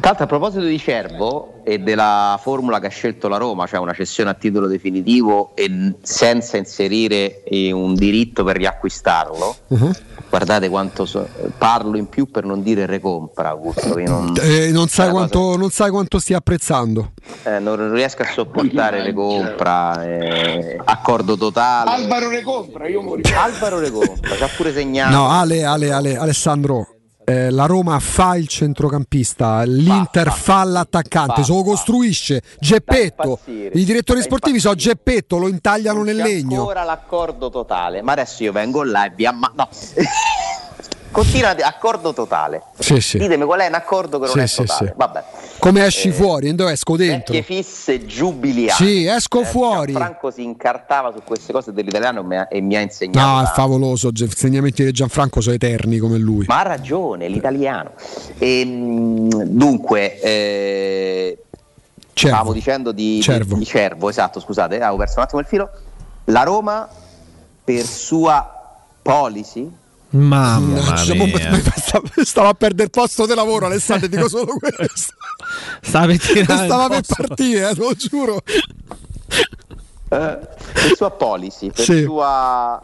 L'altro 0.00 0.24
a 0.24 0.26
proposito 0.26 0.64
di 0.64 0.78
Cervo 0.78 1.60
e 1.64 1.78
della 1.78 2.38
formula 2.42 2.80
che 2.80 2.86
ha 2.86 2.90
scelto 2.90 3.28
la 3.28 3.36
Roma, 3.36 3.66
cioè 3.66 3.78
una 3.78 3.92
cessione 3.94 4.30
a 4.30 4.34
titolo 4.34 4.66
definitivo 4.66 5.52
e 5.54 5.94
senza 6.02 6.56
inserire 6.56 7.42
eh, 7.44 7.70
un 7.72 7.94
diritto 7.94 8.44
per 8.44 8.56
riacquistarlo, 8.56 9.56
guardate 10.28 10.68
quanto 10.68 11.06
so- 11.06 11.26
parlo 11.56 11.96
in 11.96 12.08
più 12.08 12.30
per 12.30 12.44
non 12.44 12.62
dire 12.62 12.84
recompra, 12.86 13.50
Augusto, 13.50 13.94
che 13.94 14.02
non, 14.02 14.34
Eh, 14.40 14.70
non, 14.72 14.88
sai 14.88 15.10
quanto, 15.10 15.56
non 15.56 15.70
sai 15.70 15.90
quanto 15.90 16.18
stia 16.18 16.38
apprezzando. 16.38 17.12
cosa- 17.42 17.56
eh, 17.56 17.58
non 17.60 17.92
riesco 17.92 18.22
a 18.22 18.26
sopportare 18.26 19.02
recompra, 19.02 20.04
eh, 20.04 20.80
accordo 20.84 21.36
totale. 21.36 21.90
Alvaro 21.90 22.28
recompra, 22.28 22.88
io 22.88 23.00
mori. 23.00 23.22
Alvaro 23.34 23.78
recompra, 23.78 24.34
ci 24.36 24.42
ha 24.42 24.48
pure 24.56 24.72
segnato. 24.72 25.14
No, 25.14 25.28
Ale, 25.30 25.64
Ale, 25.64 25.92
Ale, 25.92 26.16
Alessandro. 26.16 26.88
Eh, 27.24 27.50
la 27.50 27.66
Roma 27.66 27.98
fa 28.00 28.36
il 28.36 28.48
centrocampista, 28.48 29.62
l'Inter 29.62 30.30
fa, 30.30 30.62
l'attaccante, 30.64 31.42
se 31.42 31.52
lo 31.52 31.62
costruisce 31.62 32.42
Geppetto. 32.58 33.40
I 33.46 33.84
direttori 33.84 34.20
sportivi 34.22 34.60
sono 34.60 34.74
Geppetto, 34.74 35.38
lo 35.38 35.48
intagliano 35.48 36.02
nel 36.02 36.16
legno. 36.16 36.60
ancora 36.60 36.84
l'accordo 36.84 37.50
totale, 37.50 38.02
ma 38.02 38.12
adesso 38.12 38.42
io 38.42 38.52
vengo 38.52 38.82
là 38.82 39.06
e 39.06 39.12
vi 39.14 39.26
amma... 39.26 39.50
No. 39.54 39.68
Continua, 41.14 41.50
accordo 41.60 42.12
totale. 42.12 42.60
Sì, 42.76 43.00
sì. 43.00 43.18
Ditemi 43.18 43.44
qual 43.44 43.60
è 43.60 43.68
un 43.68 43.74
accordo 43.74 44.18
che 44.18 44.26
non 44.34 44.48
Sì, 44.48 44.62
è 44.62 44.66
totale. 44.66 44.94
Vabbè. 44.96 45.24
Come 45.60 45.84
esci 45.84 46.08
Eh, 46.08 46.12
fuori? 46.12 46.52
Dove 46.56 46.72
esco 46.72 46.96
dentro? 46.96 47.32
Vecchie 47.34 47.42
fisse 47.62 48.04
giubiliari. 48.04 48.84
Sì, 48.84 49.06
esco 49.06 49.44
fuori. 49.44 49.92
Franco 49.92 50.32
si 50.32 50.42
incartava 50.42 51.12
su 51.12 51.22
queste 51.24 51.52
cose 51.52 51.72
dell'italiano 51.72 52.18
e 52.50 52.60
mi 52.60 52.74
ha, 52.74 52.80
e 52.80 52.82
insegnato. 52.82 53.26
No, 53.28 53.42
è 53.42 53.46
favoloso. 53.54 54.10
Ge- 54.10 54.24
Insegnamenti 54.24 54.82
di 54.84 54.90
Gianfranco 54.90 55.40
sono 55.40 55.54
eterni 55.54 55.98
come 55.98 56.18
lui. 56.18 56.46
Ma 56.48 56.58
ha 56.58 56.62
ragione, 56.64 57.28
l'italiano. 57.28 57.92
Ehm, 58.38 59.28
dunque, 59.44 60.20
eh, 60.20 61.38
Cervo. 62.12 62.34
stavo 62.36 62.52
dicendo 62.52 62.90
di 62.90 63.20
Cervo. 63.22 63.54
di- 63.54 63.60
di 63.60 63.66
Cervo, 63.66 64.08
esatto, 64.10 64.40
scusate, 64.40 64.80
avevo 64.80 64.96
perso 64.96 65.14
un 65.18 65.22
attimo 65.22 65.40
il 65.40 65.46
filo. 65.46 65.70
La 66.24 66.42
Roma, 66.42 66.88
per 67.62 67.84
sua 67.84 68.80
policy, 69.00 69.70
Mamma 70.14 70.80
mia. 71.04 71.14
mo- 71.14 71.26
stava, 72.24 72.48
a 72.50 72.54
perdere 72.54 72.84
il 72.84 72.90
posto 72.90 73.26
di 73.26 73.34
lavoro, 73.34 73.66
Alessandro. 73.66 74.06
Dico 74.06 74.28
solo 74.28 74.54
questo. 74.58 75.14
Stava 75.80 76.06
per 76.06 76.44
Stava 76.44 77.00
partire, 77.00 77.70
eh, 77.70 77.74
te 77.74 77.80
lo 77.80 77.94
giuro. 77.94 78.40
per 80.08 80.48
sua 80.96 81.10
policy, 81.10 81.70
per 81.70 81.84
Sì. 81.84 82.02
sua 82.04 82.80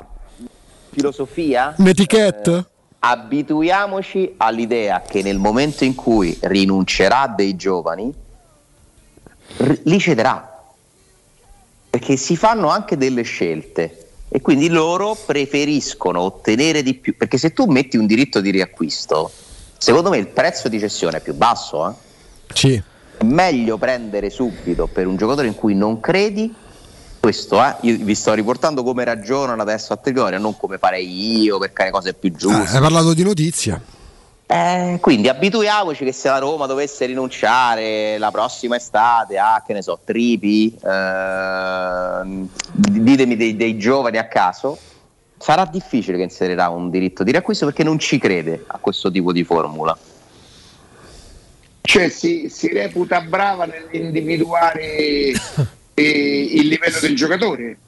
filosofia, 0.90 1.74
Un'etichetta? 1.78 2.69
abituiamoci 2.98 4.35
all'idea 4.39 5.01
che 5.02 5.23
nel 5.23 5.39
momento 5.39 5.85
in 5.85 5.94
cui 5.94 6.36
rinuncerà 6.43 7.28
dei 7.35 7.55
giovani, 7.55 8.12
r- 9.59 9.81
li 9.85 9.98
cederà. 10.01 10.48
Perché 11.90 12.16
si 12.16 12.36
fanno 12.36 12.69
anche 12.70 12.97
delle 12.97 13.23
scelte 13.23 14.10
e 14.32 14.40
quindi 14.40 14.69
loro 14.69 15.16
preferiscono 15.27 16.20
ottenere 16.20 16.82
di 16.82 16.94
più. 16.94 17.16
Perché 17.16 17.36
se 17.36 17.52
tu 17.52 17.66
metti 17.66 17.97
un 17.97 18.07
diritto 18.07 18.40
di 18.40 18.51
riacquisto, 18.51 19.31
secondo 19.77 20.09
me 20.09 20.19
il 20.19 20.28
prezzo 20.28 20.69
di 20.69 20.78
cessione 20.78 21.19
è 21.19 21.20
più 21.20 21.35
basso. 21.35 21.90
eh. 21.90 21.93
Sì. 22.55 22.82
Meglio 23.24 23.77
prendere 23.77 24.31
subito 24.31 24.86
per 24.86 25.07
un 25.07 25.16
giocatore 25.16 25.48
in 25.48 25.55
cui 25.55 25.74
non 25.74 26.01
credi. 26.01 26.55
Questo, 27.19 27.62
eh, 27.62 27.74
io 27.82 27.98
vi 28.01 28.15
sto 28.15 28.32
riportando 28.32 28.82
come 28.82 29.05
ragionano 29.05 29.61
adesso 29.61 29.93
a 29.93 29.97
Trigoria, 29.97 30.39
non 30.39 30.57
come 30.57 30.78
farei 30.78 31.43
io 31.43 31.59
perché 31.59 31.85
le 31.85 31.90
cose 31.90 32.15
più 32.15 32.32
giuste. 32.32 32.77
Hai 32.77 32.81
parlato 32.81 33.12
di 33.12 33.23
notizia. 33.23 33.78
Eh, 34.52 34.98
quindi 35.01 35.28
abituiamoci 35.28 36.05
che 36.05 36.10
se 36.10 36.28
la 36.28 36.39
Roma 36.39 36.66
dovesse 36.66 37.06
rinunciare 37.06 38.18
la 38.18 38.32
prossima 38.32 38.74
estate 38.74 39.39
a, 39.39 39.62
che 39.64 39.72
ne 39.72 39.81
so, 39.81 40.01
Tripi, 40.02 40.77
ehm, 40.82 42.48
ditemi 42.72 43.36
dei, 43.36 43.55
dei 43.55 43.78
giovani 43.78 44.18
a 44.18 44.27
caso, 44.27 44.77
sarà 45.39 45.64
difficile 45.66 46.16
che 46.16 46.24
inserirà 46.24 46.68
un 46.68 46.90
diritto 46.90 47.22
di 47.22 47.31
riacquisto 47.31 47.64
perché 47.66 47.85
non 47.85 48.01
ci 48.01 48.18
crede 48.18 48.64
a 48.66 48.78
questo 48.78 49.09
tipo 49.09 49.31
di 49.31 49.44
formula. 49.44 49.97
Cioè 51.82 52.09
si, 52.09 52.48
si 52.48 52.72
reputa 52.72 53.20
brava 53.20 53.66
nell'individuare 53.66 55.32
eh, 55.94 56.48
il 56.51 56.66
livello 56.66 56.98
del 57.01 57.14
giocatore. 57.14 57.78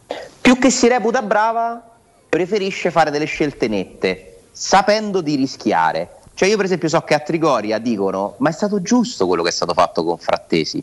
Più 0.40 0.56
che 0.60 0.70
si 0.70 0.86
reputa 0.86 1.22
brava, 1.22 1.82
preferisce 2.28 2.92
fare 2.92 3.10
delle 3.10 3.24
scelte 3.24 3.66
nette, 3.66 4.42
sapendo 4.52 5.20
di 5.20 5.34
rischiare. 5.34 6.18
Cioè 6.42 6.50
io 6.50 6.56
per 6.56 6.66
esempio 6.66 6.88
so 6.88 7.00
che 7.02 7.14
a 7.14 7.20
Trigoria 7.20 7.78
dicono, 7.78 8.34
ma 8.38 8.48
è 8.48 8.52
stato 8.52 8.82
giusto 8.82 9.28
quello 9.28 9.44
che 9.44 9.50
è 9.50 9.52
stato 9.52 9.74
fatto 9.74 10.02
con 10.02 10.18
Frattesi. 10.18 10.82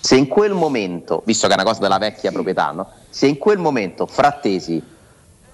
Se 0.00 0.16
in 0.16 0.28
quel 0.28 0.54
momento, 0.54 1.20
visto 1.26 1.46
che 1.46 1.52
è 1.52 1.56
una 1.56 1.66
cosa 1.66 1.80
della 1.80 1.98
vecchia 1.98 2.32
proprietà, 2.32 2.70
no? 2.70 2.88
se 3.10 3.26
in 3.26 3.36
quel 3.36 3.58
momento 3.58 4.06
Frattesi 4.06 4.82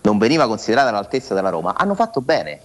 non 0.03 0.19
veniva 0.19 0.47
considerato 0.47 0.91
all'altezza 0.91 1.35
della 1.35 1.49
Roma, 1.49 1.75
hanno 1.77 1.97
fatto 1.97 2.21
bene. 2.21 2.61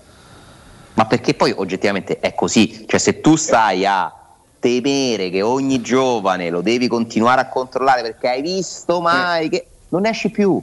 Ma 0.93 1.07
perché 1.07 1.33
poi 1.33 1.55
oggettivamente 1.57 2.19
è 2.19 2.35
così, 2.35 2.85
cioè 2.87 2.99
se 2.99 3.19
tu 3.19 3.35
stai 3.35 3.83
a 3.87 4.13
temere 4.59 5.31
che 5.31 5.41
ogni 5.41 5.81
giovane 5.81 6.51
lo 6.51 6.61
devi 6.61 6.87
continuare 6.87 7.41
a 7.41 7.49
controllare 7.49 8.03
perché 8.03 8.29
hai 8.29 8.43
visto 8.43 9.01
mai 9.01 9.49
che 9.49 9.65
non 9.89 10.05
esci 10.05 10.29
più. 10.29 10.61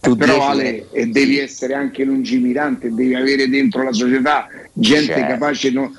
Tu 0.00 0.16
Però 0.16 0.48
Ale, 0.48 0.88
e 0.92 1.06
devi 1.06 1.38
essere 1.38 1.74
anche 1.74 2.04
lungimirante, 2.04 2.92
devi 2.94 3.14
avere 3.14 3.48
dentro 3.48 3.82
la 3.82 3.92
società 3.92 4.46
gente 4.72 5.14
Certo. 5.14 5.26
capace, 5.26 5.70
no, 5.70 5.92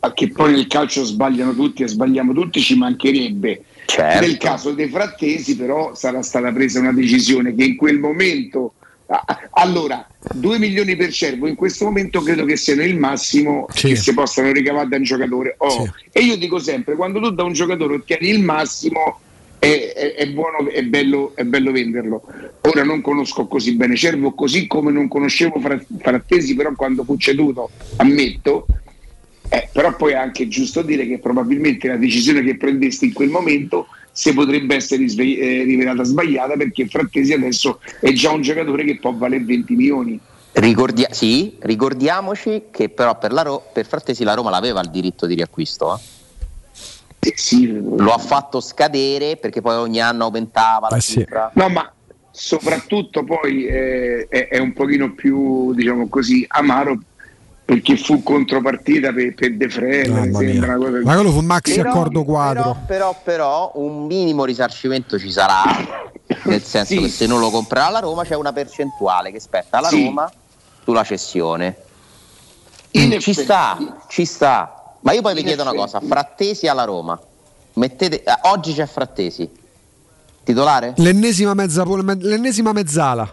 a 0.00 0.12
che 0.12 0.30
poi 0.30 0.52
nel 0.52 0.66
calcio 0.66 1.04
sbagliano 1.04 1.54
tutti 1.54 1.82
e 1.82 1.88
sbagliamo 1.88 2.32
tutti, 2.34 2.60
ci 2.60 2.76
mancherebbe. 2.76 3.62
Certo. 3.86 4.20
Nel 4.20 4.36
caso 4.36 4.72
dei 4.72 4.88
frattesi 4.88 5.56
però 5.56 5.94
sarà 5.94 6.20
stata 6.22 6.52
presa 6.52 6.80
una 6.80 6.92
decisione 6.92 7.54
che 7.54 7.64
in 7.64 7.76
quel 7.76 7.98
momento 7.98 8.72
Allora, 9.52 10.04
2 10.34 10.58
milioni 10.58 10.96
per 10.96 11.12
Cervo 11.12 11.46
in 11.46 11.54
questo 11.54 11.84
momento 11.84 12.20
credo 12.22 12.44
che 12.44 12.56
siano 12.56 12.82
il 12.82 12.96
massimo 12.98 13.66
Sì. 13.72 13.88
che 13.88 13.94
si 13.96 14.12
possano 14.12 14.50
ricavare 14.50 14.88
da 14.88 14.96
un 14.96 15.04
giocatore. 15.04 15.54
Oh, 15.58 15.70
Sì. 15.70 15.90
E 16.10 16.20
io 16.22 16.36
dico 16.36 16.58
sempre, 16.58 16.96
quando 16.96 17.20
tu 17.20 17.30
da 17.30 17.44
un 17.44 17.52
giocatore 17.52 17.94
ottieni 17.94 18.28
il 18.30 18.42
massimo 18.42 19.20
è, 19.66 19.92
è- 19.92 20.14
è 20.14 20.26
buono, 20.28 20.68
è 20.70 20.82
bello, 20.82 21.32
è 21.34 21.44
bello 21.44 21.72
venderlo. 21.72 22.22
Ora 22.62 22.84
non 22.84 23.00
conosco 23.00 23.46
così 23.46 23.74
bene 23.74 23.96
Cervo, 23.96 24.32
così 24.32 24.66
come 24.66 24.90
non 24.92 25.08
conoscevo 25.08 25.58
Fra- 25.60 25.80
Frattesi, 25.98 26.54
però 26.54 26.72
quando 26.74 27.04
fu 27.04 27.16
ceduto, 27.16 27.70
ammetto, 27.96 28.66
eh, 29.48 29.68
però 29.72 29.94
poi 29.94 30.12
è 30.12 30.16
anche 30.16 30.48
giusto 30.48 30.82
dire 30.82 31.06
che 31.06 31.18
probabilmente 31.18 31.88
la 31.88 31.96
decisione 31.96 32.42
che 32.42 32.56
prendesti 32.56 33.06
in 33.06 33.12
quel 33.12 33.28
momento 33.28 33.86
se 34.10 34.32
potrebbe 34.32 34.74
essere 34.76 35.02
risve- 35.02 35.38
eh, 35.38 35.62
rivelata 35.64 36.02
sbagliata 36.02 36.54
perché 36.56 36.86
Frattesi 36.86 37.32
adesso 37.34 37.80
è 38.00 38.10
già 38.12 38.32
un 38.32 38.40
giocatore 38.40 38.84
che 38.84 38.96
può 38.98 39.12
valere 39.12 39.44
20 39.44 39.74
milioni. 39.74 40.18
Ricordia- 40.52 41.08
sì, 41.12 41.54
ricordiamoci 41.60 42.62
che 42.70 42.88
però 42.88 43.18
per, 43.18 43.30
Ro- 43.32 43.62
per 43.72 43.86
Frattesi 43.86 44.24
la 44.24 44.32
Roma 44.34 44.48
l'aveva 44.50 44.80
il 44.80 44.88
diritto 44.90 45.26
di 45.26 45.34
riacquisto. 45.34 45.94
eh. 45.94 46.00
Lo 47.96 48.12
ha 48.12 48.18
fatto 48.18 48.60
scadere 48.60 49.36
perché 49.36 49.60
poi 49.60 49.76
ogni 49.76 50.00
anno 50.00 50.24
aumentava 50.24 50.88
la 50.90 50.98
cifra. 51.00 51.50
No, 51.54 51.68
ma 51.68 51.90
soprattutto 52.30 53.24
poi 53.24 53.64
eh, 53.66 54.26
è, 54.28 54.48
è 54.48 54.58
un 54.58 54.72
pochino 54.72 55.12
più, 55.14 55.72
diciamo 55.74 56.08
così, 56.08 56.44
amaro 56.48 56.98
perché 57.64 57.96
fu 57.96 58.22
contropartita 58.22 59.12
per, 59.12 59.34
per 59.34 59.56
De 59.56 59.66
mi 60.08 60.28
mia. 60.28 60.38
sembra 60.38 60.76
una 60.76 60.86
cosa 60.88 61.00
Ma 61.02 61.14
quello 61.14 61.30
fu 61.32 61.38
un 61.38 61.44
maxi 61.46 61.74
Però- 61.74 61.90
accordo 61.90 62.22
quadro. 62.24 62.76
Però, 62.86 63.20
però 63.24 63.72
un 63.74 64.06
minimo 64.06 64.44
risarcimento 64.44 65.18
ci 65.18 65.32
sarà, 65.32 65.62
nel 66.44 66.62
senso 66.62 67.00
che 67.00 67.08
se 67.08 67.26
non 67.26 67.40
lo 67.40 67.50
comprerà 67.50 67.88
la 67.90 67.98
Roma 67.98 68.22
c'è 68.22 68.36
una 68.36 68.52
percentuale 68.52 69.32
che 69.32 69.40
spetta 69.40 69.78
alla 69.78 69.88
Sì. 69.88 70.04
Roma 70.04 70.30
sulla 70.84 71.02
cessione. 71.02 71.76
ci 73.18 73.32
sta, 73.32 73.76
ci 74.08 74.24
sta. 74.24 74.85
Ma 75.06 75.12
io 75.12 75.22
poi 75.22 75.34
vi 75.34 75.44
chiedo 75.44 75.62
una 75.62 75.72
cosa, 75.72 76.00
Frattesi 76.00 76.66
alla 76.66 76.82
Roma. 76.82 77.16
Mettete, 77.74 78.24
eh, 78.24 78.38
oggi 78.50 78.72
c'è 78.74 78.86
Frattesi. 78.86 79.48
Titolare? 80.42 80.94
L'ennesima, 80.96 81.54
mezza, 81.54 81.84
l'ennesima 81.84 82.72
mezzala. 82.72 83.32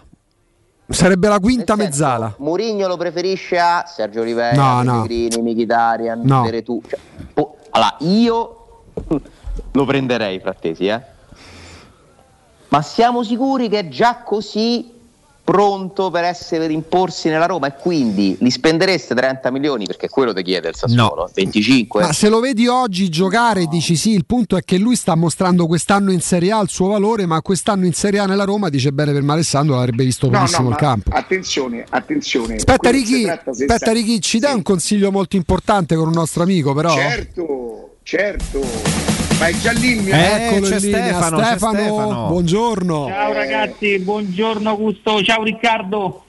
Sarebbe 0.86 1.26
la 1.26 1.40
quinta 1.40 1.74
mezzala. 1.74 2.36
Murigno 2.38 2.86
lo 2.86 2.96
preferisce 2.96 3.58
a 3.58 3.84
Sergio 3.88 4.22
Rivera, 4.22 4.54
No, 4.54 4.82
no. 4.84 5.02
Pellegrini, 5.02 5.50
Mkhitaryan, 5.50 6.20
No. 6.22 6.42
Veretù. 6.42 6.80
Cioè, 6.88 6.98
oh, 7.34 7.56
allora, 7.70 7.96
io 8.00 8.84
lo 9.72 9.84
prenderei 9.84 10.38
Frattesi, 10.38 10.86
eh. 10.86 11.02
Ma 12.68 12.82
siamo 12.82 13.24
sicuri 13.24 13.68
che 13.68 13.80
è 13.80 13.88
già 13.88 14.18
così 14.22 14.93
pronto 15.44 16.10
per 16.10 16.24
essere 16.24 16.62
per 16.62 16.70
imporsi 16.70 17.28
nella 17.28 17.44
Roma 17.44 17.66
e 17.66 17.74
quindi 17.78 18.34
li 18.40 18.50
spendereste 18.50 19.14
30 19.14 19.50
milioni 19.50 19.84
perché 19.84 20.08
quello 20.08 20.32
ti 20.32 20.42
chiede 20.42 20.70
il 20.70 20.74
Sassuolo, 20.74 21.30
25. 21.32 22.00
Ma 22.00 22.12
se 22.12 22.30
lo 22.30 22.40
vedi 22.40 22.66
oggi 22.66 23.10
giocare, 23.10 23.66
dici 23.66 23.94
sì, 23.94 24.12
il 24.12 24.24
punto 24.24 24.56
è 24.56 24.62
che 24.64 24.78
lui 24.78 24.96
sta 24.96 25.14
mostrando 25.14 25.66
quest'anno 25.66 26.10
in 26.12 26.22
Serie 26.22 26.52
A 26.52 26.60
il 26.62 26.70
suo 26.70 26.88
valore, 26.88 27.26
ma 27.26 27.42
quest'anno 27.42 27.84
in 27.84 27.92
Serie 27.92 28.20
A 28.20 28.26
nella 28.26 28.44
Roma 28.44 28.70
dice 28.70 28.90
bene 28.92 29.12
per 29.12 29.22
Malessandro 29.22 29.74
l'avrebbe 29.74 30.04
visto 30.04 30.26
No, 30.26 30.32
benissimo 30.38 30.68
no, 30.68 30.70
il 30.70 30.76
campo. 30.76 31.10
attenzione, 31.12 31.84
attenzione. 31.90 32.54
Aspetta 32.54 32.90
Ricky, 32.90 33.28
aspetta 33.28 33.92
Ricky, 33.92 34.18
ci 34.20 34.38
dai 34.38 34.54
un 34.54 34.62
consiglio 34.62 35.10
molto 35.10 35.36
importante 35.36 35.94
con 35.94 36.06
un 36.06 36.14
nostro 36.14 36.42
amico 36.42 36.72
però? 36.72 36.94
Certo, 36.94 37.96
certo. 38.02 39.03
Ma 39.44 39.50
è 39.50 39.58
già 39.58 39.72
lì 39.72 39.90
il 39.90 40.02
mio 40.02 40.14
Eccolo 40.14 40.68
in 40.68 40.76
linea, 40.78 41.22
Stefano, 41.22 42.28
buongiorno. 42.28 43.08
Ciao 43.08 43.32
ragazzi, 43.34 43.98
buongiorno 43.98 44.70
Augusto, 44.70 45.22
ciao 45.22 45.42
Riccardo. 45.42 46.24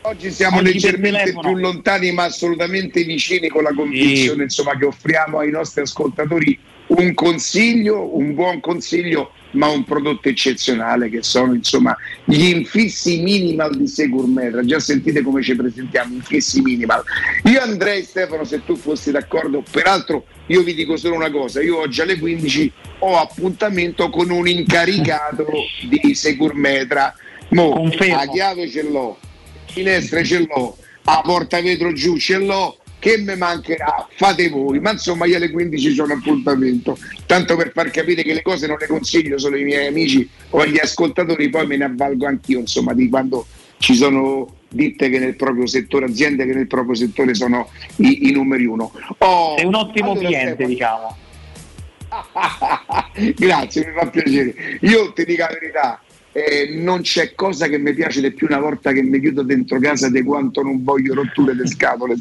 Oggi 0.00 0.32
siamo 0.32 0.56
Oggi 0.56 0.72
leggermente 0.72 1.32
più 1.32 1.54
lontani 1.54 2.10
ma 2.10 2.24
assolutamente 2.24 3.04
vicini 3.04 3.46
con 3.46 3.62
la 3.62 3.72
convinzione 3.72 4.42
insomma, 4.42 4.76
che 4.76 4.86
offriamo 4.86 5.38
ai 5.38 5.52
nostri 5.52 5.82
ascoltatori 5.82 6.58
un 6.88 7.14
consiglio, 7.14 8.16
un 8.16 8.34
buon 8.34 8.58
consiglio, 8.58 9.30
ma 9.52 9.68
un 9.68 9.84
prodotto 9.84 10.28
eccezionale 10.28 11.08
che 11.08 11.22
sono 11.22 11.54
insomma 11.54 11.96
gli 12.24 12.46
infissi 12.46 13.20
minimal 13.20 13.76
di 13.76 13.86
Segurmetra. 13.86 14.64
Già 14.64 14.80
sentite 14.80 15.22
come 15.22 15.42
ci 15.42 15.54
presentiamo, 15.54 16.14
infissi 16.14 16.60
minimal. 16.60 17.02
Io 17.44 17.60
andrei 17.60 18.02
Stefano 18.02 18.44
se 18.44 18.64
tu 18.64 18.76
fossi 18.76 19.10
d'accordo, 19.10 19.62
peraltro 19.70 20.26
io 20.46 20.62
vi 20.62 20.74
dico 20.74 20.96
solo 20.96 21.14
una 21.14 21.30
cosa, 21.30 21.62
io 21.62 21.78
oggi 21.78 22.00
alle 22.00 22.18
15 22.18 22.72
ho 23.00 23.16
appuntamento 23.16 24.10
con 24.10 24.30
un 24.30 24.48
incaricato 24.48 25.46
di 25.88 26.14
Segurmetra. 26.14 27.14
Mo, 27.50 27.90
la 27.98 28.26
chiave 28.26 28.68
ce 28.68 28.82
l'ho, 28.82 29.18
finestre 29.66 30.24
ce 30.24 30.46
l'ho, 30.46 30.76
a 31.04 31.20
porta 31.22 31.60
vetro 31.60 31.92
giù 31.92 32.16
ce 32.16 32.38
l'ho, 32.38 32.78
che 33.02 33.18
mi 33.18 33.34
mancherà? 33.36 34.06
Fate 34.14 34.48
voi, 34.48 34.78
ma 34.78 34.92
insomma 34.92 35.26
io 35.26 35.34
alle 35.36 35.50
15 35.50 35.92
sono 35.92 36.12
appuntamento, 36.12 36.96
tanto 37.26 37.56
per 37.56 37.72
far 37.74 37.90
capire 37.90 38.22
che 38.22 38.32
le 38.32 38.42
cose 38.42 38.68
non 38.68 38.76
le 38.78 38.86
consiglio 38.86 39.38
solo 39.38 39.56
ai 39.56 39.64
miei 39.64 39.88
amici 39.88 40.28
o 40.50 40.60
agli 40.60 40.78
ascoltatori, 40.78 41.50
poi 41.50 41.66
me 41.66 41.76
ne 41.76 41.86
avvalgo 41.86 42.26
anch'io, 42.26 42.60
insomma, 42.60 42.94
di 42.94 43.08
quando 43.08 43.44
ci 43.78 43.96
sono 43.96 44.54
ditte 44.68 45.10
che 45.10 45.18
nel 45.18 45.34
proprio 45.34 45.66
settore, 45.66 46.04
aziende 46.04 46.46
che 46.46 46.54
nel 46.54 46.68
proprio 46.68 46.94
settore 46.94 47.34
sono 47.34 47.68
i, 47.96 48.28
i 48.28 48.30
numeri 48.30 48.66
uno. 48.66 48.92
Oh, 49.18 49.56
Sei 49.56 49.66
un 49.66 49.74
ottimo 49.74 50.12
allora, 50.12 50.28
cliente, 50.28 50.64
Stefano, 50.64 50.68
diciamo. 50.68 51.16
Grazie, 53.34 53.84
mi 53.84 53.92
fa 53.98 54.06
piacere. 54.06 54.54
Io 54.82 55.12
ti 55.12 55.24
dico 55.24 55.42
la 55.42 55.58
verità, 55.58 56.00
eh, 56.32 56.70
non 56.78 57.02
c'è 57.02 57.34
cosa 57.34 57.68
che 57.68 57.78
mi 57.78 57.92
piace 57.92 58.20
di 58.20 58.32
più 58.32 58.46
una 58.48 58.58
volta 58.58 58.92
che 58.92 59.02
mi 59.02 59.20
chiudo 59.20 59.42
dentro 59.42 59.78
casa 59.78 60.08
di 60.08 60.22
quanto 60.22 60.62
non 60.62 60.82
voglio 60.82 61.14
rotture 61.14 61.54
le 61.54 61.66
scatole. 61.66 62.14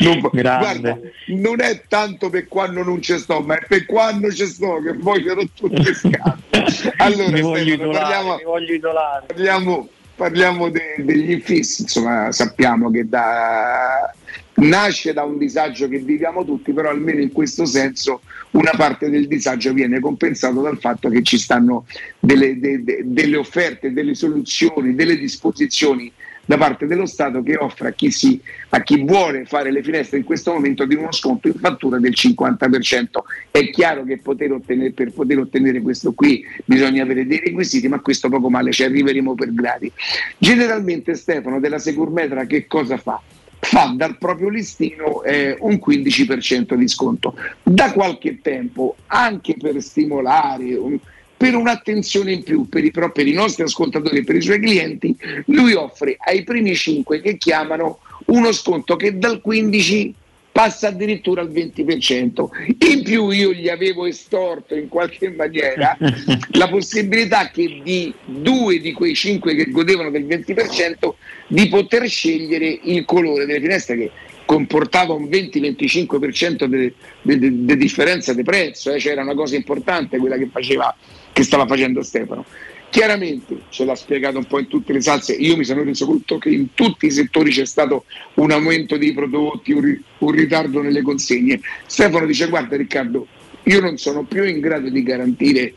Non, 0.00 0.20
guarda, 0.20 0.98
non 1.28 1.60
è 1.60 1.82
tanto 1.88 2.28
per 2.28 2.48
quando 2.48 2.82
non 2.82 3.00
ci 3.00 3.16
sto, 3.18 3.40
ma 3.40 3.56
è 3.56 3.64
per 3.66 3.86
quando 3.86 4.30
ci 4.30 4.44
sto 4.46 4.80
che 4.82 4.92
voglio 4.92 5.34
rotture 5.34 5.76
le 5.82 5.94
scatole. 5.94 6.94
Allora, 6.98 7.30
mi 7.30 7.40
voglio 7.40 7.74
Stefano, 7.74 7.90
idolare, 7.90 8.00
parliamo- 8.02 8.36
mi 8.36 8.44
voglio 8.44 8.74
idolare. 8.74 9.26
parliamo, 9.26 9.88
parliamo 10.16 10.68
de- 10.70 10.94
degli 10.98 11.30
infissi, 11.30 11.82
insomma 11.82 12.30
sappiamo 12.32 12.90
che 12.90 13.08
da- 13.08 14.12
nasce 14.56 15.14
da 15.14 15.22
un 15.22 15.38
disagio 15.38 15.88
che 15.88 15.98
viviamo 15.98 16.44
tutti, 16.44 16.72
però 16.72 16.90
almeno 16.90 17.20
in 17.20 17.32
questo 17.32 17.64
senso 17.64 18.20
una 18.52 18.72
parte 18.76 19.10
del 19.10 19.28
disagio 19.28 19.72
viene 19.72 20.00
compensato 20.00 20.60
dal 20.60 20.78
fatto 20.78 21.08
che 21.08 21.22
ci 21.22 21.38
stanno 21.38 21.86
delle, 22.18 22.58
de- 22.58 22.82
de- 22.82 23.02
delle 23.04 23.36
offerte, 23.36 23.92
delle 23.92 24.14
soluzioni, 24.14 24.94
delle 24.94 25.16
disposizioni 25.16 26.12
da 26.44 26.56
parte 26.56 26.86
dello 26.86 27.06
Stato 27.06 27.44
che 27.44 27.56
offre 27.56 27.88
a 27.88 27.92
chi, 27.92 28.10
si, 28.10 28.40
a 28.70 28.82
chi 28.82 29.04
vuole 29.04 29.44
fare 29.44 29.70
le 29.70 29.84
finestre 29.84 30.18
in 30.18 30.24
questo 30.24 30.52
momento 30.52 30.84
di 30.84 30.96
uno 30.96 31.12
sconto 31.12 31.46
in 31.46 31.54
fattura 31.54 32.00
del 32.00 32.10
50%. 32.12 33.06
È 33.52 33.70
chiaro 33.70 34.02
che 34.02 34.18
poter 34.18 34.50
ottenere- 34.50 34.90
per 34.90 35.12
poter 35.12 35.38
ottenere 35.38 35.80
questo 35.80 36.12
qui 36.12 36.44
bisogna 36.64 37.04
avere 37.04 37.24
dei 37.24 37.38
requisiti, 37.38 37.86
ma 37.86 38.00
questo 38.00 38.28
poco 38.28 38.50
male 38.50 38.72
ci 38.72 38.82
arriveremo 38.82 39.36
per 39.36 39.54
gradi. 39.54 39.92
Generalmente 40.38 41.14
Stefano 41.14 41.60
della 41.60 41.78
Securmetra 41.78 42.44
che 42.46 42.66
cosa 42.66 42.96
fa? 42.96 43.22
Fa 43.60 43.92
dal 43.94 44.16
proprio 44.18 44.48
listino 44.48 45.22
eh, 45.22 45.56
un 45.60 45.80
15% 45.84 46.74
di 46.74 46.88
sconto. 46.88 47.34
Da 47.62 47.92
qualche 47.92 48.40
tempo, 48.40 48.96
anche 49.06 49.54
per 49.58 49.80
stimolare, 49.82 50.74
un- 50.74 50.98
per 51.36 51.54
un'attenzione 51.54 52.32
in 52.32 52.42
più 52.42 52.68
per 52.68 52.84
i, 52.84 52.90
per 52.90 53.26
i 53.26 53.32
nostri 53.32 53.62
ascoltatori 53.62 54.18
e 54.18 54.24
per 54.24 54.36
i 54.36 54.42
suoi 54.42 54.60
clienti, 54.60 55.16
lui 55.46 55.72
offre 55.72 56.16
ai 56.18 56.44
primi 56.44 56.74
5 56.74 57.20
che 57.20 57.38
chiamano 57.38 58.00
uno 58.26 58.52
sconto 58.52 58.96
che 58.96 59.16
dal 59.16 59.40
15 59.40 60.14
passa 60.52 60.88
addirittura 60.88 61.40
al 61.40 61.50
20%. 61.50 62.48
In 62.90 63.02
più 63.02 63.30
io 63.30 63.52
gli 63.52 63.68
avevo 63.68 64.06
estorto 64.06 64.74
in 64.74 64.88
qualche 64.88 65.30
maniera 65.30 65.96
la 66.52 66.68
possibilità 66.68 67.50
che 67.50 67.80
di 67.82 68.12
due 68.24 68.80
di 68.80 68.92
quei 68.92 69.14
cinque 69.14 69.54
che 69.54 69.70
godevano 69.70 70.10
del 70.10 70.24
20% 70.24 71.12
di 71.46 71.68
poter 71.68 72.08
scegliere 72.08 72.80
il 72.84 73.04
colore 73.04 73.46
delle 73.46 73.60
finestre 73.60 73.96
che 73.96 74.10
comportava 74.50 75.12
un 75.12 75.26
20-25% 75.26 76.64
di 76.64 77.76
differenza 77.76 78.34
di 78.34 78.42
prezzo, 78.42 78.92
eh, 78.92 78.98
c'era 78.98 79.22
una 79.22 79.34
cosa 79.34 79.54
importante 79.54 80.18
quella 80.18 80.36
che, 80.36 80.48
faceva, 80.50 80.92
che 81.32 81.44
stava 81.44 81.66
facendo 81.66 82.02
Stefano. 82.02 82.44
Chiaramente 82.90 83.60
ce 83.68 83.84
l'ha 83.84 83.94
spiegato 83.94 84.38
un 84.38 84.46
po' 84.46 84.58
in 84.58 84.66
tutte 84.66 84.92
le 84.92 85.00
salse, 85.00 85.32
io 85.32 85.56
mi 85.56 85.64
sono 85.64 85.84
reso 85.84 86.06
conto 86.06 86.38
che 86.38 86.50
in 86.50 86.74
tutti 86.74 87.06
i 87.06 87.10
settori 87.12 87.52
c'è 87.52 87.64
stato 87.64 88.04
un 88.34 88.50
aumento 88.50 88.96
dei 88.96 89.12
prodotti, 89.12 89.72
un, 89.72 89.80
ri- 89.80 90.02
un 90.18 90.30
ritardo 90.32 90.82
nelle 90.82 91.00
consegne. 91.00 91.60
Stefano 91.86 92.26
dice 92.26 92.48
guarda 92.48 92.76
Riccardo, 92.76 93.28
io 93.62 93.80
non 93.80 93.96
sono 93.96 94.24
più 94.24 94.42
in 94.42 94.58
grado 94.58 94.88
di 94.88 95.04
garantire 95.04 95.72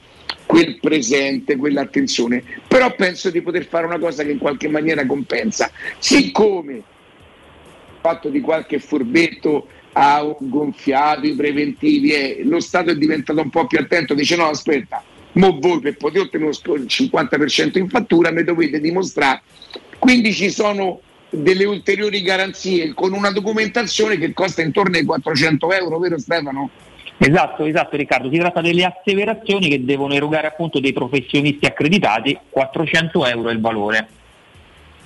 quel 0.47 0.79
presente, 0.79 1.55
quell'attenzione, 1.55 2.43
però 2.67 2.93
penso 2.95 3.29
di 3.29 3.41
poter 3.41 3.67
fare 3.67 3.85
una 3.85 3.99
cosa 3.99 4.23
che 4.23 4.31
in 4.31 4.39
qualche 4.39 4.67
maniera 4.67 5.05
compensa. 5.05 5.71
Siccome 5.99 6.73
il 6.73 6.83
fatto 8.01 8.29
di 8.29 8.41
qualche 8.41 8.79
furbetto 8.79 9.67
ha 9.93 10.35
gonfiato 10.39 11.27
i 11.27 11.35
preventivi 11.35 12.11
e 12.11 12.41
lo 12.43 12.59
Stato 12.59 12.89
è 12.89 12.95
diventato 12.95 13.39
un 13.39 13.51
po' 13.51 13.67
più 13.67 13.77
attento, 13.77 14.15
dice 14.15 14.35
no 14.35 14.47
aspetta, 14.47 15.03
Mo 15.33 15.57
voi 15.59 15.79
per 15.79 15.97
poter 15.97 16.21
ottenere 16.21 16.51
il 16.51 16.85
50% 16.87 17.77
in 17.77 17.89
fattura 17.89 18.31
mi 18.31 18.43
dovete 18.43 18.79
dimostrare. 18.79 19.41
Quindi 19.97 20.33
ci 20.33 20.49
sono 20.49 20.99
delle 21.29 21.65
ulteriori 21.65 22.21
garanzie 22.21 22.93
con 22.93 23.13
una 23.13 23.31
documentazione 23.31 24.17
che 24.17 24.33
costa 24.33 24.61
intorno 24.61 24.97
ai 24.97 25.05
400 25.05 25.71
euro, 25.73 25.97
vero 25.97 26.19
Stefano? 26.19 26.69
Esatto, 27.17 27.65
esatto 27.65 27.95
Riccardo, 27.95 28.29
si 28.29 28.37
tratta 28.37 28.61
delle 28.61 28.83
asseverazioni 28.83 29.69
che 29.69 29.83
devono 29.83 30.13
erogare 30.13 30.47
appunto 30.47 30.79
dei 30.79 30.93
professionisti 30.93 31.65
accreditati, 31.65 32.37
400 32.49 33.25
euro 33.25 33.49
è 33.49 33.53
il 33.53 33.61
valore. 33.61 34.07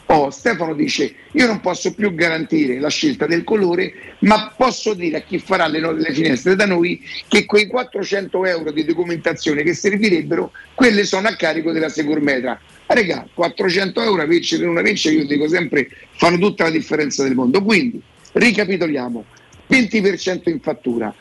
Oh, 0.09 0.29
Stefano 0.29 0.73
dice: 0.73 1.15
Io 1.33 1.47
non 1.47 1.59
posso 1.59 1.93
più 1.93 2.13
garantire 2.15 2.79
la 2.79 2.89
scelta 2.89 3.25
del 3.25 3.43
colore, 3.43 4.15
ma 4.19 4.53
posso 4.55 4.93
dire 4.93 5.17
a 5.17 5.21
chi 5.21 5.37
farà 5.37 5.67
le, 5.67 5.79
le 5.79 6.13
finestre 6.13 6.55
da 6.55 6.65
noi 6.65 7.01
che 7.27 7.43
quei 7.43 7.67
400 7.67 8.45
euro 8.45 8.71
di 8.71 8.85
documentazione 8.85 9.63
che 9.63 9.73
servirebbero, 9.73 10.51
quelle 10.75 11.03
sono 11.03 11.27
a 11.27 11.35
carico 11.35 11.73
della 11.73 11.89
Segurmetra. 11.89 12.57
Regà, 12.85 13.27
400 13.33 14.01
euro 14.01 14.21
a 14.21 14.25
vincere 14.25 14.63
in 14.63 14.69
una 14.69 14.81
vincere, 14.81 15.15
io 15.15 15.25
dico 15.25 15.49
sempre, 15.49 15.89
fanno 16.15 16.37
tutta 16.37 16.63
la 16.63 16.69
differenza 16.69 17.23
del 17.23 17.35
mondo. 17.35 17.61
Quindi, 17.61 18.01
ricapitoliamo: 18.31 19.25
20% 19.69 20.49
in 20.49 20.61
fattura, 20.61 21.13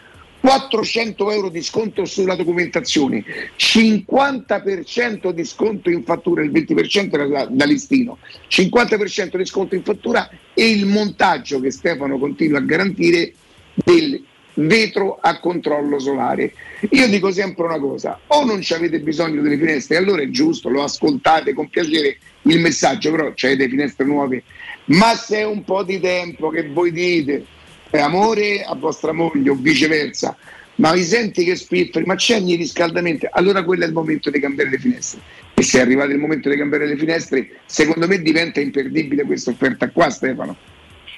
400 0.46 1.32
euro 1.32 1.48
di 1.48 1.60
sconto 1.60 2.04
sulla 2.04 2.36
documentazione, 2.36 3.24
50% 3.56 5.30
di 5.30 5.44
sconto 5.44 5.90
in 5.90 6.04
fattura, 6.04 6.40
il 6.40 6.52
20% 6.52 7.12
era 7.14 7.46
da, 7.46 7.64
listino, 7.64 8.18
50% 8.48 9.38
di 9.38 9.44
sconto 9.44 9.74
in 9.74 9.82
fattura 9.82 10.30
e 10.54 10.70
il 10.70 10.86
montaggio 10.86 11.58
che 11.58 11.72
Stefano 11.72 12.16
continua 12.20 12.58
a 12.58 12.62
garantire 12.62 13.32
del 13.74 14.22
vetro 14.54 15.18
a 15.20 15.40
controllo 15.40 15.98
solare. 15.98 16.52
Io 16.90 17.08
dico 17.08 17.32
sempre 17.32 17.64
una 17.64 17.80
cosa, 17.80 18.20
o 18.28 18.44
non 18.44 18.62
ci 18.62 18.72
avete 18.72 19.00
bisogno 19.00 19.42
delle 19.42 19.58
finestre, 19.58 19.96
allora 19.96 20.22
è 20.22 20.28
giusto, 20.30 20.68
lo 20.68 20.84
ascoltate 20.84 21.54
con 21.54 21.68
piacere 21.68 22.18
il 22.42 22.60
messaggio, 22.60 23.10
però 23.10 23.32
c'è 23.32 23.56
finestre 23.56 24.06
nuove, 24.06 24.44
ma 24.84 25.12
se 25.16 25.38
è 25.38 25.44
un 25.44 25.64
po' 25.64 25.82
di 25.82 25.98
tempo 25.98 26.50
che 26.50 26.68
voi 26.68 26.92
dite 26.92 27.54
amore 27.90 28.64
a 28.64 28.74
vostra 28.74 29.12
moglie 29.12 29.50
o 29.50 29.54
viceversa, 29.54 30.36
ma 30.76 30.92
vi 30.92 31.02
senti 31.02 31.44
che 31.44 31.56
spifferi, 31.56 32.04
ma 32.04 32.14
c'è 32.14 32.36
ogni 32.36 32.54
riscaldamento, 32.54 33.28
allora 33.30 33.64
quello 33.64 33.84
è 33.84 33.86
il 33.86 33.92
momento 33.92 34.30
di 34.30 34.40
cambiare 34.40 34.70
le 34.70 34.78
finestre. 34.78 35.20
E 35.54 35.62
se 35.62 35.78
è 35.78 35.82
arrivato 35.82 36.10
il 36.10 36.18
momento 36.18 36.50
di 36.50 36.56
cambiare 36.56 36.86
le 36.86 36.96
finestre, 36.96 37.48
secondo 37.64 38.06
me 38.06 38.20
diventa 38.20 38.60
imperdibile 38.60 39.24
questa 39.24 39.50
offerta 39.50 39.88
qua, 39.90 40.10
Stefano. 40.10 40.56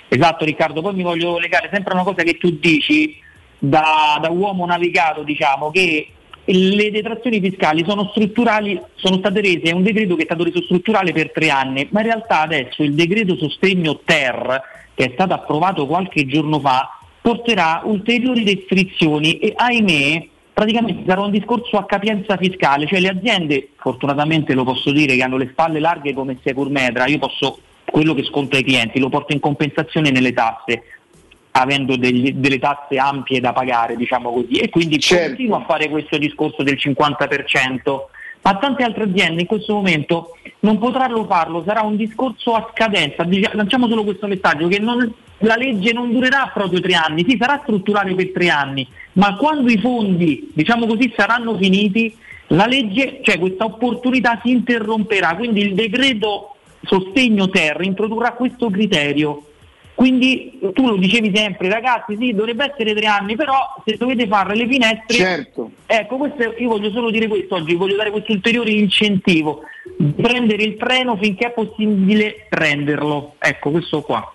Esatto 0.09 0.45
Riccardo, 0.45 0.81
poi 0.81 0.95
mi 0.95 1.03
voglio 1.03 1.39
legare 1.39 1.69
sempre 1.73 1.93
a 1.93 1.97
una 1.97 2.05
cosa 2.05 2.23
che 2.23 2.39
tu 2.39 2.57
dici 2.59 3.17
da, 3.59 4.19
da 4.23 4.31
uomo 4.31 4.65
navigato, 4.65 5.23
diciamo, 5.23 5.71
che 5.71 6.09
le 6.45 6.91
detrazioni 6.91 7.41
fiscali 7.41 7.85
sono 7.87 8.09
strutturali, 8.11 8.81
sono 8.95 9.19
state 9.19 9.41
rese, 9.41 9.65
è 9.65 9.73
un 9.73 9.83
decreto 9.83 10.15
che 10.17 10.23
è 10.23 10.25
stato 10.25 10.45
reso 10.45 10.63
strutturale 10.63 11.13
per 11.13 11.31
tre 11.31 11.51
anni, 11.51 11.89
ma 11.91 12.01
in 12.01 12.07
realtà 12.07 12.41
adesso 12.41 12.83
il 12.83 12.95
decreto 12.95 13.37
sostegno 13.37 14.01
ter, 14.03 14.63
che 14.99 15.05
è 15.05 15.11
stato 15.13 15.33
approvato 15.33 15.87
qualche 15.87 16.27
giorno 16.27 16.59
fa, 16.59 16.99
porterà 17.21 17.83
ulteriori 17.85 18.43
restrizioni 18.43 19.39
e 19.39 19.53
ahimè 19.55 20.27
praticamente 20.53 21.05
sarà 21.07 21.21
un 21.21 21.31
discorso 21.31 21.77
a 21.77 21.87
capienza 21.87 22.37
fiscale, 22.37 22.89
cioè 22.89 22.99
le 22.99 23.11
aziende, 23.11 23.69
fortunatamente 23.77 24.55
lo 24.55 24.65
posso 24.65 24.91
dire, 24.91 25.15
che 25.15 25.23
hanno 25.23 25.37
le 25.37 25.51
spalle 25.53 25.79
larghe 25.79 26.15
come 26.15 26.41
Securmetra, 26.43 27.07
io 27.07 27.19
posso 27.19 27.61
quello 27.85 28.13
che 28.13 28.25
sconto 28.25 28.57
ai 28.57 28.65
clienti 28.65 28.99
lo 28.99 29.09
porto 29.09 29.33
in 29.33 29.39
compensazione 29.39 30.11
nelle 30.11 30.33
tasse, 30.33 30.83
avendo 31.53 31.97
degli- 31.97 32.33
delle 32.33 32.59
tasse 32.59 32.97
ampie 32.97 33.39
da 33.39 33.53
pagare, 33.53 33.95
diciamo 33.95 34.33
così, 34.33 34.59
e 34.59 34.69
quindi 34.69 34.99
continuo 34.99 35.59
a 35.59 35.65
fare 35.65 35.89
questo 35.89 36.19
discorso 36.19 36.65
del 36.65 36.77
50%, 36.77 38.09
ma 38.43 38.57
tante 38.57 38.83
altre 38.83 39.05
aziende 39.05 39.43
in 39.43 39.47
questo 39.47 39.75
momento 39.75 40.37
non 40.61 40.79
potranno 40.79 41.25
farlo, 41.25 41.63
sarà 41.67 41.83
un 41.83 41.97
discorso 41.97 42.55
a 42.55 42.69
scadenza. 42.73 43.27
Lanciamo 43.53 43.89
solo 43.89 44.05
questo 44.05 44.27
messaggio 44.27 44.69
che 44.69 44.79
non- 44.79 45.13
la 45.39 45.55
legge 45.57 45.93
non 45.93 46.11
durerà 46.11 46.51
proprio 46.53 46.81
tre 46.81 46.95
anni, 46.95 47.25
sì, 47.29 47.37
sarà 47.39 47.61
strutturale 47.63 48.15
per 48.15 48.33
tre 48.33 48.49
anni, 48.49 48.87
ma 49.15 49.37
quando 49.37 49.71
i 49.71 49.79
fondi, 49.79 50.51
diciamo 50.53 50.87
così, 50.87 51.13
saranno 51.17 51.57
finiti, 51.57 52.17
la 52.49 52.67
legge, 52.67 53.21
cioè 53.23 53.39
questa 53.39 53.65
opportunità 53.65 54.41
si 54.43 54.51
interromperà, 54.51 55.37
quindi 55.37 55.61
il 55.61 55.75
decreto 55.75 56.57
sostegno 56.83 57.49
ter 57.51 57.81
introdurrà 57.83 58.33
questo 58.33 58.71
criterio. 58.71 59.43
Quindi 59.99 60.61
tu 60.75 60.87
lo 60.87 60.97
dicevi 60.97 61.33
sempre, 61.35 61.69
ragazzi, 61.69 62.17
sì, 62.17 62.33
dovrebbe 62.33 62.71
essere 62.71 62.95
tre 62.95 63.07
anni, 63.07 63.35
però 63.35 63.83
se 63.85 63.97
dovete 63.97 64.29
fare 64.29 64.55
le 64.55 64.69
finestre. 64.69 65.17
Certo. 65.17 65.73
Ecco, 65.87 66.19
questo 66.19 66.55
io 66.57 66.69
voglio 66.69 66.93
solo 66.93 67.11
dire 67.11 67.27
questo 67.27 67.57
oggi, 67.57 67.75
voglio 67.75 67.97
dare 67.97 68.13
questo 68.13 68.31
ulteriore 68.31 68.71
incentivo, 68.71 69.63
prendere 70.15 70.63
il 70.63 70.77
treno 70.77 71.17
finché 71.17 71.49
è 71.49 71.51
possibile 71.51 72.47
prenderlo. 72.49 73.35
Ecco, 73.41 73.73
questo 73.73 74.03
qua. 74.03 74.33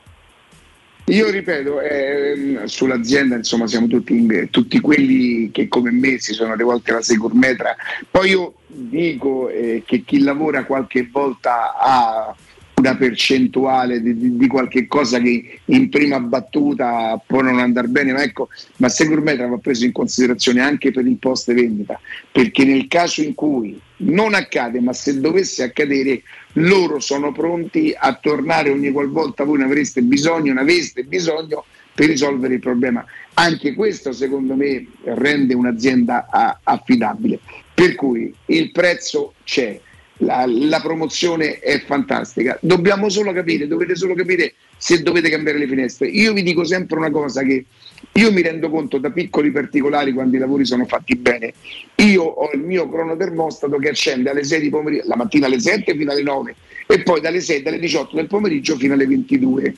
Io 1.06 1.30
ripeto, 1.30 1.80
ehm, 1.80 2.66
sull'azienda 2.66 3.38
insomma 3.38 3.66
siamo 3.66 3.88
tutti, 3.88 4.50
tutti 4.50 4.82
quelli 4.82 5.50
che 5.50 5.70
come 5.70 5.92
me 5.92 6.20
si 6.20 6.34
sono 6.34 6.56
rivolti 6.56 6.92
alla 6.92 7.02
Securmetra. 7.02 7.74
Poi 8.12 8.30
io 8.32 8.56
dico 8.68 9.48
eh, 9.48 9.84
che 9.86 10.04
chi 10.04 10.20
lavora 10.20 10.66
qualche 10.66 11.08
volta 11.10 11.78
ha 11.78 12.36
una 12.84 12.98
percentuale 12.98 14.02
di, 14.02 14.18
di- 14.18 14.36
di 14.36 14.48
qualche 14.48 14.88
cosa 14.88 15.20
che 15.20 15.60
in 15.66 15.90
prima 15.90 16.20
battuta 16.20 17.20
può 17.26 17.42
non 17.42 17.60
andare 17.60 17.88
bene, 17.88 18.12
ma 18.12 18.22
ecco, 18.22 18.50
ma 18.78 18.90
Securmetra 18.90 19.48
va 19.48 19.58
preso 19.58 19.86
in 19.86 19.94
considerazione 19.94 20.60
anche 20.60 20.92
per 20.92 21.06
il 21.08 21.18
post 21.18 21.54
vendita, 21.54 22.00
perché 22.30 22.66
nel 22.66 22.88
caso 22.88 23.22
in 23.22 23.34
cui 23.34 23.80
non 23.98 24.34
accade, 24.34 24.82
ma 24.82 24.92
se 24.92 25.20
dovesse 25.20 25.64
accadere, 25.64 26.24
loro 26.54 27.00
sono 27.00 27.32
pronti 27.32 27.96
a 27.98 28.14
tornare 28.22 28.70
ogni 28.70 28.92
qualvolta 28.92 29.46
voi 29.46 29.60
ne 29.60 29.64
avreste 29.64 30.02
bisogno, 30.02 30.54
ne 30.54 30.60
aveste 30.60 31.04
bisogno 31.04 31.64
per 31.96 32.08
risolvere 32.08 32.56
il 32.56 32.60
problema. 32.60 33.06
Anche 33.36 33.74
questo 33.74 34.12
secondo 34.12 34.56
me 34.56 34.86
rende 35.06 35.54
un'azienda 35.54 36.28
affidabile. 36.64 37.40
Per 37.74 37.96
cui 37.96 38.32
il 38.48 38.72
prezzo 38.72 39.34
c'è, 39.44 39.80
la, 40.18 40.46
la 40.48 40.80
promozione 40.80 41.60
è 41.60 41.80
fantastica. 41.80 42.58
Dobbiamo 42.62 43.10
solo 43.10 43.32
capire, 43.34 43.68
dovete 43.68 43.96
solo 43.96 44.14
capire 44.14 44.54
se 44.78 45.02
dovete 45.02 45.30
cambiare 45.30 45.58
le 45.58 45.68
finestre. 45.68 46.08
Io 46.08 46.34
vi 46.34 46.44
dico 46.44 46.64
sempre 46.64 46.98
una 46.98 47.10
cosa 47.10 47.42
che 47.44 47.66
io 48.14 48.32
mi 48.32 48.42
rendo 48.42 48.70
conto 48.70 48.98
da 48.98 49.10
piccoli 49.10 49.52
particolari 49.52 50.14
quando 50.14 50.36
i 50.36 50.40
lavori 50.40 50.66
sono 50.66 50.86
fatti 50.86 51.16
bene. 51.16 51.54
Io 51.96 52.24
ho 52.24 52.52
il 52.54 52.62
mio 52.62 52.90
cronotermostato 52.90 53.78
che 53.78 53.90
accende 53.90 54.30
alle 54.30 54.44
6 54.44 54.62
di 54.62 54.70
pomeriggio, 54.70 55.08
la 55.08 55.16
mattina 55.16 55.48
alle 55.48 55.60
7 55.60 55.96
fino 55.96 56.12
alle 56.12 56.24
9 56.24 56.56
e 56.88 57.02
poi 57.02 57.22
dalle 57.22 57.42
6 57.42 57.62
dalle 57.62 57.80
18 57.80 58.16
del 58.16 58.28
pomeriggio 58.28 58.78
fino 58.78 58.94
alle 58.94 59.08
22. 59.08 59.76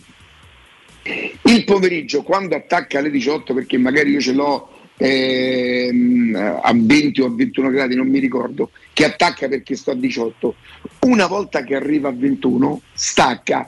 Il 1.44 1.64
pomeriggio 1.66 2.24
quando 2.24 2.56
attacca 2.56 2.98
alle 2.98 3.12
18 3.12 3.54
perché 3.54 3.78
magari 3.78 4.10
io 4.12 4.20
ce 4.20 4.34
l'ho 4.34 4.70
ehm, 4.98 6.60
a 6.62 6.72
20 6.76 7.22
o 7.22 7.26
a 7.26 7.36
21 7.36 7.70
gradi, 7.70 7.96
non 7.96 8.08
mi 8.08 8.20
ricordo, 8.20 8.72
che 8.94 9.06
attacca 9.06 9.48
perché 9.48 9.76
sto 9.76 9.92
a 9.92 9.96
18, 9.96 10.56
una 11.02 11.28
volta 11.28 11.64
che 11.64 11.76
arriva 11.76 12.10
a 12.10 12.14
21 12.14 12.82
stacca. 12.94 13.68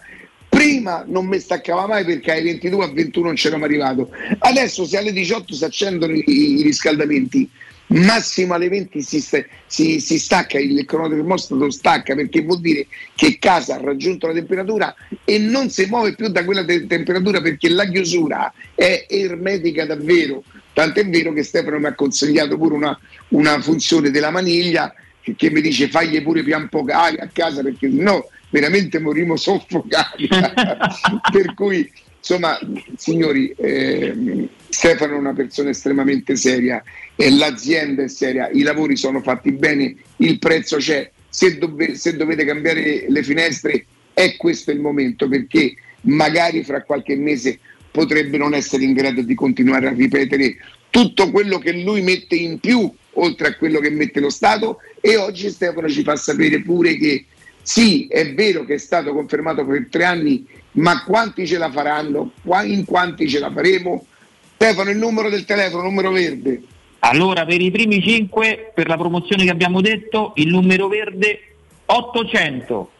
Prima 0.49 1.03
non 1.07 1.27
mi 1.27 1.39
staccava 1.39 1.85
mai 1.87 2.05
perché 2.05 2.31
ai 2.31 2.43
22 2.43 2.85
a 2.85 2.91
21 2.91 3.25
non 3.25 3.35
c'eravamo 3.35 3.65
arrivato. 3.65 4.09
Adesso 4.39 4.85
se 4.85 4.97
alle 4.97 5.11
18 5.11 5.53
si 5.53 5.63
accendono 5.63 6.13
i, 6.13 6.23
i 6.25 6.61
riscaldamenti, 6.63 7.49
massimo 7.87 8.53
alle 8.53 8.69
20 8.69 9.01
si, 9.01 9.21
si- 9.21 9.99
si 9.99 10.19
stacca 10.19 10.59
il 10.59 10.83
cronotermostato 10.85 11.69
stacca 11.69 12.15
perché 12.15 12.41
vuol 12.41 12.59
dire 12.59 12.87
che 13.15 13.37
casa 13.39 13.75
ha 13.75 13.81
raggiunto 13.81 14.27
la 14.27 14.33
temperatura 14.33 14.93
e 15.23 15.37
non 15.37 15.69
si 15.69 15.85
muove 15.85 16.15
più 16.15 16.27
da 16.27 16.43
quella 16.43 16.65
te- 16.65 16.87
temperatura 16.87 17.41
perché 17.41 17.69
la 17.69 17.85
chiusura 17.85 18.51
è 18.75 19.05
ermetica 19.07 19.85
davvero 19.85 20.43
tant'è 20.77 21.09
vero 21.09 21.33
che 21.33 21.41
Stefano 21.41 21.79
mi 21.79 21.87
ha 21.87 21.95
consigliato 21.95 22.55
pure 22.55 22.75
una, 22.75 22.99
una 23.29 23.59
funzione 23.61 24.11
della 24.11 24.29
maniglia 24.29 24.93
che, 25.19 25.33
che 25.35 25.49
mi 25.49 25.59
dice 25.59 25.89
fagli 25.89 26.21
pure 26.21 26.43
pian 26.43 26.69
poco 26.69 26.91
a 26.91 27.11
casa 27.33 27.63
perché 27.63 27.87
no 27.87 28.29
veramente 28.51 28.99
morimo 28.99 29.37
soffocati 29.37 30.27
per 31.33 31.55
cui 31.55 31.91
insomma 32.19 32.59
signori 32.95 33.51
ehm, 33.57 34.47
Stefano 34.69 35.15
è 35.15 35.17
una 35.17 35.33
persona 35.33 35.69
estremamente 35.69 36.35
seria 36.35 36.83
e 37.15 37.31
l'azienda 37.31 38.03
è 38.03 38.07
seria, 38.07 38.47
i 38.51 38.61
lavori 38.61 38.97
sono 38.97 39.21
fatti 39.21 39.53
bene, 39.53 39.95
il 40.17 40.37
prezzo 40.37 40.77
c'è, 40.77 41.09
se, 41.27 41.57
dove- 41.57 41.95
se 41.95 42.15
dovete 42.15 42.45
cambiare 42.45 43.07
le 43.09 43.23
finestre 43.23 43.83
è 44.13 44.35
questo 44.35 44.69
il 44.69 44.79
momento 44.79 45.27
perché 45.27 45.73
magari 46.01 46.63
fra 46.63 46.83
qualche 46.83 47.15
mese 47.15 47.57
potrebbe 47.97 48.37
non 48.37 48.53
essere 48.53 48.83
in 48.83 48.93
grado 48.93 49.23
di 49.23 49.33
continuare 49.33 49.87
a 49.87 49.91
ripetere 49.91 50.57
tutto 50.91 51.31
quello 51.31 51.57
che 51.57 51.71
lui 51.71 52.03
mette 52.03 52.35
in 52.35 52.59
più 52.59 52.93
oltre 53.13 53.47
a 53.47 53.55
quello 53.55 53.79
che 53.79 53.89
mette 53.89 54.19
lo 54.19 54.29
Stato 54.29 54.81
e 55.01 55.17
oggi 55.17 55.49
Stefano 55.49 55.89
ci 55.89 56.03
fa 56.03 56.15
sapere 56.15 56.61
pure 56.61 56.95
che 56.95 57.25
sì, 57.63 58.05
è 58.07 58.35
vero 58.35 58.65
che 58.65 58.75
è 58.75 58.77
stato 58.77 59.13
confermato 59.13 59.65
per 59.65 59.87
tre 59.89 60.03
anni, 60.05 60.45
ma 60.73 61.03
quanti 61.03 61.47
ce 61.47 61.57
la 61.57 61.71
faranno? 61.71 62.31
In 62.63 62.85
quanti 62.85 63.27
ce 63.27 63.39
la 63.39 63.51
faremo? 63.51 64.05
Stefano, 64.53 64.91
il 64.91 64.97
numero 64.97 65.29
del 65.29 65.43
telefono, 65.43 65.83
numero 65.83 66.11
verde. 66.11 66.61
Allora, 66.99 67.45
per 67.45 67.59
i 67.59 67.71
primi 67.71 68.01
5, 68.01 68.71
per 68.73 68.87
la 68.87 68.95
promozione 68.95 69.43
che 69.43 69.49
abbiamo 69.49 69.81
detto, 69.81 70.31
il 70.35 70.47
numero 70.47 70.87
verde 70.87 71.41
800 71.87 72.91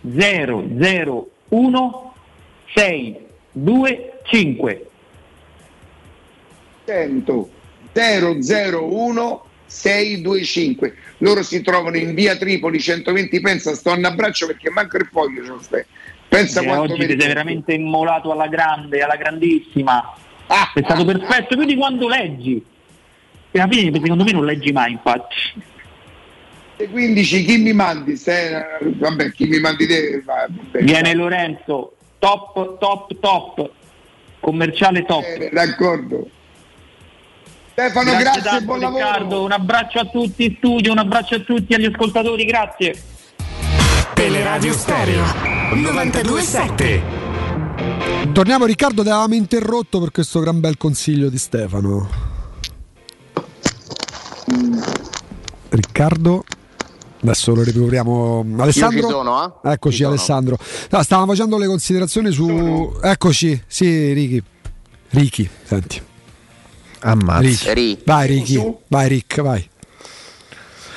001 0.00 2.14
625. 4.30 4.90
100 6.86 7.50
001 7.92 9.44
625 9.66 10.94
loro 11.18 11.42
si 11.42 11.60
trovano 11.62 11.96
in 11.96 12.14
via 12.14 12.36
Tripoli 12.36 12.78
120 12.78 13.40
pensa 13.40 13.74
sto 13.74 13.90
a 13.90 13.96
un 13.96 14.04
abbraccio 14.04 14.46
perché 14.46 14.70
manca 14.70 14.96
il 14.98 15.08
foglio 15.10 15.42
c'ho 15.42 15.60
ste. 15.60 15.86
pensa 16.28 16.60
Eh, 16.60 16.66
quanto 16.66 16.92
oggi 16.92 17.06
ti 17.06 17.18
sei 17.18 17.28
veramente 17.28 17.72
immolato 17.72 18.30
alla 18.30 18.46
grande, 18.46 19.00
alla 19.00 19.16
grandissima. 19.16 20.14
è 20.46 20.82
stato 20.82 21.04
perfetto 21.04 21.56
più 21.56 21.64
di 21.64 21.74
quando 21.74 22.06
leggi. 22.08 22.64
E 23.50 23.58
alla 23.58 23.72
fine 23.72 23.90
secondo 24.00 24.22
me 24.24 24.32
non 24.32 24.44
leggi 24.44 24.70
mai, 24.72 24.92
infatti. 24.92 25.34
E 26.76 26.88
15 26.88 27.44
chi 27.44 27.56
mi 27.56 27.72
mandi 27.72 28.16
Se- 28.16 28.62
vabbè 28.80 29.32
chi 29.32 29.46
mi 29.46 29.58
mandi 29.58 29.86
te 29.86 30.22
va, 30.24 30.46
vabbè. 30.48 30.82
Viene 30.84 31.14
Lorenzo, 31.14 31.96
top, 32.18 32.78
top, 32.78 33.18
top. 33.18 33.70
Commerciale 34.46 35.04
top. 35.04 35.24
Eh, 35.24 35.50
d'accordo. 35.52 36.24
Stefano, 37.72 38.16
grazie, 38.16 38.42
tanto, 38.42 38.64
buon 38.64 38.78
lavoro. 38.78 39.04
Riccardo, 39.04 39.42
un 39.42 39.50
abbraccio 39.50 39.98
a 39.98 40.04
tutti 40.04 40.44
in 40.44 40.54
studio, 40.56 40.92
un 40.92 40.98
abbraccio 40.98 41.34
a 41.34 41.40
tutti 41.40 41.74
agli 41.74 41.86
ascoltatori, 41.86 42.44
grazie. 42.44 42.94
Teleradio 44.14 44.72
Stereo 44.72 45.24
927. 45.74 47.02
Torniamo 48.32 48.66
Riccardo, 48.66 49.02
ti 49.02 49.08
avevamo 49.08 49.34
interrotto 49.34 49.98
per 49.98 50.12
questo 50.12 50.38
gran 50.38 50.60
bel 50.60 50.76
consiglio 50.76 51.28
di 51.28 51.38
Stefano. 51.38 52.08
Riccardo, 55.70 56.44
adesso 57.22 57.54
lo 57.54 57.62
riproviamo. 57.62 58.44
Alessandro? 58.58 58.98
Io 58.98 59.06
ci 59.06 59.12
sono, 59.12 59.62
eh? 59.62 59.72
Eccoci 59.72 59.96
Ci 59.96 60.02
sono. 60.02 60.14
Alessandro. 60.14 60.58
No, 60.90 61.02
stavamo 61.02 61.32
facendo 61.32 61.58
le 61.58 61.66
considerazioni 61.66 62.32
su... 62.32 62.98
Eccoci, 63.02 63.62
sì 63.66 64.12
Ricky. 64.12 64.42
Ricky, 65.10 65.48
senti. 65.64 66.02
Ammazza. 67.00 67.72
Ricky. 67.72 67.72
Ri. 67.72 67.98
Vai 68.04 68.26
Ricky, 68.26 68.74
vai 68.88 69.08
Rick, 69.08 69.40
vai. 69.40 69.68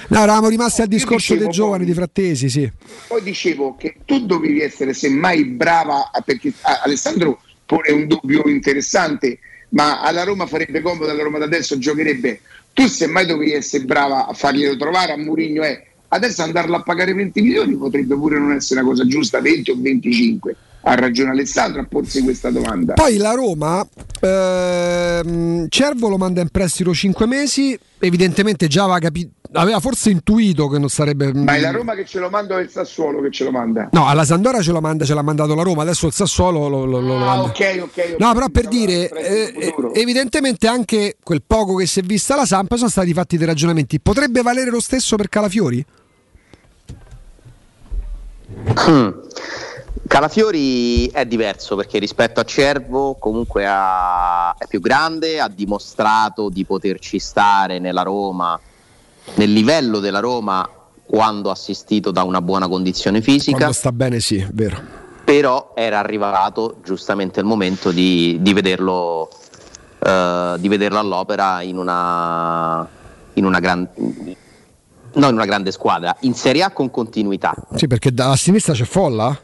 No, 0.10 0.24
eravamo 0.24 0.50
rimasti 0.50 0.82
al 0.82 0.88
discorso 0.88 1.34
dicevo 1.34 1.40
dei 1.44 1.50
giovani 1.52 1.86
di 1.86 1.94
Frattesi, 1.94 2.50
sì. 2.50 2.72
Poi 3.08 3.22
dicevo 3.22 3.76
che 3.76 3.98
tu 4.06 4.26
dovevi 4.26 4.60
essere 4.60 4.94
semmai 4.94 5.46
brava, 5.46 6.10
perché 6.26 6.52
ah, 6.62 6.82
Alessandro 6.84 7.40
pone 7.64 7.92
un 7.92 8.08
dubbio 8.08 8.48
interessante, 8.48 9.38
ma 9.70 10.02
alla 10.02 10.24
Roma 10.24 10.48
farebbe 10.48 10.82
comodo, 10.82 11.12
alla 11.12 11.22
Roma 11.22 11.38
da 11.38 11.46
adesso 11.46 11.78
giocherebbe. 11.78 12.42
Tu 12.74 12.88
semmai 12.88 13.28
dovevi 13.28 13.54
essere 13.54 13.84
brava 13.84 14.26
a 14.26 14.34
farglielo 14.34 14.76
trovare 14.78 15.12
a 15.12 15.18
Murigno 15.18 15.62
è 15.62 15.89
adesso 16.10 16.42
andarlo 16.44 16.76
a 16.76 16.84
pagare 16.84 17.14
20 17.14 17.42
milioni 17.42 17.76
potrebbe 17.76 18.16
pure 18.16 18.38
non 18.38 18.52
essere 18.52 18.82
una 18.82 18.90
cosa 18.90 19.06
giusta, 19.06 19.40
20 19.42 19.72
o 19.72 19.76
25. 19.78 20.56
Ha 20.82 20.96
ragione 20.96 21.32
Alessandro 21.32 21.82
a 21.82 21.86
porsi 21.90 22.22
questa 22.24 22.50
domanda. 22.52 22.94
Poi 22.94 23.18
la 23.18 23.34
Roma, 23.34 23.86
ehm, 24.22 25.68
Cervo 25.70 26.08
lo 26.08 26.18
manda 26.18 26.42
in 26.42 26.50
prestito 26.50 26.94
5 26.94 27.26
mesi, 27.26 27.78
evidentemente 28.00 28.68
già 28.68 28.84
aveva, 28.84 29.00
capi- 29.00 29.30
aveva 29.54 29.82
forse 29.82 30.10
intuito 30.10 30.70
che 30.70 30.80
non 30.80 30.88
sarebbe... 30.90 31.34
Ma 31.34 31.56
è 31.56 31.60
la 31.60 31.72
Roma 31.72 31.96
che 31.96 32.06
ce 32.06 32.20
lo 32.20 32.30
manda 32.30 32.56
o 32.56 32.58
è 32.60 32.62
il 32.62 32.70
Sassuolo 32.70 33.22
che 33.22 33.30
ce 33.30 33.44
lo 33.44 33.52
manda? 33.52 33.90
No, 33.92 34.08
alla 34.08 34.24
Sandora 34.24 34.62
ce, 34.62 34.72
lo 34.72 34.80
manda, 34.80 35.04
ce 35.04 35.14
l'ha 35.14 35.22
mandato 35.22 35.54
la 35.54 35.64
Roma, 35.64 35.82
adesso 35.82 36.08
il 36.08 36.14
Sassuolo 36.14 36.70
lo, 36.70 36.86
lo- 36.86 37.02
lo 37.02 37.18
Ah, 37.30 37.42
ok, 37.44 37.80
ok. 37.84 38.16
No, 38.18 38.34
però 38.34 38.48
per 38.48 38.68
dire, 38.70 39.10
eh, 39.10 39.74
evidentemente 39.96 40.68
anche 40.68 41.18
quel 41.22 41.44
poco 41.46 41.76
che 41.76 41.86
si 41.88 42.00
è 42.00 42.04
vista 42.04 42.38
la 42.38 42.46
Sampa 42.46 42.78
sono 42.78 42.90
stati 42.90 43.14
fatti 43.14 43.38
dei 43.38 43.46
ragionamenti. 43.48 44.00
Potrebbe 44.00 44.42
valere 44.42 44.70
lo 44.70 44.80
stesso 44.80 45.18
per 45.18 45.28
Calafiori? 45.28 45.86
Mm. 48.90 49.10
Calafiori 50.08 51.08
è 51.08 51.26
diverso 51.26 51.76
perché 51.76 52.00
rispetto 52.00 52.40
a 52.40 52.44
Cervo 52.44 53.16
comunque 53.16 53.66
ha- 53.68 54.56
è 54.58 54.66
più 54.68 54.80
grande, 54.80 55.40
ha 55.40 55.48
dimostrato 55.48 56.50
di 56.50 56.66
poterci 56.66 57.20
stare 57.20 57.78
nella 57.80 58.02
Roma, 58.02 58.60
nel 59.36 59.54
livello 59.54 60.00
della 60.00 60.20
Roma 60.20 60.68
quando 61.06 61.52
assistito 61.52 62.10
da 62.12 62.24
una 62.24 62.42
buona 62.42 62.68
condizione 62.68 63.22
fisica, 63.22 63.56
Quando 63.58 63.74
sta 63.74 63.92
bene, 63.92 64.20
sì, 64.20 64.46
vero. 64.52 64.80
però 65.24 65.74
era 65.76 66.00
arrivato 66.00 66.78
giustamente 66.84 67.40
il 67.40 67.46
momento 67.46 67.92
di, 67.92 68.38
di 68.42 68.54
vederlo, 68.54 69.30
eh, 70.00 70.56
di 70.58 70.68
vederlo 70.68 70.98
all'opera 71.00 71.62
in 71.62 71.78
una, 71.78 72.88
in 73.34 73.46
una 73.46 73.60
gran- 73.60 73.88
no, 75.16 75.28
in 75.28 75.34
una 75.34 75.46
grande 75.46 75.72
squadra, 75.72 76.16
in 76.22 76.34
Serie 76.34 76.64
A 76.64 76.72
con 76.72 76.90
continuità. 76.92 77.56
Sì, 77.76 77.88
perché 77.88 78.12
da 78.12 78.32
a 78.32 78.36
sinistra 78.36 78.74
c'è 78.74 78.86
Folla? 78.86 79.38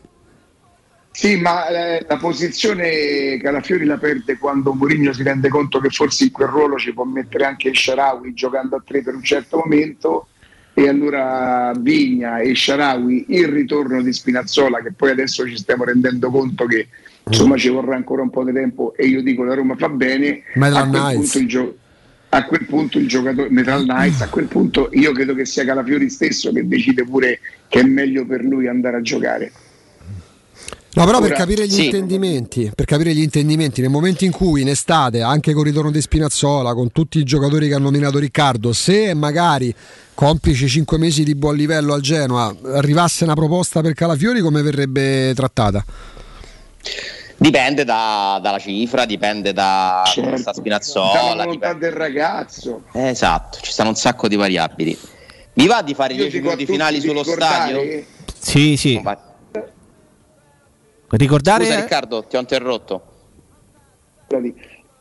Sì, 1.11 1.37
ma 1.37 1.67
eh, 1.67 2.05
la 2.07 2.17
posizione 2.17 3.37
Calafiori 3.41 3.85
la 3.85 3.97
perde 3.97 4.37
quando 4.37 4.73
Mourinho 4.73 5.13
si 5.13 5.23
rende 5.23 5.47
conto 5.47 5.79
che 5.79 5.89
forse 5.89 6.25
in 6.25 6.31
quel 6.31 6.49
ruolo 6.49 6.77
ci 6.77 6.93
può 6.93 7.05
mettere 7.05 7.45
anche 7.45 7.69
il 7.69 7.77
Sharawi 7.77 8.33
giocando 8.33 8.75
a 8.75 8.83
tre 8.85 9.01
per 9.01 9.15
un 9.15 9.23
certo 9.23 9.61
momento 9.63 10.27
e 10.73 10.89
allora 10.89 11.71
Vigna 11.79 12.39
e 12.39 12.53
Sharawi 12.53 13.27
il 13.29 13.47
ritorno 13.47 14.01
di 14.01 14.11
Spinazzola 14.11 14.81
che 14.81 14.91
poi 14.91 15.11
adesso 15.11 15.47
ci 15.47 15.55
stiamo 15.55 15.85
rendendo 15.85 16.29
conto 16.29 16.65
che 16.65 16.89
insomma 17.27 17.55
ci 17.55 17.69
vorrà 17.69 17.95
ancora 17.95 18.21
un 18.21 18.29
po' 18.29 18.43
di 18.43 18.51
tempo 18.51 18.93
e 18.97 19.05
io 19.05 19.23
dico 19.23 19.43
la 19.43 19.53
Roma 19.53 19.77
fa 19.77 19.87
bene 19.87 20.41
Metal 20.55 20.75
a 20.75 20.89
quel, 20.89 21.01
Knights. 21.01 21.15
punto 21.15 21.37
il 21.37 21.47
gio- 21.47 21.75
a 22.35 22.45
quel 22.45 22.65
punto 22.65 22.99
il 22.99 23.07
giocatore 23.07 23.49
Metal 23.49 23.83
Knights 23.83 24.21
a 24.21 24.27
quel 24.27 24.47
punto 24.47 24.89
io 24.91 25.11
credo 25.13 25.33
che 25.33 25.45
sia 25.45 25.63
Calafiori 25.63 26.09
stesso 26.09 26.51
che 26.51 26.67
decide 26.67 27.05
pure 27.05 27.39
che 27.69 27.79
è 27.79 27.83
meglio 27.83 28.25
per 28.25 28.43
lui 28.43 28.67
andare 28.67 28.97
a 28.97 29.01
giocare 29.01 29.51
No, 30.95 31.03
però 31.03 31.19
per 31.19 31.33
capire 31.33 31.67
gli 31.67 31.73
sì. 31.73 31.85
intendimenti, 31.85 32.71
per 32.73 32.85
capire 32.85 33.13
gli 33.13 33.19
intendimenti, 33.21 33.81
nel 33.81 33.89
momento 33.89 34.23
in 34.23 34.31
cui 34.31 34.61
in 34.61 34.69
estate, 34.69 35.21
anche 35.21 35.51
con 35.51 35.63
il 35.63 35.67
ritorno 35.67 35.91
di 35.91 35.99
Spinazzola, 35.99 36.73
con 36.73 36.93
tutti 36.93 37.19
i 37.19 37.25
giocatori 37.25 37.67
che 37.67 37.73
ha 37.73 37.79
nominato 37.79 38.17
Riccardo, 38.17 38.71
se 38.71 39.13
magari 39.13 39.75
complici 40.13 40.69
5 40.69 40.97
mesi 40.97 41.25
di 41.25 41.35
buon 41.35 41.57
livello 41.57 41.91
al 41.91 41.99
Genoa, 41.99 42.55
arrivasse 42.75 43.25
una 43.25 43.33
proposta 43.33 43.81
per 43.81 43.93
Calafiori, 43.93 44.39
come 44.39 44.61
verrebbe 44.61 45.33
trattata? 45.35 45.83
Dipende 47.37 47.83
da- 47.83 48.39
dalla 48.41 48.59
cifra, 48.59 49.05
dipende 49.05 49.51
da 49.51 50.03
come 50.15 50.37
sta 50.37 50.51
dalla 50.51 50.53
Spinazzola. 50.53 51.43
volontà 51.43 51.73
del 51.73 51.91
ragazzo 51.91 52.83
Eh, 52.93 53.09
Esatto, 53.09 53.59
ci 53.61 53.71
stanno 53.71 53.89
un 53.89 53.95
sacco 53.95 54.27
di 54.29 54.35
variabili. 54.37 54.97
Vi 55.53 55.67
va 55.67 55.81
di 55.81 55.93
fare 55.93 56.13
Io 56.13 56.21
10 56.23 56.37
dico 56.37 56.47
a 56.51 56.55
minuti 56.55 56.71
finali 56.71 57.01
sullo 57.01 57.23
stadio? 57.23 58.03
Sì, 58.37 58.77
sì. 58.77 59.01
Ricordare 61.09 61.65
Scusa 61.65 61.79
Riccardo, 61.79 62.23
ti 62.23 62.35
ho 62.35 62.39
interrotto. 62.39 63.03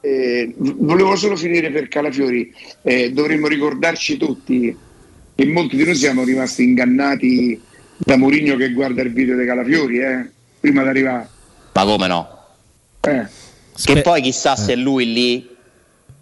Eh, 0.01 0.55
volevo 0.59 1.17
solo 1.17 1.35
finire 1.37 1.71
per 1.71 1.89
Calafiori, 1.89 2.53
eh, 2.83 3.11
dovremmo 3.13 3.47
ricordarci 3.49 4.17
tutti 4.19 4.77
che 5.35 5.47
molti 5.47 5.77
di 5.77 5.85
noi 5.85 5.95
siamo 5.95 6.25
rimasti 6.25 6.63
ingannati 6.65 7.61
da 7.97 8.17
Mourinho 8.17 8.57
che 8.57 8.73
guarda 8.73 9.01
il 9.03 9.13
video 9.13 9.37
di 9.37 9.47
Calafiori, 9.47 9.99
eh, 10.01 10.31
prima 10.61 10.83
di 10.83 10.89
arrivare. 10.89 11.29
Ma 11.75 11.85
come 11.85 12.07
no? 12.07 12.29
Eh. 13.01 13.27
Che 13.83 14.01
poi 14.03 14.23
chissà 14.23 14.55
se 14.57 14.77
lui 14.77 15.13
lì 15.13 15.53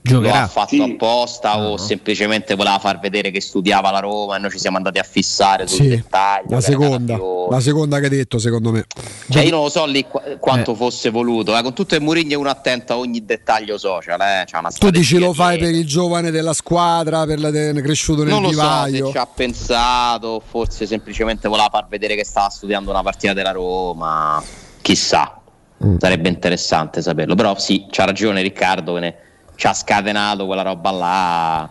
Giocherà. 0.00 0.38
lo 0.38 0.42
ha 0.44 0.48
fatto 0.48 0.82
apposta 0.82 1.58
o 1.58 1.76
semplicemente 1.76 2.54
voleva 2.56 2.78
far 2.78 2.98
vedere 2.98 3.30
che 3.30 3.40
studiava 3.42 3.90
la 3.90 4.00
Roma 4.00 4.36
e 4.36 4.38
noi 4.40 4.50
ci 4.50 4.58
siamo 4.58 4.78
andati 4.78 4.98
a 4.98 5.02
fissare 5.04 5.66
sul 5.68 5.82
Sì, 5.82 5.88
dettaglio. 5.88 6.46
la 6.48 6.60
seconda, 6.62 7.18
la 7.50 7.60
seconda 7.60 7.98
che 8.00 8.04
hai 8.06 8.10
detto, 8.10 8.38
secondo 8.38 8.72
me. 8.72 8.84
Cioè, 9.30 9.42
io 9.42 9.50
non 9.50 9.62
lo 9.64 9.68
so 9.68 9.84
lì 9.84 10.04
qu- 10.08 10.38
quanto 10.38 10.74
fosse 10.74 11.10
voluto, 11.10 11.56
eh. 11.56 11.62
con 11.62 11.74
tutto 11.74 11.94
il 11.94 12.00
Mourinho 12.00 12.32
è 12.32 12.36
uno 12.36 12.48
attento 12.48 12.94
a 12.94 12.96
ogni 12.96 13.22
dettaglio 13.24 13.76
social, 13.78 14.18
eh. 14.20 14.46
Tu 14.78 14.90
dici 14.90 15.18
lo 15.18 15.32
fai 15.34 15.58
per 15.58 15.68
il 15.70 15.86
giovane 15.86 16.30
della 16.30 16.54
squadra, 16.54 17.24
per 17.26 17.38
la 17.38 17.50
de- 17.50 17.80
cresciuto 17.82 18.22
nel 18.24 18.32
Non 18.32 18.40
lo 18.42 18.48
so 18.48 18.54
vivaio. 18.54 19.06
se 19.06 19.12
ci 19.12 19.18
ha 19.18 19.26
pensato, 19.26 20.42
forse 20.44 20.86
semplicemente 20.86 21.46
voleva 21.46 21.68
far 21.70 21.86
vedere 21.88 22.16
che 22.16 22.24
stava 22.24 22.48
studiando 22.48 22.90
una 22.90 23.02
partita 23.02 23.34
della 23.34 23.52
Roma, 23.52 24.42
chissà, 24.80 25.36
Mm. 25.84 25.96
sarebbe 25.98 26.28
interessante 26.28 27.02
saperlo, 27.02 27.34
però 27.34 27.58
sì, 27.58 27.86
c'ha 27.90 28.04
ragione 28.04 28.42
Riccardo 28.42 28.94
che 28.94 29.00
ne- 29.00 29.16
ci 29.56 29.66
ha 29.66 29.72
scatenato 29.74 30.46
quella 30.46 30.62
roba 30.62 30.90
là, 30.90 31.70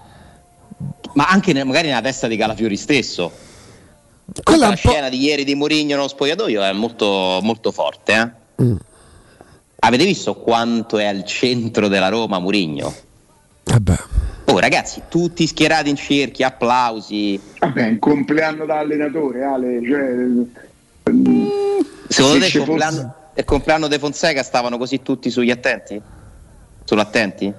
ma 1.14 1.28
anche 1.28 1.54
ne- 1.54 1.64
magari 1.64 1.88
nella 1.88 2.02
testa 2.02 2.28
di 2.28 2.36
Calafiori 2.38 2.76
stesso. 2.78 3.32
Quella 4.44 4.70
la 4.70 4.76
scena 4.76 5.10
di 5.10 5.22
ieri 5.22 5.44
di 5.44 5.56
Mourinho 5.56 5.96
nello 5.96 6.08
spogliatoio 6.08 6.62
è 6.62 6.72
molto, 6.72 7.40
molto 7.42 7.72
forte. 7.72 8.14
eh. 8.58 8.64
Mm. 8.64 8.76
Avete 9.84 10.06
visto 10.06 10.36
quanto 10.36 10.98
è 11.00 11.06
al 11.06 11.26
centro 11.26 11.88
della 11.88 12.08
Roma 12.10 12.40
Mourinho? 12.40 12.94
Oh 14.46 14.60
ragazzi, 14.60 15.02
tutti 15.10 15.48
schierati 15.48 15.90
in 15.90 15.96
cerchi, 15.96 16.44
applausi. 16.44 17.40
Vabbè, 17.60 17.88
un 17.88 18.00
compleanno 18.00 18.66
da 18.66 18.80
allenatore, 18.80 19.44
Ale, 19.44 19.80
cioè, 19.86 20.12
Secondo 21.04 21.70
Se 22.08 22.40
te 22.40 22.46
ci 22.46 22.58
il 22.58 22.64
compleanno, 22.66 23.16
il 23.42 23.46
compleanno 23.46 23.88
di 23.88 23.98
Fonseca 24.00 24.42
stavano 24.44 24.78
così 24.78 25.02
tutti 25.02 25.30
sugli 25.30 25.52
attenti? 25.52 26.02
Sull'attenti? 26.84 27.54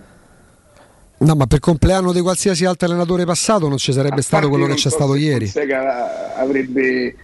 No, 1.19 1.35
ma 1.37 1.47
per 1.47 1.61
compleanno 1.61 2.13
di 2.13 2.21
qualsiasi 2.21 2.65
altro 2.65 2.89
allenatore 2.89 3.25
passato 3.25 3.69
non 3.69 3.79
ci 3.79 3.93
sarebbe 3.93 4.23
stato 4.23 4.49
quello 4.49 4.67
che 4.67 4.75
c'è 4.75 4.79
so 4.81 4.91
stato 4.91 5.15
ieri. 5.15 5.47
Fonseca 5.47 6.35
avrebbe. 6.37 7.15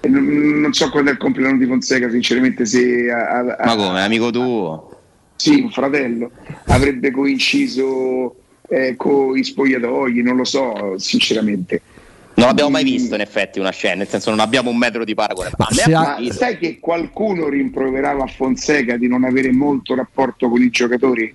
Non, 0.00 0.24
non 0.60 0.72
so 0.72 0.90
quando 0.90 1.10
è 1.10 1.12
il 1.14 1.18
compleanno 1.18 1.58
di 1.58 1.66
Fonseca, 1.66 2.08
sinceramente, 2.08 2.64
se 2.66 3.10
a- 3.10 3.38
a- 3.56 3.64
Ma 3.64 3.74
come, 3.76 4.00
amico 4.02 4.30
tuo? 4.30 5.00
Sì, 5.34 5.60
un 5.60 5.70
fratello 5.70 6.30
avrebbe 6.66 7.10
coinciso 7.10 8.36
eh, 8.68 8.94
con 8.96 9.36
i 9.36 9.42
spogliatoi, 9.42 10.22
non 10.22 10.36
lo 10.36 10.44
so, 10.44 10.94
sinceramente. 10.98 11.82
Non 12.38 12.46
l'abbiamo 12.46 12.70
mai 12.70 12.84
visto 12.84 13.14
in 13.16 13.20
effetti 13.20 13.58
una 13.58 13.70
scena, 13.70 13.96
nel 13.96 14.08
senso 14.08 14.30
non 14.30 14.38
abbiamo 14.38 14.70
un 14.70 14.76
metro 14.78 15.04
di 15.04 15.12
paragone. 15.14 15.50
Ma, 15.56 15.66
ha 15.66 16.32
sai 16.32 16.56
che 16.56 16.78
qualcuno 16.78 17.48
rimproverava 17.48 18.22
a 18.22 18.26
Fonseca 18.28 18.96
di 18.96 19.08
non 19.08 19.24
avere 19.24 19.50
molto 19.52 19.94
rapporto 19.96 20.48
con 20.48 20.62
i 20.62 20.70
giocatori? 20.70 21.34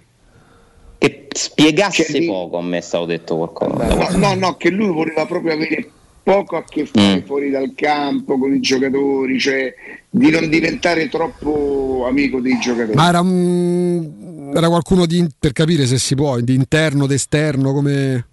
Che 0.98 1.28
spiegasse 1.30 2.06
Cioè, 2.06 2.20
di- 2.22 2.26
poco, 2.28 2.58
a 2.58 2.62
me 2.62 2.78
è 2.78 2.82
stato 2.82 3.06
detto 3.06 3.36
qualcosa. 3.36 3.94
No, 3.94 4.18
no, 4.18 4.34
no, 4.36 4.56
che 4.56 4.70
lui 4.70 4.88
voleva 4.88 5.26
proprio 5.26 5.54
avere 5.54 5.90
poco 6.24 6.56
a 6.56 6.64
che 6.64 6.86
fare 6.86 7.18
Mm. 7.18 7.26
fuori 7.26 7.50
dal 7.50 7.74
campo 7.76 8.38
con 8.38 8.54
i 8.54 8.62
giocatori, 8.62 9.38
cioè 9.38 9.74
di 10.10 10.30
non 10.32 10.48
diventare 10.48 11.10
troppo 11.10 12.06
amico 12.08 12.40
dei 12.40 12.58
giocatori. 12.60 12.96
Ma 12.96 13.10
era, 13.10 13.20
un- 13.20 14.52
era 14.56 14.70
qualcuno 14.70 15.06
di, 15.06 15.28
per 15.38 15.52
capire 15.52 15.86
se 15.86 15.98
si 15.98 16.16
può, 16.16 16.40
di 16.40 16.54
interno, 16.56 17.06
d'esterno, 17.08 17.74
come... 17.74 18.28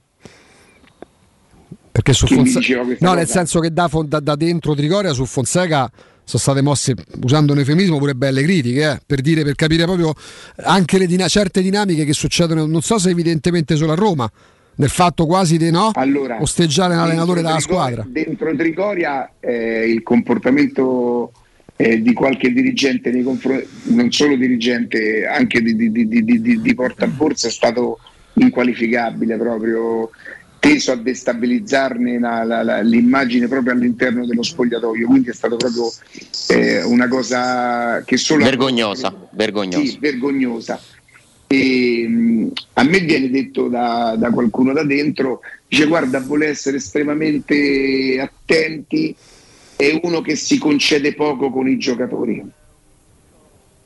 Perché 2.02 2.12
su 2.14 2.26
Fonseca... 2.26 2.82
No, 3.00 3.12
nel 3.12 3.28
senso 3.28 3.60
che 3.60 3.70
da, 3.72 3.90
da- 4.06 4.20
da 4.20 4.34
dentro 4.34 4.74
Trigoria 4.74 5.12
su 5.12 5.26
Fonseca 5.26 5.90
sono 6.24 6.40
state 6.42 6.62
mosse, 6.62 6.94
usando 7.22 7.52
un 7.52 7.58
eufemismo, 7.58 7.98
pure 7.98 8.14
belle 8.14 8.42
critiche, 8.42 8.90
eh, 8.92 9.00
per 9.04 9.20
dire, 9.20 9.42
per 9.42 9.54
capire 9.54 9.84
proprio 9.84 10.14
anche 10.62 10.96
le 10.96 11.06
dina- 11.06 11.28
certe 11.28 11.60
dinamiche 11.60 12.04
che 12.04 12.12
succedono, 12.14 12.64
non 12.66 12.80
so 12.80 12.98
se 12.98 13.10
evidentemente 13.10 13.76
solo 13.76 13.92
a 13.92 13.96
Roma, 13.96 14.30
nel 14.76 14.88
fatto 14.88 15.26
quasi 15.26 15.58
di 15.58 15.70
no, 15.70 15.90
Allora, 15.94 16.40
osteggiare 16.40 16.94
l'allenatore 16.94 17.42
dalla 17.42 17.56
Trigoria- 17.56 17.82
squadra. 17.84 18.06
Dentro 18.08 18.54
Trigoria 18.56 19.30
eh, 19.40 19.90
il 19.90 20.02
comportamento 20.02 21.32
eh, 21.76 22.00
di 22.00 22.12
qualche 22.14 22.50
dirigente, 22.52 23.10
nei 23.10 23.22
confron- 23.22 23.62
non 23.88 24.10
solo 24.10 24.36
dirigente, 24.36 25.26
anche 25.26 25.60
di, 25.60 25.74
di, 25.74 26.08
di, 26.08 26.60
di 26.60 26.74
porta 26.74 27.04
a 27.04 27.08
borsa 27.08 27.48
è 27.48 27.50
stato 27.50 27.98
inqualificabile 28.34 29.36
proprio 29.36 30.10
teso 30.60 30.92
a 30.92 30.96
destabilizzarne 30.96 32.18
la- 32.20 32.44
la- 32.44 32.62
la- 32.62 32.80
l'immagine 32.82 33.48
proprio 33.48 33.72
all'interno 33.72 34.26
dello 34.26 34.42
spogliatoio 34.42 35.06
quindi 35.06 35.30
è 35.30 35.32
stato 35.32 35.56
proprio 35.56 35.90
eh, 36.48 36.82
una 36.84 37.08
cosa 37.08 38.02
che 38.04 38.16
solo 38.18 38.44
Vergognosa, 38.44 39.12
vergognosa. 39.32 39.84
sì, 39.84 39.96
vergognosa. 39.98 40.78
E, 41.46 42.06
mh, 42.06 42.52
a 42.74 42.82
me 42.84 43.00
viene 43.00 43.28
detto 43.30 43.66
da, 43.68 44.14
da 44.16 44.30
qualcuno 44.30 44.72
da 44.72 44.84
dentro, 44.84 45.40
dice 45.66 45.86
guarda, 45.86 46.20
vuole 46.20 46.46
essere 46.46 46.76
estremamente 46.76 48.20
attenti, 48.20 49.16
è 49.74 49.98
uno 50.02 50.20
che 50.20 50.36
si 50.36 50.58
concede 50.58 51.14
poco 51.14 51.50
con 51.50 51.66
i 51.68 51.76
giocatori. 51.78 52.44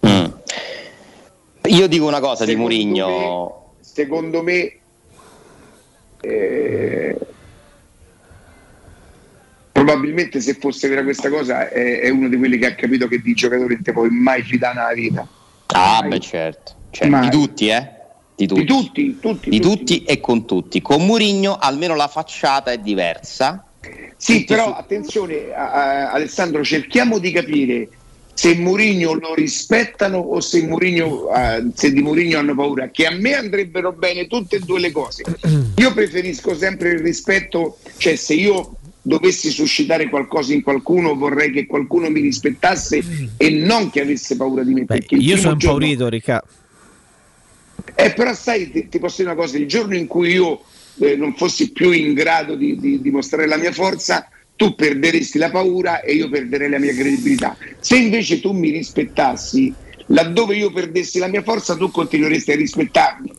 Mm. 0.07 0.25
Io 1.69 1.87
dico 1.87 2.07
una 2.07 2.21
cosa 2.21 2.45
di 2.45 2.51
Secondo 2.51 2.63
Murigno. 2.63 3.73
Secondo 3.81 4.43
me 4.43 4.73
eh, 6.25 7.17
probabilmente 9.73 10.41
se 10.41 10.55
fosse 10.55 10.89
vera 10.89 11.03
questa 11.03 11.29
cosa 11.29 11.69
è, 11.69 12.01
è 12.01 12.09
uno 12.09 12.29
di 12.29 12.37
quelli 12.37 12.59
che 12.59 12.67
ha 12.67 12.75
capito 12.75 13.07
che 13.09 13.21
di 13.21 13.35
giocatori 13.35 13.75
non 13.75 13.83
ti 13.83 13.93
puoi 13.93 14.09
mai 14.11 14.43
fidare 14.43 14.75
nella 14.79 14.93
vita. 14.93 15.27
Ah, 15.69 16.03
beh, 16.07 16.21
certo. 16.21 16.73
Mai. 17.09 17.23
di 17.29 17.31
tutti, 17.31 17.69
eh? 17.69 17.89
Di 18.37 18.47
tutti. 18.47 18.61
Di 18.61 18.67
tutti, 18.67 19.19
tutti, 19.21 19.51
Di 19.51 19.61
tutti 19.61 20.05
e 20.05 20.21
con 20.21 20.47
tutti. 20.47 20.81
Con 20.81 21.05
Murigno 21.05 21.57
almeno 21.61 21.95
la 21.97 22.09
facciata 22.09 22.71
è 22.71 22.79
diversa. 22.79 23.65
Sì, 24.17 24.39
Tutti 24.41 24.45
però 24.55 24.67
su- 24.67 24.73
attenzione 24.77 25.53
a- 25.53 25.71
a- 25.73 26.11
Alessandro, 26.13 26.63
cerchiamo 26.65 27.19
di 27.19 27.33
capire 27.33 27.89
se 28.35 28.57
Mourinho 28.57 29.15
lo 29.15 29.33
rispettano 29.35 30.19
o 30.19 30.41
se, 30.41 30.63
Mourinho, 30.67 31.33
eh, 31.35 31.65
se 31.75 31.93
di 31.93 32.03
Mourinho 32.03 32.39
hanno 32.39 32.55
paura, 32.55 32.89
che 32.91 33.07
a 33.07 33.13
me 33.13 33.35
andrebbero 33.35 33.93
bene 33.93 34.27
tutte 34.27 34.57
e 34.57 34.59
due 34.61 34.81
le 34.81 34.91
cose. 34.91 35.23
Io 35.77 35.93
preferisco 35.95 36.55
sempre 36.57 36.91
il 36.91 36.99
rispetto, 36.99 37.79
cioè 37.97 38.17
se 38.17 38.35
io 38.35 38.77
dovessi 39.03 39.51
suscitare 39.51 40.09
qualcosa 40.09 40.53
in 40.55 40.63
qualcuno 40.63 41.15
vorrei 41.15 41.51
che 41.51 41.67
qualcuno 41.67 42.09
mi 42.11 42.21
rispettasse 42.21 43.03
e 43.37 43.51
non 43.51 43.91
che 43.91 44.01
avesse 44.01 44.35
paura 44.37 44.63
di 44.65 44.73
me. 44.73 44.85
il 44.89 45.23
Io 45.23 45.37
sono 45.37 45.57
giorno- 45.57 45.85
impaurito, 45.85 46.09
Riccardo. 46.09 46.47
eh, 47.95 48.13
però 48.13 48.33
sai, 48.35 48.71
ti, 48.71 48.89
ti 48.89 48.99
posso 48.99 49.17
dire 49.23 49.31
una 49.31 49.41
cosa, 49.41 49.59
il 49.59 49.67
giorno 49.67 49.95
in 49.95 50.07
cui 50.07 50.31
io 50.33 50.63
eh, 50.99 51.17
non 51.17 51.35
fossi 51.35 51.71
più 51.73 51.91
in 51.91 52.15
grado 52.15 52.55
di, 52.55 52.79
di 52.79 53.01
dimostrare 53.01 53.47
la 53.47 53.57
mia 53.59 53.73
forza, 53.73 54.29
tu 54.57 54.75
perderesti 54.75 55.39
la 55.39 55.51
paura 55.51 56.01
e 56.01 56.15
io 56.15 56.29
perderei 56.29 56.71
la 56.71 56.79
mia 56.79 56.95
credibilità. 56.95 57.57
Se 57.81 57.97
invece 57.97 58.41
tu 58.41 58.53
mi 58.53 58.71
rispettassi, 58.71 59.73
laddove 60.07 60.57
io 60.57 60.73
perdessi 60.73 61.19
la 61.19 61.29
mia 61.29 61.43
forza, 61.43 61.77
tu 61.77 61.91
continueresti 61.91 62.53
a 62.53 62.57
rispettarmi. 62.57 63.33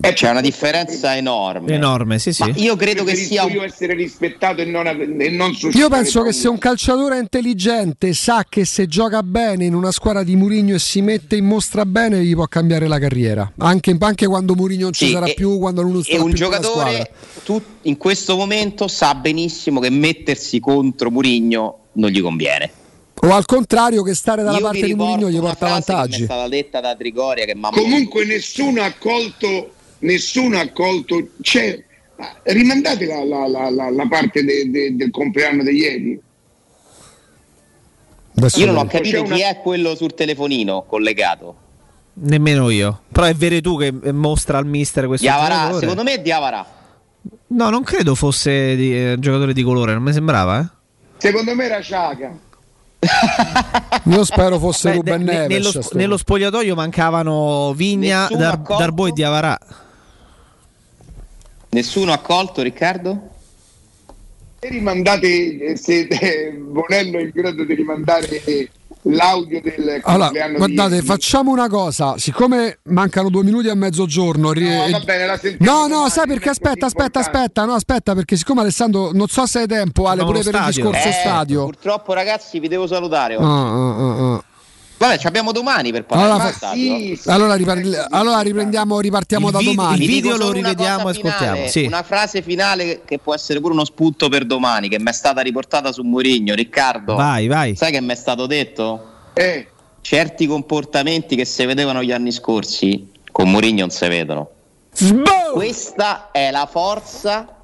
C'è 0.00 0.30
una 0.30 0.40
differenza 0.40 1.14
enorme. 1.16 1.74
Enorme, 1.74 2.18
sì, 2.18 2.32
sì. 2.32 2.42
Ma 2.42 2.52
io 2.56 2.76
credo 2.76 3.04
che 3.04 3.14
sia 3.14 3.44
un 3.44 3.52
io 3.52 3.62
essere 3.62 3.94
rispettato 3.94 4.62
e 4.62 4.64
non, 4.64 4.86
e 4.86 5.28
non 5.28 5.54
Io 5.72 5.88
penso 5.90 6.22
che 6.22 6.32
se 6.32 6.48
un 6.48 6.56
calciatore 6.56 7.18
intelligente 7.18 8.14
sa 8.14 8.44
che 8.48 8.64
se 8.64 8.86
gioca 8.86 9.22
bene 9.22 9.66
in 9.66 9.74
una 9.74 9.90
squadra 9.92 10.22
di 10.22 10.34
Murigno 10.34 10.76
e 10.76 10.78
si 10.78 11.02
mette 11.02 11.36
in 11.36 11.44
mostra 11.44 11.84
bene, 11.84 12.24
gli 12.24 12.34
può 12.34 12.46
cambiare 12.46 12.88
la 12.88 12.98
carriera. 12.98 13.52
Anche, 13.58 13.94
anche 13.98 14.26
quando 14.26 14.54
Murigno 14.54 14.84
non 14.84 14.92
ci 14.94 15.06
Sì, 15.06 15.12
sarà 15.12 15.26
e- 15.26 15.34
più, 15.34 15.58
quando 15.58 15.82
non 15.82 15.98
E 15.98 16.02
sarà 16.04 16.22
un 16.22 16.30
la 16.30 16.36
squadra. 16.36 16.58
giocatore 16.60 17.10
tu, 17.44 17.62
in 17.82 17.96
questo 17.98 18.34
momento 18.36 18.88
sa 18.88 19.14
benissimo 19.14 19.78
che 19.78 19.90
mettersi 19.90 20.58
contro 20.58 21.10
Murigno 21.10 21.78
non 21.92 22.08
gli 22.08 22.20
conviene. 22.22 22.70
O 23.24 23.30
al 23.32 23.44
contrario, 23.44 24.02
che 24.02 24.14
stare 24.14 24.42
dalla 24.42 24.56
Io 24.56 24.64
parte 24.64 24.86
di 24.86 24.94
Murigno 24.94 25.28
gli 25.30 25.38
porta 25.38 25.68
vantaggi. 25.68 26.22
è 26.22 26.24
stata 26.24 26.48
detta 26.48 26.80
da 26.80 26.96
Trigoria 26.96 27.44
che 27.44 27.54
mamma 27.54 27.76
Comunque 27.76 28.24
nessuno 28.24 28.82
ha 28.82 28.92
colto, 28.98 29.70
nessuno 30.02 30.58
ha 30.58 30.68
colto, 30.68 31.28
cioè, 31.40 31.82
rimandate 32.44 33.06
la, 33.06 33.24
la- 33.24 33.48
la- 33.48 33.70
la- 33.70 33.90
la 33.90 34.06
parte 34.08 34.44
de- 34.44 34.70
de- 34.70 34.94
del 34.94 35.10
compleanno 35.10 35.62
di 35.64 35.70
ieri. 35.76 36.20
Io 38.56 38.66
non 38.66 38.76
ho 38.76 38.86
C'è 38.86 38.96
capito 38.96 39.22
una- 39.22 39.34
chi 39.34 39.40
è 39.42 39.60
quello 39.62 39.94
sul 39.94 40.14
telefonino 40.14 40.84
collegato. 40.86 41.56
Nemmeno 42.14 42.70
io. 42.70 43.02
Però 43.10 43.26
è 43.26 43.34
vero 43.34 43.60
tu 43.60 43.78
che 43.78 43.92
mostra 44.12 44.58
al 44.58 44.66
mister 44.66 45.06
questo 45.06 45.24
Diavara, 45.26 45.78
secondo 45.78 46.02
me 46.02 46.14
è 46.14 46.20
Diavara. 46.20 46.66
No, 47.48 47.70
non 47.70 47.82
credo 47.82 48.14
fosse 48.14 48.74
di, 48.76 48.94
eh, 49.12 49.16
giocatore 49.18 49.52
di 49.52 49.62
colore, 49.62 49.92
non 49.92 50.02
mi 50.02 50.12
sembrava, 50.12 50.60
eh. 50.60 50.66
Secondo 51.18 51.54
me 51.54 51.64
era 51.64 51.80
Ciaga. 51.82 52.32
Io 54.04 54.24
spero 54.24 54.58
fosse 54.58 54.90
Beh, 54.90 54.96
Ruben 54.96 55.22
ne- 55.22 55.46
Neves. 55.46 55.74
nello, 55.74 55.88
nello 55.92 56.16
spogliatoio 56.16 56.74
mancavano 56.74 57.72
Vigna, 57.74 58.28
Dar-? 58.30 58.58
Darbo 58.60 59.06
e 59.06 59.12
Diavarà. 59.12 59.58
Nessuno 61.74 62.12
ha 62.12 62.18
colto 62.18 62.60
Riccardo? 62.60 63.30
Se 64.60 64.68
rimandate, 64.68 65.58
eh, 65.70 65.76
se 65.78 66.00
eh, 66.06 66.52
Bonello 66.52 67.16
è 67.18 67.22
in 67.22 67.30
grado 67.32 67.64
di 67.64 67.74
rimandare 67.74 68.44
eh, 68.44 68.70
l'audio 69.04 69.58
del 69.62 70.00
Allora, 70.02 70.24
compleanno 70.26 70.52
di 70.52 70.56
guardate, 70.58 70.94
ieri. 70.96 71.06
facciamo 71.06 71.50
una 71.50 71.68
cosa. 71.68 72.18
Siccome 72.18 72.80
mancano 72.84 73.30
due 73.30 73.42
minuti 73.42 73.68
a 73.70 73.74
mezzogiorno, 73.74 74.52
ri- 74.52 74.68
No, 74.68 74.90
va 74.90 75.00
bene, 75.00 75.24
No, 75.60 75.72
no, 75.72 75.88
domani, 75.88 76.10
sai 76.10 76.26
perché? 76.26 76.50
Aspetta, 76.50 76.84
aspetta, 76.86 77.20
aspetta. 77.20 77.64
No, 77.64 77.72
aspetta, 77.72 78.14
perché 78.14 78.36
siccome 78.36 78.60
Alessandro, 78.60 79.10
non 79.14 79.28
so 79.28 79.46
se 79.46 79.60
hai 79.60 79.66
tempo, 79.66 80.06
Ale, 80.08 80.24
pure 80.24 80.42
per 80.42 80.48
il 80.48 80.60
stadio. 80.60 80.72
discorso 80.90 81.08
Eh, 81.08 81.12
stadio. 81.12 81.64
Purtroppo 81.64 82.12
ragazzi 82.12 82.60
vi 82.60 82.68
devo 82.68 82.86
salutare. 82.86 83.34
oggi. 83.36 83.44
Ah, 83.46 83.48
ah, 83.48 83.96
ah, 83.96 84.34
ah. 84.34 84.44
Vabbè, 85.02 85.18
ci 85.18 85.26
abbiamo 85.26 85.50
domani 85.50 85.90
per 85.90 86.04
parlare 86.04 86.30
Allora. 86.30 86.52
Sì, 86.74 87.18
sì, 87.20 87.28
Allora, 87.28 87.54
ripar- 87.54 87.82
sì, 87.84 87.96
allora 88.10 88.40
riprendiamo, 88.40 89.00
ripartiamo 89.00 89.46
Il 89.48 89.52
da 89.52 89.58
vid- 89.58 89.68
domani. 89.74 89.94
il 89.94 89.98
Vi 89.98 90.06
video 90.06 90.36
lo 90.36 90.52
rivediamo 90.52 91.08
e 91.08 91.10
ascoltiamo, 91.10 91.66
sì. 91.66 91.82
Una 91.86 92.04
frase 92.04 92.40
finale 92.40 93.02
che 93.04 93.18
può 93.18 93.34
essere 93.34 93.58
pure 93.60 93.72
uno 93.74 93.84
spunto 93.84 94.28
per 94.28 94.44
domani, 94.44 94.88
che 94.88 95.00
mi 95.00 95.08
è 95.08 95.12
stata 95.12 95.40
riportata 95.40 95.90
su 95.90 96.02
Mourinho. 96.02 96.54
Riccardo, 96.54 97.16
Vai, 97.16 97.48
vai. 97.48 97.74
sai 97.74 97.90
che 97.90 98.00
mi 98.00 98.12
è 98.12 98.14
stato 98.14 98.46
detto? 98.46 99.06
Eh, 99.34 99.66
Certi 100.02 100.46
comportamenti 100.46 101.34
che 101.36 101.44
si 101.44 101.64
vedevano 101.64 102.02
gli 102.02 102.12
anni 102.12 102.30
scorsi 102.30 103.10
con 103.32 103.50
Mourinho 103.50 103.80
non 103.80 103.90
si 103.90 104.06
vedono. 104.06 104.50
Questa 105.52 106.30
è 106.30 106.50
la 106.52 106.66
forza 106.70 107.56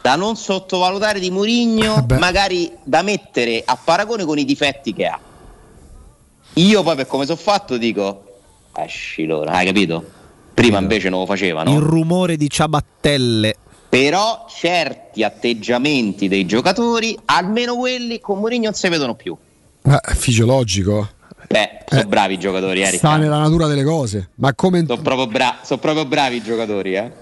da 0.00 0.16
non 0.16 0.34
sottovalutare 0.36 1.20
di 1.20 1.30
Mourinho, 1.30 1.94
Vabbè. 1.94 2.18
magari 2.18 2.70
da 2.82 3.02
mettere 3.02 3.62
a 3.64 3.76
paragone 3.82 4.24
con 4.24 4.38
i 4.38 4.44
difetti 4.44 4.92
che 4.92 5.06
ha. 5.06 5.18
Io 6.54 6.82
poi 6.82 6.96
per 6.96 7.06
come 7.06 7.24
sono 7.24 7.38
fatto 7.38 7.78
dico, 7.78 8.24
esci 8.76 9.24
l'ora, 9.24 9.52
hai 9.52 9.66
capito? 9.66 10.04
Prima 10.52 10.78
invece 10.78 11.08
non 11.08 11.20
lo 11.20 11.26
facevano. 11.26 11.72
Il 11.72 11.80
rumore 11.80 12.36
di 12.36 12.48
ciabattelle. 12.50 13.56
Però 13.88 14.46
certi 14.48 15.22
atteggiamenti 15.22 16.28
dei 16.28 16.46
giocatori, 16.46 17.18
almeno 17.26 17.76
quelli 17.76 18.20
con 18.20 18.38
Mourinho 18.38 18.64
non 18.64 18.74
si 18.74 18.88
vedono 18.88 19.14
più. 19.14 19.36
Ma 19.82 20.00
è 20.00 20.14
fisiologico. 20.14 21.08
Beh, 21.48 21.84
sono 21.88 22.00
Eh, 22.02 22.06
bravi 22.06 22.34
i 22.34 22.38
giocatori, 22.38 22.82
eh, 22.82 22.86
Sta 22.86 23.16
nella 23.16 23.38
natura 23.38 23.66
delle 23.66 23.84
cose. 23.84 24.30
Ma 24.36 24.54
come. 24.54 24.84
Sono 24.86 25.02
proprio, 25.02 25.26
bra- 25.26 25.58
sono 25.62 25.80
proprio 25.80 26.06
bravi 26.06 26.36
i 26.36 26.42
giocatori, 26.42 26.94
eh. 26.94 27.12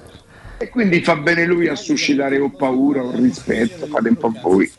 E 0.62 0.68
quindi 0.68 1.02
fa 1.02 1.16
bene 1.16 1.46
lui 1.46 1.68
a 1.68 1.74
suscitare 1.74 2.38
o 2.38 2.50
paura 2.50 3.02
o 3.02 3.12
rispetto, 3.16 3.86
fate 3.86 4.08
un 4.10 4.16
po' 4.16 4.30
voi. 4.42 4.70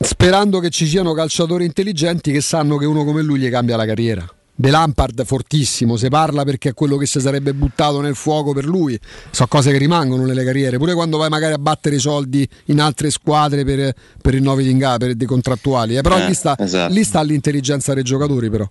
Sperando 0.00 0.58
che 0.58 0.68
ci 0.70 0.84
siano 0.86 1.12
calciatori 1.14 1.64
intelligenti 1.64 2.32
che 2.32 2.40
sanno 2.40 2.76
che 2.76 2.86
uno 2.86 3.04
come 3.04 3.22
lui 3.22 3.38
gli 3.38 3.48
cambia 3.48 3.76
la 3.76 3.86
carriera. 3.86 4.26
De 4.54 4.70
Lampard 4.70 5.24
fortissimo, 5.24 5.96
se 5.96 6.08
parla 6.08 6.42
perché 6.42 6.70
è 6.70 6.74
quello 6.74 6.96
che 6.96 7.06
si 7.06 7.20
sarebbe 7.20 7.54
buttato 7.54 8.00
nel 8.00 8.16
fuoco 8.16 8.52
per 8.52 8.64
lui. 8.64 8.98
So 9.30 9.46
cose 9.46 9.70
che 9.70 9.78
rimangono 9.78 10.24
nelle 10.26 10.44
carriere, 10.44 10.76
pure 10.76 10.92
quando 10.92 11.18
vai 11.18 11.28
magari 11.28 11.52
a 11.54 11.58
battere 11.58 11.96
i 11.96 12.00
soldi 12.00 12.46
in 12.66 12.80
altre 12.80 13.10
squadre 13.10 13.64
per, 13.64 13.94
per 14.20 14.34
rinnovi 14.34 14.64
di 14.64 14.70
inga- 14.70 14.96
per 14.98 15.14
dei 15.14 15.26
contrattuali. 15.28 15.96
eh. 15.96 16.00
Però 16.00 16.18
Eh, 16.18 16.26
lì, 16.26 16.34
sta, 16.34 16.56
esatto. 16.58 16.92
lì 16.92 17.04
sta 17.04 17.22
l'intelligenza 17.22 17.94
dei 17.94 18.02
giocatori, 18.02 18.50
però. 18.50 18.68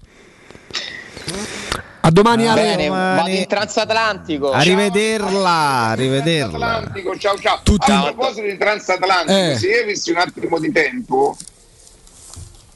A 2.03 2.09
domani, 2.09 2.47
Ale. 2.47 2.61
Bene, 2.61 2.87
vado 2.89 3.29
in 3.29 3.45
transatlantico. 3.47 4.51
Arrivederla, 4.51 5.49
arrivederla. 5.89 6.91
Ciao 7.19 7.37
ciao. 7.37 7.59
Tutti- 7.63 7.91
A 7.91 8.01
proposito 8.11 8.47
di 8.47 8.57
transatlantico, 8.57 9.37
Eh. 9.37 9.55
se 9.57 9.67
io 9.67 9.83
avessi 9.83 10.09
un 10.11 10.17
attimo 10.17 10.57
di 10.59 10.71
tempo, 10.71 11.37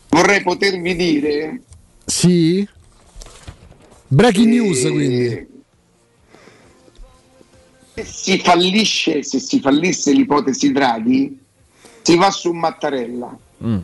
vorrei 0.09 0.41
potervi 0.43 0.95
dire 0.95 1.61
Sì? 2.05 2.67
Breaking 4.07 4.47
Eh, 4.47 4.59
news, 4.59 4.81
quindi. 4.81 5.47
se 7.95 8.03
si 8.05 8.39
fallisce, 8.39 9.23
se 9.23 9.39
si 9.39 9.59
fallisse 9.59 10.11
l'ipotesi 10.11 10.71
Draghi, 10.71 11.39
si 12.03 12.15
va 12.15 12.29
su 12.29 12.51
Mattarella. 12.51 13.35
Mm. 13.63 13.77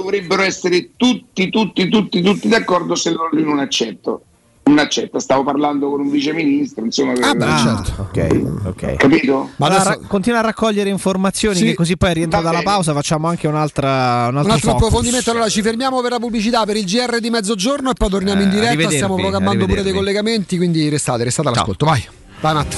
Dovrebbero 0.00 0.42
essere 0.42 0.90
tutti, 0.96 1.50
tutti, 1.50 1.88
tutti, 1.88 2.22
tutti 2.22 2.48
d'accordo 2.48 2.94
se 2.94 3.10
loro 3.10 3.28
lui 3.32 3.44
non 3.44 3.58
accetto. 3.58 4.22
Non 4.62 4.78
accetta, 4.78 5.18
stavo 5.18 5.42
parlando 5.42 5.90
con 5.90 6.00
un 6.00 6.10
viceministro, 6.10 6.84
insomma, 6.84 7.12
per- 7.14 7.58
certo. 7.58 8.02
Ok, 8.02 8.42
ok. 8.66 8.96
capito? 8.96 9.50
Ma 9.56 9.66
allora, 9.66 9.82
ra- 9.82 9.98
continua 10.06 10.38
a 10.38 10.42
raccogliere 10.42 10.88
informazioni 10.90 11.56
Sì, 11.56 11.64
che 11.64 11.74
così 11.74 11.96
poi 11.96 12.14
rientra 12.14 12.40
dalla 12.40 12.62
pausa 12.62 12.92
facciamo 12.92 13.26
anche 13.26 13.48
un'altra 13.48 14.28
un 14.30 14.36
altro, 14.36 14.44
Un 14.44 14.50
altro 14.50 14.70
approfondimento, 14.72 15.30
allora 15.32 15.48
ci 15.48 15.60
fermiamo 15.62 16.00
per 16.02 16.12
la 16.12 16.18
pubblicità 16.20 16.64
per 16.64 16.76
il 16.76 16.84
GR 16.84 17.18
di 17.18 17.30
mezzogiorno 17.30 17.90
e 17.90 17.94
poi 17.94 18.10
torniamo 18.10 18.42
in 18.42 18.46
Eh, 18.48 18.50
diretta. 18.50 18.68
arrivedervi, 18.68 18.96
Stiamo 18.96 19.16
programmando 19.16 19.66
pure 19.66 19.82
dei 19.82 19.92
collegamenti, 19.92 20.56
quindi 20.56 20.88
restate, 20.88 21.24
restate 21.24 21.48
all'ascolto. 21.48 21.84
Vai, 21.86 22.06
vai 22.40 22.54
Matt. 22.54 22.74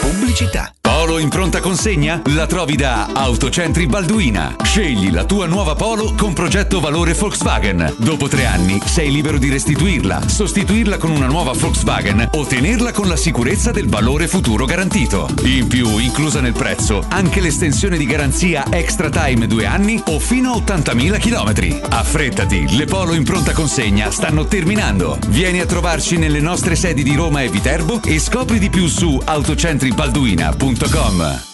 Pubblicità. 0.00 0.72
Polo 1.04 1.18
in 1.18 1.28
pronta 1.28 1.60
consegna? 1.60 2.22
La 2.30 2.46
trovi 2.46 2.76
da 2.76 3.10
Autocentri 3.12 3.84
Balduina. 3.84 4.56
Scegli 4.62 5.12
la 5.12 5.26
tua 5.26 5.44
nuova 5.44 5.74
Polo 5.74 6.14
con 6.16 6.32
progetto 6.32 6.80
valore 6.80 7.12
Volkswagen. 7.12 7.96
Dopo 7.98 8.26
tre 8.26 8.46
anni 8.46 8.80
sei 8.82 9.12
libero 9.12 9.36
di 9.36 9.50
restituirla, 9.50 10.26
sostituirla 10.26 10.96
con 10.96 11.10
una 11.10 11.26
nuova 11.26 11.52
Volkswagen 11.52 12.30
o 12.32 12.46
tenerla 12.46 12.92
con 12.92 13.06
la 13.06 13.16
sicurezza 13.16 13.70
del 13.70 13.86
valore 13.86 14.28
futuro 14.28 14.64
garantito. 14.64 15.28
In 15.42 15.66
più, 15.66 15.98
inclusa 15.98 16.40
nel 16.40 16.54
prezzo, 16.54 17.04
anche 17.10 17.42
l'estensione 17.42 17.98
di 17.98 18.06
garanzia 18.06 18.64
Extra 18.70 19.10
Time 19.10 19.46
2 19.46 19.66
anni 19.66 20.02
o 20.06 20.18
fino 20.18 20.52
a 20.52 20.56
80.000 20.56 21.18
km. 21.18 21.80
Affrettati, 21.90 22.78
le 22.78 22.86
Polo 22.86 23.12
in 23.12 23.24
pronta 23.24 23.52
consegna 23.52 24.10
stanno 24.10 24.46
terminando. 24.46 25.18
Vieni 25.28 25.60
a 25.60 25.66
trovarci 25.66 26.16
nelle 26.16 26.40
nostre 26.40 26.76
sedi 26.76 27.02
di 27.02 27.14
Roma 27.14 27.42
e 27.42 27.50
Viterbo 27.50 28.00
e 28.02 28.18
scopri 28.18 28.58
di 28.58 28.70
più 28.70 28.86
su 28.86 29.20
autocentribalduina.com. 29.22 30.93
Gama. 30.94 31.53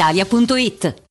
brispalitalia.it. 0.01 1.10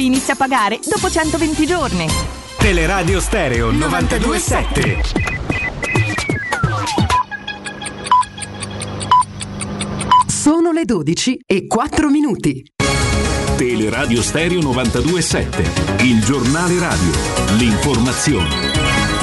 inizia 0.05 0.33
a 0.33 0.37
pagare 0.37 0.79
dopo 0.85 1.09
120 1.09 1.65
giorni. 1.65 2.07
Teleradio 2.57 3.19
Stereo 3.19 3.71
927. 3.71 5.01
Sono 10.27 10.71
le 10.71 10.85
12 10.85 11.41
e 11.45 11.67
4 11.67 12.09
minuti. 12.09 12.63
Teleradio 13.57 14.21
Stereo 14.21 14.59
92.7, 14.59 16.03
il 16.03 16.23
giornale 16.23 16.79
radio, 16.79 17.11
l'informazione. 17.57 19.20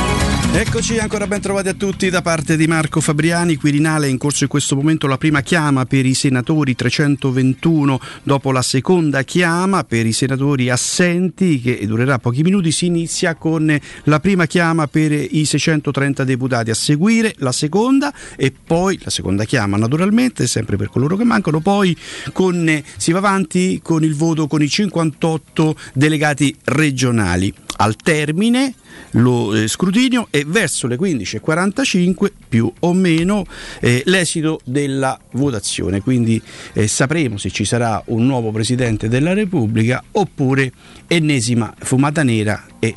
Eccoci 0.51 0.99
ancora 0.99 1.27
ben 1.27 1.41
trovati 1.41 1.69
a 1.69 1.75
tutti 1.75 2.09
da 2.09 2.23
parte 2.23 2.57
di 2.57 2.67
Marco 2.67 3.01
Fabriani. 3.01 3.57
Quirinale 3.57 4.07
è 4.07 4.11
in 4.11 4.19
corso 4.19 4.45
in 4.45 4.49
questo 4.49 4.75
momento 4.75 5.07
la 5.07 5.19
prima 5.19 5.41
chiama 5.43 5.85
per 5.85 6.05
i 6.05 6.15
senatori 6.15 6.75
321 6.75 8.01
dopo 8.23 8.51
la 8.51 8.63
seconda 8.63 9.23
chiama 9.23 9.85
per 9.85 10.07
i 10.07 10.13
senatori 10.13 10.69
assenti 10.69 11.61
che 11.61 11.87
durerà 11.87 12.19
pochi 12.19 12.43
minuti. 12.43 12.73
Si 12.73 12.87
inizia 12.87 13.37
con 13.37 13.79
la 14.05 14.21
prima 14.21 14.47
chiama 14.47 14.89
per 14.89 15.13
i 15.13 15.45
630 15.45 16.25
deputati 16.25 16.71
a 16.71 16.75
seguire, 16.75 17.35
la 17.39 17.53
seconda 17.53 18.13
e 18.35 18.51
poi 18.51 18.99
la 19.03 19.11
seconda 19.11 19.45
chiama 19.45 19.77
naturalmente 19.77 20.47
sempre 20.49 20.77
per 20.77 20.89
coloro 20.89 21.17
che 21.17 21.25
mancano. 21.25 21.61
Poi 21.61 21.97
con, 22.33 22.83
si 22.97 23.13
va 23.13 23.19
avanti 23.19 23.81
con 23.83 24.03
il 24.03 24.15
voto 24.15 24.49
con 24.49 24.63
i 24.63 24.69
58 24.69 25.77
delegati 25.93 26.57
regionali. 26.65 27.55
Al 27.81 27.97
termine 27.97 28.75
lo 29.13 29.55
eh, 29.55 29.69
scrutinio 29.69 30.29
e 30.31 30.45
verso 30.47 30.87
le 30.87 30.97
15.45 30.97 32.31
più 32.49 32.71
o 32.81 32.93
meno 32.93 33.45
eh, 33.81 34.03
l'esito 34.07 34.61
della 34.65 35.19
votazione, 35.33 36.01
quindi 36.01 36.43
eh, 36.73 36.89
sapremo 36.89 37.37
se 37.39 37.51
ci 37.51 37.65
sarà 37.65 38.03
un 38.07 38.27
nuovo 38.27 38.51
Presidente 38.51 39.09
della 39.09 39.33
Repubblica 39.33 40.03
oppure 40.13 40.73
ennesima 41.07 41.73
fumata 41.79 42.23
nera 42.25 42.67
e 42.81 42.97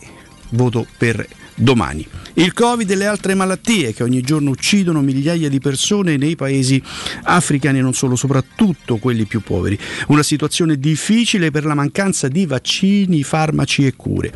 voto 0.50 0.86
per 0.98 1.28
domani. 1.56 2.08
Il 2.34 2.54
Covid 2.54 2.90
e 2.90 2.96
le 2.96 3.06
altre 3.06 3.36
malattie 3.36 3.94
che 3.94 4.04
ogni 4.04 4.22
giorno 4.22 4.52
uccidono 4.52 5.02
migliaia 5.02 5.50
di 5.50 5.60
persone 5.60 6.16
nei 6.18 6.36
paesi 6.36 6.82
africani 7.24 7.80
e 7.80 7.82
non 7.82 7.94
solo, 7.94 8.16
soprattutto 8.16 8.98
quelli 8.98 9.26
più 9.26 9.42
poveri. 9.42 9.78
Una 10.08 10.24
situazione 10.24 10.80
difficile 10.80 11.52
per 11.52 11.66
la 11.66 11.76
mancanza 11.76 12.28
di 12.28 12.46
vaccini, 12.46 13.24
farmaci 13.24 13.86
e 13.86 13.96
cure. 13.96 14.32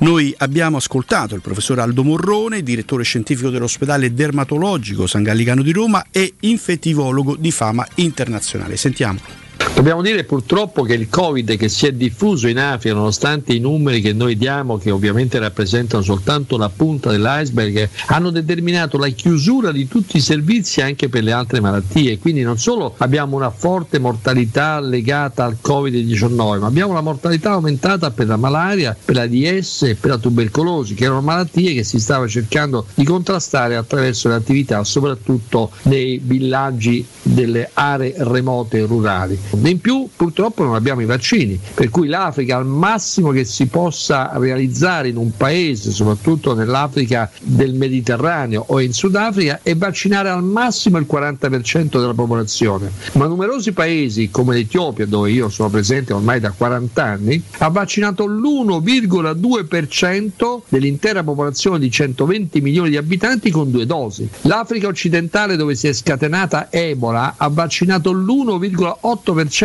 Noi 0.00 0.32
abbiamo 0.38 0.76
ascoltato 0.76 1.34
il 1.34 1.40
professor 1.40 1.80
Aldo 1.80 2.04
Morrone, 2.04 2.62
direttore 2.62 3.02
scientifico 3.02 3.50
dell'ospedale 3.50 4.14
dermatologico 4.14 5.06
San 5.06 5.22
Gallicano 5.22 5.62
di 5.62 5.72
Roma 5.72 6.06
e 6.10 6.34
infettivologo 6.40 7.36
di 7.36 7.50
fama 7.50 7.86
internazionale. 7.96 8.76
Sentiamolo. 8.76 9.49
Dobbiamo 9.80 10.02
dire 10.02 10.24
purtroppo 10.24 10.82
che 10.82 10.92
il 10.92 11.08
Covid 11.08 11.56
che 11.56 11.70
si 11.70 11.86
è 11.86 11.92
diffuso 11.92 12.48
in 12.48 12.58
Africa, 12.58 12.94
nonostante 12.94 13.54
i 13.54 13.60
numeri 13.60 14.02
che 14.02 14.12
noi 14.12 14.36
diamo, 14.36 14.76
che 14.76 14.90
ovviamente 14.90 15.38
rappresentano 15.38 16.02
soltanto 16.02 16.58
la 16.58 16.68
punta 16.68 17.10
dell'iceberg, 17.10 17.88
hanno 18.08 18.28
determinato 18.28 18.98
la 18.98 19.08
chiusura 19.08 19.72
di 19.72 19.88
tutti 19.88 20.18
i 20.18 20.20
servizi 20.20 20.82
anche 20.82 21.08
per 21.08 21.22
le 21.22 21.32
altre 21.32 21.60
malattie. 21.60 22.18
Quindi 22.18 22.42
non 22.42 22.58
solo 22.58 22.92
abbiamo 22.98 23.36
una 23.36 23.48
forte 23.48 23.98
mortalità 23.98 24.80
legata 24.80 25.46
al 25.46 25.56
Covid-19, 25.64 26.58
ma 26.58 26.66
abbiamo 26.66 26.90
una 26.90 27.00
mortalità 27.00 27.52
aumentata 27.52 28.10
per 28.10 28.26
la 28.26 28.36
malaria, 28.36 28.94
per 29.02 29.14
la 29.14 29.26
DS 29.26 29.84
e 29.84 29.94
per 29.94 30.10
la 30.10 30.18
tubercolosi, 30.18 30.92
che 30.92 31.04
erano 31.04 31.22
malattie 31.22 31.72
che 31.72 31.84
si 31.84 31.98
stava 32.00 32.26
cercando 32.26 32.84
di 32.92 33.04
contrastare 33.04 33.76
attraverso 33.76 34.28
le 34.28 34.34
attività, 34.34 34.84
soprattutto 34.84 35.70
nei 35.84 36.20
villaggi 36.22 37.02
delle 37.22 37.70
aree 37.72 38.12
remote 38.18 38.84
rurali. 38.84 39.38
In 39.70 39.80
più 39.80 40.08
purtroppo 40.16 40.64
non 40.64 40.74
abbiamo 40.74 41.00
i 41.00 41.04
vaccini, 41.04 41.56
per 41.74 41.90
cui 41.90 42.08
l'Africa 42.08 42.56
al 42.56 42.66
massimo 42.66 43.30
che 43.30 43.44
si 43.44 43.66
possa 43.66 44.32
realizzare 44.34 45.06
in 45.06 45.16
un 45.16 45.30
paese, 45.36 45.92
soprattutto 45.92 46.54
nell'Africa 46.54 47.30
del 47.40 47.74
Mediterraneo 47.74 48.64
o 48.66 48.80
in 48.80 48.92
Sudafrica, 48.92 49.60
è 49.62 49.76
vaccinare 49.76 50.28
al 50.28 50.42
massimo 50.42 50.98
il 50.98 51.06
40% 51.08 52.00
della 52.00 52.14
popolazione. 52.14 52.90
Ma 53.12 53.26
numerosi 53.26 53.70
paesi 53.70 54.28
come 54.28 54.56
l'Etiopia, 54.56 55.06
dove 55.06 55.30
io 55.30 55.48
sono 55.48 55.68
presente 55.68 56.12
ormai 56.12 56.40
da 56.40 56.50
40 56.50 57.04
anni, 57.04 57.40
ha 57.58 57.68
vaccinato 57.68 58.26
l'1,2% 58.26 60.62
dell'intera 60.68 61.22
popolazione 61.22 61.78
di 61.78 61.92
120 61.92 62.60
milioni 62.60 62.90
di 62.90 62.96
abitanti 62.96 63.52
con 63.52 63.70
due 63.70 63.86
dosi. 63.86 64.28
L'Africa 64.42 64.88
occidentale 64.88 65.54
dove 65.54 65.76
si 65.76 65.86
è 65.86 65.92
scatenata 65.92 66.72
Ebola 66.72 67.34
ha 67.36 67.46
vaccinato 67.46 68.10
l'1,8% 68.10 69.58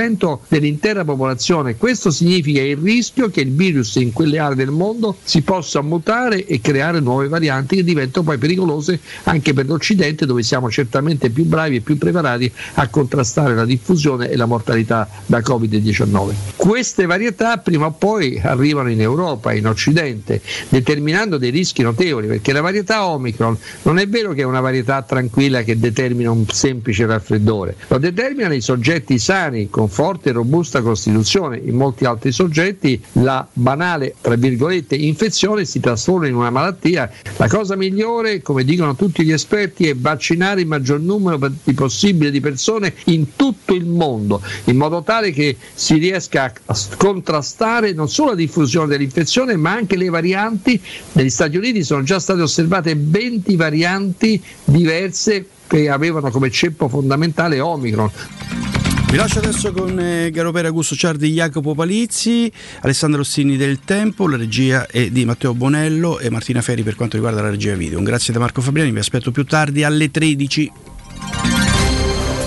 dell'intera 0.47 1.05
popolazione. 1.05 1.77
Questo 1.77 2.11
significa 2.11 2.61
il 2.61 2.77
rischio 2.77 3.29
che 3.29 3.41
il 3.41 3.51
virus 3.51 3.95
in 3.95 4.11
quelle 4.11 4.39
aree 4.39 4.55
del 4.55 4.71
mondo 4.71 5.15
si 5.23 5.41
possa 5.41 5.81
mutare 5.81 6.45
e 6.45 6.59
creare 6.59 6.99
nuove 6.99 7.29
varianti 7.29 7.77
che 7.77 7.83
diventano 7.83 8.25
poi 8.25 8.37
pericolose 8.37 8.99
anche 9.23 9.53
per 9.53 9.65
l'Occidente 9.67 10.25
dove 10.25 10.43
siamo 10.43 10.69
certamente 10.69 11.29
più 11.29 11.45
bravi 11.45 11.77
e 11.77 11.81
più 11.81 11.97
preparati 11.97 12.51
a 12.73 12.87
contrastare 12.89 13.55
la 13.55 13.63
diffusione 13.63 14.29
e 14.29 14.35
la 14.35 14.45
mortalità 14.45 15.07
da 15.25 15.39
Covid-19. 15.39 16.33
Queste 16.57 17.05
varietà 17.05 17.57
prima 17.57 17.85
o 17.85 17.91
poi 17.91 18.39
arrivano 18.43 18.89
in 18.89 18.99
Europa, 18.99 19.53
in 19.53 19.67
Occidente, 19.67 20.41
determinando 20.67 21.37
dei 21.37 21.51
rischi 21.51 21.83
notevoli 21.83 22.27
perché 22.27 22.51
la 22.51 22.61
varietà 22.61 23.07
Omicron 23.07 23.57
non 23.83 23.97
è 23.99 24.07
vero 24.07 24.33
che 24.33 24.41
è 24.41 24.45
una 24.45 24.59
varietà 24.59 25.01
tranquilla 25.03 25.63
che 25.63 25.79
determina 25.79 26.31
un 26.31 26.45
semplice 26.47 27.05
raffreddore, 27.05 27.75
lo 27.87 27.97
determinano 27.97 28.53
i 28.53 28.61
soggetti 28.61 29.17
sani 29.17 29.69
con 29.69 29.84
forte 29.87 30.29
e 30.29 30.31
robusta 30.33 30.81
costituzione, 30.81 31.57
in 31.57 31.75
molti 31.75 32.05
altri 32.05 32.31
soggetti 32.31 33.01
la 33.13 33.47
banale 33.51 34.15
tra 34.21 34.35
virgolette 34.35 34.95
infezione 34.95 35.65
si 35.65 35.79
trasforma 35.79 36.27
in 36.27 36.35
una 36.35 36.49
malattia. 36.49 37.11
La 37.37 37.47
cosa 37.47 37.75
migliore, 37.75 38.41
come 38.41 38.63
dicono 38.63 38.95
tutti 38.95 39.23
gli 39.23 39.31
esperti, 39.31 39.87
è 39.87 39.95
vaccinare 39.95 40.61
il 40.61 40.67
maggior 40.67 40.99
numero 40.99 41.51
di 41.63 41.73
possibile 41.73 42.31
di 42.31 42.39
persone 42.39 42.93
in 43.05 43.35
tutto 43.35 43.73
il 43.73 43.85
mondo, 43.85 44.41
in 44.65 44.77
modo 44.77 45.03
tale 45.03 45.31
che 45.31 45.57
si 45.73 45.97
riesca 45.97 46.51
a 46.65 46.77
contrastare 46.97 47.93
non 47.93 48.09
solo 48.09 48.31
la 48.31 48.35
diffusione 48.35 48.87
dell'infezione, 48.87 49.55
ma 49.55 49.71
anche 49.71 49.97
le 49.97 50.09
varianti. 50.09 50.81
Negli 51.13 51.29
Stati 51.29 51.57
Uniti 51.57 51.83
sono 51.83 52.03
già 52.03 52.19
state 52.19 52.41
osservate 52.41 52.95
20 52.97 53.55
varianti 53.55 54.41
diverse 54.63 55.47
che 55.67 55.89
avevano 55.89 56.29
come 56.29 56.49
ceppo 56.51 56.87
fondamentale 56.87 57.59
Omicron. 57.59 58.11
Vi 59.15 59.21
lascio 59.21 59.39
adesso 59.39 59.71
con 59.71 59.97
eh, 59.97 60.29
Garopera 60.29 60.67
Augusto 60.67 60.93
Ciardi, 60.93 61.31
Jacopo 61.31 61.73
Palizzi, 61.73 62.51
Alessandro 62.81 63.19
Rossini 63.19 63.55
del 63.55 63.79
Tempo, 63.79 64.27
la 64.27 64.35
regia 64.35 64.87
è 64.87 65.09
di 65.09 65.23
Matteo 65.23 65.53
Bonello 65.53 66.19
e 66.19 66.29
Martina 66.29 66.61
Ferri 66.61 66.83
per 66.83 66.97
quanto 66.97 67.15
riguarda 67.15 67.41
la 67.41 67.49
regia 67.49 67.75
video. 67.75 67.97
Un 67.97 68.03
grazie 68.03 68.33
da 68.33 68.41
Marco 68.41 68.59
Fabriani, 68.59 68.91
vi 68.91 68.99
aspetto 68.99 69.31
più 69.31 69.45
tardi 69.45 69.85
alle 69.85 70.11
13. 70.11 70.71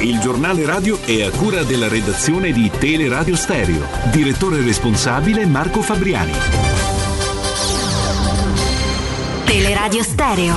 Il 0.01 0.19
giornale 0.19 0.67
radio 0.67 1.01
è 1.07 1.23
a 1.23 1.31
cura 1.31 1.63
della 1.63 1.89
redazione 1.89 2.53
di 2.53 2.71
Teleradio 2.79 3.35
Stereo. 3.35 3.87
Direttore 4.13 4.61
responsabile 4.61 5.47
Marco 5.47 5.81
Fabriani. 5.81 6.33
Teleradio 9.47 10.03
Stereo 10.03 10.55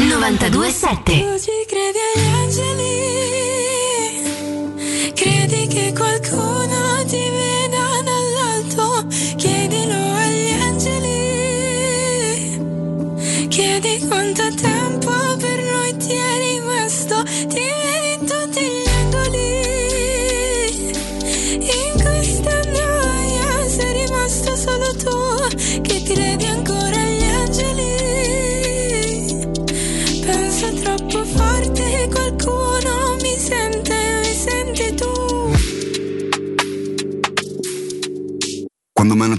927 0.00 1.12
Oggi 1.12 1.50
credi 1.66 1.98
agli 2.14 2.26
angeli, 2.26 3.09
credi 5.20 5.66
che 5.66 5.92
qualcuno 5.92 6.69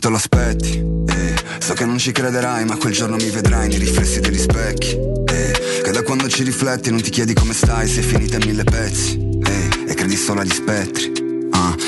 Te 0.02 0.10
lo 0.10 0.16
aspetti, 0.16 0.84
eh, 1.10 1.36
so 1.60 1.74
che 1.74 1.86
non 1.86 2.00
ci 2.00 2.12
crederai, 2.12 2.66
ma 2.66 2.76
quel 2.76 2.92
giorno 2.92 3.18
mi 3.18 3.30
vedrai 3.30 3.68
nei 3.68 3.78
riflessi 3.78 4.20
degli 4.20 4.40
specchi. 4.40 4.98
Eh, 4.98 5.84
che 5.84 5.92
da 5.92 6.02
quando 6.02 6.28
ci 6.28 6.42
rifletti 6.42 6.90
non 6.90 7.04
ti 7.04 7.12
chiedi 7.12 7.36
come 7.36 7.54
stai, 7.54 7.88
sei 7.88 8.02
finita 8.02 8.38
in 8.38 8.48
mille 8.48 8.64
pezzi. 8.64 9.20
Eh, 9.46 9.92
e 9.92 9.94
credi 9.94 10.16
solo 10.16 10.40
agli 10.40 10.54
spettri. 10.54 11.31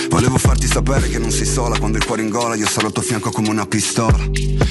Volevo 0.10 0.38
farti 0.38 0.68
sapere 0.68 1.10
che 1.10 1.20
non 1.20 1.32
sei 1.32 1.46
sola 1.46 1.78
quando 1.78 1.98
il 1.98 2.06
cuore 2.06 2.22
in 2.22 2.30
gola, 2.30 2.56
io 2.56 2.68
sarò 2.68 2.88
al 2.88 2.94
tuo 2.94 3.02
fianco 3.02 3.32
come 3.32 3.50
una 3.50 3.66
pistola. 3.66 4.18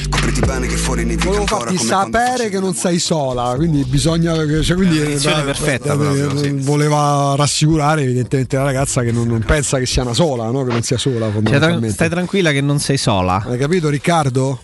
Copriti 0.09 0.41
bene 0.41 0.67
che 0.67 0.77
fuori 0.77 1.05
nevica 1.05 1.25
Volevo 1.25 1.43
ancora 1.43 1.65
farti 1.65 1.77
come 1.77 1.89
quando 1.89 2.17
sapere 2.19 2.49
che 2.49 2.61
non 2.61 2.75
sei 2.75 2.99
sola, 2.99 3.55
quindi 3.57 3.85
bisogna. 3.85 4.35
Cioè, 4.63 4.77
quindi, 4.77 4.99
È 5.01 5.27
una 5.27 5.43
eh, 5.43 5.45
perfetta 5.45 5.93
eh, 5.95 5.97
proprio, 5.97 6.37
sì. 6.37 6.51
Voleva 6.51 7.35
rassicurare 7.37 8.03
evidentemente 8.03 8.57
la 8.57 8.65
ragazza 8.65 9.03
che 9.03 9.13
non, 9.13 9.27
non 9.27 9.43
pensa 9.45 9.79
che 9.79 9.87
sia 9.87 10.03
una 10.03 10.15
sola, 10.15 10.51
no? 10.51 10.65
che 10.65 10.73
non 10.73 10.83
sia 10.83 10.99
sola. 10.99 11.27
Cioè, 11.27 11.33
fondamentalmente. 11.33 11.91
stai 11.91 12.09
tranquilla 12.09 12.53
che 12.53 12.61
non 12.61 12.79
sei 12.79 12.97
sola. 12.97 13.45
Hai 13.47 13.59
capito 13.59 13.89
Riccardo? 13.89 14.61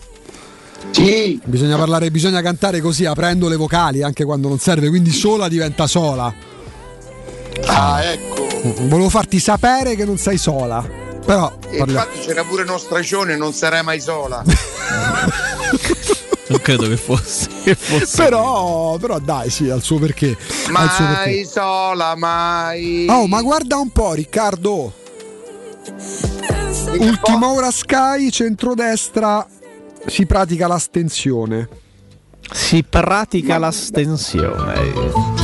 Sì. 0.91 1.39
Bisogna 1.43 1.77
parlare, 1.77 2.09
bisogna 2.11 2.41
cantare 2.41 2.81
così 2.81 3.05
aprendo 3.05 3.47
le 3.47 3.55
vocali 3.55 4.01
anche 4.01 4.23
quando 4.23 4.47
non 4.47 4.59
serve, 4.59 4.89
quindi 4.89 5.11
sola 5.11 5.47
diventa 5.47 5.87
sola. 5.87 6.48
Ah, 7.65 8.03
ecco. 8.03 8.47
Volevo 8.87 9.09
farti 9.09 9.39
sapere 9.39 9.95
che 9.95 10.05
non 10.05 10.17
sei 10.17 10.37
sola. 10.37 10.83
Però 11.25 11.51
E 11.69 11.77
infatti 11.77 12.19
c'era 12.19 12.43
pure 12.43 12.63
uno 12.63 12.77
stracione, 12.77 13.35
non 13.35 13.53
sarai 13.53 13.83
mai 13.83 13.99
sola. 13.99 14.43
Non 16.49 16.59
credo 16.61 16.87
che 16.87 16.97
fosse. 16.97 17.47
Che 17.63 17.75
fosse. 17.75 18.23
però, 18.23 18.97
però 18.97 19.19
dai, 19.19 19.51
sì, 19.51 19.69
al 19.69 19.83
suo 19.83 19.99
perché. 19.99 20.35
al 20.73 20.89
suo 20.89 21.05
perché. 21.05 21.29
mai 21.29 21.45
sola, 21.45 22.15
mai. 22.15 23.05
Oh, 23.07 23.27
ma 23.27 23.39
guarda 23.43 23.77
un 23.77 23.91
po', 23.91 24.13
Riccardo. 24.13 24.91
Ultima 26.97 27.51
ora 27.51 27.69
Sky, 27.69 28.31
centrodestra, 28.31 29.45
si 30.07 30.25
pratica 30.25 30.65
l'astensione. 30.65 31.69
Si 32.51 32.83
pratica 32.83 33.59
l'astensione. 33.59 35.38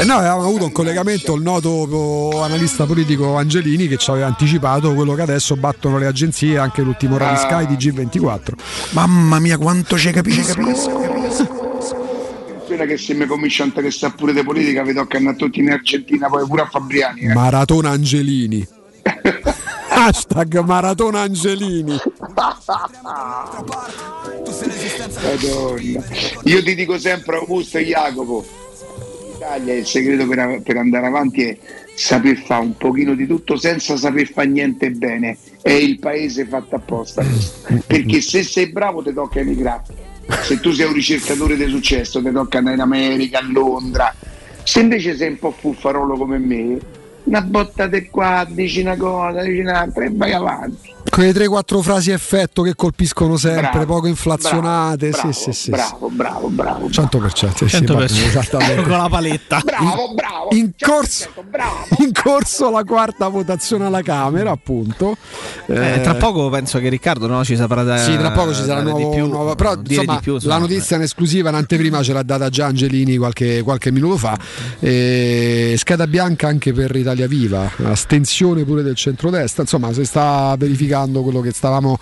E 0.00 0.04
noi 0.06 0.16
avevamo 0.16 0.46
avuto 0.46 0.64
un 0.64 0.72
collegamento 0.72 1.34
il 1.34 1.42
noto 1.42 2.42
analista 2.42 2.86
politico 2.86 3.36
Angelini 3.36 3.86
che 3.86 3.98
ci 3.98 4.08
aveva 4.10 4.28
anticipato 4.28 4.94
quello 4.94 5.12
che 5.14 5.20
adesso 5.20 5.56
battono 5.56 5.98
le 5.98 6.06
agenzie, 6.06 6.56
anche 6.56 6.80
l'ultimo 6.80 7.16
ora 7.16 7.32
di 7.32 7.36
Sky 7.36 7.66
di 7.66 7.74
G24. 7.74 8.52
Mamma 8.92 9.38
mia, 9.40 9.58
quanto 9.58 9.98
ci 9.98 10.10
capisco. 10.10 10.58
Quella 12.64 12.86
che 12.86 12.96
se 12.96 13.12
mi 13.12 13.26
comincia 13.26 13.62
a 13.64 13.66
interessare 13.66 14.14
pure 14.16 14.32
di 14.32 14.42
politica, 14.42 14.82
vi 14.84 14.94
tocca 14.94 15.18
andare 15.18 15.36
tutti 15.36 15.58
in 15.60 15.70
Argentina, 15.70 16.28
poi 16.28 16.46
pure 16.46 16.62
a 16.62 16.66
Fabriani. 16.66 17.20
eh. 17.20 17.34
Maratona 17.34 17.90
Angelini. 17.90 18.66
Hashtag 19.92 20.60
Maratona 20.60 21.20
Angelini. 21.20 22.00
Madonna. 25.22 26.04
Io 26.44 26.62
ti 26.62 26.74
dico 26.74 26.98
sempre 26.98 27.36
Augusto 27.36 27.76
e 27.76 27.84
Jacopo, 27.84 28.46
Italia 29.40 29.72
il 29.72 29.86
segreto 29.86 30.26
per, 30.26 30.60
per 30.62 30.76
andare 30.76 31.06
avanti 31.06 31.44
è 31.44 31.56
saper 31.94 32.36
fare 32.36 32.62
un 32.62 32.76
pochino 32.76 33.14
di 33.14 33.26
tutto 33.26 33.56
senza 33.56 33.96
saper 33.96 34.30
fare 34.30 34.48
niente 34.48 34.90
bene. 34.90 35.38
È 35.62 35.70
il 35.70 35.98
paese 35.98 36.44
fatto 36.44 36.76
apposta. 36.76 37.24
Perché 37.86 38.20
se 38.20 38.42
sei 38.42 38.70
bravo 38.70 39.02
ti 39.02 39.14
tocca 39.14 39.40
emigrare. 39.40 39.82
Se 40.42 40.60
tu 40.60 40.72
sei 40.72 40.86
un 40.86 40.92
ricercatore 40.92 41.56
di 41.56 41.66
successo 41.68 42.22
ti 42.22 42.30
tocca 42.30 42.58
andare 42.58 42.76
in 42.76 42.82
America, 42.82 43.38
a 43.38 43.42
Londra. 43.42 44.14
Se 44.62 44.80
invece 44.80 45.16
sei 45.16 45.30
un 45.30 45.38
po' 45.38 45.52
fuffarolo 45.52 46.18
come 46.18 46.38
me, 46.38 46.78
una 47.24 47.40
botta 47.40 47.86
di 47.86 48.08
qua, 48.10 48.46
dici 48.46 48.80
una 48.80 48.96
cosa, 48.96 49.40
dici 49.42 49.60
un'altra 49.60 50.04
e 50.04 50.10
vai 50.12 50.32
avanti. 50.34 50.92
Quelle 51.08 51.32
3-4 51.32 51.80
frasi 51.80 52.10
effetto 52.10 52.62
che 52.62 52.74
colpiscono 52.74 53.36
sempre, 53.36 53.70
Bravo, 53.70 53.94
poco 53.94 54.06
inflazionate. 54.06 55.08
bravo, 55.10 55.32
sì, 55.32 55.40
sì, 55.40 55.52
sì. 55.52 55.70
bravo, 55.70 56.08
bravo, 56.10 56.48
bravo. 56.48 56.88
100%, 56.88 57.54
sì, 57.54 57.64
100%. 57.64 58.04
sì, 58.06 58.24
esattamente. 58.24 58.82
Con 58.82 58.90
la 58.98 59.08
paletta. 59.08 59.60
Bravo, 59.64 60.12
bravo. 60.14 60.48
In 60.52 60.72
corso, 60.78 61.28
in 61.98 62.12
corso 62.12 62.70
la 62.70 62.84
quarta 62.84 63.28
votazione 63.28 63.86
alla 63.86 64.02
Camera, 64.02 64.50
appunto. 64.50 65.16
Eh, 65.66 66.00
tra 66.02 66.14
poco 66.14 66.48
penso 66.50 66.78
che 66.78 66.88
Riccardo 66.88 67.26
no, 67.26 67.44
ci 67.44 67.56
saprà 67.56 67.82
dare. 67.82 68.02
Sì, 68.02 68.16
tra 68.16 68.30
poco 68.30 68.52
ci 68.54 68.62
sarà 68.62 68.82
nuovo, 68.82 68.98
di 68.98 69.16
più, 69.16 69.26
nuovo- 69.26 69.54
però 69.54 69.74
insomma, 69.74 70.14
di 70.14 70.20
più, 70.20 70.36
la 70.42 70.58
notizia 70.58 70.96
in 70.96 71.02
esclusiva, 71.02 71.48
in 71.48 71.54
anteprima 71.56 72.02
ce 72.02 72.12
l'ha 72.12 72.22
data 72.22 72.48
già 72.50 72.66
Angelini 72.66 73.16
qualche, 73.16 73.62
qualche 73.62 73.90
minuto 73.90 74.16
fa. 74.16 74.38
E 74.78 75.74
scheda 75.78 76.06
bianca 76.06 76.46
anche 76.48 76.72
per 76.72 76.94
Italia 76.94 77.26
Viva, 77.26 77.70
astensione 77.84 78.64
pure 78.64 78.82
del 78.82 78.94
centrodestra. 78.96 79.62
Insomma, 79.62 79.92
si 79.92 80.04
sta 80.04 80.54
verificando 80.58 80.88
quello 81.22 81.40
che 81.40 81.52
stavamo 81.52 81.98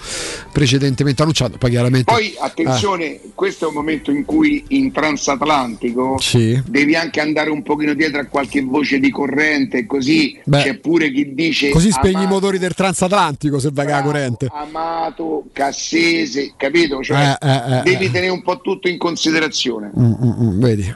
precedentemente 0.53 1.23
annunciando. 1.23 1.59
Poi 1.59 1.71
chiaramente. 1.71 2.13
Poi 2.13 2.35
attenzione, 2.39 3.21
questo 3.35 3.67
è 3.67 3.69
un 3.69 3.75
momento 3.75 4.11
in 4.11 4.25
cui 4.25 4.65
in 4.69 4.93
transatlantico 4.93 6.19
Sì. 6.19 6.61
devi 6.67 6.95
anche 6.95 7.21
andare 7.21 7.51
un 7.51 7.63
pochino 7.63 7.95
dietro 7.95 8.21
a 8.21 8.25
qualche 8.25 8.63
voce 8.63 8.99
di 8.99 9.11
corrente, 9.11 9.87
così 9.87 10.39
Beh, 10.45 10.63
c'è 10.63 10.75
pure 10.79 11.11
chi 11.13 11.35
dice 11.35 11.71
Così 11.71 11.91
spegni 11.91 12.13
i 12.13 12.25
ama- 12.25 12.29
motori 12.29 12.59
del 12.59 12.75
transatlantico 12.75 13.59
se 13.59 13.71
vai 13.73 13.87
la 13.87 14.03
corrente. 14.03 14.49
Amato, 14.51 15.45
Cassese, 15.53 16.53
capito? 16.57 17.03
Cioè, 17.03 17.37
Eh, 17.41 17.49
eh, 17.49 17.79
eh, 17.79 17.83
devi 17.83 18.07
eh. 18.07 18.11
tenere 18.11 18.33
un 18.33 18.43
po' 18.43 18.61
tutto 18.61 18.89
in 18.89 18.99
considerazione. 18.99 19.91
Mm, 19.99 20.13
mm, 20.13 20.43
mm, 20.43 20.61
vedi. 20.61 20.95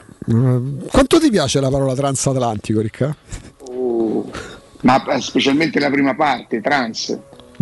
Quanto 0.89 1.19
ti 1.19 1.29
piace 1.29 1.59
la 1.59 1.69
parola 1.69 1.93
transatlantico, 1.93 2.79
Ricca? 2.79 3.15
Oh, 3.69 4.29
Ma 4.81 5.03
eh, 5.05 5.21
specialmente 5.21 5.79
la 5.79 5.89
prima 5.89 6.15
parte, 6.15 6.61
trans. 6.61 7.17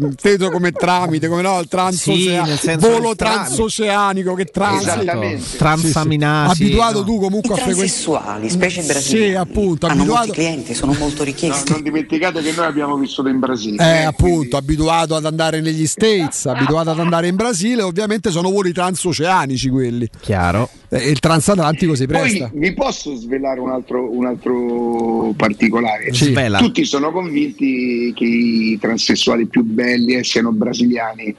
inteso 0.00 0.50
come 0.50 0.72
tramite, 0.72 1.28
come 1.28 1.42
no, 1.42 1.58
il 1.60 1.68
transoceanico, 1.68 2.56
Sì, 2.56 2.76
volo 2.76 3.14
transoceanico 3.14 4.34
che 4.34 4.44
transa. 4.46 5.00
Esattamente. 5.00 5.56
Transaminasi, 5.56 6.62
Abituato 6.64 6.98
no. 7.00 7.04
tu 7.04 7.18
comunque 7.20 7.54
a 7.54 7.56
frequentare. 7.58 8.48
Specie 8.48 8.80
Sì, 8.82 8.86
brasiliani, 8.86 9.34
appunto, 9.36 9.86
hanno 9.86 10.00
abituato. 10.02 10.26
molti 10.26 10.40
clienti, 10.40 10.74
sono 10.74 10.92
molto 10.98 11.18
No, 11.18 11.24
richiesti. 11.24 11.72
non 11.72 11.82
dimenticate 11.82 12.42
che 12.42 12.52
noi 12.52 12.66
abbiamo 12.66 12.96
vissuto 12.96 13.28
in 13.28 13.38
Brasile. 13.38 13.82
Eh, 13.82 14.00
eh, 14.00 14.04
appunto, 14.04 14.56
abituato 14.56 15.14
ad 15.14 15.24
andare 15.24 15.60
negli 15.60 15.86
States, 15.86 16.46
abituato 16.46 16.90
ad 16.90 16.98
andare 16.98 17.28
in 17.28 17.36
Brasile, 17.36 17.82
ovviamente 17.82 18.30
sono 18.30 18.50
voli 18.50 18.72
transoceanici 18.72 19.68
quelli. 19.68 20.08
Chiaro. 20.20 20.68
E 20.88 21.08
il 21.10 21.18
transatlantico 21.18 21.94
si 21.96 22.06
Poi 22.06 22.20
presta. 22.20 22.50
vi 22.54 22.72
posso 22.72 23.16
svelare 23.16 23.58
un 23.58 23.70
altro, 23.70 24.08
un 24.12 24.26
altro 24.26 25.32
particolare. 25.36 26.12
Sì. 26.12 26.26
Svela. 26.26 26.58
Tutti 26.58 26.84
sono 26.84 27.10
convinti 27.10 28.12
che 28.14 28.24
i 28.54 28.78
transessuali 28.78 29.46
più 29.46 29.62
belli 29.64 30.14
eh, 30.14 30.24
siano 30.24 30.52
brasiliani. 30.52 31.34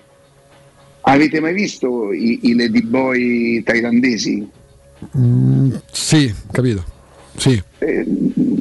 Avete 1.08 1.40
mai 1.40 1.54
visto 1.54 2.12
i, 2.12 2.40
i 2.44 2.56
ladyboy 2.56 3.62
thailandesi? 3.64 4.48
Mm, 5.18 5.72
sì, 5.92 6.34
capito. 6.52 6.84
Sì. 7.38 7.62
Eh, 7.80 8.06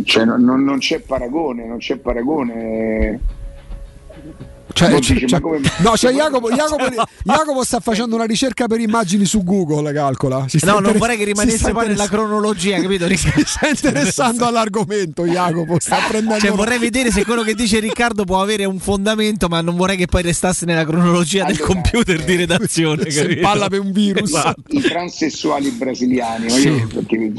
cioè, 0.04 0.24
non- 0.24 0.42
non 0.42 0.78
c'è 0.78 1.00
paragone, 1.00 1.66
non 1.66 1.78
c'è 1.78 1.96
paragone. 1.96 3.20
Cioè, 4.74 4.92
dici, 4.94 5.24
ma 5.30 5.40
come- 5.40 5.60
no, 5.78 5.92
c'è 5.92 6.10
Jacopo, 6.12 6.50
Jacopo, 6.50 6.84
Jacopo 7.22 7.64
sta 7.64 7.78
facendo 7.80 8.16
una 8.16 8.24
ricerca 8.24 8.66
per 8.66 8.80
immagini 8.80 9.24
su 9.24 9.42
Google, 9.44 9.92
calcola. 9.92 10.46
Si 10.48 10.58
No, 10.64 10.80
non 10.80 10.94
vorrei 10.96 11.16
che 11.16 11.24
rimanesse 11.24 11.70
poi 11.72 11.86
nella 11.88 12.08
cronologia, 12.08 12.80
capito? 12.80 13.06
Si 13.14 13.30
sta 13.46 13.68
interessando 13.68 14.46
all'argomento, 14.46 15.24
Jacopo. 15.24 15.78
Sta 15.78 15.98
prendendo. 16.08 16.40
Cioè, 16.44 16.50
vorrei 16.54 16.78
vedere 16.78 17.10
se 17.12 17.24
quello 17.24 17.42
che 17.42 17.54
dice 17.54 17.78
Riccardo 17.78 18.24
può 18.24 18.42
avere 18.42 18.64
un 18.64 18.78
fondamento, 18.80 19.48
ma 19.48 19.60
non 19.60 19.76
vorrei 19.76 19.96
che 19.96 20.06
poi 20.06 20.22
restasse 20.22 20.66
nella 20.66 20.84
cronologia 20.84 21.44
del 21.44 21.56
Allora, 21.56 21.72
computer 21.72 22.24
di 22.24 22.36
redazione. 22.36 23.08
si 23.10 23.18
capito? 23.20 23.38
impalla 23.38 23.68
per 23.68 23.78
un 23.80 23.92
virus. 23.92 24.28
Esatto. 24.30 24.62
I 24.68 24.80
transessuali 24.80 25.70
brasiliani, 25.70 26.50
Sì. 26.50 26.68
io 26.68 26.86
perché, 26.92 27.32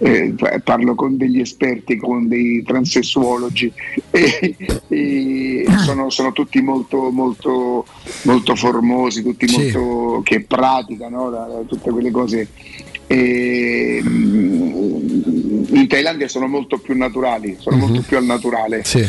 eh, 0.00 0.34
parlo 0.64 0.94
con 0.96 1.16
degli 1.16 1.40
esperti, 1.40 1.96
con 1.96 2.26
dei 2.28 2.62
transessuologi, 2.66 3.72
e, 4.10 4.56
e 4.88 5.64
sono, 5.84 6.10
sono 6.10 6.32
tutti 6.32 6.60
molto, 6.60 6.70
molto, 7.10 7.84
molto 8.22 8.54
formosi, 8.56 9.22
tutti 9.22 9.46
Sì. 9.48 9.58
molto 9.72 10.22
che 10.24 10.40
praticano 10.44 11.30
la- 11.30 11.46
la- 11.46 11.62
tutte 11.66 11.90
quelle 11.90 12.10
cose. 12.10 12.48
E, 13.06 14.00
mm, 14.02 15.74
in 15.74 15.86
Thailandia 15.88 16.28
sono 16.28 16.46
molto 16.46 16.78
più 16.78 16.96
naturali, 16.96 17.56
sono 17.58 17.76
Mhm. 17.76 17.82
molto 17.82 18.02
più 18.06 18.16
al 18.16 18.24
naturale. 18.24 18.82
Sì. 18.84 19.06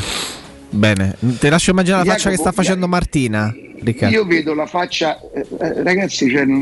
Bene, 0.76 1.16
ti 1.40 1.50
lascio 1.50 1.70
immaginare 1.70 2.04
la 2.06 2.12
faccia 2.14 2.30
che 2.30 2.36
sta 2.36 2.46
Jacopo, 2.46 2.62
facendo 2.64 2.88
Martina. 2.88 3.54
Riccardo. 3.84 4.16
Io 4.16 4.26
vedo 4.26 4.54
la 4.54 4.66
faccia, 4.66 5.20
eh, 5.34 5.46
eh, 5.60 5.84
ragazzi, 5.84 6.30
cioè, 6.32 6.46
non, 6.46 6.62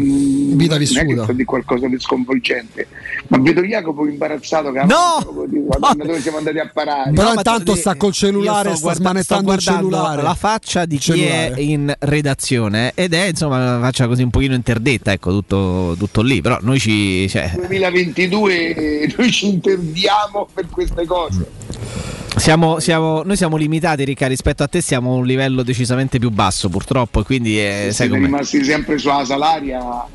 Vita 0.57 0.73
non 0.73 0.81
è 0.81 0.85
che 0.87 1.03
vissuta. 1.03 1.23
sto 1.23 1.33
di 1.33 1.43
qualcosa 1.43 1.87
di 1.87 1.99
sconvolgente, 1.99 2.87
ma 3.27 3.37
vedo 3.37 3.61
Jacopo 3.61 4.07
imbarazzato 4.07 4.71
che 4.71 4.79
No! 4.85 5.47
ma 5.79 5.93
dove 5.93 6.19
siamo 6.19 6.37
andati 6.39 6.57
a 6.57 6.67
parare. 6.73 7.11
Però 7.11 7.27
No, 7.31 7.33
intanto 7.35 7.75
sta 7.75 7.93
col 7.95 8.11
cellulare, 8.11 8.71
sta 8.71 8.79
guarda- 8.81 8.99
smanettando 9.01 9.53
il 9.53 9.59
cellulare. 9.59 10.21
La 10.23 10.33
faccia 10.33 10.85
di 10.85 10.97
chi 10.97 11.11
Cellulare. 11.11 11.53
è 11.53 11.59
in 11.59 11.93
redazione 11.99 12.91
ed 12.95 13.13
è 13.13 13.25
insomma 13.27 13.57
una 13.57 13.79
faccia 13.79 14.07
così 14.07 14.23
un 14.23 14.29
pochino 14.31 14.55
interdetta, 14.55 15.11
ecco, 15.11 15.29
tutto, 15.31 15.95
tutto 15.99 16.21
lì. 16.23 16.41
Però 16.41 16.57
noi 16.61 16.79
ci. 16.79 17.29
Cioè, 17.29 17.51
2022 17.55 18.75
eh, 18.75 19.13
noi 19.15 19.31
ci 19.31 19.47
interdiamo 19.47 20.47
per 20.51 20.65
queste 20.71 21.05
cose. 21.05 21.45
Siamo, 22.35 22.79
siamo- 22.79 23.23
noi 23.23 23.35
siamo 23.37 23.57
limitati, 23.57 24.03
Ricca, 24.03 24.27
rispetto 24.27 24.63
a 24.63 24.67
te 24.67 24.81
siamo 24.81 25.13
a 25.13 25.15
un 25.17 25.25
livello 25.25 25.63
decisamente 25.63 26.19
più 26.19 26.29
basso, 26.29 26.69
purtroppo. 26.69 27.21
E 27.21 27.23
quindi 27.23 27.59
eh, 27.59 27.89
sai 27.91 28.07
Siete 28.07 28.15
rimasti 28.23 28.63
sempre 28.63 28.97
sulla 28.97 29.25
salaria. 29.25 29.79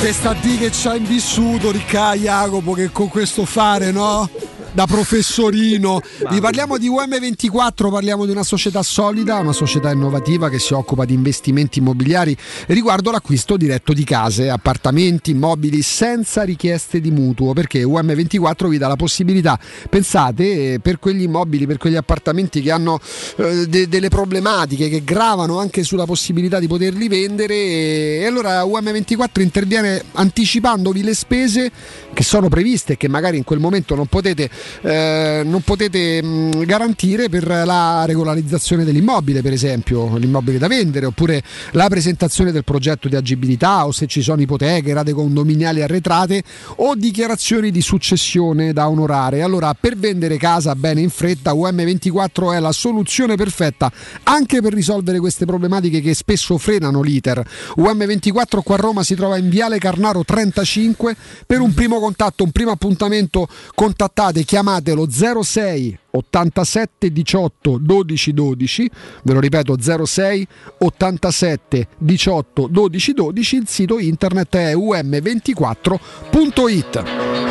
Questa 0.00 0.34
D 0.34 0.58
che 0.58 0.70
ci 0.70 0.88
ha 0.88 0.94
invissuto, 0.96 1.70
Ricca 1.70 2.14
Jacopo, 2.14 2.72
che 2.72 2.90
con 2.90 3.08
questo 3.08 3.44
fare, 3.44 3.90
no? 3.90 4.28
Da 4.74 4.86
professorino. 4.86 6.00
Vi 6.28 6.40
parliamo 6.40 6.76
di 6.78 6.90
UM24, 6.90 7.90
parliamo 7.90 8.24
di 8.26 8.32
una 8.32 8.42
società 8.42 8.82
solida, 8.82 9.38
una 9.38 9.52
società 9.52 9.92
innovativa 9.92 10.50
che 10.50 10.58
si 10.58 10.74
occupa 10.74 11.04
di 11.04 11.14
investimenti 11.14 11.78
immobiliari 11.78 12.36
riguardo 12.66 13.12
l'acquisto 13.12 13.56
diretto 13.56 13.92
di 13.92 14.02
case, 14.04 14.50
appartamenti, 14.50 15.30
immobili 15.30 15.80
senza 15.80 16.42
richieste 16.42 17.00
di 17.00 17.12
mutuo, 17.12 17.52
perché 17.52 17.84
UM24 17.84 18.68
vi 18.68 18.78
dà 18.78 18.88
la 18.88 18.96
possibilità, 18.96 19.58
pensate, 19.88 20.74
eh, 20.74 20.80
per 20.80 20.98
quegli 20.98 21.22
immobili, 21.22 21.66
per 21.66 21.78
quegli 21.78 21.96
appartamenti 21.96 22.60
che 22.60 22.72
hanno 22.72 22.98
eh, 23.36 23.68
de- 23.68 23.88
delle 23.88 24.08
problematiche, 24.08 24.88
che 24.88 25.04
gravano 25.04 25.60
anche 25.60 25.84
sulla 25.84 26.04
possibilità 26.04 26.58
di 26.58 26.66
poterli 26.66 27.06
vendere 27.06 27.54
e 27.54 28.26
allora 28.26 28.62
UM24 28.64 29.40
interviene 29.40 30.02
anticipandovi 30.12 31.02
le 31.02 31.14
spese 31.14 31.70
che 32.12 32.22
sono 32.24 32.48
previste 32.48 32.94
e 32.94 32.96
che 32.96 33.08
magari 33.08 33.36
in 33.36 33.44
quel 33.44 33.60
momento 33.60 33.94
non 33.94 34.06
potete, 34.06 34.48
eh, 34.82 35.42
non 35.44 35.62
potete 35.62 36.22
mh, 36.22 36.64
garantire 36.64 37.28
per 37.28 37.46
la 37.46 38.04
regolarizzazione 38.06 38.84
dell'immobile, 38.84 39.42
per 39.42 39.52
esempio, 39.52 40.16
l'immobile 40.16 40.58
da 40.58 40.66
vendere, 40.66 41.06
oppure 41.06 41.42
la 41.72 41.88
presentazione 41.88 42.52
del 42.52 42.64
progetto 42.64 43.08
di 43.08 43.16
agibilità 43.16 43.86
o 43.86 43.92
se 43.92 44.06
ci 44.06 44.22
sono 44.22 44.40
ipoteche, 44.40 44.92
rate 44.92 45.12
condominiali 45.12 45.82
arretrate 45.82 46.42
o 46.76 46.94
dichiarazioni 46.94 47.70
di 47.70 47.80
successione 47.80 48.72
da 48.72 48.88
onorare. 48.88 49.42
Allora, 49.42 49.74
per 49.78 49.96
vendere 49.96 50.36
casa 50.36 50.74
bene 50.74 51.00
in 51.00 51.10
fretta, 51.10 51.52
UM24 51.52 52.52
è 52.54 52.60
la 52.60 52.72
soluzione 52.72 53.36
perfetta 53.36 53.90
anche 54.24 54.60
per 54.60 54.72
risolvere 54.72 55.18
queste 55.18 55.44
problematiche 55.44 56.00
che 56.00 56.14
spesso 56.14 56.58
frenano 56.58 57.02
l'iter. 57.02 57.46
UM24 57.78 58.60
qua 58.62 58.74
a 58.74 58.78
Roma 58.78 59.02
si 59.02 59.14
trova 59.14 59.36
in 59.36 59.48
Viale 59.48 59.78
Carnaro 59.78 60.24
35 60.24 61.16
per 61.46 61.60
un 61.60 61.72
primo 61.74 61.98
contatto, 61.98 62.44
un 62.44 62.50
primo 62.50 62.70
appuntamento 62.70 63.48
contattate, 63.74 64.44
chiamatelo 64.54 65.10
06 65.10 65.98
87 66.12 67.10
18 67.10 67.78
12 67.78 68.32
12, 68.32 68.90
ve 69.24 69.32
lo 69.32 69.40
ripeto 69.40 69.76
06 69.80 70.46
87 70.78 71.88
18 71.98 72.68
12 72.68 73.12
12, 73.14 73.56
il 73.56 73.66
sito 73.66 73.98
internet 73.98 74.54
è 74.54 74.76
um24.it. 74.76 77.43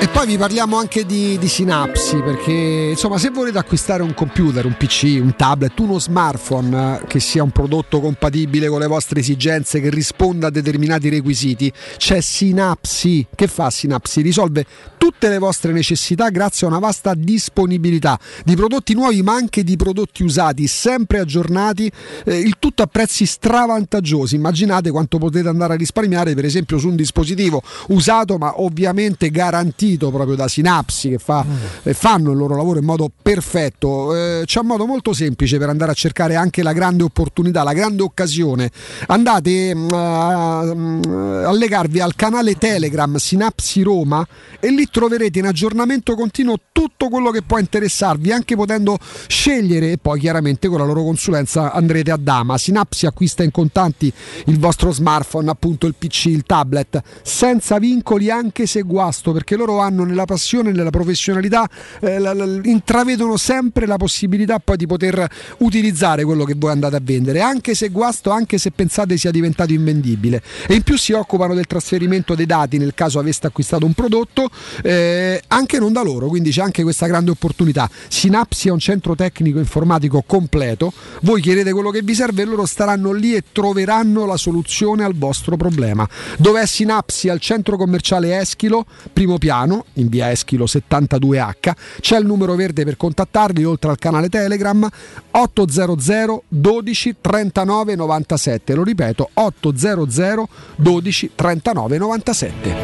E 0.00 0.06
poi 0.06 0.28
vi 0.28 0.36
parliamo 0.36 0.76
anche 0.76 1.04
di, 1.04 1.36
di, 1.38 1.48
Sinapsi, 1.48 2.18
perché 2.18 2.90
insomma 2.90 3.18
se 3.18 3.30
volete 3.30 3.58
acquistare 3.58 4.04
un 4.04 4.14
computer, 4.14 4.64
un 4.64 4.76
PC, 4.76 5.18
un 5.20 5.34
tablet, 5.34 5.76
uno 5.80 5.98
smartphone 5.98 7.00
eh, 7.02 7.06
che 7.08 7.18
sia 7.18 7.42
un 7.42 7.50
prodotto 7.50 7.98
compatibile 7.98 8.68
con 8.68 8.78
le 8.78 8.86
vostre 8.86 9.18
esigenze, 9.18 9.80
che 9.80 9.90
risponda 9.90 10.46
a 10.46 10.50
determinati 10.50 11.08
requisiti, 11.08 11.72
c'è 11.96 12.20
Sinapsi. 12.20 13.26
Che 13.34 13.48
fa 13.48 13.70
Sinapsi? 13.70 14.20
Risolve 14.20 14.64
tutte 14.98 15.28
le 15.28 15.38
vostre 15.38 15.72
necessità 15.72 16.28
grazie 16.28 16.68
a 16.68 16.70
una 16.70 16.78
vasta 16.78 17.14
disponibilità 17.14 18.18
di 18.44 18.54
prodotti 18.54 18.94
nuovi 18.94 19.22
ma 19.22 19.34
anche 19.34 19.64
di 19.64 19.76
prodotti 19.76 20.22
usati, 20.22 20.68
sempre 20.68 21.18
aggiornati, 21.18 21.90
eh, 22.24 22.38
il 22.38 22.54
tutto 22.60 22.84
a 22.84 22.86
prezzi 22.86 23.26
stravantaggiosi. 23.26 24.36
Immaginate 24.36 24.92
quanto 24.92 25.18
potete 25.18 25.48
andare 25.48 25.72
a 25.72 25.76
risparmiare 25.76 26.34
per 26.34 26.44
esempio 26.44 26.78
su 26.78 26.86
un 26.86 26.94
dispositivo 26.94 27.62
usato 27.88 28.38
ma 28.38 28.60
ovviamente 28.60 29.28
garantito 29.30 29.86
proprio 29.96 30.36
da 30.36 30.48
Sinapsi 30.48 31.10
che 31.10 31.18
fa, 31.18 31.44
mm. 31.44 31.90
fanno 31.92 32.32
il 32.32 32.36
loro 32.36 32.56
lavoro 32.56 32.78
in 32.78 32.84
modo 32.84 33.10
perfetto. 33.20 34.14
Eh, 34.14 34.42
c'è 34.44 34.60
un 34.60 34.66
modo 34.66 34.86
molto 34.86 35.12
semplice 35.12 35.58
per 35.58 35.68
andare 35.68 35.92
a 35.92 35.94
cercare 35.94 36.34
anche 36.34 36.62
la 36.62 36.72
grande 36.72 37.04
opportunità, 37.04 37.62
la 37.62 37.72
grande 37.72 38.02
occasione. 38.02 38.70
Andate 39.06 39.72
uh, 39.72 39.94
a 39.94 41.52
legarvi 41.52 42.00
al 42.00 42.14
canale 42.14 42.56
Telegram 42.56 43.16
Sinapsi 43.16 43.82
Roma 43.82 44.26
e 44.60 44.70
lì 44.70 44.88
troverete 44.90 45.38
in 45.38 45.46
aggiornamento 45.46 46.14
continuo 46.14 46.56
tutto 46.72 47.08
quello 47.08 47.30
che 47.30 47.42
può 47.42 47.58
interessarvi, 47.58 48.32
anche 48.32 48.56
potendo 48.56 48.98
scegliere 49.26 49.92
e 49.92 49.98
poi 49.98 50.20
chiaramente 50.20 50.68
con 50.68 50.78
la 50.78 50.84
loro 50.84 51.02
consulenza 51.02 51.72
andrete 51.72 52.10
a 52.10 52.16
Dama. 52.16 52.58
Sinapsi 52.58 53.06
acquista 53.06 53.42
in 53.42 53.50
contanti 53.50 54.12
il 54.46 54.58
vostro 54.58 54.90
smartphone, 54.90 55.50
appunto 55.50 55.86
il 55.86 55.94
PC, 55.96 56.26
il 56.26 56.42
tablet, 56.44 57.00
senza 57.22 57.78
vincoli 57.78 58.30
anche 58.30 58.66
se 58.66 58.82
guasto, 58.82 59.32
perché 59.32 59.56
loro 59.56 59.77
hanno 59.80 60.04
nella 60.04 60.24
passione, 60.24 60.72
nella 60.72 60.90
professionalità, 60.90 61.68
eh, 62.00 62.18
la, 62.18 62.32
la, 62.32 62.44
intravedono 62.62 63.36
sempre 63.36 63.86
la 63.86 63.96
possibilità 63.96 64.58
poi 64.58 64.76
di 64.76 64.86
poter 64.86 65.26
utilizzare 65.58 66.24
quello 66.24 66.44
che 66.44 66.54
voi 66.56 66.70
andate 66.70 66.96
a 66.96 67.00
vendere, 67.02 67.40
anche 67.40 67.74
se 67.74 67.88
guasto, 67.88 68.30
anche 68.30 68.58
se 68.58 68.70
pensate 68.70 69.16
sia 69.16 69.30
diventato 69.30 69.72
invendibile. 69.72 70.42
E 70.66 70.74
in 70.74 70.82
più 70.82 70.96
si 70.96 71.12
occupano 71.12 71.54
del 71.54 71.66
trasferimento 71.66 72.34
dei 72.34 72.46
dati 72.46 72.78
nel 72.78 72.94
caso 72.94 73.18
aveste 73.18 73.46
acquistato 73.46 73.86
un 73.86 73.92
prodotto, 73.92 74.48
eh, 74.82 75.42
anche 75.48 75.78
non 75.78 75.92
da 75.92 76.02
loro, 76.02 76.28
quindi 76.28 76.50
c'è 76.50 76.62
anche 76.62 76.82
questa 76.82 77.06
grande 77.06 77.30
opportunità. 77.30 77.88
Sinapsi 78.08 78.68
è 78.68 78.70
un 78.70 78.78
centro 78.78 79.14
tecnico 79.14 79.58
informatico 79.58 80.22
completo, 80.26 80.92
voi 81.22 81.40
chiedete 81.40 81.72
quello 81.72 81.90
che 81.90 82.02
vi 82.02 82.14
serve 82.14 82.42
e 82.42 82.44
loro 82.44 82.66
staranno 82.66 83.12
lì 83.12 83.34
e 83.34 83.44
troveranno 83.52 84.26
la 84.26 84.36
soluzione 84.36 85.04
al 85.04 85.14
vostro 85.14 85.56
problema. 85.56 86.08
Dov'è 86.38 86.66
Sinapsi? 86.66 87.28
Al 87.28 87.40
centro 87.40 87.76
commerciale 87.76 88.38
Eschilo, 88.38 88.86
primo 89.12 89.38
piano 89.38 89.67
in 89.94 90.08
via 90.08 90.30
Eschilo 90.30 90.64
72H. 90.64 91.72
C'è 92.00 92.18
il 92.18 92.26
numero 92.26 92.54
verde 92.54 92.84
per 92.84 92.96
contattarli, 92.96 93.64
oltre 93.64 93.90
al 93.90 93.98
canale 93.98 94.28
Telegram 94.28 94.88
800 95.30 96.42
12 96.48 97.16
39 97.20 97.94
97. 97.94 98.74
Lo 98.74 98.82
ripeto, 98.82 99.30
800 99.34 100.48
12 100.76 101.30
39 101.34 101.98
97. 101.98 102.76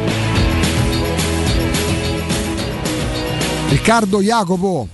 Riccardo 3.69 4.21
Jacopo. 4.21 4.87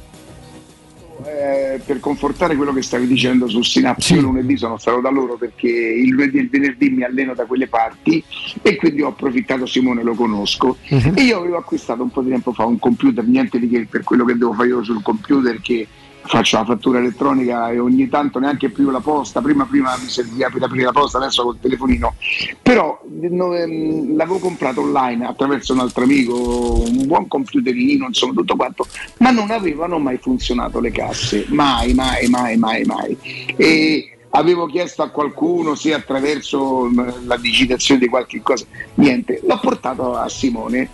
Eh, 1.41 1.79
per 1.83 1.99
confortare 1.99 2.55
quello 2.55 2.71
che 2.71 2.83
stavi 2.83 3.07
dicendo 3.07 3.47
su 3.47 3.63
Sinapsi, 3.63 4.13
io 4.13 4.21
lunedì 4.21 4.57
sono 4.57 4.77
stato 4.77 4.99
da 4.99 5.09
loro 5.09 5.37
perché 5.37 5.67
il 5.67 6.09
lunedì 6.09 6.37
e 6.37 6.41
il 6.41 6.49
venerdì 6.49 6.89
mi 6.91 7.03
alleno 7.03 7.33
da 7.33 7.45
quelle 7.45 7.65
parti 7.65 8.23
e 8.61 8.75
quindi 8.75 9.01
ho 9.01 9.07
approfittato, 9.07 9.65
Simone 9.65 10.03
lo 10.03 10.13
conosco, 10.13 10.77
uh-huh. 10.87 11.13
e 11.15 11.23
io 11.23 11.39
avevo 11.39 11.57
acquistato 11.57 12.03
un 12.03 12.11
po' 12.11 12.21
di 12.21 12.29
tempo 12.29 12.53
fa 12.53 12.65
un 12.65 12.77
computer, 12.77 13.25
niente 13.25 13.57
di 13.57 13.67
che 13.67 13.87
per 13.89 14.03
quello 14.03 14.23
che 14.23 14.37
devo 14.37 14.53
fare 14.53 14.67
io 14.67 14.83
sul 14.83 15.01
computer 15.01 15.59
che 15.61 15.87
faccio 16.23 16.57
la 16.57 16.65
fattura 16.65 16.99
elettronica 16.99 17.69
e 17.71 17.79
ogni 17.79 18.07
tanto 18.07 18.39
neanche 18.39 18.69
più 18.69 18.89
la 18.89 18.99
posta, 18.99 19.41
prima, 19.41 19.65
prima 19.65 19.95
mi 20.01 20.07
serviva 20.07 20.49
per 20.49 20.63
aprire 20.63 20.85
la 20.85 20.91
posta, 20.91 21.17
adesso 21.17 21.43
col 21.43 21.59
telefonino, 21.59 22.15
però 22.61 23.01
no, 23.07 23.55
ehm, 23.55 24.15
l'avevo 24.15 24.39
comprato 24.39 24.81
online 24.81 25.25
attraverso 25.25 25.73
un 25.73 25.79
altro 25.79 26.03
amico, 26.03 26.81
un 26.81 27.05
buon 27.07 27.27
computerino, 27.27 28.05
insomma 28.07 28.33
tutto 28.33 28.55
quanto, 28.55 28.87
ma 29.17 29.31
non 29.31 29.51
avevano 29.51 29.99
mai 29.99 30.17
funzionato 30.17 30.79
le 30.79 30.91
casse, 30.91 31.45
mai, 31.49 31.93
mai, 31.93 32.27
mai, 32.27 32.57
mai, 32.57 32.83
mai. 32.83 33.17
E 33.55 34.17
avevo 34.31 34.65
chiesto 34.67 35.01
a 35.01 35.09
qualcuno 35.09 35.75
se 35.75 35.93
attraverso 35.93 36.89
la 37.25 37.37
digitazione 37.37 37.99
di 37.99 38.07
qualche 38.07 38.41
cosa, 38.41 38.65
niente, 38.95 39.41
l'ho 39.45 39.59
portato 39.59 40.15
a 40.15 40.29
Simone 40.29 40.89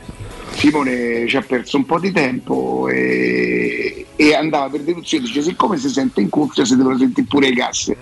Simone 0.58 1.28
ci 1.28 1.38
ha 1.38 1.42
perso 1.42 1.78
un 1.78 1.86
po' 1.86 2.00
di 2.00 2.12
tempo 2.12 2.88
e, 2.90 4.08
e 4.16 4.34
andava 4.34 4.70
per 4.70 4.82
deduzione, 4.82 5.26
dice 5.26 5.44
siccome 5.44 5.78
si 5.78 5.88
sente 5.88 6.20
in 6.20 6.30
cuffia 6.30 6.66
si 6.66 6.76
devono 6.76 6.98
sentire 6.98 7.28
pure 7.30 7.50
le 7.50 7.56
casse. 7.56 7.96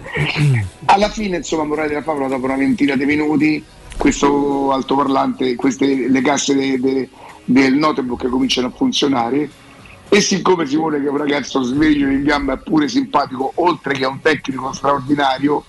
Alla 0.85 1.09
fine, 1.09 1.38
insomma, 1.38 1.66
morale 1.66 1.90
della 1.90 2.01
favola, 2.01 2.27
dopo 2.27 2.45
una 2.45 2.56
ventina 2.56 2.95
di 2.95 3.06
minuti, 3.06 3.64
questo 3.98 4.72
altoparlante, 4.72 5.56
queste, 5.56 6.08
le 6.09 6.22
casse 6.22 6.56
de, 6.56 6.80
de, 6.80 7.09
del 7.43 7.74
notebook 7.74 8.27
cominciano 8.30 8.67
a 8.67 8.72
funzionare 8.72 9.50
e 10.08 10.22
siccome 10.22 10.66
Simone 10.66 11.01
che 11.01 11.08
è 11.08 11.09
un 11.09 11.17
ragazzo 11.17 11.61
sveglio 11.61 12.08
in 12.08 12.24
gamba 12.24 12.53
è 12.53 12.58
pure 12.58 12.88
simpatico, 12.88 13.51
oltre 13.56 13.95
che 13.95 14.06
un 14.06 14.22
tecnico 14.22 14.72
straordinario, 14.72 15.64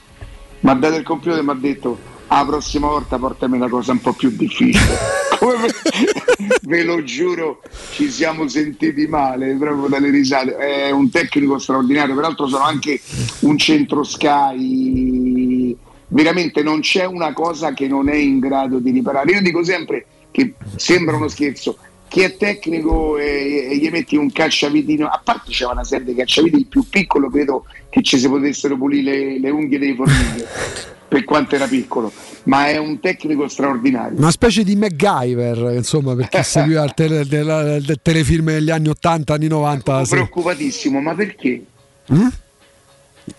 mi 0.61 0.71
ha 0.71 0.75
dato 0.75 0.95
il 0.95 1.03
computer 1.03 1.39
e 1.39 1.43
mi 1.43 1.51
ha 1.51 1.55
detto 1.55 1.99
la 2.29 2.45
prossima 2.45 2.89
volta 2.89 3.19
portami 3.19 3.57
una 3.57 3.69
cosa 3.69 3.93
un 3.93 4.01
po' 4.01 4.13
più 4.13 4.31
difficile. 4.31 5.25
Ve 6.63 6.83
lo 6.83 7.03
giuro, 7.05 7.61
ci 7.93 8.11
siamo 8.11 8.49
sentiti 8.49 9.07
male 9.07 9.55
proprio 9.55 9.89
dalle 9.89 10.11
risate. 10.11 10.57
È 10.57 10.91
un 10.91 11.11
tecnico 11.11 11.59
straordinario, 11.59 12.15
peraltro 12.15 12.49
sono 12.49 12.65
anche 12.65 13.01
un 13.41 13.57
centro 13.59 14.03
Sky. 14.03 15.77
Veramente 16.09 16.63
non 16.63 16.81
c'è 16.81 17.05
una 17.05 17.33
cosa 17.33 17.73
che 17.75 17.87
non 17.87 18.09
è 18.09 18.15
in 18.15 18.39
grado 18.39 18.79
di 18.79 18.91
riparare. 18.91 19.33
Io 19.33 19.43
dico 19.43 19.63
sempre 19.63 20.07
che 20.31 20.55
sembra 20.77 21.17
uno 21.17 21.29
scherzo, 21.29 21.79
chi 22.09 22.21
è 22.21 22.37
tecnico 22.37 23.19
e, 23.19 23.69
e, 23.71 23.77
gli 23.77 23.89
metti 23.91 24.17
un 24.17 24.31
cacciavitino, 24.31 25.07
a 25.07 25.21
parte 25.23 25.51
c'è 25.51 25.67
una 25.67 25.85
serie 25.85 26.07
di 26.07 26.15
cacciaviti, 26.15 26.57
il 26.57 26.67
più 26.67 26.85
piccolo 26.89 27.31
credo 27.31 27.65
che 27.89 28.03
ci 28.03 28.19
si 28.19 28.29
potessero 28.29 28.77
pulire 28.77 29.13
le, 29.13 29.41
le 29.41 29.51
unghie 29.51 29.79
dei 29.79 29.95
formiche 29.95 30.95
per 31.09 31.25
quanto 31.25 31.55
era 31.55 31.67
piccolo, 31.67 32.13
ma 32.45 32.69
è 32.69 32.77
un 32.77 33.01
tecnico 33.01 33.49
straordinario. 33.49 34.19
Una 34.19 34.31
specie 34.31 34.65
di 34.65 34.77
MacGyver, 34.77 35.75
insomma, 35.75 36.15
per 36.15 36.29
chi 36.29 36.43
seguiva 36.45 36.85
il, 36.85 36.95
tele, 36.95 37.27
del, 37.27 37.83
del 37.85 37.99
telefilm 38.03 38.47
degli 38.47 38.71
anni 38.71 38.89
80, 38.89 39.35
anni 39.35 39.49
90. 39.49 39.93
Sono 39.93 40.05
sì. 40.05 40.11
preoccupatissimo, 40.15 41.01
ma 41.01 41.15
perché? 41.15 41.65
Mm? 42.13 42.27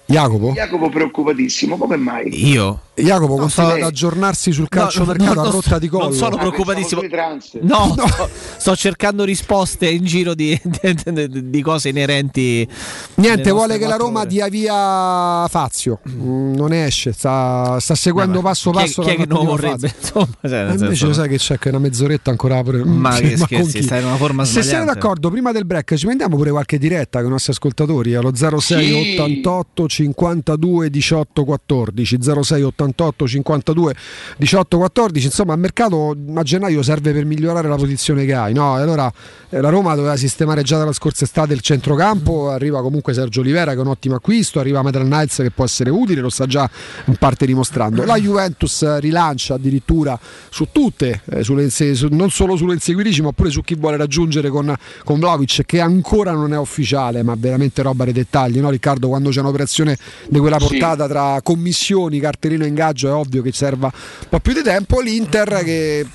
Jacopo? 0.05 0.51
Jacopo 0.51 0.89
preoccupatissimo, 0.89 1.77
come 1.77 1.97
mai? 1.97 2.49
Io? 2.49 2.81
Jacopo 2.97 3.33
No, 3.35 3.41
continua 3.41 3.69
sto- 3.69 3.77
ad 3.77 3.81
aggiornarsi 3.83 4.51
sul 4.51 4.67
No, 4.69 4.79
calcio 4.81 4.99
no, 4.99 5.05
mercato 5.05 5.33
no, 5.35 5.41
a 5.41 5.43
no, 5.45 5.51
rotta 5.51 5.77
di 5.79 5.87
collo. 5.87 6.03
Non 6.05 6.13
sono 6.13 6.37
preoccupatissimo. 6.37 7.01
trans. 7.07 7.53
No, 7.61 7.95
Sto, 7.95 8.29
sto 8.57 8.75
cercando 8.75 9.23
risposte 9.23 9.87
in 9.87 10.03
giro 10.05 10.33
di, 10.33 10.59
di- 10.63 11.49
di- 11.49 11.61
cose 11.61 11.89
inerenti. 11.89 12.67
Niente, 13.15 13.51
vuole 13.51 13.77
che 13.77 13.85
la 13.85 13.97
Roma 13.97 14.21
ore. 14.21 14.29
dia 14.29 14.47
via 14.47 15.47
Fazio. 15.47 15.99
Mm, 16.09 16.55
Non 16.55 16.73
esce, 16.73 17.11
sta, 17.13 17.77
sta 17.79 17.93
seguendo 17.95 18.39
Eh, 18.39 18.41
ma 18.41 18.49
passo 18.49 18.71
chi 18.71 18.77
è- 18.77 18.81
passo. 18.81 19.01
chi 19.03 19.09
è 19.09 19.17
la 19.17 19.23
che 19.25 19.33
non 19.33 19.45
vorrebbe? 19.45 19.93
Insomma, 19.99 20.27
cioè, 20.41 20.49
nel 20.49 20.69
E 20.69 20.73
invece 20.73 20.95
senso- 20.95 21.13
sai 21.13 21.29
che 21.29 21.37
c'è 21.37 21.59
che 21.59 21.69
una 21.69 21.79
mezz'oretta 21.79 22.29
ancora 22.31 22.63
pure. 22.63 22.83
Ma 22.83 23.11
che 23.19 23.35
con 23.35 23.45
scherzi, 23.45 23.83
stai 23.83 23.99
in 24.01 24.07
una 24.07 24.15
forma 24.15 24.43
Se 24.45 24.63
siete 24.63 24.85
d'accordo, 24.85 25.29
prima 25.29 25.51
del 25.51 25.65
break 25.65 25.93
ci 25.95 26.05
mandiamo 26.07 26.35
pure 26.35 26.49
qualche 26.51 26.77
diretta 26.77 27.19
con 27.19 27.27
i 27.27 27.31
nostri 27.31 27.51
ascoltatori 27.51 28.15
allo 28.15 28.31
06 28.35 29.17
88 29.19 29.87
52 29.87 30.89
18 30.89 31.43
14 31.43 32.17
06 32.41 32.61
88 32.63 32.85
52 32.95 33.95
18 34.37 34.77
14 34.77 35.25
insomma 35.25 35.53
il 35.53 35.59
mercato 35.59 36.15
a 36.35 36.43
gennaio 36.43 36.81
serve 36.81 37.13
per 37.13 37.25
migliorare 37.25 37.67
la 37.67 37.75
posizione 37.75 38.25
che 38.25 38.33
hai 38.33 38.53
no? 38.53 38.75
Allora 38.75 39.11
eh, 39.49 39.61
la 39.61 39.69
Roma 39.69 39.95
doveva 39.95 40.15
sistemare 40.15 40.61
già 40.63 40.77
dalla 40.77 40.93
scorsa 40.93 41.23
estate 41.23 41.53
il 41.53 41.61
centrocampo. 41.61 42.49
Arriva 42.49 42.81
comunque 42.81 43.13
Sergio 43.13 43.41
Olivera 43.41 43.71
che 43.71 43.77
è 43.77 43.81
un 43.81 43.87
ottimo 43.87 44.15
acquisto. 44.15 44.59
Arriva 44.59 44.81
Metal 44.81 45.03
Knights 45.03 45.37
che 45.37 45.51
può 45.51 45.63
essere 45.65 45.89
utile 45.89 46.21
lo 46.21 46.29
sta 46.29 46.45
già 46.45 46.69
in 47.05 47.15
parte 47.15 47.45
dimostrando. 47.45 48.03
La 48.03 48.17
Juventus 48.17 48.97
rilancia 48.99 49.55
addirittura 49.55 50.19
su 50.49 50.67
tutte 50.71 51.21
eh, 51.29 51.43
sulle 51.43 51.69
su- 51.69 52.07
non 52.11 52.29
solo 52.29 52.55
sulle 52.55 52.73
inseguitrici 52.73 53.21
ma 53.21 53.31
pure 53.31 53.49
su 53.49 53.61
chi 53.61 53.75
vuole 53.75 53.97
raggiungere 53.97 54.49
con, 54.49 54.73
con 55.03 55.19
Vlaovic 55.19 55.63
che 55.65 55.79
ancora 55.79 56.31
non 56.31 56.53
è 56.53 56.57
ufficiale 56.57 57.23
ma 57.23 57.35
veramente 57.37 57.81
roba 57.81 58.03
dei 58.03 58.13
dettagli 58.13 58.59
no 58.59 58.69
Riccardo? 58.69 59.07
Quando 59.07 59.29
c'è 59.29 59.39
un'operazione 59.39 59.97
di 60.27 60.39
quella 60.39 60.59
Sì. 60.59 60.67
portata 60.67 61.07
tra 61.07 61.39
commissioni 61.41 62.19
cartellino 62.19 62.63
e 62.63 62.67
ingaggio 62.77 63.07
è 63.07 63.11
ovvio 63.11 63.41
che 63.41 63.51
serva 63.51 63.91
un 63.91 64.27
po' 64.29 64.39
più 64.39 64.53
di 64.53 64.61
tempo. 64.61 64.99
l'Inter 64.99 65.63
che 65.63 66.05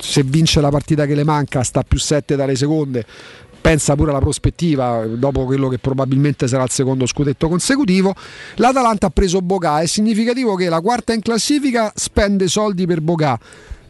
se 0.00 0.22
vince 0.22 0.60
la 0.60 0.70
partita 0.70 1.06
che 1.06 1.16
le 1.16 1.24
manca 1.24 1.64
sta 1.64 1.82
più 1.82 1.98
7 1.98 2.36
dalle 2.36 2.54
seconde 2.54 3.04
pensa 3.60 3.96
pure 3.96 4.10
alla 4.10 4.20
prospettiva 4.20 5.04
dopo 5.06 5.44
quello 5.44 5.68
che 5.68 5.78
probabilmente 5.78 6.46
sarà 6.46 6.62
il 6.62 6.70
secondo 6.70 7.06
scudetto 7.06 7.48
consecutivo. 7.48 8.14
l'Atalanta 8.56 9.08
ha 9.08 9.10
preso 9.10 9.40
Bocà 9.40 9.80
è 9.80 9.86
significativo 9.86 10.54
che 10.54 10.68
la 10.68 10.80
quarta 10.80 11.12
in 11.12 11.20
classifica 11.20 11.92
spende 11.94 12.46
soldi 12.46 12.86
per 12.86 13.00
Bocà 13.00 13.38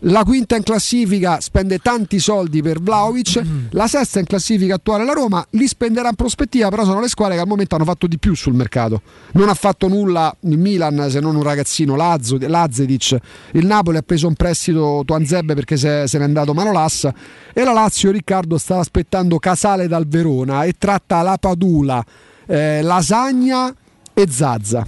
la 0.01 0.23
quinta 0.23 0.55
in 0.55 0.63
classifica 0.63 1.41
spende 1.41 1.79
tanti 1.79 2.19
soldi 2.21 2.63
per 2.63 2.81
Vlaovic, 2.81 3.43
la 3.71 3.87
sesta 3.87 4.21
in 4.21 4.27
classifica 4.27 4.77
attuale 4.77 5.05
la 5.05 5.13
Roma. 5.13 5.45
Li 5.51 5.67
spenderà 5.67 6.09
in 6.09 6.15
prospettiva, 6.15 6.69
però 6.69 6.85
sono 6.85 7.01
le 7.01 7.09
squadre 7.09 7.35
che 7.35 7.41
al 7.41 7.49
momento 7.49 7.75
hanno 7.75 7.85
fatto 7.85 8.07
di 8.07 8.19
più 8.19 8.35
sul 8.35 8.55
mercato. 8.55 9.03
Non 9.33 9.49
ha 9.49 9.55
fatto 9.55 9.89
nulla 9.89 10.35
il 10.41 10.59
Milan 10.59 11.09
se 11.11 11.21
non 11.21 11.35
un 11.35 11.43
ragazzino 11.43 11.97
Lazzo, 11.97 12.39
Lazedic, 12.41 13.17
il 13.53 13.67
Napoli 13.67 13.97
ha 13.97 14.03
preso 14.03 14.29
un 14.29 14.35
prestito 14.35 15.03
Tuanzebbe 15.05 15.55
perché 15.55 15.77
se, 15.77 16.07
se 16.07 16.19
n'è 16.19 16.25
andato 16.25 16.55
Manolas 16.55 17.09
e 17.53 17.65
la 17.65 17.73
Lazio 17.73 18.11
Riccardo 18.11 18.59
sta 18.59 18.79
aspettando 18.79 19.39
Casale 19.39 19.89
dal 19.89 20.07
Verona 20.07 20.65
e 20.65 20.75
tratta 20.79 21.23
la 21.23 21.37
Padula, 21.39 22.05
eh, 22.47 22.83
Lasagna 22.83 23.75
e 24.15 24.27
Zazza. 24.29 24.85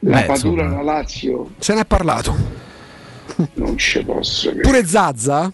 La 0.00 0.20
Beh, 0.20 0.26
Padula 0.26 0.68
la 0.68 0.82
Lazio. 0.82 1.50
Se 1.58 1.74
ne 1.74 1.80
è 1.80 1.84
parlato. 1.84 2.66
Non 3.54 3.76
ci 3.78 4.04
posso 4.04 4.50
credere. 4.50 4.68
Pure 4.68 4.86
Zazza? 4.86 5.52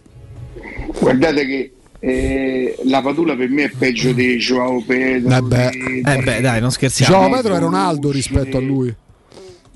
Guardate 1.00 1.46
che 1.46 1.72
eh, 2.00 2.76
la 2.84 3.00
Padula 3.02 3.34
per 3.36 3.48
me 3.48 3.64
è 3.64 3.70
peggio 3.76 4.12
di 4.12 4.36
Joao 4.36 4.82
Pedro. 4.84 5.34
Eh 5.36 5.40
beh. 5.40 5.70
di- 5.70 6.02
Eh 6.04 6.22
beh, 6.22 6.40
dai, 6.40 6.60
non 6.60 6.70
scherziamo. 6.70 7.12
Gioao 7.14 7.30
Pedro 7.30 7.54
è 7.56 7.58
Ronaldo 7.58 8.10
rispetto 8.10 8.56
a 8.58 8.60
lui. 8.60 8.94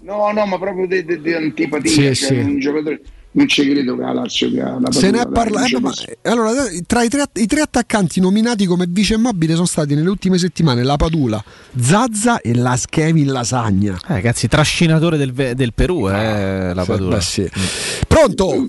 No, 0.03 0.31
no, 0.33 0.47
ma 0.47 0.59
proprio 0.59 0.87
di, 0.87 1.05
di- 1.05 1.21
di 1.21 1.33
antipatia. 1.35 1.91
Sì, 1.91 2.03
cioè, 2.03 2.15
sì. 2.15 2.35
un 2.35 2.59
giocatore. 2.59 3.01
Non 3.31 3.47
ci 3.47 3.69
credo 3.71 3.95
che 3.95 4.03
la 4.03 4.13
Lazio 4.15 4.51
che 4.51 4.61
ha 4.61 4.79
la 4.81 4.91
Se 4.91 5.11
ne 5.11 5.21
è 5.21 5.29
parlato. 5.29 5.77
eh, 5.77 5.81
ma- 5.81 5.89
posso- 5.91 6.05
allora, 6.23 6.51
tra 6.87 7.03
i 7.03 7.09
tre, 7.09 7.25
i 7.35 7.47
tre 7.47 7.61
attaccanti 7.61 8.21
nominati 8.21 8.65
come 8.67 8.87
vice 8.89 9.15
immobile 9.15 9.53
sono 9.55 9.67
stati 9.67 9.95
nelle 9.95 10.09
ultime 10.09 10.39
settimane 10.39 10.83
la 10.83 10.97
Padula, 10.97 11.43
Zazza 11.79 12.41
e 12.41 12.55
la 12.55 12.77
Kevin 12.89 13.31
Lasagna. 13.31 13.95
Eh, 13.95 14.15
ragazzi, 14.15 14.49
trascinatore 14.49 15.19
del, 15.19 15.33
del 15.55 15.73
Perù, 15.75 16.09
eh, 16.09 16.73
la 16.75 16.83
Sì, 16.83 16.89
Padula. 16.91 17.17
beh, 17.17 17.23
sì. 17.23 17.51
Pronto? 18.09 18.67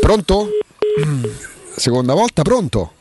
Pronto? 0.00 0.48
Seconda 1.76 2.14
volta, 2.14 2.42
pronto? 2.42 2.92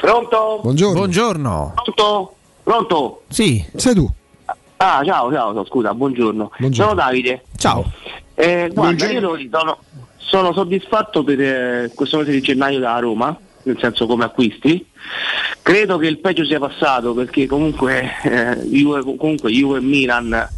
Pronto? 0.00 0.60
Buongiorno. 0.62 0.94
Buongiorno. 0.98 1.72
Pronto? 1.74 2.34
Pronto? 2.62 3.22
Sì. 3.28 3.64
Sei 3.74 3.94
tu? 3.94 4.08
Ah, 4.78 5.02
ciao, 5.04 5.32
ciao, 5.32 5.52
no, 5.52 5.64
scusa, 5.64 5.94
buongiorno. 5.94 6.52
Buongiorno. 6.58 6.90
Sono 6.90 6.94
Davide. 6.94 7.42
Ciao. 7.56 7.90
Eh, 8.34 8.70
guarda, 8.72 9.06
Buongiorno. 9.06 9.36
io 9.38 9.48
sono, 9.50 9.78
sono 10.18 10.52
soddisfatto 10.52 11.24
per 11.24 11.40
eh, 11.40 11.92
questo 11.94 12.18
mese 12.18 12.32
di 12.32 12.42
gennaio 12.42 12.78
da 12.78 12.98
Roma, 12.98 13.34
nel 13.62 13.78
senso 13.80 14.06
come 14.06 14.24
acquisti. 14.24 14.84
Credo 15.62 15.96
che 15.96 16.06
il 16.08 16.18
peggio 16.18 16.44
sia 16.44 16.58
passato 16.58 17.14
perché 17.14 17.46
comunque 17.46 18.12
eh, 18.24 18.56
Juve, 18.68 19.02
comunque 19.16 19.50
Juve 19.50 19.78
e 19.78 19.82
Milan 19.82 20.48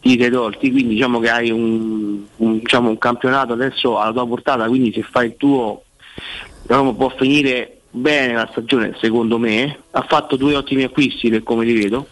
ti 0.00 0.18
sei 0.20 0.30
tolti, 0.30 0.72
quindi 0.72 0.94
diciamo 0.94 1.20
che 1.20 1.30
hai 1.30 1.50
un, 1.50 2.24
un- 2.38 2.58
diciamo, 2.58 2.88
un 2.88 2.98
campionato 2.98 3.52
adesso 3.52 3.98
alla 3.98 4.12
tua 4.12 4.26
portata, 4.26 4.66
quindi 4.66 4.92
se 4.92 5.02
fai 5.02 5.26
il 5.26 5.36
tuo 5.36 5.84
Roma 6.66 6.92
può 6.94 7.08
finire 7.10 7.81
bene 7.92 8.32
la 8.32 8.48
stagione 8.50 8.96
secondo 8.98 9.38
me, 9.38 9.78
ha 9.90 10.02
fatto 10.02 10.36
due 10.36 10.56
ottimi 10.56 10.82
acquisti 10.82 11.28
per 11.28 11.42
come 11.42 11.64
li 11.64 11.74
vedo, 11.74 12.08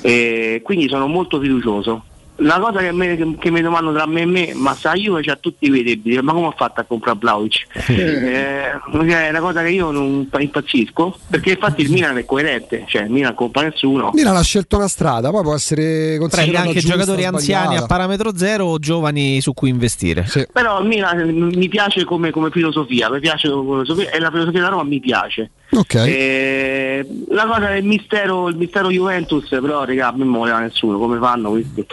e 0.00 0.60
quindi 0.64 0.88
sono 0.88 1.06
molto 1.06 1.38
fiducioso. 1.38 2.04
La 2.42 2.58
cosa 2.58 2.78
che, 2.80 2.90
me- 2.92 3.16
che- 3.16 3.36
che 3.38 3.50
mi 3.50 3.60
domando 3.60 3.92
tra 3.92 4.06
me 4.06 4.22
e 4.22 4.26
me, 4.26 4.52
ma 4.54 4.74
sa 4.74 4.94
Juve 4.94 5.22
c'ha 5.22 5.36
tutti 5.36 5.68
quei 5.68 5.82
debiti, 5.82 6.18
ma 6.22 6.32
come 6.32 6.46
ha 6.48 6.54
fatto 6.56 6.80
a 6.80 6.84
comprare 6.84 7.18
Vlaovic? 7.20 7.66
Eh, 7.90 8.70
è 8.70 9.28
una 9.30 9.40
cosa 9.40 9.62
che 9.62 9.68
io 9.70 9.90
non 9.90 10.26
pa- 10.28 10.40
impazzisco, 10.40 11.18
perché 11.28 11.50
infatti 11.52 11.82
il 11.82 11.90
Milan 11.90 12.16
è 12.18 12.24
coerente, 12.24 12.84
cioè 12.88 13.02
il 13.02 13.10
Milan 13.10 13.34
compra 13.34 13.62
nessuno. 13.62 14.10
Milan 14.14 14.36
ha 14.36 14.42
scelto 14.42 14.76
una 14.76 14.88
strada, 14.88 15.30
poi 15.30 15.42
può 15.42 15.54
essere 15.54 16.16
Prendi 16.16 16.18
considerata 16.18 16.68
anche 16.68 16.80
giocatori 16.80 17.24
anziani 17.24 17.76
a 17.76 17.86
parametro 17.86 18.36
zero 18.36 18.64
o 18.66 18.78
giovani 18.78 19.40
su 19.40 19.52
cui 19.52 19.68
investire. 19.68 20.26
Però 20.52 20.80
il 20.80 20.86
Milan 20.86 21.28
mi 21.54 21.68
piace 21.68 22.04
come, 22.04 22.30
come 22.30 22.50
filosofia, 22.50 23.10
mi 23.10 23.20
piace 23.20 23.48
come 23.50 23.82
filosofia 23.84 24.10
e 24.10 24.18
la 24.18 24.30
filosofia 24.30 24.58
della 24.60 24.70
Roma 24.70 24.84
mi 24.84 25.00
piace. 25.00 25.50
Ok. 25.72 25.94
Eh, 25.94 27.06
la 27.28 27.46
cosa 27.46 27.68
del 27.68 27.84
mistero, 27.84 28.48
il 28.48 28.56
mistero 28.56 28.90
Juventus, 28.90 29.48
però 29.48 29.84
me 29.86 30.24
non 30.24 30.32
voleva 30.32 30.58
nessuno, 30.58 30.98
come 30.98 31.18
fanno 31.18 31.50
questi? 31.50 31.86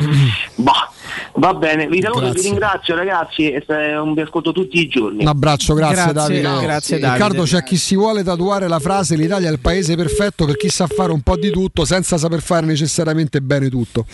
Bah, 0.56 0.92
va 1.36 1.54
bene, 1.54 1.88
vi 1.88 2.02
saluto, 2.02 2.22
vi 2.22 2.26
Grazie. 2.32 2.50
ringrazio 2.50 2.96
ragazzi, 2.96 3.52
e 3.52 3.64
vi 3.68 4.22
ascolto 4.22 4.52
tutti 4.52 4.80
i 4.80 4.88
giorni. 4.88 5.22
Un 5.22 5.28
abbraccio, 5.28 5.76
grazie, 5.76 6.12
Grazie, 6.12 6.42
Davide. 6.42 6.66
grazie, 6.66 6.96
Riccardo, 6.96 7.36
Davide. 7.38 7.44
c'è 7.44 7.64
chi 7.64 7.78
si 7.78 7.96
vuole 7.96 8.24
tatuare 8.24 8.68
la 8.68 8.80
frase 8.80 9.16
l'Italia 9.16 9.50
è 9.50 9.52
il 9.52 9.60
paese 9.60 9.96
perfetto 9.96 10.46
per 10.46 10.58
chi 10.58 10.70
sa 10.70 10.88
fare 10.88 11.12
un 11.12 11.22
po' 11.22 11.38
di 11.38 11.52
tutto 11.52 11.86
senza 11.86 12.18
saper 12.18 12.42
fare 12.42 12.66
necessariamente 12.66 13.42
bene 13.42 13.70
tutto. 13.70 14.06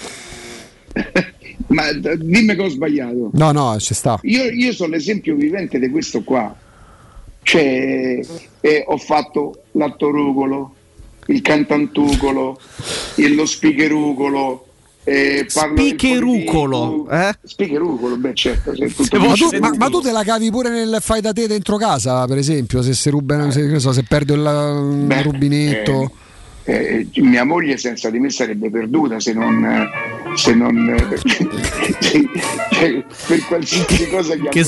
Ma 1.68 1.92
dimmi 1.94 2.56
che 2.56 2.62
ho 2.62 2.68
sbagliato. 2.70 3.30
No, 3.34 3.52
no, 3.52 3.80
ci 3.80 3.94
sta. 3.94 4.20
Io, 4.24 4.44
io 4.44 4.74
sono 4.74 4.92
l'esempio 4.92 5.36
vivente 5.36 5.80
di 5.80 5.90
questo 5.90 6.22
qua. 6.24 6.54
Cioè, 7.44 8.20
eh, 8.62 8.84
ho 8.88 8.98
fatto 8.98 9.64
l'attorucolo, 9.74 10.74
il 11.28 11.42
cantantucolo, 11.42 12.60
il- 13.16 13.36
lo 13.36 13.46
speakerucolo. 13.46 14.66
Eh, 15.06 15.44
Spicherucolo, 15.50 17.10
eh? 17.10 17.34
Spicherucolo, 17.44 18.16
beh 18.16 18.34
certo. 18.34 18.74
se 18.74 18.86
tutto 18.94 19.20
Ma 19.20 19.34
tu, 19.34 19.50
ma- 19.60 19.74
ma 19.78 19.90
tu 19.90 20.00
te 20.00 20.12
la 20.14 20.24
cavi 20.24 20.50
pure 20.50 20.70
nel 20.70 20.98
fai 21.02 21.20
da 21.20 21.34
te 21.34 21.46
dentro 21.46 21.76
casa, 21.76 22.26
per 22.26 22.38
esempio, 22.38 22.82
se 22.82 22.94
si 22.94 23.10
rubano, 23.10 23.52
se, 23.52 23.60
che 23.66 23.68
ne 23.74 23.80
so, 23.80 23.92
se 23.92 24.04
perdo 24.04 24.34
il 24.34 25.06
Beh, 25.06 25.22
rubinetto. 25.24 26.10
eh, 26.64 27.08
eh, 27.14 27.22
mia 27.22 27.44
moglie 27.44 27.76
senza 27.76 28.10
di 28.10 28.20
me 28.20 28.30
sarebbe 28.30 28.70
perduta 28.70 29.20
se 29.20 29.34
non, 29.34 29.66
eh, 29.66 30.38
se 30.38 30.54
non 30.54 30.78
eh, 30.90 31.20
cioè, 32.00 33.04
per 33.28 33.46
qualsiasi 33.46 34.08
cosa 34.08 34.36
che, 34.38 34.48
che 34.50 34.64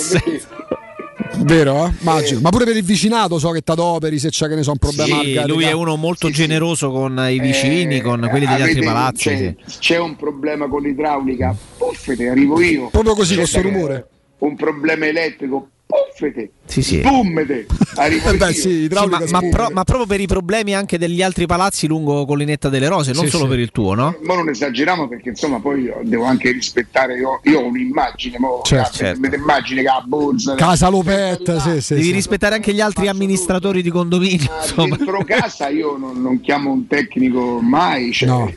Vero? 1.39 1.85
eh? 1.85 1.91
Immagino. 2.01 2.39
Ma 2.41 2.49
pure 2.49 2.65
per 2.65 2.75
il 2.75 2.83
vicinato 2.83 3.39
so 3.39 3.51
che 3.51 3.61
t'adoperi 3.61 4.17
se 4.19 4.29
c'è 4.29 4.47
che 4.47 4.55
ne 4.55 4.63
so 4.63 4.71
un 4.71 4.77
problema. 4.77 5.21
Sì, 5.21 5.41
lui 5.47 5.63
è 5.65 5.71
uno 5.71 5.95
molto 5.95 6.29
generoso 6.29 6.91
con 6.91 7.17
i 7.29 7.39
vicini, 7.39 8.01
con 8.01 8.25
quelli 8.29 8.45
degli 8.45 8.61
altri 8.61 8.83
palazzi. 8.83 9.29
c'è, 9.29 9.55
sì. 9.65 9.77
c'è 9.79 9.99
un 9.99 10.15
problema 10.15 10.67
con 10.67 10.81
l'idraulica, 10.81 11.55
puffete, 11.77 12.29
arrivo 12.29 12.61
io. 12.61 12.89
Proprio 12.89 13.13
così, 13.15 13.33
C'è 13.33 13.39
con 13.39 13.47
sto 13.47 13.61
da- 13.61 13.63
rumore. 13.69 14.07
Un 14.37 14.55
problema 14.55 15.05
elettrico, 15.05 15.69
puffete, 15.85 16.51
Sì, 16.65 16.81
sì. 16.81 16.99
spummete, 16.99 17.65
Eh 17.97 18.35
beh, 18.37 18.53
sì, 18.53 18.89
Sì, 18.91 19.07
ma, 19.07 19.21
ma 19.29 19.39
pro- 19.49 19.69
ma 19.71 19.83
proprio 19.83 20.05
per 20.05 20.19
i 20.19 20.27
problemi 20.27 20.75
anche 20.75 20.97
degli 20.97 21.21
altri 21.21 21.45
palazzi 21.45 21.87
lungo 21.87 22.25
Collinetta 22.25 22.67
delle 22.69 22.87
Rose, 22.89 23.13
non 23.13 23.23
Sì, 23.25 23.29
solo 23.29 23.43
sì. 23.45 23.49
per 23.51 23.59
il 23.59 23.71
tuo, 23.71 23.93
no? 23.93 24.17
Ma 24.23 24.35
non 24.35 24.49
esageriamo 24.49 25.07
perché 25.07 25.29
insomma 25.29 25.59
poi 25.59 25.83
io 25.83 26.01
devo 26.03 26.25
anche 26.25 26.51
rispettare, 26.51 27.15
io, 27.15 27.39
io 27.43 27.59
ho 27.61 27.65
un'immagine, 27.65 28.37
mo, 28.39 28.61
Certo, 28.63 28.97
certo. 28.97 29.19
mi 29.21 29.29
immagine 29.33 29.81
che 29.83 29.87
ha 29.87 30.03
borsa. 30.05 30.55
Casa 30.55 30.89
Lopet, 30.89 31.55
sì, 31.57 31.81
sì, 31.81 31.93
Devi 31.93 32.05
sì. 32.07 32.11
rispettare 32.11 32.55
anche 32.55 32.73
gli 32.73 32.81
altri 32.81 33.07
amministratori 33.07 33.81
di 33.81 33.89
condominio. 33.89 34.47
Ma 34.49 34.61
Insomma. 34.63 34.95
dentro 34.97 35.23
casa 35.23 35.69
io 35.69 35.95
non, 35.97 36.21
non 36.21 36.41
chiamo 36.41 36.71
un 36.71 36.87
tecnico 36.87 37.59
mai. 37.61 38.11
Cioè, 38.11 38.27
No. 38.27 38.51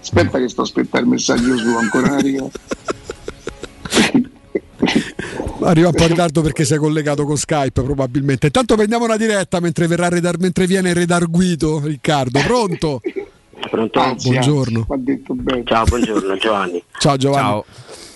Aspetta 0.00 0.38
che 0.38 0.50
sto 0.50 0.60
aspettando 0.60 1.06
il 1.06 1.12
messaggio 1.14 1.56
su 1.56 1.66
ancora 1.80 2.08
una 2.08 2.18
riga. 2.20 2.44
Arriva 5.64 5.88
un 5.88 5.94
po' 5.94 6.02
in 6.02 6.08
ritardo 6.14 6.40
perché 6.42 6.64
sei 6.64 6.78
collegato 6.78 7.24
con 7.24 7.36
Skype 7.36 7.82
probabilmente. 7.82 8.46
Intanto 8.46 8.76
prendiamo 8.76 9.04
una 9.04 9.16
diretta 9.16 9.60
mentre, 9.60 9.86
verrà 9.86 10.08
redar- 10.08 10.38
mentre 10.38 10.66
viene 10.66 10.92
redarguito 10.92 11.80
Riccardo. 11.82 12.40
Pronto? 12.40 13.00
Pronto? 13.70 14.00
Anzi, 14.00 14.30
Buongiorno. 14.30 14.86
Ciao, 15.64 15.84
buongiorno 15.84 16.36
Giovanni. 16.36 16.82
Ciao 16.98 17.16
Giovanni. 17.16 17.62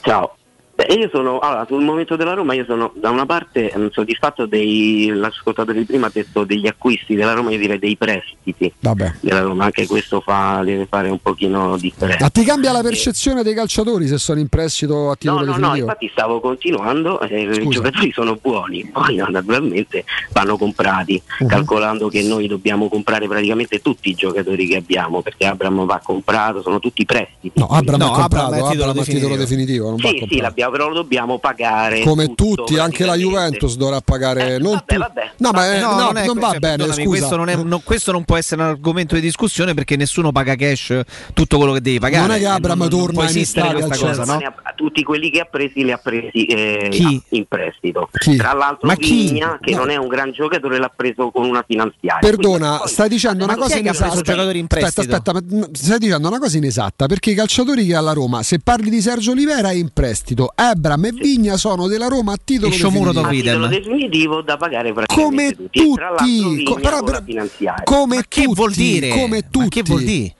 Ciao. 0.03 0.38
Beh, 0.79 0.95
io 0.95 1.09
sono, 1.13 1.41
allora, 1.41 1.65
sul 1.67 1.83
momento 1.83 2.15
della 2.15 2.35
Roma 2.35 2.55
io 2.55 2.65
sono 2.65 2.93
da 2.95 3.11
una 3.11 3.27
parte 3.27 3.73
mm, 3.77 3.87
soddisfatto 3.91 4.47
dei, 4.47 5.09
l'ascoltatore 5.13 5.77
di 5.81 5.85
prima 5.85 6.07
ha 6.07 6.11
detto 6.13 6.45
degli 6.45 6.69
acquisti 6.69 7.17
della 7.17 7.33
Roma, 7.33 7.51
io 7.51 7.59
direi 7.59 7.81
dei 7.81 7.97
prestiti 7.97 8.73
Vabbè. 8.79 9.15
della 9.21 9.41
Roma, 9.41 9.65
anche 9.65 9.89
questo 9.89 10.21
fa, 10.21 10.63
deve 10.65 10.87
fare 10.89 11.09
un 11.09 11.19
pochino 11.19 11.77
differenza. 11.79 12.23
Ma 12.23 12.31
ti 12.31 12.45
cambia 12.45 12.71
la 12.71 12.83
percezione 12.83 13.43
dei 13.43 13.55
calciatori 13.55 14.07
se 14.07 14.19
sono 14.19 14.39
in 14.39 14.47
prestito 14.47 14.95
a 14.95 15.07
No, 15.09 15.15
titolo 15.17 15.39
no, 15.39 15.45
no, 15.47 15.51
definitivo? 15.51 15.77
infatti 15.87 16.09
stavo 16.13 16.39
continuando, 16.39 17.21
eh, 17.23 17.41
i 17.61 17.69
giocatori 17.69 18.13
sono 18.13 18.39
buoni, 18.41 18.85
poi 18.95 19.17
no, 19.17 19.27
naturalmente 19.29 20.05
vanno 20.33 20.57
comprati, 20.57 21.21
Mhm. 21.41 21.49
calcolando 21.49 22.09
che 22.09 22.23
noi 22.23 22.47
dobbiamo 22.47 22.89
comprare 22.89 23.27
praticamente 23.27 23.81
tutti 23.81 24.11
i 24.11 24.15
giocatori 24.15 24.69
che 24.69 24.77
abbiamo, 24.77 25.23
perché 25.23 25.45
Abram 25.45 25.85
va 25.87 26.01
comprato, 26.05 26.63
sono 26.63 26.79
tutti 26.79 27.05
prestiti. 27.05 27.59
No, 27.59 27.67
Abram 27.67 27.99
No, 27.99 28.07
è 28.07 28.15
comprato, 28.15 28.45
Abram 28.45 28.53
è 28.53 28.59
Abram 28.59 28.71
titolo 28.71 29.01
a 29.01 29.05
titolo 29.05 29.37
definitivo, 29.37 29.89
non 29.91 29.97
va 29.97 30.09
Sì, 30.09 30.15
sì, 30.15 30.19
comprato. 30.21 30.45
Però 30.71 30.89
lo 30.89 30.95
dobbiamo 30.95 31.39
pagare. 31.39 32.01
Come 32.01 32.27
tutto, 32.35 32.65
tutti, 32.65 32.79
anche 32.79 33.05
la 33.05 33.15
Juventus 33.17 33.77
dovrà 33.77 34.01
pagare. 34.01 34.59
non 34.59 34.83
tu- 34.87 34.97
No, 35.39 35.51
ma 35.53 35.75
eh, 35.75 35.81
No, 35.81 35.93
no, 35.95 35.99
non, 36.07 36.17
è- 36.19 36.27
non 36.27 36.39
va 36.39 36.51
cioè, 36.51 36.59
bene. 36.59 36.85
Scusa. 36.93 37.03
Questo 37.05 37.37
non, 37.37 37.49
è- 37.49 37.57
non- 37.57 37.83
questo 37.85 38.13
non 38.13 38.25
può 38.25 38.37
essere 38.37 38.63
un 38.63 38.69
argomento 38.69 39.15
di 39.15 39.21
discussione 39.21 39.75
perché 39.75 39.97
nessuno 39.97 40.33
paga 40.33 40.55
cash 40.57 41.01
tutto 41.35 41.57
quello 41.59 41.73
che 41.73 41.81
devi 41.81 41.99
pagare. 41.99 42.27
Non 42.27 42.37
è 42.37 42.39
che 42.39 42.47
Abram 42.47 42.79
non, 42.79 42.89
non 42.89 42.99
torna 42.99 43.13
può 43.13 43.23
in 43.23 43.29
esistere 43.29 43.67
estate 43.69 43.87
questa 43.87 44.07
cosa, 44.07 44.25
no? 44.25 44.33
Ha- 44.63 44.73
tutti 44.75 45.03
quelli 45.03 45.31
che 45.31 45.41
ha 45.41 45.45
presi 45.45 45.85
li 45.85 45.91
ha 45.93 45.99
presi 45.99 46.45
eh, 46.47 46.89
Chi? 46.91 47.21
in 47.31 47.47
prestito. 47.47 48.09
Chi? 48.13 48.37
Tra 48.37 48.53
l'altro 48.53 48.87
Ma 48.87 48.95
chi? 48.97 49.29
Vigna, 49.29 49.59
che 49.61 49.73
No. 49.73 49.79
non 49.79 49.91
è 49.91 49.97
un 49.97 50.07
gran 50.09 50.31
giocatore, 50.33 50.79
l'ha 50.79 50.93
preso 50.95 51.31
con 51.31 51.45
una 51.47 51.65
finanziaria. 51.67 52.21
Perdona, 52.29 52.83
stai 52.87 53.09
dicendo 53.09 53.45
una 53.45 53.55
chi 53.55 53.61
cosa 53.61 53.75
è 53.77 53.83
che 53.83 53.89
ha 53.89 53.93
preso 53.93 54.05
inesatta. 54.05 54.33
giocatori 54.33 54.59
in 54.59 54.67
Aspetta, 54.69 54.91
prestito? 54.93 55.17
aspetta, 55.17 55.57
ma, 55.57 55.69
stai 55.73 55.99
dicendo 55.99 56.29
una 56.29 56.39
cosa 56.39 56.57
inesatta 56.57 57.07
perché 57.07 57.31
i 57.31 57.35
calciatori 57.35 57.87
che 57.87 57.95
ha 57.97 58.01
la 58.01 58.13
Roma, 58.13 58.43
se 58.43 58.59
parli 58.61 58.91
di 58.91 59.01
Sergio 59.01 59.33
Olivera 59.33 59.71
è 59.71 59.75
in 59.75 59.91
prestito, 59.93 60.53
Abram 60.61 61.05
e 61.05 61.13
Vigna 61.13 61.57
sono 61.57 61.87
della 61.87 62.09
Roma 62.09 62.33
a 62.33 62.37
titolo 62.43 62.71
definitivo. 62.71 63.21
a 63.21 63.29
titolo 63.29 63.67
definitivo 63.69 64.41
da 64.43 64.57
pagare 64.57 64.93
Come 65.07 65.53
tutti. 65.53 65.93
Tra 65.95 66.11
l'altro 66.11 66.27
tutti, 66.27 66.63
co- 66.65 66.75
però- 66.75 67.23
finanziaria. 67.25 67.83
Come 67.85 68.25
che 68.27 68.43
tutti, 68.43 68.55
vuol 68.55 68.73
dire? 68.73 69.09
Come 69.11 69.29
Ma 69.43 69.49
tutti. 69.49 69.69
che 69.69 69.83
vuol 69.85 70.03
dire? 70.03 70.35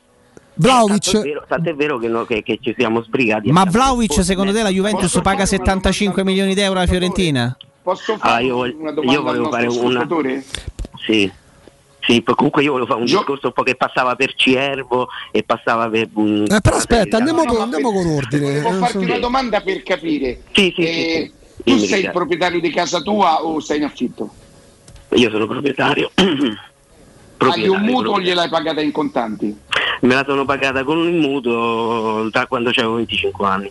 Vlaovic 0.55 1.03
Tanto 1.05 1.21
è 1.21 1.23
vero, 1.23 1.45
tanto 1.47 1.71
è 1.71 1.75
vero 1.75 1.99
che, 1.99 2.09
no- 2.09 2.25
che- 2.25 2.43
che 2.43 2.59
ci 2.61 2.75
siamo 2.77 3.01
sbrigati. 3.03 3.53
Ma 3.53 3.63
Vlaovic 3.65 4.25
secondo 4.25 4.53
te 4.53 4.63
la 4.63 4.71
Juventus 4.71 5.21
paga 5.23 5.47
75 5.47 6.25
milioni 6.25 6.53
di 6.55 6.61
euro 6.63 6.81
alla 6.81 6.89
Fiorentina? 6.89 7.57
Posso 7.81 8.17
fare 8.19 8.35
Ah, 8.35 8.41
io, 8.41 8.57
voglio- 8.57 9.03
io 9.05 9.23
volevo 9.23 9.51
fare 9.51 9.67
una 9.69 10.07
Sì. 11.07 11.31
Sì, 12.09 12.23
poi 12.23 12.35
comunque 12.37 12.63
io 12.63 12.71
volevo 12.73 12.89
fare 12.89 13.01
un 13.01 13.05
discorso 13.07 13.49
un 13.49 13.53
po' 13.53 13.63
che 13.63 13.75
passava 13.75 14.17
per 14.17 14.33
Ciervo 14.35 15.09
e 15.31 15.43
passava 15.43 15.91
per 15.91 16.09
mm, 16.19 16.45
Eh, 16.47 16.61
però 16.63 16.77
aspetta, 16.77 17.19
andiamo, 17.19 17.43
No, 17.45 17.53
ma 17.53 17.63
andiamo 17.65 17.93
con 17.93 18.07
ordine. 18.07 18.51
Devo 18.51 18.69
Eh, 18.71 18.73
farti 18.73 18.93
so- 18.93 18.99
una 19.01 19.19
domanda 19.19 19.61
per 19.61 19.83
capire. 19.83 20.41
Sì, 20.53 20.73
sì, 20.75 20.81
Eh, 20.83 20.87
sì, 20.87 21.33
sì. 21.75 21.81
Tu 21.81 21.85
sei 21.85 22.05
il 22.05 22.11
proprietario 22.11 22.61
di 22.61 22.71
casa 22.71 23.01
tua 23.03 23.45
o 23.45 23.61
sei 23.61 23.77
in 23.77 23.85
affitto? 23.85 24.31
Io 25.11 25.31
sono 25.31 25.47
proprietario. 25.47 26.11
Hai 26.17 26.27
un 26.27 26.57
Proprietario, 27.37 27.73
mutuo 27.75 27.99
o 27.99 28.03
proprietario. 28.15 28.23
gliel'hai 28.25 28.49
pagata 28.49 28.81
in 28.81 28.91
contanti? 28.93 29.59
Me 30.01 30.15
la 30.15 30.25
sono 30.27 30.45
pagata 30.47 30.85
con 30.85 30.97
un 30.97 31.19
mutuo 31.19 32.29
da 32.31 32.47
quando 32.47 32.71
avevo 32.71 32.95
25 32.95 33.47
anni. 33.47 33.71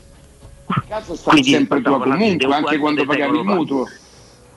Casa 0.87 1.15
sta 1.15 1.31
Quindi 1.31 1.49
sempre 1.49 1.81
tua 1.81 1.99
comunque, 1.99 2.45
un 2.45 2.53
anche 2.53 2.77
quando 2.77 3.03
pagavi 3.03 3.37
il 3.39 3.43
mutuo. 3.45 3.87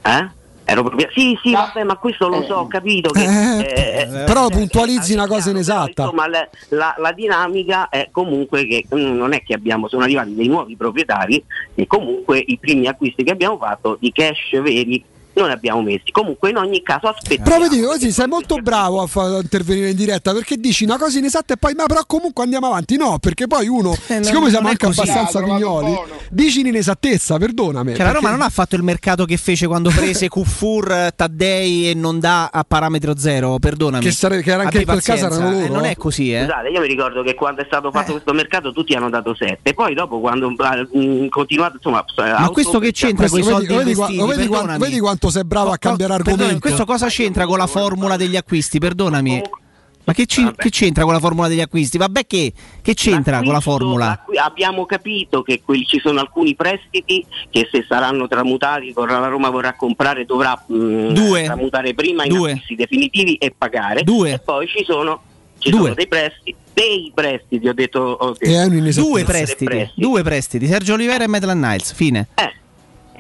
Eh? 0.03 0.39
Ero 0.71 0.85
proprio... 0.85 1.09
Sì, 1.13 1.37
sì, 1.43 1.51
vabbè, 1.53 1.83
ma 1.83 1.97
questo 1.97 2.29
lo 2.29 2.45
so, 2.45 2.55
ho 2.55 2.67
capito 2.69 3.11
che... 3.11 3.25
eh, 3.59 4.07
Però 4.25 4.47
puntualizzi 4.49 5.15
una 5.15 5.27
cosa 5.27 5.51
inesatta. 5.51 6.03
Insomma, 6.03 6.29
la, 6.29 6.49
la- 6.69 6.95
la 6.97 7.13
dinamica 7.13 7.89
è 7.89 8.09
comunque 8.13 8.65
che 8.67 8.85
mm, 8.95 9.17
non 9.17 9.33
è 9.33 9.43
che 9.43 9.55
abbiamo, 9.55 9.89
sono 9.89 10.05
arrivati 10.05 10.33
dei 10.35 10.47
nuovi 10.47 10.77
proprietari 10.77 11.43
e 11.75 11.87
comunque 11.89 12.39
i 12.47 12.57
primi 12.59 12.87
acquisti 12.87 13.25
che 13.25 13.33
abbiamo 13.33 13.59
fatto 13.59 13.97
di 13.99 14.13
cash 14.13 14.61
veri 14.61 15.03
non 15.35 15.51
abbiamo 15.51 15.83
messi. 15.83 16.11
Comunque 16.13 16.51
in 16.51 16.57
ogni 16.57 16.83
caso 16.83 17.09
aspettiamo. 17.09 17.45
Però 17.45 17.59
vedi, 17.59 17.81
così 17.83 18.11
sei 18.11 18.27
molto 18.27 18.57
bravo 18.57 19.03
a, 19.03 19.07
fa- 19.07 19.39
intervenire 19.41 19.91
in 19.91 19.97
diretta 19.97 20.33
perché 20.33 20.57
dici 20.57 20.85
una 20.85 20.99
cosa 20.99 21.19
inesatta 21.19 21.55
e 21.55 21.57
poi, 21.57 21.75
ma 21.75 21.87
però 21.87 22.03
comunque 22.07 22.43
andiamo 22.45 22.67
avanti. 22.67 22.97
No, 22.97 23.19
perché 23.19 23.47
poi 23.47 23.69
uno, 23.69 23.95
non- 24.09 24.25
siccome 24.25 24.49
siamo 24.51 24.67
non 24.67 24.67
è 24.67 24.71
anche 24.71 24.87
così. 24.87 25.01
abbastanza 25.01 25.39
Ah, 25.39 25.43
pignoli, 25.43 25.99
dici 26.31 26.63
l'inesattezza, 26.63 27.39
perdonami. 27.39 27.95
Cioè, 27.95 28.05
la 28.07 28.13
Roma 28.13 28.31
non 28.31 28.43
ha 28.43 28.49
fatto 28.49 28.77
il 28.77 28.83
mercato 28.83 29.25
che 29.25 29.37
fece 29.37 29.67
quando 29.67 29.91
prese 29.95 30.29
Kufur, 30.29 31.13
Taddei 31.15 31.91
e 31.91 31.95
non 31.95 32.19
dà 32.21 32.51
a 32.53 32.65
parametro 32.65 33.17
zero, 33.17 33.59
perdonami. 33.59 34.05
Che 34.05 34.11
sare- 34.11 34.43
che 34.43 34.51
era 34.51 34.63
anche 34.63 34.79
Abbi 34.79 34.87
in 34.87 34.91
quel 34.93 35.03
caso 35.03 35.29
pazienza, 35.29 35.47
erano 35.47 35.59
eh, 35.65 35.69
loro. 35.69 35.75
non 35.81 35.85
è 35.85 35.97
così, 35.97 36.33
eh. 36.33 36.41
Scusate, 36.43 36.69
io 36.69 36.81
mi 36.81 36.87
ricordo 36.89 37.23
che 37.23 37.35
quando 37.35 37.63
è 37.63 37.65
stato 37.67 37.91
fatto 37.91 38.13
questo 38.13 38.33
mercato 38.33 38.73
tutti 38.73 38.95
hanno 38.95 39.11
dato 39.11 39.35
7, 39.35 39.75
poi 39.75 39.95
dopo 39.95 40.21
quando 40.21 40.53
ha 40.59 40.87
mm, 40.97 41.29
continuato, 41.29 41.77
insomma, 41.77 42.05
Ma 42.17 42.49
questo 42.51 42.79
che 42.79 42.93
c'entra 42.93 43.29
con 43.29 43.39
i 43.39 43.43
Vedi- 43.43 43.53
soldi 43.55 43.67
vedi, 43.75 43.95
vedi 43.95 44.49
vedi 44.79 44.99
quanto 44.99 45.20
sei 45.29 45.45
bravo 45.45 45.71
a 45.71 45.77
cambiare 45.79 46.15
argomento. 46.15 46.61
questo 46.61 46.85
cosa 46.85 47.09
c'entra 47.09 47.45
con 47.47 47.59
la 47.59 47.67
formula 47.67 48.17
degli 48.17 48.37
acquisti? 48.37 48.79
Perdonami. 48.79 49.43
Ma 50.03 50.15
che, 50.15 50.25
ci- 50.27 50.51
che 50.57 50.71
c'entra 50.71 51.05
con 51.05 51.13
la 51.13 51.21
formula 51.21 51.47
degli 51.47 51.61
acquisti? 51.61 51.99
Vabbè 51.99 52.27
che, 52.27 52.53
che 52.83 52.95
c'entra 52.95 53.43
con 53.43 53.53
la 53.53 53.61
formula? 53.61 54.25
Abbiamo 54.43 54.87
capito 54.87 55.43
che 55.43 55.61
quelli- 55.63 55.85
ci 55.85 56.01
sono 56.03 56.19
alcuni 56.21 56.55
prestiti 56.57 57.25
che 57.51 57.69
se 57.71 57.85
saranno 57.87 58.27
tramutati, 58.27 58.93
vorrà- 58.93 59.19
la 59.21 59.29
Roma 59.29 59.51
vorrà 59.51 59.75
comprare, 59.75 60.25
dovrà 60.25 60.61
mm, 60.73 61.11
Due. 61.11 61.45
tramutare 61.45 61.95
prima 61.95 62.25
in 62.25 62.31
Due. 62.35 62.51
acquisti 62.53 62.75
definitivi 62.77 63.35
e 63.37 63.53
pagare. 63.57 64.03
Due. 64.03 64.33
E 64.33 64.39
poi 64.39 64.67
ci 64.67 64.83
sono, 64.85 65.21
ci 65.59 65.71
sono 65.71 65.93
dei 65.95 66.09
prestiti, 66.09 66.57
dei 66.73 67.13
prestiti, 67.15 67.69
ho 67.69 67.75
detto, 67.75 68.01
ho 68.01 68.35
detto. 68.37 69.01
Due 69.03 69.23
Dei 69.23 69.25
prestiti, 69.25 69.91
due 69.97 70.23
prestiti, 70.23 70.67
Sergio 70.67 70.95
Olivera 70.95 71.23
e 71.25 71.29
Maitland 71.29 71.63
Niles, 71.63 71.93
fine. 71.93 72.27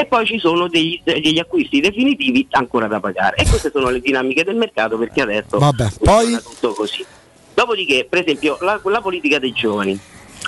E 0.01 0.07
poi 0.07 0.25
ci 0.25 0.39
sono 0.39 0.67
degli, 0.67 0.99
degli 1.05 1.39
acquisti 1.39 1.79
definitivi 1.79 2.47
ancora 2.53 2.87
da 2.87 3.01
pagare. 3.01 3.37
E 3.37 3.47
queste 3.47 3.70
sono 3.70 3.91
le 3.91 4.01
dinamiche 4.01 4.45
del 4.45 4.57
mercato 4.57 4.97
perché 4.97 5.20
adesso 5.20 5.59
Vabbè, 5.59 5.89
funziona 5.91 6.41
tutto 6.41 6.73
così. 6.73 7.05
Dopodiché, 7.53 8.07
per 8.09 8.20
esempio, 8.20 8.57
la, 8.62 8.81
la 8.83 9.03
politica 9.03 9.39
dei 9.39 9.53
giovani, 9.53 9.99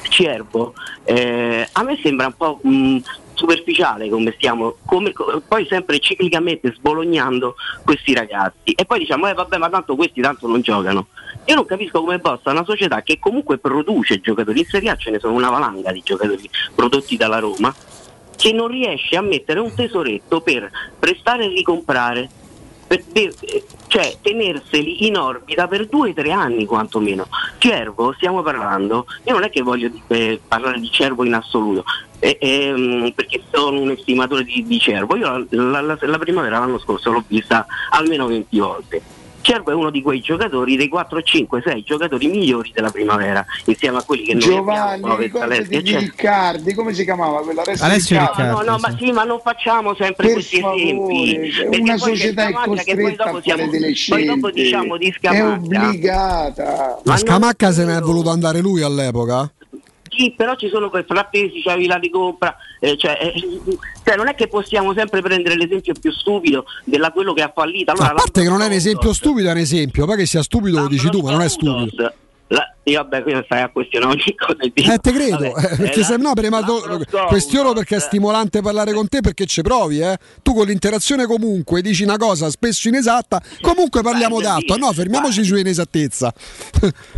Cervo, 0.09 0.73
eh, 1.05 1.69
a 1.71 1.83
me 1.83 1.99
sembra 2.03 2.27
un 2.29 2.35
po' 2.35 2.61
mh, 2.63 2.99
superficiale 3.35 4.09
come 4.09 4.33
stiamo, 4.35 4.77
come- 4.87 5.13
co- 5.13 5.43
poi 5.47 5.67
sempre 5.67 5.99
ciclicamente 5.99 6.73
sbolognando 6.75 7.55
questi 7.85 8.15
ragazzi 8.15 8.73
e 8.75 8.87
poi 8.87 9.01
diciamo, 9.01 9.29
eh 9.29 9.35
vabbè, 9.35 9.59
ma 9.59 9.69
tanto 9.69 9.97
questi 9.97 10.23
tanto 10.23 10.47
non 10.49 10.63
giocano. 10.63 11.09
Io 11.45 11.55
non 11.55 11.67
capisco 11.67 12.01
come 12.01 12.21
possa 12.21 12.53
una 12.53 12.65
società 12.65 13.03
che 13.03 13.19
comunque 13.19 13.59
produce 13.59 14.21
giocatori, 14.21 14.61
in 14.61 14.67
Serie 14.67 14.91
A 14.91 14.97
ce 14.97 15.11
ne 15.11 15.19
sono 15.19 15.35
una 15.35 15.51
valanga 15.51 15.93
di 15.93 16.01
giocatori 16.03 16.49
prodotti 16.75 17.19
dalla 17.19 17.39
Roma, 17.39 17.75
che 18.43 18.51
non 18.53 18.67
riesce 18.67 19.17
a 19.17 19.21
mettere 19.21 19.61
un 19.61 19.73
tesoretto 19.73 20.41
per 20.41 20.69
prestare 20.99 21.45
e 21.45 21.49
ricomprare, 21.49 22.29
per, 22.89 23.05
per- 23.12 23.33
eh, 23.39 23.65
cioè 23.87 24.17
tenerseli 24.21 25.07
in 25.07 25.17
orbita 25.17 25.69
per 25.69 25.87
due 25.87 26.11
o 26.11 26.12
tre 26.12 26.33
anni 26.33 26.65
quantomeno. 26.67 27.29
Cervo, 27.59 28.12
stiamo 28.15 28.43
parlando, 28.43 29.07
io 29.27 29.33
non 29.35 29.45
è 29.45 29.51
che 29.51 29.62
voglio 29.62 29.89
eh, 30.09 30.41
parlare 30.49 30.81
di 30.81 30.91
Cervo 30.91 31.23
in 31.23 31.35
assoluto, 31.35 31.85
eh, 32.19 32.37
ehm, 32.41 33.12
perché 33.15 33.43
sono 33.49 33.79
un 33.79 33.93
estimatore 33.93 34.43
di, 34.43 34.65
di 34.67 34.81
Cervo, 34.81 35.15
io 35.15 35.47
la, 35.51 35.81
la- 35.81 35.97
la- 36.01 36.19
primavera 36.19 36.59
l'anno 36.59 36.81
scorso 36.81 37.12
l'ho 37.12 37.23
vista 37.29 37.65
almeno 37.91 38.27
20 38.27 38.59
volte. 38.59 39.03
Cervo 39.43 39.71
è 39.71 39.75
uno 39.75 39.91
di 39.91 40.01
quei 40.03 40.21
giocatori, 40.21 40.77
dei 40.77 40.89
4, 40.89 41.21
5, 41.23 41.62
6 41.65 41.83
giocatori 41.83 42.29
migliori 42.29 42.71
della 42.73 42.91
primavera, 42.91 43.45
insieme 43.67 43.99
a 43.99 44.03
quelli 44.03 44.23
che 44.23 44.35
noi 44.35 44.43
abbiamo, 44.57 45.19
Giovanni, 45.19 45.31
Alessi, 45.41 45.69
di 45.69 45.77
eccetera. 45.77 45.99
Riccardi, 46.01 46.75
come 46.75 46.95
si 46.95 47.05
chiamava 47.05 47.43
quella? 47.43 47.62
Alessio 47.81 48.21
No, 48.39 48.62
no, 48.65 48.79
ma 48.79 48.97
sì, 48.99 49.11
ma 49.12 49.25
non 49.25 49.41
facciamo 49.43 49.95
sempre 49.95 50.25
Per 50.27 50.35
questi 50.35 50.61
favore, 50.61 50.83
esempi. 50.83 51.51
perché 51.69 51.81
una 51.81 51.97
poi 51.97 51.99
società 52.17 52.43
è 52.47 52.51
Scamacca 52.53 52.83
che 52.83 52.95
poi 52.95 53.03
costretta 53.03 53.25
dopo 53.25 53.37
a 53.37 53.41
fare 53.41 53.43
siamo- 53.57 53.71
delle 53.71 53.93
Poi 54.09 54.25
dopo 54.25 54.47
scelte. 54.49 54.62
diciamo 54.62 54.97
di 54.97 55.09
È 55.09 55.12
Scamacca. 55.12 55.53
obbligata. 55.55 57.01
Ma 57.05 57.17
Scamacca 57.17 57.73
se 57.73 57.85
ne 57.85 57.97
è 57.97 58.01
voluto 58.01 58.31
andare 58.31 58.61
lui 58.61 58.83
all'epoca? 58.83 59.51
Sì, 60.15 60.34
però 60.36 60.55
ci 60.57 60.68
sono 60.68 60.91
quei 60.91 61.05
frattesi, 61.05 61.62
c'avevi 61.62 61.86
la 61.86 61.97
ricompra, 61.97 62.55
eh, 62.81 62.97
cioè, 62.99 63.18
eh, 63.20 63.34
cioè, 64.05 64.16
non 64.16 64.28
è 64.28 64.34
che 64.34 64.47
possiamo 64.47 64.92
sempre 64.92 65.23
prendere 65.23 65.57
l'esempio 65.57 65.94
più 65.99 66.12
stupido 66.12 66.66
della 66.84 67.10
quello 67.12 67.32
che 67.32 67.42
ha 67.42 67.50
fallito. 67.55 67.92
Allora, 67.92 68.10
a 68.10 68.15
parte 68.15 68.42
che 68.42 68.49
non 68.49 68.60
è 68.60 68.66
un 68.66 68.73
esempio 68.73 69.12
stupido, 69.15 69.49
è 69.49 69.52
un 69.52 69.58
esempio. 69.58 70.05
Poi 70.05 70.16
che 70.16 70.26
sia 70.26 70.42
stupido 70.42 70.81
lo 70.81 70.89
dici 70.89 71.08
tu, 71.08 71.20
ma 71.20 71.31
non 71.31 71.41
è 71.41 71.49
stupido. 71.49 72.12
La- 72.49 72.67
io 72.85 73.01
vabbè, 73.01 73.23
qui 73.23 73.41
stai 73.45 73.62
a 73.62 73.71
questionare 73.71 74.12
ogni 74.12 74.35
cosa. 74.37 74.57
Eh, 74.95 74.99
te 74.99 75.12
credo, 75.12 75.53
vabbè, 75.53 75.73
eh, 75.73 75.77
perché 75.77 76.01
eh, 76.01 76.05
se 76.05 76.17
no, 76.17 76.33
prima 76.35 76.61
questiono 77.29 77.73
perché 77.73 77.97
è 77.97 78.01
stimolante 78.01 78.61
parlare 78.61 78.93
con 78.93 79.07
te 79.09 79.21
perché 79.21 79.47
ci 79.47 79.62
provi, 79.62 80.01
eh. 80.01 80.19
Tu 80.43 80.53
con 80.53 80.67
l'interazione 80.67 81.27
comunque 81.27 81.81
dici 81.81 82.03
una 82.03 82.17
cosa 82.17 82.51
spesso 82.51 82.89
inesatta, 82.89 83.41
comunque 83.61 84.03
parliamo 84.03 84.41
d'altro. 84.41 84.77
No, 84.77 84.93
fermiamoci 84.93 85.45
su 85.45 85.57
inesattezza. 85.57 86.33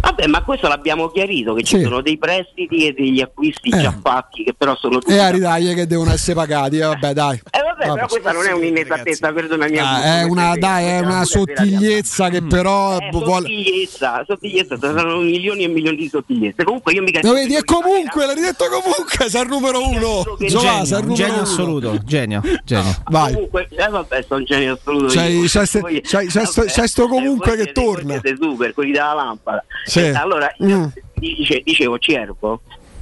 Vabbè, 0.00 0.26
ma 0.26 0.42
questo 0.44 0.68
l'abbiamo 0.68 1.08
chiarito, 1.08 1.54
che 1.54 1.62
ci 1.62 1.78
Sì. 1.78 1.82
sono 1.82 2.02
dei 2.02 2.18
prestiti 2.18 2.86
e 2.86 2.92
degli 2.92 3.20
acquisti 3.22 3.70
Eh. 3.70 3.78
già 3.80 3.98
fatti, 4.02 4.44
che 4.44 4.52
però 4.54 4.76
sono 4.76 4.98
tutti... 4.98 5.12
E 5.14 5.18
a 5.18 5.30
ridaglie 5.30 5.74
che 5.74 5.86
devono 5.86 6.12
essere 6.12 6.34
pagati, 6.34 6.76
eh, 6.76 6.84
vabbè, 6.84 7.12
dai. 7.14 7.40
Eh 7.50 7.62
vabbè, 7.76 7.92
però 7.94 8.06
questa 8.06 8.32
non 8.32 8.46
è 8.46 8.52
un'inesattezza, 8.52 9.32
perdonami. 9.32 9.78
Ah, 9.78 10.20
è 10.20 10.22
una, 10.24 10.54
dai, 10.56 10.84
è 10.86 10.98
una 11.00 11.24
sottigliezza 11.24 12.28
che 12.28 12.42
però 12.42 12.98
Eh, 12.98 13.08
vuole. 13.10 13.48
sottigliezza, 13.48 14.24
sottigliezza, 14.26 14.78
saranno 14.78 15.18
milioni 15.20 15.64
e 15.64 15.68
milioni 15.68 15.96
di 15.96 16.08
sottigliezze. 16.08 16.64
Comunque 16.64 16.92
io 16.92 17.02
mica 17.02 17.20
Lo 17.22 17.32
vedi, 17.32 17.54
e 17.56 17.64
comunque, 17.64 18.26
l'hai 18.26 18.34
detto 18.40 18.64
comunque, 18.68 19.28
sei 19.28 19.42
il 19.42 19.48
numero 19.48 19.86
uno. 19.88 20.22
Giovanni, 20.46 20.86
sei 20.86 21.00
il 21.00 21.04
genio, 21.04 21.06
numero 21.06 21.14
genio 21.14 21.32
uno. 21.34 21.42
assoluto, 21.42 21.98
genio, 22.04 22.42
genio. 22.64 22.96
Vai. 23.10 23.32
Comunque, 23.32 23.68
eh, 23.70 23.88
vabbè, 23.88 24.24
sono 24.26 24.40
un 24.40 24.44
genio 24.46 24.72
assoluto. 24.74 25.12
C'hai- 25.14 25.48
sto- 25.48 25.80
vabbè, 25.80 26.00
c'hai 26.72 26.88
sto 26.88 27.06
comunque 27.08 27.56
che 27.56 27.72
torna. 27.72 28.12
Siete 28.20 28.36
super, 28.40 28.72
quelli 28.74 28.92
della 28.92 29.12
lampada. 29.14 29.64
Sì. 29.84 30.00
Eh, 30.00 30.14
allora, 30.14 30.52
io 30.58 30.76
Mm. 30.78 30.86
dice- 31.14 31.62
dicevo, 31.64 31.98
Cervo, 31.98 32.60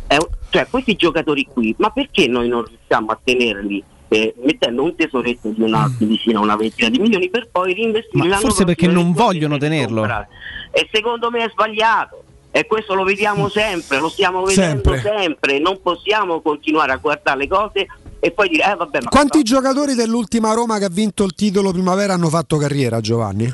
un- 0.09 0.18
cioè 0.51 0.67
questi 0.70 0.94
giocatori 0.97 1.47
qui, 1.52 1.75
ma 1.78 1.91
perché 1.91 2.26
noi 2.28 2.47
non 2.49 2.65
riusciamo 2.65 3.10
a 3.10 3.18
tenerli? 3.23 3.83
Eh, 4.12 4.34
mettendo 4.42 4.82
un 4.82 4.94
tesoretto 4.94 5.49
di 5.49 5.62
una, 5.62 5.91
vicino 5.99 6.41
a 6.41 6.42
una 6.42 6.57
ventina 6.57 6.91
di 6.91 6.99
milioni 6.99 7.31
per 7.31 7.49
poi 7.50 7.73
reinvestirli 7.73 8.28
Ma 8.28 8.36
forse 8.36 8.65
perché 8.65 8.86
non 8.86 9.12
vogliono 9.12 9.57
tenerlo. 9.57 10.00
comprare. 10.00 10.28
E 10.70 10.89
secondo 10.92 11.31
me 11.31 11.44
è 11.44 11.50
sbagliato. 11.50 12.23
E 12.50 12.66
questo 12.66 12.92
lo 12.92 13.02
vediamo 13.05 13.49
sempre, 13.49 13.99
lo 13.99 14.10
stiamo 14.10 14.42
vedendo 14.42 14.92
Sempre. 14.92 15.00
sempre. 15.00 15.58
Non 15.58 15.81
possiamo 15.82 16.42
continuare 16.42 16.92
a 16.92 16.97
guardare 16.97 17.39
le 17.39 17.49
cose 17.49 17.86
e 18.20 18.31
poi 18.31 18.49
dire, 18.50 18.70
eh 18.70 18.76
vabbè, 18.76 18.99
ma 19.02 19.08
Quanti 19.08 19.42
giocatori 19.42 19.94
dell'ultima 19.94 20.52
Roma 20.52 20.78
che 20.78 20.84
ha 20.84 20.91
vinto 20.91 21.24
il 21.24 21.32
titolo 21.34 21.73
primavera 21.73 22.12
hanno 22.12 22.28
fatto 22.28 22.58
carriera, 22.58 23.00
Giovanni? 23.00 23.52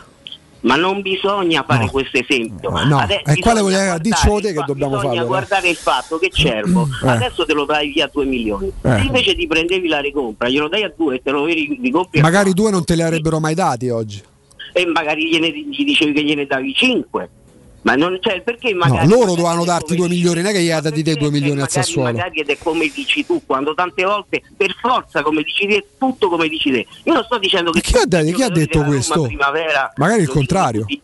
Ma 0.61 0.75
non 0.75 1.03
bisogna 1.03 1.63
fare 1.67 1.89
questo 1.89 2.19
esempio. 2.19 2.71
no. 2.85 2.99
Adesso 2.99 3.23
E 3.27 3.39
quale 3.39 3.61
bisogna 3.63 3.95
il 3.95 4.01
te 4.01 4.53
che 4.53 4.63
dobbiamo 4.67 4.95
bisogna 4.97 5.01
farlo, 5.15 5.19
dai. 5.19 5.27
guardare 5.27 5.69
il 5.69 5.77
fatto 5.77 6.19
che 6.19 6.31
Cervo 6.33 6.89
Eh. 7.05 7.09
adesso 7.09 7.45
te 7.47 7.53
lo 7.55 7.65
dai 7.65 7.93
via 7.93 8.07
a 8.07 8.11
2 8.13 8.25
milioni. 8.25 8.67
Eh. 8.67 8.73
Se 8.99 8.99
invece 9.05 9.35
ti 9.37 9.47
prendevi 9.47 9.87
la 9.87 10.01
ricompra, 10.01 10.49
glielo 10.49 10.69
dai 10.69 10.83
a 10.83 10.93
2 10.97 11.15
e 11.17 11.23
te 11.23 11.31
lo 11.31 11.45
ri- 11.45 11.79
ricompri 11.81 12.21
Magari 12.21 12.53
due 12.55 12.71
non 12.73 12.85
te 12.85 12.95
li 12.97 13.03
avrebbero 13.03 13.39
mai 13.39 13.55
dati 13.55 13.89
oggi. 13.89 14.21
e 14.73 14.87
magari 14.87 15.29
gliene, 15.29 15.49
gli 15.51 15.85
dicevi 15.85 16.13
che 16.13 16.23
gliene 16.25 16.47
davi 16.47 16.73
5. 16.75 17.29
Ma 17.83 17.95
non 17.95 18.19
cioè, 18.21 18.43
perché 18.43 18.73
No, 18.73 18.79
magari 18.87 19.09
loro 19.09 19.27
dovevano 19.31 19.65
darti 19.65 19.95
due 19.95 20.09
milioni, 20.09 20.43
non 20.43 20.51
è 20.51 20.53
che 20.55 20.61
gli 20.63 20.71
ha 20.71 20.81
dati 20.81 21.03
te 21.03 21.15
due 21.15 21.31
milioni 21.31 21.61
al 21.61 21.71
Sassuolo. 21.71 22.11
magari 22.13 22.41
ed 22.41 22.49
è 22.51 22.59
come 22.59 22.91
dici 22.93 23.25
tu, 23.25 23.41
quando 23.47 23.73
tante 23.75 24.03
volte 24.05 24.43
per 24.57 24.75
forza 24.81 25.23
come 25.23 25.43
dici 25.43 25.67
te, 25.67 25.87
tutto 25.97 26.29
come 26.29 26.49
dici 26.49 26.71
te. 26.71 26.87
Io 27.05 27.13
non 27.15 27.23
sto 27.25 27.39
dicendo 27.39 27.71
che 27.71 27.81
Chi 27.81 27.97
ha, 27.97 28.05
detto- 28.05 28.33
chi 28.37 28.43
ha 28.43 28.49
detto 28.49 28.83
questo? 28.83 29.29
Magari 29.97 30.23
il 30.23 30.29
contrario. 30.29 30.81
tutti- 30.81 31.01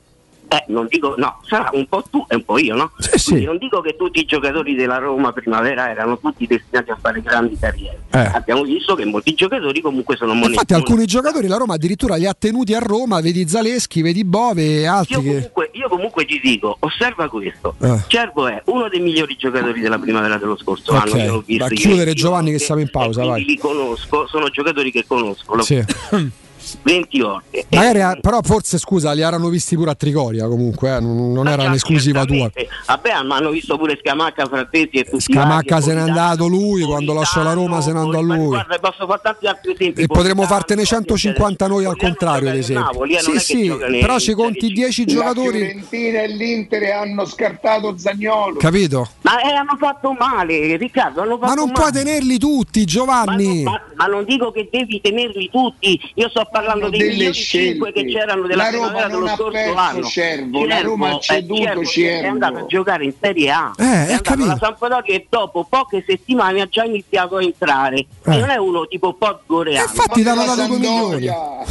eh, 0.55 0.65
non 0.69 0.87
dico, 0.89 1.15
no, 1.17 1.41
sarà 1.49 1.71
un 1.73 1.87
po' 1.87 2.03
tu 2.11 2.25
e 2.29 2.37
un 2.37 2.45
po' 2.45 2.59
io, 2.59 2.75
no? 2.75 2.93
Quindi 3.25 3.45
non 3.45 3.59
dico 3.59 3.81
che 3.81 3.97
tutti 3.97 4.21
i 4.21 4.25
giocatori 4.25 4.75
della 4.75 4.99
Roma 4.99 5.33
Primavera 5.33 5.91
erano 5.91 6.19
tutti 6.19 6.47
destinati 6.47 6.91
a 6.91 6.99
fare 7.01 7.21
grandi 7.23 7.57
carriere. 7.59 8.03
Eh. 8.13 8.19
Abbiamo 8.19 8.63
visto 8.63 8.95
che 8.95 9.05
molti 9.05 9.35
giocatori 9.35 9.81
comunque 9.81 10.17
sono 10.17 10.33
moneti. 10.35 10.53
Infatti 10.53 10.75
alcuni 10.75 11.07
giocatori 11.07 11.47
la 11.49 11.57
Roma 11.57 11.75
addirittura 11.75 12.17
li 12.17 12.27
ha 12.27 12.35
tenuti 12.39 12.75
a 12.75 12.79
Roma, 12.79 13.21
vedi 13.21 13.49
Zaleschi, 13.49 14.03
vedi 14.03 14.25
Bove 14.25 14.63
e 14.81 14.87
altri 14.87 15.15
Io 15.15 15.21
che... 15.23 15.29
comunque, 15.35 15.71
io 15.73 15.89
comunque 15.89 16.25
ti 16.25 16.41
dico, 16.43 16.77
osserva 16.81 17.29
questo. 17.29 17.75
Eh. 17.81 18.01
Cervo 18.07 18.47
è 18.47 18.63
uno 18.67 18.89
dei 18.89 19.01
migliori 19.01 19.37
giocatori 19.37 19.81
della 19.81 19.99
primavera 19.99 20.37
dello 20.37 20.57
scorso 20.57 20.93
Ok, 20.93 21.13
anno. 21.13 21.23
io 21.23 21.33
l'ho 21.33 21.43
visto 21.45 21.65
va 21.65 21.71
a 21.71 21.73
ieri. 21.73 21.83
chiudere 21.83 22.13
Giovanni 22.15 22.51
che 22.53 22.59
siamo 22.59 22.81
in 22.81 22.91
pausa, 22.91 23.25
vai. 23.25 23.45
li 23.45 23.59
conosco, 23.59 24.27
sono 24.29 24.49
giocatori 24.51 24.93
che 24.93 25.05
conosco. 25.07 25.61
Sì. 25.63 25.83
20 26.83 27.21
volte. 27.21 27.67
Magari, 27.71 28.21
però 28.21 28.41
forse 28.43 28.79
scusa, 28.79 29.13
li 29.13 29.23
erano 29.23 29.49
visti 29.49 29.77
pure 29.77 29.91
a 29.91 29.95
Trigoria 29.95 30.47
comunque, 30.49 30.97
eh, 30.97 31.01
non, 31.01 31.33
non 31.33 31.49
era 31.49 31.65
un'esclusiva 31.65 32.25
tua. 32.25 32.51
Eh, 32.55 32.69
Vabbè, 32.87 33.23
ma 33.23 33.37
hanno 33.37 33.51
visto 33.51 33.77
pure 33.79 33.99
Scamacca, 34.01 34.47
Frattesi 34.47 34.91
e 34.93 35.05
tutti 35.05 35.33
Scamacca 35.33 35.81
se 35.81 35.95
n'è 35.95 36.01
andato 36.01 36.47
lui, 36.47 36.83
quando 36.83 37.13
lasciò 37.13 37.43
la 37.43 37.53
Roma 37.53 37.81
se 37.81 37.93
n'è 37.93 37.99
andato 37.99 38.23
Ma 38.25 38.35
lui. 38.37 38.47
Guarda, 38.47 38.79
posso 38.79 39.07
fare 39.07 39.21
tanti 39.23 39.47
altri 39.47 39.73
esempi. 39.73 40.03
E 40.03 40.07
potremmo 40.07 40.43
fartene 40.43 40.85
150 40.85 41.67
noi 41.67 41.85
al 41.85 41.97
contrario, 41.97 42.49
ad 42.51 42.57
esempio. 42.57 43.05
Eh, 43.05 43.19
Sì, 43.21 43.39
sì, 43.39 43.73
però 44.01 44.19
ci 44.19 44.35
conti 44.35 44.69
10 44.69 45.05
La 45.07 45.13
giocatori, 45.13 45.59
Fiorentina 45.59 46.23
e 46.23 46.29
l'Inter 46.29 46.83
hanno 46.93 47.25
scartato 47.25 47.97
Zagnolo. 47.97 48.57
capito? 48.59 49.09
Ma 49.23 49.41
eh, 49.41 49.53
hanno 49.55 49.77
fatto 49.79 50.13
male, 50.19 50.77
Riccardo, 50.77 51.23
hanno 51.23 51.39
fatto 51.39 51.47
Ma 51.49 51.55
non 51.55 51.71
male. 51.71 51.79
puoi 51.91 51.93
tenerli 51.93 52.39
tutti, 52.39 52.85
Giovanni. 52.85 53.63
Ma, 53.63 53.81
ma 53.95 54.07
non 54.07 54.25
dico 54.25 54.51
che 54.51 54.69
devi 54.71 55.01
tenerli 55.01 55.49
tutti, 55.51 55.99
io 56.15 56.29
sto 56.29 56.47
parlando 56.51 56.64
dei 56.89 56.99
delle 56.99 57.11
milioni 57.11 57.33
scelte. 57.35 57.69
5 57.73 57.93
che 57.93 58.05
c'erano 58.07 58.47
della 58.47 58.63
La 58.65 58.71
Roma 58.71 58.87
primavera 58.87 59.09
non 59.09 59.21
dello 59.21 59.31
ha 59.33 59.37
scorso 59.37 59.51
perso 59.53 59.75
anno. 59.77 60.03
Cervo, 60.07 60.65
la 60.67 60.81
Roma 60.81 61.09
ha 61.09 61.15
eh, 61.15 61.21
ceduto 61.21 61.63
Cervo 61.63 61.85
Cervo. 61.85 62.23
È 62.25 62.29
andato 62.29 62.57
a 62.59 62.67
giocare 62.67 63.05
in 63.05 63.13
Serie 63.21 63.51
A. 63.51 63.73
Eh, 63.79 63.83
è 63.83 64.13
andato 64.13 64.33
alla 64.43 64.57
Sampdoria 64.59 65.03
e 65.05 65.27
dopo 65.29 65.67
poche 65.69 66.05
settimane 66.07 66.61
ha 66.61 66.67
già 66.69 66.85
iniziato 66.85 67.37
a 67.37 67.43
entrare. 67.43 67.97
E 67.99 68.07
non 68.39 68.51
è 68.51 68.57
uno 68.57 68.87
tipo 68.87 69.13
Podgoreano. 69.15 69.87
Eh. 69.87 69.91
infatti 69.91 70.23
due 70.23 70.69
milioni. 70.69 71.29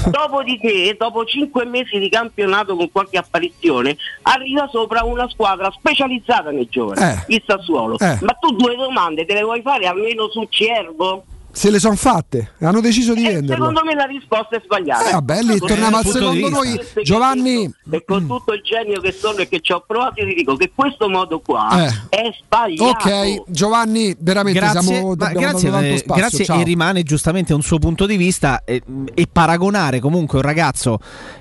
Dopodiché, 0.10 0.96
dopo 0.98 1.26
5 1.26 1.66
mesi 1.66 1.98
di 2.00 2.10
campionato 2.10 2.76
con 2.76 2.92
qualche 2.92 3.18
apparizione, 3.18 3.98
arriva 4.24 4.68
sopra 4.72 5.04
una 5.04 5.28
squadra 5.30 5.72
specializzata 5.72 6.52
nei 6.52 6.68
giovani, 6.70 7.02
Eh. 7.02 7.24
il 7.28 7.44
Sassuolo. 7.46 7.98
Eh. 8.00 8.18
Ma 8.22 8.34
tu 8.40 8.52
due 8.56 8.76
domande 8.76 9.26
te 9.26 9.34
le 9.34 9.44
vuoi 9.44 9.62
fare 9.62 9.86
almeno 9.88 10.30
su 10.30 10.46
Cervo? 10.50 11.24
Se 11.56 11.70
le 11.70 11.78
sono 11.78 11.96
fatte, 11.96 12.54
hanno 12.62 12.82
deciso 12.82 13.14
di 13.14 13.22
venderlo. 13.22 13.66
Secondo 13.66 13.84
me 13.86 13.94
la 13.94 14.06
risposta 14.06 14.56
è 14.58 14.62
sbagliata. 14.64 15.10
Eh, 15.10 15.12
vabbè, 15.12 15.42
lì 15.44 15.60
torniamo 15.60 15.98
al 15.98 16.06
secondo 16.06 16.50
noi. 16.50 16.80
Giovanni, 17.04 17.72
E 17.92 18.04
con 18.04 18.26
tutto 18.26 18.54
il 18.54 18.62
genio 18.64 19.00
che 19.00 19.12
sono 19.12 19.38
e 19.38 19.48
che 19.48 19.60
ci 19.62 19.72
ho 19.72 19.84
provato, 19.86 20.20
io 20.22 20.30
ti 20.30 20.34
dico 20.34 20.56
che 20.56 20.72
questo 20.74 21.08
modo 21.10 21.40
qua 21.42 21.86
Eh. 21.86 21.90
è 22.10 22.36
sbagliato. 22.44 22.90
ok, 22.90 23.44
Giovanni, 23.48 24.16
veramente 24.18 24.60
Grazie, 24.60 24.82
siamo, 24.82 25.16
grazie, 25.16 25.92
eh, 25.92 25.98
spazio. 25.98 26.16
grazie 26.16 26.46
ciao. 26.46 26.60
e 26.60 26.64
rimane 26.64 27.04
giustamente 27.04 27.54
un 27.54 27.62
suo 27.62 27.78
punto 27.78 28.08
di 28.08 28.18
vista 28.18 28.64
e, 28.66 28.82
e 29.14 29.28
paragonare 29.32 30.00
comunque 30.00 30.40
un 30.40 30.44
ragazzo 30.44 30.98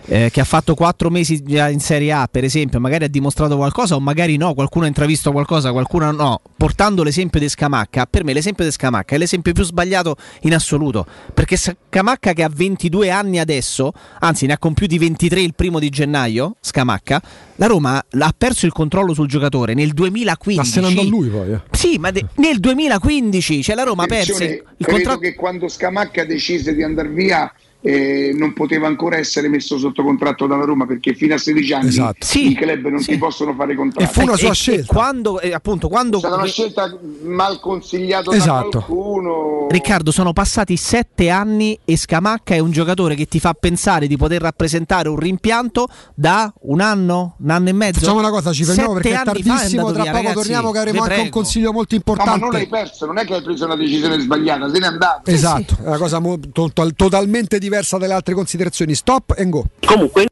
eh, 0.07 0.29
che 0.31 0.41
ha 0.43 0.45
fatto 0.45 0.75
quattro 0.75 1.09
mesi 1.09 1.43
già 1.43 1.71
in 1.71 1.81
Serie 1.81 2.13
A 2.13 2.29
per 2.31 2.45
esempio 2.45 2.81
magari 2.81 3.05
ha 3.05 3.09
dimostrato 3.09 3.57
qualcosa 3.57 3.95
o 3.95 4.01
magari 4.01 4.37
no, 4.37 4.53
qualcuno 4.53 4.85
ha 4.85 4.89
intravisto 4.89 5.33
qualcosa, 5.33 5.73
qualcuno 5.73 6.11
no 6.13 6.41
portando 6.55 7.03
l'esempio 7.03 7.41
di 7.41 7.49
Scamacca, 7.49 8.05
per 8.07 8.25
me 8.25 8.35
l'esempio 8.35 8.65
di 8.65 8.71
Scamacca 8.71 9.15
è 9.15 9.19
l'esempio 9.19 9.53
più 9.55 9.65
sbagliato 9.65 10.02
in 10.43 10.55
assoluto 10.55 11.07
perché 11.33 11.57
Scamacca 11.57 12.33
che 12.33 12.43
ha 12.43 12.51
22 12.53 13.11
anni 13.11 13.39
adesso 13.39 13.93
anzi 14.21 14.47
ne 14.47 14.55
ha 14.55 14.59
compiuti 14.59 14.99
23 14.99 15.41
il 15.41 15.55
primo 15.55 15.79
di 15.79 15.89
gennaio 15.89 16.57
Scamacca, 16.61 17.21
la 17.57 17.67
Roma 17.67 18.05
ha 18.11 18.35
perso 18.37 18.67
il 18.67 18.73
controllo 18.73 19.15
sul 19.15 19.29
giocatore 19.29 19.75
nel 19.75 19.93
2015 19.93 20.57
Ma 20.57 20.65
se 20.65 20.81
ne 20.81 20.87
andò 21.01 21.03
lui 21.09 21.29
poi. 21.29 21.53
eh. 21.53 21.61
sì, 21.71 21.99
ma 21.99 22.11
de- 22.11 22.27
nel 22.37 22.59
2015 22.59 23.63
cioè 23.63 23.75
la 23.75 23.83
Roma 23.85 24.07
perse 24.07 24.33
Attenzione, 24.33 24.53
il, 24.53 24.65
il 24.79 24.85
credo 24.87 24.93
contratto. 24.93 25.19
che 25.21 25.35
quando 25.35 25.69
Scamacca 25.69 26.25
decise 26.25 26.75
di 26.75 26.83
andare 26.83 27.09
via 27.09 27.53
eh, 27.85 28.33
non 28.35 28.53
poteva 28.53 28.87
ancora 28.87 29.17
essere 29.17 29.49
messo 29.49 29.77
sotto 29.77 30.03
contratto 30.05 30.47
dalla 30.47 30.65
Roma 30.65 30.87
perché 30.87 31.15
fino 31.15 31.35
a 31.35 31.39
16 31.39 31.73
anni 31.73 31.89
Esatto. 31.89 32.27
i 32.39 32.55
club 32.55 32.87
non 32.87 33.05
ti 33.05 33.19
possono 33.19 33.55
fare 33.55 33.75
contratti. 33.75 34.21
E- 34.21 34.75
e 34.75 34.85
quando, 34.87 35.41
eh, 35.41 35.53
appunto, 35.53 35.89
quando 35.89 36.17
È 36.17 36.21
stata 36.21 36.37
una 36.37 36.47
scelta 36.47 36.97
mal 37.25 37.59
consigliata 37.59 38.31
Esatto. 38.35 38.79
da 38.79 38.85
qualcuno. 38.85 39.67
Riccardo, 39.69 40.13
sono 40.13 40.33
passati 40.33 40.77
sette 40.77 41.29
anni 41.29 41.77
e 41.85 41.97
Scamacca 41.97 42.55
è 42.55 42.61
un 42.61 42.71
giocatore 42.71 43.17
che 43.17 43.27
ti 43.27 43.41
fa 43.41 43.53
pensare 43.53 44.07
di 44.07 44.17
poter 44.17 44.41
rappresentare 44.43 45.09
un 45.09 45.17
rimpianto 45.19 45.89
da 46.15 46.53
un 46.63 46.81
anno, 46.81 47.35
un 47.41 47.51
anno 47.51 47.69
e 47.69 47.73
mezzo. 47.73 47.99
Facciamo 47.99 48.21
una 48.21 48.31
cosa, 48.31 48.53
ci 48.53 48.63
fermiamo 48.65 48.93
perché 48.95 49.11
è 49.11 49.23
tardissimo. 49.25 49.91
Tra 49.93 50.03
via, 50.03 50.13
poco 50.13 50.23
ragazzi, 50.23 50.35
torniamo 50.35 50.71
che 50.71 50.79
avremo 50.79 51.03
anche 51.03 51.21
un 51.21 51.31
consiglio 51.31 51.73
molto 51.73 51.97
No, 51.97 52.03
ma 52.07 52.15
non 52.15 52.25
importante. 52.27 52.57
l'hai 52.57 52.69
perso, 52.69 53.07
non 53.07 53.19
è 53.19 53.25
che 53.25 53.35
hai 53.35 53.43
preso 53.43 53.65
una 53.65 53.75
decisione 53.77 54.21
sbagliata, 54.21 54.71
te 54.71 54.79
ne 54.79 54.85
è 54.87 54.89
andato. 54.89 55.31
Esatto, 55.31 55.77
è 55.83 55.87
una 55.89 55.99
cosa 55.99 56.21
mo- 56.21 56.39
to- 56.53 56.71
totalmente 56.95 57.59
diversa 57.59 57.71
dalle 57.99 58.15
altre 58.15 58.35
considerazioni. 58.35 58.95
Stop 58.95 59.35
and 59.37 59.51
go. 59.51 59.65
Comunque. 59.85 60.32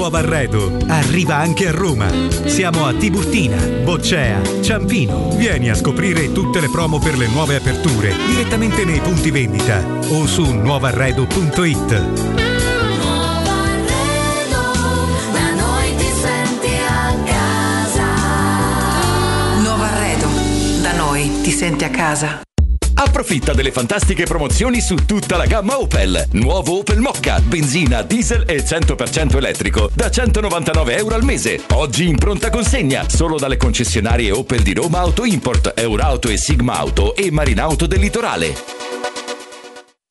nuovo 0.00 0.16
arredo 0.16 0.78
arriva 0.86 1.36
anche 1.36 1.68
a 1.68 1.72
Roma. 1.72 2.08
Siamo 2.46 2.86
a 2.86 2.94
Tiburtina, 2.94 3.58
Boccea, 3.84 4.40
Ciampino. 4.62 5.36
Vieni 5.36 5.68
a 5.68 5.74
scoprire 5.74 6.32
tutte 6.32 6.58
le 6.58 6.70
promo 6.70 6.98
per 6.98 7.18
le 7.18 7.26
nuove 7.26 7.56
aperture 7.56 8.14
direttamente 8.26 8.86
nei 8.86 9.00
punti 9.00 9.30
vendita 9.30 9.84
o 10.08 10.26
su 10.26 10.42
nuovarredo.it. 10.54 12.00
Nuovo 12.96 13.50
arredo, 13.50 14.72
da 15.32 15.52
noi 15.54 15.94
ti 15.96 16.10
senti 16.18 16.70
a 16.88 17.14
casa. 17.26 18.06
Nuovo 19.60 19.82
arredo, 19.82 20.28
da 20.80 20.92
noi 20.92 21.30
ti 21.42 21.50
senti 21.50 21.84
a 21.84 21.90
casa. 21.90 22.49
Approfitta 23.02 23.54
delle 23.54 23.72
fantastiche 23.72 24.24
promozioni 24.24 24.82
su 24.82 24.94
tutta 25.06 25.38
la 25.38 25.46
gamma 25.46 25.80
Opel. 25.80 26.26
Nuovo 26.32 26.80
Opel 26.80 27.00
Mocca, 27.00 27.40
benzina, 27.40 28.02
diesel 28.02 28.44
e 28.46 28.62
100% 28.62 29.38
elettrico 29.38 29.88
da 29.94 30.10
199 30.10 30.96
euro 30.98 31.14
al 31.14 31.24
mese. 31.24 31.62
Oggi 31.70 32.06
in 32.06 32.18
pronta 32.18 32.50
consegna 32.50 33.08
solo 33.08 33.38
dalle 33.38 33.56
concessionarie 33.56 34.30
Opel 34.32 34.60
di 34.60 34.74
Roma 34.74 34.98
Auto 34.98 35.24
Import, 35.24 35.72
Eurauto 35.76 36.28
e 36.28 36.36
Sigma 36.36 36.74
Auto 36.74 37.16
e 37.16 37.30
Marinauto 37.30 37.86
del 37.86 38.00
Litorale. 38.00 38.54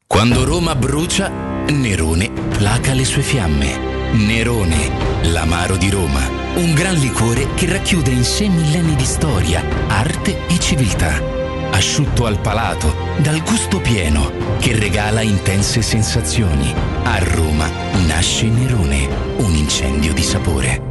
Quando 0.08 0.44
Roma 0.44 0.74
brucia, 0.74 1.30
Nerone 1.68 2.32
placa 2.58 2.94
le 2.94 3.06
sue 3.06 3.22
fiamme. 3.22 3.78
Nerone, 4.14 4.92
l'amaro 5.30 5.78
di 5.78 5.92
Roma. 5.92 6.28
Un 6.56 6.74
gran 6.74 6.96
liquore 6.96 7.50
che 7.54 7.68
racchiude 7.68 8.10
in 8.10 8.24
sé 8.24 8.48
millenni 8.48 8.96
di 8.96 9.06
storia, 9.06 9.64
arte 9.88 10.48
e 10.48 10.60
civiltà. 10.60 11.39
Asciutto 11.72 12.26
al 12.26 12.40
palato, 12.40 12.94
dal 13.18 13.42
gusto 13.44 13.80
pieno, 13.80 14.32
che 14.60 14.78
regala 14.78 15.22
intense 15.22 15.82
sensazioni. 15.82 16.74
A 17.04 17.18
Roma 17.20 17.70
nasce 18.06 18.48
Nerone, 18.48 19.08
un 19.38 19.56
incendio 19.56 20.14
di 20.14 20.24
sapore. 20.24 20.88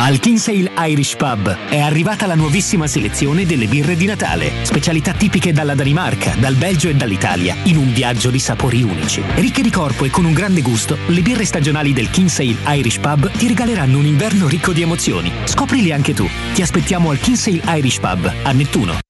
Al 0.00 0.20
Kinsale 0.20 0.70
Irish 0.78 1.16
Pub 1.16 1.54
è 1.68 1.80
arrivata 1.80 2.26
la 2.26 2.34
nuovissima 2.34 2.86
selezione 2.86 3.44
delle 3.44 3.66
birre 3.66 3.96
di 3.96 4.06
Natale, 4.06 4.52
specialità 4.62 5.12
tipiche 5.12 5.52
dalla 5.52 5.74
Danimarca, 5.74 6.34
dal 6.38 6.54
Belgio 6.54 6.88
e 6.88 6.94
dall'Italia, 6.94 7.56
in 7.64 7.76
un 7.76 7.92
viaggio 7.92 8.30
di 8.30 8.38
sapori 8.38 8.82
unici. 8.82 9.22
Ricche 9.34 9.60
di 9.60 9.70
corpo 9.70 10.04
e 10.04 10.10
con 10.10 10.24
un 10.24 10.32
grande 10.32 10.62
gusto, 10.62 10.96
le 11.08 11.20
birre 11.20 11.44
stagionali 11.44 11.92
del 11.92 12.10
Kinsale 12.10 12.56
Irish 12.68 12.98
Pub 12.98 13.30
ti 13.32 13.48
regaleranno 13.48 13.98
un 13.98 14.06
inverno 14.06 14.46
ricco 14.46 14.72
di 14.72 14.82
emozioni. 14.82 15.30
Scoprili 15.44 15.92
anche 15.92 16.14
tu. 16.14 16.26
Ti 16.54 16.62
aspettiamo 16.62 17.10
al 17.10 17.18
Kinsale 17.18 17.60
Irish 17.76 17.98
Pub 17.98 18.32
a 18.44 18.52
Nettuno. 18.52 18.98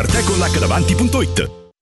www.artecollacdavanti.it 0.00 1.59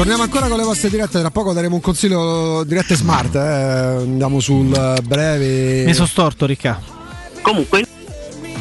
Torniamo 0.00 0.22
ancora 0.22 0.48
con 0.48 0.56
le 0.56 0.64
vostre 0.64 0.88
dirette, 0.88 1.20
tra 1.20 1.30
poco 1.30 1.52
daremo 1.52 1.74
un 1.74 1.82
consiglio 1.82 2.64
dirette 2.64 2.94
smart, 2.94 3.34
eh. 3.34 3.38
andiamo 3.38 4.40
sul 4.40 4.98
breve. 5.04 5.84
Mi 5.84 5.92
sono 5.92 6.06
storto, 6.06 6.46
Ricca. 6.46 6.80
Comunque. 7.42 7.84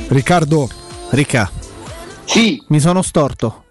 Riccardo. 0.10 0.68
Ricca. 1.12 1.50
Sì. 2.26 2.62
Mi 2.68 2.82
sono 2.82 3.02
storto. 3.02 3.64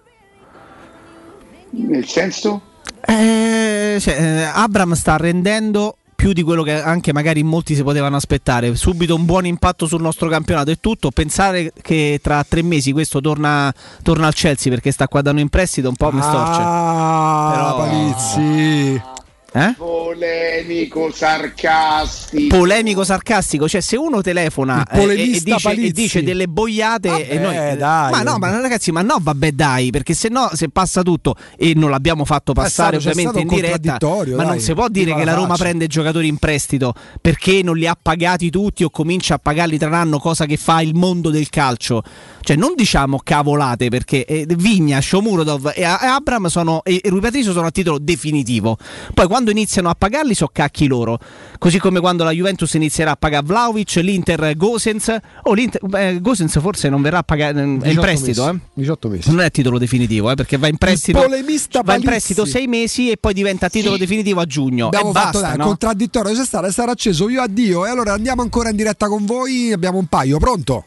Nel 1.72 2.06
senso? 2.06 2.62
Eh, 3.04 3.98
cioè, 4.00 4.14
eh, 4.18 4.44
Abram 4.44 4.94
sta 4.94 5.18
rendendo 5.18 5.97
più 6.18 6.32
di 6.32 6.42
quello 6.42 6.64
che 6.64 6.82
anche 6.82 7.12
magari 7.12 7.44
molti 7.44 7.76
si 7.76 7.84
potevano 7.84 8.16
aspettare. 8.16 8.74
Subito 8.74 9.14
un 9.14 9.24
buon 9.24 9.46
impatto 9.46 9.86
sul 9.86 10.00
nostro 10.02 10.28
campionato 10.28 10.72
e 10.72 10.78
tutto. 10.80 11.12
Pensare 11.12 11.72
che 11.80 12.18
tra 12.20 12.42
tre 12.42 12.60
mesi 12.62 12.90
questo 12.90 13.20
torna, 13.20 13.72
torna 14.02 14.26
al 14.26 14.34
Chelsea 14.34 14.72
perché 14.72 14.90
sta 14.90 15.06
qua 15.06 15.22
dando 15.22 15.40
in 15.40 15.48
prestito 15.48 15.88
un 15.88 15.94
po' 15.94 16.10
mi 16.10 16.20
storce. 16.20 16.60
Ah, 16.60 17.50
Però- 17.54 17.76
Palizzi. 17.76 19.02
Eh? 19.50 19.74
Polemico, 19.78 21.10
sarcastico. 21.10 22.54
Polemico 22.54 23.04
sarcastico, 23.04 23.68
cioè 23.68 23.80
se 23.80 23.96
uno 23.96 24.20
telefona 24.20 24.86
eh, 24.90 25.04
e, 25.04 25.36
e 25.36 25.40
dice, 25.40 25.70
e 25.70 25.90
dice 25.90 26.22
delle 26.22 26.48
boiate 26.48 27.08
Vabbè, 27.08 27.26
e 27.30 27.38
noi, 27.38 27.76
dai. 27.76 28.10
ma 28.10 28.22
no, 28.22 28.36
ma 28.38 28.60
ragazzi, 28.60 28.92
ma 28.92 29.02
no, 29.02 29.18
vabbè, 29.20 29.52
dai, 29.52 29.90
perché 29.90 30.12
se 30.12 30.28
no, 30.28 30.50
se 30.52 30.68
passa 30.68 31.02
tutto 31.02 31.34
e 31.56 31.72
non 31.74 31.90
l'abbiamo 31.90 32.24
fatto 32.26 32.52
passare 32.52 33.00
stato- 33.00 33.10
ovviamente 33.18 33.40
in 33.40 33.48
un 33.48 33.54
diretta, 33.54 33.96
ma 34.00 34.42
dai, 34.42 34.46
non 34.46 34.60
si 34.60 34.74
può 34.74 34.88
dire 34.88 35.14
che 35.14 35.24
la 35.24 35.28
la 35.28 35.34
Roma 35.34 35.56
prende 35.56 35.86
giocatori 35.86 36.26
in 36.26 36.36
prestito 36.38 36.94
perché 37.20 37.62
non 37.62 37.76
li 37.76 37.86
ha 37.86 37.96
pagati 38.00 38.50
tutti 38.50 38.84
o 38.84 38.90
comincia 38.90 39.34
a 39.34 39.38
pagarli 39.38 39.78
tra 39.78 39.88
l'anno, 39.88 40.18
cosa 40.18 40.46
che 40.46 40.56
fa 40.56 40.80
il 40.80 40.94
mondo 40.94 41.30
del 41.30 41.48
calcio. 41.48 42.02
Cioè, 42.40 42.56
non 42.56 42.72
diciamo 42.74 43.20
cavolate 43.22 43.88
perché 43.88 44.24
eh, 44.24 44.46
Vigna, 44.48 45.00
Shomurodov 45.00 45.72
e, 45.74 45.82
e 45.82 45.84
Abram 45.84 46.46
sono, 46.46 46.82
e, 46.82 47.00
e 47.02 47.08
Rui 47.08 47.20
Patricio 47.20 47.52
sono 47.52 47.66
a 47.66 47.70
titolo 47.70 47.98
definitivo. 47.98 48.78
Poi 49.12 49.26
quando 49.26 49.37
Quando 49.38 49.56
iniziano 49.56 49.88
a 49.88 49.94
pagarli 49.94 50.34
so 50.34 50.48
cacchi 50.52 50.88
loro. 50.88 51.16
Così 51.58 51.78
come 51.78 52.00
quando 52.00 52.24
la 52.24 52.32
Juventus 52.32 52.74
inizierà 52.74 53.12
a 53.12 53.16
pagare 53.16 53.46
Vlaovic, 53.46 53.94
l'Inter 54.02 54.56
Gosens. 54.56 55.16
Oh, 55.44 55.52
l'Inter, 55.52 55.80
beh, 55.80 56.20
Gosens 56.20 56.58
forse 56.58 56.88
non 56.88 57.02
verrà 57.02 57.18
a 57.18 57.22
pagare. 57.22 57.60
È 57.60 57.62
in 57.62 57.78
18 57.78 58.00
prestito, 58.00 58.44
mesi. 58.46 58.56
eh? 58.56 58.80
18 58.80 59.08
mesi. 59.08 59.30
Non 59.30 59.40
è 59.42 59.50
titolo 59.52 59.78
definitivo, 59.78 60.28
eh, 60.32 60.34
perché 60.34 60.56
va 60.56 60.66
in 60.66 60.76
prestito. 60.76 61.20
polemista 61.20 61.82
va 61.84 61.94
in 61.94 62.02
prestito 62.02 62.44
sei 62.44 62.66
mesi 62.66 63.12
e 63.12 63.16
poi 63.16 63.32
diventa 63.32 63.68
titolo 63.68 63.96
definitivo 63.96 64.40
a 64.40 64.44
giugno. 64.44 64.86
Abbiamo 64.86 65.10
e 65.10 65.12
fatto 65.12 65.38
basta, 65.38 65.48
dai, 65.50 65.56
no? 65.58 65.64
contraddittorio, 65.66 66.34
c'è 66.34 66.44
stato, 66.44 66.68
sarà 66.72 66.90
acceso 66.90 67.28
io 67.28 67.40
addio 67.40 67.86
e 67.86 67.90
allora 67.90 68.14
andiamo 68.14 68.42
ancora 68.42 68.70
in 68.70 68.76
diretta 68.76 69.06
con 69.06 69.24
voi, 69.24 69.70
abbiamo 69.70 69.98
un 69.98 70.06
paio, 70.06 70.38
pronto? 70.38 70.84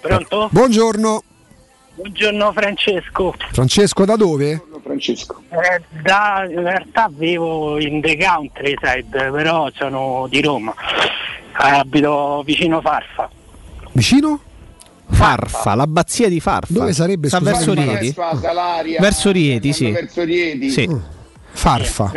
Pronto? 0.00 0.48
Buongiorno, 0.50 1.22
Buongiorno 1.94 2.52
Francesco. 2.52 3.34
Francesco 3.52 4.04
da 4.04 4.16
dove? 4.16 4.60
Francesco. 4.96 5.42
Eh, 5.50 5.82
da, 6.02 6.46
in 6.48 6.62
realtà 6.62 7.10
vivo 7.12 7.78
in 7.78 8.00
The 8.00 8.16
Countryside, 8.16 9.30
però 9.30 9.70
sono 9.74 10.26
di 10.28 10.40
Roma. 10.40 10.74
Abito 11.52 12.42
vicino 12.44 12.80
Farfa. 12.80 13.30
Vicino? 13.92 14.40
Farfa, 15.08 15.74
l'abbazia 15.74 16.28
di 16.28 16.40
Farfa. 16.40 16.72
Dove 16.72 16.92
sarebbe, 16.92 17.28
Sta 17.28 17.40
verso 17.40 17.72
Rieti? 17.72 18.12
Salaria, 18.12 19.00
Verso 19.00 19.30
Rieti, 19.30 19.72
sì. 19.72 19.90
verso 19.90 20.24
Rieti. 20.24 20.70
Sì. 20.70 20.96
Farfa. 21.52 22.12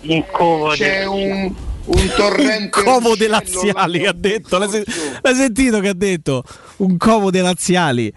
In 0.00 0.24
covo 0.30 0.68
C'è 0.70 1.06
un, 1.06 1.54
un 1.84 2.10
torrente 2.14 2.80
Un 2.80 2.84
covo 2.84 3.16
dei 3.16 3.28
laziali 3.28 4.06
ha 4.06 4.12
detto. 4.12 4.58
L'hai 4.58 5.34
sentito 5.34 5.80
che 5.80 5.88
ha 5.88 5.94
detto? 5.94 6.42
Un 6.78 6.96
covo 6.96 7.30
dei 7.30 7.40
laziali. 7.42 8.12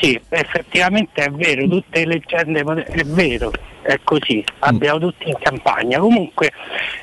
Sì, 0.00 0.20
effettivamente 0.28 1.24
è 1.24 1.30
vero, 1.30 1.66
tutte 1.66 2.04
le 2.04 2.06
leggende 2.06 2.60
è 2.60 3.04
vero, 3.04 3.50
è 3.82 3.98
così, 4.04 4.44
abbiamo 4.60 4.98
tutti 4.98 5.28
in 5.28 5.36
campagna. 5.40 5.98
Comunque, 5.98 6.52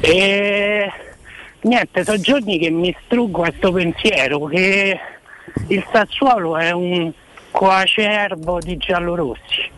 eh, 0.02 0.92
niente, 1.62 2.04
sono 2.04 2.20
giorni 2.20 2.58
che 2.58 2.70
mi 2.70 2.96
struggo 3.06 3.42
questo 3.42 3.72
pensiero 3.72 4.46
che 4.46 5.00
il 5.68 5.86
Sassuolo 5.92 6.58
è 6.58 6.72
un 6.72 7.12
coacervo 7.52 8.60
di 8.60 8.78
giallorossi. 8.78 9.70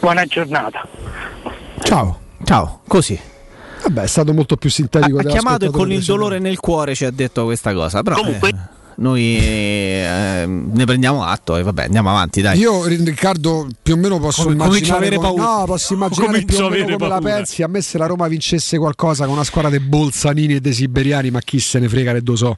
Buona 0.00 0.24
giornata. 0.24 0.86
Ciao. 1.82 2.20
Ciao, 2.44 2.80
così. 2.86 3.18
Vabbè, 3.82 4.02
è 4.02 4.06
stato 4.06 4.32
molto 4.32 4.56
più 4.56 4.70
sintetico. 4.70 5.18
Ha 5.18 5.24
chiamato 5.24 5.66
e 5.66 5.70
con 5.70 5.92
il 5.92 6.02
dolore 6.02 6.38
nel 6.38 6.58
cuore 6.58 6.94
ci 6.94 7.04
ha 7.04 7.10
detto 7.10 7.44
questa 7.44 7.72
cosa. 7.72 8.02
Però 8.02 8.16
eh, 8.16 8.54
noi 9.00 9.38
eh, 9.40 10.44
ne 10.46 10.84
prendiamo 10.84 11.24
atto 11.24 11.56
e 11.56 11.62
vabbè, 11.62 11.84
andiamo 11.84 12.10
avanti, 12.10 12.42
dai. 12.42 12.58
Io 12.58 12.84
Riccardo 12.86 13.66
più 13.82 13.94
o 13.94 13.96
meno 13.96 14.18
posso 14.18 14.48
a 14.48 14.52
immaginare 14.52 14.96
avere 15.06 15.16
come- 15.16 15.28
paura. 15.36 15.56
No, 15.60 15.64
posso 15.64 15.94
immaginare 15.94 16.42
più 16.44 16.56
o 16.56 16.66
a 16.66 16.70
meno 16.70 16.82
avere 16.84 16.96
come 16.98 17.08
la 17.08 17.18
paura. 17.18 17.34
pensi. 17.36 17.62
A 17.62 17.66
me 17.68 17.80
se 17.80 17.96
la 17.98 18.06
Roma 18.06 18.28
vincesse 18.28 18.76
qualcosa 18.78 19.24
con 19.24 19.34
una 19.34 19.44
squadra 19.44 19.70
dei 19.70 19.80
Bolzanini 19.80 20.54
e 20.56 20.60
dei 20.60 20.72
Siberiani, 20.74 21.30
ma 21.30 21.40
chi 21.40 21.58
se 21.60 21.78
ne 21.78 21.88
frega 21.88 22.12
che 22.12 22.20
lo 22.24 22.36
so. 22.36 22.56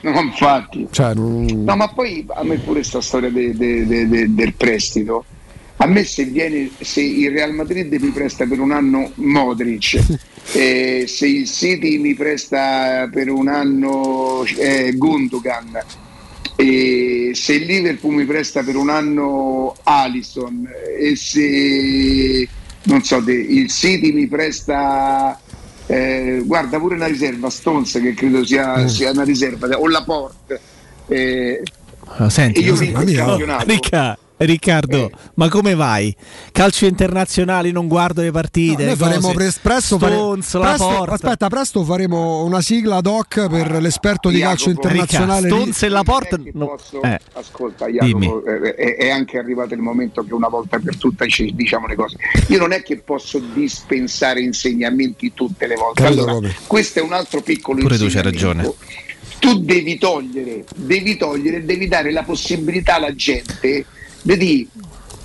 No, 0.00 0.20
infatti. 0.20 0.86
Cioè, 0.90 1.14
non- 1.14 1.44
No, 1.64 1.76
ma 1.76 1.88
poi 1.88 2.24
a 2.28 2.42
me 2.44 2.56
pure 2.58 2.82
sta 2.82 3.00
storia 3.00 3.30
de- 3.30 3.56
de- 3.56 3.86
de- 3.86 4.08
de- 4.08 4.34
del 4.34 4.54
prestito. 4.54 5.24
A 5.80 5.86
me 5.86 6.04
se 6.04 6.24
viene, 6.24 6.70
se 6.80 7.00
il 7.00 7.30
Real 7.30 7.54
Madrid 7.54 7.92
mi 8.00 8.10
presta 8.10 8.46
per 8.46 8.58
un 8.58 8.72
anno 8.72 9.12
Modric, 9.14 9.98
eh, 10.52 11.04
se 11.06 11.26
il 11.26 11.48
City 11.48 11.98
mi 11.98 12.14
presta 12.14 13.08
per 13.12 13.30
un 13.30 13.46
anno 13.48 14.44
eh, 14.56 14.92
Gundogan, 14.96 15.78
e 16.56 17.30
se 17.34 17.52
il 17.54 17.66
Liverpool 17.66 18.14
mi 18.14 18.24
presta 18.24 18.64
per 18.64 18.74
un 18.74 18.90
anno 18.90 19.76
Alisson 19.84 20.68
e 20.98 21.14
se 21.14 22.48
non 22.82 23.02
so, 23.04 23.18
il 23.28 23.70
City 23.70 24.12
mi 24.12 24.26
presta 24.26 25.38
eh, 25.86 26.42
guarda 26.44 26.80
pure 26.80 26.96
una 26.96 27.06
riserva 27.06 27.48
Stones 27.50 27.92
che 28.02 28.14
credo 28.14 28.44
sia, 28.44 28.88
sia 28.88 29.12
una 29.12 29.22
riserva 29.22 29.68
o 29.78 29.86
la 29.86 30.02
Porte 30.02 30.60
eh, 31.06 31.62
Ah, 32.16 32.30
Senti, 32.30 32.60
E 32.60 32.62
io 32.62 32.74
vinco 32.74 33.02
il 33.02 33.14
campionato. 33.14 33.64
Ricca- 33.66 34.18
Riccardo, 34.38 35.10
ma 35.34 35.48
come 35.48 35.74
vai? 35.74 36.14
Calcio 36.52 36.86
internazionali, 36.86 37.72
non 37.72 37.88
guardo 37.88 38.22
le 38.22 38.30
partite. 38.30 38.84
noi 38.84 38.96
faremo 38.96 39.32
pres- 39.32 39.58
presto, 39.58 39.98
fare- 39.98 40.14
Stones, 40.14 40.52
la 40.54 40.60
presto- 40.60 40.86
porta. 40.88 41.14
aspetta, 41.14 41.48
presto 41.48 41.84
faremo 41.84 42.44
una 42.44 42.60
sigla 42.60 42.96
ad 42.96 43.06
hoc 43.06 43.48
per 43.48 43.80
l'esperto 43.82 44.28
di 44.30 44.38
calcio 44.40 44.70
internazionale. 44.70 45.42
Ricca, 45.42 45.56
Stones 45.56 45.82
e 45.82 45.88
la 45.88 46.02
porta. 46.04 46.38
no. 46.52 46.66
posso- 46.66 47.02
Eh, 47.02 47.18
ascolta. 47.34 47.86
Jacopo 47.88 48.44
eh, 48.44 48.74
è, 48.74 48.96
è 48.96 49.10
anche 49.10 49.38
arrivato 49.38 49.74
il 49.74 49.80
momento 49.80 50.22
che 50.24 50.32
una 50.34 50.48
volta 50.48 50.78
per 50.78 50.96
tutte 50.96 51.28
ci 51.28 51.52
diciamo 51.54 51.86
le 51.86 51.94
cose 51.94 52.16
io 52.48 52.58
non 52.58 52.72
è 52.72 52.82
che 52.82 52.98
posso 52.98 53.38
dispensare 53.38 54.40
insegnamenti 54.40 55.32
tutte 55.34 55.66
le 55.66 55.74
volte 55.74 56.02
Capito 56.02 56.20
allora 56.22 56.34
come? 56.36 56.54
questo 56.66 56.98
è 56.98 57.02
un 57.02 57.12
altro 57.12 57.40
piccolo 57.42 57.80
Pure 57.80 57.96
tu 57.98 58.06
c'hai 58.08 58.24
insegnamento. 58.26 58.76
tu 59.38 59.58
devi 59.60 59.98
togliere 59.98 60.64
devi 60.74 61.16
togliere 61.16 61.64
devi 61.64 61.88
dare 61.88 62.10
la 62.12 62.22
possibilità 62.22 62.96
alla 62.96 63.14
gente 63.14 63.84
di 64.36 64.36
dire 64.36 64.66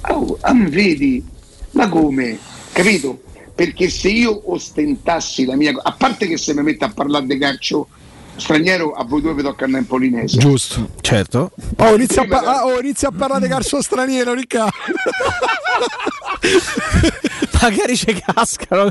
oh, 0.09 0.37
ah, 0.41 0.53
vedi 0.53 1.23
ma 1.71 1.89
come 1.89 2.37
capito 2.71 3.21
perché 3.55 3.89
se 3.89 4.09
io 4.09 4.51
ostentassi 4.51 5.45
la 5.45 5.55
mia 5.55 5.73
a 5.81 5.91
parte 5.91 6.27
che 6.27 6.37
se 6.37 6.53
mi 6.53 6.63
metto 6.63 6.85
a 6.85 6.89
parlare 6.89 7.25
di 7.25 7.37
calcio 7.37 7.87
straniero 8.35 8.93
a 8.93 9.03
voi 9.03 9.21
due 9.21 9.33
vi 9.33 9.43
tocca 9.43 9.65
andare 9.65 9.83
in 9.83 9.87
polinese 9.87 10.37
Giusto. 10.37 10.89
certo. 11.01 11.51
Oh, 11.77 11.95
inizia 11.95 12.23
a, 12.23 12.27
pa- 12.27 12.65
oh, 12.65 12.79
inizia 12.79 13.09
a 13.09 13.11
parlare 13.11 13.41
di 13.41 13.47
calcio 13.47 13.81
straniero, 13.81 14.33
Riccardo. 14.33 14.71
Magari 17.61 17.95
ci 17.95 18.13
cascano. 18.13 18.89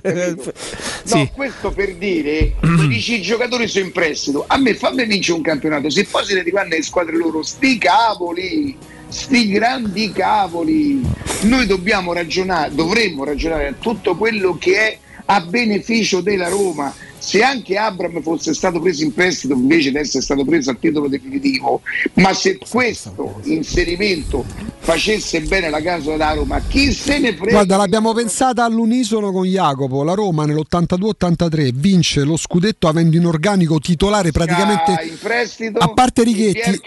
sì. 1.05 1.19
No, 1.19 1.31
questo 1.35 1.71
per 1.73 1.95
dire, 1.97 2.55
tu 2.61 2.87
dici 2.87 3.19
i 3.19 3.23
giocatori 3.23 3.69
sono 3.69 3.87
in 3.87 3.93
prestito, 3.93 4.45
a 4.47 4.57
me 4.57 4.75
fammi 4.75 5.05
vincere 5.05 5.37
un 5.37 5.43
campionato, 5.43 5.91
se 5.91 6.07
poi 6.07 6.25
se 6.25 6.35
ne 6.35 6.43
rivanno 6.43 6.71
le 6.71 6.83
squadre 6.83 7.17
loro, 7.17 7.43
sti 7.43 7.79
cavoli, 7.79 8.77
sti 9.13 9.49
grandi 9.51 10.11
cavoli, 10.11 11.03
noi 11.43 11.67
dobbiamo 11.67 12.15
ragionare, 12.15 12.75
dovremmo 12.75 13.25
ragionare 13.25 13.69
a 13.69 13.75
tutto 13.79 14.17
quello 14.17 14.57
che 14.59 14.77
è 14.77 14.99
a 15.27 15.41
beneficio 15.43 16.23
della 16.23 16.49
Roma. 16.49 16.93
Se 17.23 17.41
anche 17.41 17.77
Abram 17.77 18.21
fosse 18.21 18.53
stato 18.53 18.81
preso 18.81 19.05
in 19.05 19.15
prestito 19.15 19.55
invece 19.55 19.93
di 19.93 19.97
essere 19.99 20.25
stato 20.25 20.45
preso 20.45 20.71
a 20.71 20.75
titolo 20.75 21.07
definitivo, 21.07 21.81
ma 22.15 22.35
se 22.35 22.59
questo 22.59 23.41
inserimento 23.45 24.45
facesse 24.81 25.41
bene 25.43 25.71
la 25.71 25.81
casa 25.81 26.11
della 26.11 26.33
Roma, 26.33 26.61
chi 26.67 26.91
se 26.93 27.21
ne 27.21 27.33
frega? 27.37 27.53
Guarda, 27.53 27.77
l'abbiamo 27.77 28.13
pensata 28.13 28.65
all'unisono 28.65 29.31
con 29.31 29.45
Jacopo. 29.47 30.03
La 30.03 30.15
Roma 30.15 30.47
nell'82-83 30.47 31.71
vince 31.73 32.25
lo 32.25 32.37
scudetto 32.37 32.89
avendo 32.89 33.17
in 33.17 33.25
organico 33.27 33.79
titolare 33.79 34.33
praticamente. 34.33 34.91
In 35.09 35.17
prestito, 35.21 35.79
A 35.79 35.89
parte 35.93 36.25
Righetti, 36.25 36.81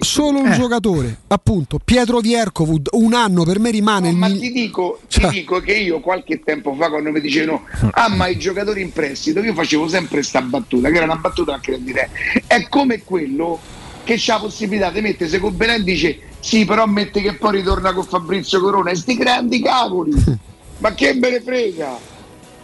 solo 0.00 0.40
un 0.40 0.52
Eh. 0.52 0.54
giocatore, 0.54 1.16
appunto, 1.28 1.78
Pietro 1.82 2.20
Viercovud, 2.20 2.88
un 2.92 3.14
anno 3.14 3.44
per 3.44 3.58
me 3.58 3.70
rimane 3.70 4.10
il 4.10 4.16
Ma 4.16 4.28
mi- 4.28 4.38
ti 4.38 4.52
dico, 4.52 5.00
ti 5.08 5.20
Cioè- 5.20 5.30
dico 5.30 5.60
che 5.60 5.72
io 5.72 6.00
qualche 6.00 6.40
tempo 6.44 6.74
fa 6.74 6.90
quando 6.90 7.10
mi 7.10 7.20
dicevano 7.22 7.64
ah 7.92 8.08
ma 8.08 8.26
i 8.28 8.36
giocatori 8.36 8.82
in 8.82 8.92
prestito, 8.92 9.40
io 9.40 9.54
facevo 9.62 9.88
sempre 9.88 10.22
sta 10.22 10.42
battuta, 10.42 10.90
che 10.90 10.96
era 10.96 11.04
una 11.04 11.16
battuta 11.16 11.54
anche 11.54 11.72
da 11.72 11.78
dire, 11.78 12.10
è 12.46 12.68
come 12.68 13.02
quello 13.02 13.58
che 14.04 14.16
c'ha 14.18 14.34
la 14.34 14.40
possibilità 14.40 14.90
di 14.90 15.00
mettersi 15.00 15.38
con 15.38 15.56
Belen 15.56 15.84
dice 15.84 16.18
sì 16.40 16.64
però 16.64 16.86
mette 16.86 17.20
che 17.20 17.34
poi 17.34 17.58
ritorna 17.58 17.92
con 17.92 18.04
Fabrizio 18.04 18.60
Corona 18.60 18.90
e 18.90 18.96
sti 18.96 19.16
grandi 19.16 19.62
cavoli, 19.62 20.12
ma 20.78 20.92
che 20.92 21.14
me 21.14 21.30
ne 21.30 21.40
frega? 21.40 22.10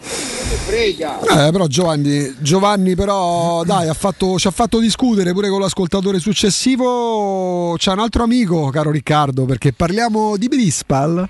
Me 0.00 0.50
ne 0.50 0.56
frega. 0.66 1.20
Eh, 1.20 1.52
però 1.52 1.66
Giovanni, 1.66 2.34
Giovanni 2.40 2.94
però 2.96 3.62
dai, 3.64 3.88
ha 3.88 3.94
fatto- 3.94 4.38
ci 4.38 4.48
ha 4.48 4.50
fatto 4.50 4.80
discutere 4.80 5.32
pure 5.32 5.48
con 5.48 5.60
l'ascoltatore 5.60 6.18
successivo. 6.18 7.74
C'è 7.76 7.92
un 7.92 8.00
altro 8.00 8.24
amico, 8.24 8.68
caro 8.70 8.90
Riccardo, 8.90 9.44
perché 9.44 9.72
parliamo 9.72 10.36
di 10.36 10.48
Brispal. 10.48 11.28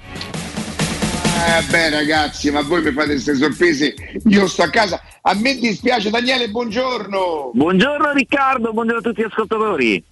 Eh 1.39 1.63
beh 1.71 1.91
ragazzi, 1.91 2.51
ma 2.51 2.63
voi 2.63 2.83
mi 2.83 2.91
fate 2.91 3.11
queste 3.11 3.37
sorprese, 3.37 3.95
io 4.27 4.49
sto 4.49 4.65
a 4.65 4.71
casa, 4.71 5.01
a 5.23 5.35
me 5.35 5.55
dispiace 5.55 6.11
Daniele, 6.11 6.49
buongiorno! 6.49 7.53
Buongiorno 7.55 8.13
Riccardo, 8.13 8.73
buongiorno 8.73 9.01
a 9.01 9.03
tutti 9.03 9.23
gli 9.23 9.25
ascoltatori. 9.25 10.05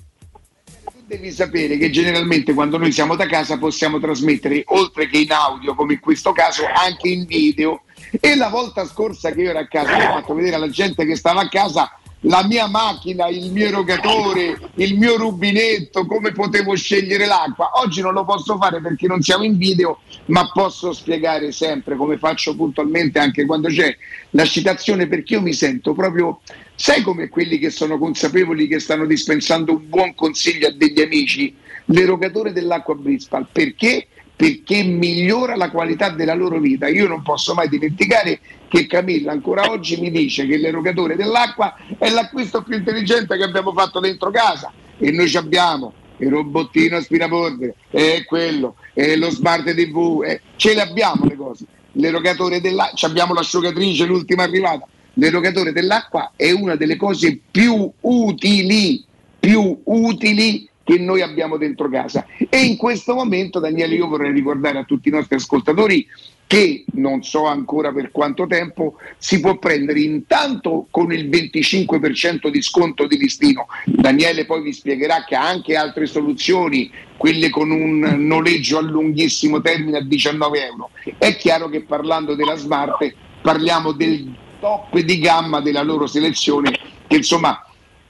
Tu 0.84 1.02
devi 1.04 1.32
sapere 1.32 1.78
che 1.78 1.90
generalmente 1.90 2.54
quando 2.54 2.78
noi 2.78 2.92
siamo 2.92 3.16
da 3.16 3.26
casa 3.26 3.58
possiamo 3.58 3.98
trasmettere, 3.98 4.62
oltre 4.66 5.08
che 5.08 5.18
in 5.18 5.32
audio, 5.32 5.74
come 5.74 5.94
in 5.94 6.00
questo 6.00 6.30
caso, 6.30 6.62
anche 6.72 7.08
in 7.08 7.26
video. 7.26 7.82
E 8.20 8.36
la 8.36 8.48
volta 8.48 8.86
scorsa 8.86 9.32
che 9.32 9.42
io 9.42 9.50
ero 9.50 9.58
a 9.58 9.66
casa, 9.66 9.96
ho 9.96 10.20
fatto 10.20 10.32
vedere 10.32 10.54
alla 10.54 10.70
gente 10.70 11.04
che 11.04 11.16
stava 11.16 11.40
a 11.40 11.48
casa 11.48 11.90
la 12.20 12.44
mia 12.44 12.66
macchina, 12.66 13.28
il 13.28 13.52
mio 13.52 13.66
erogatore, 13.66 14.58
il 14.76 14.96
mio 14.98 15.16
rubinetto, 15.16 16.06
come 16.06 16.32
potevo 16.32 16.74
scegliere 16.74 17.26
l'acqua. 17.26 17.70
Oggi 17.74 18.00
non 18.00 18.14
lo 18.14 18.24
posso 18.24 18.56
fare 18.56 18.80
perché 18.80 19.06
non 19.06 19.20
siamo 19.20 19.44
in 19.44 19.56
video, 19.56 20.00
ma 20.26 20.50
posso 20.52 20.92
spiegare 20.92 21.52
sempre 21.52 21.96
come 21.96 22.16
faccio 22.18 22.56
puntualmente 22.56 23.18
anche 23.18 23.44
quando 23.44 23.68
c'è 23.68 23.94
la 24.30 24.44
citazione 24.44 25.06
perché 25.06 25.34
io 25.34 25.42
mi 25.42 25.52
sento 25.52 25.92
proprio, 25.92 26.40
sai 26.74 27.02
come 27.02 27.28
quelli 27.28 27.58
che 27.58 27.70
sono 27.70 27.98
consapevoli 27.98 28.66
che 28.66 28.80
stanno 28.80 29.06
dispensando 29.06 29.72
un 29.72 29.88
buon 29.88 30.14
consiglio 30.14 30.68
a 30.68 30.72
degli 30.72 31.00
amici, 31.00 31.54
l'erogatore 31.86 32.52
dell'acqua 32.52 32.94
Brispal, 32.94 33.46
perché? 33.52 34.08
Perché 34.36 34.82
migliora 34.82 35.56
la 35.56 35.70
qualità 35.70 36.10
della 36.10 36.34
loro 36.34 36.60
vita. 36.60 36.88
Io 36.88 37.08
non 37.08 37.22
posso 37.22 37.54
mai 37.54 37.68
dimenticare 37.68 38.38
che 38.68 38.86
Camilla 38.86 39.32
ancora 39.32 39.70
oggi 39.70 39.98
mi 39.98 40.10
dice 40.10 40.46
che 40.46 40.58
l'erogatore 40.58 41.16
dell'acqua 41.16 41.74
è 41.98 42.10
l'acquisto 42.10 42.62
più 42.62 42.76
intelligente 42.76 43.36
che 43.36 43.44
abbiamo 43.44 43.72
fatto 43.72 43.98
dentro 43.98 44.30
casa 44.30 44.70
e 44.98 45.10
noi 45.10 45.28
ci 45.28 45.38
abbiamo 45.38 45.92
il 46.18 46.30
robottino 46.30 46.96
aspirapolvere, 46.96 47.74
è 47.90 48.24
quello, 48.24 48.76
è 48.94 49.16
lo 49.16 49.30
smart 49.30 49.64
TV, 49.74 50.22
eh, 50.24 50.40
ce 50.56 50.74
le 50.74 50.82
abbiamo 50.82 51.24
le 51.26 51.36
cose. 51.36 51.64
L'erogatore 51.92 52.60
dell'acqua, 52.60 53.08
abbiamo 53.08 53.34
l'asciugatrice, 53.34 54.04
l'ultima 54.04 54.42
arrivata. 54.42 54.86
L'erogatore 55.14 55.72
dell'acqua 55.72 56.32
è 56.36 56.50
una 56.52 56.74
delle 56.74 56.96
cose 56.96 57.38
più 57.50 57.90
utili, 58.00 59.02
più 59.38 59.80
utili 59.84 60.68
che 60.86 60.98
noi 61.00 61.20
abbiamo 61.20 61.56
dentro 61.56 61.88
casa. 61.88 62.24
E 62.48 62.60
in 62.60 62.76
questo 62.76 63.12
momento, 63.12 63.58
Daniele, 63.58 63.96
io 63.96 64.06
vorrei 64.06 64.30
ricordare 64.30 64.78
a 64.78 64.84
tutti 64.84 65.08
i 65.08 65.10
nostri 65.10 65.34
ascoltatori 65.34 66.06
che 66.46 66.84
non 66.92 67.24
so 67.24 67.46
ancora 67.46 67.92
per 67.92 68.12
quanto 68.12 68.46
tempo 68.46 68.94
si 69.18 69.40
può 69.40 69.58
prendere 69.58 69.98
intanto 69.98 70.86
con 70.92 71.10
il 71.10 71.28
25% 71.28 72.50
di 72.50 72.62
sconto 72.62 73.08
di 73.08 73.18
listino. 73.18 73.66
Daniele 73.84 74.44
poi 74.44 74.62
vi 74.62 74.72
spiegherà 74.72 75.24
che 75.24 75.34
ha 75.34 75.48
anche 75.48 75.74
altre 75.74 76.06
soluzioni, 76.06 76.88
quelle 77.16 77.50
con 77.50 77.72
un 77.72 77.98
noleggio 78.24 78.78
a 78.78 78.82
lunghissimo 78.82 79.60
termine 79.60 79.98
a 79.98 80.02
19 80.02 80.66
euro. 80.66 80.90
È 81.18 81.34
chiaro 81.34 81.68
che 81.68 81.82
parlando 81.82 82.36
della 82.36 82.54
Smart 82.54 83.12
parliamo 83.42 83.90
del 83.90 84.32
top 84.60 84.96
di 85.00 85.18
gamma 85.18 85.60
della 85.60 85.82
loro 85.82 86.06
selezione, 86.06 86.70
che 87.08 87.16
insomma 87.16 87.60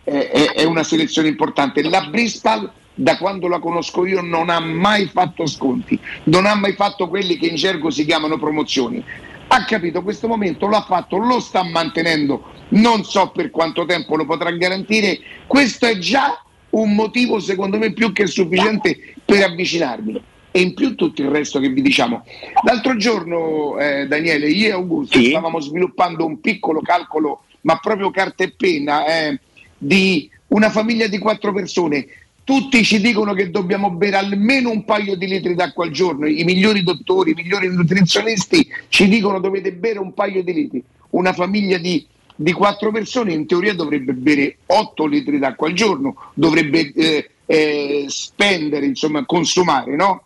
è, 0.06 0.52
è- 0.54 0.64
una 0.64 0.84
selezione 0.84 1.28
importante. 1.28 1.82
La 1.82 2.06
Bristol 2.08 2.70
da 2.94 3.18
quando 3.18 3.48
la 3.48 3.58
conosco 3.58 4.06
io 4.06 4.22
non 4.22 4.48
ha 4.48 4.60
mai 4.60 5.06
fatto 5.06 5.46
sconti, 5.46 5.98
non 6.24 6.46
ha 6.46 6.54
mai 6.54 6.72
fatto 6.72 7.08
quelli 7.08 7.36
che 7.36 7.46
in 7.46 7.56
gergo 7.56 7.90
si 7.90 8.04
chiamano 8.04 8.38
promozioni. 8.38 9.02
Ha 9.48 9.64
capito 9.64 10.02
questo 10.02 10.28
momento, 10.28 10.68
l'ha 10.68 10.82
fatto, 10.82 11.18
lo 11.18 11.40
sta 11.40 11.62
mantenendo, 11.62 12.44
non 12.70 13.04
so 13.04 13.30
per 13.30 13.50
quanto 13.50 13.84
tempo 13.84 14.16
lo 14.16 14.24
potrà 14.24 14.50
garantire. 14.50 15.18
Questo 15.46 15.86
è 15.86 15.98
già 15.98 16.40
un 16.70 16.94
motivo 16.94 17.38
secondo 17.38 17.78
me 17.78 17.92
più 17.92 18.12
che 18.12 18.26
sufficiente 18.26 19.14
per 19.24 19.42
avvicinarmi. 19.42 20.22
E 20.50 20.60
in 20.60 20.72
più 20.72 20.94
tutto 20.94 21.20
il 21.20 21.28
resto 21.28 21.60
che 21.60 21.68
vi 21.68 21.82
diciamo. 21.82 22.24
L'altro 22.64 22.96
giorno, 22.96 23.78
eh, 23.78 24.06
Daniele, 24.06 24.48
io 24.48 24.68
e 24.68 24.72
Augusto 24.72 25.22
stavamo 25.22 25.60
sviluppando 25.60 26.24
un 26.24 26.40
piccolo 26.40 26.80
calcolo, 26.80 27.42
ma 27.62 27.76
proprio 27.76 28.10
carta 28.10 28.42
e 28.42 28.54
penna, 28.56 29.04
eh, 29.04 29.38
di 29.78 30.30
una 30.48 30.70
famiglia 30.70 31.06
di 31.06 31.18
quattro 31.18 31.52
persone. 31.52 32.06
Tutti 32.44 32.84
ci 32.84 33.00
dicono 33.00 33.34
che 33.34 33.50
dobbiamo 33.50 33.90
bere 33.90 34.16
almeno 34.16 34.70
un 34.70 34.84
paio 34.84 35.16
di 35.16 35.26
litri 35.26 35.54
d'acqua 35.54 35.84
al 35.84 35.90
giorno. 35.90 36.26
I 36.26 36.44
migliori 36.44 36.84
dottori, 36.84 37.32
i 37.32 37.34
migliori 37.34 37.68
nutrizionisti 37.68 38.68
ci 38.88 39.08
dicono 39.08 39.40
dovete 39.40 39.72
bere 39.72 39.98
un 39.98 40.14
paio 40.14 40.44
di 40.44 40.52
litri. 40.52 40.84
Una 41.10 41.32
famiglia 41.32 41.78
di, 41.78 42.06
di 42.36 42.52
quattro 42.52 42.92
persone 42.92 43.32
in 43.32 43.46
teoria 43.46 43.74
dovrebbe 43.74 44.12
bere 44.12 44.58
8 44.66 45.06
litri 45.06 45.38
d'acqua 45.38 45.66
al 45.66 45.74
giorno, 45.74 46.14
dovrebbe 46.34 46.92
eh, 46.92 47.30
eh, 47.46 48.04
spendere, 48.06 48.86
insomma, 48.86 49.24
consumare, 49.24 49.96
no? 49.96 50.22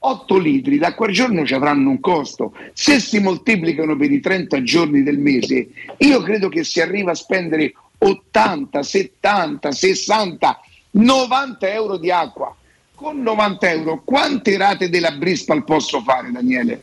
8 0.00 0.38
litri 0.38 0.78
d'acqua 0.78 1.06
al 1.06 1.12
giorno 1.12 1.44
ci 1.44 1.54
avranno 1.54 1.90
un 1.90 1.98
costo. 1.98 2.52
Se 2.72 3.00
si 3.00 3.18
moltiplicano 3.18 3.96
per 3.96 4.12
i 4.12 4.20
30 4.20 4.62
giorni 4.62 5.02
del 5.02 5.18
mese, 5.18 5.70
io 5.96 6.22
credo 6.22 6.48
che 6.48 6.62
si 6.62 6.80
arriva 6.80 7.10
a 7.10 7.16
spendere 7.16 7.72
80, 7.98 8.82
70, 8.82 9.72
60, 9.72 10.60
90 10.90 11.72
euro 11.72 11.96
di 11.96 12.10
acqua. 12.10 12.54
Con 12.94 13.22
90 13.22 13.70
euro 13.70 14.02
quante 14.04 14.56
rate 14.56 14.88
della 14.88 15.12
Bristol 15.12 15.64
posso 15.64 16.00
fare, 16.00 16.32
Daniele? 16.32 16.82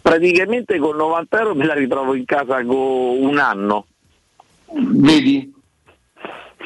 Praticamente 0.00 0.78
con 0.78 0.96
90 0.96 1.38
euro 1.38 1.54
me 1.54 1.66
la 1.66 1.74
ritrovo 1.74 2.14
in 2.14 2.24
casa 2.24 2.62
con 2.64 2.76
un 2.76 3.38
anno. 3.38 3.86
Vedi? 4.72 5.52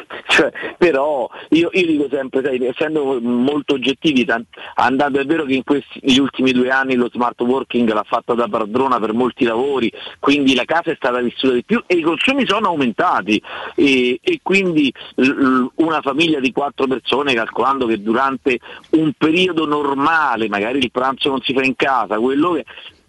Cioè, 0.26 0.52
però 0.76 1.28
io, 1.51 1.70
io 1.73 1.86
dico 1.86 2.09
sempre, 2.10 2.43
sai, 2.43 2.65
essendo 2.67 3.18
molto 3.20 3.75
oggettivi, 3.75 4.25
tan- 4.25 4.44
andando, 4.75 5.20
è 5.20 5.25
vero 5.25 5.44
che 5.44 5.55
in 5.55 5.65
questi 5.65 6.01
negli 6.02 6.18
ultimi 6.18 6.52
due 6.52 6.70
anni 6.70 6.94
lo 6.94 7.09
smart 7.10 7.41
working 7.41 7.91
l'ha 7.93 8.05
fatta 8.05 8.35
da 8.35 8.49
padrona 8.49 8.99
per 8.99 9.12
molti 9.12 9.44
lavori, 9.44 9.91
quindi 10.18 10.55
la 10.55 10.65
casa 10.65 10.91
è 10.91 10.97
stata 10.97 11.20
vissuta 11.20 11.55
di 11.55 11.65
più 11.65 11.83
e 11.86 11.97
i 11.97 12.02
consumi 12.02 12.47
sono 12.47 12.68
aumentati. 12.68 13.41
E, 13.75 14.18
e 14.23 14.41
quindi 14.43 14.93
l- 15.17 15.67
una 15.76 16.01
famiglia 16.01 16.41
di 16.41 16.52
quattro 16.52 16.86
persone, 16.86 17.35
calcolando 17.35 17.86
che 17.86 18.02
durante 18.02 18.59
un 18.91 19.12
periodo 19.17 19.67
normale, 19.67 20.49
magari 20.49 20.78
il 20.78 20.91
pranzo 20.91 21.31
non 21.31 21.41
si 21.41 21.52
fa 21.52 21.62
in 21.62 21.76
casa, 21.76 22.18
quello 22.18 22.52
che 22.52 22.65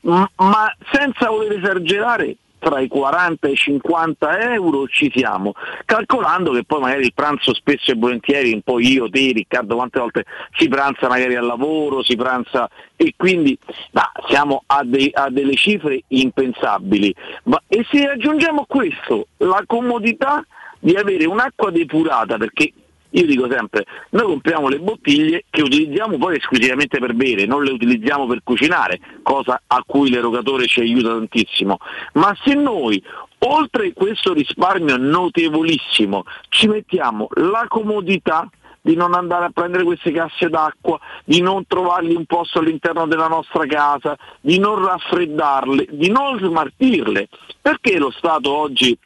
ma 0.07 0.73
senza 0.91 1.29
voler 1.29 1.57
esagerare 1.57 2.37
tra 2.59 2.79
i 2.79 2.87
40 2.87 3.47
e 3.47 3.51
i 3.51 3.55
50 3.55 4.53
euro 4.53 4.87
ci 4.87 5.11
siamo, 5.13 5.53
calcolando 5.85 6.51
che 6.51 6.63
poi 6.63 6.81
magari 6.81 7.05
il 7.05 7.13
pranzo 7.13 7.53
spesso 7.53 7.91
e 7.91 7.95
volentieri, 7.95 8.53
un 8.53 8.61
po' 8.61 8.79
io, 8.79 9.09
te, 9.09 9.31
Riccardo, 9.31 9.75
quante 9.75 9.99
volte 9.99 10.25
si 10.57 10.67
pranza 10.67 11.07
magari 11.07 11.35
al 11.35 11.45
lavoro, 11.45 12.03
si 12.03 12.15
pranza 12.15 12.69
e 12.95 13.13
quindi 13.15 13.57
ma 13.91 14.11
siamo 14.27 14.63
a, 14.65 14.81
dei- 14.83 15.11
a 15.13 15.29
delle 15.29 15.55
cifre 15.55 16.01
impensabili. 16.07 17.13
Ma- 17.43 17.61
e 17.67 17.85
se 17.89 18.07
aggiungiamo 18.07 18.65
questo 18.67 19.27
la 19.37 19.63
comodità 19.65 20.45
di 20.79 20.95
avere 20.95 21.25
un'acqua 21.25 21.71
depurata, 21.71 22.37
perché 22.37 22.71
io 23.17 23.25
dico 23.25 23.49
sempre, 23.49 23.85
noi 24.11 24.25
compriamo 24.25 24.67
le 24.67 24.79
bottiglie 24.79 25.45
che 25.49 25.61
utilizziamo 25.61 26.17
poi 26.17 26.37
esclusivamente 26.37 26.99
per 26.99 27.13
bere, 27.15 27.45
non 27.45 27.63
le 27.63 27.71
utilizziamo 27.71 28.27
per 28.27 28.41
cucinare, 28.43 28.99
cosa 29.23 29.59
a 29.65 29.83
cui 29.85 30.11
l'erogatore 30.11 30.67
ci 30.67 30.81
aiuta 30.81 31.09
tantissimo. 31.09 31.77
Ma 32.13 32.35
se 32.43 32.53
noi, 32.53 33.03
oltre 33.39 33.93
questo 33.93 34.33
risparmio 34.33 34.97
notevolissimo, 34.97 36.25
ci 36.49 36.67
mettiamo 36.67 37.27
la 37.35 37.65
comodità 37.67 38.47
di 38.81 38.95
non 38.95 39.15
andare 39.15 39.45
a 39.45 39.49
prendere 39.49 39.83
queste 39.83 40.11
casse 40.11 40.47
d'acqua, 40.47 40.99
di 41.25 41.41
non 41.41 41.65
trovargli 41.67 42.15
un 42.15 42.25
posto 42.25 42.59
all'interno 42.59 43.07
della 43.07 43.27
nostra 43.27 43.65
casa, 43.65 44.15
di 44.39 44.59
non 44.59 44.85
raffreddarle, 44.85 45.87
di 45.89 46.09
non 46.09 46.37
smartirle. 46.37 47.27
Perché 47.59 47.97
lo 47.97 48.11
Stato 48.11 48.55
oggi 48.55 48.97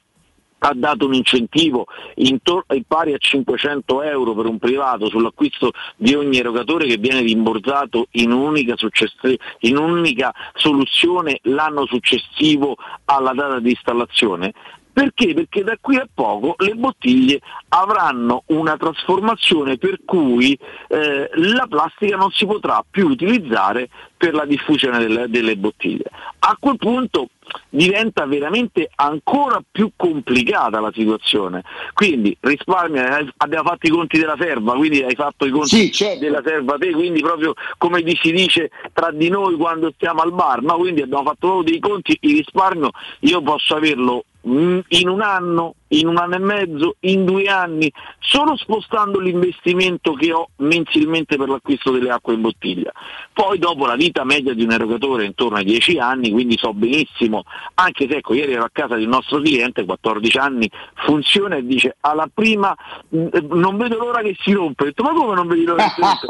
ha 0.64 0.74
dato 0.76 1.06
un 1.06 1.14
incentivo 1.14 1.86
intor- 2.16 2.66
eh, 2.68 2.84
pari 2.88 3.14
a 3.14 3.18
500 3.18 4.04
euro 4.04 4.34
per 4.34 4.46
un 4.46 4.60
privato 4.60 5.08
sull'acquisto 5.08 5.72
di 5.96 6.14
ogni 6.14 6.38
erogatore 6.38 6.86
che 6.86 6.98
viene 6.98 7.22
rimborsato 7.22 8.08
in 8.12 8.32
un'unica, 8.32 8.76
successi- 8.78 9.40
in 9.62 9.78
un'unica 9.78 10.32
soluzione 10.54 11.40
l'anno 11.44 11.86
successivo 11.86 12.76
alla 13.06 13.34
data 13.34 13.60
di 13.60 13.72
installazione. 13.72 14.54
Perché? 14.94 15.34
Perché 15.34 15.64
da 15.64 15.78
qui 15.80 15.96
a 15.96 16.08
poco 16.14 16.56
le 16.58 16.74
bottiglie 16.74 17.40
avranno 17.70 18.44
una 18.48 18.76
trasformazione 18.78 19.78
per 19.78 20.00
cui 20.06 20.58
eh, 20.90 21.30
la 21.34 21.66
plastica 21.68 22.18
non 22.18 22.30
si 22.32 22.46
potrà 22.46 22.84
più 22.90 23.08
utilizzare 23.08 23.90
per 24.18 24.34
la 24.34 24.46
diffusione 24.46 25.00
delle, 25.00 25.30
delle 25.30 25.56
bottiglie. 25.56 26.04
A 26.40 26.58
quel 26.60 26.78
punto 26.78 27.30
diventa 27.70 28.26
veramente 28.26 28.90
ancora 28.96 29.62
più 29.70 29.92
complicata 29.96 30.80
la 30.80 30.92
situazione. 30.94 31.64
Quindi 31.94 32.36
risparmia, 32.40 33.26
abbiamo 33.38 33.70
fatto 33.70 33.88
i 33.88 33.90
conti 33.90 34.20
della 34.20 34.36
serva, 34.38 34.74
quindi 34.74 35.02
hai 35.04 35.16
fatto 35.16 35.46
i 35.46 35.50
conti 35.50 35.92
della 36.20 36.42
serva 36.46 36.78
te, 36.78 36.92
quindi 36.92 37.22
proprio 37.22 37.54
come 37.78 38.04
si 38.22 38.32
dice 38.32 38.70
tra 38.94 39.12
di 39.12 39.30
noi 39.30 39.56
quando 39.56 39.92
stiamo 39.96 40.22
al 40.22 40.34
bar, 40.34 40.62
no? 40.62 40.76
quindi 40.76 41.02
abbiamo 41.02 41.24
fatto 41.24 41.48
proprio 41.48 41.64
dei 41.64 41.80
conti, 41.80 42.18
il 42.22 42.38
risparmio 42.38 42.92
io 43.22 43.42
posso 43.42 43.76
averlo 43.76 44.26
in 44.44 45.08
un 45.08 45.22
anno, 45.22 45.76
in 45.90 46.08
un 46.08 46.18
anno 46.18 46.36
e 46.36 46.40
mezzo, 46.40 46.96
in 47.02 47.26
due 47.26 47.46
anni, 47.46 47.92
solo 48.20 48.56
spostando 48.58 49.20
l'investimento 49.20 50.14
che 50.14 50.32
ho 50.34 50.50
mensilmente 50.58 51.36
per 51.38 51.50
l'acquisto 51.50 51.92
delle 51.92 52.10
acque 52.10 52.34
in 52.34 52.42
bottiglia. 52.42 52.92
Poi 53.34 53.60
dopo 53.60 53.86
la 53.86 53.96
vita 53.96 54.24
media 54.24 54.54
di 54.54 54.64
un 54.64 54.72
erogatore 54.72 55.24
è 55.24 55.28
intorno 55.28 55.58
ai 55.58 55.66
10 55.66 56.00
anni, 56.00 56.32
quindi 56.32 56.58
so 56.58 56.74
benissimo, 56.74 57.44
anche 57.76 58.08
se 58.10 58.18
ecco, 58.18 58.34
ieri 58.34 58.54
ero 58.54 58.64
a 58.64 58.70
casa 58.72 58.96
di 58.96 59.04
un 59.04 59.10
nostro 59.10 59.40
cliente, 59.40 59.86
14 59.86 60.38
anni, 60.38 60.70
funziona 61.06 61.58
e 61.58 61.66
dice 61.66 61.98
alla 62.02 62.28
prima 62.34 62.76
"Mm, 63.16 63.28
non 63.52 63.78
vedo 63.78 63.98
l'ora 63.98 64.22
che 64.22 64.36
si 64.40 64.54
rompe. 64.54 64.86
Detto, 64.86 65.04
ma 65.04 65.12
come 65.14 65.36
non 65.36 65.48
vedi 65.48 65.64
l'ora 65.66 65.84
che 65.84 65.92
si 65.96 66.02
rompe? 66.02 66.26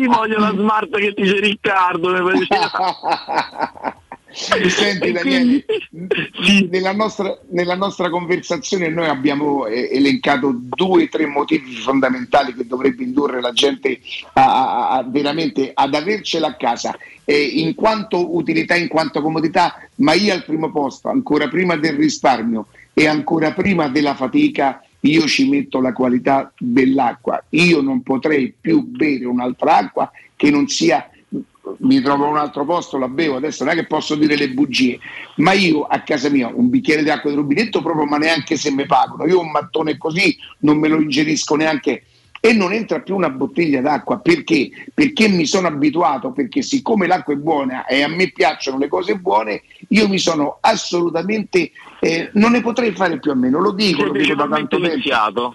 Sì, 0.00 0.06
voglio 0.06 0.38
la 0.38 0.50
smart 0.50 0.90
che 0.96 1.12
dice 1.14 1.38
Riccardo, 1.40 2.08
mi. 2.10 2.46
Senti 4.34 5.12
Daniele, 5.12 5.64
nella, 6.70 6.92
nostra, 6.92 7.38
nella 7.50 7.74
nostra 7.74 8.08
conversazione 8.08 8.88
noi 8.88 9.06
abbiamo 9.06 9.66
elencato 9.66 10.54
due 10.54 11.04
o 11.04 11.08
tre 11.08 11.26
motivi 11.26 11.74
fondamentali 11.74 12.54
che 12.54 12.66
dovrebbe 12.66 13.02
indurre 13.04 13.40
la 13.40 13.52
gente 13.52 14.00
a, 14.32 14.42
a- 14.42 14.90
a- 14.90 15.02
veramente 15.06 15.70
ad 15.74 15.94
avercela 15.94 16.48
a 16.48 16.56
casa, 16.56 16.96
eh, 17.24 17.40
in 17.42 17.74
quanto 17.74 18.34
utilità, 18.34 18.74
in 18.74 18.88
quanto 18.88 19.20
comodità, 19.20 19.86
ma 19.96 20.14
io 20.14 20.32
al 20.32 20.44
primo 20.44 20.70
posto, 20.70 21.08
ancora 21.08 21.48
prima 21.48 21.76
del 21.76 21.94
risparmio 21.94 22.68
e 22.94 23.06
ancora 23.06 23.52
prima 23.52 23.88
della 23.88 24.14
fatica, 24.14 24.82
io 25.00 25.26
ci 25.26 25.48
metto 25.48 25.80
la 25.80 25.92
qualità 25.92 26.52
dell'acqua. 26.58 27.42
Io 27.50 27.80
non 27.80 28.02
potrei 28.02 28.54
più 28.58 28.82
bere 28.82 29.26
un'altra 29.26 29.76
acqua 29.78 30.10
che 30.36 30.50
non 30.50 30.68
sia 30.68 31.10
mi 31.78 32.00
trovo 32.00 32.24
in 32.24 32.32
un 32.32 32.38
altro 32.38 32.64
posto, 32.64 32.98
la 32.98 33.08
bevo, 33.08 33.36
adesso 33.36 33.64
non 33.64 33.72
è 33.72 33.76
che 33.76 33.86
posso 33.86 34.14
dire 34.14 34.36
le 34.36 34.50
bugie, 34.50 34.98
ma 35.36 35.52
io 35.52 35.82
a 35.84 36.00
casa 36.00 36.28
mia 36.28 36.50
un 36.52 36.68
bicchiere 36.68 37.02
d'acqua 37.02 37.30
di 37.30 37.36
rubinetto 37.36 37.82
proprio, 37.82 38.04
ma 38.04 38.18
neanche 38.18 38.56
se 38.56 38.70
mi 38.70 38.86
pagano, 38.86 39.26
io 39.26 39.40
un 39.40 39.50
mattone 39.50 39.96
così 39.96 40.36
non 40.60 40.78
me 40.78 40.88
lo 40.88 41.00
ingerisco 41.00 41.54
neanche 41.54 42.04
e 42.44 42.52
non 42.52 42.72
entra 42.72 43.00
più 43.00 43.14
una 43.14 43.30
bottiglia 43.30 43.80
d'acqua 43.80 44.18
perché? 44.18 44.68
Perché 44.92 45.28
mi 45.28 45.46
sono 45.46 45.68
abituato, 45.68 46.32
perché 46.32 46.60
siccome 46.60 47.06
l'acqua 47.06 47.34
è 47.34 47.36
buona 47.36 47.86
e 47.86 48.02
a 48.02 48.08
me 48.08 48.32
piacciono 48.32 48.78
le 48.78 48.88
cose 48.88 49.14
buone, 49.14 49.62
io 49.90 50.08
mi 50.08 50.18
sono 50.18 50.58
assolutamente 50.60 51.70
eh, 52.00 52.30
non 52.32 52.50
ne 52.50 52.60
potrei 52.60 52.90
fare 52.90 53.20
più 53.20 53.30
a 53.30 53.34
meno, 53.36 53.60
lo 53.60 53.70
dico, 53.70 54.02
lo 54.02 54.10
dico 54.10 54.34
da 54.34 54.48
tanto 54.48 54.80
tempo. 54.80 54.96
viziato. 54.96 55.54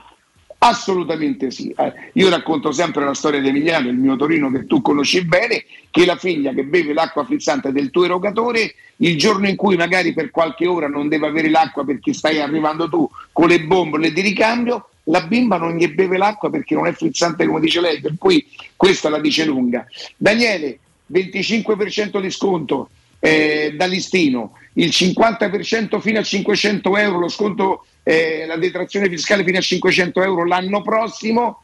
Assolutamente 0.67 1.49
sì. 1.49 1.73
Eh, 1.77 1.93
io 2.13 2.27
racconto 2.27 2.73
sempre 2.73 3.05
la 3.05 3.13
storia 3.13 3.39
di 3.39 3.47
Emiliano, 3.47 3.87
il 3.87 3.95
mio 3.95 4.17
Torino 4.17 4.51
che 4.51 4.65
tu 4.65 4.81
conosci 4.81 5.23
bene, 5.23 5.63
che 5.89 6.05
la 6.05 6.17
figlia 6.17 6.51
che 6.51 6.65
beve 6.65 6.91
l'acqua 6.91 7.23
frizzante 7.23 7.71
del 7.71 7.89
tuo 7.89 8.03
erogatore, 8.03 8.75
il 8.97 9.17
giorno 9.17 9.47
in 9.47 9.55
cui 9.55 9.77
magari 9.77 10.13
per 10.13 10.29
qualche 10.29 10.67
ora 10.67 10.89
non 10.89 11.07
deve 11.07 11.27
avere 11.27 11.49
l'acqua 11.49 11.85
perché 11.85 12.11
stai 12.11 12.41
arrivando 12.41 12.89
tu 12.89 13.09
con 13.31 13.47
le 13.47 13.61
bombole 13.61 14.11
di 14.11 14.19
ricambio, 14.19 14.89
la 15.05 15.21
bimba 15.21 15.55
non 15.57 15.77
gli 15.77 15.87
beve 15.87 16.17
l'acqua 16.17 16.49
perché 16.49 16.75
non 16.75 16.85
è 16.85 16.91
frizzante 16.91 17.45
come 17.45 17.61
dice 17.61 17.79
lei, 17.79 18.01
per 18.01 18.15
cui 18.17 18.45
questa 18.75 19.07
la 19.07 19.21
dice 19.21 19.45
lunga. 19.45 19.87
Daniele, 20.17 20.79
25% 21.09 22.19
di 22.19 22.29
sconto 22.29 22.89
eh, 23.19 23.73
da 23.77 23.85
listino, 23.85 24.51
il 24.77 24.89
50% 24.89 25.99
fino 25.99 26.19
a 26.19 26.23
500 26.23 26.97
euro, 26.97 27.19
lo 27.19 27.29
sconto, 27.29 27.85
eh, 28.03 28.45
la 28.45 28.57
detrazione 28.57 29.09
fiscale 29.09 29.43
fino 29.43 29.57
a 29.57 29.61
500 29.61 30.21
euro 30.23 30.45
l'anno 30.45 30.81
prossimo, 30.81 31.63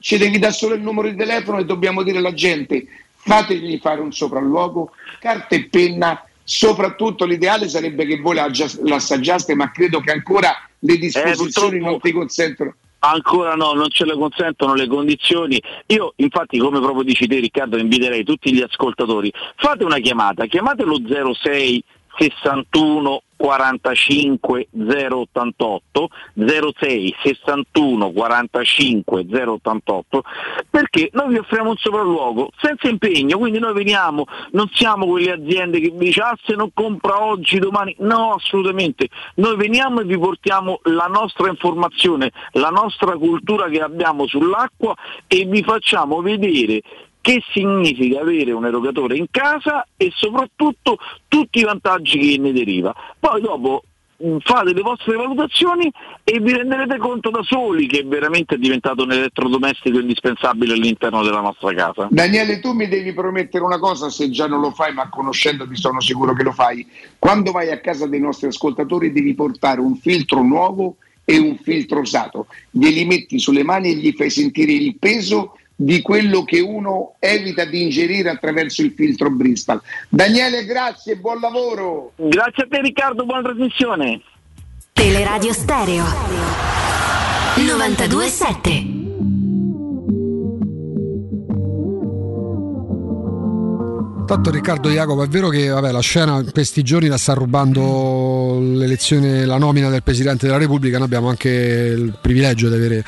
ci 0.00 0.18
devi 0.18 0.38
dare 0.38 0.52
solo 0.52 0.74
il 0.74 0.80
numero 0.80 1.08
di 1.08 1.16
telefono 1.16 1.58
e 1.58 1.64
dobbiamo 1.64 2.02
dire 2.02 2.18
alla 2.18 2.32
gente 2.32 2.86
fategli 3.14 3.78
fare 3.78 4.00
un 4.00 4.12
sopralluogo, 4.12 4.92
carta 5.20 5.54
e 5.54 5.68
penna, 5.68 6.24
soprattutto 6.42 7.24
l'ideale 7.24 7.68
sarebbe 7.68 8.06
che 8.06 8.18
voi 8.18 8.34
l'assaggiaste, 8.34 9.54
ma 9.54 9.70
credo 9.70 10.00
che 10.00 10.10
ancora 10.10 10.56
le 10.80 10.96
disposizioni 10.96 11.78
purtroppo- 11.78 11.90
non 11.90 12.00
ti 12.00 12.12
consentono. 12.12 12.74
Ancora 13.02 13.54
no, 13.54 13.72
non 13.72 13.88
ce 13.88 14.04
le 14.04 14.14
consentono 14.14 14.74
le 14.74 14.86
condizioni. 14.86 15.60
Io 15.86 16.12
infatti 16.16 16.58
come 16.58 16.80
proprio 16.80 17.02
dici 17.02 17.26
te 17.26 17.38
Riccardo 17.38 17.78
inviterei 17.78 18.24
tutti 18.24 18.52
gli 18.52 18.60
ascoltatori, 18.60 19.32
fate 19.56 19.84
una 19.84 19.98
chiamata, 19.98 20.46
chiamate 20.46 20.84
lo 20.84 21.00
06 21.06 21.82
61 22.18 23.22
45 23.40 24.68
088 24.70 26.08
06 26.34 27.16
61 27.22 28.12
45 28.12 29.26
088 29.30 30.22
perché 30.68 31.08
noi 31.12 31.28
vi 31.28 31.38
offriamo 31.38 31.70
un 31.70 31.76
sopralluogo 31.76 32.50
senza 32.60 32.88
impegno, 32.88 33.38
quindi 33.38 33.58
noi 33.58 33.72
veniamo, 33.72 34.26
non 34.50 34.68
siamo 34.72 35.06
quelle 35.06 35.32
aziende 35.32 35.80
che 35.80 35.90
vi 35.90 36.06
dice 36.06 36.20
ah 36.20 36.36
se 36.42 36.54
non 36.54 36.70
compra 36.74 37.22
oggi, 37.24 37.58
domani, 37.58 37.94
no 38.00 38.34
assolutamente, 38.34 39.08
noi 39.36 39.56
veniamo 39.56 40.00
e 40.00 40.04
vi 40.04 40.18
portiamo 40.18 40.80
la 40.84 41.06
nostra 41.06 41.48
informazione, 41.48 42.30
la 42.52 42.68
nostra 42.68 43.16
cultura 43.16 43.68
che 43.68 43.80
abbiamo 43.80 44.26
sull'acqua 44.26 44.94
e 45.26 45.44
vi 45.46 45.62
facciamo 45.62 46.20
vedere 46.20 46.82
che 47.20 47.42
significa 47.52 48.20
avere 48.20 48.52
un 48.52 48.66
erogatore 48.66 49.16
in 49.16 49.26
casa 49.30 49.86
e 49.96 50.10
soprattutto 50.14 50.98
tutti 51.28 51.60
i 51.60 51.64
vantaggi 51.64 52.18
che 52.18 52.38
ne 52.38 52.52
deriva. 52.52 52.94
Poi 53.18 53.40
dopo 53.40 53.82
mh, 54.16 54.38
fate 54.40 54.72
le 54.72 54.80
vostre 54.80 55.16
valutazioni 55.16 55.90
e 56.24 56.40
vi 56.40 56.52
renderete 56.52 56.98
conto 56.98 57.30
da 57.30 57.42
soli 57.42 57.86
che 57.86 58.04
veramente 58.04 58.54
è 58.54 58.58
diventato 58.58 59.02
un 59.02 59.12
elettrodomestico 59.12 59.98
indispensabile 59.98 60.74
all'interno 60.74 61.22
della 61.22 61.40
nostra 61.40 61.72
casa. 61.74 62.08
Daniele, 62.10 62.60
tu 62.60 62.72
mi 62.72 62.88
devi 62.88 63.12
promettere 63.12 63.64
una 63.64 63.78
cosa, 63.78 64.08
se 64.08 64.30
già 64.30 64.46
non 64.46 64.60
lo 64.60 64.70
fai, 64.70 64.92
ma 64.94 65.08
conoscendoti 65.08 65.76
sono 65.76 66.00
sicuro 66.00 66.32
che 66.32 66.42
lo 66.42 66.52
fai. 66.52 66.86
Quando 67.18 67.52
vai 67.52 67.70
a 67.70 67.80
casa 67.80 68.06
dei 68.06 68.20
nostri 68.20 68.48
ascoltatori 68.48 69.12
devi 69.12 69.34
portare 69.34 69.80
un 69.80 69.96
filtro 69.96 70.42
nuovo 70.42 70.96
e 71.24 71.38
un 71.38 71.56
filtro 71.58 72.00
usato. 72.00 72.46
Glieli 72.70 73.04
metti 73.04 73.38
sulle 73.38 73.62
mani 73.62 73.90
e 73.90 73.94
gli 73.94 74.12
fai 74.12 74.30
sentire 74.30 74.72
il 74.72 74.96
peso 74.98 75.54
di 75.82 76.02
quello 76.02 76.44
che 76.44 76.60
uno 76.60 77.14
evita 77.18 77.64
di 77.64 77.82
ingerire 77.82 78.28
attraverso 78.28 78.82
il 78.82 78.92
filtro 78.94 79.30
Bristol. 79.30 79.80
Daniele, 80.10 80.66
grazie, 80.66 81.16
buon 81.16 81.40
lavoro. 81.40 82.12
Grazie 82.16 82.64
a 82.64 82.66
te 82.68 82.82
Riccardo, 82.82 83.24
buona 83.24 83.40
trasmissione. 83.40 84.20
Teleradio 84.92 85.54
Stereo 85.54 86.04
927 87.56 88.99
Tanto 94.30 94.52
Riccardo 94.52 94.88
Jacopo, 94.90 95.24
è 95.24 95.26
vero 95.26 95.48
che 95.48 95.66
vabbè, 95.66 95.90
la 95.90 95.98
scena 95.98 96.38
in 96.38 96.52
questi 96.52 96.84
giorni 96.84 97.08
la 97.08 97.18
sta 97.18 97.32
rubando 97.34 98.60
l'elezione, 98.60 99.44
la 99.44 99.58
nomina 99.58 99.90
del 99.90 100.04
Presidente 100.04 100.46
della 100.46 100.56
Repubblica, 100.56 100.98
noi 100.98 101.06
abbiamo 101.06 101.28
anche 101.28 101.48
il 101.48 102.16
privilegio 102.20 102.68
di 102.68 102.74
avere 102.76 103.04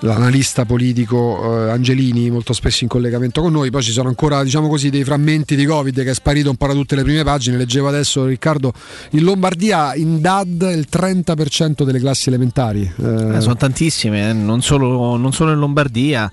l'analista 0.00 0.66
politico 0.66 1.64
eh, 1.64 1.70
Angelini 1.70 2.28
molto 2.28 2.52
spesso 2.52 2.84
in 2.84 2.90
collegamento 2.90 3.40
con 3.40 3.52
noi, 3.52 3.70
poi 3.70 3.80
ci 3.80 3.90
sono 3.90 4.08
ancora 4.08 4.42
diciamo 4.42 4.68
così, 4.68 4.90
dei 4.90 5.02
frammenti 5.02 5.56
di 5.56 5.64
Covid 5.64 6.02
che 6.02 6.10
è 6.10 6.14
sparito 6.14 6.50
un 6.50 6.56
po' 6.56 6.66
da 6.66 6.74
tutte 6.74 6.94
le 6.94 7.04
prime 7.04 7.24
pagine, 7.24 7.56
leggevo 7.56 7.88
adesso 7.88 8.26
Riccardo, 8.26 8.74
in 9.12 9.24
Lombardia 9.24 9.94
in 9.94 10.20
DAD 10.20 10.72
il 10.76 10.88
30% 10.92 11.84
delle 11.84 12.00
classi 12.00 12.28
elementari. 12.28 12.82
Eh, 12.82 13.40
sono 13.40 13.56
tantissime, 13.56 14.28
eh, 14.28 14.32
non, 14.34 14.60
solo, 14.60 15.16
non 15.16 15.32
solo 15.32 15.52
in 15.52 15.58
Lombardia. 15.58 16.30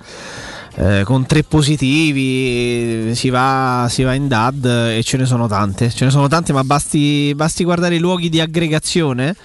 Eh, 0.75 1.03
con 1.05 1.25
tre 1.27 1.43
positivi 1.43 3.13
si 3.13 3.29
va, 3.29 3.85
si 3.89 4.01
va 4.01 4.13
in 4.15 4.27
DAD 4.27 4.65
e 4.95 5.01
ce 5.03 5.17
ne 5.17 5.25
sono 5.25 5.47
tante. 5.47 5.89
Ce 5.91 6.05
ne 6.05 6.11
sono 6.11 6.27
tante, 6.27 6.51
ma 6.53 6.63
basti, 6.63 7.33
basti 7.35 7.63
guardare 7.63 7.95
i 7.95 7.99
luoghi 7.99 8.29
di 8.29 8.39
aggregazione. 8.39 9.35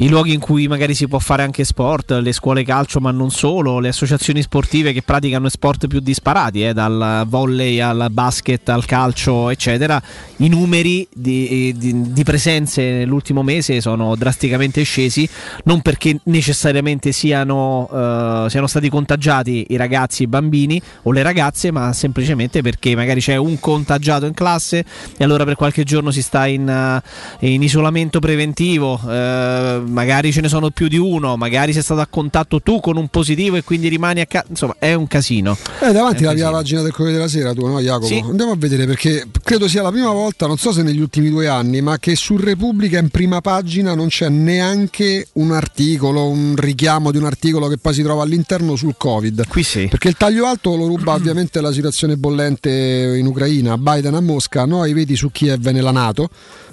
I 0.00 0.08
luoghi 0.08 0.32
in 0.32 0.40
cui 0.40 0.66
magari 0.66 0.94
si 0.94 1.06
può 1.08 1.18
fare 1.18 1.42
anche 1.42 1.62
sport, 1.62 2.12
le 2.12 2.32
scuole 2.32 2.64
calcio, 2.64 3.00
ma 3.00 3.10
non 3.10 3.30
solo, 3.30 3.80
le 3.80 3.88
associazioni 3.88 4.40
sportive 4.40 4.94
che 4.94 5.02
praticano 5.02 5.50
sport 5.50 5.88
più 5.88 6.00
disparati, 6.00 6.66
eh, 6.66 6.72
dal 6.72 7.24
volley 7.26 7.80
al 7.80 8.06
basket 8.10 8.66
al 8.70 8.86
calcio, 8.86 9.50
eccetera. 9.50 10.02
I 10.36 10.48
numeri 10.48 11.06
di, 11.12 11.74
di- 11.76 12.12
di 12.12 12.24
presenze 12.24 12.82
nell'ultimo 12.82 13.42
mese 13.42 13.82
sono 13.82 14.16
drasticamente 14.16 14.82
scesi, 14.84 15.28
non 15.64 15.82
perché 15.82 16.18
necessariamente 16.24 17.12
siano, 17.12 17.86
eh, 17.92 18.46
siano 18.48 18.66
stati 18.68 18.88
contagiati 18.88 19.66
i 19.68 19.76
ragazzi, 19.76 20.22
i 20.22 20.28
bambini 20.28 20.80
o 21.02 21.12
le 21.12 21.22
ragazze, 21.22 21.70
ma 21.70 21.92
semplicemente 21.92 22.62
perché 22.62 22.96
magari 22.96 23.20
c'è 23.20 23.36
un 23.36 23.60
contagiato 23.60 24.24
in 24.24 24.32
classe 24.32 24.82
e 25.18 25.22
allora 25.22 25.44
per 25.44 25.56
qualche 25.56 25.84
giorno 25.84 26.10
si 26.10 26.22
sta 26.22 26.46
in, 26.46 26.66
eh, 26.66 27.50
in 27.50 27.62
isolamento 27.62 28.18
preventivo, 28.18 28.98
eh, 29.06 29.88
magari 29.90 30.32
ce 30.32 30.40
ne 30.40 30.48
sono 30.48 30.70
più 30.70 30.88
di 30.88 30.96
uno, 30.96 31.36
magari 31.36 31.72
sei 31.72 31.82
stato 31.82 32.00
a 32.00 32.06
contatto 32.06 32.60
tu 32.60 32.80
con 32.80 32.96
un 32.96 33.08
positivo 33.08 33.56
e 33.56 33.62
quindi 33.62 33.88
rimani 33.88 34.20
a 34.20 34.26
casa, 34.26 34.46
insomma 34.48 34.76
è 34.78 34.94
un 34.94 35.06
casino. 35.06 35.56
Eh, 35.82 35.92
davanti 35.92 36.24
la 36.24 36.32
prima 36.32 36.50
pagina 36.50 36.82
del 36.82 36.92
Corriere 36.92 37.18
della 37.18 37.28
Sera, 37.28 37.52
tu, 37.52 37.66
no, 37.66 37.80
Jacopo? 37.80 38.06
Sì. 38.06 38.22
Andiamo 38.26 38.52
a 38.52 38.56
vedere 38.56 38.86
perché 38.86 39.26
credo 39.42 39.68
sia 39.68 39.82
la 39.82 39.90
prima 39.90 40.10
volta, 40.10 40.46
non 40.46 40.56
so 40.56 40.72
se 40.72 40.82
negli 40.82 41.00
ultimi 41.00 41.28
due 41.28 41.48
anni, 41.48 41.80
ma 41.80 41.98
che 41.98 42.16
su 42.16 42.36
Repubblica 42.36 42.98
in 42.98 43.08
prima 43.08 43.40
pagina 43.40 43.94
non 43.94 44.08
c'è 44.08 44.28
neanche 44.28 45.28
un 45.34 45.52
articolo, 45.52 46.28
un 46.28 46.54
richiamo 46.56 47.10
di 47.10 47.18
un 47.18 47.24
articolo 47.24 47.68
che 47.68 47.78
poi 47.78 47.94
si 47.94 48.02
trova 48.02 48.22
all'interno 48.22 48.76
sul 48.76 48.94
Covid. 48.96 49.46
Qui 49.48 49.62
sì. 49.62 49.86
Perché 49.88 50.08
il 50.08 50.16
taglio 50.16 50.46
alto 50.46 50.76
lo 50.76 50.86
ruba 50.86 51.12
ovviamente 51.14 51.60
la 51.60 51.72
situazione 51.72 52.16
bollente 52.16 52.70
in 53.18 53.26
Ucraina, 53.26 53.76
Biden 53.76 54.14
a 54.14 54.20
Mosca, 54.20 54.64
noi 54.64 54.92
vedi 54.92 55.16
su 55.16 55.30
Kiev 55.30 55.66
e 55.66 55.72
nella 55.72 55.90
Nato. 55.90 56.30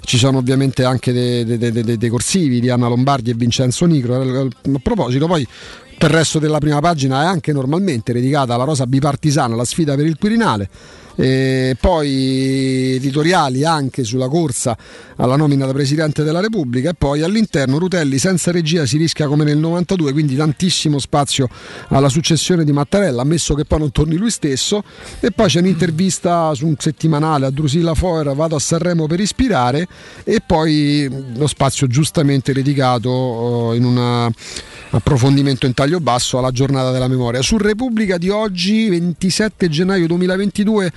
Ci 0.08 0.16
sono 0.16 0.38
ovviamente 0.38 0.84
anche 0.84 1.12
dei, 1.12 1.44
dei- 1.44 1.58
dei- 1.70 1.98
dei- 1.98 2.08
corsivi 2.08 2.60
di 2.60 2.70
Anna 2.70 2.88
Lombardi 2.88 3.28
e 3.28 3.34
Vincenzo 3.34 3.84
Nigro. 3.84 4.18
A 4.18 4.48
proposito, 4.82 5.26
poi 5.26 5.46
per 5.98 6.08
il 6.08 6.16
resto 6.16 6.38
della 6.38 6.56
prima 6.56 6.80
pagina 6.80 7.24
è 7.24 7.26
anche 7.26 7.52
normalmente 7.52 8.14
dedicata 8.14 8.54
alla 8.54 8.64
rosa 8.64 8.86
bipartisana, 8.86 9.54
la 9.54 9.66
sfida 9.66 9.96
per 9.96 10.06
il 10.06 10.16
Quirinale. 10.18 10.70
E 11.20 11.76
poi 11.80 12.94
editoriali 12.94 13.64
anche 13.64 14.04
sulla 14.04 14.28
corsa 14.28 14.76
alla 15.16 15.34
nomina 15.34 15.66
da 15.66 15.72
Presidente 15.72 16.22
della 16.22 16.40
Repubblica 16.40 16.90
e 16.90 16.94
poi 16.94 17.22
all'interno 17.22 17.78
Rutelli 17.78 18.18
senza 18.18 18.52
regia 18.52 18.86
si 18.86 18.98
rischia 18.98 19.26
come 19.26 19.42
nel 19.42 19.58
92 19.58 20.12
quindi 20.12 20.36
tantissimo 20.36 21.00
spazio 21.00 21.48
alla 21.88 22.08
successione 22.08 22.62
di 22.62 22.70
Mattarella 22.70 23.22
ammesso 23.22 23.54
che 23.54 23.64
poi 23.64 23.80
non 23.80 23.90
torni 23.90 24.16
lui 24.16 24.30
stesso. 24.30 24.84
E 25.18 25.32
poi 25.32 25.48
c'è 25.48 25.58
un'intervista 25.58 26.54
su 26.54 26.68
un 26.68 26.76
settimanale 26.78 27.46
a 27.46 27.50
Drusilla 27.50 27.94
Foer 27.94 28.32
vado 28.36 28.54
a 28.54 28.60
Sanremo 28.60 29.06
per 29.06 29.18
ispirare 29.18 29.88
e 30.22 30.40
poi 30.44 31.10
lo 31.34 31.46
spazio 31.48 31.88
giustamente 31.88 32.52
dedicato 32.52 33.72
eh, 33.72 33.76
in 33.76 33.84
un 33.84 34.30
approfondimento 34.90 35.66
in 35.66 35.74
taglio 35.74 36.00
basso 36.00 36.38
alla 36.38 36.50
giornata 36.50 36.90
della 36.90 37.08
memoria. 37.08 37.42
Su 37.42 37.58
Repubblica 37.58 38.18
di 38.18 38.28
oggi, 38.28 38.88
27 38.88 39.68
gennaio 39.68 40.06
2022, 40.06 40.92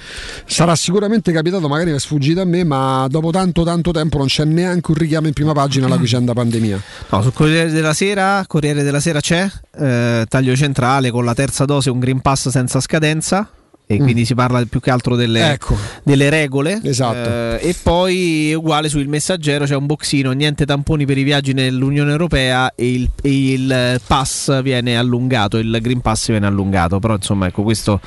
sarà 0.45 0.75
sicuramente 0.75 1.31
capitato, 1.31 1.67
magari 1.67 1.91
è 1.91 1.99
sfuggito 1.99 2.41
a 2.41 2.45
me, 2.45 2.63
ma 2.63 3.07
dopo 3.09 3.31
tanto 3.31 3.63
tanto 3.63 3.91
tempo 3.91 4.17
non 4.17 4.27
c'è 4.27 4.45
neanche 4.45 4.91
un 4.91 4.97
richiamo 4.97 5.27
in 5.27 5.33
prima 5.33 5.53
pagina 5.53 5.85
alla 5.85 5.97
vicenda 5.97 6.33
pandemia. 6.33 6.81
No, 7.09 7.21
sul 7.21 7.33
Corriere 7.33 7.71
della 7.71 7.93
Sera, 7.93 8.43
Corriere 8.47 8.83
della 8.83 8.99
Sera 8.99 9.19
c'è, 9.19 9.49
eh, 9.77 10.25
taglio 10.27 10.55
centrale 10.55 11.11
con 11.11 11.25
la 11.25 11.33
terza 11.33 11.65
dose, 11.65 11.89
un 11.89 11.99
Green 11.99 12.21
Pass 12.21 12.49
senza 12.49 12.79
scadenza 12.79 13.49
e 13.91 13.99
Mm. 13.99 14.03
quindi 14.03 14.25
si 14.25 14.33
parla 14.35 14.63
più 14.69 14.79
che 14.79 14.89
altro 14.91 15.15
delle, 15.15 15.51
Ecco. 15.51 15.75
delle 16.03 16.29
regole. 16.29 16.79
Esatto. 16.83 17.29
Eh, 17.29 17.59
e 17.69 17.75
poi 17.81 18.53
uguale 18.53 18.89
sul 18.89 19.07
messaggero 19.07 19.65
c'è 19.65 19.75
un 19.75 19.85
boxino, 19.85 20.31
niente 20.31 20.65
tamponi 20.65 21.05
per 21.05 21.17
i 21.17 21.23
viaggi 21.23 21.53
nell'Unione 21.53 22.11
Europea 22.11 22.73
e 22.75 22.91
il, 22.93 23.09
e 23.21 23.51
il 23.51 24.01
pass 24.05 24.61
viene 24.61 24.97
allungato, 24.97 25.57
il 25.57 25.77
Green 25.81 26.01
Pass 26.01 26.27
viene 26.29 26.45
allungato. 26.45 26.99
Però 26.99 27.15
insomma 27.15 27.47
ecco 27.47 27.63
questo, 27.63 27.99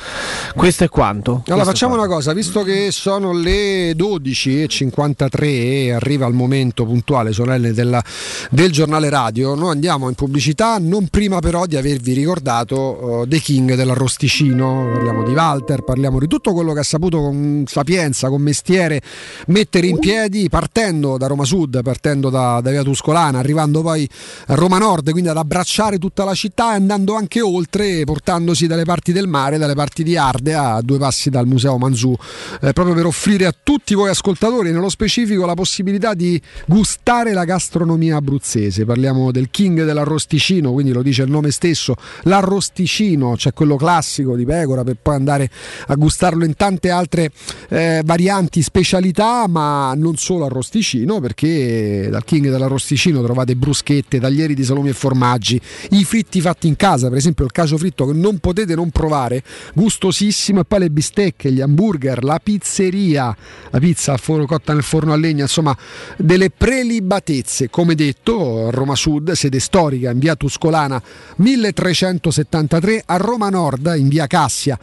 questo 0.54 0.84
è 0.84 0.88
quanto. 0.88 1.30
Allora 1.30 1.42
Questo 1.44 1.62
è 1.62 1.64
facciamo 1.64 1.94
una 1.94 2.06
cosa, 2.06 2.32
visto 2.32 2.62
che 2.62 2.88
sono 2.90 3.32
le 3.32 3.94
12.53 3.94 5.42
e 5.42 5.92
arriva 5.92 6.26
il 6.26 6.34
momento 6.34 6.84
puntuale 6.84 7.32
solenne 7.32 7.72
della- 7.72 8.02
del 8.50 8.70
giornale 8.72 9.08
radio, 9.10 9.54
noi 9.54 9.70
andiamo 9.72 10.08
in 10.08 10.14
pubblicità, 10.14 10.78
non 10.78 11.08
prima 11.08 11.40
però 11.40 11.66
di 11.66 11.76
avervi 11.76 12.12
ricordato 12.12 13.20
uh, 13.22 13.26
The 13.28 13.38
King 13.38 13.74
dell'arrosticino, 13.74 14.90
parliamo 14.92 15.22
di 15.24 15.32
Walter, 15.32 15.73
parliamo 15.82 16.18
di 16.18 16.26
tutto 16.26 16.52
quello 16.52 16.72
che 16.72 16.80
ha 16.80 16.84
saputo 16.84 17.20
con 17.20 17.64
sapienza, 17.66 18.28
con 18.28 18.42
mestiere 18.42 19.00
mettere 19.48 19.86
in 19.86 19.98
piedi 19.98 20.48
partendo 20.48 21.16
da 21.16 21.26
Roma 21.26 21.44
Sud, 21.44 21.82
partendo 21.82 22.30
da, 22.30 22.60
da 22.60 22.70
Via 22.70 22.82
Tuscolana, 22.82 23.38
arrivando 23.38 23.82
poi 23.82 24.08
a 24.46 24.54
Roma 24.54 24.78
Nord, 24.78 25.10
quindi 25.10 25.28
ad 25.28 25.36
abbracciare 25.36 25.98
tutta 25.98 26.24
la 26.24 26.34
città 26.34 26.72
e 26.72 26.76
andando 26.76 27.14
anche 27.14 27.40
oltre, 27.40 28.04
portandosi 28.04 28.66
dalle 28.66 28.84
parti 28.84 29.12
del 29.12 29.26
mare, 29.26 29.58
dalle 29.58 29.74
parti 29.74 30.02
di 30.02 30.16
Ardea, 30.16 30.74
a 30.74 30.82
due 30.82 30.98
passi 30.98 31.30
dal 31.30 31.46
Museo 31.46 31.78
Manzù, 31.78 32.14
eh, 32.60 32.72
proprio 32.72 32.94
per 32.94 33.06
offrire 33.06 33.46
a 33.46 33.54
tutti 33.60 33.94
voi 33.94 34.10
ascoltatori, 34.10 34.70
nello 34.70 34.88
specifico, 34.88 35.46
la 35.46 35.54
possibilità 35.54 36.14
di 36.14 36.40
gustare 36.66 37.32
la 37.32 37.44
gastronomia 37.44 38.16
abruzzese. 38.16 38.84
Parliamo 38.84 39.30
del 39.30 39.48
King 39.50 39.84
dell'arrosticino, 39.84 40.72
quindi 40.72 40.92
lo 40.92 41.02
dice 41.02 41.22
il 41.22 41.30
nome 41.30 41.50
stesso, 41.50 41.94
l'arrosticino, 42.22 43.36
cioè 43.36 43.52
quello 43.52 43.76
classico 43.76 44.36
di 44.36 44.44
pecora, 44.44 44.84
per 44.84 44.96
poi 45.00 45.14
andare 45.14 45.50
a 45.86 45.94
gustarlo 45.94 46.44
in 46.44 46.54
tante 46.54 46.90
altre 46.90 47.30
eh, 47.68 48.02
varianti, 48.04 48.62
specialità, 48.62 49.46
ma 49.48 49.92
non 49.94 50.16
solo 50.16 50.44
arrosticino, 50.46 51.20
perché 51.20 52.08
dal 52.10 52.24
King 52.24 52.48
dell'arrosticino 52.50 53.22
trovate 53.22 53.56
bruschette, 53.56 54.20
taglieri 54.20 54.54
di 54.54 54.64
salumi 54.64 54.90
e 54.90 54.92
formaggi, 54.92 55.60
i 55.90 56.04
fritti 56.04 56.40
fatti 56.40 56.66
in 56.66 56.76
casa, 56.76 57.08
per 57.08 57.18
esempio 57.18 57.44
il 57.44 57.52
cacio 57.52 57.76
fritto 57.76 58.06
che 58.06 58.12
non 58.12 58.38
potete 58.38 58.74
non 58.74 58.90
provare, 58.90 59.42
gustosissimo, 59.74 60.60
e 60.60 60.64
poi 60.64 60.80
le 60.80 60.90
bistecche, 60.90 61.52
gli 61.52 61.60
hamburger, 61.60 62.24
la 62.24 62.40
pizzeria, 62.42 63.36
la 63.70 63.78
pizza 63.78 64.16
cotta 64.46 64.72
nel 64.72 64.82
forno 64.82 65.12
a 65.12 65.16
legna, 65.16 65.42
insomma, 65.42 65.76
delle 66.16 66.50
prelibatezze, 66.50 67.70
come 67.70 67.94
detto, 67.94 68.70
Roma 68.70 68.94
Sud, 68.94 69.32
sede 69.32 69.60
storica 69.60 70.10
in 70.10 70.18
via 70.18 70.34
Tuscolana 70.34 71.00
1373, 71.36 73.02
a 73.06 73.16
Roma 73.16 73.48
Nord 73.48 73.92
in 73.96 74.08
via 74.08 74.26
Cassia 74.26 74.78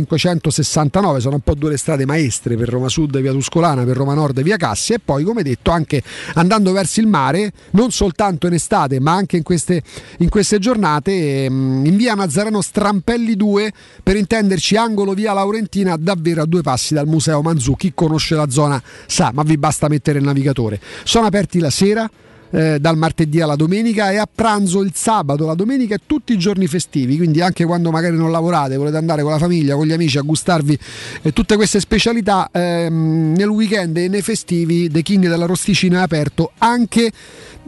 1569, 0.00 1.20
sono 1.20 1.34
un 1.36 1.40
po' 1.40 1.54
due 1.54 1.70
le 1.70 1.76
strade 1.76 2.04
maestre 2.04 2.56
per 2.56 2.68
Roma 2.68 2.88
Sud 2.88 3.18
via 3.20 3.32
Tuscolana, 3.32 3.84
per 3.84 3.96
Roma 3.96 4.14
Nord 4.14 4.40
via 4.42 4.56
Cassia 4.56 4.96
e 4.96 4.98
poi 4.98 5.24
come 5.24 5.42
detto 5.42 5.70
anche 5.70 6.02
andando 6.34 6.72
verso 6.72 7.00
il 7.00 7.06
mare, 7.06 7.52
non 7.72 7.90
soltanto 7.90 8.46
in 8.46 8.54
estate 8.54 9.00
ma 9.00 9.12
anche 9.12 9.36
in 9.36 9.42
queste, 9.42 9.82
in 10.18 10.28
queste 10.28 10.58
giornate, 10.58 11.44
ehm, 11.44 11.84
in 11.84 11.96
via 11.96 12.14
Nazareno 12.14 12.60
Strampelli 12.60 13.36
2, 13.36 13.72
per 14.02 14.16
intenderci 14.16 14.76
angolo 14.76 15.14
via 15.14 15.32
Laurentina, 15.32 15.96
davvero 15.96 16.42
a 16.42 16.46
due 16.46 16.62
passi 16.62 16.94
dal 16.94 17.06
Museo 17.06 17.42
Manzù, 17.42 17.74
chi 17.76 17.92
conosce 17.94 18.34
la 18.34 18.48
zona 18.50 18.82
sa, 19.06 19.30
ma 19.34 19.42
vi 19.42 19.58
basta 19.58 19.88
mettere 19.88 20.18
il 20.18 20.24
navigatore. 20.24 20.80
Sono 21.04 21.26
aperti 21.26 21.58
la 21.58 21.70
sera, 21.70 22.10
eh, 22.50 22.78
dal 22.80 22.96
martedì 22.96 23.40
alla 23.40 23.56
domenica 23.56 24.10
e 24.10 24.16
a 24.16 24.28
pranzo 24.32 24.82
il 24.82 24.92
sabato, 24.94 25.46
la 25.46 25.54
domenica 25.54 25.94
e 25.94 26.00
tutti 26.06 26.32
i 26.32 26.38
giorni 26.38 26.66
festivi, 26.66 27.16
quindi 27.16 27.40
anche 27.40 27.64
quando 27.64 27.90
magari 27.90 28.16
non 28.16 28.30
lavorate, 28.30 28.76
volete 28.76 28.96
andare 28.96 29.22
con 29.22 29.30
la 29.30 29.38
famiglia, 29.38 29.74
con 29.74 29.86
gli 29.86 29.92
amici 29.92 30.18
a 30.18 30.22
gustarvi 30.22 30.78
eh, 31.22 31.32
tutte 31.32 31.56
queste 31.56 31.80
specialità, 31.80 32.48
ehm, 32.52 33.34
nel 33.36 33.48
weekend 33.48 33.96
e 33.96 34.08
nei 34.08 34.22
festivi 34.22 34.90
The 34.90 35.02
King 35.02 35.28
della 35.28 35.46
Rosticina 35.46 36.00
è 36.00 36.02
aperto 36.02 36.52
anche 36.58 37.10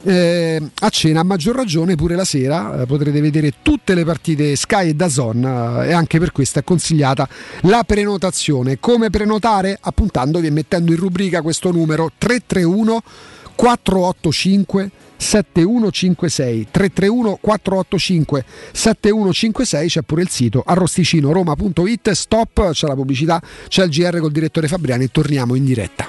eh, 0.04 0.60
a 0.80 0.88
cena, 0.88 1.20
a 1.20 1.22
maggior 1.22 1.54
ragione 1.54 1.94
pure 1.94 2.16
la 2.16 2.24
sera, 2.24 2.82
eh, 2.82 2.86
potrete 2.86 3.20
vedere 3.20 3.54
tutte 3.62 3.94
le 3.94 4.04
partite 4.04 4.56
Sky 4.56 4.88
e 4.88 4.94
Dazon 4.94 5.44
eh, 5.44 5.88
e 5.88 5.92
anche 5.92 6.18
per 6.18 6.32
questo 6.32 6.58
è 6.58 6.64
consigliata 6.64 7.28
la 7.62 7.84
prenotazione. 7.84 8.78
Come 8.80 9.10
prenotare? 9.10 9.78
Appuntandovi 9.80 10.48
e 10.48 10.50
mettendo 10.50 10.92
in 10.92 10.98
rubrica 10.98 11.42
questo 11.42 11.70
numero 11.70 12.10
331 12.16 13.02
485 13.54 14.90
7156 15.16 16.66
331 16.70 17.38
485 17.40 18.44
7156 18.72 19.88
c'è 19.88 20.02
pure 20.02 20.22
il 20.22 20.28
sito 20.28 20.62
arrosticinoroma.it 20.66 22.10
stop 22.10 22.70
c'è 22.70 22.86
la 22.86 22.94
pubblicità 22.94 23.40
c'è 23.68 23.84
il 23.84 23.90
GR 23.90 24.18
col 24.18 24.32
direttore 24.32 24.68
Fabriani 24.68 25.10
torniamo 25.10 25.54
in 25.54 25.64
diretta 25.64 26.08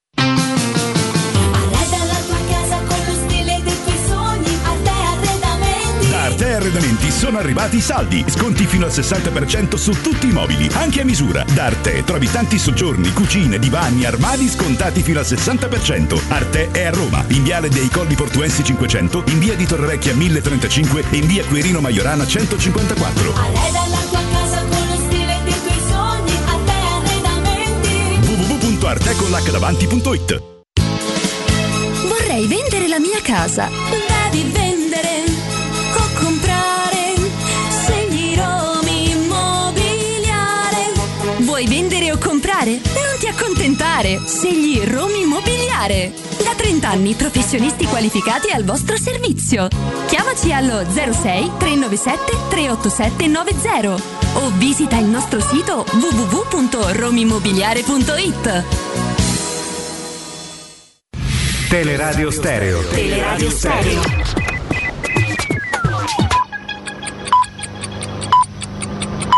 Arredamenti 6.71 7.11
sono 7.11 7.37
arrivati 7.37 7.75
i 7.75 7.81
saldi. 7.81 8.23
Sconti 8.29 8.65
fino 8.65 8.85
al 8.85 8.91
60% 8.91 9.75
su 9.75 9.91
tutti 10.01 10.29
i 10.29 10.31
mobili, 10.31 10.69
anche 10.71 11.01
a 11.01 11.03
misura. 11.03 11.43
Da 11.53 11.65
Arte 11.65 12.05
trovi 12.05 12.31
tanti 12.31 12.57
soggiorni, 12.57 13.11
cucine, 13.11 13.59
divani, 13.59 14.05
armadi 14.05 14.47
scontati 14.47 15.01
fino 15.01 15.19
al 15.19 15.25
60%. 15.25 16.17
Arte 16.29 16.71
è 16.71 16.85
a 16.85 16.91
Roma, 16.91 17.25
in 17.31 17.43
viale 17.43 17.67
dei 17.67 17.89
Colli 17.89 18.15
Portuensi 18.15 18.63
500, 18.63 19.23
in 19.27 19.39
via 19.39 19.55
di 19.55 19.65
Torrevecchia 19.65 20.15
1035 20.15 21.03
e 21.09 21.17
in 21.17 21.27
via 21.27 21.43
Quirino 21.43 21.81
Maiorana 21.81 22.25
154. 22.25 23.33
Arreda 23.33 23.87
la 23.89 23.99
tua 24.09 24.21
casa 24.31 24.63
con 24.63 24.87
lo 24.87 24.95
stile 24.95 25.41
dei 25.43 25.61
tuoi 25.65 25.81
sogni, 25.89 26.37
Arte 26.45 26.71
Arredamenti. 26.95 28.29
www.artecollacdavanti.it 28.47 30.41
Vorrei 32.07 32.47
vendere 32.47 32.87
la 32.87 32.99
mia 32.99 33.19
casa. 33.21 33.67
Devi 33.67 34.07
vendere 34.43 34.60
accontentare. 44.01 44.19
Scegli 44.25 44.81
Romi 44.83 45.21
Immobiliare. 45.21 46.11
Da 46.43 46.55
30 46.55 46.89
anni 46.89 47.13
professionisti 47.13 47.85
qualificati 47.85 48.49
al 48.51 48.63
vostro 48.63 48.97
servizio. 48.97 49.67
Chiamaci 50.07 50.51
allo 50.51 50.83
06 50.89 51.51
397 51.57 52.31
387 52.49 53.27
90 53.27 54.19
o 54.33 54.49
visita 54.57 54.97
il 54.97 55.05
nostro 55.05 55.39
sito 55.39 55.85
www.romimmobiliare.it. 55.91 58.63
Teleradio 61.69 62.31
Stereo. 62.31 62.81
Teleradio 62.89 63.49
Stereo. 63.49 64.01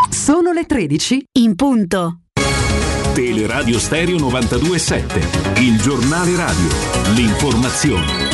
Sono 0.10 0.52
le 0.52 0.66
13 0.66 1.24
in 1.34 1.54
punto. 1.56 2.23
Teleradio 3.14 3.78
Stereo 3.80 4.18
927, 4.18 5.62
il 5.62 5.78
giornale 5.80 6.36
radio, 6.36 6.68
l'informazione. 7.16 8.32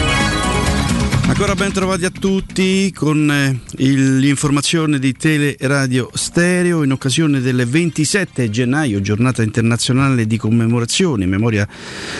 Ancora 1.28 1.54
ben 1.54 1.72
trovati 1.72 2.06
a 2.06 2.10
tutti 2.10 2.92
con 2.94 3.30
eh, 3.32 3.60
il- 3.84 4.18
l'informazione 4.18 4.98
di 5.00 5.14
Teleradio 5.14 6.10
Stereo 6.14 6.84
in 6.84 6.92
occasione 6.92 7.40
del 7.40 7.66
27 7.68 8.50
gennaio, 8.50 9.00
giornata 9.02 9.44
internazionale 9.44 10.26
di 10.26 10.38
commemorazione 10.38 11.26
in 11.26 11.30
memoria 11.30 11.68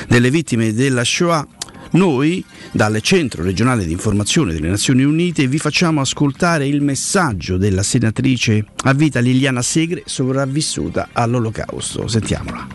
delle 0.08 0.30
vittime 0.30 0.74
della 0.74 1.04
Shoah. 1.04 1.48
Noi, 1.92 2.46
dal 2.72 3.02
Centro 3.02 3.42
regionale 3.42 3.86
di 3.86 3.92
informazione 3.92 4.54
delle 4.54 4.70
Nazioni 4.70 5.04
Unite, 5.04 5.48
vi 5.48 5.58
facciamo 5.58 6.02
ascoltare 6.02 6.68
il 6.68 6.82
messaggio 6.82 7.58
della 7.58 7.82
senatrice 7.82 8.66
a 8.84 8.94
vita 8.94 9.20
Liliana 9.20 9.64
Segre, 9.64 10.04
sopravvissuta 10.06 11.10
all'Olocausto. 11.12 12.08
Sentiamola. 12.08 12.68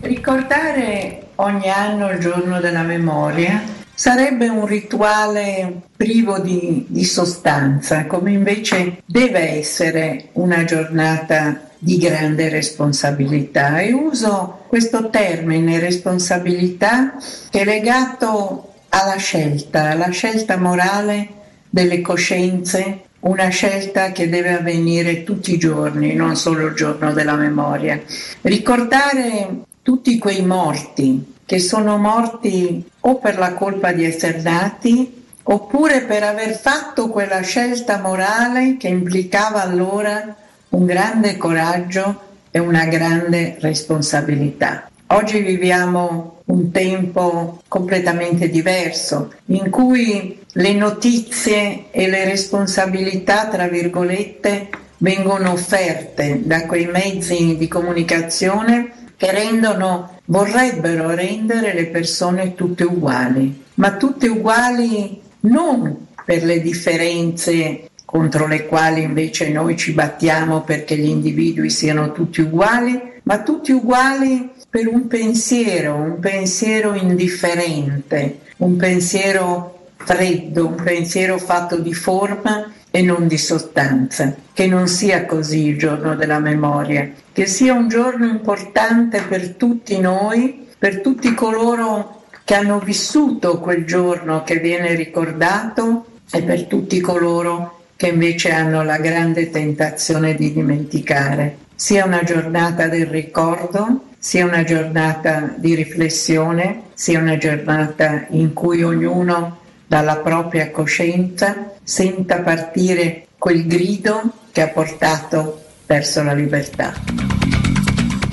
Ricordare 0.00 1.28
ogni 1.36 1.68
anno 1.68 2.10
il 2.10 2.18
giorno 2.18 2.60
della 2.60 2.82
memoria 2.82 3.62
sarebbe 3.94 4.48
un 4.48 4.66
rituale 4.66 5.82
privo 5.96 6.38
di, 6.38 6.84
di 6.88 7.04
sostanza, 7.04 8.06
come 8.06 8.32
invece 8.32 9.02
deve 9.06 9.58
essere 9.58 10.28
una 10.32 10.64
giornata 10.64 11.69
di 11.82 11.96
grande 11.96 12.50
responsabilità. 12.50 13.80
E 13.80 13.92
uso 13.92 14.64
questo 14.68 15.08
termine 15.08 15.80
responsabilità 15.80 17.14
che 17.48 17.60
è 17.60 17.64
legato 17.64 18.74
alla 18.90 19.16
scelta, 19.16 19.90
alla 19.90 20.10
scelta 20.10 20.58
morale 20.58 21.28
delle 21.70 22.02
coscienze, 22.02 23.00
una 23.20 23.48
scelta 23.48 24.12
che 24.12 24.28
deve 24.28 24.54
avvenire 24.54 25.24
tutti 25.24 25.54
i 25.54 25.58
giorni, 25.58 26.14
non 26.14 26.36
solo 26.36 26.66
il 26.66 26.74
giorno 26.74 27.12
della 27.12 27.36
memoria. 27.36 28.00
Ricordare 28.42 29.48
tutti 29.82 30.18
quei 30.18 30.44
morti 30.44 31.34
che 31.46 31.58
sono 31.58 31.96
morti 31.96 32.84
o 33.00 33.16
per 33.16 33.38
la 33.38 33.54
colpa 33.54 33.92
di 33.92 34.04
essere 34.04 34.40
nati 34.42 35.24
oppure 35.42 36.02
per 36.02 36.22
aver 36.22 36.56
fatto 36.56 37.08
quella 37.08 37.40
scelta 37.40 37.98
morale 37.98 38.76
che 38.76 38.88
implicava 38.88 39.62
allora 39.62 40.36
un 40.70 40.86
grande 40.86 41.36
coraggio 41.36 42.28
e 42.50 42.58
una 42.58 42.84
grande 42.86 43.56
responsabilità. 43.60 44.88
Oggi 45.08 45.40
viviamo 45.40 46.42
un 46.46 46.70
tempo 46.70 47.62
completamente 47.68 48.48
diverso 48.48 49.32
in 49.46 49.70
cui 49.70 50.40
le 50.52 50.72
notizie 50.74 51.86
e 51.90 52.08
le 52.08 52.24
responsabilità, 52.24 53.46
tra 53.46 53.68
virgolette, 53.68 54.68
vengono 54.98 55.52
offerte 55.52 56.40
da 56.44 56.66
quei 56.66 56.86
mezzi 56.86 57.56
di 57.56 57.68
comunicazione 57.68 58.92
che 59.16 59.32
rendono, 59.32 60.18
vorrebbero 60.26 61.10
rendere 61.10 61.74
le 61.74 61.86
persone 61.86 62.54
tutte 62.54 62.84
uguali, 62.84 63.64
ma 63.74 63.96
tutte 63.96 64.28
uguali 64.28 65.20
non 65.40 66.06
per 66.24 66.44
le 66.44 66.60
differenze 66.60 67.89
contro 68.10 68.48
le 68.48 68.66
quali 68.66 69.02
invece 69.02 69.50
noi 69.50 69.76
ci 69.76 69.92
battiamo 69.92 70.62
perché 70.62 70.96
gli 70.96 71.06
individui 71.06 71.70
siano 71.70 72.10
tutti 72.10 72.40
uguali, 72.40 73.00
ma 73.22 73.40
tutti 73.44 73.70
uguali 73.70 74.50
per 74.68 74.88
un 74.88 75.06
pensiero, 75.06 75.94
un 75.94 76.18
pensiero 76.18 76.94
indifferente, 76.94 78.40
un 78.56 78.74
pensiero 78.74 79.90
freddo, 79.94 80.66
un 80.66 80.82
pensiero 80.82 81.38
fatto 81.38 81.78
di 81.78 81.94
forma 81.94 82.72
e 82.90 83.00
non 83.00 83.28
di 83.28 83.38
sostanza. 83.38 84.34
Che 84.52 84.66
non 84.66 84.88
sia 84.88 85.24
così 85.24 85.68
il 85.68 85.78
giorno 85.78 86.16
della 86.16 86.40
memoria, 86.40 87.08
che 87.32 87.46
sia 87.46 87.74
un 87.74 87.88
giorno 87.88 88.26
importante 88.26 89.20
per 89.20 89.50
tutti 89.50 90.00
noi, 90.00 90.66
per 90.76 91.00
tutti 91.00 91.32
coloro 91.32 92.24
che 92.42 92.56
hanno 92.56 92.80
vissuto 92.80 93.60
quel 93.60 93.84
giorno 93.84 94.42
che 94.42 94.58
viene 94.58 94.96
ricordato 94.96 96.06
e 96.28 96.42
per 96.42 96.64
tutti 96.64 97.00
coloro 97.00 97.78
che 98.00 98.06
invece 98.06 98.50
hanno 98.50 98.82
la 98.82 98.96
grande 98.96 99.50
tentazione 99.50 100.34
di 100.34 100.54
dimenticare. 100.54 101.58
Sia 101.74 102.06
una 102.06 102.22
giornata 102.22 102.88
del 102.88 103.04
ricordo, 103.04 104.04
sia 104.18 104.46
una 104.46 104.64
giornata 104.64 105.52
di 105.54 105.74
riflessione, 105.74 106.84
sia 106.94 107.18
una 107.18 107.36
giornata 107.36 108.24
in 108.30 108.54
cui 108.54 108.82
ognuno 108.82 109.58
dalla 109.86 110.16
propria 110.16 110.70
coscienza 110.70 111.72
senta 111.82 112.40
partire 112.40 113.26
quel 113.36 113.66
grido 113.66 114.32
che 114.50 114.62
ha 114.62 114.68
portato 114.68 115.62
verso 115.84 116.22
la 116.22 116.32
libertà. 116.32 117.39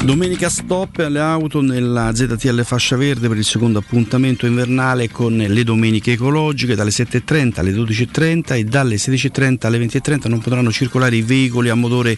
Domenica 0.04 0.48
stop 0.48 1.00
alle 1.00 1.20
auto 1.20 1.60
nella 1.60 2.16
ZTL 2.16 2.64
fascia 2.64 2.96
verde 2.96 3.28
per 3.28 3.36
il 3.36 3.44
secondo 3.44 3.80
appuntamento 3.80 4.46
invernale 4.46 5.10
con 5.10 5.36
le 5.36 5.64
domeniche 5.66 6.14
ecologiche 6.14 6.76
dalle 6.76 6.92
7.30 6.92 7.60
alle 7.60 7.72
12.30 7.72 8.56
e 8.56 8.64
dalle 8.64 8.96
16.30 8.96 9.66
alle 9.66 9.80
20.30 9.80 10.30
non 10.30 10.40
potranno 10.40 10.72
circolare 10.72 11.18
i 11.18 11.24
veicoli 11.24 11.68
a 11.68 11.76
motore 11.76 12.18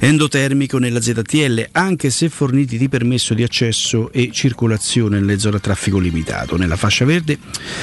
endotermico 0.00 0.78
nella 0.78 1.00
ZTL 1.00 1.68
anche 1.72 2.10
se 2.10 2.28
forniti 2.28 2.76
di 2.76 2.88
permesso 2.88 3.34
di 3.34 3.44
accesso 3.44 4.10
e 4.10 4.30
circolazione 4.32 5.20
nelle 5.20 5.38
zone 5.38 5.56
a 5.56 5.60
traffico 5.60 5.98
limitato. 5.98 6.56
Nella 6.56 6.76
fascia 6.76 7.04
verde 7.04 7.38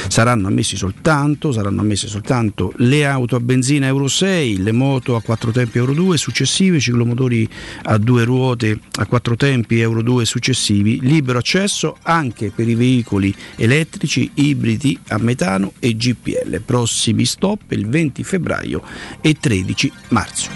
saranno 0.09 0.47
ammessi 0.47 0.75
soltanto, 0.75 1.53
saranno 1.53 1.79
ammesse 1.79 2.07
soltanto 2.07 2.73
le 2.77 3.05
auto 3.05 3.37
a 3.37 3.39
benzina 3.39 3.87
Euro 3.87 4.09
6, 4.09 4.61
le 4.61 4.71
moto 4.73 5.15
a 5.15 5.21
quattro 5.21 5.51
tempi 5.51 5.77
Euro 5.77 5.93
2 5.93 6.17
successive, 6.17 6.79
ciclomotori 6.79 7.47
a 7.83 7.97
due 7.97 8.25
ruote 8.25 8.77
a 8.97 9.05
quattro 9.05 9.27
tempi 9.31 9.34
Euro 9.37 10.01
2 10.01 10.25
successivi, 10.25 10.99
libero 11.01 11.39
accesso 11.39 11.97
anche 12.01 12.51
per 12.53 12.67
i 12.67 12.75
veicoli 12.75 13.33
elettrici, 13.55 14.31
ibridi 14.35 14.97
a 15.09 15.17
metano 15.17 15.73
e 15.79 15.95
GPL. 15.95 16.61
Prossimi 16.61 17.25
stop 17.25 17.71
il 17.71 17.87
20 17.87 18.23
febbraio 18.23 18.81
e 19.21 19.33
13 19.39 19.91
marzo. 20.09 20.49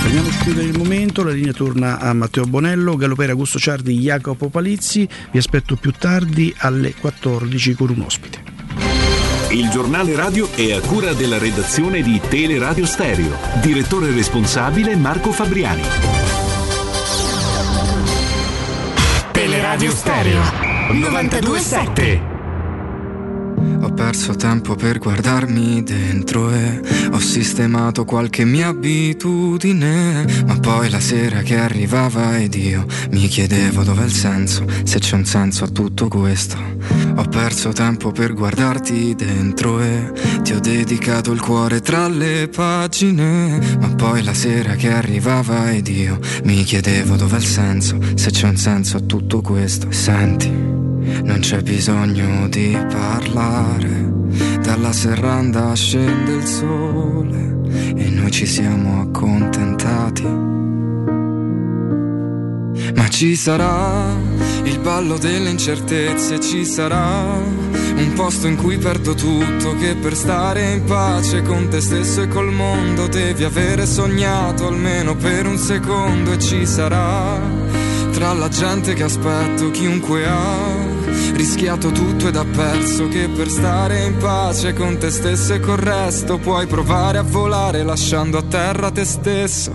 Prendiamoci 0.00 0.38
più 0.42 0.54
per 0.54 0.64
il 0.64 0.78
momento, 0.78 1.22
la 1.22 1.32
linea 1.32 1.52
torna 1.52 1.98
a 1.98 2.12
Matteo 2.14 2.44
Bonello, 2.44 2.96
Galopera 2.96 3.32
Augusto 3.32 3.58
Ciardi, 3.58 3.98
Jacopo 3.98 4.48
Palizzi, 4.48 5.06
vi 5.30 5.38
aspetto 5.38 5.76
più 5.76 5.92
tardi 5.92 6.54
alle 6.58 6.94
14 6.94 7.74
con 7.74 7.90
un 7.90 8.00
ospite. 8.00 8.42
Il 9.50 9.68
giornale 9.68 10.14
radio 10.14 10.48
è 10.52 10.72
a 10.72 10.80
cura 10.80 11.12
della 11.12 11.38
redazione 11.38 12.02
di 12.02 12.20
Teleradio 12.28 12.86
Stereo. 12.86 13.36
Direttore 13.60 14.12
responsabile 14.12 14.94
Marco 14.94 15.32
Fabriani. 15.32 16.39
Teleradio 19.70 19.92
Stereo 19.92 20.42
927 20.90 22.29
Ho 23.82 23.92
perso 23.92 24.34
tempo 24.34 24.74
per 24.74 24.98
guardarmi 24.98 25.82
dentro 25.82 26.52
e 26.52 26.80
ho 27.10 27.18
sistemato 27.18 28.04
qualche 28.04 28.44
mia 28.44 28.68
abitudine. 28.68 30.24
Ma 30.46 30.58
poi 30.58 30.90
la 30.90 31.00
sera 31.00 31.40
che 31.40 31.56
arrivava 31.56 32.38
ed 32.38 32.54
io 32.54 32.84
mi 33.10 33.26
chiedevo 33.26 33.82
dov'è 33.82 34.04
il 34.04 34.12
senso, 34.12 34.66
se 34.84 34.98
c'è 34.98 35.16
un 35.16 35.24
senso 35.24 35.64
a 35.64 35.68
tutto 35.68 36.08
questo. 36.08 36.56
Ho 37.16 37.24
perso 37.24 37.72
tempo 37.72 38.12
per 38.12 38.34
guardarti 38.34 39.14
dentro 39.14 39.80
e 39.80 40.12
ti 40.42 40.52
ho 40.52 40.60
dedicato 40.60 41.32
il 41.32 41.40
cuore 41.40 41.80
tra 41.80 42.06
le 42.08 42.48
pagine. 42.48 43.58
Ma 43.80 43.88
poi 43.88 44.22
la 44.22 44.34
sera 44.34 44.74
che 44.74 44.90
arrivava 44.92 45.72
ed 45.72 45.88
io 45.88 46.18
mi 46.44 46.62
chiedevo 46.64 47.16
dov'è 47.16 47.36
il 47.36 47.44
senso, 47.44 47.98
se 48.14 48.30
c'è 48.30 48.46
un 48.46 48.56
senso 48.56 48.98
a 48.98 49.00
tutto 49.00 49.40
questo. 49.40 49.90
Senti. 49.90 50.79
Non 51.22 51.38
c'è 51.40 51.62
bisogno 51.62 52.46
di 52.48 52.76
parlare, 52.90 54.12
dalla 54.62 54.92
serranda 54.92 55.74
scende 55.74 56.32
il 56.32 56.44
sole 56.44 57.58
e 57.96 58.10
noi 58.10 58.30
ci 58.30 58.44
siamo 58.44 59.00
accontentati. 59.00 60.26
Ma 62.94 63.08
ci 63.08 63.34
sarà 63.34 64.14
il 64.64 64.78
ballo 64.80 65.16
delle 65.16 65.48
incertezze, 65.48 66.38
ci 66.40 66.64
sarà 66.66 67.24
un 67.96 68.12
posto 68.14 68.46
in 68.46 68.56
cui 68.56 68.76
perdo 68.76 69.14
tutto, 69.14 69.74
che 69.76 69.94
per 69.94 70.14
stare 70.14 70.72
in 70.72 70.84
pace 70.84 71.42
con 71.42 71.68
te 71.68 71.80
stesso 71.80 72.22
e 72.22 72.28
col 72.28 72.52
mondo 72.52 73.06
devi 73.08 73.44
avere 73.44 73.86
sognato 73.86 74.66
almeno 74.66 75.16
per 75.16 75.46
un 75.46 75.56
secondo 75.56 76.32
e 76.32 76.38
ci 76.38 76.66
sarà 76.66 77.79
tra 78.20 78.34
la 78.34 78.50
gente 78.50 78.92
che 78.92 79.04
aspetto 79.04 79.70
chiunque 79.70 80.26
ha 80.26 80.76
rischiato 81.32 81.90
tutto 81.90 82.28
ed 82.28 82.36
ha 82.36 82.44
perso 82.44 83.08
che 83.08 83.30
per 83.30 83.48
stare 83.48 84.04
in 84.04 84.18
pace 84.18 84.74
con 84.74 84.98
te 84.98 85.10
stesso 85.10 85.54
e 85.54 85.60
col 85.60 85.78
resto 85.78 86.36
puoi 86.36 86.66
provare 86.66 87.16
a 87.16 87.22
volare 87.22 87.82
lasciando 87.82 88.36
a 88.36 88.42
terra 88.42 88.90
te 88.90 89.06
stesso. 89.06 89.72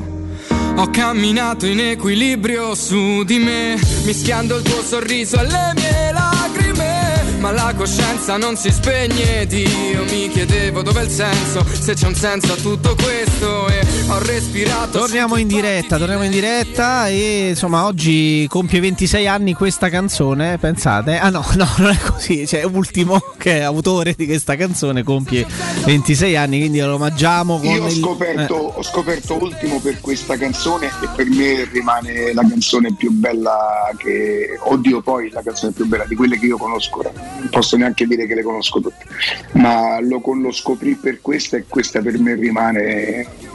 Ho 0.75 0.89
camminato 0.91 1.65
in 1.65 1.79
equilibrio 1.79 2.75
su 2.75 3.23
di 3.23 3.39
me, 3.39 3.79
mischiando 4.03 4.57
il 4.57 4.61
tuo 4.61 4.83
sorriso 4.83 5.39
alle 5.39 5.71
mie 5.73 6.11
lacrime. 6.11 7.23
Ma 7.39 7.49
la 7.49 7.73
coscienza 7.75 8.37
non 8.37 8.57
si 8.57 8.69
spegne 8.69 9.41
ed 9.41 9.53
io 9.53 10.03
mi 10.03 10.29
chiedevo 10.29 10.83
dov'è 10.83 11.01
il 11.01 11.09
senso, 11.09 11.65
se 11.71 11.95
c'è 11.95 12.05
un 12.05 12.15
senso 12.15 12.53
a 12.53 12.57
tutto 12.57 12.95
questo 12.95 13.67
e 13.69 13.84
ho 14.07 14.19
respirato. 14.19 14.99
Torniamo 14.99 15.35
in 15.37 15.47
diretta, 15.47 15.97
torniamo 15.97 16.23
in 16.23 16.31
diretta 16.31 17.07
e 17.07 17.49
insomma 17.49 17.85
oggi 17.85 18.45
compie 18.49 18.79
26 18.79 19.27
anni 19.27 19.53
questa 19.53 19.89
canzone, 19.89 20.57
pensate. 20.59 21.17
Ah 21.17 21.29
no, 21.29 21.43
no, 21.55 21.67
non 21.77 21.89
è 21.91 21.97
così, 21.97 22.45
cioè 22.45 22.63
Ultimo 22.63 23.19
che 23.37 23.59
è 23.59 23.61
autore 23.61 24.13
di 24.15 24.25
questa 24.25 24.55
canzone 24.55 25.03
compie 25.03 25.45
26 25.85 26.35
anni, 26.35 26.59
quindi 26.59 26.79
lo 26.79 26.95
omaggiamo 26.95 27.57
con 27.57 27.65
Io 27.67 27.83
ho 27.83 27.87
il- 27.87 27.93
scoperto, 27.93 28.55
eh. 28.55 28.79
ho 28.79 28.83
scoperto 28.83 29.41
Ultimo 29.41 29.79
per 29.79 29.99
questa 29.99 30.37
canzone 30.37 30.87
e 30.87 31.07
per 31.15 31.27
me 31.27 31.67
rimane 31.71 32.33
la 32.33 32.45
canzone 32.47 32.93
più 32.93 33.11
bella 33.11 33.89
che, 33.97 34.57
oddio 34.59 35.01
poi 35.01 35.29
la 35.31 35.41
canzone 35.41 35.71
più 35.71 35.85
bella 35.87 36.05
di 36.05 36.15
quelle 36.15 36.37
che 36.37 36.45
io 36.45 36.57
conosco, 36.57 37.01
non 37.03 37.47
posso 37.49 37.75
neanche 37.75 38.05
dire 38.05 38.27
che 38.27 38.35
le 38.35 38.43
conosco 38.43 38.79
tutte, 38.79 39.05
ma 39.53 39.99
lo, 39.99 40.21
lo 40.23 40.51
scoprì 40.51 40.95
per 40.95 41.21
questa 41.21 41.57
e 41.57 41.65
questa 41.67 42.01
per 42.01 42.19
me 42.19 42.35
rimane 42.35 43.53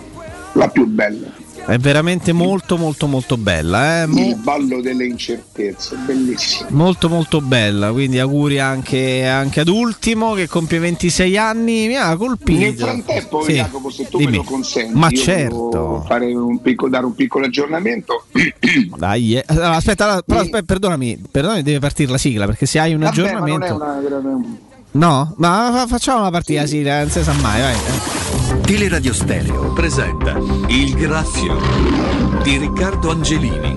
la 0.60 0.68
più 0.68 0.86
bella. 0.86 1.26
È 1.66 1.76
veramente 1.78 2.32
molto 2.32 2.76
molto 2.76 3.06
molto 3.06 3.36
bella, 3.36 4.02
eh? 4.02 4.06
Mo- 4.06 4.18
Il 4.20 4.36
ballo 4.36 4.80
delle 4.80 5.04
incertezze, 5.04 5.94
bellissimo. 6.06 6.68
Molto 6.70 7.08
molto 7.08 7.40
bella, 7.40 7.92
quindi 7.92 8.18
auguri 8.18 8.58
anche, 8.58 9.26
anche 9.26 9.60
ad 9.60 9.68
Ultimo 9.68 10.32
che 10.32 10.48
compie 10.48 10.78
26 10.78 11.36
anni, 11.36 11.86
mi 11.86 11.96
ha 11.96 12.16
colpito. 12.16 12.58
Nel 12.86 13.02
frattempo, 13.02 13.42
Sì, 13.44 13.52
Jacopo, 13.52 13.90
se 13.90 14.08
tu 14.08 14.18
dimmi. 14.18 14.30
me 14.32 14.36
lo 14.38 14.42
consenti, 14.44 14.98
Ma 14.98 15.10
certo. 15.10 16.02
fare 16.06 16.32
un 16.34 16.60
piccolo, 16.60 16.90
dare 16.90 17.04
un 17.06 17.14
piccolo 17.14 17.44
aggiornamento. 17.46 18.24
Dai, 18.96 19.36
eh. 19.36 19.44
Allora, 19.46 19.76
aspetta, 19.76 20.04
allora, 20.04 20.22
però 20.22 20.40
aspetta, 20.40 20.62
perdonami, 20.62 21.22
perdonami, 21.30 21.62
deve 21.62 21.78
partire 21.78 22.10
la 22.10 22.18
sigla 22.18 22.46
perché 22.46 22.66
se 22.66 22.78
hai 22.78 22.94
un 22.94 23.00
Vabbè, 23.00 23.10
aggiornamento. 23.12 23.78
No, 24.92 25.34
ma 25.36 25.70
fa- 25.72 25.86
facciamo 25.86 26.20
una 26.20 26.30
partita, 26.30 26.66
sì, 26.66 26.80
eh, 26.80 26.82
non 26.82 27.10
si 27.10 27.22
sa 27.22 27.32
mai, 27.34 27.60
vai. 27.60 27.76
Teleradio 28.62 29.12
Stereo 29.12 29.72
presenta 29.72 30.36
Il 30.66 30.94
Graffio 30.94 31.56
di 32.42 32.56
Riccardo 32.56 33.10
Angelini. 33.12 33.76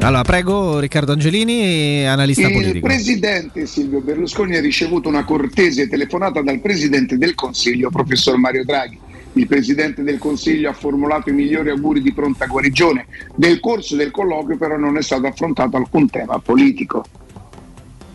Allora, 0.00 0.22
prego 0.22 0.78
Riccardo 0.78 1.12
Angelini, 1.12 2.06
analista 2.06 2.46
Il 2.46 2.54
politico. 2.54 2.86
presidente 2.86 3.66
Silvio 3.66 4.00
Berlusconi 4.00 4.56
ha 4.56 4.60
ricevuto 4.60 5.10
una 5.10 5.24
cortese 5.24 5.86
telefonata 5.88 6.40
dal 6.40 6.60
presidente 6.60 7.18
del 7.18 7.34
Consiglio, 7.34 7.90
professor 7.90 8.38
Mario 8.38 8.64
Draghi. 8.64 8.98
Il 9.34 9.46
presidente 9.46 10.02
del 10.02 10.18
Consiglio 10.18 10.70
ha 10.70 10.72
formulato 10.72 11.28
i 11.28 11.32
migliori 11.32 11.68
auguri 11.68 12.00
di 12.00 12.12
pronta 12.12 12.46
guarigione. 12.46 13.06
Nel 13.36 13.60
corso 13.60 13.94
del 13.94 14.10
colloquio, 14.10 14.56
però, 14.56 14.76
non 14.78 14.96
è 14.96 15.02
stato 15.02 15.26
affrontato 15.26 15.76
alcun 15.76 16.08
tema 16.08 16.38
politico. 16.38 17.04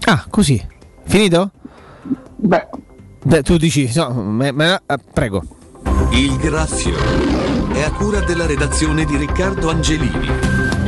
Ah, 0.05 0.25
così. 0.29 0.61
Finito? 1.05 1.51
Beh. 2.35 2.67
Beh, 3.23 3.41
tu 3.43 3.57
dici, 3.57 3.91
no, 3.95 4.09
me- 4.13 4.51
me- 4.51 4.81
eh, 4.85 4.97
prego. 5.13 5.43
Il 6.11 6.37
Graffio 6.37 6.95
è 7.73 7.81
a 7.83 7.91
cura 7.91 8.21
della 8.21 8.45
redazione 8.45 9.05
di 9.05 9.17
Riccardo 9.17 9.69
Angelini. 9.69 10.29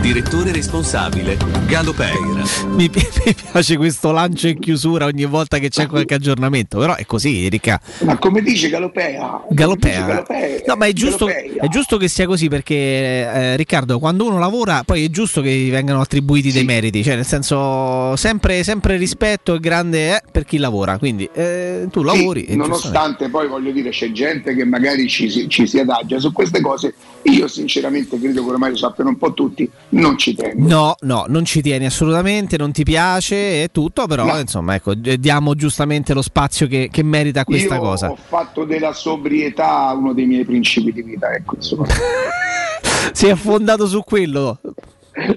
Direttore 0.01 0.51
responsabile 0.53 1.37
Galo 1.67 1.91
Peira. 1.93 2.41
Mi, 2.69 2.89
pi- 2.89 3.05
mi 3.25 3.35
piace 3.51 3.75
questo 3.77 4.11
lancio 4.11 4.47
in 4.47 4.57
chiusura 4.57 5.05
ogni 5.05 5.25
volta 5.25 5.57
che 5.59 5.69
c'è 5.69 5.87
qualche 5.87 6.13
aggiornamento, 6.15 6.79
però 6.79 6.95
è 6.95 7.05
così, 7.05 7.47
Ricca. 7.49 7.79
Ma 8.03 8.17
come 8.17 8.41
dice 8.41 8.69
Galopea? 8.69 9.43
Galopea. 9.49 10.05
Galopea. 10.05 10.61
No, 10.65 10.75
ma 10.75 10.85
è 10.85 10.93
giusto, 10.93 11.27
è 11.27 11.67
giusto 11.69 11.97
che 11.97 12.07
sia 12.07 12.25
così 12.25 12.47
perché, 12.47 12.75
eh, 12.75 13.55
Riccardo, 13.57 13.99
quando 13.99 14.25
uno 14.25 14.39
lavora, 14.39 14.83
poi 14.83 15.03
è 15.05 15.09
giusto 15.09 15.41
che 15.41 15.51
gli 15.51 15.69
vengano 15.69 15.99
attribuiti 16.01 16.51
dei 16.51 16.63
meriti, 16.63 17.03
cioè 17.03 17.15
nel 17.15 17.25
senso 17.25 18.15
sempre, 18.15 18.63
sempre 18.63 18.95
rispetto 18.97 19.53
e 19.55 19.59
grande 19.59 20.15
eh, 20.15 20.21
per 20.31 20.45
chi 20.45 20.57
lavora. 20.57 20.97
Quindi 20.97 21.29
eh, 21.33 21.87
tu 21.91 22.03
lavori. 22.03 22.45
Sì, 22.49 22.55
nonostante 22.55 23.29
poi 23.29 23.47
voglio 23.47 23.71
dire 23.71 23.89
c'è 23.89 24.11
gente 24.11 24.55
che 24.55 24.63
magari 24.63 25.07
ci, 25.09 25.29
si- 25.29 25.47
ci 25.49 25.67
si 25.67 25.77
adagia 25.77 26.19
su 26.19 26.31
queste 26.31 26.61
cose, 26.61 26.93
io 27.23 27.47
sinceramente 27.47 28.17
credo 28.19 28.43
che 28.43 28.49
ormai 28.49 28.71
lo 28.71 28.77
sappiano 28.77 29.09
un 29.09 29.17
po' 29.17 29.33
tutti, 29.33 29.69
non 29.89 30.17
ci 30.17 30.35
tengo. 30.35 30.67
No, 30.67 30.95
no, 31.01 31.25
non 31.27 31.45
ci 31.45 31.61
tieni 31.61 31.85
assolutamente, 31.85 32.57
non 32.57 32.71
ti 32.71 32.83
piace 32.83 33.63
e 33.63 33.69
tutto, 33.71 34.05
però 34.07 34.25
No. 34.25 34.39
insomma, 34.39 34.75
ecco, 34.75 34.93
diamo 34.93 35.55
giustamente 35.55 36.13
lo 36.13 36.21
spazio 36.21 36.67
che, 36.67 36.89
che 36.91 37.03
merita 37.03 37.43
questa 37.43 37.75
io 37.75 37.81
cosa. 37.81 38.11
ho 38.11 38.15
fatto 38.15 38.65
della 38.65 38.93
sobrietà 38.93 39.91
uno 39.97 40.13
dei 40.13 40.25
miei 40.25 40.45
principi 40.45 40.91
di 40.91 41.01
vita, 41.01 41.31
ecco, 41.31 41.55
insomma. 41.55 41.85
Sei 43.13 43.31
affondato 43.31 43.87
su 43.87 44.03
quello. 44.03 44.59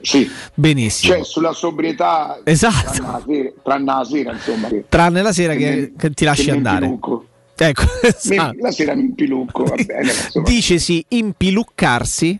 Sì. 0.02 0.30
Benissimo. 0.54 1.14
Cioè 1.14 1.24
sulla 1.24 1.52
sobrietà 1.52 2.40
Esatto. 2.44 2.92
tranne 2.92 3.10
la 3.10 3.22
sera, 3.26 3.52
tranne 3.62 3.84
la 3.94 4.04
sera, 4.04 4.32
insomma. 4.32 4.68
che- 4.68 4.84
Tranne 4.88 5.22
la 5.22 5.32
sera 5.32 5.52
che 5.54 5.58
che, 5.58 5.92
che 5.96 6.10
ti 6.10 6.24
lasci 6.24 6.50
andare. 6.50 6.86
Ecco, 6.86 7.84
esatto. 8.02 8.56
la 8.60 8.70
sera 8.70 8.94
mi 8.94 9.02
impilucco, 9.02 9.64
va 9.64 9.74
bene. 9.84 10.10
Dicesi 10.44 11.04
impiluccarsi. 11.08 12.38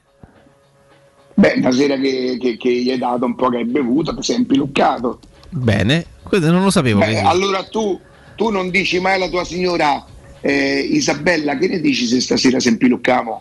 Beh, 1.35 1.55
una 1.57 1.73
sera 1.73 1.97
che, 1.97 2.37
che- 2.41 2.57
che 2.57 2.71
gli 2.71 2.91
hai 2.91 2.99
dato 2.99 3.25
un 3.25 3.35
po' 3.35 3.49
che 3.49 3.59
hai 3.59 3.65
bevuto, 3.65 4.15
ti 4.15 4.23
sei 4.23 4.37
impiluccato. 4.37 5.19
Bene, 5.49 6.07
questo 6.23 6.51
non 6.51 6.63
lo 6.63 6.71
sapevo. 6.71 7.01
Beh, 7.01 7.21
allora 7.21 7.63
tu, 7.65 7.99
tu 8.37 8.51
non 8.51 8.71
dici 8.71 8.99
mai 9.01 9.15
alla 9.15 9.29
tua 9.29 9.45
signora 9.45 10.05
eh, 10.41 10.79
Isabella, 10.91 11.57
che 11.57 11.69
ne 11.69 11.81
dici 11.81 12.07
se 12.07 12.21
stasera 12.21 12.59
si 12.61 12.69
impiluccamo? 12.69 13.41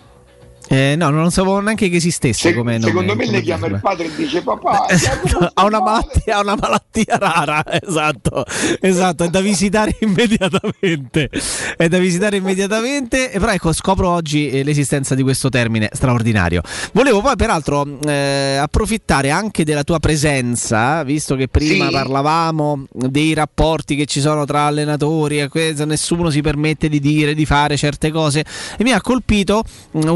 Eh, 0.71 0.95
no, 0.95 1.09
non 1.09 1.31
sapevo 1.31 1.59
neanche 1.59 1.89
che 1.89 1.97
esistesse 1.97 2.49
Se- 2.49 2.53
come 2.55 2.77
nome. 2.77 2.85
secondo 2.85 3.13
me 3.13 3.25
le 3.29 3.41
chiama 3.41 3.67
il 3.67 3.79
padre 3.81 4.05
e 4.05 4.11
dice 4.15 4.41
papà, 4.41 4.85
ha, 5.53 5.65
una 5.65 5.81
malattia, 5.81 6.37
ha 6.37 6.39
una 6.39 6.55
malattia 6.55 7.17
rara, 7.17 7.61
esatto, 7.81 8.45
esatto, 8.79 9.25
è 9.25 9.29
da 9.29 9.41
visitare 9.41 9.95
immediatamente, 9.99 11.29
è 11.75 11.89
da 11.89 11.97
visitare 11.97 12.37
immediatamente, 12.37 13.31
e 13.33 13.39
però 13.39 13.51
ecco 13.51 13.73
scopro 13.73 14.07
oggi 14.09 14.49
eh, 14.49 14.63
l'esistenza 14.63 15.13
di 15.13 15.23
questo 15.23 15.49
termine 15.49 15.89
straordinario. 15.91 16.61
Volevo 16.93 17.19
poi 17.19 17.35
peraltro 17.35 17.85
eh, 18.07 18.55
approfittare 18.55 19.29
anche 19.29 19.65
della 19.65 19.83
tua 19.83 19.99
presenza, 19.99 21.03
visto 21.03 21.35
che 21.35 21.49
prima 21.49 21.87
Sì. 21.87 21.91
parlavamo 21.91 22.85
dei 22.93 23.33
rapporti 23.33 23.97
che 23.97 24.05
ci 24.05 24.21
sono 24.21 24.45
tra 24.45 24.67
allenatori, 24.67 25.39
e 25.39 25.73
nessuno 25.85 26.29
si 26.29 26.39
permette 26.41 26.87
di 26.87 27.01
dire, 27.01 27.33
di 27.33 27.45
fare 27.45 27.75
certe 27.75 28.09
cose, 28.09 28.39
e 28.77 28.83
mi 28.85 28.93
ha 28.93 29.01
colpito 29.01 29.63
mh, 29.91 30.07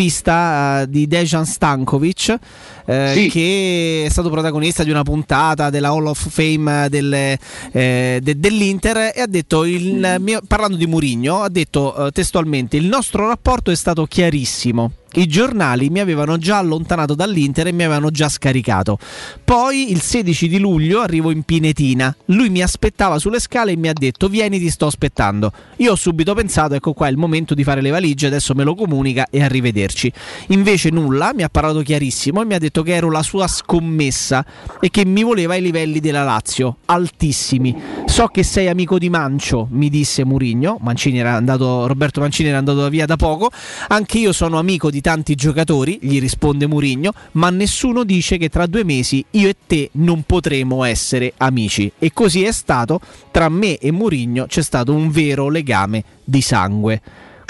un'intervista 0.00 0.82
eh, 0.82 0.88
di 0.90 1.06
Dejan 1.06 1.46
Stankovic 1.46 2.36
eh, 2.84 3.12
Sì. 3.14 3.28
che 3.28 4.04
è 4.06 4.10
stato 4.10 4.28
protagonista 4.30 4.84
di 4.84 4.90
una 4.90 5.02
puntata 5.02 5.70
della 5.70 5.88
Hall 5.88 6.06
of 6.06 6.28
Fame 6.28 6.88
delle, 6.88 7.38
eh, 7.72 8.20
de- 8.22 8.38
dell'Inter 8.38 9.12
e 9.14 9.20
ha 9.20 9.26
detto, 9.26 9.64
il 9.64 10.16
mio- 10.20 10.40
parlando 10.46 10.76
di 10.76 10.86
Murigno, 10.86 11.42
ha 11.42 11.48
detto 11.48 12.06
eh, 12.06 12.10
testualmente 12.12 12.76
il 12.76 12.86
nostro 12.86 13.26
rapporto 13.26 13.70
è 13.70 13.74
stato 13.76 14.04
chiarissimo. 14.06 14.92
I 15.16 15.26
giornali 15.26 15.88
mi 15.88 16.00
avevano 16.00 16.36
già 16.36 16.58
allontanato 16.58 17.14
dall'Inter 17.14 17.68
e 17.68 17.72
mi 17.72 17.84
avevano 17.84 18.10
già 18.10 18.28
scaricato. 18.28 18.98
Poi 19.42 19.90
il 19.90 20.02
16 20.02 20.46
di 20.46 20.58
luglio 20.58 21.00
arrivo 21.00 21.30
in 21.30 21.42
Pinetina. 21.42 22.14
Lui 22.26 22.50
mi 22.50 22.62
aspettava 22.62 23.18
sulle 23.18 23.40
scale 23.40 23.72
e 23.72 23.76
mi 23.76 23.88
ha 23.88 23.94
detto: 23.94 24.28
Vieni, 24.28 24.58
ti 24.58 24.68
sto 24.68 24.84
aspettando. 24.84 25.50
Io 25.76 25.92
ho 25.92 25.96
subito 25.96 26.34
pensato: 26.34 26.74
ecco 26.74 26.92
qua 26.92 27.06
è 27.06 27.10
il 27.10 27.16
momento 27.16 27.54
di 27.54 27.64
fare 27.64 27.80
le 27.80 27.88
valigie. 27.88 28.26
Adesso 28.26 28.52
me 28.54 28.62
lo 28.62 28.74
comunica 28.74 29.28
e 29.30 29.42
arrivederci. 29.42 30.12
Invece 30.48 30.90
nulla, 30.90 31.32
mi 31.34 31.44
ha 31.44 31.48
parlato 31.48 31.80
chiarissimo 31.80 32.42
e 32.42 32.44
mi 32.44 32.52
ha 32.52 32.58
detto 32.58 32.82
che 32.82 32.94
ero 32.94 33.10
la 33.10 33.22
sua 33.22 33.46
scommessa 33.46 34.44
e 34.78 34.90
che 34.90 35.06
mi 35.06 35.22
voleva 35.22 35.54
ai 35.54 35.62
livelli 35.62 35.98
della 35.98 36.24
Lazio, 36.24 36.76
altissimi. 36.84 37.74
So 38.04 38.26
che 38.26 38.42
sei 38.42 38.68
amico 38.68 38.98
di 38.98 39.08
Mancio, 39.08 39.66
mi 39.70 39.88
disse 39.88 40.26
Murigno. 40.26 40.76
Mancini 40.82 41.22
andato, 41.22 41.86
Roberto 41.86 42.20
Mancini 42.20 42.50
era 42.50 42.58
andato 42.58 42.86
via 42.90 43.06
da 43.06 43.16
poco. 43.16 43.50
Anche 43.88 44.18
io 44.18 44.32
sono 44.32 44.58
amico 44.58 44.90
di 44.90 45.04
tanti 45.06 45.36
giocatori, 45.36 46.00
gli 46.02 46.18
risponde 46.18 46.66
Murigno, 46.66 47.12
ma 47.32 47.48
nessuno 47.50 48.02
dice 48.02 48.38
che 48.38 48.48
tra 48.48 48.66
due 48.66 48.82
mesi 48.82 49.24
io 49.30 49.48
e 49.48 49.54
te 49.64 49.90
non 49.92 50.24
potremo 50.24 50.82
essere 50.82 51.32
amici. 51.36 51.92
E 51.96 52.12
così 52.12 52.42
è 52.42 52.50
stato. 52.50 52.98
Tra 53.30 53.48
me 53.48 53.78
e 53.78 53.92
Murigno 53.92 54.46
c'è 54.46 54.62
stato 54.62 54.92
un 54.92 55.12
vero 55.12 55.48
legame 55.48 56.02
di 56.24 56.40
sangue. 56.40 57.00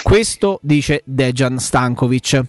Questo 0.03 0.59
dice 0.61 1.01
Dejan 1.07 1.59
Stankovic. 1.59 2.45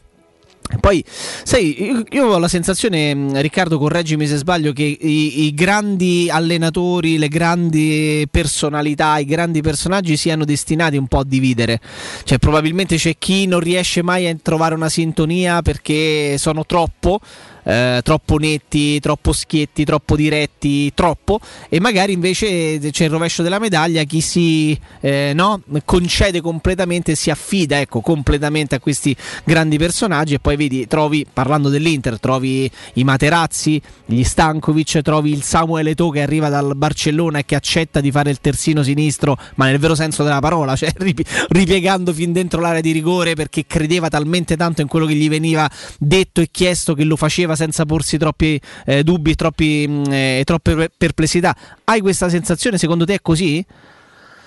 Poi, 0.79 1.03
sai, 1.07 2.05
io, 2.11 2.25
ho 2.25 2.37
la 2.37 2.47
sensazione, 2.47 3.13
mh, 3.13 3.41
Riccardo, 3.41 3.77
correggimi 3.77 4.27
se 4.27 4.37
sbaglio, 4.37 4.73
che 4.73 4.83
i, 4.83 5.45
i 5.45 5.53
grandi 5.53 6.27
allenatori, 6.29 7.17
le 7.17 7.27
grandi 7.27 8.27
personalità, 8.29 9.17
i 9.17 9.25
grandi 9.25 9.61
personaggi 9.61 10.17
siano 10.17 10.45
destinati 10.45 10.97
un 10.97 11.07
po' 11.07 11.19
a 11.19 11.25
dividere. 11.25 11.79
Cioè, 12.23 12.37
probabilmente 12.37 12.97
c'è 12.97 13.15
chi 13.17 13.45
non 13.45 13.59
riesce 13.59 14.01
mai 14.01 14.27
a 14.27 14.35
trovare 14.41 14.75
una 14.75 14.89
sintonia 14.89 15.61
perché 15.61 16.37
sono 16.37 16.65
troppo. 16.65 17.19
Eh, 17.67 17.99
troppo 18.01 18.37
netti, 18.37 18.99
troppo 19.01 19.33
schietti, 19.33 19.83
troppo 19.83 20.15
diretti, 20.15 20.93
troppo. 20.93 21.39
E 21.67 21.81
magari 21.81 22.13
invece 22.13 22.79
c'è 22.79 23.03
il 23.03 23.09
rovescio 23.09 23.43
della 23.43 23.59
medaglia 23.59 24.03
chi 24.03 24.21
si 24.21 24.79
eh, 25.01 25.33
no, 25.35 25.61
concede 25.83 26.39
completamente 26.39 27.15
si 27.15 27.29
affida 27.29 27.79
ecco, 27.79 27.99
completamente 27.99 28.75
a 28.75 28.79
questi 28.79 29.15
grandi 29.43 29.77
personaggi. 29.77 30.35
E 30.35 30.39
poi 30.39 30.55
vedi 30.55 30.87
trovi 30.87 31.25
parlando 31.31 31.67
dell'Inter 31.67 32.19
trovi 32.19 32.69
i 32.93 33.03
Materazzi 33.03 33.81
gli 34.05 34.23
Stankovic 34.23 35.01
trovi 35.01 35.31
il 35.31 35.43
Samuel 35.43 35.87
Eto'o 35.87 36.09
che 36.09 36.21
arriva 36.21 36.49
dal 36.49 36.75
Barcellona 36.75 37.39
e 37.39 37.45
che 37.45 37.55
accetta 37.55 37.99
di 37.99 38.11
fare 38.11 38.29
il 38.29 38.39
terzino 38.39 38.81
sinistro 38.83 39.37
ma 39.55 39.65
nel 39.65 39.77
vero 39.79 39.95
senso 39.95 40.23
della 40.23 40.39
parola 40.39 40.75
cioè 40.75 40.91
ripi- 40.97 41.25
ripiegando 41.49 42.13
fin 42.13 42.31
dentro 42.31 42.61
l'area 42.61 42.81
di 42.81 42.91
rigore 42.91 43.33
perché 43.33 43.65
credeva 43.67 44.07
talmente 44.07 44.55
tanto 44.55 44.81
in 44.81 44.87
quello 44.87 45.05
che 45.05 45.13
gli 45.13 45.27
veniva 45.27 45.69
detto 45.99 46.41
e 46.41 46.47
chiesto 46.49 46.93
che 46.93 47.03
lo 47.03 47.17
faceva 47.17 47.55
senza 47.57 47.85
porsi 47.85 48.17
troppi 48.17 48.59
eh, 48.85 49.03
dubbi 49.03 49.31
e 49.31 49.35
troppi, 49.35 49.85
mh, 49.85 50.03
eh, 50.11 50.41
troppe 50.45 50.75
per- 50.75 50.91
perplessità 50.97 51.53
hai 51.83 51.99
questa 51.99 52.29
sensazione 52.29 52.77
secondo 52.77 53.03
te 53.03 53.15
è 53.15 53.21
così? 53.21 53.65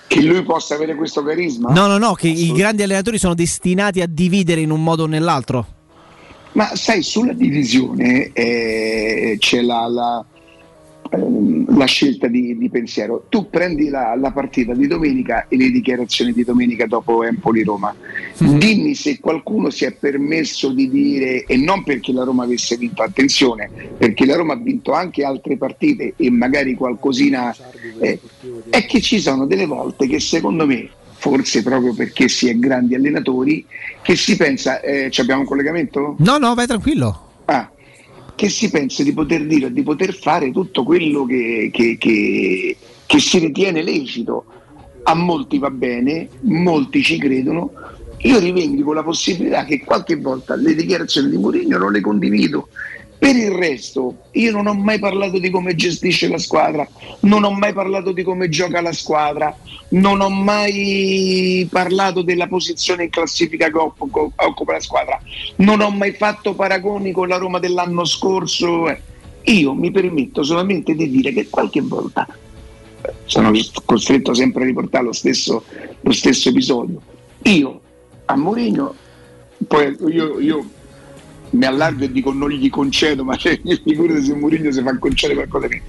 Che 0.07 0.21
lui 0.21 0.43
possa 0.43 0.75
avere 0.75 0.95
questo 0.95 1.23
carisma? 1.23 1.71
No, 1.71 1.87
no, 1.87 1.97
no, 1.97 2.13
che 2.13 2.27
i 2.27 2.51
grandi 2.51 2.83
allenatori 2.83 3.17
sono 3.17 3.33
destinati 3.33 4.01
a 4.01 4.07
dividere 4.09 4.59
in 4.59 4.71
un 4.71 4.83
modo 4.83 5.03
o 5.03 5.07
nell'altro. 5.07 5.65
Ma 6.53 6.75
sai, 6.75 7.01
sulla 7.01 7.31
divisione 7.31 8.31
eh, 8.33 9.37
c'è 9.39 9.61
la, 9.61 9.87
la, 9.87 10.25
la 11.13 11.85
scelta 11.85 12.27
di, 12.27 12.57
di 12.57 12.69
pensiero. 12.69 13.25
Tu 13.27 13.49
prendi 13.49 13.89
la, 13.89 14.15
la 14.15 14.31
partita 14.31 14.73
di 14.73 14.87
domenica 14.87 15.47
e 15.47 15.57
le 15.57 15.69
dichiarazioni 15.69 16.31
di 16.31 16.43
domenica 16.43 16.85
dopo 16.85 17.23
Empoli-Roma. 17.23 17.93
Dimmi 18.37 18.95
se 18.95 19.19
qualcuno 19.19 19.69
si 19.69 19.85
è 19.85 19.93
permesso 19.93 20.69
di 20.71 20.89
dire, 20.89 21.45
e 21.45 21.57
non 21.57 21.83
perché 21.83 22.13
la 22.13 22.23
Roma 22.23 22.43
avesse 22.43 22.77
vinto, 22.77 23.01
attenzione, 23.01 23.69
perché 23.97 24.25
la 24.25 24.35
Roma 24.35 24.53
ha 24.53 24.57
vinto 24.57 24.93
anche 24.93 25.23
altre 25.23 25.57
partite 25.57 26.13
e 26.15 26.29
magari 26.29 26.75
qualcosina, 26.75 27.53
eh, 27.99 28.19
è 28.69 28.85
che 28.85 29.01
ci 29.01 29.19
sono 29.19 29.45
delle 29.45 29.65
volte 29.65 30.07
che 30.07 30.19
secondo 30.19 30.65
me, 30.65 30.89
forse 31.13 31.61
proprio 31.61 31.93
perché 31.93 32.27
si 32.27 32.47
è 32.47 32.55
grandi 32.55 32.95
allenatori, 32.95 33.65
che 34.01 34.15
si 34.15 34.35
pensa, 34.37 34.79
eh, 34.79 35.09
ci 35.11 35.21
abbiamo 35.21 35.41
un 35.41 35.47
collegamento? 35.47 36.15
No, 36.19 36.37
no, 36.37 36.53
vai 36.55 36.67
tranquillo. 36.67 37.29
Che 38.41 38.49
si 38.49 38.71
pensa 38.71 39.03
di 39.03 39.13
poter 39.13 39.45
dire 39.45 39.71
di 39.71 39.83
poter 39.83 40.15
fare 40.15 40.49
tutto 40.49 40.83
quello 40.83 41.25
che, 41.25 41.69
che- 41.71 41.95
che- 41.99 42.75
che 43.05 43.19
si 43.19 43.37
ritiene 43.37 43.83
lecito. 43.83 44.45
A 45.03 45.13
molti 45.13 45.59
va 45.59 45.69
bene, 45.69 46.27
molti 46.39 47.03
ci 47.03 47.19
credono. 47.19 47.71
Io 48.21 48.39
rivendico 48.39 48.93
la 48.93 49.03
possibilità 49.03 49.63
che 49.63 49.81
qualche 49.81 50.15
volta 50.15 50.55
le 50.55 50.73
dichiarazioni 50.73 51.29
di 51.29 51.37
Mourinho 51.37 51.77
non 51.77 51.91
le 51.91 52.01
condivido. 52.01 52.69
Per 53.21 53.35
il 53.35 53.51
resto, 53.51 54.15
io 54.31 54.51
non 54.51 54.65
ho 54.65 54.73
mai 54.73 54.97
parlato 54.97 55.37
di 55.37 55.51
come 55.51 55.75
gestisce 55.75 56.27
la 56.27 56.39
squadra, 56.39 56.89
non 57.19 57.43
ho 57.43 57.51
mai 57.51 57.71
parlato 57.71 58.13
di 58.13 58.23
come 58.23 58.49
gioca 58.49 58.81
la 58.81 58.93
squadra, 58.93 59.55
non 59.89 60.21
ho 60.21 60.29
mai 60.29 61.67
parlato 61.69 62.23
della 62.23 62.47
posizione 62.47 63.03
in 63.03 63.09
classifica 63.11 63.69
che 63.69 63.77
occupa 63.77 64.73
la 64.73 64.79
squadra, 64.79 65.21
non 65.57 65.81
ho 65.81 65.91
mai 65.91 66.13
fatto 66.13 66.55
paragoni 66.55 67.11
con 67.11 67.27
la 67.27 67.37
Roma 67.37 67.59
dell'anno 67.59 68.05
scorso. 68.05 68.89
eh. 68.89 68.99
Io 69.43 69.75
mi 69.75 69.91
permetto 69.91 70.41
solamente 70.41 70.95
di 70.95 71.07
dire 71.07 71.31
che 71.31 71.47
qualche 71.47 71.81
volta 71.81 72.27
sono 73.25 73.51
costretto 73.85 74.33
sempre 74.33 74.63
a 74.63 74.65
riportare 74.65 75.03
lo 75.05 75.13
stesso, 75.13 75.63
lo 76.01 76.11
stesso 76.11 76.49
episodio. 76.49 76.99
Io 77.43 77.81
a 78.25 78.35
Mourinho, 78.35 78.95
poi 79.67 79.95
io, 80.07 80.39
io 80.39 80.69
mi 81.51 81.65
allargo 81.65 82.03
e 82.03 82.11
dico 82.11 82.31
non 82.31 82.49
gli 82.49 82.69
concedo, 82.69 83.23
ma 83.25 83.37
figurati 83.37 84.23
se 84.23 84.33
Mourinho 84.33 84.71
si 84.71 84.81
fa 84.81 84.97
concedere 84.97 85.47
qualcosa 85.47 85.67
di 85.67 85.75
me. 85.75 85.81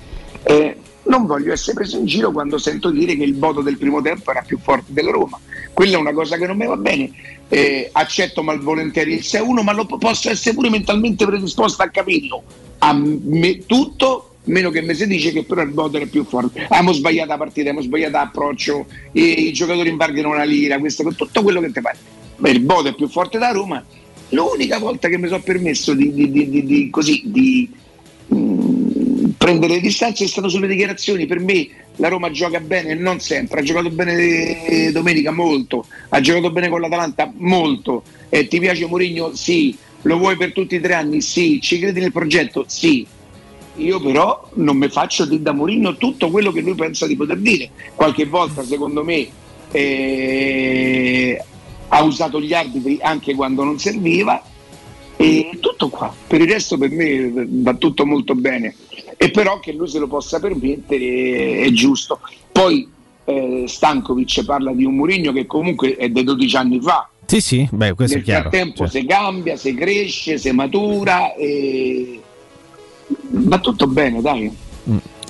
Eh, 0.44 0.76
non 1.04 1.26
voglio 1.26 1.52
essere 1.52 1.74
preso 1.74 1.98
in 1.98 2.06
giro 2.06 2.30
quando 2.30 2.58
sento 2.58 2.90
dire 2.90 3.16
che 3.16 3.24
il 3.24 3.36
voto 3.36 3.60
del 3.60 3.76
primo 3.76 4.00
tempo 4.00 4.30
era 4.30 4.42
più 4.42 4.58
forte 4.58 4.92
della 4.92 5.10
Roma. 5.10 5.38
Quella 5.72 5.96
è 5.96 6.00
una 6.00 6.12
cosa 6.12 6.36
che 6.36 6.46
non 6.46 6.56
mi 6.56 6.66
va 6.66 6.76
bene. 6.76 7.10
Eh, 7.48 7.88
accetto 7.92 8.42
malvolentieri 8.42 9.14
il 9.14 9.20
6-1, 9.20 9.62
ma 9.62 9.72
lo 9.72 9.84
posso 9.84 10.30
essere 10.30 10.54
pure 10.54 10.70
mentalmente 10.70 11.26
predisposto 11.26 11.82
a 11.82 11.88
capirlo. 11.88 12.42
A 12.78 12.92
me, 12.94 13.64
tutto 13.66 14.28
meno 14.44 14.70
che 14.70 14.82
mi 14.82 14.94
si 14.94 15.06
dice 15.06 15.32
che 15.32 15.44
però 15.44 15.62
il 15.62 15.72
voto 15.72 15.96
era 15.96 16.06
più 16.06 16.24
forte. 16.24 16.62
Abbiamo 16.62 16.92
sbagliato 16.92 17.28
la 17.28 17.36
partita, 17.36 17.60
abbiamo 17.70 17.80
sbagliato 17.80 18.12
l'approccio, 18.12 18.86
i, 19.12 19.52
giocatori 19.52 19.88
imbarcano 19.88 20.30
una 20.30 20.44
lira, 20.44 20.78
questo, 20.78 21.04
tutto 21.14 21.42
quello 21.42 21.60
che 21.60 21.72
ti 21.72 21.80
pare. 21.80 21.98
Ma 22.36 22.48
il 22.48 22.64
voto 22.64 22.88
è 22.88 22.94
più 22.94 23.08
forte 23.08 23.38
da 23.38 23.50
Roma. 23.50 23.84
L'unica 24.32 24.78
volta 24.78 25.08
che 25.08 25.18
mi 25.18 25.28
sono 25.28 25.42
permesso 25.42 25.94
di, 25.94 26.12
di- 26.12 26.30
di- 26.30 26.64
di- 26.64 26.90
così, 26.90 27.22
di 27.26 27.68
mm, 28.34 29.30
prendere 29.36 29.74
le 29.74 29.80
distanze 29.80 30.24
è 30.24 30.26
stato 30.26 30.48
sulle 30.48 30.66
dichiarazioni. 30.66 31.26
Per 31.26 31.38
me 31.38 31.68
la 31.96 32.08
Roma 32.08 32.30
gioca 32.30 32.58
bene, 32.60 32.94
non 32.94 33.20
sempre. 33.20 33.60
Ha 33.60 33.62
giocato 33.62 33.90
bene 33.90 34.66
eh, 34.66 34.92
domenica 34.92 35.30
molto, 35.32 35.86
ha 36.08 36.20
giocato 36.20 36.50
bene 36.50 36.68
con 36.68 36.80
l'Atalanta 36.80 37.30
molto. 37.36 38.02
Eh, 38.30 38.48
ti 38.48 38.58
piace 38.58 38.86
Mourinho? 38.86 39.34
Sì. 39.34 39.76
Lo 40.02 40.16
vuoi 40.16 40.36
per 40.36 40.52
tutti 40.52 40.76
i 40.76 40.80
tre 40.80 40.94
anni? 40.94 41.20
Sì. 41.20 41.60
Ci 41.60 41.78
credi 41.78 42.00
nel 42.00 42.12
progetto? 42.12 42.64
Sì. 42.66 43.06
Io 43.76 44.00
però 44.00 44.50
non 44.54 44.76
mi 44.76 44.88
faccio 44.88 45.24
dire 45.26 45.42
da 45.42 45.52
Mourinho 45.52 45.96
tutto 45.96 46.30
quello 46.30 46.52
che 46.52 46.60
lui 46.62 46.74
pensa 46.74 47.06
di 47.06 47.16
poter 47.16 47.36
dire. 47.38 47.70
Qualche 47.94 48.24
volta, 48.26 48.62
secondo 48.64 49.04
me, 49.04 49.26
eh, 49.70 51.44
ha 51.94 52.02
usato 52.02 52.40
gli 52.40 52.54
arbitri 52.54 52.98
anche 53.02 53.34
quando 53.34 53.64
non 53.64 53.78
serviva 53.78 54.42
E 55.16 55.58
tutto 55.60 55.88
qua, 55.88 56.12
per 56.26 56.40
il 56.40 56.48
resto 56.48 56.76
per 56.78 56.90
me 56.90 57.46
va 57.46 57.74
tutto 57.74 58.04
molto 58.06 58.34
bene. 58.34 58.74
E 59.16 59.30
però 59.30 59.60
che 59.60 59.72
lui 59.72 59.86
se 59.86 59.98
lo 60.00 60.08
possa 60.08 60.40
permettere 60.40 61.60
è 61.60 61.70
giusto. 61.70 62.18
Poi 62.50 62.88
eh, 63.24 63.64
Stankovic 63.68 64.44
parla 64.44 64.72
di 64.72 64.84
un 64.84 64.94
Murigno 64.94 65.32
che 65.32 65.46
comunque 65.46 65.94
è 65.96 66.08
dei 66.08 66.24
12 66.24 66.56
anni 66.56 66.80
fa. 66.80 67.08
Sì, 67.26 67.40
sì, 67.40 67.68
beh, 67.70 67.94
questo 67.94 68.16
Nel 68.16 68.24
è 68.24 68.26
chiaro. 68.26 68.50
frattempo 68.50 68.88
cioè. 68.88 69.00
si 69.00 69.06
cambia, 69.06 69.56
si 69.56 69.74
cresce, 69.74 70.38
si 70.38 70.50
matura 70.50 71.34
e 71.34 72.20
va 73.30 73.58
tutto 73.58 73.86
bene, 73.86 74.20
dai. 74.20 74.50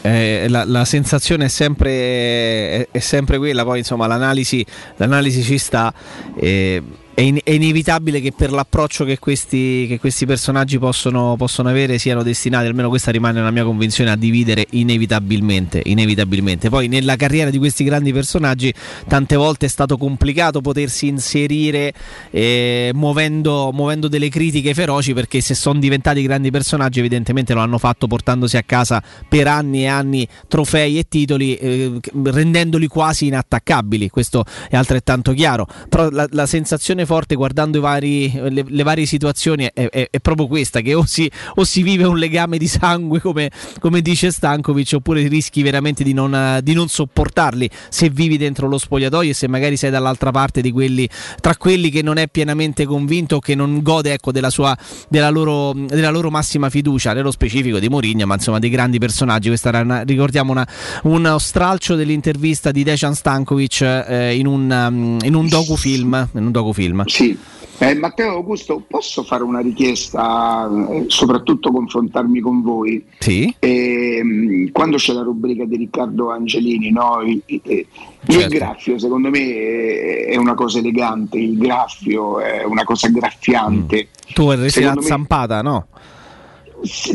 Eh, 0.02 0.46
la, 0.48 0.64
la 0.64 0.84
sensazione 0.84 1.44
è 1.44 1.48
sempre, 1.48 1.90
è, 1.90 2.88
è 2.90 2.98
sempre 2.98 3.38
quella, 3.38 3.64
poi 3.64 3.78
insomma 3.78 4.06
l'analisi, 4.06 4.64
l'analisi 4.96 5.42
ci 5.42 5.58
sta. 5.58 5.92
eh, 6.36 6.82
è, 7.14 7.20
in- 7.20 7.40
è 7.42 7.50
inevitabile 7.50 8.20
che 8.20 8.32
per 8.32 8.50
l'approccio 8.50 9.04
che 9.04 9.18
questi, 9.18 9.86
che 9.88 9.98
questi 9.98 10.26
personaggi 10.26 10.78
possono, 10.78 11.34
possono 11.36 11.68
avere 11.68 11.98
siano 11.98 12.22
destinati, 12.22 12.66
almeno 12.66 12.88
questa 12.88 13.10
rimane 13.10 13.40
una 13.40 13.50
mia 13.50 13.64
convinzione, 13.64 14.10
a 14.10 14.16
dividere 14.16 14.66
inevitabilmente, 14.70 15.82
inevitabilmente. 15.84 16.68
Poi 16.68 16.88
nella 16.88 17.16
carriera 17.16 17.50
di 17.50 17.58
questi 17.58 17.84
grandi 17.84 18.12
personaggi 18.12 18.72
tante 19.06 19.36
volte 19.36 19.66
è 19.66 19.68
stato 19.68 19.96
complicato 19.96 20.60
potersi 20.60 21.06
inserire 21.06 21.92
eh, 22.30 22.90
muovendo, 22.94 23.70
muovendo 23.72 24.08
delle 24.08 24.28
critiche 24.28 24.74
feroci 24.74 25.12
perché 25.12 25.40
se 25.40 25.54
sono 25.54 25.78
diventati 25.78 26.22
grandi 26.22 26.50
personaggi 26.50 27.00
evidentemente 27.00 27.54
lo 27.54 27.60
hanno 27.60 27.78
fatto 27.78 28.06
portandosi 28.06 28.56
a 28.56 28.62
casa 28.62 29.02
per 29.28 29.46
anni 29.46 29.82
e 29.82 29.86
anni 29.86 30.26
trofei 30.48 30.98
e 30.98 31.04
titoli 31.08 31.54
eh, 31.56 31.92
rendendoli 32.24 32.86
quasi 32.86 33.26
inattaccabili 33.26 34.08
questo 34.08 34.44
è 34.68 34.76
altrettanto 34.76 35.32
chiaro 35.32 35.66
però 35.88 36.08
la, 36.10 36.26
la 36.30 36.46
sensazione 36.46 37.01
forte 37.06 37.34
guardando 37.34 37.80
vari, 37.80 38.30
le, 38.32 38.64
le 38.66 38.82
varie 38.82 39.06
situazioni 39.06 39.68
è, 39.72 39.88
è- 39.88 40.08
è 40.10 40.18
proprio 40.20 40.46
questa 40.46 40.80
che 40.80 40.94
o 40.94 41.04
si, 41.06 41.30
o 41.54 41.64
si 41.64 41.82
vive 41.82 42.04
un 42.04 42.18
legame 42.18 42.58
di 42.58 42.66
sangue 42.66 43.20
come, 43.20 43.50
come 43.80 44.00
dice 44.02 44.30
Stankovic 44.30 44.90
oppure 44.94 45.26
rischi 45.28 45.62
veramente 45.62 46.02
di 46.04 46.12
non, 46.12 46.60
di 46.62 46.72
non 46.74 46.88
sopportarli 46.88 47.68
se 47.88 48.08
vivi 48.10 48.36
dentro 48.36 48.68
lo 48.68 48.78
spogliatoio 48.78 49.30
e 49.30 49.34
se 49.34 49.48
magari 49.48 49.76
sei 49.76 49.90
dall'altra 49.90 50.30
parte 50.30 50.60
di 50.60 50.70
quelli 50.70 51.08
tra 51.40 51.56
quelli 51.56 51.90
che 51.90 52.02
non 52.02 52.16
è 52.18 52.28
pienamente 52.28 52.84
convinto 52.84 53.36
o 53.36 53.38
che 53.40 53.54
non 53.54 53.80
gode 53.82 54.12
ecco, 54.12 54.32
della, 54.32 54.50
sua, 54.50 54.76
della, 55.08 55.30
loro, 55.30 55.72
della 55.72 56.10
loro 56.10 56.30
massima 56.30 56.70
fiducia 56.70 57.12
nello 57.12 57.30
specifico 57.30 57.78
di 57.78 57.88
Mourinho 57.88 58.26
ma 58.26 58.34
insomma 58.34 58.58
dei 58.58 58.70
grandi 58.70 58.98
personaggi. 58.98 59.48
Questa 59.48 59.68
era 59.68 59.80
una- 59.80 60.02
ricordiamo 60.02 60.52
una- 60.52 60.66
uno 61.04 61.38
stralcio 61.38 61.94
dell'intervista 61.94 62.70
di 62.70 62.82
Dejan 62.82 63.14
Stankovic 63.14 63.80
eh, 63.80 64.36
in 64.36 64.46
un, 64.46 64.70
um, 64.70 65.18
in 65.22 65.34
un 65.34 65.48
docufilm 65.48 66.28
in 66.34 66.44
un 66.46 66.50
docufilm 66.52 66.91
Sì. 67.06 67.38
Eh, 67.78 67.94
Matteo 67.94 68.30
Augusto, 68.32 68.84
posso 68.86 69.24
fare 69.24 69.42
una 69.42 69.58
richiesta, 69.60 70.70
eh, 70.90 71.04
soprattutto 71.08 71.72
confrontarmi 71.72 72.38
con 72.40 72.62
voi? 72.62 73.04
Sì. 73.18 73.52
Ehm, 73.58 74.70
quando 74.70 74.98
c'è 74.98 75.12
la 75.12 75.22
rubrica 75.22 75.64
di 75.64 75.76
Riccardo 75.76 76.30
Angelini, 76.30 76.90
no? 76.92 77.20
il, 77.24 77.42
il- 77.46 77.60
il 77.64 77.86
Certo. 78.28 78.54
graffio 78.56 78.98
secondo 79.00 79.30
me 79.30 79.40
è, 79.40 80.26
è 80.26 80.36
una 80.36 80.54
cosa 80.54 80.78
elegante, 80.78 81.38
il 81.38 81.58
graffio 81.58 82.38
è 82.38 82.62
una 82.62 82.84
cosa 82.84 83.08
graffiante. 83.08 84.08
tu 84.32 84.44
vorresti 84.44 84.80
la 84.82 84.94
zampata 85.00 85.60
no? 85.60 85.88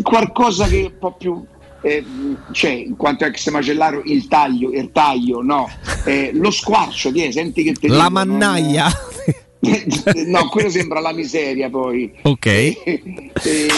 Qualcosa 0.01 0.67
che 0.67 0.79
è 0.81 0.83
un 0.85 0.93
po' 0.99 1.13
più 1.13 1.43
eh, 1.81 2.03
cioè 2.51 2.71
in 2.71 2.95
quanto 2.97 3.23
ex 3.25 3.49
macellaro 3.51 4.01
il 4.05 4.27
taglio 4.27 4.71
il 4.71 4.91
taglio 4.91 5.41
no 5.41 5.69
Eh, 6.05 6.31
lo 6.33 6.51
squarcio 6.51 7.11
ti 7.11 7.29
senti 7.31 7.63
che 7.63 7.73
te 7.73 7.87
la 7.89 7.95
dico, 7.97 8.09
mannaia 8.11 8.83
non- 8.85 9.35
no 10.27 10.47
quello 10.49 10.69
sembra 10.69 10.99
la 10.99 11.13
miseria 11.13 11.69
poi 11.69 12.11
ok 12.21 12.45
Eh, 13.47 13.69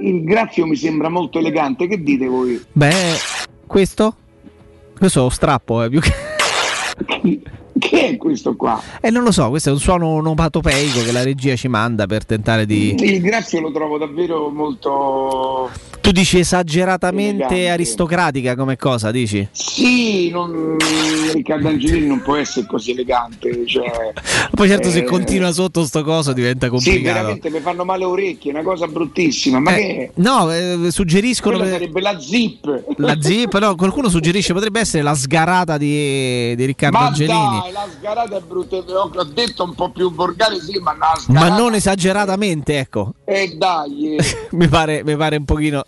il 0.00 0.24
graffio 0.24 0.66
mi 0.66 0.76
sembra 0.76 1.08
molto 1.08 1.38
elegante 1.38 1.86
che 1.86 2.02
dite 2.02 2.26
voi 2.26 2.60
beh 2.72 2.90
questo? 3.66 4.16
questo 4.98 5.20
è 5.20 5.22
lo 5.22 5.28
strappo 5.30 5.82
eh, 5.82 5.88
più 5.88 6.00
che 6.00 6.12
che 7.78 8.08
è 8.08 8.16
questo 8.16 8.56
qua? 8.56 8.80
Eh, 9.00 9.10
non 9.10 9.22
lo 9.22 9.30
so, 9.30 9.48
questo 9.48 9.70
è 9.70 9.72
un 9.72 9.78
suono 9.78 10.06
onomatopeico 10.08 11.02
che 11.04 11.12
la 11.12 11.22
regia 11.22 11.54
ci 11.54 11.68
manda 11.68 12.06
per 12.06 12.26
tentare 12.26 12.66
di. 12.66 12.94
il 12.98 13.20
graffio 13.20 13.60
lo 13.60 13.70
trovo 13.70 13.98
davvero 13.98 14.48
molto 14.50 15.70
Tu 16.08 16.14
dici 16.14 16.38
esageratamente 16.38 17.42
Elegante. 17.44 17.68
aristocratica 17.68 18.56
come 18.56 18.76
cosa, 18.78 19.10
dici? 19.10 19.46
sì 19.52 20.30
non- 20.30 20.78
Riccardo 21.34 21.68
Angelini 21.68 22.06
non 22.06 22.22
può 22.22 22.36
essere 22.36 22.64
così 22.64 22.92
elegante 22.92 23.66
cioè, 23.66 24.14
Poi 24.56 24.68
certo 24.68 24.88
se 24.88 25.00
eh, 25.00 25.04
continua 25.04 25.52
sotto 25.52 25.84
sto 25.84 26.02
coso 26.02 26.32
diventa 26.32 26.64
Sì, 26.64 26.70
complicato. 26.72 27.12
veramente 27.14 27.50
mi 27.50 27.60
fanno 27.60 27.84
male 27.84 27.98
le 27.98 28.04
orecchie, 28.06 28.50
è 28.50 28.54
una 28.54 28.62
cosa 28.62 28.86
bruttissima. 28.86 29.60
Ma 29.60 29.74
Eh, 29.74 29.76
che 29.76 30.10
no, 30.14 30.50
eh, 30.50 30.88
suggeriscono 30.90 31.58
Quella 31.58 31.72
sarebbe 31.72 32.00
la 32.00 32.18
zip. 32.18 32.84
la 32.96 33.16
zip, 33.20 33.58
no, 33.58 33.74
qualcuno 33.74 34.08
suggerisce 34.08 34.54
potrebbe 34.54 34.80
essere 34.80 35.02
la 35.02 35.14
sgarata 35.14 35.76
di, 35.76 36.54
di 36.56 36.64
Riccardo 36.64 36.96
Ma 36.98 37.06
Angelini. 37.08 37.60
dai, 37.60 37.72
la 37.72 37.86
sgarata 37.98 38.34
è 38.34 38.40
brutta. 38.40 38.76
Ho 38.78 39.10
ho 39.14 39.24
detto 39.24 39.62
un 39.62 39.74
po' 39.74 39.90
più 39.90 40.10
volgare, 40.10 40.58
sì, 40.58 40.78
ma 40.78 40.96
la 40.96 41.14
sgarata. 41.18 41.50
Ma 41.50 41.54
non 41.58 41.74
esageratamente, 41.74 42.78
ecco. 42.78 43.12
E 43.26 43.54
dai, 43.58 44.16
eh. 44.16 44.24
mi, 44.52 44.68
pare, 44.68 45.04
mi 45.04 45.14
pare 45.14 45.36
un 45.36 45.44
pochino. 45.44 45.84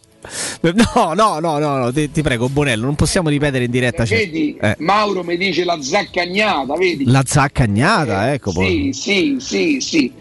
No, 0.61 1.15
no, 1.15 1.39
no, 1.41 1.59
no, 1.59 1.79
no, 1.79 1.93
ti, 1.93 2.09
prego, 2.23 2.49
Bonello, 2.49 2.85
non 2.85 2.95
possiamo 2.95 3.29
ripetere 3.31 3.65
in 3.65 3.71
diretta. 3.71 4.05
cioè- 4.05 4.19
vedi, 4.19 4.57
eh, 4.61 4.77
Mauro 4.79 5.23
mi 5.25 5.37
dice 5.37 5.65
la 5.65 5.81
zaccagnata, 5.81 6.75
vedi? 6.77 7.05
la 7.07 7.23
zaccagnata, 7.25 8.33
ecco. 8.33 8.51
Sì, 8.51 8.91
sì, 8.93 9.37
sì, 9.41 9.81
sì. 9.81 10.13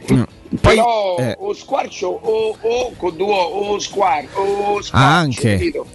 Mm. 0.52 0.58
Però 0.58 1.16
eh. 1.20 1.36
o 1.38 1.54
squarcio 1.54 2.08
o, 2.08 2.58
o 2.60 2.94
con 2.98 3.16
due 3.16 3.32
o, 3.32 3.74
o 3.74 3.80
squar 3.80 4.26
o 4.34 4.82
squarcio, 4.82 4.96
Anche. 4.96 5.52
capito? 5.54 5.86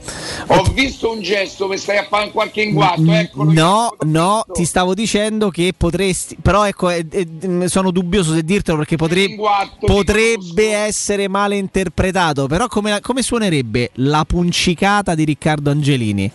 Ho 0.47 0.63
visto 0.73 1.11
un 1.11 1.23
gesto, 1.23 1.67
mi 1.67 1.77
stai 1.77 1.99
a 1.99 2.07
fare 2.09 2.31
qualche 2.31 2.63
inguatto, 2.63 3.13
eccolo. 3.13 3.53
No, 3.53 3.97
no, 4.03 4.45
ti 4.53 4.65
stavo 4.65 4.95
dicendo 4.95 5.51
che 5.51 5.73
potresti, 5.77 6.37
però 6.41 6.67
ecco, 6.67 6.89
eh, 6.91 7.05
eh, 7.11 7.69
sono 7.69 7.91
dubbioso 7.91 8.33
se 8.33 8.45
dirtelo 8.45 8.79
perché 8.79 8.95
potre- 8.97 9.35
potrebbe 9.81 10.73
essere 10.73 11.27
male 11.27 11.57
interpretato, 11.57 12.47
però 12.47 12.69
come, 12.69 13.01
come 13.01 13.23
suonerebbe 13.23 13.91
la 13.95 14.25
puncicata 14.25 15.17
di 15.17 15.25
Riccardo 15.25 15.71
Angelini? 15.71 16.31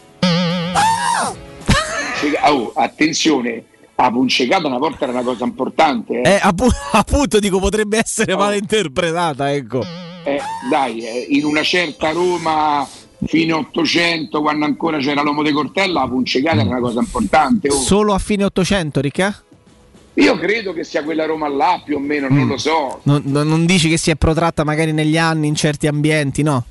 Oh, 2.43 2.71
attenzione, 2.75 3.63
la 4.01 4.09
puncicata 4.11 4.67
una 4.67 4.77
volta 4.77 5.03
era 5.03 5.11
una 5.13 5.23
cosa 5.23 5.43
importante. 5.43 6.21
Eh. 6.21 6.29
Eh, 6.29 6.39
appu- 6.41 6.71
appunto 6.93 7.39
dico 7.39 7.59
potrebbe 7.59 7.97
essere 7.99 8.35
male 8.35 8.57
interpretata, 8.57 9.51
ecco. 9.53 9.81
Eh, 10.23 10.39
dai, 10.69 11.01
eh, 11.05 11.27
in 11.29 11.43
una 11.45 11.63
certa 11.63 12.11
Roma 12.11 12.87
fine 13.25 13.51
800, 13.51 14.41
quando 14.41 14.65
ancora 14.65 14.97
c'era 14.99 15.21
l'uomo 15.21 15.43
di 15.43 15.51
Cortella, 15.51 16.01
la 16.01 16.07
puncicata 16.07 16.61
era 16.61 16.69
una 16.69 16.79
cosa 16.79 16.99
importante. 16.99 17.67
oh. 17.69 17.73
Solo 17.75 18.13
a 18.13 18.19
fine 18.19 18.45
800, 18.45 19.01
Ricca? 19.01 19.43
Io 20.15 20.37
credo 20.37 20.73
che 20.73 20.83
sia 20.83 21.03
quella 21.03 21.25
Roma 21.25 21.47
là, 21.49 21.81
più 21.83 21.95
o 21.97 21.99
meno, 21.99 22.27
non 22.29 22.45
Mm. 22.45 22.49
lo 22.49 22.57
so. 22.57 22.99
Non, 23.03 23.21
non- 23.25 23.47
non 23.47 23.65
dici 23.65 23.89
che 23.89 23.97
si 23.97 24.11
è 24.11 24.15
protratta 24.15 24.63
magari 24.63 24.91
negli 24.93 25.17
anni 25.17 25.47
in 25.47 25.55
certi 25.55 25.87
ambienti, 25.87 26.41
no? 26.43 26.63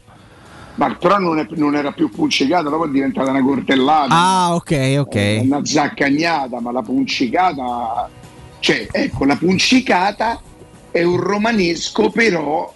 Ma 0.78 0.94
però 0.94 1.18
non, 1.18 1.38
è- 1.40 1.46
non 1.56 1.74
era 1.74 1.90
più 1.90 2.08
puncicata, 2.08 2.68
dopo 2.68 2.84
è 2.84 2.88
diventata 2.88 3.30
una 3.30 3.42
cortellata. 3.42 4.14
Ah, 4.14 4.54
ok, 4.54 4.96
ok. 5.00 5.38
Una 5.42 5.64
zaccagnata, 5.64 6.60
ma 6.60 6.70
la 6.70 6.82
puncicata. 6.82 8.08
Cioè, 8.60 8.86
ecco, 8.90 9.24
la 9.24 9.34
puncicata 9.34 10.40
è 10.92 11.02
un 11.02 11.16
romanesco, 11.16 12.10
però 12.10 12.72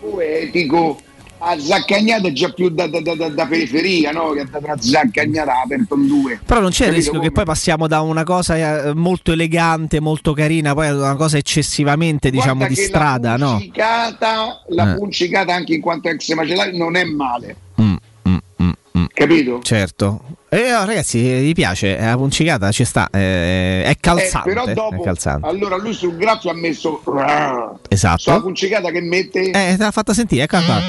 poetico. 0.00 0.98
A 1.46 1.58
zaccagnata 1.58 2.28
è 2.28 2.32
già 2.32 2.48
più 2.50 2.70
da, 2.70 2.86
da- 2.86 3.00
da- 3.00 3.28
da- 3.28 3.46
periferia, 3.46 4.10
no? 4.12 4.30
Che 4.30 4.46
da 4.50 4.60
da 4.60 4.74
zaccagnata 4.78 5.60
aperto 5.62 5.94
in 5.94 6.06
due. 6.06 6.40
Però 6.44 6.60
non 6.60 6.70
c'è 6.70 6.86
il 6.86 6.92
rischio 6.94 7.12
come? 7.12 7.24
che 7.24 7.32
poi 7.32 7.44
passiamo 7.44 7.86
da 7.86 8.00
una 8.00 8.24
cosa 8.24 8.56
eh, 8.86 8.94
molto 8.94 9.32
elegante, 9.32 10.00
molto 10.00 10.32
carina, 10.32 10.72
poi 10.72 10.86
ad 10.88 10.96
una 10.96 11.16
cosa 11.16 11.36
eccessivamente, 11.36 12.30
diciamo, 12.30 12.54
Guarda 12.56 12.74
di 12.74 12.80
che 12.80 12.86
strada, 12.86 13.30
la 13.32 13.36
no? 13.36 13.50
puncicata, 13.52 14.62
la 14.68 14.92
Eh. 14.92 14.96
puncicata 14.96 15.54
anche 15.54 15.74
in 15.74 15.80
quanto 15.82 16.08
ex 16.08 16.32
macellario 16.32 16.76
non 16.78 16.96
è 16.96 17.04
male, 17.04 17.56
Mm, 17.80 17.94
mm, 18.28 18.36
mm, 18.62 18.70
mm. 18.98 19.04
capito? 19.12 19.60
Certo. 19.62 20.22
E 20.48 20.72
oh, 20.72 20.84
ragazzi, 20.84 21.18
eh, 21.30 21.42
gli 21.42 21.52
piace, 21.52 21.98
eh, 21.98 22.04
la 22.06 22.16
puncicata 22.16 22.70
ci 22.70 22.84
sta, 22.84 23.08
eh, 23.12 23.82
è 23.84 23.88
Eh, 23.90 23.96
calzante. 24.00 24.48
però 24.48 24.64
è 24.64 24.72
dopo, 24.72 25.02
calzante. 25.02 25.46
allora 25.48 25.76
lui 25.76 25.92
sul 25.92 26.16
graffio 26.16 26.50
ha 26.50 26.54
messo 26.54 27.00
sulla 27.02 27.76
Esatto. 27.88 28.40
puncicata 28.40 28.90
che 28.90 29.00
mette 29.00 29.40
Eh, 29.50 29.50
te 29.50 29.76
l'ha 29.78 29.90
fatta 29.90 30.14
sentire, 30.14 30.44
eccola 30.44 30.62
qua. 30.62 30.80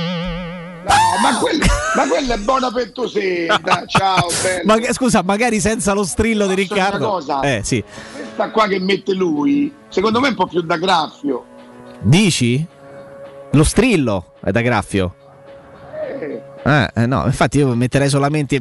No, 0.87 1.19
ma, 1.21 1.37
quella, 1.39 1.65
ma 1.95 2.07
quella 2.07 2.33
è 2.35 2.37
buona 2.37 2.71
per 2.71 2.91
tu 2.91 3.07
senta. 3.07 3.85
Ciao, 3.87 4.27
bello. 4.43 4.79
Ma, 4.79 4.93
scusa, 4.93 5.23
magari 5.23 5.59
senza 5.59 5.93
lo 5.93 6.03
strillo 6.03 6.45
di 6.47 6.55
dire 6.55 6.67
una 6.73 6.83
Riccardo. 6.85 7.07
cosa? 7.09 7.39
Eh, 7.41 7.61
sì. 7.63 7.83
Questa 8.13 8.49
qua 8.51 8.67
che 8.67 8.79
mette 8.79 9.13
lui, 9.13 9.73
secondo 9.89 10.19
me 10.19 10.27
è 10.27 10.29
un 10.29 10.35
po' 10.35 10.45
più 10.47 10.61
da 10.61 10.77
graffio. 10.77 11.45
Dici? 12.01 12.65
Lo 13.51 13.63
strillo 13.63 14.33
è 14.43 14.51
da 14.51 14.61
graffio. 14.61 15.15
Eh, 16.19 16.41
Eh, 16.63 16.89
eh, 16.95 17.05
no, 17.05 17.23
infatti 17.25 17.59
io 17.59 17.73
metterei 17.75 18.09
solamente. 18.09 18.59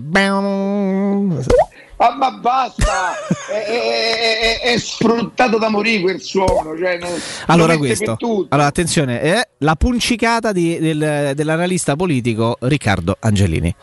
Ah, 1.96 2.14
ma 2.16 2.30
basta! 2.32 3.12
è, 3.48 3.52
è- 3.52 4.60
è- 4.60 4.72
è 4.72 4.78
sfruttato 4.78 5.58
da 5.58 5.68
morire 5.68 6.02
quel 6.02 6.20
suono. 6.20 6.76
Cioè, 6.76 6.98
non- 6.98 7.10
Allora 7.46 7.76
questo, 7.78 8.16
allora 8.48 8.66
attenzione, 8.66 9.20
è 9.20 9.48
la 9.58 9.76
puncicata 9.76 10.50
di- 10.52 10.78
del- 10.78 11.32
dell'analista 11.34 11.94
politico 11.94 12.56
Riccardo 12.60 13.16
Angelini. 13.20 13.74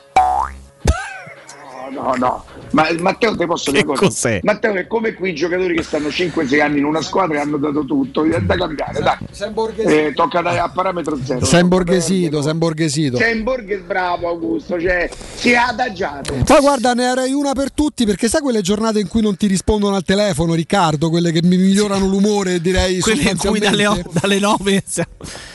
No, 1.91 2.03
no, 2.03 2.15
no. 2.15 2.45
Ma 2.71 2.87
Matteo, 2.99 3.35
te 3.35 3.45
posso 3.45 3.71
dire 3.71 3.83
cosa? 3.83 4.01
cos'è? 4.01 4.39
Matteo 4.43 4.73
è 4.75 4.87
come 4.87 5.13
quei 5.13 5.33
giocatori 5.33 5.75
che 5.75 5.83
stanno 5.83 6.07
5-6 6.07 6.61
anni 6.61 6.79
in 6.79 6.85
una 6.85 7.01
squadra 7.01 7.37
e 7.37 7.41
hanno 7.41 7.57
dato 7.57 7.85
tutto. 7.85 8.23
È 8.23 8.39
da 8.41 8.55
cambiare, 8.55 8.99
dai. 9.01 9.17
Eh, 9.77 10.13
tocca 10.13 10.41
dare 10.41 10.59
a 10.59 10.69
parametro 10.69 11.17
zero. 11.23 11.45
Sei 11.45 11.61
imborghesito, 11.61 12.41
sei 12.41 12.51
imborghesito. 12.51 13.17
Sei 13.17 13.37
in 13.37 13.43
Borghes 13.43 13.81
bravo 13.81 14.27
Augusto, 14.29 14.79
cioè 14.79 15.09
si 15.35 15.51
è 15.51 15.55
adagiato. 15.55 16.33
Poi 16.45 16.59
guarda, 16.59 16.93
ne 16.93 17.07
avrei 17.09 17.33
una 17.33 17.53
per 17.53 17.71
tutti 17.71 18.05
perché 18.05 18.27
sai 18.29 18.41
quelle 18.41 18.61
giornate 18.61 18.99
in 18.99 19.07
cui 19.07 19.21
non 19.21 19.35
ti 19.35 19.47
rispondono 19.47 19.95
al 19.95 20.03
telefono, 20.03 20.53
Riccardo, 20.53 21.09
quelle 21.09 21.31
che 21.31 21.41
mi 21.43 21.57
migliorano 21.57 22.07
l'umore, 22.07 22.61
direi 22.61 22.99
Quelle 22.99 23.21
in 23.31 23.37
cui 23.37 23.59
dalle, 23.59 23.83
sostanzialmente. 23.83 24.19
dalle 24.19 24.39
9 24.39 24.83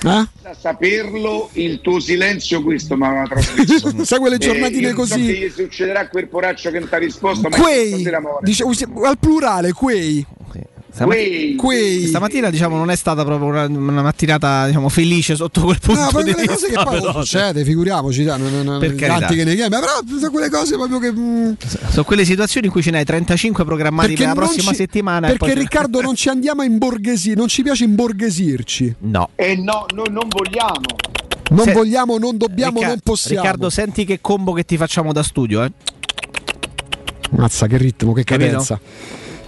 Eh? 0.05 0.09
A 0.49 0.55
saperlo, 0.59 1.49
il 1.55 1.81
tuo 1.81 1.99
silenzio 1.99 2.63
questo 2.63 2.97
mi 2.97 3.07
aveva 3.07 3.25
trasmesso. 3.25 3.93
Sai 4.05 4.19
quelle 4.19 4.37
Eh, 4.37 4.39
giornatine 4.39 4.91
so 4.91 4.95
così? 4.95 5.27
che 5.27 5.33
gli 5.39 5.51
succederà 5.51 6.01
a 6.01 6.09
quel 6.09 6.29
poraccio 6.29 6.71
che 6.71 6.79
non 6.79 6.89
ti 6.89 6.95
ma 7.21 7.49
Quei, 7.49 8.07
dice- 8.43 8.65
al 9.05 9.19
plurale, 9.19 9.73
quei. 9.73 10.27
Stamattina, 10.97 11.61
Quei. 11.63 12.07
stamattina 12.07 12.49
diciamo 12.49 12.75
non 12.79 12.91
è 12.91 12.97
stata 12.97 13.23
proprio 13.23 13.49
una, 13.51 13.67
una 13.67 14.01
mattinata 14.01 14.65
diciamo, 14.65 14.89
felice 14.89 15.37
sotto 15.37 15.61
quel 15.61 15.79
punto 15.79 16.01
No, 16.01 16.07
di 16.23 16.33
quelle 16.33 16.33
vista. 16.33 16.47
cose 16.55 16.67
che 16.69 16.75
poi 16.83 17.01
però, 17.01 17.13
succede, 17.23 17.65
figuriamoci, 17.65 18.25
dai, 18.25 18.41
non, 18.41 18.63
non, 18.65 18.79
Per 18.79 18.95
carità. 18.95 19.19
tanti 19.19 19.37
che 19.37 19.45
ne 19.45 19.55
chiami, 19.57 19.69
però 19.79 19.93
sono 20.19 20.31
quelle 20.31 20.49
cose 20.49 20.75
proprio 20.77 20.99
che. 20.99 21.13
mm, 21.13 21.53
Sono 21.91 22.05
quelle 22.05 22.25
situazioni 22.25 22.67
in 22.69 22.73
cui 22.73 22.81
ce 22.83 22.91
n'hai 22.93 23.05
35 23.05 23.63
programmati 23.67 24.15
per 24.15 24.29
la 24.29 24.33
prossima 24.35 24.71
ci- 24.71 24.77
settimana. 24.77 25.27
e 25.27 25.31
Perché 25.37 25.53
poi- 25.53 25.63
Riccardo 25.63 26.01
non 26.01 26.15
ci 26.15 26.31
andiamo 26.31 26.63
a 26.63 26.65
imborghesire, 26.65 27.35
non 27.35 27.49
ci 27.49 27.63
piace 27.63 27.85
imborghesirci. 27.85 28.95
No. 29.01 29.29
Eh 29.35 29.55
no, 29.57 29.85
noi 29.95 30.07
non 30.11 30.29
vogliamo. 30.29 30.81
Non 31.51 31.65
Se- 31.67 31.73
vogliamo, 31.73 32.17
non 32.17 32.39
dobbiamo, 32.39 32.77
Ricca- 32.79 32.89
non 32.89 33.01
possiamo. 33.05 33.43
Riccardo, 33.43 33.69
senti 33.69 34.07
che 34.07 34.21
combo 34.23 34.53
che 34.55 34.65
ti 34.65 34.79
facciamo 34.79 35.13
da 35.13 35.23
studio, 35.23 35.63
eh? 35.63 35.71
Mazza, 37.31 37.67
che 37.67 37.77
ritmo, 37.77 38.13
che 38.13 38.25
Capito? 38.25 38.79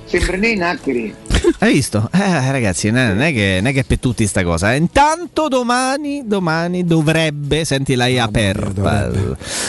Sembra 0.09 0.37
nei 0.37 0.57
nacchere. 0.57 1.15
Hai 1.61 1.73
visto? 1.73 2.09
Eh, 2.13 2.51
ragazzi, 2.51 2.91
non 2.91 3.21
è, 3.21 3.33
che, 3.33 3.59
non 3.61 3.67
è 3.71 3.73
che 3.73 3.81
è 3.81 3.85
per 3.85 3.99
tutti 3.99 4.27
sta 4.27 4.43
cosa. 4.43 4.73
eh. 4.73 4.77
Intanto 4.77 5.49
domani, 5.49 6.23
domani 6.27 6.85
dovrebbe, 6.85 7.65
senti 7.65 7.95
la 7.95 8.07
I 8.07 8.19
aperta, 8.19 9.11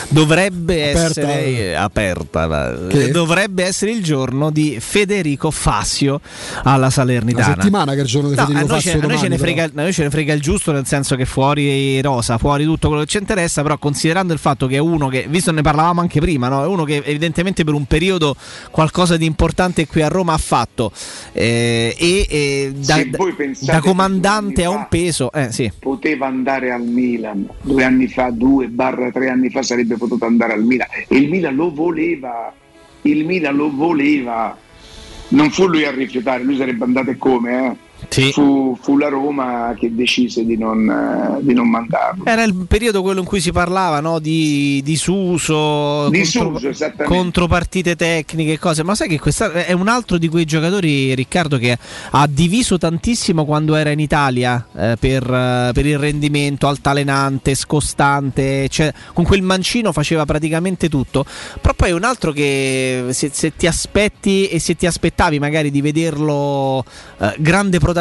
dovrebbe, 0.10 0.92
Aperta. 0.92 1.22
essere 1.22 1.76
aperta, 1.76 2.88
Che? 2.90 3.12
dovrebbe 3.12 3.66
essere 3.66 3.92
il 3.92 4.04
giorno 4.04 4.50
di 4.50 4.78
Federico 4.80 5.52
Fassio 5.52 6.22
alla 6.64 6.78
La 6.78 6.90
Salernitana. 6.90 7.56
settimana 7.56 7.92
che 7.94 8.00
è 8.00 8.02
il 8.02 8.08
giorno 8.08 8.30
di 8.30 8.36
No, 8.36 8.42
a 8.42 8.46
Federico 8.48 8.80
ce, 8.80 8.90
a 8.92 8.94
noi 8.94 9.02
ce 9.02 9.08
domani, 9.08 9.28
ne 9.30 9.38
frega, 9.38 9.70
noi 9.74 9.94
ce 9.94 10.04
ne 10.04 10.10
frega 10.10 10.34
il 10.34 10.42
giusto 10.42 10.72
nel 10.72 10.86
senso 10.86 11.16
che 11.16 11.26
fuori 11.26 12.02
rosa, 12.02 12.38
fuori 12.38 12.64
tutto 12.64 12.88
quello 12.88 13.04
che 13.04 13.10
ci 13.10 13.18
interessa, 13.18 13.62
però 13.62 13.78
considerando 13.78 14.34
il 14.34 14.40
fatto 14.40 14.66
che 14.68 14.76
è 14.76 14.80
uno 14.80 15.08
che, 15.08 15.26
visto 15.30 15.52
ne 15.52 15.62
parlavamo 15.62 16.02
anche 16.02 16.20
prima, 16.20 16.48
no? 16.48 16.64
è 16.64 16.68
uno 16.68 16.84
che 16.84 17.02
evidentemente 17.06 17.64
per 17.64 17.74
un 17.74 17.86
periodo 17.86 18.36
qualcosa 18.72 19.18
di 19.18 19.26
importante 19.26 19.86
qui 19.86 20.02
a 20.02 20.08
Roma 20.08 20.29
ha 20.34 20.38
fatto 20.38 20.92
eh, 21.32 21.96
e 21.98 22.28
eh, 22.30 22.74
da, 22.76 23.04
da 23.62 23.80
comandante 23.80 24.64
a 24.64 24.70
un 24.70 24.88
peso, 24.90 25.32
eh, 25.32 25.52
sì. 25.52 25.72
Poteva 25.80 26.28
andare 26.28 26.72
al 26.72 26.84
Milan 26.84 27.48
due 27.62 27.84
anni 27.84 28.08
fa, 28.08 28.30
due 28.32 28.68
barra 28.68 29.12
tre 29.12 29.30
anni 29.30 29.50
fa 29.50 29.62
sarebbe 29.62 29.98
potuto 29.98 30.26
andare 30.26 30.54
al 30.54 30.64
Milan 30.64 30.88
e 31.08 31.18
il 31.18 31.30
Milan 31.30 31.56
lo 31.56 31.74
voleva, 31.74 32.54
il 33.04 33.26
Milan 33.26 33.56
lo 33.56 33.72
voleva. 33.74 34.58
Non 35.32 35.52
fu 35.52 35.68
lui 35.68 35.86
a 35.86 35.92
rifiutare, 35.92 36.44
lui 36.44 36.58
sarebbe 36.58 36.84
andato 36.86 37.12
e 37.12 37.18
come, 37.18 37.66
eh? 37.68 37.89
Fu, 38.32 38.78
fu 38.82 38.98
la 38.98 39.10
Roma 39.10 39.74
che 39.78 39.94
decise 39.94 40.46
di 40.46 40.58
non, 40.58 40.90
eh, 40.90 41.44
di 41.44 41.54
non 41.54 41.70
mandarlo. 41.70 42.26
Era 42.26 42.44
il 42.44 42.54
periodo 42.68 43.02
quello 43.02 43.20
in 43.20 43.26
cui 43.26 43.40
si 43.40 43.52
parlava 43.52 44.00
no, 44.00 44.20
di 44.20 44.82
disuso, 44.84 46.10
Disuso, 46.10 46.68
esattamente. 46.68 47.04
contropartite 47.04 47.96
tecniche 47.96 48.54
e 48.54 48.60
cose, 48.60 48.84
ma 48.84 48.96
sai 48.96 49.08
che 49.08 49.20
questa 49.20 49.52
è 49.52 49.72
un 49.74 49.88
altro 49.88 50.18
di 50.18 50.28
quei 50.28 50.46
giocatori, 50.46 51.14
Riccardo, 51.16 51.58
che 51.58 51.78
ha 52.12 52.28
diviso 52.28 52.78
tantissimo 52.78 53.46
quando 53.46 53.76
era 53.76 53.92
in 53.92 54.00
Italia 54.00 54.66
eh, 54.76 54.98
per, 55.00 55.24
eh, 55.24 55.72
per 55.74 55.86
il 55.86 55.98
rendimento 55.98 56.68
altalenante, 56.68 57.56
scostante, 57.56 58.68
cioè, 58.70 58.92
con 59.14 59.24
quel 59.24 59.42
mancino 59.42 59.92
faceva 59.92 60.26
praticamente 60.26 60.90
tutto, 60.90 61.26
però 61.62 61.74
poi 61.74 61.90
è 61.90 61.94
un 61.94 62.04
altro 62.04 62.32
che 62.32 63.06
se, 63.10 63.30
se 63.32 63.56
ti 63.56 63.68
aspetti 63.68 64.48
e 64.48 64.60
se 64.60 64.76
ti 64.76 64.86
aspettavi 64.86 65.40
magari 65.40 65.72
di 65.72 65.82
vederlo 65.82 66.84
eh, 67.20 67.36
grande 67.38 67.78
protagonista, 67.80 67.99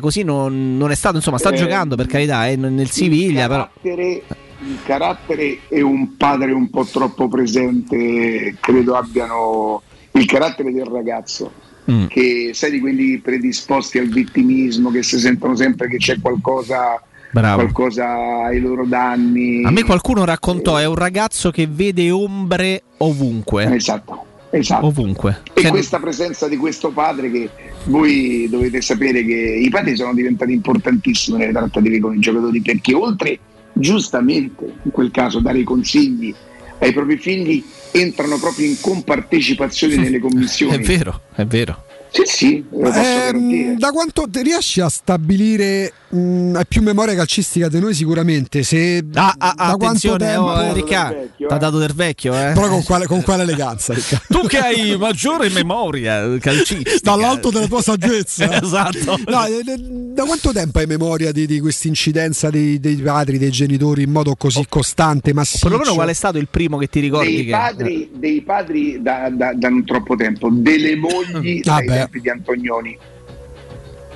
così 0.00 0.22
non, 0.22 0.76
non 0.76 0.90
è 0.90 0.94
stato, 0.94 1.16
insomma 1.16 1.38
sta 1.38 1.50
Eh, 1.50 1.56
giocando 1.56 1.96
per 1.96 2.06
carità 2.06 2.46
eh, 2.46 2.56
nel 2.56 2.90
Siviglia, 2.90 3.46
però... 3.48 3.68
carattere, 3.82 4.22
il 4.66 4.78
carattere 4.84 5.58
e 5.68 5.80
un 5.82 6.16
padre 6.16 6.52
un 6.52 6.70
po' 6.70 6.84
troppo 6.84 7.28
presente 7.28 8.56
credo 8.60 8.94
abbiano 8.94 9.82
il 10.12 10.24
carattere 10.26 10.72
del 10.72 10.86
ragazzo 10.86 11.64
Mm. 11.88 12.06
che 12.06 12.50
sai 12.52 12.72
di 12.72 12.80
quelli 12.80 13.18
predisposti 13.18 13.98
al 13.98 14.08
vittimismo 14.08 14.90
che 14.90 15.04
si 15.04 15.20
sentono 15.20 15.54
sempre 15.54 15.86
che 15.86 15.98
c'è 15.98 16.18
qualcosa 16.20 17.00
Bravo. 17.30 17.58
qualcosa 17.60 18.42
ai 18.46 18.58
loro 18.58 18.84
danni 18.86 19.62
A 19.62 19.70
me 19.70 19.84
qualcuno 19.84 20.24
raccontò, 20.24 20.78
è 20.78 20.84
un 20.84 20.96
ragazzo 20.96 21.52
che 21.52 21.68
vede 21.70 22.10
ombre 22.10 22.82
ovunque. 22.96 23.72
Esatto, 23.72 24.24
esatto. 24.58 24.86
Ovunque. 24.86 25.42
e 25.54 25.60
Cioè, 25.62 25.70
questa 25.70 25.98
presenza 25.98 26.48
di 26.48 26.56
questo 26.56 26.90
padre 26.90 27.30
che 27.30 27.50
voi 27.84 28.46
dovete 28.50 28.80
sapere 28.80 29.24
che 29.24 29.32
i 29.34 29.68
padri 29.68 29.96
sono 29.96 30.12
diventati 30.14 30.52
importantissimi 30.52 31.38
nelle 31.38 31.52
trattative 31.52 31.98
con 32.00 32.14
i 32.14 32.18
giocatori 32.20 32.60
perché 32.60 32.94
oltre 32.94 33.38
giustamente 33.72 34.64
in 34.82 34.90
quel 34.90 35.10
caso 35.10 35.40
dare 35.40 35.58
i 35.58 35.64
consigli 35.64 36.34
ai 36.78 36.92
propri 36.92 37.16
figli 37.18 37.64
entrano 37.92 38.38
proprio 38.38 38.66
in 38.66 38.76
compartecipazione 38.80 39.96
nelle 39.96 40.18
commissioni 40.18 40.74
È 40.76 40.80
vero, 40.80 41.20
è 41.34 41.44
vero. 41.46 41.84
sì 42.10 42.22
sì 42.26 42.64
lo 42.70 42.78
posso 42.80 42.98
Ehm, 42.98 43.16
garantire 43.18 43.74
da 43.76 43.90
quanto 43.90 44.28
riesci 44.42 44.80
a 44.80 44.88
stabilire 44.88 45.92
mh, 46.16 46.56
hai 46.56 46.66
più 46.66 46.82
memoria 46.82 47.14
calcistica 47.14 47.68
di 47.68 47.78
noi 47.80 47.94
sicuramente 47.94 48.62
se 48.62 49.02
da 49.04 49.34
quanto 49.78 50.16
tempo 50.16 50.42
oh, 50.42 50.72
Ricca, 50.72 51.14
ti 51.36 51.44
ha 51.48 51.56
dato 51.56 51.78
del 51.78 51.92
vecchio, 51.94 52.34
eh? 52.34 52.52
però 52.52 52.68
con 52.68 52.82
quale, 52.82 53.06
con 53.06 53.22
quale 53.22 53.42
eleganza 53.42 53.92
Ricca? 53.94 54.20
Tu 54.28 54.46
che 54.46 54.58
hai 54.58 54.96
maggiore 54.98 55.48
memoria 55.50 56.38
calcistica. 56.38 56.98
dall'alto 57.02 57.50
della 57.50 57.66
tua 57.66 57.82
saggezza 57.82 58.44
esatto. 58.62 59.18
No, 59.26 59.44
eh, 59.46 59.58
eh, 59.66 59.76
da 60.14 60.24
quanto 60.24 60.52
tempo 60.52 60.78
hai 60.78 60.86
memoria 60.86 61.32
di, 61.32 61.46
di 61.46 61.60
questa 61.60 61.88
incidenza 61.88 62.50
dei, 62.50 62.80
dei 62.80 62.96
padri, 62.96 63.38
dei 63.38 63.50
genitori 63.50 64.02
in 64.02 64.10
modo 64.10 64.34
così 64.36 64.64
costante, 64.68 65.32
massiccio? 65.32 65.68
Perlomeno 65.68 65.94
qual 65.94 66.08
è 66.08 66.12
stato 66.14 66.38
il 66.38 66.48
primo 66.48 66.76
che 66.78 66.88
ti 66.88 67.00
ricordi? 67.00 67.34
dei 67.34 67.44
che- 67.44 67.50
padri, 67.50 68.10
dei 68.14 68.40
padri 68.42 69.02
da, 69.02 69.28
da- 69.30 69.52
da 69.54 69.68
non 69.68 69.84
troppo 69.84 70.16
tempo 70.16 70.48
delle 70.50 70.96
mogli 70.96 71.60
Ah, 71.64 71.76
dai 71.76 71.86
beh. 71.86 71.94
tempi 71.94 72.20
di 72.20 72.30
Antonioni 72.30 72.98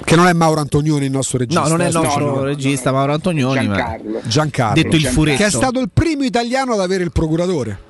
Che 0.04 0.16
non 0.16 0.26
è 0.26 0.32
Mauro 0.32 0.60
Antonioni 0.60 1.06
il 1.06 1.10
nostro 1.10 1.38
regista. 1.38 1.62
No, 1.62 1.68
non 1.68 1.80
è 1.80 1.88
il 1.88 1.96
eh, 1.96 2.00
nostro 2.00 2.24
no, 2.24 2.34
no. 2.36 2.44
regista 2.44 2.92
Mauro 2.92 3.12
Antonioni, 3.12 3.66
ma 3.66 3.76
Giancarlo 3.76 4.20
Giancarlo. 4.24 4.82
Detto 4.82 4.96
il 4.96 5.06
furetto. 5.06 5.38
Che 5.38 5.46
è 5.46 5.50
stato 5.50 5.80
il 5.80 5.90
primo 5.92 6.24
italiano 6.24 6.72
ad 6.72 6.80
avere 6.80 7.04
il 7.04 7.12
procuratore. 7.12 7.88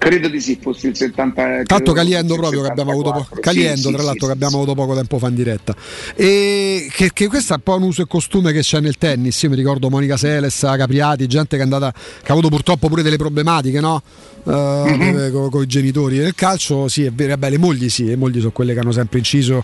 Credo 0.00 0.28
di 0.28 0.40
sì 0.40 0.58
fosse 0.58 0.88
il 0.88 0.96
70 0.96 1.42
Tanto 1.42 1.66
credo 1.66 1.92
Caliendo 1.92 2.34
proprio 2.34 2.62
che 2.62 2.68
abbiamo 2.68 2.90
avuto 2.92 3.10
poco. 3.10 3.34
74. 3.34 3.52
Caliendo, 3.52 3.76
Sì, 3.76 3.86
sì, 3.86 3.92
tra 3.92 4.02
l'altro, 4.02 4.20
sì, 4.20 4.26
che 4.26 4.32
abbiamo 4.32 4.56
avuto 4.56 4.74
poco 4.74 4.94
tempo 4.94 5.18
fa 5.18 5.28
in 5.28 5.34
diretta. 5.34 5.76
E 6.16 6.88
che, 6.90 7.10
che 7.12 7.28
questo 7.28 7.52
è 7.52 7.56
un 7.56 7.62
po' 7.62 7.76
un 7.76 7.82
uso 7.82 8.02
e 8.02 8.06
costume 8.06 8.52
che 8.52 8.60
c'è 8.60 8.80
nel 8.80 8.96
tennis. 8.96 9.42
Io 9.42 9.50
mi 9.50 9.56
ricordo 9.56 9.90
Monica 9.90 10.16
Seles, 10.16 10.58
Capriati, 10.58 11.26
gente 11.26 11.56
che 11.56 11.62
è 11.62 11.64
andata. 11.64 11.92
che 11.92 12.28
ha 12.28 12.32
avuto 12.32 12.48
purtroppo 12.48 12.88
pure 12.88 13.02
delle 13.02 13.16
problematiche, 13.16 13.80
no? 13.80 14.02
con, 14.42 15.62
i 15.62 15.66
genitori. 15.66 16.16
Nel 16.16 16.34
calcio, 16.34 16.88
sì, 16.88 17.04
è 17.04 17.12
vero, 17.12 17.30
vabbè, 17.30 17.50
le 17.50 17.58
mogli 17.58 17.90
sì, 17.90 18.06
le 18.06 18.16
mogli 18.16 18.38
sono 18.38 18.52
quelle 18.52 18.72
che 18.72 18.80
hanno 18.80 18.92
sempre 18.92 19.18
inciso 19.18 19.62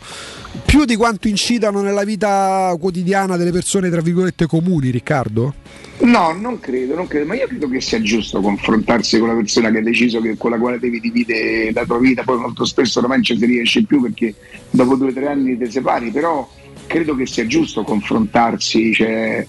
più 0.64 0.84
di 0.84 0.96
quanto 0.96 1.28
incidano 1.28 1.80
nella 1.80 2.04
vita 2.04 2.74
quotidiana 2.78 3.36
delle 3.36 3.52
persone, 3.52 3.90
tra 3.90 4.00
virgolette, 4.00 4.46
comuni, 4.46 4.90
Riccardo? 4.90 5.54
No, 5.98 6.32
non 6.32 6.60
credo, 6.60 6.94
non 6.94 7.06
credo, 7.06 7.26
ma 7.26 7.34
io 7.34 7.46
credo 7.46 7.68
che 7.68 7.80
sia 7.80 8.00
giusto 8.02 8.40
confrontarsi 8.40 9.18
con 9.18 9.28
la 9.28 9.34
persona 9.34 9.70
che 9.70 9.78
ha 9.78 9.82
deciso 9.82 10.20
che, 10.20 10.25
con 10.36 10.50
la 10.50 10.58
quale 10.58 10.78
devi 10.78 11.00
dividere 11.00 11.72
la 11.72 11.84
tua 11.84 11.98
vita, 11.98 12.22
poi 12.22 12.38
molto 12.38 12.64
spesso 12.64 12.98
ormai 12.98 13.16
non 13.16 13.24
ci 13.24 13.38
si 13.38 13.46
riesce 13.46 13.84
più 13.84 14.00
perché 14.00 14.34
dopo 14.70 14.96
due 14.96 15.10
o 15.10 15.12
tre 15.12 15.28
anni 15.28 15.56
ti 15.56 15.70
separi, 15.70 16.10
però 16.10 16.48
credo 16.86 17.14
che 17.14 17.26
sia 17.26 17.46
giusto 17.46 17.82
confrontarsi, 17.82 18.92
cioè, 18.92 19.46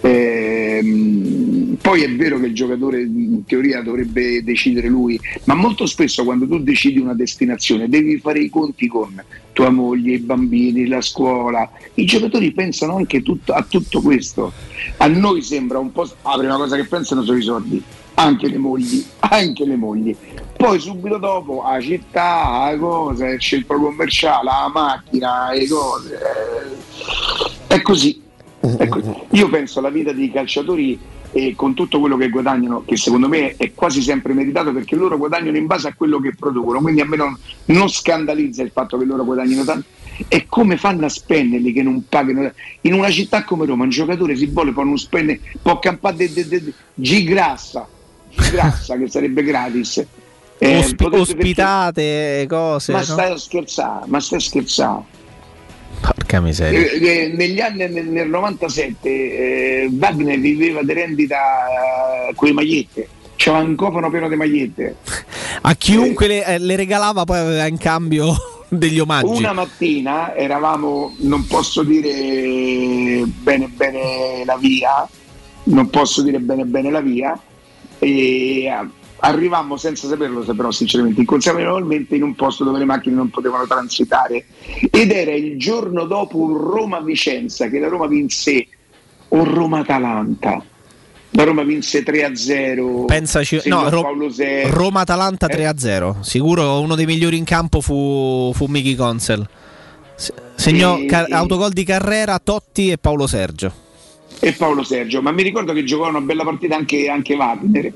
ehm, 0.00 1.76
poi 1.80 2.02
è 2.02 2.14
vero 2.14 2.38
che 2.38 2.46
il 2.46 2.54
giocatore 2.54 3.00
in 3.02 3.44
teoria 3.44 3.82
dovrebbe 3.82 4.42
decidere 4.42 4.88
lui, 4.88 5.18
ma 5.44 5.54
molto 5.54 5.86
spesso 5.86 6.24
quando 6.24 6.46
tu 6.46 6.58
decidi 6.62 6.98
una 6.98 7.14
destinazione 7.14 7.88
devi 7.88 8.18
fare 8.18 8.40
i 8.40 8.50
conti 8.50 8.86
con 8.86 9.22
tua 9.52 9.70
moglie, 9.70 10.14
i 10.14 10.18
bambini, 10.18 10.86
la 10.86 11.00
scuola. 11.00 11.70
I 11.94 12.04
giocatori 12.04 12.52
pensano 12.52 12.96
anche 12.96 13.22
tutto- 13.22 13.52
a 13.52 13.64
tutto 13.68 14.00
questo. 14.00 14.52
A 14.98 15.06
noi 15.06 15.42
sembra 15.42 15.78
un 15.78 15.92
po'. 15.92 16.08
La 16.22 16.38
prima 16.38 16.56
cosa 16.56 16.76
che 16.76 16.84
pensano 16.84 17.22
sono 17.22 17.38
i 17.38 17.42
soldi, 17.42 17.82
anche 18.20 18.48
le 18.48 18.58
mogli, 18.58 19.04
anche 19.20 19.64
le 19.64 19.76
mogli. 19.76 20.14
Poi 20.56 20.78
subito 20.78 21.16
dopo 21.16 21.62
la 21.66 21.80
città, 21.80 22.70
la 22.70 22.76
cosa, 22.78 23.28
il 23.28 23.40
centro 23.40 23.80
commerciale, 23.80 24.44
la 24.44 24.70
macchina, 24.72 25.52
le 25.52 25.66
cose. 25.66 26.18
eh, 26.18 27.74
È 27.74 27.80
così. 27.80 28.20
È 28.60 28.86
così. 28.88 29.10
Io 29.30 29.48
penso 29.48 29.78
alla 29.78 29.88
vita 29.88 30.12
dei 30.12 30.30
calciatori 30.30 30.98
e 31.32 31.54
con 31.56 31.74
tutto 31.74 31.98
quello 32.00 32.16
che 32.16 32.28
guadagnano, 32.28 32.82
che 32.84 32.96
secondo 32.96 33.28
me 33.28 33.54
è 33.56 33.72
quasi 33.72 34.02
sempre 34.02 34.34
meritato 34.34 34.72
perché 34.72 34.96
loro 34.96 35.16
guadagnano 35.16 35.56
in 35.56 35.66
base 35.66 35.88
a 35.88 35.94
quello 35.94 36.18
che 36.20 36.34
producono, 36.34 36.80
quindi 36.80 37.00
a 37.00 37.06
me 37.06 37.16
non, 37.16 37.38
non 37.66 37.88
scandalizza 37.88 38.62
il 38.62 38.70
fatto 38.72 38.98
che 38.98 39.04
loro 39.04 39.24
guadagnino 39.24 39.64
tanto. 39.64 39.86
E 40.28 40.44
come 40.46 40.76
fanno 40.76 41.06
a 41.06 41.08
spenderli 41.08 41.72
che 41.72 41.82
non 41.82 42.04
pagano? 42.06 42.50
In 42.82 42.92
una 42.92 43.08
città 43.10 43.44
come 43.44 43.64
Roma 43.64 43.84
un 43.84 43.90
giocatore 43.90 44.36
si 44.36 44.44
vuole 44.46 44.72
può 44.72 44.82
non 44.84 44.98
spendere, 44.98 45.40
può 45.62 45.78
campare 45.78 46.16
de, 46.16 46.32
de, 46.34 46.48
de- 46.48 46.74
Gigrassa 48.30 48.96
che 48.96 49.08
sarebbe 49.08 49.42
gratis. 49.42 50.04
Eh, 50.62 50.94
potete- 50.94 51.22
ospitate, 51.22 52.46
cose. 52.46 52.92
ma 52.92 52.98
no? 52.98 53.04
stai 53.04 53.32
a 53.32 53.36
scherzare, 53.38 54.04
ma 54.06 54.20
stai 54.20 54.38
a 54.38 54.42
scherzare. 54.42 55.02
Porca 56.00 56.40
miseria. 56.40 56.80
Eh, 56.80 57.06
eh, 57.06 57.28
negli 57.28 57.60
anni 57.60 57.88
nel, 57.88 58.06
nel 58.06 58.28
97 58.28 59.08
eh, 59.08 59.88
Wagner 59.90 60.38
viveva 60.38 60.82
di 60.82 60.92
rendita 60.92 61.36
eh, 62.28 62.34
con 62.34 62.48
le 62.48 62.54
magliette, 62.54 63.08
c'era 63.36 63.58
un 63.58 63.74
cofano 63.74 64.10
pieno 64.10 64.28
di 64.28 64.36
magliette. 64.36 64.96
A 65.62 65.74
chiunque 65.74 66.26
le, 66.26 66.44
eh, 66.44 66.58
le 66.58 66.76
regalava 66.76 67.24
poi 67.24 67.38
aveva 67.38 67.66
in 67.66 67.78
cambio 67.78 68.34
degli 68.68 68.98
omaggi. 68.98 69.38
Una 69.38 69.52
mattina 69.52 70.34
eravamo, 70.34 71.14
non 71.20 71.46
posso 71.46 71.82
dire 71.82 73.24
bene 73.24 73.68
bene 73.68 74.44
la 74.44 74.56
via, 74.56 75.08
non 75.64 75.88
posso 75.90 76.22
dire 76.22 76.38
bene 76.38 76.64
bene 76.64 76.90
la 76.90 77.00
via, 77.00 77.38
e 78.00 78.64
eh, 78.64 78.88
arrivammo 79.22 79.76
senza 79.76 80.08
saperlo, 80.08 80.40
però 80.54 80.70
sinceramente 80.72 81.20
inconsapevolmente 81.20 82.16
in 82.16 82.22
un 82.24 82.34
posto 82.34 82.64
dove 82.64 82.78
le 82.78 82.84
macchine 82.86 83.14
non 83.14 83.28
potevano 83.30 83.66
transitare 83.66 84.46
ed 84.90 85.12
era 85.12 85.32
il 85.32 85.58
giorno 85.58 86.04
dopo 86.06 86.38
un 86.38 86.56
Roma-Vicenza 86.56 87.68
che 87.68 87.78
la 87.78 87.88
Roma 87.88 88.06
vinse 88.08 88.66
o 89.28 89.44
Roma-Atalanta. 89.44 90.64
La 91.34 91.44
Roma 91.44 91.62
vinse 91.62 92.02
3-0. 92.02 93.04
Pensaci, 93.04 93.60
no, 93.66 93.88
Ro-. 93.88 94.04
Roma-Atalanta 94.66 95.46
Eh? 95.46 95.56
3-0. 95.70 96.22
Sicuro 96.22 96.80
uno 96.80 96.96
dei 96.96 97.06
migliori 97.06 97.36
in 97.36 97.44
campo 97.44 97.80
fu, 97.80 98.50
fu 98.52 98.64
Miki 98.66 98.96
Consel. 98.96 99.46
Se- 100.16 100.32
Segnò 100.56 100.98
E- 100.98 101.06
ca- 101.06 101.26
autogol 101.30 101.70
di 101.70 101.84
Carrera, 101.84 102.40
Totti 102.42 102.90
e 102.90 102.98
Paolo 102.98 103.28
Sergio. 103.28 103.72
E 104.40 104.52
Paolo 104.52 104.82
Sergio, 104.82 105.22
ma 105.22 105.30
mi 105.30 105.42
ricordo 105.42 105.72
che 105.72 105.84
giocò 105.84 106.08
una 106.08 106.20
bella 106.20 106.44
partita 106.44 106.74
anche, 106.74 107.08
anche 107.08 107.34
Wagner 107.34 107.92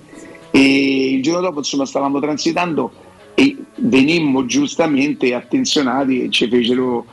e 0.50 1.14
il 1.14 1.22
giorno 1.22 1.40
dopo 1.40 1.58
insomma 1.58 1.86
stavamo 1.86 2.20
transitando 2.20 2.92
e 3.34 3.56
venimmo 3.76 4.46
giustamente 4.46 5.34
attenzionati 5.34 6.24
e 6.24 6.30
ci 6.30 6.48
fecero 6.48 7.04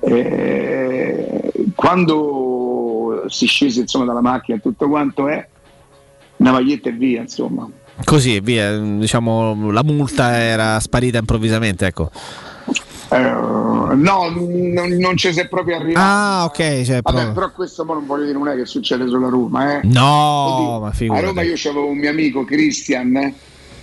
eh, 0.00 1.52
quando 1.74 3.24
si 3.28 3.46
scese 3.46 3.80
insomma 3.80 4.04
dalla 4.04 4.20
macchina 4.20 4.58
tutto 4.58 4.88
quanto 4.88 5.28
è 5.28 5.48
una 6.36 6.52
maglietta 6.52 6.90
e 6.90 6.92
via 6.92 7.20
insomma 7.20 7.70
Così 8.04 8.36
e 8.36 8.40
via. 8.40 8.76
Diciamo, 8.78 9.70
la 9.70 9.82
multa 9.82 10.38
era 10.38 10.80
sparita 10.80 11.18
improvvisamente. 11.18 11.86
Ecco. 11.86 12.10
Eh, 13.10 13.79
no 13.94 14.28
non, 14.28 14.88
non 14.90 15.16
ci 15.16 15.32
si 15.32 15.40
è 15.40 15.48
proprio 15.48 15.76
arrivato 15.76 16.06
Ah, 16.06 16.44
ok. 16.44 16.82
Cioè, 16.82 17.00
Vabbè, 17.02 17.32
però 17.32 17.50
questo 17.52 17.84
mo 17.84 17.94
non 17.94 18.06
voglio 18.06 18.24
dire 18.26 18.38
non 18.38 18.48
è 18.48 18.56
che 18.56 18.66
succede 18.66 19.06
solo 19.08 19.26
a 19.26 19.30
Roma 19.30 19.74
eh. 19.74 19.80
No, 19.84 20.80
ma 20.80 21.16
A. 21.16 21.20
Roma 21.20 21.42
io 21.42 21.54
avevo 21.54 21.86
un 21.86 21.98
mio 21.98 22.10
amico 22.10 22.44
Christian, 22.44 23.16
eh, 23.16 23.34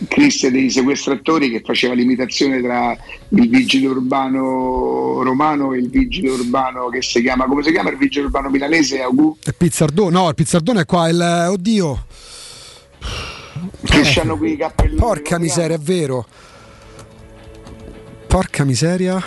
Christian 0.08 0.52
dei 0.54 0.70
sequestratori 0.70 1.50
che 1.50 1.62
faceva 1.66 1.94
l'imitazione 1.94 2.62
tra 2.62 2.96
il 3.30 3.50
vigile 3.50 3.88
urbano 3.88 5.22
romano 5.24 5.74
e 5.74 5.80
il 5.80 5.90
vigile 5.90 6.30
urbano 6.30 6.90
che 6.90 7.02
si 7.02 7.22
chiama, 7.22 7.46
come 7.46 7.64
si 7.64 7.72
chiama 7.72 7.90
il 7.90 7.98
vigile 7.98 8.26
urbano 8.26 8.50
milanese? 8.50 9.02
Augu? 9.02 9.38
Il 9.44 9.56
pizzardone, 9.56 10.12
no, 10.12 10.30
il 10.30 10.36
pizzardone 10.36 10.82
è 10.82 10.86
qua, 10.86 11.10
il, 11.10 11.20
eh, 11.20 11.48
oddio. 11.48 12.06
Che 13.84 14.02
c'hanno 14.04 14.38
quei 14.38 14.56
cappellini. 14.58 15.00
Porca 15.00 15.40
miseria, 15.40 15.76
è 15.76 15.80
vero. 15.80 16.26
Porca 18.28 18.64
miseria. 18.64 19.22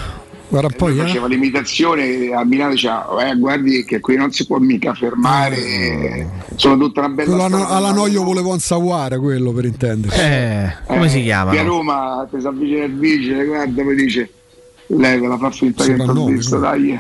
Guarda 0.51 0.67
un 0.67 0.75
po', 0.77 0.89
Lui 0.89 0.99
eh. 0.99 1.03
faceva 1.03 1.29
l'imitazione 1.29 2.33
a 2.35 2.45
Milano 2.45 2.73
diceva 2.73 3.07
eh, 3.25 3.37
guardi 3.37 3.85
che 3.85 4.01
qui 4.01 4.17
non 4.17 4.33
si 4.33 4.47
può 4.47 4.59
mica 4.59 4.93
fermare 4.95 6.29
sono 6.57 6.77
tutta 6.77 7.01
una 7.01 7.09
bella 7.11 7.31
Quello 7.31 7.45
alla, 7.45 7.69
alla 7.69 7.93
noio 7.93 8.25
volevo 8.25 8.53
insaguare 8.53 9.19
quello 9.19 9.53
per 9.53 9.67
intenderci. 9.67 10.19
Eh, 10.21 10.73
come 10.87 11.09
si 11.09 11.23
Qui 11.23 11.31
a 11.31 11.45
chiama? 11.47 11.63
Roma 11.63 12.29
ti 12.29 12.41
si 12.41 12.47
avvicina 12.49 12.85
il 12.85 12.99
vigile 12.99 13.45
guarda 13.45 13.83
poi 13.83 13.95
dice 13.95 14.33
lei 14.89 15.21
ve 15.21 15.29
la 15.29 15.39
fa 15.39 15.51
finta 15.53 15.85
che 15.85 15.95
non 15.95 16.27
visto 16.27 16.59
dai 16.59 16.99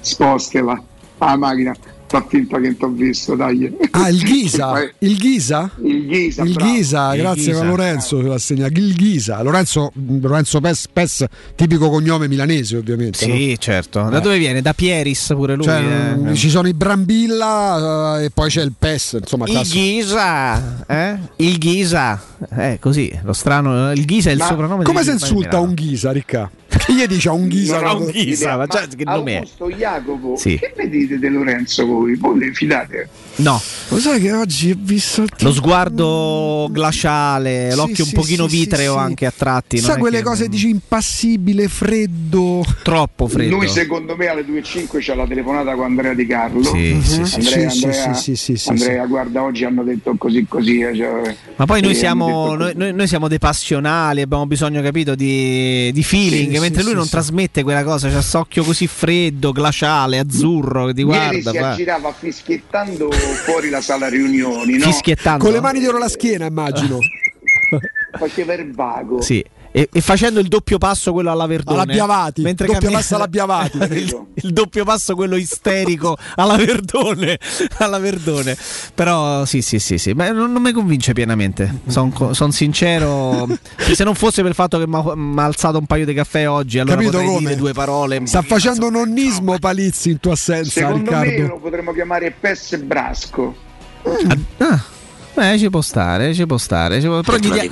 spostela 0.00 0.82
la 1.18 1.36
macchina 1.36 1.76
fa 2.08 2.24
finta 2.28 2.56
che 2.58 2.62
non 2.68 2.76
t'ho 2.76 2.88
visto 2.88 3.34
dai 3.36 3.70
Ah, 3.90 4.08
il 4.08 4.22
Ghisa? 4.22 4.90
Il 5.00 5.16
Ghisa? 5.18 5.70
il 5.82 6.06
Ghisa 6.06 6.42
Il. 6.42 6.54
Ghisa, 6.56 7.14
grazie 7.14 7.54
a 7.54 7.62
Lorenzo 7.62 8.18
che 8.18 8.28
l'assegna. 8.28 8.66
Il 8.66 8.94
Ghisa, 8.94 9.42
Lorenzo, 9.42 9.92
Lorenzo 10.20 10.60
Pes, 10.60 10.88
Pes, 10.92 11.24
tipico 11.54 11.88
cognome 11.90 12.26
milanese 12.28 12.76
ovviamente. 12.76 13.26
no? 13.26 13.34
Sì, 13.34 13.56
certo. 13.58 14.08
Da 14.08 14.20
dove 14.20 14.38
viene? 14.38 14.62
Da 14.62 14.72
Pieris 14.72 15.26
pure 15.34 15.54
lui. 15.54 15.64
Cioè, 15.64 15.80
eh. 15.82 16.16
mm, 16.16 16.32
ci 16.34 16.48
sono 16.50 16.66
i 16.68 16.74
Brambilla 16.74 18.18
eh, 18.20 18.24
e 18.24 18.30
poi 18.30 18.48
c'è 18.48 18.62
il 18.62 18.72
PES, 18.78 19.18
insomma, 19.20 19.44
Il 19.46 19.52
classico. 19.52 19.78
Ghisa, 19.78 20.84
eh? 20.86 21.18
Il 21.36 21.58
Ghisa, 21.58 22.20
eh, 22.56 22.78
così, 22.80 23.12
lo 23.22 23.32
strano, 23.32 23.92
il 23.92 24.04
Ghisa 24.04 24.30
è 24.30 24.32
il 24.32 24.38
Ma 24.38 24.46
soprannome 24.46 24.84
come 24.84 25.02
si 25.02 25.10
insulta 25.10 25.58
un 25.60 25.74
Ghisa, 25.74 26.10
Ricca? 26.12 26.50
Che 26.78 26.92
gli 26.94 27.04
dice 27.06 27.28
a 27.28 27.32
un 27.32 27.48
Ghisa? 27.48 27.80
Non 27.80 27.86
ha 27.86 27.94
un 27.94 28.06
Ghisa, 28.10 28.56
ma 28.56 28.66
già 28.66 28.80
Ma 28.80 28.86
che 28.94 29.04
nome 29.04 29.32
è? 29.32 29.36
Augusto 29.36 29.70
Jacopo 29.70 30.36
Sì. 30.36 30.58
che 30.58 30.74
ne 30.76 30.88
dite 30.88 31.18
di 31.18 31.28
Lorenzo 31.28 31.86
voi? 31.98 32.16
voi 32.16 32.54
fidate? 32.54 33.08
No, 33.38 33.60
Lo 33.90 33.98
sai 34.00 34.20
che 34.20 34.32
oggi 34.32 34.72
ho 34.72 34.76
visto 34.76 35.22
il 35.22 35.28
lo 35.38 35.52
sguardo 35.52 36.68
glaciale, 36.72 37.68
Sì, 37.70 37.76
l'occhio 37.76 38.04
sì, 38.04 38.14
un 38.14 38.20
pochino 38.20 38.48
sì, 38.48 38.56
vitreo 38.58 38.92
sì, 38.94 38.98
sì. 38.98 39.04
anche 39.04 39.26
a 39.26 39.32
tratti. 39.36 39.78
Sai 39.78 39.96
quelle 39.98 40.18
che- 40.18 40.22
cose 40.24 40.48
dici 40.48 40.68
impassibile, 40.68 41.68
freddo. 41.68 42.64
Troppo 42.82 43.28
freddo. 43.28 43.54
Lui 43.56 43.68
secondo 43.68 44.16
me 44.16 44.26
alle 44.26 44.44
2.05 44.44 44.98
c'ha 45.00 45.14
la 45.14 45.24
telefonata 45.26 45.74
con 45.74 45.84
Andrea 45.84 46.14
Di 46.14 46.26
Carlo. 46.26 46.62
Sì, 46.64 47.00
sì, 47.00 47.24
sì. 47.24 47.34
Andrea, 47.36 47.70
Sì, 47.70 47.78
sì, 47.78 47.84
Andrea, 47.86 48.14
sì, 48.14 48.36
sì, 48.36 48.56
sì, 48.56 48.68
Andrea, 48.70 49.06
guarda, 49.06 49.42
oggi 49.44 49.64
hanno 49.64 49.84
detto 49.84 50.14
così 50.18 50.44
così. 50.48 50.80
eh, 50.80 50.96
cioè, 50.96 51.36
Ma 51.56 51.64
poi 51.64 51.80
noi 51.80 51.92
eh, 51.92 51.94
siamo, 51.94 52.56
noi, 52.56 52.72
noi- 52.74 52.92
noi 52.92 53.06
siamo 53.06 53.28
dei 53.28 53.38
passionali, 53.38 54.20
abbiamo 54.20 54.46
bisogno, 54.46 54.82
capito, 54.82 55.14
di, 55.14 55.92
di 55.92 56.02
feeling, 56.02 56.52
Sì, 56.54 56.58
mentre 56.58 56.78
sì, 56.80 56.82
lui 56.82 56.90
sì, 56.90 56.96
non 56.96 57.04
sì. 57.04 57.10
trasmette 57.10 57.62
quella 57.62 57.84
cosa, 57.84 58.08
c'ha 58.10 58.38
occhio 58.40 58.64
così 58.64 58.88
freddo, 58.88 59.52
glaciale, 59.52 60.18
azzurro, 60.18 60.86
che 60.86 60.94
ti 60.94 61.02
Ieri 61.02 61.40
guarda. 61.42 61.50
si 61.52 61.56
fa- 61.58 61.70
aggirava 61.70 62.12
fischiettando 62.12 63.08
fuori 63.34 63.70
la 63.70 63.80
sala 63.80 64.08
riunioni, 64.08 64.76
no? 64.76 64.84
Fischiettando. 64.86 65.44
Con 65.44 65.52
le 65.52 65.60
mani 65.60 65.78
dietro 65.78 65.98
la 65.98 66.08
schiena, 66.08 66.46
immagino. 66.46 66.98
Faceva 68.18 68.54
il 68.54 68.72
vago. 68.72 69.20
Sì. 69.20 69.44
E, 69.70 69.88
e 69.92 70.00
facendo 70.00 70.40
il 70.40 70.48
doppio 70.48 70.78
passo 70.78 71.12
quello 71.12 71.30
alla 71.30 71.46
Verdone 71.46 71.82
Alla 71.82 71.92
Biavati, 71.92 72.42
mentre 72.42 72.66
doppio 72.66 72.80
cammina- 72.80 72.98
passo 73.00 73.14
alla 73.16 73.28
Biavati. 73.28 73.78
il, 73.92 74.26
il 74.34 74.52
doppio 74.52 74.84
passo 74.84 75.14
quello 75.14 75.36
isterico 75.36 76.16
alla 76.36 76.56
Verdone 76.56 77.38
alla 77.78 77.98
Verdone 77.98 78.56
però 78.94 79.44
sì 79.44 79.60
sì 79.62 79.78
sì 79.78 79.98
sì 79.98 80.12
ma 80.12 80.30
non, 80.30 80.52
non 80.52 80.62
mi 80.62 80.72
convince 80.72 81.12
pienamente 81.12 81.80
sono 81.86 82.50
sincero 82.50 83.46
se 83.92 84.04
non 84.04 84.14
fosse 84.14 84.40
per 84.40 84.50
il 84.50 84.56
fatto 84.56 84.78
che 84.78 84.86
mi 84.86 85.38
ha 85.40 85.44
alzato 85.44 85.78
un 85.78 85.86
paio 85.86 86.04
di 86.06 86.14
caffè 86.14 86.48
oggi 86.48 86.78
allora 86.78 86.96
Capito 86.96 87.12
potrei 87.12 87.28
come? 87.34 87.48
dire 87.48 87.56
due 87.56 87.72
parole 87.72 88.26
Sta 88.26 88.42
facendo 88.42 88.88
nonnismo 88.90 89.58
Palizzi 89.58 90.10
in 90.10 90.20
tua 90.20 90.32
assenza, 90.32 90.70
Secondo 90.70 91.10
me 91.10 91.22
Riccardo. 91.24 91.46
lo 91.54 91.58
potremmo 91.60 91.92
chiamare 91.92 92.34
Pes 92.38 92.76
Brasco. 92.78 93.54
ah, 94.58 94.82
eh, 95.40 95.58
ci 95.58 95.70
può 95.70 95.80
stare, 95.80 96.34
ci 96.34 96.46
può 96.46 96.56
stare. 96.58 97.00
ci 97.00 97.06
può- 97.06 97.20
Però 97.20 97.36
gli, 97.36 97.50
dia- 97.50 97.64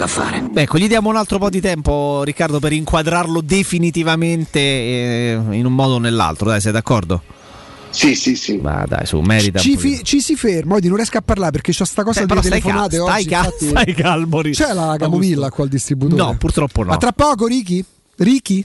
Ecco, 0.55 0.79
gli 0.79 0.89
diamo 0.89 1.09
un 1.09 1.17
altro 1.17 1.39
po' 1.39 1.51
di 1.51 1.61
tempo, 1.61 2.23
Riccardo, 2.25 2.59
per 2.59 2.73
inquadrarlo 2.73 3.41
definitivamente 3.41 4.59
eh, 4.61 5.39
in 5.51 5.67
un 5.67 5.73
modo 5.75 5.95
o 5.95 5.99
nell'altro. 5.99 6.49
Dai, 6.49 6.61
sei 6.61 6.73
d'accordo? 6.73 7.23
Sì, 7.91 8.15
sì, 8.15 8.37
sì. 8.37 8.59
Ma 8.59 8.85
dai, 8.87 9.07
su, 9.07 9.19
merita. 9.21 9.59
Ci, 9.59 9.77
fi- 9.79 10.03
ci 10.03 10.21
si 10.21 10.37
ferma, 10.37 10.75
oggi 10.75 10.89
non 10.89 10.97
riesco 10.97 11.17
a 11.17 11.23
parlare 11.23 11.53
perché 11.53 11.73
c'ho 11.73 11.85
sta 11.87 12.03
cosa 12.03 12.21
di 12.21 12.27
però 12.27 12.43
stai 12.43 12.61
telefonate 12.61 12.97
cal- 12.99 13.07
oggi. 13.07 13.23
stai 13.23 13.25
cal- 13.25 13.45
infatti- 13.45 13.67
stai 13.69 13.95
calmo, 13.95 14.41
C'è 14.43 14.73
la 14.75 14.97
camomilla 14.99 15.51
qua 15.51 15.65
al 15.65 15.71
distributore? 15.71 16.21
No, 16.23 16.37
purtroppo 16.37 16.83
no. 16.83 16.89
Ma 16.91 16.97
tra 16.99 17.13
poco, 17.13 17.47
Ricky? 17.47 17.83
Ricky? 18.17 18.65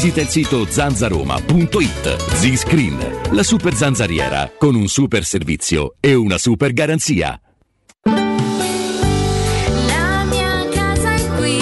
il 0.00 0.28
sito 0.28 0.64
zanzaroma.it. 0.68 2.34
Z-Screen, 2.34 3.32
la 3.32 3.42
super 3.42 3.74
zanzariera 3.74 4.52
con 4.56 4.76
un 4.76 4.86
super 4.86 5.24
servizio 5.24 5.94
e 5.98 6.14
una 6.14 6.38
super 6.38 6.72
garanzia. 6.72 7.40
La 8.04 8.14
mia 10.24 10.68
casa 10.70 11.14
è 11.14 11.26
qui, 11.36 11.58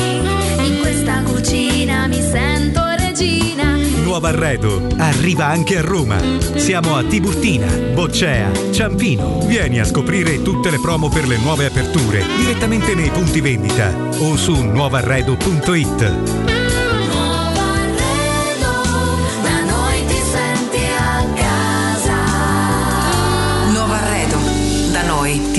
in 0.67 0.79
questa 0.81 1.23
cucina 1.23 2.07
mi 2.09 2.21
sento 2.21 2.83
regina. 2.99 3.75
Nuovo 4.03 4.27
arredo 4.27 4.87
arriva 4.99 5.47
anche 5.47 5.79
a 5.79 5.83
Roma. 5.83 6.19
Siamo 6.57 6.97
a 6.97 7.05
Tiburtina, 7.05 7.73
Boccea, 7.95 8.51
Ciampino. 8.71 9.47
Vieni 9.47 9.81
a 9.81 9.85
scoprire 9.85 10.43
tutte 10.43 10.69
le 10.71 10.79
promo 10.79 11.09
per 11.09 11.27
le 11.27 11.39
nuove 11.39 11.65
aperture 11.65 12.23
direttamente 12.37 12.95
nei 12.95 13.09
punti 13.09 13.41
vendita 13.41 13.97
o 14.19 14.37
su 14.37 14.63
nuovarredo.it. 14.63 16.66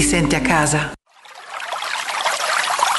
senti 0.08 0.36
a 0.38 0.42
casa. 0.42 0.94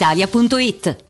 brispalitalia.it. 0.00 1.09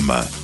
from 0.01 0.40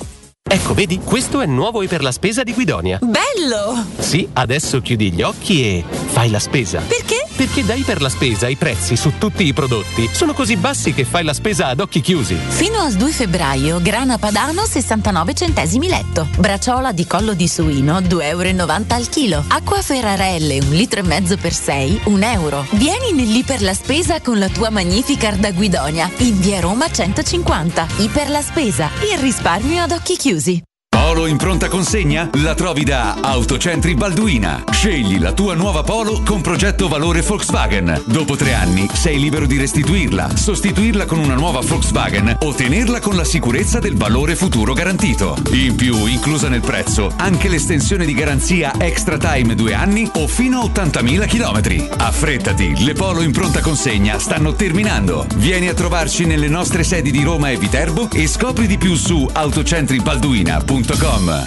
Ecco, 0.50 0.72
vedi, 0.72 0.98
questo 1.04 1.42
è 1.42 1.46
nuovo 1.46 1.82
e 1.82 1.88
per 1.88 2.02
la 2.02 2.10
spesa 2.10 2.42
di 2.42 2.54
Guidonia. 2.54 2.98
Bello! 3.02 3.84
Sì, 3.98 4.26
adesso 4.32 4.80
chiudi 4.80 5.12
gli 5.12 5.20
occhi 5.20 5.62
e 5.62 5.84
fai 6.06 6.30
la 6.30 6.38
spesa. 6.38 6.80
Perché? 6.80 7.26
Perché 7.36 7.64
dai 7.66 7.82
per 7.82 8.00
la 8.00 8.08
spesa 8.08 8.48
i 8.48 8.56
prezzi 8.56 8.96
su 8.96 9.12
tutti 9.18 9.46
i 9.46 9.52
prodotti 9.52 10.08
sono 10.10 10.32
così 10.32 10.56
bassi 10.56 10.94
che 10.94 11.04
fai 11.04 11.22
la 11.22 11.34
spesa 11.34 11.66
ad 11.66 11.80
occhi 11.80 12.00
chiusi. 12.00 12.34
Fino 12.34 12.80
al 12.80 12.94
2 12.94 13.10
febbraio, 13.10 13.78
grana 13.82 14.16
padano 14.16 14.64
69 14.64 15.34
centesimi 15.34 15.86
letto. 15.86 16.26
Braciola 16.38 16.92
di 16.92 17.06
collo 17.06 17.34
di 17.34 17.46
suino 17.46 18.00
2,90 18.00 18.22
euro 18.22 18.84
al 18.88 19.08
chilo. 19.10 19.44
Acqua 19.48 19.82
Ferrarelle 19.82 20.60
1 20.60 20.70
litro 20.70 21.00
e 21.00 21.02
mezzo 21.04 21.36
per 21.36 21.52
6, 21.52 22.00
1 22.04 22.24
euro. 22.24 22.66
Vieni 22.70 23.12
nell'Iper 23.12 23.60
la 23.60 23.74
Spesa 23.74 24.22
con 24.22 24.38
la 24.38 24.48
tua 24.48 24.70
Magnificard 24.70 25.38
da 25.38 25.52
Guidonia. 25.52 26.10
In 26.18 26.40
via 26.40 26.60
Roma 26.60 26.90
150. 26.90 27.86
Iper 27.98 28.30
la 28.30 28.42
Spesa. 28.42 28.90
Il 29.12 29.18
risparmio 29.18 29.82
ad 29.82 29.92
occhi 29.92 30.16
chiusi. 30.16 30.37
Music. 30.38 30.77
Polo 31.08 31.24
in 31.24 31.38
pronta 31.38 31.68
consegna? 31.68 32.28
La 32.42 32.54
trovi 32.54 32.84
da 32.84 33.16
Autocentri 33.22 33.94
Balduina. 33.94 34.62
Scegli 34.70 35.18
la 35.18 35.32
tua 35.32 35.54
nuova 35.54 35.82
Polo 35.82 36.20
con 36.22 36.42
progetto 36.42 36.86
valore 36.86 37.22
Volkswagen. 37.22 38.02
Dopo 38.04 38.36
tre 38.36 38.52
anni 38.52 38.86
sei 38.92 39.18
libero 39.18 39.46
di 39.46 39.56
restituirla, 39.56 40.36
sostituirla 40.36 41.06
con 41.06 41.18
una 41.18 41.34
nuova 41.34 41.60
Volkswagen 41.60 42.36
o 42.40 42.52
tenerla 42.52 43.00
con 43.00 43.16
la 43.16 43.24
sicurezza 43.24 43.78
del 43.78 43.96
valore 43.96 44.36
futuro 44.36 44.74
garantito. 44.74 45.34
In 45.52 45.76
più, 45.76 46.04
inclusa 46.04 46.50
nel 46.50 46.60
prezzo, 46.60 47.10
anche 47.16 47.48
l'estensione 47.48 48.04
di 48.04 48.12
garanzia 48.12 48.74
Extra 48.76 49.16
Time 49.16 49.54
due 49.54 49.72
anni 49.72 50.10
o 50.16 50.28
fino 50.28 50.60
a 50.60 50.64
80.000 50.66 51.26
km. 51.26 51.88
Affrettati, 51.96 52.84
le 52.84 52.92
Polo 52.92 53.22
in 53.22 53.32
pronta 53.32 53.60
consegna 53.60 54.18
stanno 54.18 54.52
terminando. 54.52 55.26
Vieni 55.36 55.68
a 55.68 55.74
trovarci 55.74 56.26
nelle 56.26 56.48
nostre 56.48 56.84
sedi 56.84 57.10
di 57.10 57.22
Roma 57.22 57.48
e 57.48 57.56
Viterbo 57.56 58.10
e 58.12 58.26
scopri 58.26 58.66
di 58.66 58.76
più 58.76 58.94
su 58.94 59.26
autocentribalduina.com. 59.32 60.96
Programme. 60.98 61.46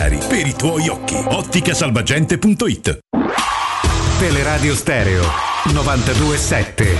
per 0.09 0.47
i 0.47 0.55
tuoi 0.55 0.87
occhi. 0.87 1.15
Otticasalvagente.it 1.15 2.99
Teleradio 4.17 4.75
Stereo 4.75 5.23
927. 5.65 6.97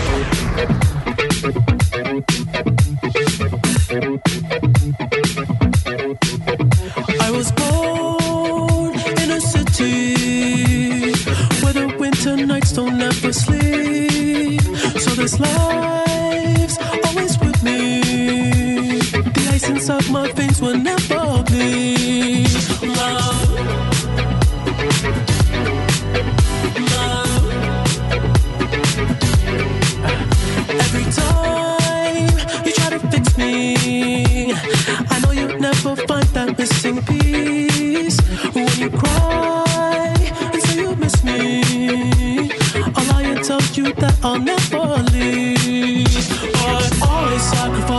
I 7.20 7.32
was 7.32 7.52
born 7.54 8.94
in 9.20 9.32
a 9.32 9.40
city 9.40 11.12
where 11.62 11.74
the 11.74 11.96
winter 11.98 12.36
nights 12.46 12.72
don't 12.74 13.02
ever 13.02 13.34
sleep. 13.34 14.62
So 15.00 15.16
this 15.16 15.40
life's 15.40 16.11
Inside 19.72 20.10
my 20.12 20.28
face. 20.34 20.60
Love. 20.62 20.76
Love. 26.92 27.46
Every 30.84 31.06
time 31.20 32.66
you 32.66 32.72
try 32.74 32.90
to 32.90 33.00
fix 33.12 33.38
me, 33.38 34.54
I 35.10 35.20
know 35.22 35.32
you'll 35.32 35.58
never 35.58 35.96
find 35.96 36.28
that 36.36 36.58
missing 36.58 37.02
piece. 37.04 38.20
When 38.54 38.68
you 38.78 38.90
cry 38.90 40.14
and 40.54 40.62
say 40.64 40.82
you 40.82 40.96
miss 40.98 41.24
me, 41.24 42.52
I'll 42.94 43.44
tell 43.44 43.62
you 43.74 43.94
that 43.94 44.20
I'll 44.22 44.38
never 44.38 45.02
leave. 45.14 46.28
But 46.54 47.10
always 47.10 47.42
sacrifice. 47.42 47.91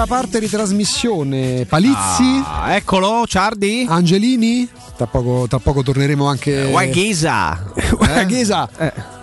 Ultima 0.00 0.06
parte 0.06 0.40
di 0.40 0.48
trasmissione. 0.48 1.66
Palizzi, 1.68 2.42
Ah, 2.44 2.74
eccolo, 2.74 3.24
Ciardi. 3.26 3.86
Angelini. 3.88 4.68
Tra 4.96 5.06
poco, 5.06 5.46
tra 5.48 5.58
poco 5.58 5.82
torneremo 5.82 6.26
anche. 6.26 6.68
Guaghisa. 6.70 7.72
Guaghisa. 7.96 8.68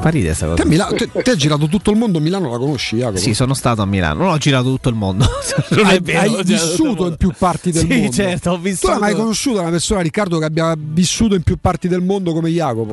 Fa 0.00 0.08
ridere 0.10 0.34
sta 0.34 0.46
cosa. 0.46 0.56
Te, 0.56 0.62
a 0.62 0.66
Milano- 0.66 0.94
te- 0.96 1.10
te 1.10 1.30
hai 1.30 1.36
girato 1.36 1.66
tutto 1.68 1.90
il 1.90 1.96
mondo, 1.96 2.20
Milano 2.20 2.50
la 2.50 2.58
conosci, 2.58 2.96
Jacopo? 2.96 3.18
Sì, 3.18 3.32
sono 3.34 3.54
stato 3.54 3.80
a 3.82 3.86
Milano. 3.86 4.24
Non 4.24 4.32
ho 4.32 4.36
girato 4.38 4.64
tutto 4.68 4.88
il 4.90 4.94
mondo. 4.94 5.26
non 5.70 5.86
hai, 5.86 5.96
è 5.96 6.00
vero, 6.00 6.36
hai 6.36 6.44
vissuto 6.44 7.06
in 7.06 7.16
più 7.16 7.32
parti 7.36 7.70
del 7.70 7.82
Sì, 7.82 7.88
mondo. 7.88 8.12
certo, 8.12 8.50
ho 8.50 8.56
Tu 8.56 8.60
vissuto. 8.62 8.92
hai 8.92 8.98
mai 8.98 9.14
conosciuto 9.14 9.60
una 9.60 9.70
persona, 9.70 10.00
Riccardo, 10.00 10.38
che 10.38 10.44
abbia 10.44 10.74
vissuto 10.76 11.34
in 11.34 11.42
più 11.42 11.56
parti 11.60 11.88
del 11.88 12.02
mondo 12.02 12.32
come 12.32 12.50
Jacopo? 12.50 12.92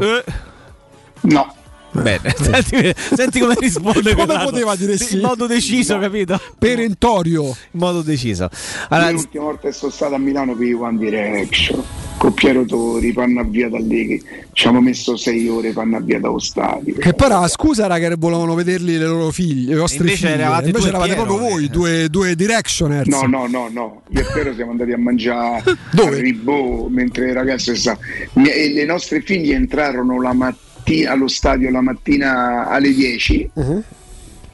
No. 1.22 1.54
Bene, 1.92 2.34
senti, 2.40 2.94
senti 3.16 3.40
come 3.40 3.56
risponde. 3.60 4.16
Come 4.16 4.40
poteva 4.44 4.76
dire 4.76 4.98
sì? 4.98 5.16
In 5.16 5.22
modo 5.22 5.46
deciso, 5.46 6.00
capito? 6.00 6.40
Perentorio. 6.58 7.46
In 7.46 7.80
modo 7.80 8.02
deciso. 8.02 8.44
Io 8.44 8.50
Allora, 8.90 9.12
l'ultima 9.12 9.44
volta 9.46 9.68
che 9.68 9.74
sono 9.74 9.92
stato 9.92 10.16
a 10.16 10.18
Milano 10.18 10.56
per 10.56 10.68
i 10.68 10.74
One 10.74 10.98
Direction, 10.98 11.84
con 12.18 12.34
Piero 12.34 12.64
Tori, 12.64 13.12
panna 13.12 13.44
via 13.44 13.68
da 13.68 13.80
lì, 13.80 14.08
che 14.08 14.22
ci 14.54 14.68
hanno 14.68 14.80
messo 14.80 15.18
sei 15.18 15.48
ore 15.50 15.74
panna 15.74 16.00
via 16.00 16.20
dallo 16.20 16.40
stadio. 16.40 16.96
Che 16.96 17.14
la 17.18 17.48
scusa 17.48 17.86
era 17.86 17.98
che 17.98 18.16
volevano 18.18 18.54
vederli 18.56 18.98
le 18.98 19.06
loro 19.06 19.32
figlie, 19.32 19.74
le 19.74 19.80
vostre 19.80 20.00
Invece 20.00 20.28
figlie. 20.28 20.34
eravate 20.34 20.66
Invece 20.68 20.88
eravate 20.88 21.14
Piero, 21.14 21.26
proprio 21.26 21.50
voi, 21.50 21.68
due, 21.68 22.10
due 22.10 22.36
directioners. 22.36 23.08
No, 23.08 23.24
no, 23.24 23.48
no, 23.48 23.70
no. 23.70 24.02
Io 24.10 24.22
e 24.22 24.26
Piero 24.32 24.54
siamo 24.54 24.72
andati 24.72 24.92
a 24.92 24.98
mangiare 24.98 25.64
Dove? 25.92 26.18
a 26.18 26.22
Ribò 26.22 26.88
mentre 26.88 27.30
i 27.30 27.34
ragazzi 27.34 27.76
stavano. 27.76 28.06
E 28.34 28.72
le 28.74 28.86
nostre 28.86 29.22
figlie 29.22 29.56
entrarono 29.56 30.22
la 30.22 30.34
mattina 30.34 30.70
allo 31.06 31.28
stadio 31.28 31.72
la 31.72 31.82
mattina 31.82 32.68
alle 32.68 32.94
10. 32.94 33.52
Uh-huh. 33.54 33.84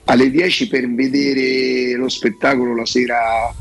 Alle 0.05 0.29
10 0.29 0.67
per 0.67 0.89
vedere 0.89 1.95
lo 1.97 2.07
spettacolo 2.07 2.75
la 2.75 2.85
sera, 2.85 3.53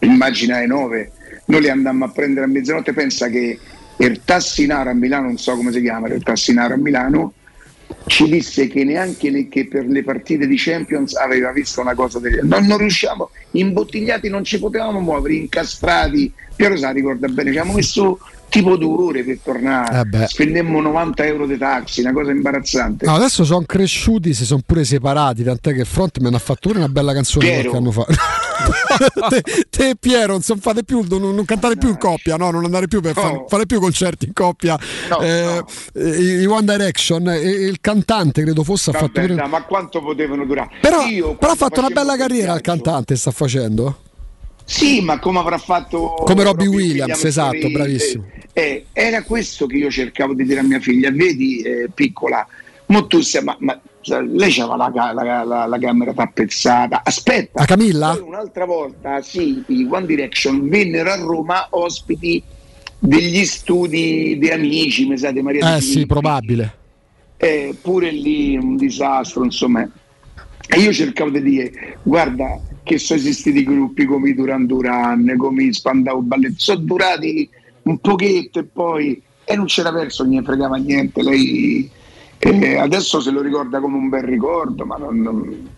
immagina 0.00 0.56
alle 0.56 0.66
9. 0.66 1.12
Noi 1.46 1.60
li 1.60 1.68
andammo 1.68 2.04
a 2.04 2.10
prendere 2.10 2.46
a 2.46 2.48
mezzanotte. 2.48 2.92
Pensa 2.92 3.28
che 3.28 3.58
il 3.98 4.20
Tassinaro 4.24 4.90
a 4.90 4.94
Milano, 4.94 5.26
non 5.26 5.38
so 5.38 5.54
come 5.54 5.72
si 5.72 5.80
chiama, 5.80 6.08
il 6.08 6.22
Tassinaro 6.22 6.74
a 6.74 6.76
Milano, 6.76 7.32
ci 8.06 8.28
disse 8.28 8.66
che 8.66 8.84
neanche 8.84 9.30
le- 9.30 9.48
che 9.48 9.66
per 9.66 9.86
le 9.86 10.02
partite 10.02 10.46
di 10.46 10.56
Champions 10.56 11.14
aveva 11.14 11.52
visto 11.52 11.80
una 11.80 11.94
cosa 11.94 12.18
del 12.18 12.32
genere. 12.32 12.48
Non, 12.48 12.66
non 12.66 12.78
riusciamo, 12.78 13.30
imbottigliati 13.52 14.28
non 14.28 14.44
ci 14.44 14.58
potevamo 14.58 15.00
muovere, 15.00 15.34
incastrati. 15.34 16.32
Piero 16.54 16.76
sa 16.76 16.90
ricorda 16.90 17.28
bene, 17.28 17.52
ci 17.52 17.58
abbiamo 17.58 17.76
messo 17.76 18.18
tipo 18.48 18.76
due 18.76 19.02
ore 19.04 19.24
per 19.24 19.38
tornare, 19.42 20.08
Eh 20.22 20.26
spendemmo 20.28 20.80
90 20.80 21.24
euro 21.26 21.46
di 21.46 21.56
taxi, 21.58 22.00
una 22.00 22.12
cosa 22.12 22.30
imbarazzante. 22.30 23.06
No, 23.06 23.14
adesso 23.14 23.44
sono 23.44 23.64
cresciuti, 23.66 24.32
si 24.34 24.44
sono 24.44 24.62
pure 24.64 24.84
separati, 24.84 25.42
tant'è 25.42 25.74
che 25.74 25.84
Frontman 25.84 26.34
ha 26.34 26.38
fatto 26.38 26.68
pure 26.68 26.78
una 26.78 26.88
bella 26.88 27.12
canzone 27.12 27.44
Piero. 27.46 27.70
qualche 27.70 27.76
anno 27.78 27.90
fa. 27.90 28.06
te, 29.28 29.42
te 29.68 29.88
e 29.90 29.96
Piero 29.96 30.32
non, 30.32 30.58
fate 30.58 30.82
più, 30.84 31.04
non, 31.08 31.34
non 31.34 31.44
cantate 31.44 31.76
più 31.76 31.88
in 31.88 31.98
coppia, 31.98 32.36
no? 32.36 32.50
non 32.50 32.64
andare 32.64 32.88
più 32.88 33.00
per 33.00 33.14
No. 33.16 33.22
fare, 33.22 33.44
fare 33.48 33.66
più 33.66 33.80
concerti 33.80 34.26
in 34.26 34.32
coppia. 34.32 34.78
No, 35.10 35.20
Eh, 35.20 35.62
eh, 35.94 36.40
I 36.42 36.44
One 36.46 36.64
Direction 36.64 37.28
e 37.28 37.44
e 37.46 37.66
il 37.66 37.80
cantante 37.80 38.42
credo 38.42 38.64
fosse 38.64 38.90
ha 38.90 38.92
fatto 38.94 39.12
Vabbè, 39.14 39.34
pure... 39.34 39.46
ma 39.48 39.62
quanto 39.64 40.00
potevano 40.02 40.44
durare? 40.44 40.70
Però, 40.80 41.04
Io, 41.06 41.36
però 41.36 41.52
ha 41.52 41.56
fatto 41.56 41.80
una 41.80 41.90
bella 41.90 42.16
carriera 42.16 42.54
il 42.54 42.60
cantante, 42.60 43.14
sta 43.16 43.30
facendo. 43.30 43.98
Sì, 44.68 45.00
ma 45.00 45.20
come 45.20 45.38
avrà 45.38 45.58
fatto 45.58 46.14
Come 46.24 46.42
Robbie 46.42 46.66
Williams, 46.66 47.22
esatto, 47.24 47.70
bravissimo. 47.70 48.24
eh, 48.52 48.60
eh, 48.60 48.86
era 48.92 49.22
questo 49.22 49.66
che 49.66 49.76
io 49.76 49.90
cercavo 49.92 50.34
di 50.34 50.44
dire 50.44 50.58
a 50.58 50.64
mia 50.64 50.80
figlia, 50.80 51.08
vedi 51.12 51.60
eh, 51.60 51.88
piccola, 51.94 52.44
mo 52.86 53.06
tu 53.06 53.20
sei, 53.20 53.44
ma, 53.44 53.56
ma- 53.60 53.80
lei 54.28 54.52
c'aveva 54.52 54.76
la, 54.76 55.12
la- 55.12 55.44
la- 55.44 55.66
la 55.66 55.78
camera 55.78 56.12
tappezzata, 56.12 57.02
aspetta. 57.04 57.60
La 57.60 57.64
Camilla? 57.66 58.20
Un'altra 58.20 58.64
volta, 58.64 59.22
sì, 59.22 59.62
i 59.68 59.86
One 59.88 60.04
Direction 60.06 60.68
vennero 60.68 61.12
a 61.12 61.16
Roma 61.16 61.68
ospiti 61.70 62.42
degli 62.98 63.44
studi 63.44 64.36
di 64.36 64.50
amici, 64.50 65.06
mi 65.06 65.16
sa, 65.16 65.30
di 65.30 65.42
Maria 65.42 65.76
Eh 65.76 65.80
sì, 65.80 66.06
probabile. 66.06 66.74
Eh, 67.36 67.76
pure 67.80 68.10
lì 68.10 68.56
un 68.56 68.76
disastro, 68.76 69.44
insomma. 69.44 69.88
E 70.68 70.80
io 70.80 70.92
cercavo 70.92 71.30
di 71.30 71.42
dire, 71.42 71.98
guarda 72.02 72.60
che 72.82 72.98
sono 72.98 73.18
esistiti 73.18 73.64
gruppi 73.64 74.04
come 74.04 74.30
i 74.30 74.34
Duran 74.34 74.66
Duran, 74.66 75.34
come 75.36 75.64
i 75.64 75.72
Spandau 75.72 76.20
Ballet, 76.20 76.54
sono 76.56 76.80
durati 76.80 77.48
un 77.82 77.98
pochetto 77.98 78.58
e 78.58 78.64
poi 78.64 79.22
e 79.44 79.54
non 79.56 79.66
c'era 79.66 79.92
perso, 79.92 80.24
non 80.24 80.32
gli 80.32 80.44
fregava 80.44 80.76
niente. 80.76 81.22
Lei 81.22 81.88
eh, 82.38 82.76
adesso 82.76 83.20
se 83.20 83.30
lo 83.30 83.40
ricorda 83.40 83.80
come 83.80 83.96
un 83.96 84.08
bel 84.08 84.24
ricordo, 84.24 84.84
ma 84.84 84.96
non, 84.96 85.20
non- 85.20 85.68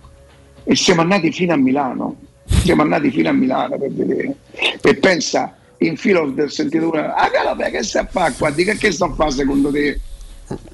E 0.65 0.75
siamo 0.75 1.03
andati 1.03 1.31
fino 1.33 1.53
a 1.53 1.57
Milano, 1.57 2.17
siamo 2.47 2.83
andati 2.83 3.11
fino 3.11 3.29
a 3.29 3.33
Milano 3.33 3.79
per 3.79 3.93
vedere. 3.93 4.37
E 4.83 4.95
pensa, 4.97 5.57
in 5.79 5.97
fila 5.97 6.21
ho 6.23 6.49
sentito 6.49 6.89
una, 6.89 7.15
ah 7.15 7.31
vabbè, 7.45 7.71
che 7.71 7.83
sta 7.83 8.01
a 8.01 8.07
fare 8.07 8.35
qua? 8.37 8.51
Di 8.51 8.65
che, 8.65 8.77
che 8.77 8.91
sta 8.91 9.07
a 9.07 9.13
fare 9.13 9.31
secondo 9.31 9.71
te? 9.71 10.01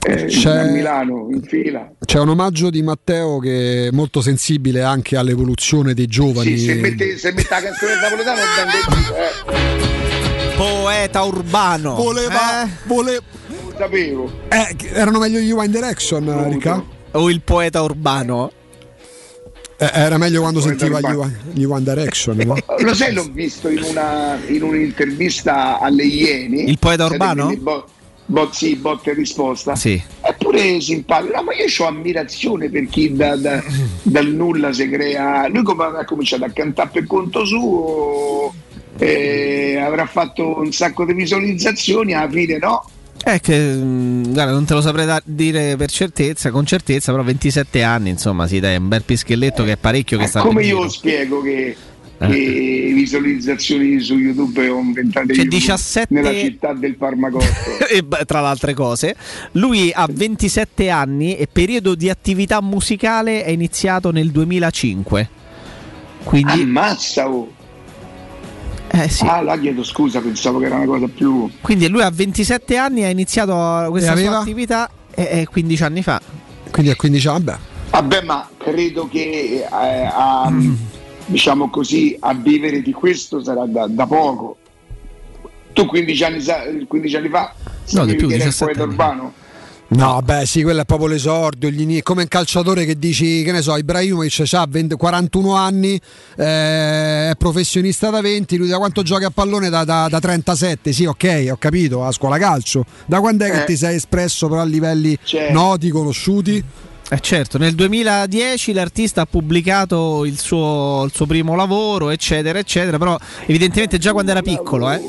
Eh, 0.07 0.25
C'è- 0.27 0.57
a 0.57 0.65
Milano, 0.71 1.29
in 1.33 1.43
fila. 1.43 1.91
C'è 2.05 2.19
un 2.21 2.29
omaggio 2.29 2.71
di 2.71 2.83
Matteo 2.83 3.39
che 3.39 3.89
è 3.89 3.91
molto 3.91 4.21
sensibile 4.21 4.83
anche 4.83 5.17
all'evoluzione 5.17 5.95
dei 5.95 6.07
giovani. 6.07 6.57
Sì, 6.57 6.65
se 6.67 6.75
mette, 6.75 7.17
se 7.19 7.33
mette 7.33 7.49
la 7.51 7.61
canzone 7.63 7.95
napoletana 8.01 8.41
è 8.41 8.45
ben 8.57 8.71
detto, 8.71 9.17
eh. 9.17 10.57
Poeta 10.57 11.23
urbano. 11.25 11.95
Voleva, 11.97 12.65
Eh? 12.65 12.69
vole- 12.87 13.21
Lo 13.49 13.75
sapevo. 13.77 14.31
Eh, 14.49 14.77
erano 14.93 15.19
meglio 15.19 15.41
gli 15.41 15.51
One 15.51 15.69
Direction, 15.69 16.49
Ricca? 16.51 16.83
O 17.13 17.31
il 17.31 17.41
poeta 17.43 17.83
urbano. 17.83 18.51
Eh, 19.77 19.91
era 19.93 20.19
meglio 20.19 20.41
quando 20.41 20.61
Poeta 20.61 20.79
sentiva 20.79 21.01
gli. 21.01 21.15
One, 21.17 21.39
gli 21.53 21.65
One 21.65 21.83
Direction, 21.83 22.37
no? 22.47 22.55
Lo 22.79 22.95
sai, 22.95 23.13
l'ho 23.13 23.29
visto 23.33 23.69
in, 23.69 23.83
una, 23.83 24.39
in 24.47 24.63
un'intervista 24.63 25.81
alle 25.81 26.05
Iene. 26.05 26.63
Il 26.63 26.79
poeta 26.79 27.05
Sai, 27.09 27.13
urbano? 27.17 27.57
Bo, 27.57 27.85
bo- 28.27 28.49
sì, 28.53 28.77
botta 28.77 29.11
e 29.11 29.15
risposta. 29.15 29.75
Sì. 29.75 30.01
È 30.21 30.35
pure 30.39 30.81
simpatico, 30.81 31.35
No, 31.37 31.43
ma 31.43 31.55
io 31.55 31.65
ho 31.79 31.87
ammirazione 31.89 32.69
per 32.69 32.87
chi 32.89 33.15
da- 33.15 33.37
da- 33.37 33.63
dal 34.03 34.27
nulla 34.29 34.73
si 34.73 34.89
crea. 34.89 35.49
Lui 35.49 35.63
come 35.63 35.85
ha 35.85 36.05
cominciato 36.05 36.45
a 36.45 36.51
cantare 36.51 36.91
per 36.93 37.07
conto 37.07 37.45
suo, 37.45 38.53
eh, 38.99 39.79
avrà 39.85 40.07
fatto 40.07 40.59
un 40.59 40.73
sacco 40.73 41.05
di 41.05 41.13
visualizzazioni, 41.15 42.13
alla 42.15 42.31
fine 42.31 42.59
no. 42.59 42.89
È 43.23 43.41
che 43.41 43.59
mh, 43.59 44.33
guarda, 44.33 44.53
non 44.53 44.67
te 44.67 44.75
lo 44.75 44.83
saprei 44.83 45.07
da- 45.07 45.23
dire 45.25 45.77
per 45.77 45.91
certezza, 45.91 46.51
con 46.51 46.67
certezza, 46.67 47.11
però 47.11 47.23
27 47.25 47.83
anni, 47.83 48.11
insomma, 48.11 48.47
sì, 48.47 48.61
dai, 48.61 48.77
un 48.77 48.89
bel 48.89 49.03
pischelletto 49.03 49.65
che 49.65 49.73
è 49.73 49.77
parecchio 49.79 50.19
che 50.19 50.27
sta 50.27 50.41
Come 50.41 50.65
io 50.65 50.89
spiego 50.91 51.41
che, 51.41 51.75
Eh. 52.27 52.31
che 52.31 52.93
visualizzazioni 52.95 54.01
su 54.01 54.17
YouTube 54.17 54.69
ho 54.69 54.79
inventato 54.79 55.33
Cioè, 55.33 55.45
io 55.45 55.51
17 55.51 56.15
nella 56.15 56.33
città 56.33 56.73
del 56.73 56.97
Parmacotto. 56.97 57.45
e 57.89 58.05
tra 58.25 58.41
le 58.41 58.47
altre 58.47 58.75
cose, 58.75 59.15
lui 59.53 59.93
ha 59.95 60.07
27 60.11 60.89
anni 60.89 61.37
e 61.37 61.49
periodo 61.51 61.95
di 61.95 62.09
attività 62.09 62.61
musicale 62.61 63.45
è 63.45 63.51
iniziato 63.51 64.11
nel 64.11 64.31
2005. 64.31 65.29
Quindi, 66.25 66.63
Ammazza! 66.63 67.29
Oh. 67.29 67.53
eh, 68.91 69.09
sì. 69.09 69.27
Ah, 69.27 69.43
là 69.43 69.59
chiedo 69.59 69.83
scusa, 69.83 70.21
pensavo 70.21 70.59
che 70.59 70.67
era 70.67 70.77
una 70.77 70.87
cosa 70.87 71.07
più. 71.07 71.51
Quindi 71.61 71.89
lui 71.89 72.03
a 72.03 72.11
27 72.11 72.77
anni 72.77 73.05
ha 73.05 73.11
iniziato 73.11 73.91
questa 73.91 74.15
E 74.15 74.25
sua 74.25 74.39
attività 74.39 74.91
e, 75.15 75.41
e 75.41 75.47
15 75.47 75.83
anni 75.83 76.03
fa. 76.03 76.21
Quindi 76.71 76.91
a 76.91 76.97
15 76.97 77.29
anni, 77.29 77.45
vabbè. 77.45 77.59
Vabbè, 77.91 78.23
ma 78.23 78.49
credo 78.57 79.07
che 79.09 79.65
eh, 79.71 80.09
a, 80.11 80.51
diciamo 81.27 81.71
così, 81.71 82.17
a 82.21 82.35
vivere 82.35 82.83
di 82.83 82.93
questo 82.93 83.43
sarà 83.43 83.65
da, 83.67 83.87
da 83.89 84.07
poco. 84.07 84.57
Tu 85.73 85.87
15 85.87 86.25
anni, 86.25 86.41
sa- 86.41 86.63
15 86.87 87.17
anni 87.17 87.29
fa 87.29 87.53
sapevi 87.85 88.17
più, 88.17 88.29
chi 88.29 88.35
era 88.35 88.45
il 88.45 88.51
17 88.51 88.73
poeta 88.75 88.89
urbano? 88.89 89.33
No, 89.87 90.21
beh, 90.23 90.47
sì, 90.47 90.63
quello 90.63 90.81
è 90.81 90.85
proprio 90.85 91.09
l'esordio. 91.09 91.69
gli 91.69 92.03
come 92.03 92.23
un 92.23 92.29
calciatore 92.29 92.85
che 92.85 92.99
dici, 92.99 93.43
che 93.45 93.53
ne 93.53 93.61
so, 93.61 93.77
Ibrahimovic 93.77 94.43
ha 94.55 94.67
41 94.97 95.55
anni, 95.55 96.01
eh, 96.37 97.31
è 97.31 97.33
professionista 97.37 98.11
da 98.11 98.21
20, 98.21 98.57
lui 98.57 98.69
da 98.69 98.79
quanto 98.79 99.03
gioca 99.03 99.27
a 99.27 99.31
pallone? 99.31 99.69
Da, 99.69 99.85
da- 99.85 100.09
da 100.09 100.19
37, 100.21 100.93
sì, 100.93 101.05
ok, 101.05 101.49
ho 101.51 101.57
capito, 101.59 102.05
a 102.05 102.13
scuola 102.13 102.39
calcio. 102.39 102.85
Da 103.07 103.21
quando 103.21 103.45
è 103.45 103.51
che 103.51 103.63
Eh. 103.63 103.65
ti 103.67 103.77
sei 103.77 103.97
espresso 103.97 104.49
però 104.49 104.63
a 104.63 104.65
livelli 104.65 105.17
Certo. 105.23 105.53
noti, 105.53 105.91
conosciuti? 105.91 106.65
Eh 107.11 107.21
certo, 107.21 107.59
nel 107.59 107.75
2010 107.75 108.73
l'artista 108.73 109.21
ha 109.21 109.27
pubblicato 109.27 110.25
il 110.25 110.39
suo, 110.39 111.05
il 111.05 111.13
suo 111.15 111.27
primo 111.27 111.55
lavoro, 111.55 112.09
eccetera, 112.09 112.59
eccetera, 112.59 112.97
però 112.97 113.19
evidentemente 113.47 113.99
già 113.99 114.13
quando 114.13 114.31
era 114.31 114.41
piccolo, 114.41 114.91
eh. 114.91 115.03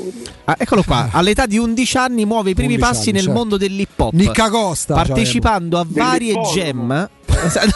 Ah, 0.46 0.56
eccolo 0.60 0.84
qua, 0.84 1.10
all'età 1.14 1.46
di 1.46 1.58
11 1.58 1.98
anni 1.98 2.26
muove 2.26 2.52
i 2.52 2.54
primi 2.54 2.76
11 2.76 2.90
passi 2.94 3.10
anni, 3.10 3.18
nel 3.18 3.24
certo. 3.24 3.38
mondo 3.40 3.58
dell'hip 3.58 4.00
hop. 4.00 4.14
Nicca 4.14 4.50
Costa, 4.50 4.94
partecipando 4.94 5.80
a 5.80 5.86
varie 5.88 6.34
jam. 6.54 7.10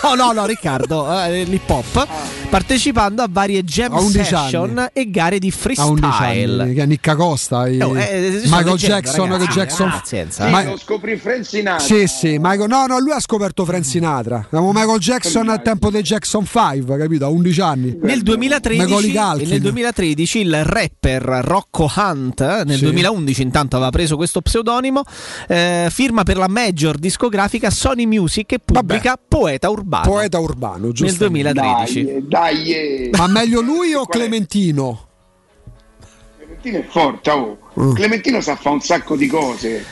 No, 0.04 0.16
no, 0.16 0.32
no, 0.32 0.46
Riccardo, 0.46 1.12
eh, 1.22 1.44
l'hip 1.44 1.70
hop. 1.70 2.08
Partecipando 2.50 3.22
a 3.22 3.28
varie 3.30 3.62
jam 3.64 3.94
A 3.94 4.00
11 4.00 4.24
session 4.24 4.78
anni. 4.78 4.90
e 4.94 5.12
gare 5.12 5.38
di 5.38 5.54
A 5.76 5.86
11 5.86 6.08
freestyle. 6.08 6.62
anni, 6.64 6.74
che 6.74 6.82
è 6.82 6.86
Nicca 6.86 7.16
Costa, 7.16 7.68
i- 7.68 7.80
Oh, 7.82 7.96
eh, 7.98 8.42
Michael 8.46 8.64
sono 8.64 8.76
Jackson, 8.78 9.26
che 9.28 9.32
ragazzi, 9.38 9.58
Jackson. 9.58 9.88
eh, 9.88 9.92
pazienza. 9.92 10.46
Sì, 10.46 10.52
Ma- 10.52 10.64
lo 10.64 10.78
scoprì 10.78 11.18
Frank 11.18 11.46
Sinatra. 11.46 11.86
Sì, 11.86 12.08
sì, 12.08 12.38
Michael- 12.40 12.70
no, 12.70 12.86
no, 12.88 13.00
lui 13.00 13.12
ha 13.12 13.20
scoperto 13.20 13.66
Frank 13.66 13.86
Sinatra. 13.86 14.48
Michael 14.50 15.00
Jackson 15.00 15.50
al 15.50 15.62
tempo 15.62 15.92
dei 15.92 16.02
Jackson 16.02 16.46
5, 16.46 16.98
capito? 16.98 17.26
A 17.26 17.30
11 17.30 17.62
anni. 17.62 17.98
Nel 18.02 18.22
2013, 18.24 18.82
Macaulay 18.82 19.10
e 19.12 19.14
Culkin. 19.20 19.50
nel 19.50 19.62
2013 19.62 20.40
il 20.40 20.64
rapper 20.64 21.24
Rocco 21.44 21.92
Hunt, 21.96 22.59
nel 22.64 22.78
Sì. 22.78 22.84
2011 22.84 23.42
intanto 23.42 23.76
aveva 23.76 23.92
preso 23.92 24.16
questo 24.16 24.42
pseudonimo, 24.42 25.04
eh, 25.48 25.88
firma 25.92 26.24
per 26.24 26.38
la 26.38 26.48
major 26.48 26.98
discografica 26.98 27.70
Sony 27.70 28.06
Music 28.06 28.52
e 28.54 28.60
pubblica 28.60 29.18
Poeta 29.26 29.70
Urbano. 29.70 30.10
Poeta 30.10 30.40
urbano, 30.40 30.92
giusto? 30.92 31.30
Nel 31.30 31.32
2013. 31.32 32.04
Dai, 32.04 32.24
dai, 32.28 32.72
eh. 32.74 33.10
Ma 33.14 33.28
meglio 33.28 33.62
lui 33.62 33.94
o? 33.94 34.06
Clementino? 34.06 35.08
Clementino 36.38 36.78
è 36.80 36.86
forte, 36.90 37.30
oh. 37.32 37.58
Mm. 37.80 37.94
Clementino 37.94 38.42
sa 38.42 38.56
fare 38.56 38.76
un 38.76 38.82
sacco 38.82 39.16
di 39.16 39.28
cose. 39.28 39.86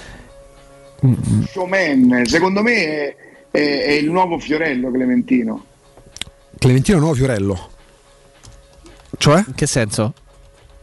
Showman, 1.51 2.23
secondo 2.25 2.61
me 2.63 2.73
è, 2.73 3.15
è- 3.51 3.83
è 3.85 3.91
il 3.91 4.09
nuovo 4.09 4.39
Fiorello 4.39 4.89
Clementino. 4.91 5.63
Clementino 6.57 6.97
nuovo 6.97 7.13
Fiorello. 7.13 7.69
Cioè? 9.17 9.43
In 9.47 9.53
che 9.55 9.67
senso? 9.67 10.13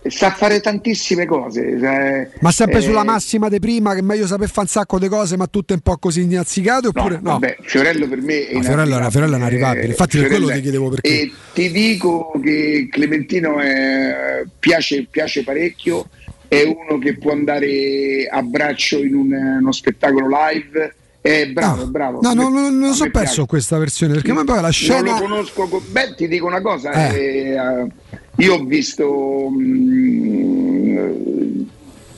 Sa 0.06 0.30
fare 0.32 0.60
tantissime 0.60 1.24
cose. 1.24 1.66
eh, 1.66 2.28
Ma 2.40 2.50
sempre 2.52 2.78
eh, 2.78 2.82
sulla 2.82 3.04
massima 3.04 3.48
di 3.48 3.58
prima 3.58 3.94
che 3.94 4.02
meglio 4.02 4.26
saper 4.26 4.48
fare 4.48 4.60
un 4.62 4.66
sacco 4.68 4.98
di 4.98 5.08
cose, 5.08 5.36
ma 5.38 5.46
tutte 5.46 5.72
un 5.72 5.80
po' 5.80 5.96
così 5.96 6.22
inazzicate 6.22 6.88
oppure 6.88 7.14
no? 7.22 7.32
Vabbè, 7.32 7.56
Fiorello 7.62 8.06
per 8.06 8.20
me 8.20 8.46
è 8.48 8.54
No, 8.54 8.62
Fiorello 8.62 8.98
è- 8.98 9.10
Fiorello 9.10 9.34
è 9.34 9.38
inarrivabile. 9.38 9.86
Infatti 9.86 10.18
per 10.18 10.26
quello 10.28 10.48
ti 10.50 10.60
chiedevo 10.60 10.88
perché. 10.90 11.08
E 11.08 11.32
ti 11.54 11.70
dico 11.70 12.32
che 12.42 12.88
Clementino 12.90 13.58
è- 13.60 14.44
piace, 14.58 15.06
piace 15.10 15.42
parecchio, 15.42 16.06
è 16.48 16.62
uno 16.62 16.98
che 16.98 17.16
può 17.16 17.32
andare 17.32 18.26
a 18.30 18.42
braccio 18.42 18.98
in 18.98 19.14
un- 19.14 19.32
uno 19.60 19.72
spettacolo 19.72 20.26
live. 20.28 20.94
È 21.22 21.46
bravo, 21.46 21.86
bravo. 21.86 22.18
No, 22.20 22.28
A 22.28 22.34
no, 22.34 22.50
me- 22.50 22.60
no, 22.60 22.68
non 22.68 22.92
so 22.92 23.04
perso 23.04 23.18
piace. 23.20 23.46
questa 23.46 23.78
versione 23.78 24.12
perché 24.12 24.34
poi 24.34 24.44
la 24.44 24.60
Non 24.60 24.70
scena. 24.72 25.12
lo 25.12 25.18
conosco. 25.18 25.66
co- 25.68 25.82
Beh, 25.90 26.14
ti 26.14 26.28
dico 26.28 26.44
una 26.44 26.60
cosa. 26.60 26.92
Eh. 26.92 27.16
eh, 27.16 27.54
eh, 27.54 27.86
io 28.36 28.54
ho 28.54 28.64
visto 28.64 29.48
mm, 29.50 31.62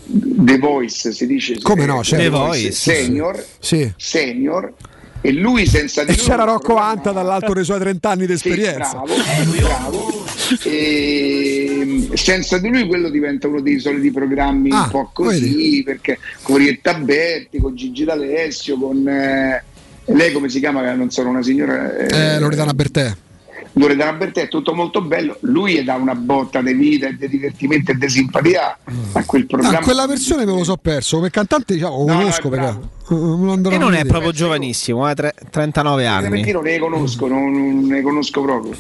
The 0.09 0.59
Voice, 0.59 1.13
si 1.13 1.27
dice. 1.27 1.59
Come 1.61 1.87
no, 1.87 2.01
eh, 2.01 2.05
certo. 2.05 2.25
The 2.25 2.31
The 2.31 2.37
Voice 2.37 2.63
Voice, 2.63 2.73
Senior. 2.73 3.45
Sì. 3.59 3.93
Senior. 3.97 4.73
E 5.23 5.33
lui 5.33 5.67
senza 5.67 6.05
di 6.05 6.13
E 6.13 6.15
lui 6.15 6.25
c'era 6.25 6.45
Rocco 6.45 6.77
Anta 6.77 7.11
dall'alto 7.11 7.53
dei 7.53 7.65
suoi 7.65 7.81
30 7.81 8.09
anni 8.09 8.27
di 8.27 8.37
Sì, 8.37 8.49
esperienza. 8.49 9.03
bravo, 9.03 9.15
bravo. 9.59 10.25
E 10.63 12.09
senza 12.15 12.59
di 12.59 12.69
lui 12.69 12.87
quello 12.87 13.09
diventa 13.09 13.49
uno 13.49 13.61
dei 13.61 13.81
soliti 13.81 14.13
programmi 14.13 14.71
Ah, 14.71 14.83
un 14.85 14.91
po' 14.91 15.11
così, 15.13 15.83
perché 15.85 16.19
con 16.43 16.59
Rietta 16.59 16.95
Berti, 16.95 17.59
con 17.59 17.75
Gigi 17.75 18.05
D'Alessio, 18.05 18.79
con 18.79 19.09
eh, 19.09 19.65
lei 20.05 20.33
come 20.33 20.49
si 20.49 20.61
chiama? 20.61 20.95
Non 20.95 21.11
sono 21.11 21.31
una 21.31 21.43
signora. 21.43 21.93
Eh, 21.97 22.39
Loredana 22.39 22.73
Bertè. 22.73 23.17
Loredana 23.79 24.15
Bertè 24.17 24.43
è 24.45 24.49
tutto 24.49 24.73
molto 24.75 25.03
bello, 25.03 25.37
lui 25.41 25.77
è 25.77 25.85
da 25.85 25.97
una 25.97 26.15
botta 26.15 26.63
di 26.63 26.73
vita 26.73 27.09
e 27.09 27.17
di 27.17 27.29
divertimento 27.29 27.91
e 27.91 27.95
di 27.97 28.09
simpatia 28.09 28.79
a 29.13 29.25
quel 29.27 29.45
programma. 29.47 29.79
Ah, 29.79 29.83
quella 29.83 30.07
versione 30.07 30.47
me 30.47 30.53
lo 30.53 30.65
so 30.65 30.79
perso. 30.79 31.17
Come 31.17 31.29
cantante, 31.29 31.75
diciamo, 31.75 31.99
lo 31.99 32.05
No, 32.07 32.13
no, 32.15 32.19
conosco 32.21 32.49
bravo. 32.49 32.91
eh, 33.11 33.15
andrò 33.53 33.71
E 33.73 33.77
non 33.77 33.89
è 33.89 33.97
vedere. 33.99 34.09
proprio 34.09 34.33
giovanissimo, 34.33 35.05
ha 35.05 35.13
39 35.15 36.07
anni. 36.07 36.21
Clementino 36.27 36.61
ne 36.63 36.79
conosco, 36.79 37.27
non, 37.27 37.53
non 37.53 37.87
ne 37.87 38.01
conosco 38.01 38.41
proprio. 38.41 38.75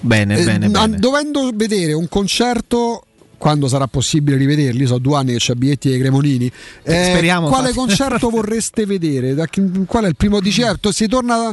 Bene, 0.00 0.38
Eh, 0.38 0.44
bene, 0.44 0.68
ma 0.70 0.80
bene. 0.86 0.98
Dovendo 0.98 1.50
vedere 1.54 1.92
un 1.92 2.08
concerto. 2.08 3.04
Quando 3.36 3.68
sarà 3.68 3.86
possibile 3.88 4.38
rivederli, 4.38 4.86
so 4.86 4.96
due 4.96 5.16
anni 5.18 5.32
che 5.32 5.38
c'è 5.38 5.52
biglietti 5.52 5.90
ai 5.92 5.98
Cremonini. 5.98 6.50
eh, 6.84 7.04
Speriamo, 7.10 7.48
Quale 7.48 7.68
infatti. 7.68 7.86
concerto 7.86 8.30
vorreste 8.30 8.86
vedere? 8.86 9.34
Da 9.34 9.44
chi- 9.46 9.84
qual 9.86 10.04
è 10.04 10.08
il 10.08 10.16
primo 10.16 10.40
di 10.40 10.50
certo? 10.50 10.90
Si 10.92 11.06
torna. 11.08 11.52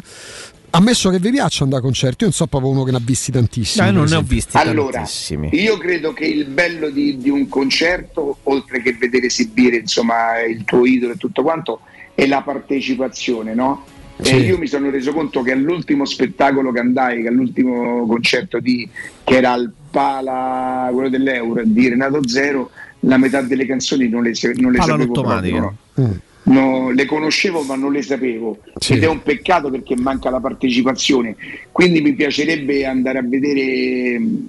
Ammesso 0.74 1.10
che 1.10 1.20
vi 1.20 1.32
piacciono 1.32 1.72
da 1.72 1.82
concerti, 1.82 2.24
io 2.24 2.28
non 2.28 2.32
so 2.34 2.48
proprio 2.48 2.72
uno 2.72 2.84
che 2.84 2.92
ne 2.92 2.98
ha 2.98 3.02
visti 3.04 3.30
tantissimi. 3.30 3.86
Dai, 3.86 3.94
non 3.94 4.06
ne 4.06 4.16
ho 4.16 4.22
visti 4.22 4.56
Allora, 4.56 5.00
tantissimi. 5.00 5.50
io 5.52 5.78
credo 5.78 6.14
che 6.14 6.26
il 6.26 6.46
bello 6.46 6.90
di, 6.90 7.18
di 7.18 7.30
un 7.30 7.50
concerto, 7.50 8.38
oltre 8.44 8.82
che 8.82 8.94
vedere 8.94 9.26
esibire 9.26 9.78
insomma, 9.78 10.42
il 10.42 10.64
tuo 10.64 10.86
idolo 10.86 11.14
e 11.14 11.18
tutto 11.18 11.44
quanto, 11.44 11.82
è 12.16 12.26
la 12.26 12.42
partecipazione, 12.42 13.54
no? 13.54 13.84
Sì. 14.22 14.34
E 14.34 14.38
io 14.40 14.58
mi 14.58 14.68
sono 14.68 14.90
reso 14.90 15.12
conto 15.12 15.42
che 15.42 15.52
all'ultimo 15.52 16.06
spettacolo 16.06 16.72
che 16.72 16.80
andai, 16.80 17.22
che 17.22 17.28
all'ultimo 17.28 18.06
concerto 18.06 18.60
di, 18.60 18.88
che 19.26 19.36
era 19.36 19.52
al 19.52 19.70
Pala, 19.90 20.90
quello 20.94 21.10
dell'Euro, 21.10 21.64
di 21.66 21.90
Renato 21.90 22.26
Zero, 22.26 22.70
la 23.02 23.18
metà 23.18 23.42
delle 23.42 23.66
canzoni 23.66 24.08
non 24.08 24.24
le, 24.24 24.32
non 24.56 24.72
le 24.72 24.78
Pala 24.78 24.92
sapevo 24.94 25.22
proprio, 25.22 25.60
no? 25.96 26.20
No, 26.44 26.90
le 26.90 27.06
conoscevo 27.06 27.62
ma 27.62 27.76
non 27.76 27.92
le 27.92 28.02
sapevo 28.02 28.58
Sì. 28.80 28.94
ed 28.94 29.04
è 29.04 29.08
un 29.08 29.22
peccato 29.22 29.70
perché 29.70 29.96
manca 29.96 30.32
la 30.32 30.40
partecipazione 30.40 31.36
quindi 31.72 32.02
mi 32.02 32.14
piacerebbe 32.14 32.84
andare 32.86 33.20
a 33.20 33.22
vedere 33.24 34.18
mh, 34.18 34.46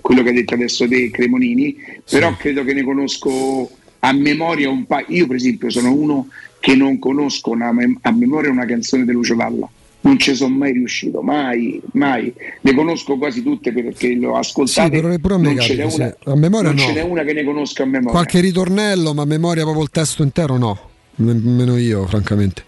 quello 0.00 0.22
che 0.24 0.30
ha 0.30 0.32
detto 0.32 0.54
adesso 0.54 0.88
te 0.88 1.08
Cremonini 1.10 1.76
però 2.10 2.34
credo 2.36 2.64
che 2.64 2.74
ne 2.74 2.82
conosco 2.82 3.70
a 4.00 4.12
memoria 4.12 4.68
un 4.68 4.86
paio 4.86 5.06
io 5.08 5.26
per 5.28 5.36
esempio 5.36 5.70
sono 5.70 5.92
uno 5.92 6.26
che 6.58 6.74
non 6.74 6.98
conosco 6.98 7.54
mem- 7.54 7.98
a 8.00 8.10
memoria 8.10 8.50
una 8.50 8.66
canzone 8.66 9.04
di 9.04 9.12
Lucio 9.12 9.36
Dalla 9.36 9.68
non 10.00 10.18
ci 10.18 10.34
sono 10.34 10.52
mai 10.56 10.72
riuscito 10.72 11.22
mai 11.22 11.80
mai 11.92 12.32
le 12.60 12.74
conosco 12.74 13.16
quasi 13.18 13.44
tutte 13.44 13.72
perché 13.72 14.16
le 14.16 14.26
ho 14.26 14.36
ascoltate 14.36 14.96
Sì, 15.12 15.18
però 15.20 15.36
non, 15.36 15.56
ce 15.60 15.76
n'è 15.76 15.84
una, 15.84 15.90
sì. 15.92 16.28
A 16.30 16.34
memoria 16.34 16.70
non 16.72 16.74
no. 16.80 16.86
ce 16.86 16.92
n'è 16.92 17.02
una 17.02 17.22
che 17.22 17.32
ne 17.32 17.44
conosco 17.44 17.82
a 17.82 17.86
memoria 17.86 18.10
Qualche 18.10 18.40
ritornello, 18.40 19.14
ma 19.14 19.22
a 19.22 19.26
memoria 19.26 19.62
proprio 19.62 19.84
il 19.84 19.90
testo 19.90 20.24
intero 20.24 20.56
no. 20.58 20.90
Nemmeno 21.16 21.76
io, 21.76 22.06
francamente. 22.06 22.62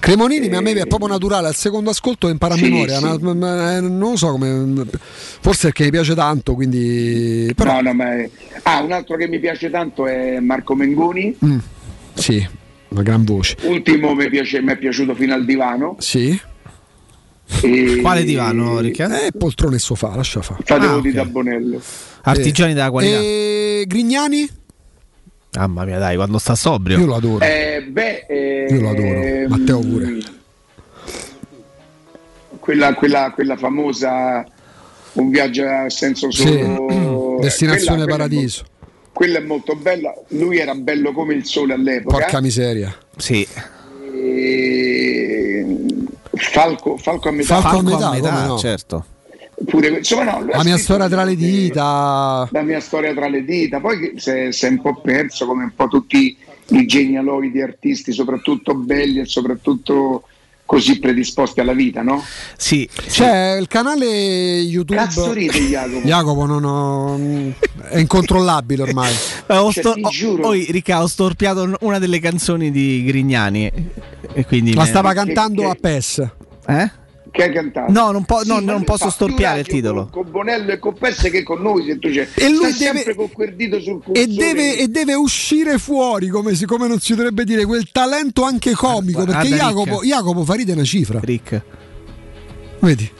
Cremonini 0.00 0.52
a 0.52 0.60
me 0.60 0.72
è 0.72 0.86
proprio 0.86 1.08
naturale, 1.08 1.46
al 1.46 1.54
secondo 1.54 1.90
ascolto 1.90 2.28
impara 2.28 2.54
a 2.54 2.56
Sì, 2.56 2.64
memoria, 2.64 2.98
sì. 2.98 3.04
ma- 3.04 3.18
ma- 3.20 3.34
ma- 3.34 3.76
eh, 3.76 3.80
non 3.80 3.98
lo 4.10 4.16
so 4.16 4.32
come. 4.32 4.84
Forse 5.40 5.68
perché 5.68 5.84
mi 5.84 5.90
piace 5.90 6.14
tanto, 6.16 6.54
quindi. 6.54 7.52
Però. 7.54 7.74
No, 7.74 7.80
no, 7.82 7.94
ma 7.94 8.12
è- 8.16 8.28
Ah, 8.64 8.80
un 8.82 8.90
altro 8.90 9.16
che 9.16 9.28
mi 9.28 9.38
piace 9.38 9.70
tanto 9.70 10.06
è 10.08 10.40
Marco 10.40 10.74
Mengoni. 10.74 11.36
Mm, 11.44 11.58
sì, 12.14 12.44
una 12.88 13.02
gran 13.02 13.22
voce. 13.24 13.54
Ultimo 13.62 14.12
mi, 14.14 14.28
piace- 14.28 14.60
mi 14.60 14.72
è 14.72 14.76
piaciuto 14.76 15.14
fino 15.14 15.34
al 15.34 15.44
divano. 15.44 15.94
Sì. 16.00 16.36
E- 17.62 17.98
Quale 18.00 18.24
divano, 18.24 18.80
Ricca? 18.80 19.24
Eh, 19.26 19.30
poltrone 19.32 19.76
e 19.76 19.78
sofà, 19.78 20.14
lascia 20.16 20.42
fare. 20.42 20.62
Fatevo 20.64 20.96
Ah, 20.96 21.00
di 21.00 21.08
ok. 21.10 21.14
Tabonello. 21.14 21.80
Artigiani 22.22 22.72
della 22.74 22.90
qualità. 22.90 23.18
E 23.20 23.84
Grignani? 23.86 24.48
Mamma 25.54 25.84
mia, 25.84 25.98
dai, 25.98 26.16
quando 26.16 26.38
sta 26.38 26.54
sobrio. 26.54 26.98
Io 26.98 27.06
lo 27.06 27.14
adoro. 27.16 27.44
Eh, 27.44 27.84
beh, 27.88 28.24
eh, 28.26 28.66
Io 28.70 28.80
lo 28.80 28.88
adoro. 28.90 29.48
Matteo 29.48 29.78
pure. 29.80 30.18
Quella, 32.58 32.94
quella, 32.94 33.30
quella 33.34 33.56
famosa 33.56 34.46
Un 35.14 35.28
viaggio 35.28 35.66
a 35.68 35.90
senso 35.90 36.30
Sì. 36.30 36.42
solo. 36.42 37.36
Destinazione 37.42 38.02
quella- 38.04 38.16
Paradiso. 38.16 38.64
Quella 39.12 39.38
è 39.38 39.42
molto 39.42 39.74
bella. 39.76 40.14
Lui 40.28 40.56
era 40.58 40.74
bello 40.74 41.12
come 41.12 41.34
il 41.34 41.44
sole 41.44 41.74
all'epoca. 41.74 42.16
Porca 42.16 42.40
miseria. 42.40 42.96
Sì. 43.18 43.46
E- 44.14 45.66
Falco, 46.34 46.96
Falco 46.96 47.28
a 47.28 47.32
metà. 47.32 47.60
Falco 47.60 47.78
a 47.78 47.82
metà, 47.82 48.30
come 48.30 48.46
no? 48.46 48.56
certo. 48.58 49.04
Pure, 49.64 49.88
insomma, 49.88 50.24
no, 50.24 50.44
La 50.46 50.62
mia 50.64 50.76
storia 50.76 51.08
tra 51.08 51.24
le 51.24 51.36
dita. 51.36 52.48
la 52.50 52.62
mia 52.62 52.80
storia 52.80 53.14
tra 53.14 53.28
le 53.28 53.44
dita, 53.44 53.80
poi 53.80 53.98
che 54.14 54.50
si 54.52 54.66
è, 54.66 54.68
un 54.68 54.80
po' 54.80 55.00
perso 55.00 55.46
come 55.46 55.64
un 55.64 55.72
po' 55.74 55.88
tutti 55.88 56.36
i 56.68 56.86
genialoidi 56.86 57.60
artisti, 57.60 58.12
soprattutto 58.12 58.74
belli 58.74 59.20
e 59.20 59.26
soprattutto 59.26 60.24
così 60.64 60.98
predisposti 60.98 61.60
alla 61.60 61.74
vita, 61.74 62.00
no? 62.02 62.24
Sì. 62.56 62.88
C'è 62.94 63.56
il 63.60 63.66
canale 63.68 64.06
YouTube. 64.60 64.98
Cazzo 64.98 65.32
ride, 65.32 65.58
Jacopo? 65.60 66.06
Jacopo 66.06 66.46
non 66.46 66.64
ho- 66.64 67.52
è 67.88 67.98
incontrollabile 67.98 68.82
ormai. 68.82 69.12
Ho, 69.48 69.70
Cioè, 69.70 69.82
sto- 69.82 69.92
ti 69.94 70.00
ho- 70.02 70.08
giuro. 70.08 70.42
poi, 70.42 70.66
Ricca, 70.70 71.02
ho 71.02 71.06
storpiato 71.06 71.76
una 71.80 71.98
delle 71.98 72.18
canzoni 72.20 72.70
di 72.70 73.04
Grignani. 73.04 73.70
E 74.32 74.46
quindi 74.46 74.72
La 74.72 74.82
me- 74.84 74.88
stava 74.88 75.12
cantando 75.12 75.68
a 75.68 75.76
PES. 75.78 76.26
Eh? 76.66 76.90
Che 77.32 77.42
hai 77.42 77.50
cantato? 77.52 77.90
No, 77.90 78.10
non, 78.10 78.24
po- 78.24 78.42
Sì, 78.42 78.48
no, 78.48 78.60
non 78.60 78.84
posso 78.84 79.08
storpiare 79.08 79.60
il 79.60 79.66
titolo. 79.66 80.06
Con, 80.10 80.22
con 80.24 80.30
Bonello 80.32 80.70
e 80.72 80.78
con 80.78 80.92
Pesse 80.92 81.30
che 81.30 81.42
con 81.42 81.62
noi 81.62 81.86
se 81.86 81.98
tu 81.98 82.10
c'è. 82.10 82.28
E 82.34 82.48
lui 82.50 82.70
Sta 82.72 82.84
deve- 82.84 82.98
sempre 82.98 83.14
con 83.14 83.30
quel 83.32 83.56
dito 83.56 83.80
sul 83.80 84.02
cursore. 84.02 84.20
E 84.20 84.26
deve, 84.26 84.76
e 84.78 84.88
deve 84.88 85.14
uscire 85.14 85.78
fuori, 85.78 86.28
come, 86.28 86.54
si- 86.54 86.66
come 86.66 86.86
non 86.86 87.00
si 87.00 87.14
dovrebbe 87.14 87.44
dire, 87.44 87.64
quel 87.64 87.90
talento 87.90 88.42
anche 88.44 88.72
comico. 88.74 89.24
Guarda, 89.24 89.38
Perché 89.40 89.48
Rick. 89.54 89.62
Jacopo, 89.62 90.00
Jacopo 90.02 90.44
fa 90.44 90.54
ride 90.54 90.72
una 90.72 90.84
cifra. 90.84 91.20
Rick. 91.22 91.62
Vedi? 92.80 93.10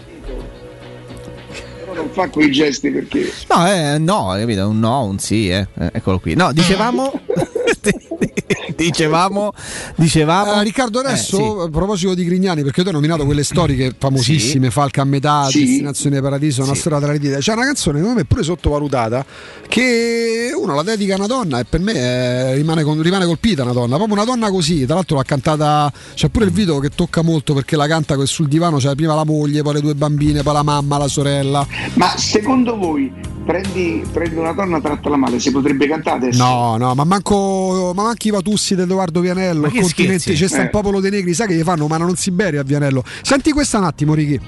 Però 1.79 1.95
non 1.95 2.09
fa 2.11 2.29
quei 2.29 2.51
gesti 2.51 2.91
perché 2.91 3.31
No, 3.49 3.67
eh, 3.67 3.99
no, 3.99 4.35
capito? 4.39 4.69
Un 4.69 4.79
no, 4.79 5.05
un 5.05 5.19
sì, 5.19 5.49
eh. 5.49 5.67
Eh, 5.79 5.91
eccolo 5.95 6.19
qui. 6.21 6.35
No, 6.35 6.53
dicevamo. 6.53 7.13
dicevamo. 8.77 9.53
Dicevamo. 9.97 10.61
Eh, 10.61 10.65
Riccardo, 10.65 11.03
Eh, 11.03 11.07
adesso 11.07 11.37
sì. 11.37 11.67
a 11.67 11.71
proposito 11.71 12.15
di 12.15 12.25
Grignani, 12.25 12.63
perché 12.63 12.83
tu 12.83 12.89
hai 12.89 12.95
nominato 12.95 13.25
quelle 13.25 13.45
storiche 13.45 13.95
famosissime, 13.97 14.71
Falca 14.71 15.03
a 15.03 15.05
metà, 15.05 15.47
Sì. 15.49 15.61
Destinazione 15.65 16.21
Paradiso, 16.21 16.63
una 16.63 16.75
storia 16.75 16.99
tra 17.01 17.13
le 17.13 17.19
dita. 17.19 17.39
C'è 17.39 17.53
una 17.53 17.65
canzone, 17.65 17.99
secondo 17.99 18.17
me, 18.19 18.23
è 18.23 18.27
pure 18.27 18.43
sottovalutata, 18.43 19.25
che 19.69 20.51
uno 20.57 20.75
la 20.75 20.83
dedica 20.83 21.15
a 21.15 21.17
una 21.19 21.27
donna 21.27 21.59
e 21.61 21.65
per 21.65 21.81
me 21.81 21.93
eh, 21.95 22.55
rimane, 22.55 22.83
con- 22.83 23.01
rimane 23.03 23.25
colpita 23.25 23.63
una 23.63 23.73
donna, 23.73 23.97
proprio 23.97 24.15
una 24.17 24.25
donna 24.25 24.51
così. 24.51 24.85
Tra 24.85 24.95
l'altro 24.97 25.17
l'ha 25.17 25.23
cantata, 25.25 25.93
c'è 26.15 26.29
pure 26.29 26.45
il 26.47 26.51
video 26.53 26.79
che 26.79 26.91
tocca 26.91 27.23
molto 27.23 27.55
perché 27.55 27.77
la 27.77 27.87
canta 27.87 28.17
sul 28.27 28.49
divano, 28.49 28.79
c'è 28.79 28.95
prima 28.95 29.15
la 29.15 29.25
moglie, 29.25 29.63
poi 29.63 29.75
le 29.75 29.81
due 29.81 29.95
bambine, 29.95 30.43
poi 30.43 30.53
la 30.55 30.63
mamma, 30.63 30.99
la 30.99 31.09
sorella. 31.09 31.67
Ma 31.95 32.17
secondo 32.17 32.77
voi 32.77 33.13
prendi, 33.45 34.05
prendi 34.13 34.37
una 34.37 34.53
donna 34.53 34.81
trattala 34.81 35.17
male, 35.17 35.39
si 35.41 35.51
potrebbe 35.51 35.87
cantare 35.89 36.17
adesso? 36.17 36.43
No, 36.43 36.77
no, 36.77 36.95
ma 36.95 37.05
manco, 37.05 37.93
ma 37.95 38.03
manco 38.05 38.29
i 38.29 38.31
Vatussi 38.31 38.75
di 38.75 38.83
Edoardo 38.83 39.21
Vianello, 39.21 39.67
il 39.67 39.73
continente, 39.81 40.33
c'è 40.33 40.49
sta 40.49 40.61
Eh. 40.61 40.65
il 40.65 40.71
popolo 40.71 41.01
dei 41.01 41.11
negri, 41.11 41.35
sai 41.35 41.47
che 41.49 41.55
gli 41.55 41.63
fanno, 41.63 41.87
ma 41.87 41.97
non 41.97 42.15
si 42.17 42.31
bere 42.31 42.59
a 42.59 42.63
Vianello. 42.63 43.03
Senti 43.23 43.53
questa 43.53 43.79
un 43.79 43.85
attimo, 43.85 44.15
Ricky. 44.15 44.41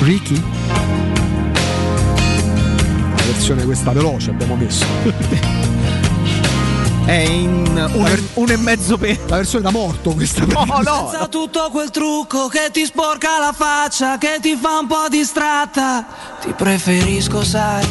Ricky? 0.00 0.42
La 3.16 3.22
versione 3.24 3.64
questa 3.64 3.92
veloce 3.92 4.30
abbiamo 4.30 4.56
messo. 4.56 4.84
È 7.04 7.12
in 7.12 7.90
un, 7.92 8.06
e- 8.06 8.22
un 8.34 8.50
e 8.50 8.56
mezzo 8.56 8.96
per. 8.96 9.18
La 9.26 9.36
versione 9.36 9.62
da 9.64 9.70
morto 9.70 10.12
questa. 10.12 10.44
No, 10.46 10.64
no. 10.82 11.08
Senza 11.10 11.28
tutto 11.28 11.68
quel 11.70 11.90
trucco 11.90 12.48
che 12.48 12.70
ti 12.72 12.84
sporca 12.86 13.38
la 13.38 13.52
faccia, 13.52 14.16
che 14.16 14.38
ti 14.40 14.56
fa 14.56 14.78
un 14.78 14.86
po' 14.86 15.06
distratta. 15.10 16.06
Ti 16.40 16.52
preferisco, 16.56 17.44
sai. 17.44 17.86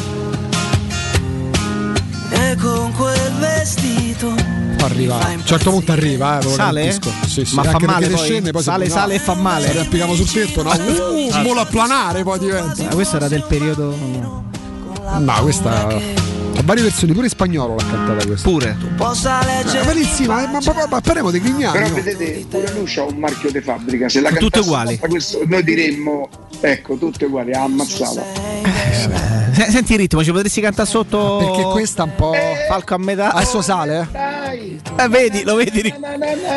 E 2.30 2.56
con 2.60 2.92
quel 2.92 3.32
vestito. 3.38 4.34
Arriva, 4.80 5.18
a 5.18 5.30
un 5.30 5.46
certo 5.46 5.70
punto 5.70 5.92
arriva, 5.92 6.40
eh, 6.40 6.48
Sale? 6.48 6.98
Sì, 7.26 7.44
sì, 7.46 7.54
Ma 7.54 7.62
fa 7.62 7.70
anche 7.70 7.86
male 7.86 8.00
perché 8.00 8.16
poi? 8.16 8.24
scende, 8.26 8.50
poi 8.50 8.62
Sale, 8.62 8.88
sale 8.90 9.14
e 9.14 9.18
fa 9.18 9.34
male. 9.34 9.70
Se 9.70 9.78
applichiamo 9.78 10.14
sul 10.14 10.30
tetto, 10.30 10.62
no? 10.62 10.70
Uh, 10.70 11.42
volo 11.42 11.60
a 11.60 11.64
planare 11.66 12.22
poi 12.22 12.38
diventa. 12.38 12.88
Ah, 12.88 12.94
questo 12.94 13.16
era 13.16 13.28
del 13.28 13.44
periodo. 13.48 13.96
No, 15.18 15.34
questa 15.42 15.88
varie 16.62 16.82
versioni, 16.82 17.12
pure 17.12 17.24
in 17.26 17.30
spagnolo 17.30 17.74
l'ha 17.76 17.84
cantata 17.84 18.26
questa. 18.26 18.48
Pure. 18.48 18.76
Possa 18.96 19.40
Eh, 19.42 19.62
leggere. 19.64 19.84
ma 19.84 19.92
lì, 19.92 20.26
ma, 20.26 20.46
ma, 20.46 20.58
ma, 20.64 20.86
ma 20.88 21.00
parliamo 21.00 21.30
di 21.30 21.40
Grignani. 21.40 21.72
Però 21.78 21.94
vedete, 21.94 22.46
pure 22.48 22.72
lui 22.72 22.84
c'ha 22.86 23.02
un 23.02 23.16
marchio 23.16 23.50
di 23.50 23.60
fabbrica, 23.60 24.08
se 24.08 24.20
la 24.20 24.30
Tutte 24.30 24.60
uguali. 24.60 24.98
questo, 24.98 25.40
noi 25.46 25.62
diremmo, 25.64 26.28
ecco, 26.60 26.96
tutte 26.96 27.24
uguali, 27.26 27.52
ha 27.52 27.62
ammazzato. 27.62 28.22
Se- 29.52 29.70
Senti 29.70 29.92
il 29.92 29.98
ritmo, 29.98 30.22
ci 30.24 30.32
potresti 30.32 30.60
cantare 30.60 30.88
sotto. 30.88 31.36
Perché 31.38 31.62
questa 31.70 32.02
è 32.02 32.06
un 32.06 32.12
po'. 32.16 32.32
Falco 32.68 32.94
a 32.94 32.98
metà. 32.98 33.32
Adesso 33.32 33.62
sale, 33.62 34.00
eh? 34.00 34.06
Dai, 34.10 34.80
Eh, 34.98 35.08
vedi, 35.08 35.42
lo 35.44 35.54
vedi, 35.56 35.80
Ric- 35.80 35.98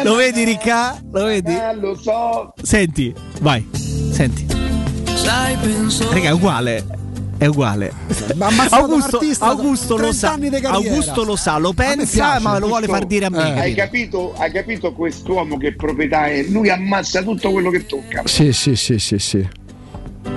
lo 0.03 0.16
vedi, 0.16 0.43
Ricca? 0.43 1.00
Lo 1.11 1.26
vedi? 1.26 1.53
eh, 1.53 1.76
lo 1.76 1.95
so. 1.95 2.53
Senti, 2.61 3.14
vai, 3.42 3.67
senti. 4.11 4.45
Sai, 5.16 5.56
penso. 5.58 6.11
Raga, 6.11 6.30
è 6.30 6.32
uguale. 6.32 6.85
È 7.38 7.45
uguale. 7.45 7.93
Ma 8.35 8.48
Augusto, 8.72 9.19
Augusto 9.40 9.93
lo 9.95 9.99
30 10.09 10.14
sa. 10.17 10.32
anni 10.33 10.49
di 10.49 10.59
carriera. 10.59 10.75
Augusto 10.77 11.24
lo 11.24 11.35
sa, 11.35 11.57
lo 11.57 11.72
pensa, 11.74 12.06
piace, 12.14 12.40
ma 12.41 12.57
lo 12.57 12.67
vuole 12.67 12.88
far 12.88 13.06
dire 13.06 13.25
a 13.25 13.30
me. 13.30 13.56
eh, 13.56 13.59
Hai 13.59 13.74
capito? 13.75 14.33
hai 14.38 14.51
capito 14.51 14.91
quest'uomo 14.93 15.57
che 15.57 15.75
proprietà 15.75 16.25
è? 16.27 16.43
Lui 16.43 16.69
ammazza 16.69 17.22
tutto 17.22 17.51
quello 17.51 17.69
che 17.69 17.85
tocca. 17.85 18.24
Sì, 18.25 18.51
sì, 18.53 18.75
sì, 18.75 18.98
sì, 18.98 19.19
sì. 19.19 19.48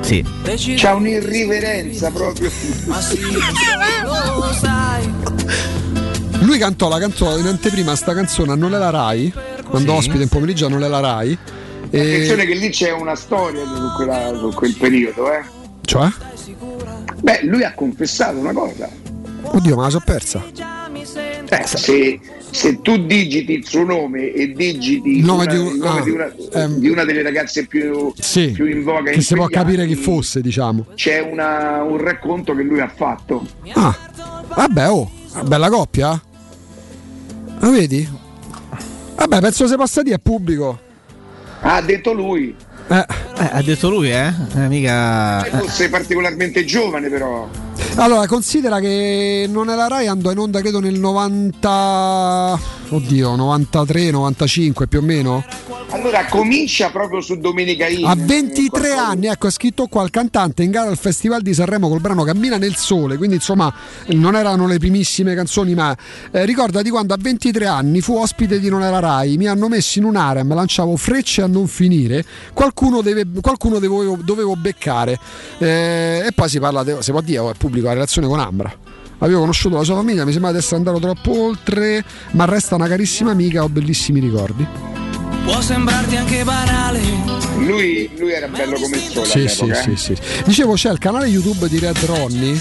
Sì. 0.03 0.25
C'ha 0.77 0.95
un'irriverenza 0.95 2.11
proprio. 2.11 2.51
Ma 2.87 3.01
sì, 3.01 3.19
lo 3.33 4.53
sai. 4.61 5.11
Lui 6.41 6.59
cantò 6.59 6.89
la 6.89 6.99
cantò 6.99 7.37
in 7.39 7.47
anteprima 7.47 7.95
sta 7.97 8.13
canzone 8.15 8.53
a 8.53 8.55
Non 8.55 8.75
è 8.75 8.79
la 8.79 8.91
Rai, 8.91 9.33
quando 9.69 9.95
ospite 9.95 10.23
in 10.23 10.29
pomeriggio 10.29 10.67
a 10.67 10.69
Non 10.69 10.85
è 10.85 10.89
la 10.89 11.01
Rai. 11.01 11.37
Attenzione 11.87 12.43
E... 12.43 12.47
che 12.47 12.55
lì 12.55 12.69
c'è 12.71 12.93
una 12.93 13.15
storia 13.15 13.63
su, 13.65 13.93
quella- 13.97 14.33
su 14.39 14.51
quel 14.55 14.75
periodo, 14.77 15.33
eh. 15.33 15.43
Cioè? 15.83 16.09
Beh, 17.21 17.41
lui 17.45 17.63
ha 17.65 17.73
confessato 17.75 18.39
una 18.39 18.53
cosa. 18.53 18.89
Oddio, 19.43 19.77
ma 19.77 19.83
la 19.85 19.91
so 19.91 20.01
persa. 20.05 20.43
Eh, 21.53 21.67
se, 21.67 22.21
se 22.51 22.81
tu 22.81 23.05
digiti 23.07 23.53
il 23.53 23.67
suo 23.67 23.83
nome 23.85 24.33
e 24.33 24.53
digiti 24.53 25.19
Il 25.19 25.25
nome 25.25 25.45
una- 25.45 25.53
di 25.53 25.59
un- 25.59 25.77
nome 25.79 25.99
ah, 25.99 26.03
di, 26.03 26.11
una, 26.11 26.33
ehm, 26.53 26.75
di 26.77 26.89
una 26.89 27.05
delle 27.05 27.23
ragazze 27.23 27.67
più, 27.67 28.13
Sì, 28.19 28.51
più 28.53 28.67
in 28.67 28.83
voga 28.85 29.11
che 29.11 29.21
si 29.21 29.35
può 29.35 29.47
capire 29.49 29.87
chi 29.87 29.97
fosse, 29.97 30.41
diciamo. 30.41 30.87
C'è 30.95 31.21
una- 31.21 31.83
un 31.83 31.97
racconto 31.99 32.55
che 32.55 32.63
lui 32.63 32.81
ha 32.81 32.89
fatto. 32.95 33.45
Ah, 33.73 33.97
vabbè, 34.55 34.91
oh, 34.91 35.11
bella 35.47 35.69
coppia. 35.69 36.21
Lo 37.63 37.71
vedi? 37.71 38.09
Vabbè, 39.17 39.41
penso 39.41 39.67
se 39.67 39.77
possa 39.77 40.03
dire 40.03 40.17
è 40.17 40.19
pubblico. 40.21 40.79
Ha 41.63 41.81
detto 41.83 42.13
lui. 42.13 42.55
Eh, 42.91 43.07
Eh, 43.41 43.49
ha 43.53 43.63
detto 43.63 43.89
lui, 43.89 44.11
eh? 44.11 44.33
Eh, 44.57 44.69
mica. 44.69 45.45
E 45.45 45.51
fosse 45.51 45.89
particolarmente 45.89 46.65
giovane, 46.65 47.09
però. 47.09 47.49
Allora, 47.97 48.27
considera 48.27 48.81
che 48.81 49.47
non 49.49 49.67
la 49.67 49.89
Rai 49.89 50.07
andò 50.07 50.31
in 50.31 50.39
onda 50.39 50.61
credo 50.61 50.81
nel 50.81 50.99
90 50.99 52.79
Oddio, 52.93 53.37
93, 53.37 54.11
95 54.11 54.89
più 54.89 54.99
o 54.99 55.03
meno. 55.03 55.45
Allora 55.91 56.25
comincia 56.27 56.91
proprio 56.91 57.21
su 57.21 57.39
Domenica 57.39 57.87
In. 57.87 58.05
A 58.05 58.17
23 58.17 58.93
anni, 58.95 59.27
ecco, 59.27 59.47
è 59.47 59.51
scritto 59.51 59.87
qua 59.87 60.03
il 60.03 60.11
cantante 60.11 60.65
in 60.65 60.73
gara 60.73 60.89
al 60.89 60.97
Festival 60.97 61.41
di 61.41 61.55
Sanremo 61.55 61.89
col 61.89 62.01
brano 62.01 62.25
Cammina 62.25 62.59
nel 62.59 62.75
sole, 62.75 63.17
quindi 63.17 63.37
insomma 63.37 63.73
non 64.09 64.35
erano 64.35 64.67
le 64.67 64.79
primissime 64.79 65.35
canzoni, 65.37 65.75
ma 65.75 65.97
eh, 66.33 66.45
ricorda 66.45 66.83
di 66.83 66.91
quando 66.91 67.15
a 67.15 67.17
23 67.21 67.67
anni 67.67 68.01
fu 68.01 68.17
ospite 68.17 68.59
di 68.59 68.69
Non 68.69 68.83
era 68.83 68.99
Rai, 68.99 69.37
mi 69.37 69.47
hanno 69.47 69.69
messo 69.69 69.99
in 70.01 70.05
un 70.05 70.17
harem, 70.17 70.53
lanciavo 70.53 70.97
frecce 70.97 71.43
a 71.43 71.47
non 71.47 71.69
finire, 71.69 72.25
qualcuno, 72.53 73.03
deve- 73.03 73.27
qualcuno 73.41 73.79
dovevo, 73.79 74.17
dovevo 74.23 74.57
beccare. 74.57 75.19
Eh, 75.59 76.25
e 76.27 76.33
poi 76.35 76.49
si 76.49 76.59
parla, 76.59 76.83
de- 76.83 77.03
si 77.03 77.13
può 77.13 77.21
dire, 77.21 77.39
oh, 77.39 77.51
è 77.51 77.55
pubblico 77.71 77.87
la 77.87 77.93
relazione 77.95 78.27
con 78.27 78.41
Ambra. 78.41 78.73
Avevo 79.19 79.41
conosciuto 79.41 79.77
la 79.77 79.85
sua 79.85 79.95
famiglia, 79.97 80.25
mi 80.25 80.33
sembra 80.33 80.51
di 80.51 80.59
essere 80.59 80.77
andato 80.77 80.99
troppo 80.99 81.39
oltre, 81.45 82.03
ma 82.33 82.47
resta 82.47 82.75
una 82.75 82.89
carissima 82.89 83.31
amica, 83.31 83.63
ho 83.63 83.69
bellissimi 83.69 84.19
ricordi. 84.19 84.67
Può 85.45 85.61
sembrarti 85.61 86.17
anche 86.17 86.43
banale. 86.43 87.01
Lui, 87.59 88.11
lui 88.19 88.33
era 88.33 88.49
bello 88.49 88.79
come 88.79 88.97
il 88.97 89.03
sole 89.03 89.27
Sì, 89.27 89.49
sì, 89.49 89.63
all'epoca. 89.63 89.83
sì, 89.83 89.91
eh. 89.91 89.97
sì. 89.97 90.17
Dicevo, 90.45 90.75
c'è 90.75 90.91
il 90.91 90.99
canale 90.99 91.27
YouTube 91.27 91.69
di 91.69 91.79
Red 91.79 91.99
Ronnie. 92.05 92.61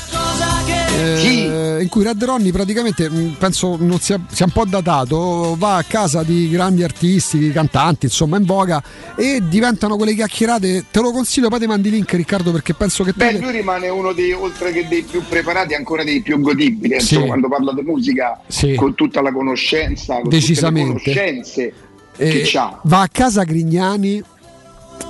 Eh, 0.99 1.81
in 1.81 1.89
cui 1.89 2.03
Red 2.03 2.23
Ronnie 2.23 2.51
praticamente 2.51 3.09
mh, 3.09 3.35
penso 3.39 3.77
non 3.79 3.99
sia, 3.99 4.19
sia 4.31 4.45
un 4.45 4.51
po' 4.51 4.65
datato 4.65 5.55
va 5.57 5.77
a 5.77 5.83
casa 5.83 6.23
di 6.23 6.49
grandi 6.49 6.83
artisti, 6.83 7.37
di 7.37 7.51
cantanti 7.51 8.05
insomma 8.05 8.37
in 8.37 8.45
voga 8.45 8.81
e 9.15 9.41
diventano 9.47 9.95
quelle 9.95 10.13
chiacchierate 10.13 10.85
te 10.91 10.99
lo 11.01 11.11
consiglio 11.11 11.49
poi 11.49 11.59
ti 11.59 11.67
mandi 11.67 11.89
link 11.89 12.11
Riccardo 12.11 12.51
perché 12.51 12.73
penso 12.73 13.03
che 13.03 13.13
Beh, 13.15 13.33
te 13.33 13.39
lui 13.39 13.51
rimane 13.51 13.87
uno 13.89 14.11
dei, 14.13 14.31
oltre 14.33 14.71
che 14.71 14.87
dei 14.87 15.03
più 15.03 15.23
preparati, 15.27 15.73
ancora 15.73 16.03
dei 16.03 16.21
più 16.21 16.39
godibili. 16.39 16.99
Sì. 16.99 17.13
Insomma, 17.15 17.25
quando 17.27 17.47
parla 17.47 17.73
di 17.73 17.81
musica, 17.81 18.39
Sì. 18.47 18.75
con 18.75 18.95
tutta 18.95 19.21
la 19.21 19.31
conoscenza, 19.31 20.19
con 20.19 20.29
Decisamente. 20.29 20.93
tutte 20.97 21.09
le 21.09 21.15
conoscenze 21.15 21.73
eh, 22.17 22.29
che 22.29 22.41
c'ha. 22.45 22.79
va 22.83 23.01
a 23.01 23.07
casa 23.11 23.43
Grignani 23.43 24.21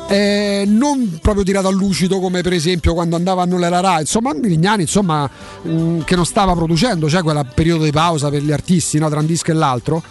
eh, 0.07 0.63
non 0.65 1.19
proprio 1.21 1.43
tirato 1.43 1.67
a 1.67 1.71
lucido 1.71 2.19
come 2.19 2.41
per 2.41 2.53
esempio 2.53 2.93
quando 2.93 3.15
andava 3.15 3.43
a 3.43 3.65
era 3.65 3.79
Rai 3.79 4.01
insomma 4.01 4.33
Grignani 4.33 4.81
insomma 4.81 5.29
mh, 5.61 5.99
che 5.99 6.15
non 6.15 6.25
stava 6.25 6.53
producendo 6.55 7.07
c'è 7.07 7.21
quel 7.21 7.45
periodo 7.53 7.83
di 7.83 7.91
pausa 7.91 8.29
per 8.29 8.41
gli 8.41 8.51
artisti 8.51 8.97
no, 8.97 9.09
tra 9.09 9.19
un 9.19 9.25
disco 9.25 9.51
e 9.51 9.53
l'altro. 9.53 10.01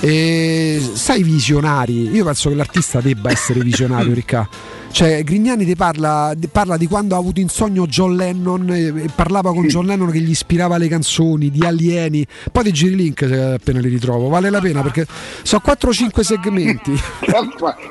E 0.00 0.82
sai 0.94 1.22
visionari 1.22 2.10
io 2.10 2.24
penso 2.24 2.48
che 2.48 2.56
l'artista 2.56 3.00
debba 3.00 3.30
essere 3.30 3.60
visionario 3.60 4.12
Ricca 4.14 4.48
Cioè, 4.94 5.24
Grignani 5.24 5.64
ti 5.64 5.74
parla, 5.74 6.34
di- 6.36 6.46
parla 6.46 6.76
di 6.76 6.86
quando 6.86 7.16
ha 7.16 7.18
avuto 7.18 7.40
in 7.40 7.48
sogno 7.48 7.84
John 7.88 8.14
Lennon 8.14 8.70
e, 8.70 8.80
e 8.86 9.08
parlava 9.12 9.52
con 9.52 9.66
John 9.66 9.86
Lennon 9.86 10.08
che 10.12 10.20
gli 10.20 10.30
ispirava 10.30 10.76
le 10.78 10.86
canzoni, 10.86 11.50
di 11.50 11.64
alieni. 11.66 12.24
Poi 12.52 12.62
ti 12.62 12.72
giri 12.72 12.94
link 12.94 13.26
se 13.26 13.42
appena 13.54 13.80
li 13.80 13.88
ritrovo. 13.88 14.28
Vale 14.28 14.50
la 14.50 14.60
pena 14.60 14.82
perché 14.82 15.04
sono 15.42 15.62
4-5 15.66 16.20
segmenti 16.20 16.92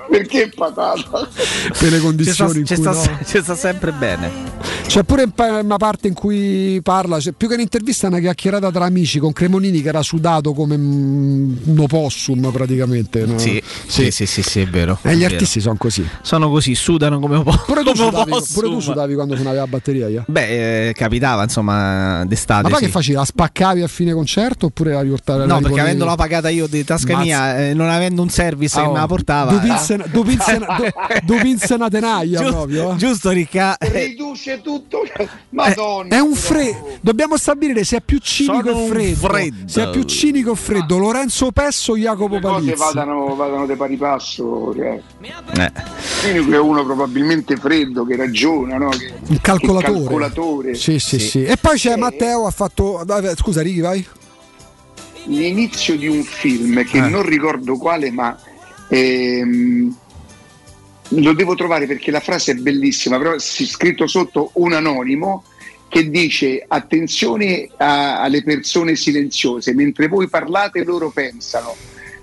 Perché 0.09 0.49
patata? 0.55 1.27
per 1.77 1.91
le 1.91 1.97
Ci 1.97 1.97
sta, 1.97 1.99
condizioni 1.99 2.59
in 2.59 2.65
ci 2.65 2.75
cui 2.75 2.83
sta- 2.83 2.91
no. 2.93 3.19
ci 3.25 3.41
sta 3.41 3.55
sempre 3.55 3.91
bene. 3.91 4.31
C'è 4.87 5.03
pure 5.03 5.29
una 5.61 5.77
parte 5.77 6.07
in 6.07 6.13
cui 6.13 6.79
parla, 6.83 7.17
c'è 7.17 7.31
più 7.33 7.47
che 7.49 7.55
un'intervista, 7.55 8.07
una 8.07 8.19
chiacchierata 8.19 8.71
tra 8.71 8.85
amici 8.85 9.19
con 9.19 9.33
Cremonini 9.33 9.81
che 9.81 9.89
era 9.89 10.01
sudato 10.03 10.53
come 10.53 10.77
mm, 10.77 11.53
un 11.65 11.79
opossum 11.79 12.49
praticamente. 12.51 13.25
no? 13.25 13.37
Sì, 13.39 13.61
sì, 13.87 14.11
sì, 14.11 14.25
sì, 14.25 14.41
sì, 14.41 14.59
è 14.61 14.67
vero. 14.67 14.97
E 15.01 15.09
è 15.11 15.15
gli 15.15 15.19
vero. 15.19 15.33
artisti 15.33 15.59
sono 15.59 15.75
così. 15.77 16.07
sono 16.21 16.49
così, 16.49 16.75
sudano 16.93 17.19
come 17.19 17.37
un 17.37 17.43
po'. 17.43 17.55
Pure 17.65 17.83
tu, 17.83 17.95
sudavi, 17.95 18.31
pure 18.53 18.67
tu 18.67 18.79
sudavi 18.79 19.13
quando 19.15 19.35
suonavi 19.35 19.57
la 19.57 19.67
batteria. 19.67 20.07
io? 20.07 20.23
Beh, 20.27 20.87
eh, 20.89 20.93
capitava 20.93 21.43
insomma 21.43 22.23
d'estate. 22.25 22.63
Ma 22.63 22.69
poi 22.69 22.77
sì. 22.79 22.85
che 22.85 22.91
facevi? 22.91 23.17
La 23.17 23.25
spaccavi 23.25 23.81
a 23.81 23.87
fine 23.87 24.13
concerto 24.13 24.67
oppure 24.67 24.93
la 24.93 25.01
riportavi 25.01 25.47
No, 25.47 25.59
perché 25.59 25.79
avendola 25.79 26.15
pagata 26.15 26.49
io 26.49 26.67
di 26.67 26.83
tasca 26.83 27.13
Mazza. 27.13 27.23
mia, 27.23 27.57
eh, 27.69 27.73
non 27.73 27.89
avendo 27.89 28.21
un 28.21 28.29
service 28.29 28.77
Ah, 28.77 28.83
che 28.83 28.87
oh. 28.87 28.91
me 28.93 28.99
la 28.99 29.07
portava. 29.07 29.51
Due- 29.51 30.05
due 31.23 31.39
pinze 31.41 31.73
una 31.73 31.89
tenaia 31.89 32.39
Giu- 32.41 32.49
proprio. 32.51 32.91
eh. 32.91 32.95
Giusto, 32.97 33.29
Ricca? 33.31 33.75
Riduce 33.79 34.61
tutto. 34.61 35.01
Madonna. 35.49 36.15
È 36.15 36.19
un 36.19 36.33
freddo. 36.33 36.97
Dobbiamo 37.01 37.37
stabilire 37.37 37.83
se 37.83 37.97
è 37.97 38.01
più 38.01 38.17
cinico 38.19 38.69
Sono 38.69 38.69
e 38.69 38.81
un 38.83 38.87
freddo. 38.89 39.27
freddo. 39.27 39.55
Se 39.67 39.83
è 39.83 39.89
più 39.89 40.03
cinico 40.03 40.51
o 40.51 40.55
freddo, 40.55 40.97
Lorenzo 40.97 41.51
Pesso 41.51 41.93
o 41.93 41.97
Jacopo 41.97 42.35
Le 42.35 42.41
cose 42.41 42.53
Palizzi. 42.53 42.75
vadano, 42.83 43.35
vadano 43.35 43.65
di 43.65 43.75
pari 43.75 43.97
passo. 43.97 44.73
Cioè. 44.75 44.99
Eh. 45.57 45.71
Cinico 46.21 46.51
è 46.53 46.59
uno 46.59 46.82
probabilmente 46.83 47.55
freddo 47.57 48.05
che 48.05 48.15
ragiona, 48.15 48.77
no? 48.77 48.89
Che, 48.89 49.11
Il 49.27 49.41
calcolatore. 49.41 49.93
calcolatore. 49.99 50.75
Sì, 50.75 50.99
sì, 50.99 51.19
sì, 51.19 51.43
E 51.43 51.57
poi 51.57 51.77
c'è 51.77 51.95
Matteo, 51.95 52.45
ha 52.45 52.51
fatto. 52.51 53.05
Scusa, 53.35 53.61
Righi, 53.61 53.79
vai. 53.81 54.05
L'inizio 55.25 55.95
di 55.97 56.07
un 56.07 56.23
film 56.23 56.83
che 56.83 56.97
Eh. 56.97 57.09
non 57.09 57.23
ricordo 57.23 57.77
quale, 57.77 58.11
ma 58.11 58.37
ehm, 58.89 59.95
lo 61.09 61.33
devo 61.33 61.55
trovare 61.55 61.85
perché 61.87 62.11
la 62.11 62.19
frase 62.19 62.51
è 62.51 62.55
bellissima, 62.55 63.17
però 63.17 63.33
è 63.33 63.39
scritto 63.39 64.07
sotto 64.07 64.51
un 64.55 64.73
anonimo 64.73 65.43
che 65.87 66.09
dice 66.09 66.63
attenzione 66.67 67.69
a- 67.77 68.19
alle 68.21 68.41
persone 68.43 68.95
silenziose, 68.95 69.73
mentre 69.73 70.07
voi 70.07 70.27
parlate 70.27 70.83
loro 70.83 71.11
pensano, 71.11 71.75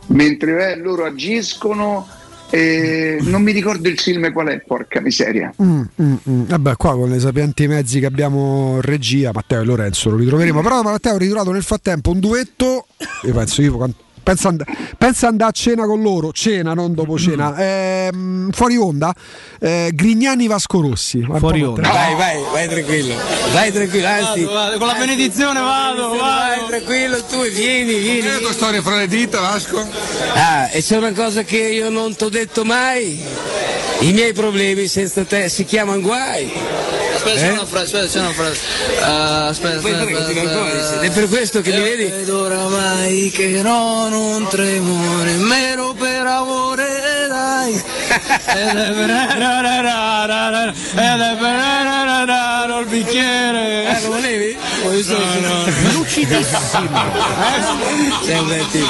mentre 0.08 0.72
eh, 0.72 0.76
loro 0.76 1.04
agiscono, 1.04 2.06
eh, 2.50 3.18
non 3.22 3.42
mi 3.42 3.52
ricordo 3.52 3.88
il 3.88 3.98
film 3.98 4.32
qual 4.32 4.48
è, 4.48 4.60
porca 4.60 5.00
miseria. 5.00 5.52
Mm, 5.62 5.82
mm, 6.02 6.14
mm. 6.28 6.42
Vabbè, 6.44 6.76
qua 6.76 6.94
con 6.94 7.14
i 7.14 7.20
sapienti 7.20 7.66
mezzi 7.66 8.00
che 8.00 8.06
abbiamo 8.06 8.78
regia, 8.80 9.30
Matteo 9.32 9.62
e 9.62 9.64
Lorenzo 9.64 10.10
lo 10.10 10.16
ritroveremo. 10.16 10.60
Però 10.60 10.82
Matteo 10.82 11.14
ha 11.14 11.18
ritirato 11.18 11.52
nel 11.52 11.62
frattempo 11.62 12.10
un 12.10 12.20
duetto. 12.20 12.86
Io 13.22 13.32
penso 13.32 13.62
io 13.62 13.76
quan- 13.76 13.94
pensa 14.22 14.48
and- 14.48 14.62
pensa 14.98 15.28
andare 15.28 15.50
a 15.50 15.52
cena 15.52 15.84
con 15.86 16.00
loro, 16.02 16.32
cena, 16.32 16.74
non 16.74 16.94
dopo 16.94 17.18
cena. 17.18 17.54
Ehm, 17.56 18.50
fuori 18.50 18.76
onda, 18.76 19.12
eh, 19.60 19.90
Grignani 19.92 20.46
Vasco 20.46 20.80
Rossi. 20.80 21.22
Fuori 21.38 21.62
onda. 21.62 21.80
Matteo. 21.82 21.92
Vai, 21.92 22.14
vai, 22.16 22.42
vai 22.52 22.68
tranquillo. 22.68 23.14
Vai 23.52 23.72
tranquillo, 23.72 24.06
anzi. 24.06 24.44
con 24.78 24.86
la 24.86 24.94
benedizione 24.94 25.60
vado, 25.60 26.08
Vai 26.16 26.66
tranquillo, 26.68 27.22
tu 27.24 27.42
vieni, 27.48 27.98
vieni. 27.98 28.20
Che 28.22 28.38
tua 28.40 28.52
storia 28.52 28.82
fra 28.82 28.96
le 28.96 29.06
dita, 29.08 29.40
Vasco? 29.40 29.86
Ah, 30.34 30.68
e 30.70 30.82
c'è 30.82 30.96
una 30.96 31.12
cosa 31.12 31.42
che 31.42 31.58
io 31.58 31.88
non 31.90 32.14
ti 32.14 32.24
ho 32.24 32.28
detto 32.28 32.64
mai. 32.64 33.22
I 34.00 34.12
miei 34.12 34.32
problemi 34.32 34.86
senza 34.88 35.24
te 35.24 35.48
si 35.48 35.64
chiamano 35.64 36.00
guai. 36.00 36.50
Aspetta, 37.14 37.36
Eh? 37.38 37.40
c'è 37.42 37.52
una 37.52 37.66
frase, 37.66 37.96
aspetta, 37.98 38.06
c'è 38.12 38.20
una 38.20 38.32
frase. 38.32 38.60
Ah, 39.02 39.46
aspetta, 39.48 39.76
aspetta, 39.76 40.02
aspetta, 40.02 40.40
aspetta. 40.40 41.02
Ed 41.02 41.10
è 41.10 41.14
per 41.14 41.28
questo 41.28 41.60
che 41.60 41.70
mi 41.72 41.80
vedi? 41.82 42.04
Vedo 42.04 42.40
oramai 42.44 43.30
che 43.30 43.60
no, 43.62 44.08
non 44.10 44.48
tremo 44.48 45.22
nemmeno 45.22 45.94
per 45.94 46.26
amore, 46.26 47.26
dai. 47.28 47.74
Ed 48.50 48.76
è 48.76 48.92
per 48.92 49.10
il 52.80 52.86
bicchiere. 52.86 53.96
Eh, 53.96 54.00
lo 54.02 54.08
volevi? 54.08 54.58
No, 54.82 55.40
no. 55.40 55.64
Lucidissimo. 55.92 56.58
Sei 58.24 58.38
un 58.38 58.46
bel 58.48 58.66
tipo. 58.70 58.86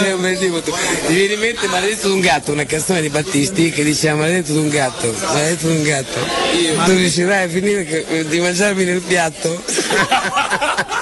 Sei 0.00 0.12
un 0.12 0.20
bel 0.20 0.38
tipo 0.38 0.60
tu. 0.62 0.72
Mi 1.08 1.14
viene 1.14 1.34
in 1.34 1.40
mente 1.40 1.66
Maledetto 1.68 2.08
d'un 2.08 2.20
gatto, 2.20 2.52
una 2.52 2.64
canzone 2.64 3.00
di 3.00 3.08
Battisti 3.08 3.70
che 3.70 3.84
diceva 3.84 4.16
Maledetto 4.18 4.52
d'un 4.52 4.68
gatto, 4.68 5.14
maledetto 5.32 5.66
d'un 5.68 5.82
gatto. 5.82 6.18
tu 6.84 6.90
riuscirai 6.92 7.44
a 7.44 7.48
finire 7.48 7.84
che- 7.84 8.26
di 8.28 8.40
mangiarmi 8.40 8.84
nel 8.84 9.00
piatto? 9.00 9.62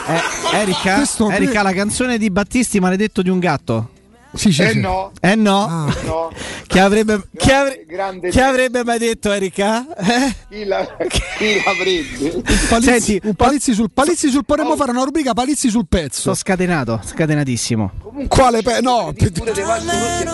Eh, 0.08 0.56
Erika, 0.58 1.02
Erika, 1.30 1.62
la 1.62 1.72
canzone 1.72 2.18
di 2.18 2.30
Battisti 2.30 2.78
Maledetto 2.80 3.22
di 3.22 3.28
un 3.30 3.38
gatto. 3.38 3.90
Sì, 4.36 4.52
sì, 4.52 4.62
Eh 4.62 4.70
sì. 4.70 4.80
no, 4.80 5.12
Eh 5.20 5.34
no? 5.34 5.66
Ah. 5.66 5.94
no. 6.04 6.30
Chi 6.66 6.78
avrebbe, 6.78 7.28
chi 7.36 7.50
avre- 7.50 7.84
grande- 7.88 8.28
chi 8.30 8.40
avrebbe 8.40 8.84
mai 8.84 8.98
detto 8.98 9.32
Erika? 9.32 9.86
Eh? 9.96 10.34
Chi, 10.50 10.64
la- 10.64 10.86
chi 11.08 11.62
l'avrebbe? 11.64 12.42
Palizzi, 12.68 12.90
Senti, 12.90 13.20
un 13.26 13.34
palizzi 13.34 13.72
sul 13.74 13.90
palizzi 13.92 14.28
sul 14.30 14.44
potremmo 14.44 14.76
fare 14.76 14.90
una 14.90 15.02
rubrica 15.04 15.32
palizzi 15.32 15.68
sul 15.70 15.86
pezzo. 15.88 16.20
Sono 16.22 16.34
scatenato, 16.34 17.00
scatenatissimo. 17.04 17.92
Quale 18.28 18.62
pe- 18.62 18.80
no, 18.80 19.12
Pure 19.16 19.52
De 19.52 19.62
Rossi 19.62 19.86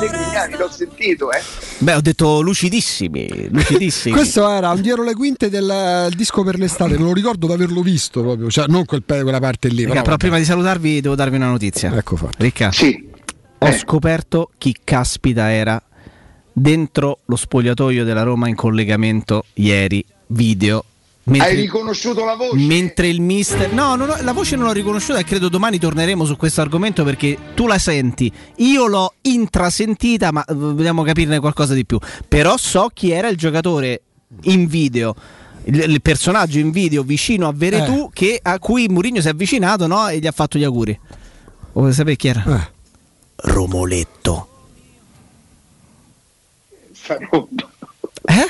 e 0.04 0.08
Grignani, 0.08 0.56
l'ho 0.56 0.70
sentito, 0.70 1.32
eh. 1.32 1.40
Beh, 1.78 1.94
ho 1.94 2.00
detto 2.00 2.40
lucidissimi, 2.40 3.48
lucidissimi. 3.50 4.14
Questo 4.14 4.48
era 4.48 4.70
un 4.70 4.80
dietro 4.80 5.02
le 5.02 5.14
quinte 5.14 5.48
del 5.50 6.10
disco 6.14 6.42
per 6.44 6.58
l'estate, 6.58 6.96
me 6.96 7.04
lo 7.04 7.12
ricordo 7.12 7.46
di 7.46 7.52
averlo 7.52 7.82
visto 7.82 8.20
proprio, 8.22 8.48
cioè 8.50 8.66
non 8.68 8.84
quel 8.84 9.02
pe- 9.02 9.22
quella 9.22 9.40
parte 9.40 9.68
lì. 9.68 9.82
Raga, 9.82 9.90
però 9.94 10.02
però 10.04 10.16
prima 10.16 10.36
di 10.38 10.44
salutarvi 10.44 11.00
devo 11.00 11.14
darvi 11.14 11.36
una 11.36 11.48
notizia. 11.48 11.92
Ecco 11.96 12.16
fatto. 12.16 12.36
Ricca, 12.38 12.70
Sì. 12.70 13.08
Ho 13.62 13.66
Eh. 13.68 13.72
scoperto 13.72 14.50
chi 14.58 14.76
caspita 14.82 15.50
era 15.50 15.80
dentro 16.52 17.20
lo 17.26 17.36
spogliatoio 17.36 18.04
della 18.04 18.22
Roma 18.22 18.48
in 18.48 18.54
collegamento 18.54 19.44
ieri, 19.54 20.04
video. 20.28 20.84
Hai 21.24 21.38
Mentre, 21.38 21.54
riconosciuto 21.54 22.24
la 22.24 22.34
voce? 22.34 22.56
mentre 22.56 23.06
il 23.06 23.20
mister... 23.20 23.72
No, 23.72 23.94
non 23.94 24.10
ho- 24.10 24.16
la 24.22 24.32
voce 24.32 24.56
non 24.56 24.66
l'ho 24.66 24.72
riconosciuta 24.72 25.20
e 25.20 25.24
credo 25.24 25.48
domani 25.48 25.78
torneremo 25.78 26.24
su 26.24 26.36
questo 26.36 26.60
argomento 26.62 27.04
perché 27.04 27.38
tu 27.54 27.68
la 27.68 27.78
senti. 27.78 28.30
Io 28.56 28.86
l'ho 28.88 29.14
intrasentita, 29.20 30.32
ma 30.32 30.44
eh, 30.44 30.52
vogliamo 30.52 31.02
capirne 31.04 31.38
qualcosa 31.38 31.74
di 31.74 31.86
più. 31.86 31.96
Però 32.26 32.56
so 32.56 32.90
chi 32.92 33.12
era 33.12 33.28
il 33.28 33.36
giocatore 33.36 34.02
in 34.42 34.66
video. 34.66 35.14
Il, 35.64 35.78
il 35.78 36.02
personaggio 36.02 36.58
in 36.58 36.72
video 36.72 37.04
vicino 37.04 37.46
a 37.46 37.52
Veretù 37.54 38.10
che, 38.12 38.40
a 38.42 38.58
cui 38.58 38.88
Mourinho 38.88 39.20
si 39.20 39.28
è 39.28 39.30
avvicinato 39.30 39.86
no? 39.86 40.08
e 40.08 40.18
gli 40.18 40.26
ha 40.26 40.32
fatto 40.32 40.58
gli 40.58 40.64
auguri. 40.64 40.98
Vuoi 41.74 41.92
sapere 41.92 42.16
chi 42.16 42.26
era? 42.28 42.44
Eh. 42.48 42.80
Romoletto. 43.36 44.48
Sta 46.92 47.16
roba. 47.30 47.70
Eh? 48.24 48.46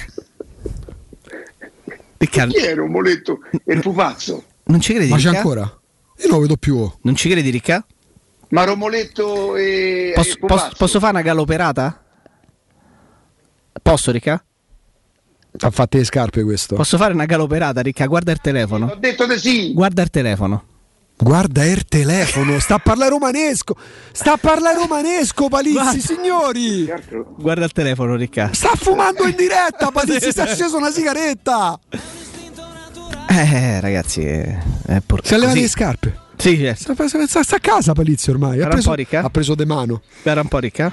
Riccardo, 2.18 2.52
Chi 2.54 2.64
è 2.64 2.74
Romoletto 2.74 3.40
e 3.64 3.74
il 3.74 3.80
pupazzo? 3.80 4.44
non 4.64 4.80
ci 4.80 4.94
credi? 4.94 5.10
Ma 5.10 5.16
c'è 5.16 5.26
Ricca? 5.28 5.38
ancora? 5.38 5.62
Io 5.62 6.28
non 6.28 6.36
lo 6.36 6.40
vedo 6.40 6.56
più. 6.56 6.90
Non 7.02 7.16
ci 7.16 7.28
credi, 7.28 7.50
Ricca? 7.50 7.84
Ma 8.48 8.64
Romoletto 8.64 9.56
e 9.56 10.12
Posso, 10.14 10.34
e 10.34 10.38
posso- 10.38 10.70
posso 10.76 10.98
fare 11.00 11.12
una 11.12 11.22
galoperata? 11.22 12.04
Posso, 13.80 14.10
Ricca? 14.12 14.44
Ha 15.58 15.70
fatto 15.70 15.96
le 15.96 16.04
scarpe 16.04 16.42
questo. 16.44 16.76
Posso 16.76 16.96
fare 16.96 17.12
una 17.14 17.24
galoperata, 17.26 17.80
Ricca? 17.80 18.06
Guarda 18.06 18.30
il 18.32 18.38
Ho 18.38 18.42
telefono. 18.42 18.94
detto 18.98 19.26
di 19.26 19.38
sì. 19.38 19.72
Guarda 19.72 20.02
il 20.02 20.10
telefono. 20.10 20.64
Guarda 21.16 21.64
il 21.64 21.84
telefono, 21.84 22.58
sta 22.58 22.74
a 22.76 22.78
parlare 22.78 23.10
romanesco. 23.10 23.76
Sta 24.10 24.32
a 24.32 24.36
parlare 24.38 24.76
romanesco, 24.76 25.48
Palizzi, 25.48 25.74
Guarda. 25.74 26.00
signori. 26.00 26.92
Guarda 27.38 27.64
il 27.64 27.72
telefono, 27.72 28.16
Ricca. 28.16 28.50
Sta 28.52 28.70
fumando 28.74 29.24
in 29.26 29.36
diretta, 29.36 29.90
Palizzi, 29.92 30.32
si 30.32 30.38
è 30.38 30.42
acceso 30.42 30.76
una 30.76 30.90
sigaretta. 30.90 31.78
Eh, 33.28 33.80
ragazzi, 33.80 34.24
è, 34.24 34.58
è 34.86 35.00
por- 35.04 35.24
Si 35.24 35.34
è 35.34 35.38
levato 35.38 35.58
le 35.60 35.68
scarpe. 35.68 36.18
Sì, 36.36 36.56
certo. 36.58 36.92
Sta, 36.94 37.26
sta- 37.26 37.42
sta 37.44 37.56
a 37.56 37.60
casa 37.60 37.92
Palizzi 37.92 38.30
ormai. 38.30 38.54
Ha 38.54 38.56
Era 38.56 38.64
un 38.64 38.70
preso, 38.70 38.88
po' 38.90 38.94
ricca? 38.96 39.22
ha 39.22 39.30
preso 39.30 39.54
de 39.54 39.64
mano. 39.64 40.02
Era 40.24 40.40
un 40.40 40.48
po' 40.48 40.58
Ricca? 40.58 40.92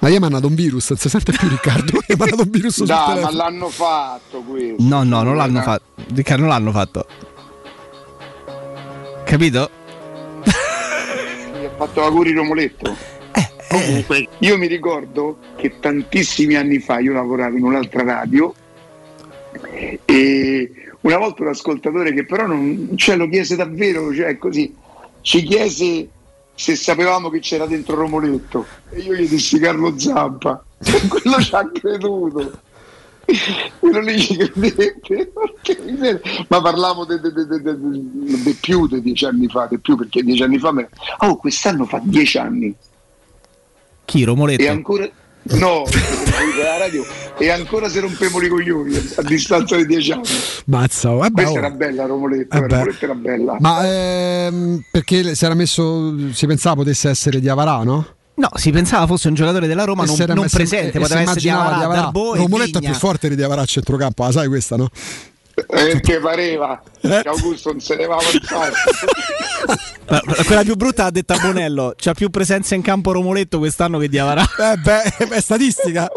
Ma 0.00 0.08
gli 0.08 0.14
ha 0.14 0.20
mandato 0.20 0.46
un 0.46 0.54
virus, 0.54 0.88
non 0.90 0.98
si 0.98 1.08
sente 1.08 1.32
più 1.32 1.46
Riccardo. 1.48 1.98
Gli 2.06 2.12
ha 2.12 2.16
mandato 2.16 2.42
un 2.42 2.50
virus 2.50 2.74
sul 2.74 2.86
ma 2.86 3.04
telefono. 3.08 3.36
l'hanno 3.36 3.68
fatto 3.68 4.42
questo. 4.42 4.76
No, 4.78 5.02
no, 5.02 5.22
non 5.22 5.36
l'hanno 5.36 5.60
fatto. 5.60 5.84
Ricca, 6.14 6.36
non 6.36 6.48
l'hanno 6.48 6.70
fatto. 6.72 7.06
Capito? 9.28 9.68
Gli 10.42 11.64
ha 11.66 11.70
fatto 11.76 12.02
auguri 12.02 12.32
Romoletto. 12.32 12.96
Eh, 13.32 13.46
Comunque, 13.68 14.26
io 14.38 14.56
mi 14.56 14.66
ricordo 14.66 15.36
che 15.56 15.78
tantissimi 15.80 16.54
anni 16.54 16.78
fa 16.78 16.98
io 16.98 17.12
lavoravo 17.12 17.58
in 17.58 17.64
un'altra 17.64 18.02
radio 18.02 18.54
e 20.06 20.72
una 21.02 21.18
volta 21.18 21.42
un 21.42 21.48
ascoltatore 21.48 22.14
che 22.14 22.24
però 22.24 22.46
non 22.46 22.92
ce 22.96 23.16
lo 23.16 23.28
chiese 23.28 23.54
davvero, 23.54 24.14
cioè 24.14 24.38
così, 24.38 24.74
ci 25.20 25.42
chiese 25.42 26.08
se 26.54 26.74
sapevamo 26.74 27.28
che 27.28 27.40
c'era 27.40 27.66
dentro 27.66 27.96
Romoletto 27.96 28.64
e 28.88 29.00
io 29.00 29.14
gli 29.14 29.28
dissi 29.28 29.58
Carlo 29.58 29.98
Zampa 29.98 30.64
e 30.82 31.06
quello 31.06 31.38
ci 31.42 31.54
ha 31.54 31.70
creduto. 31.70 32.60
Quello 33.78 34.00
lì 34.00 34.50
miseria. 34.54 36.20
ma 36.48 36.62
parlavo 36.62 37.04
di 37.04 38.56
più 38.60 38.86
di 38.86 39.02
dieci 39.02 39.24
anni 39.26 39.48
fa 39.48 39.66
di 39.68 39.78
più 39.78 39.96
perché 39.96 40.22
dieci 40.22 40.42
anni 40.42 40.58
fa 40.58 40.72
me... 40.72 40.88
oh 41.18 41.36
quest'anno 41.36 41.84
fa 41.84 42.00
dieci 42.02 42.38
anni 42.38 42.74
Chi 44.04 44.24
Romoletto? 44.24 44.62
e 44.62 44.68
ancora 44.68 45.08
no 45.42 45.84
radio 46.78 47.04
e 47.36 47.50
ancora 47.50 47.88
se 47.88 48.00
rompevo 48.00 48.42
i 48.42 48.48
coglioni 48.48 48.96
a 49.16 49.22
distanza 49.22 49.76
di 49.76 49.86
dieci 49.86 50.12
anni 50.12 50.22
Mazza, 50.66 51.10
vabbè, 51.10 51.32
questa 51.32 51.52
oh. 51.52 51.56
era 51.56 51.70
bella 51.70 52.06
Romoletta. 52.06 52.58
Romoletta 52.58 53.04
era 53.04 53.14
bella 53.14 53.56
Ma 53.58 53.86
ehm, 53.86 54.82
perché 54.90 55.34
si 55.34 55.44
era 55.44 55.54
messo, 55.54 56.32
si 56.32 56.46
pensava 56.46 56.76
potesse 56.76 57.08
essere 57.08 57.40
di 57.40 57.48
Avarà, 57.48 57.82
no? 57.84 58.16
No, 58.38 58.48
si 58.54 58.70
pensava 58.70 59.06
fosse 59.06 59.26
un 59.26 59.34
giocatore 59.34 59.66
della 59.66 59.84
Roma 59.84 60.04
non, 60.04 60.16
non 60.28 60.46
presente, 60.48 61.00
poteva 61.00 61.22
essere 61.22 61.40
di 61.40 61.48
Avarà, 61.48 61.76
di 61.76 61.82
Avarà. 61.82 62.00
Darboe 62.02 62.38
e 62.38 62.40
Romoletto 62.42 62.78
è 62.78 62.80
più 62.80 62.94
forte 62.94 63.34
di 63.34 63.42
Avarà 63.42 63.62
a 63.62 63.66
centrocampo, 63.66 64.22
la 64.22 64.30
sai 64.30 64.46
questa, 64.46 64.76
no? 64.76 64.88
eh, 65.66 66.00
che 66.00 66.20
pareva 66.20 66.80
che 67.00 67.22
Augusto 67.24 67.70
non 67.70 67.80
se 67.80 67.96
ne 67.96 68.06
va 68.06 68.16
avanzare 68.16 68.72
Quella 70.46 70.62
più 70.62 70.76
brutta 70.76 71.06
ha 71.06 71.10
detto 71.10 71.32
a 71.32 71.38
Bonello, 71.38 71.94
c'ha 71.96 72.14
più 72.14 72.30
presenza 72.30 72.74
in 72.74 72.82
campo 72.82 73.12
Romoletto 73.12 73.58
quest'anno 73.58 73.98
che 73.98 74.08
di 74.08 74.18
Avarà. 74.18 74.42
Eh 74.42 74.76
beh, 74.76 75.02
è 75.28 75.40
statistica. 75.40 76.08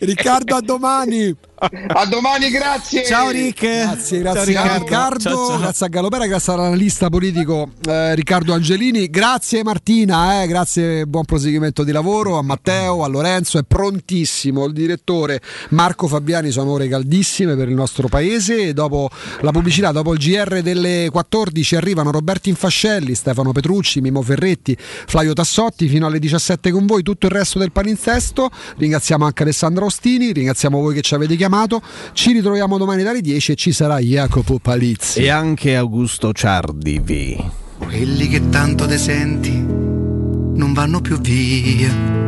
Riccardo, 0.00 0.56
a 0.56 0.60
domani. 0.60 1.34
A 1.56 2.06
domani 2.06 2.50
grazie 2.50 3.04
Ciao 3.04 3.30
Rick. 3.30 3.60
Grazie, 3.60 4.18
grazie 4.18 4.52
Ciao, 4.54 4.62
a 4.62 4.76
Riccardo. 4.76 4.84
Riccardo, 4.84 5.18
Ciao, 5.20 5.48
ciao. 5.48 5.58
grazie 5.58 5.86
a 5.86 5.88
Galopera, 5.88 6.26
grazie 6.26 6.52
all'analista 6.52 7.08
politico 7.08 7.70
eh, 7.86 8.14
Riccardo 8.14 8.52
Angelini, 8.52 9.08
grazie 9.08 9.62
Martina, 9.62 10.42
eh, 10.42 10.46
grazie, 10.46 11.06
buon 11.06 11.24
proseguimento 11.24 11.84
di 11.84 11.92
lavoro, 11.92 12.38
a 12.38 12.42
Matteo, 12.42 13.04
a 13.04 13.08
Lorenzo, 13.08 13.58
è 13.58 13.62
prontissimo 13.62 14.64
il 14.66 14.72
direttore 14.72 15.40
Marco 15.70 16.08
Fabiani, 16.08 16.50
sono 16.50 16.72
ore 16.72 16.88
caldissime 16.88 17.54
per 17.56 17.68
il 17.68 17.74
nostro 17.74 18.08
paese 18.08 18.68
e 18.68 18.72
dopo 18.72 19.08
la 19.40 19.50
pubblicità, 19.50 19.92
dopo 19.92 20.12
il 20.12 20.18
GR 20.18 20.60
delle 20.62 21.08
14 21.10 21.76
arrivano 21.76 22.10
Roberto 22.10 22.48
Infascelli, 22.48 23.14
Stefano 23.14 23.52
Petrucci, 23.52 24.00
Mimo 24.00 24.22
Ferretti, 24.22 24.76
Flavio 24.78 25.32
Tassotti, 25.34 25.88
fino 25.88 26.06
alle 26.06 26.18
17 26.18 26.70
con 26.70 26.86
voi 26.86 27.02
tutto 27.02 27.26
il 27.26 27.32
resto 27.32 27.58
del 27.58 27.72
palinsesto, 27.72 28.50
ringraziamo 28.76 29.24
anche 29.24 29.42
Alessandro 29.42 29.86
Ostini, 29.86 30.32
ringraziamo 30.32 30.80
voi 30.80 30.94
che 30.94 31.02
ci 31.02 31.14
avete 31.14 31.36
chiamato, 31.44 31.82
ci 32.12 32.32
ritroviamo 32.32 32.78
domani 32.78 33.02
dalle 33.02 33.20
10 33.20 33.52
e 33.52 33.54
ci 33.54 33.70
sarà 33.72 33.98
Jacopo 33.98 34.58
Palizzi. 34.58 35.20
E 35.20 35.28
anche 35.28 35.76
Augusto 35.76 36.32
Ciardivi. 36.32 37.36
Quelli 37.78 38.28
che 38.28 38.48
tanto 38.48 38.86
te 38.86 38.96
senti 38.96 39.52
non 39.52 40.72
vanno 40.72 41.02
più 41.02 41.20
via. 41.20 42.22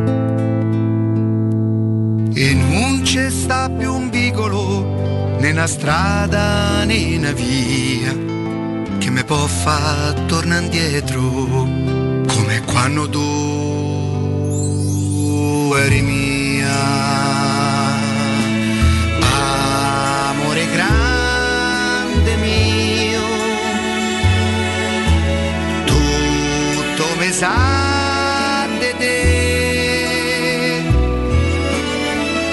E 2.33 2.53
non 2.53 3.01
c'è 3.01 3.31
sta 3.31 3.71
più 3.71 3.91
un 3.91 4.11
vicolo 4.11 5.35
né 5.39 5.49
una 5.49 5.65
strada 5.65 6.83
né 6.83 7.15
una 7.17 7.31
via 7.31 8.15
che 8.99 9.09
mi 9.09 9.23
può 9.23 9.47
far 9.47 10.13
tornare 10.27 10.63
indietro 10.63 11.21
come 12.27 12.61
quando 12.65 13.09
tu 13.09 13.25
eri 15.75 16.01
mia. 16.01 17.36
Tutto 27.37 27.43
mi 27.43 27.43
sa 27.43 28.67
di 28.79 28.91
te. 28.97 29.19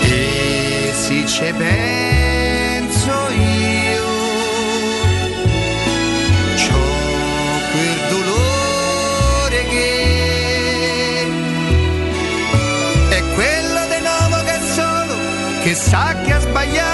E 0.03 0.93
se 0.93 1.27
ci 1.27 1.53
penso 1.57 3.15
io 3.31 4.13
c'ho 6.63 6.87
quel 7.73 7.99
dolore 8.11 9.61
che 9.73 9.93
è 13.09 13.23
quello 13.35 13.81
di 13.93 14.01
nuovo 14.07 14.37
che 14.45 14.59
solo 14.75 15.15
che 15.63 15.75
sa 15.75 16.15
che 16.25 16.33
ha 16.33 16.41
sbagliato 16.41 16.94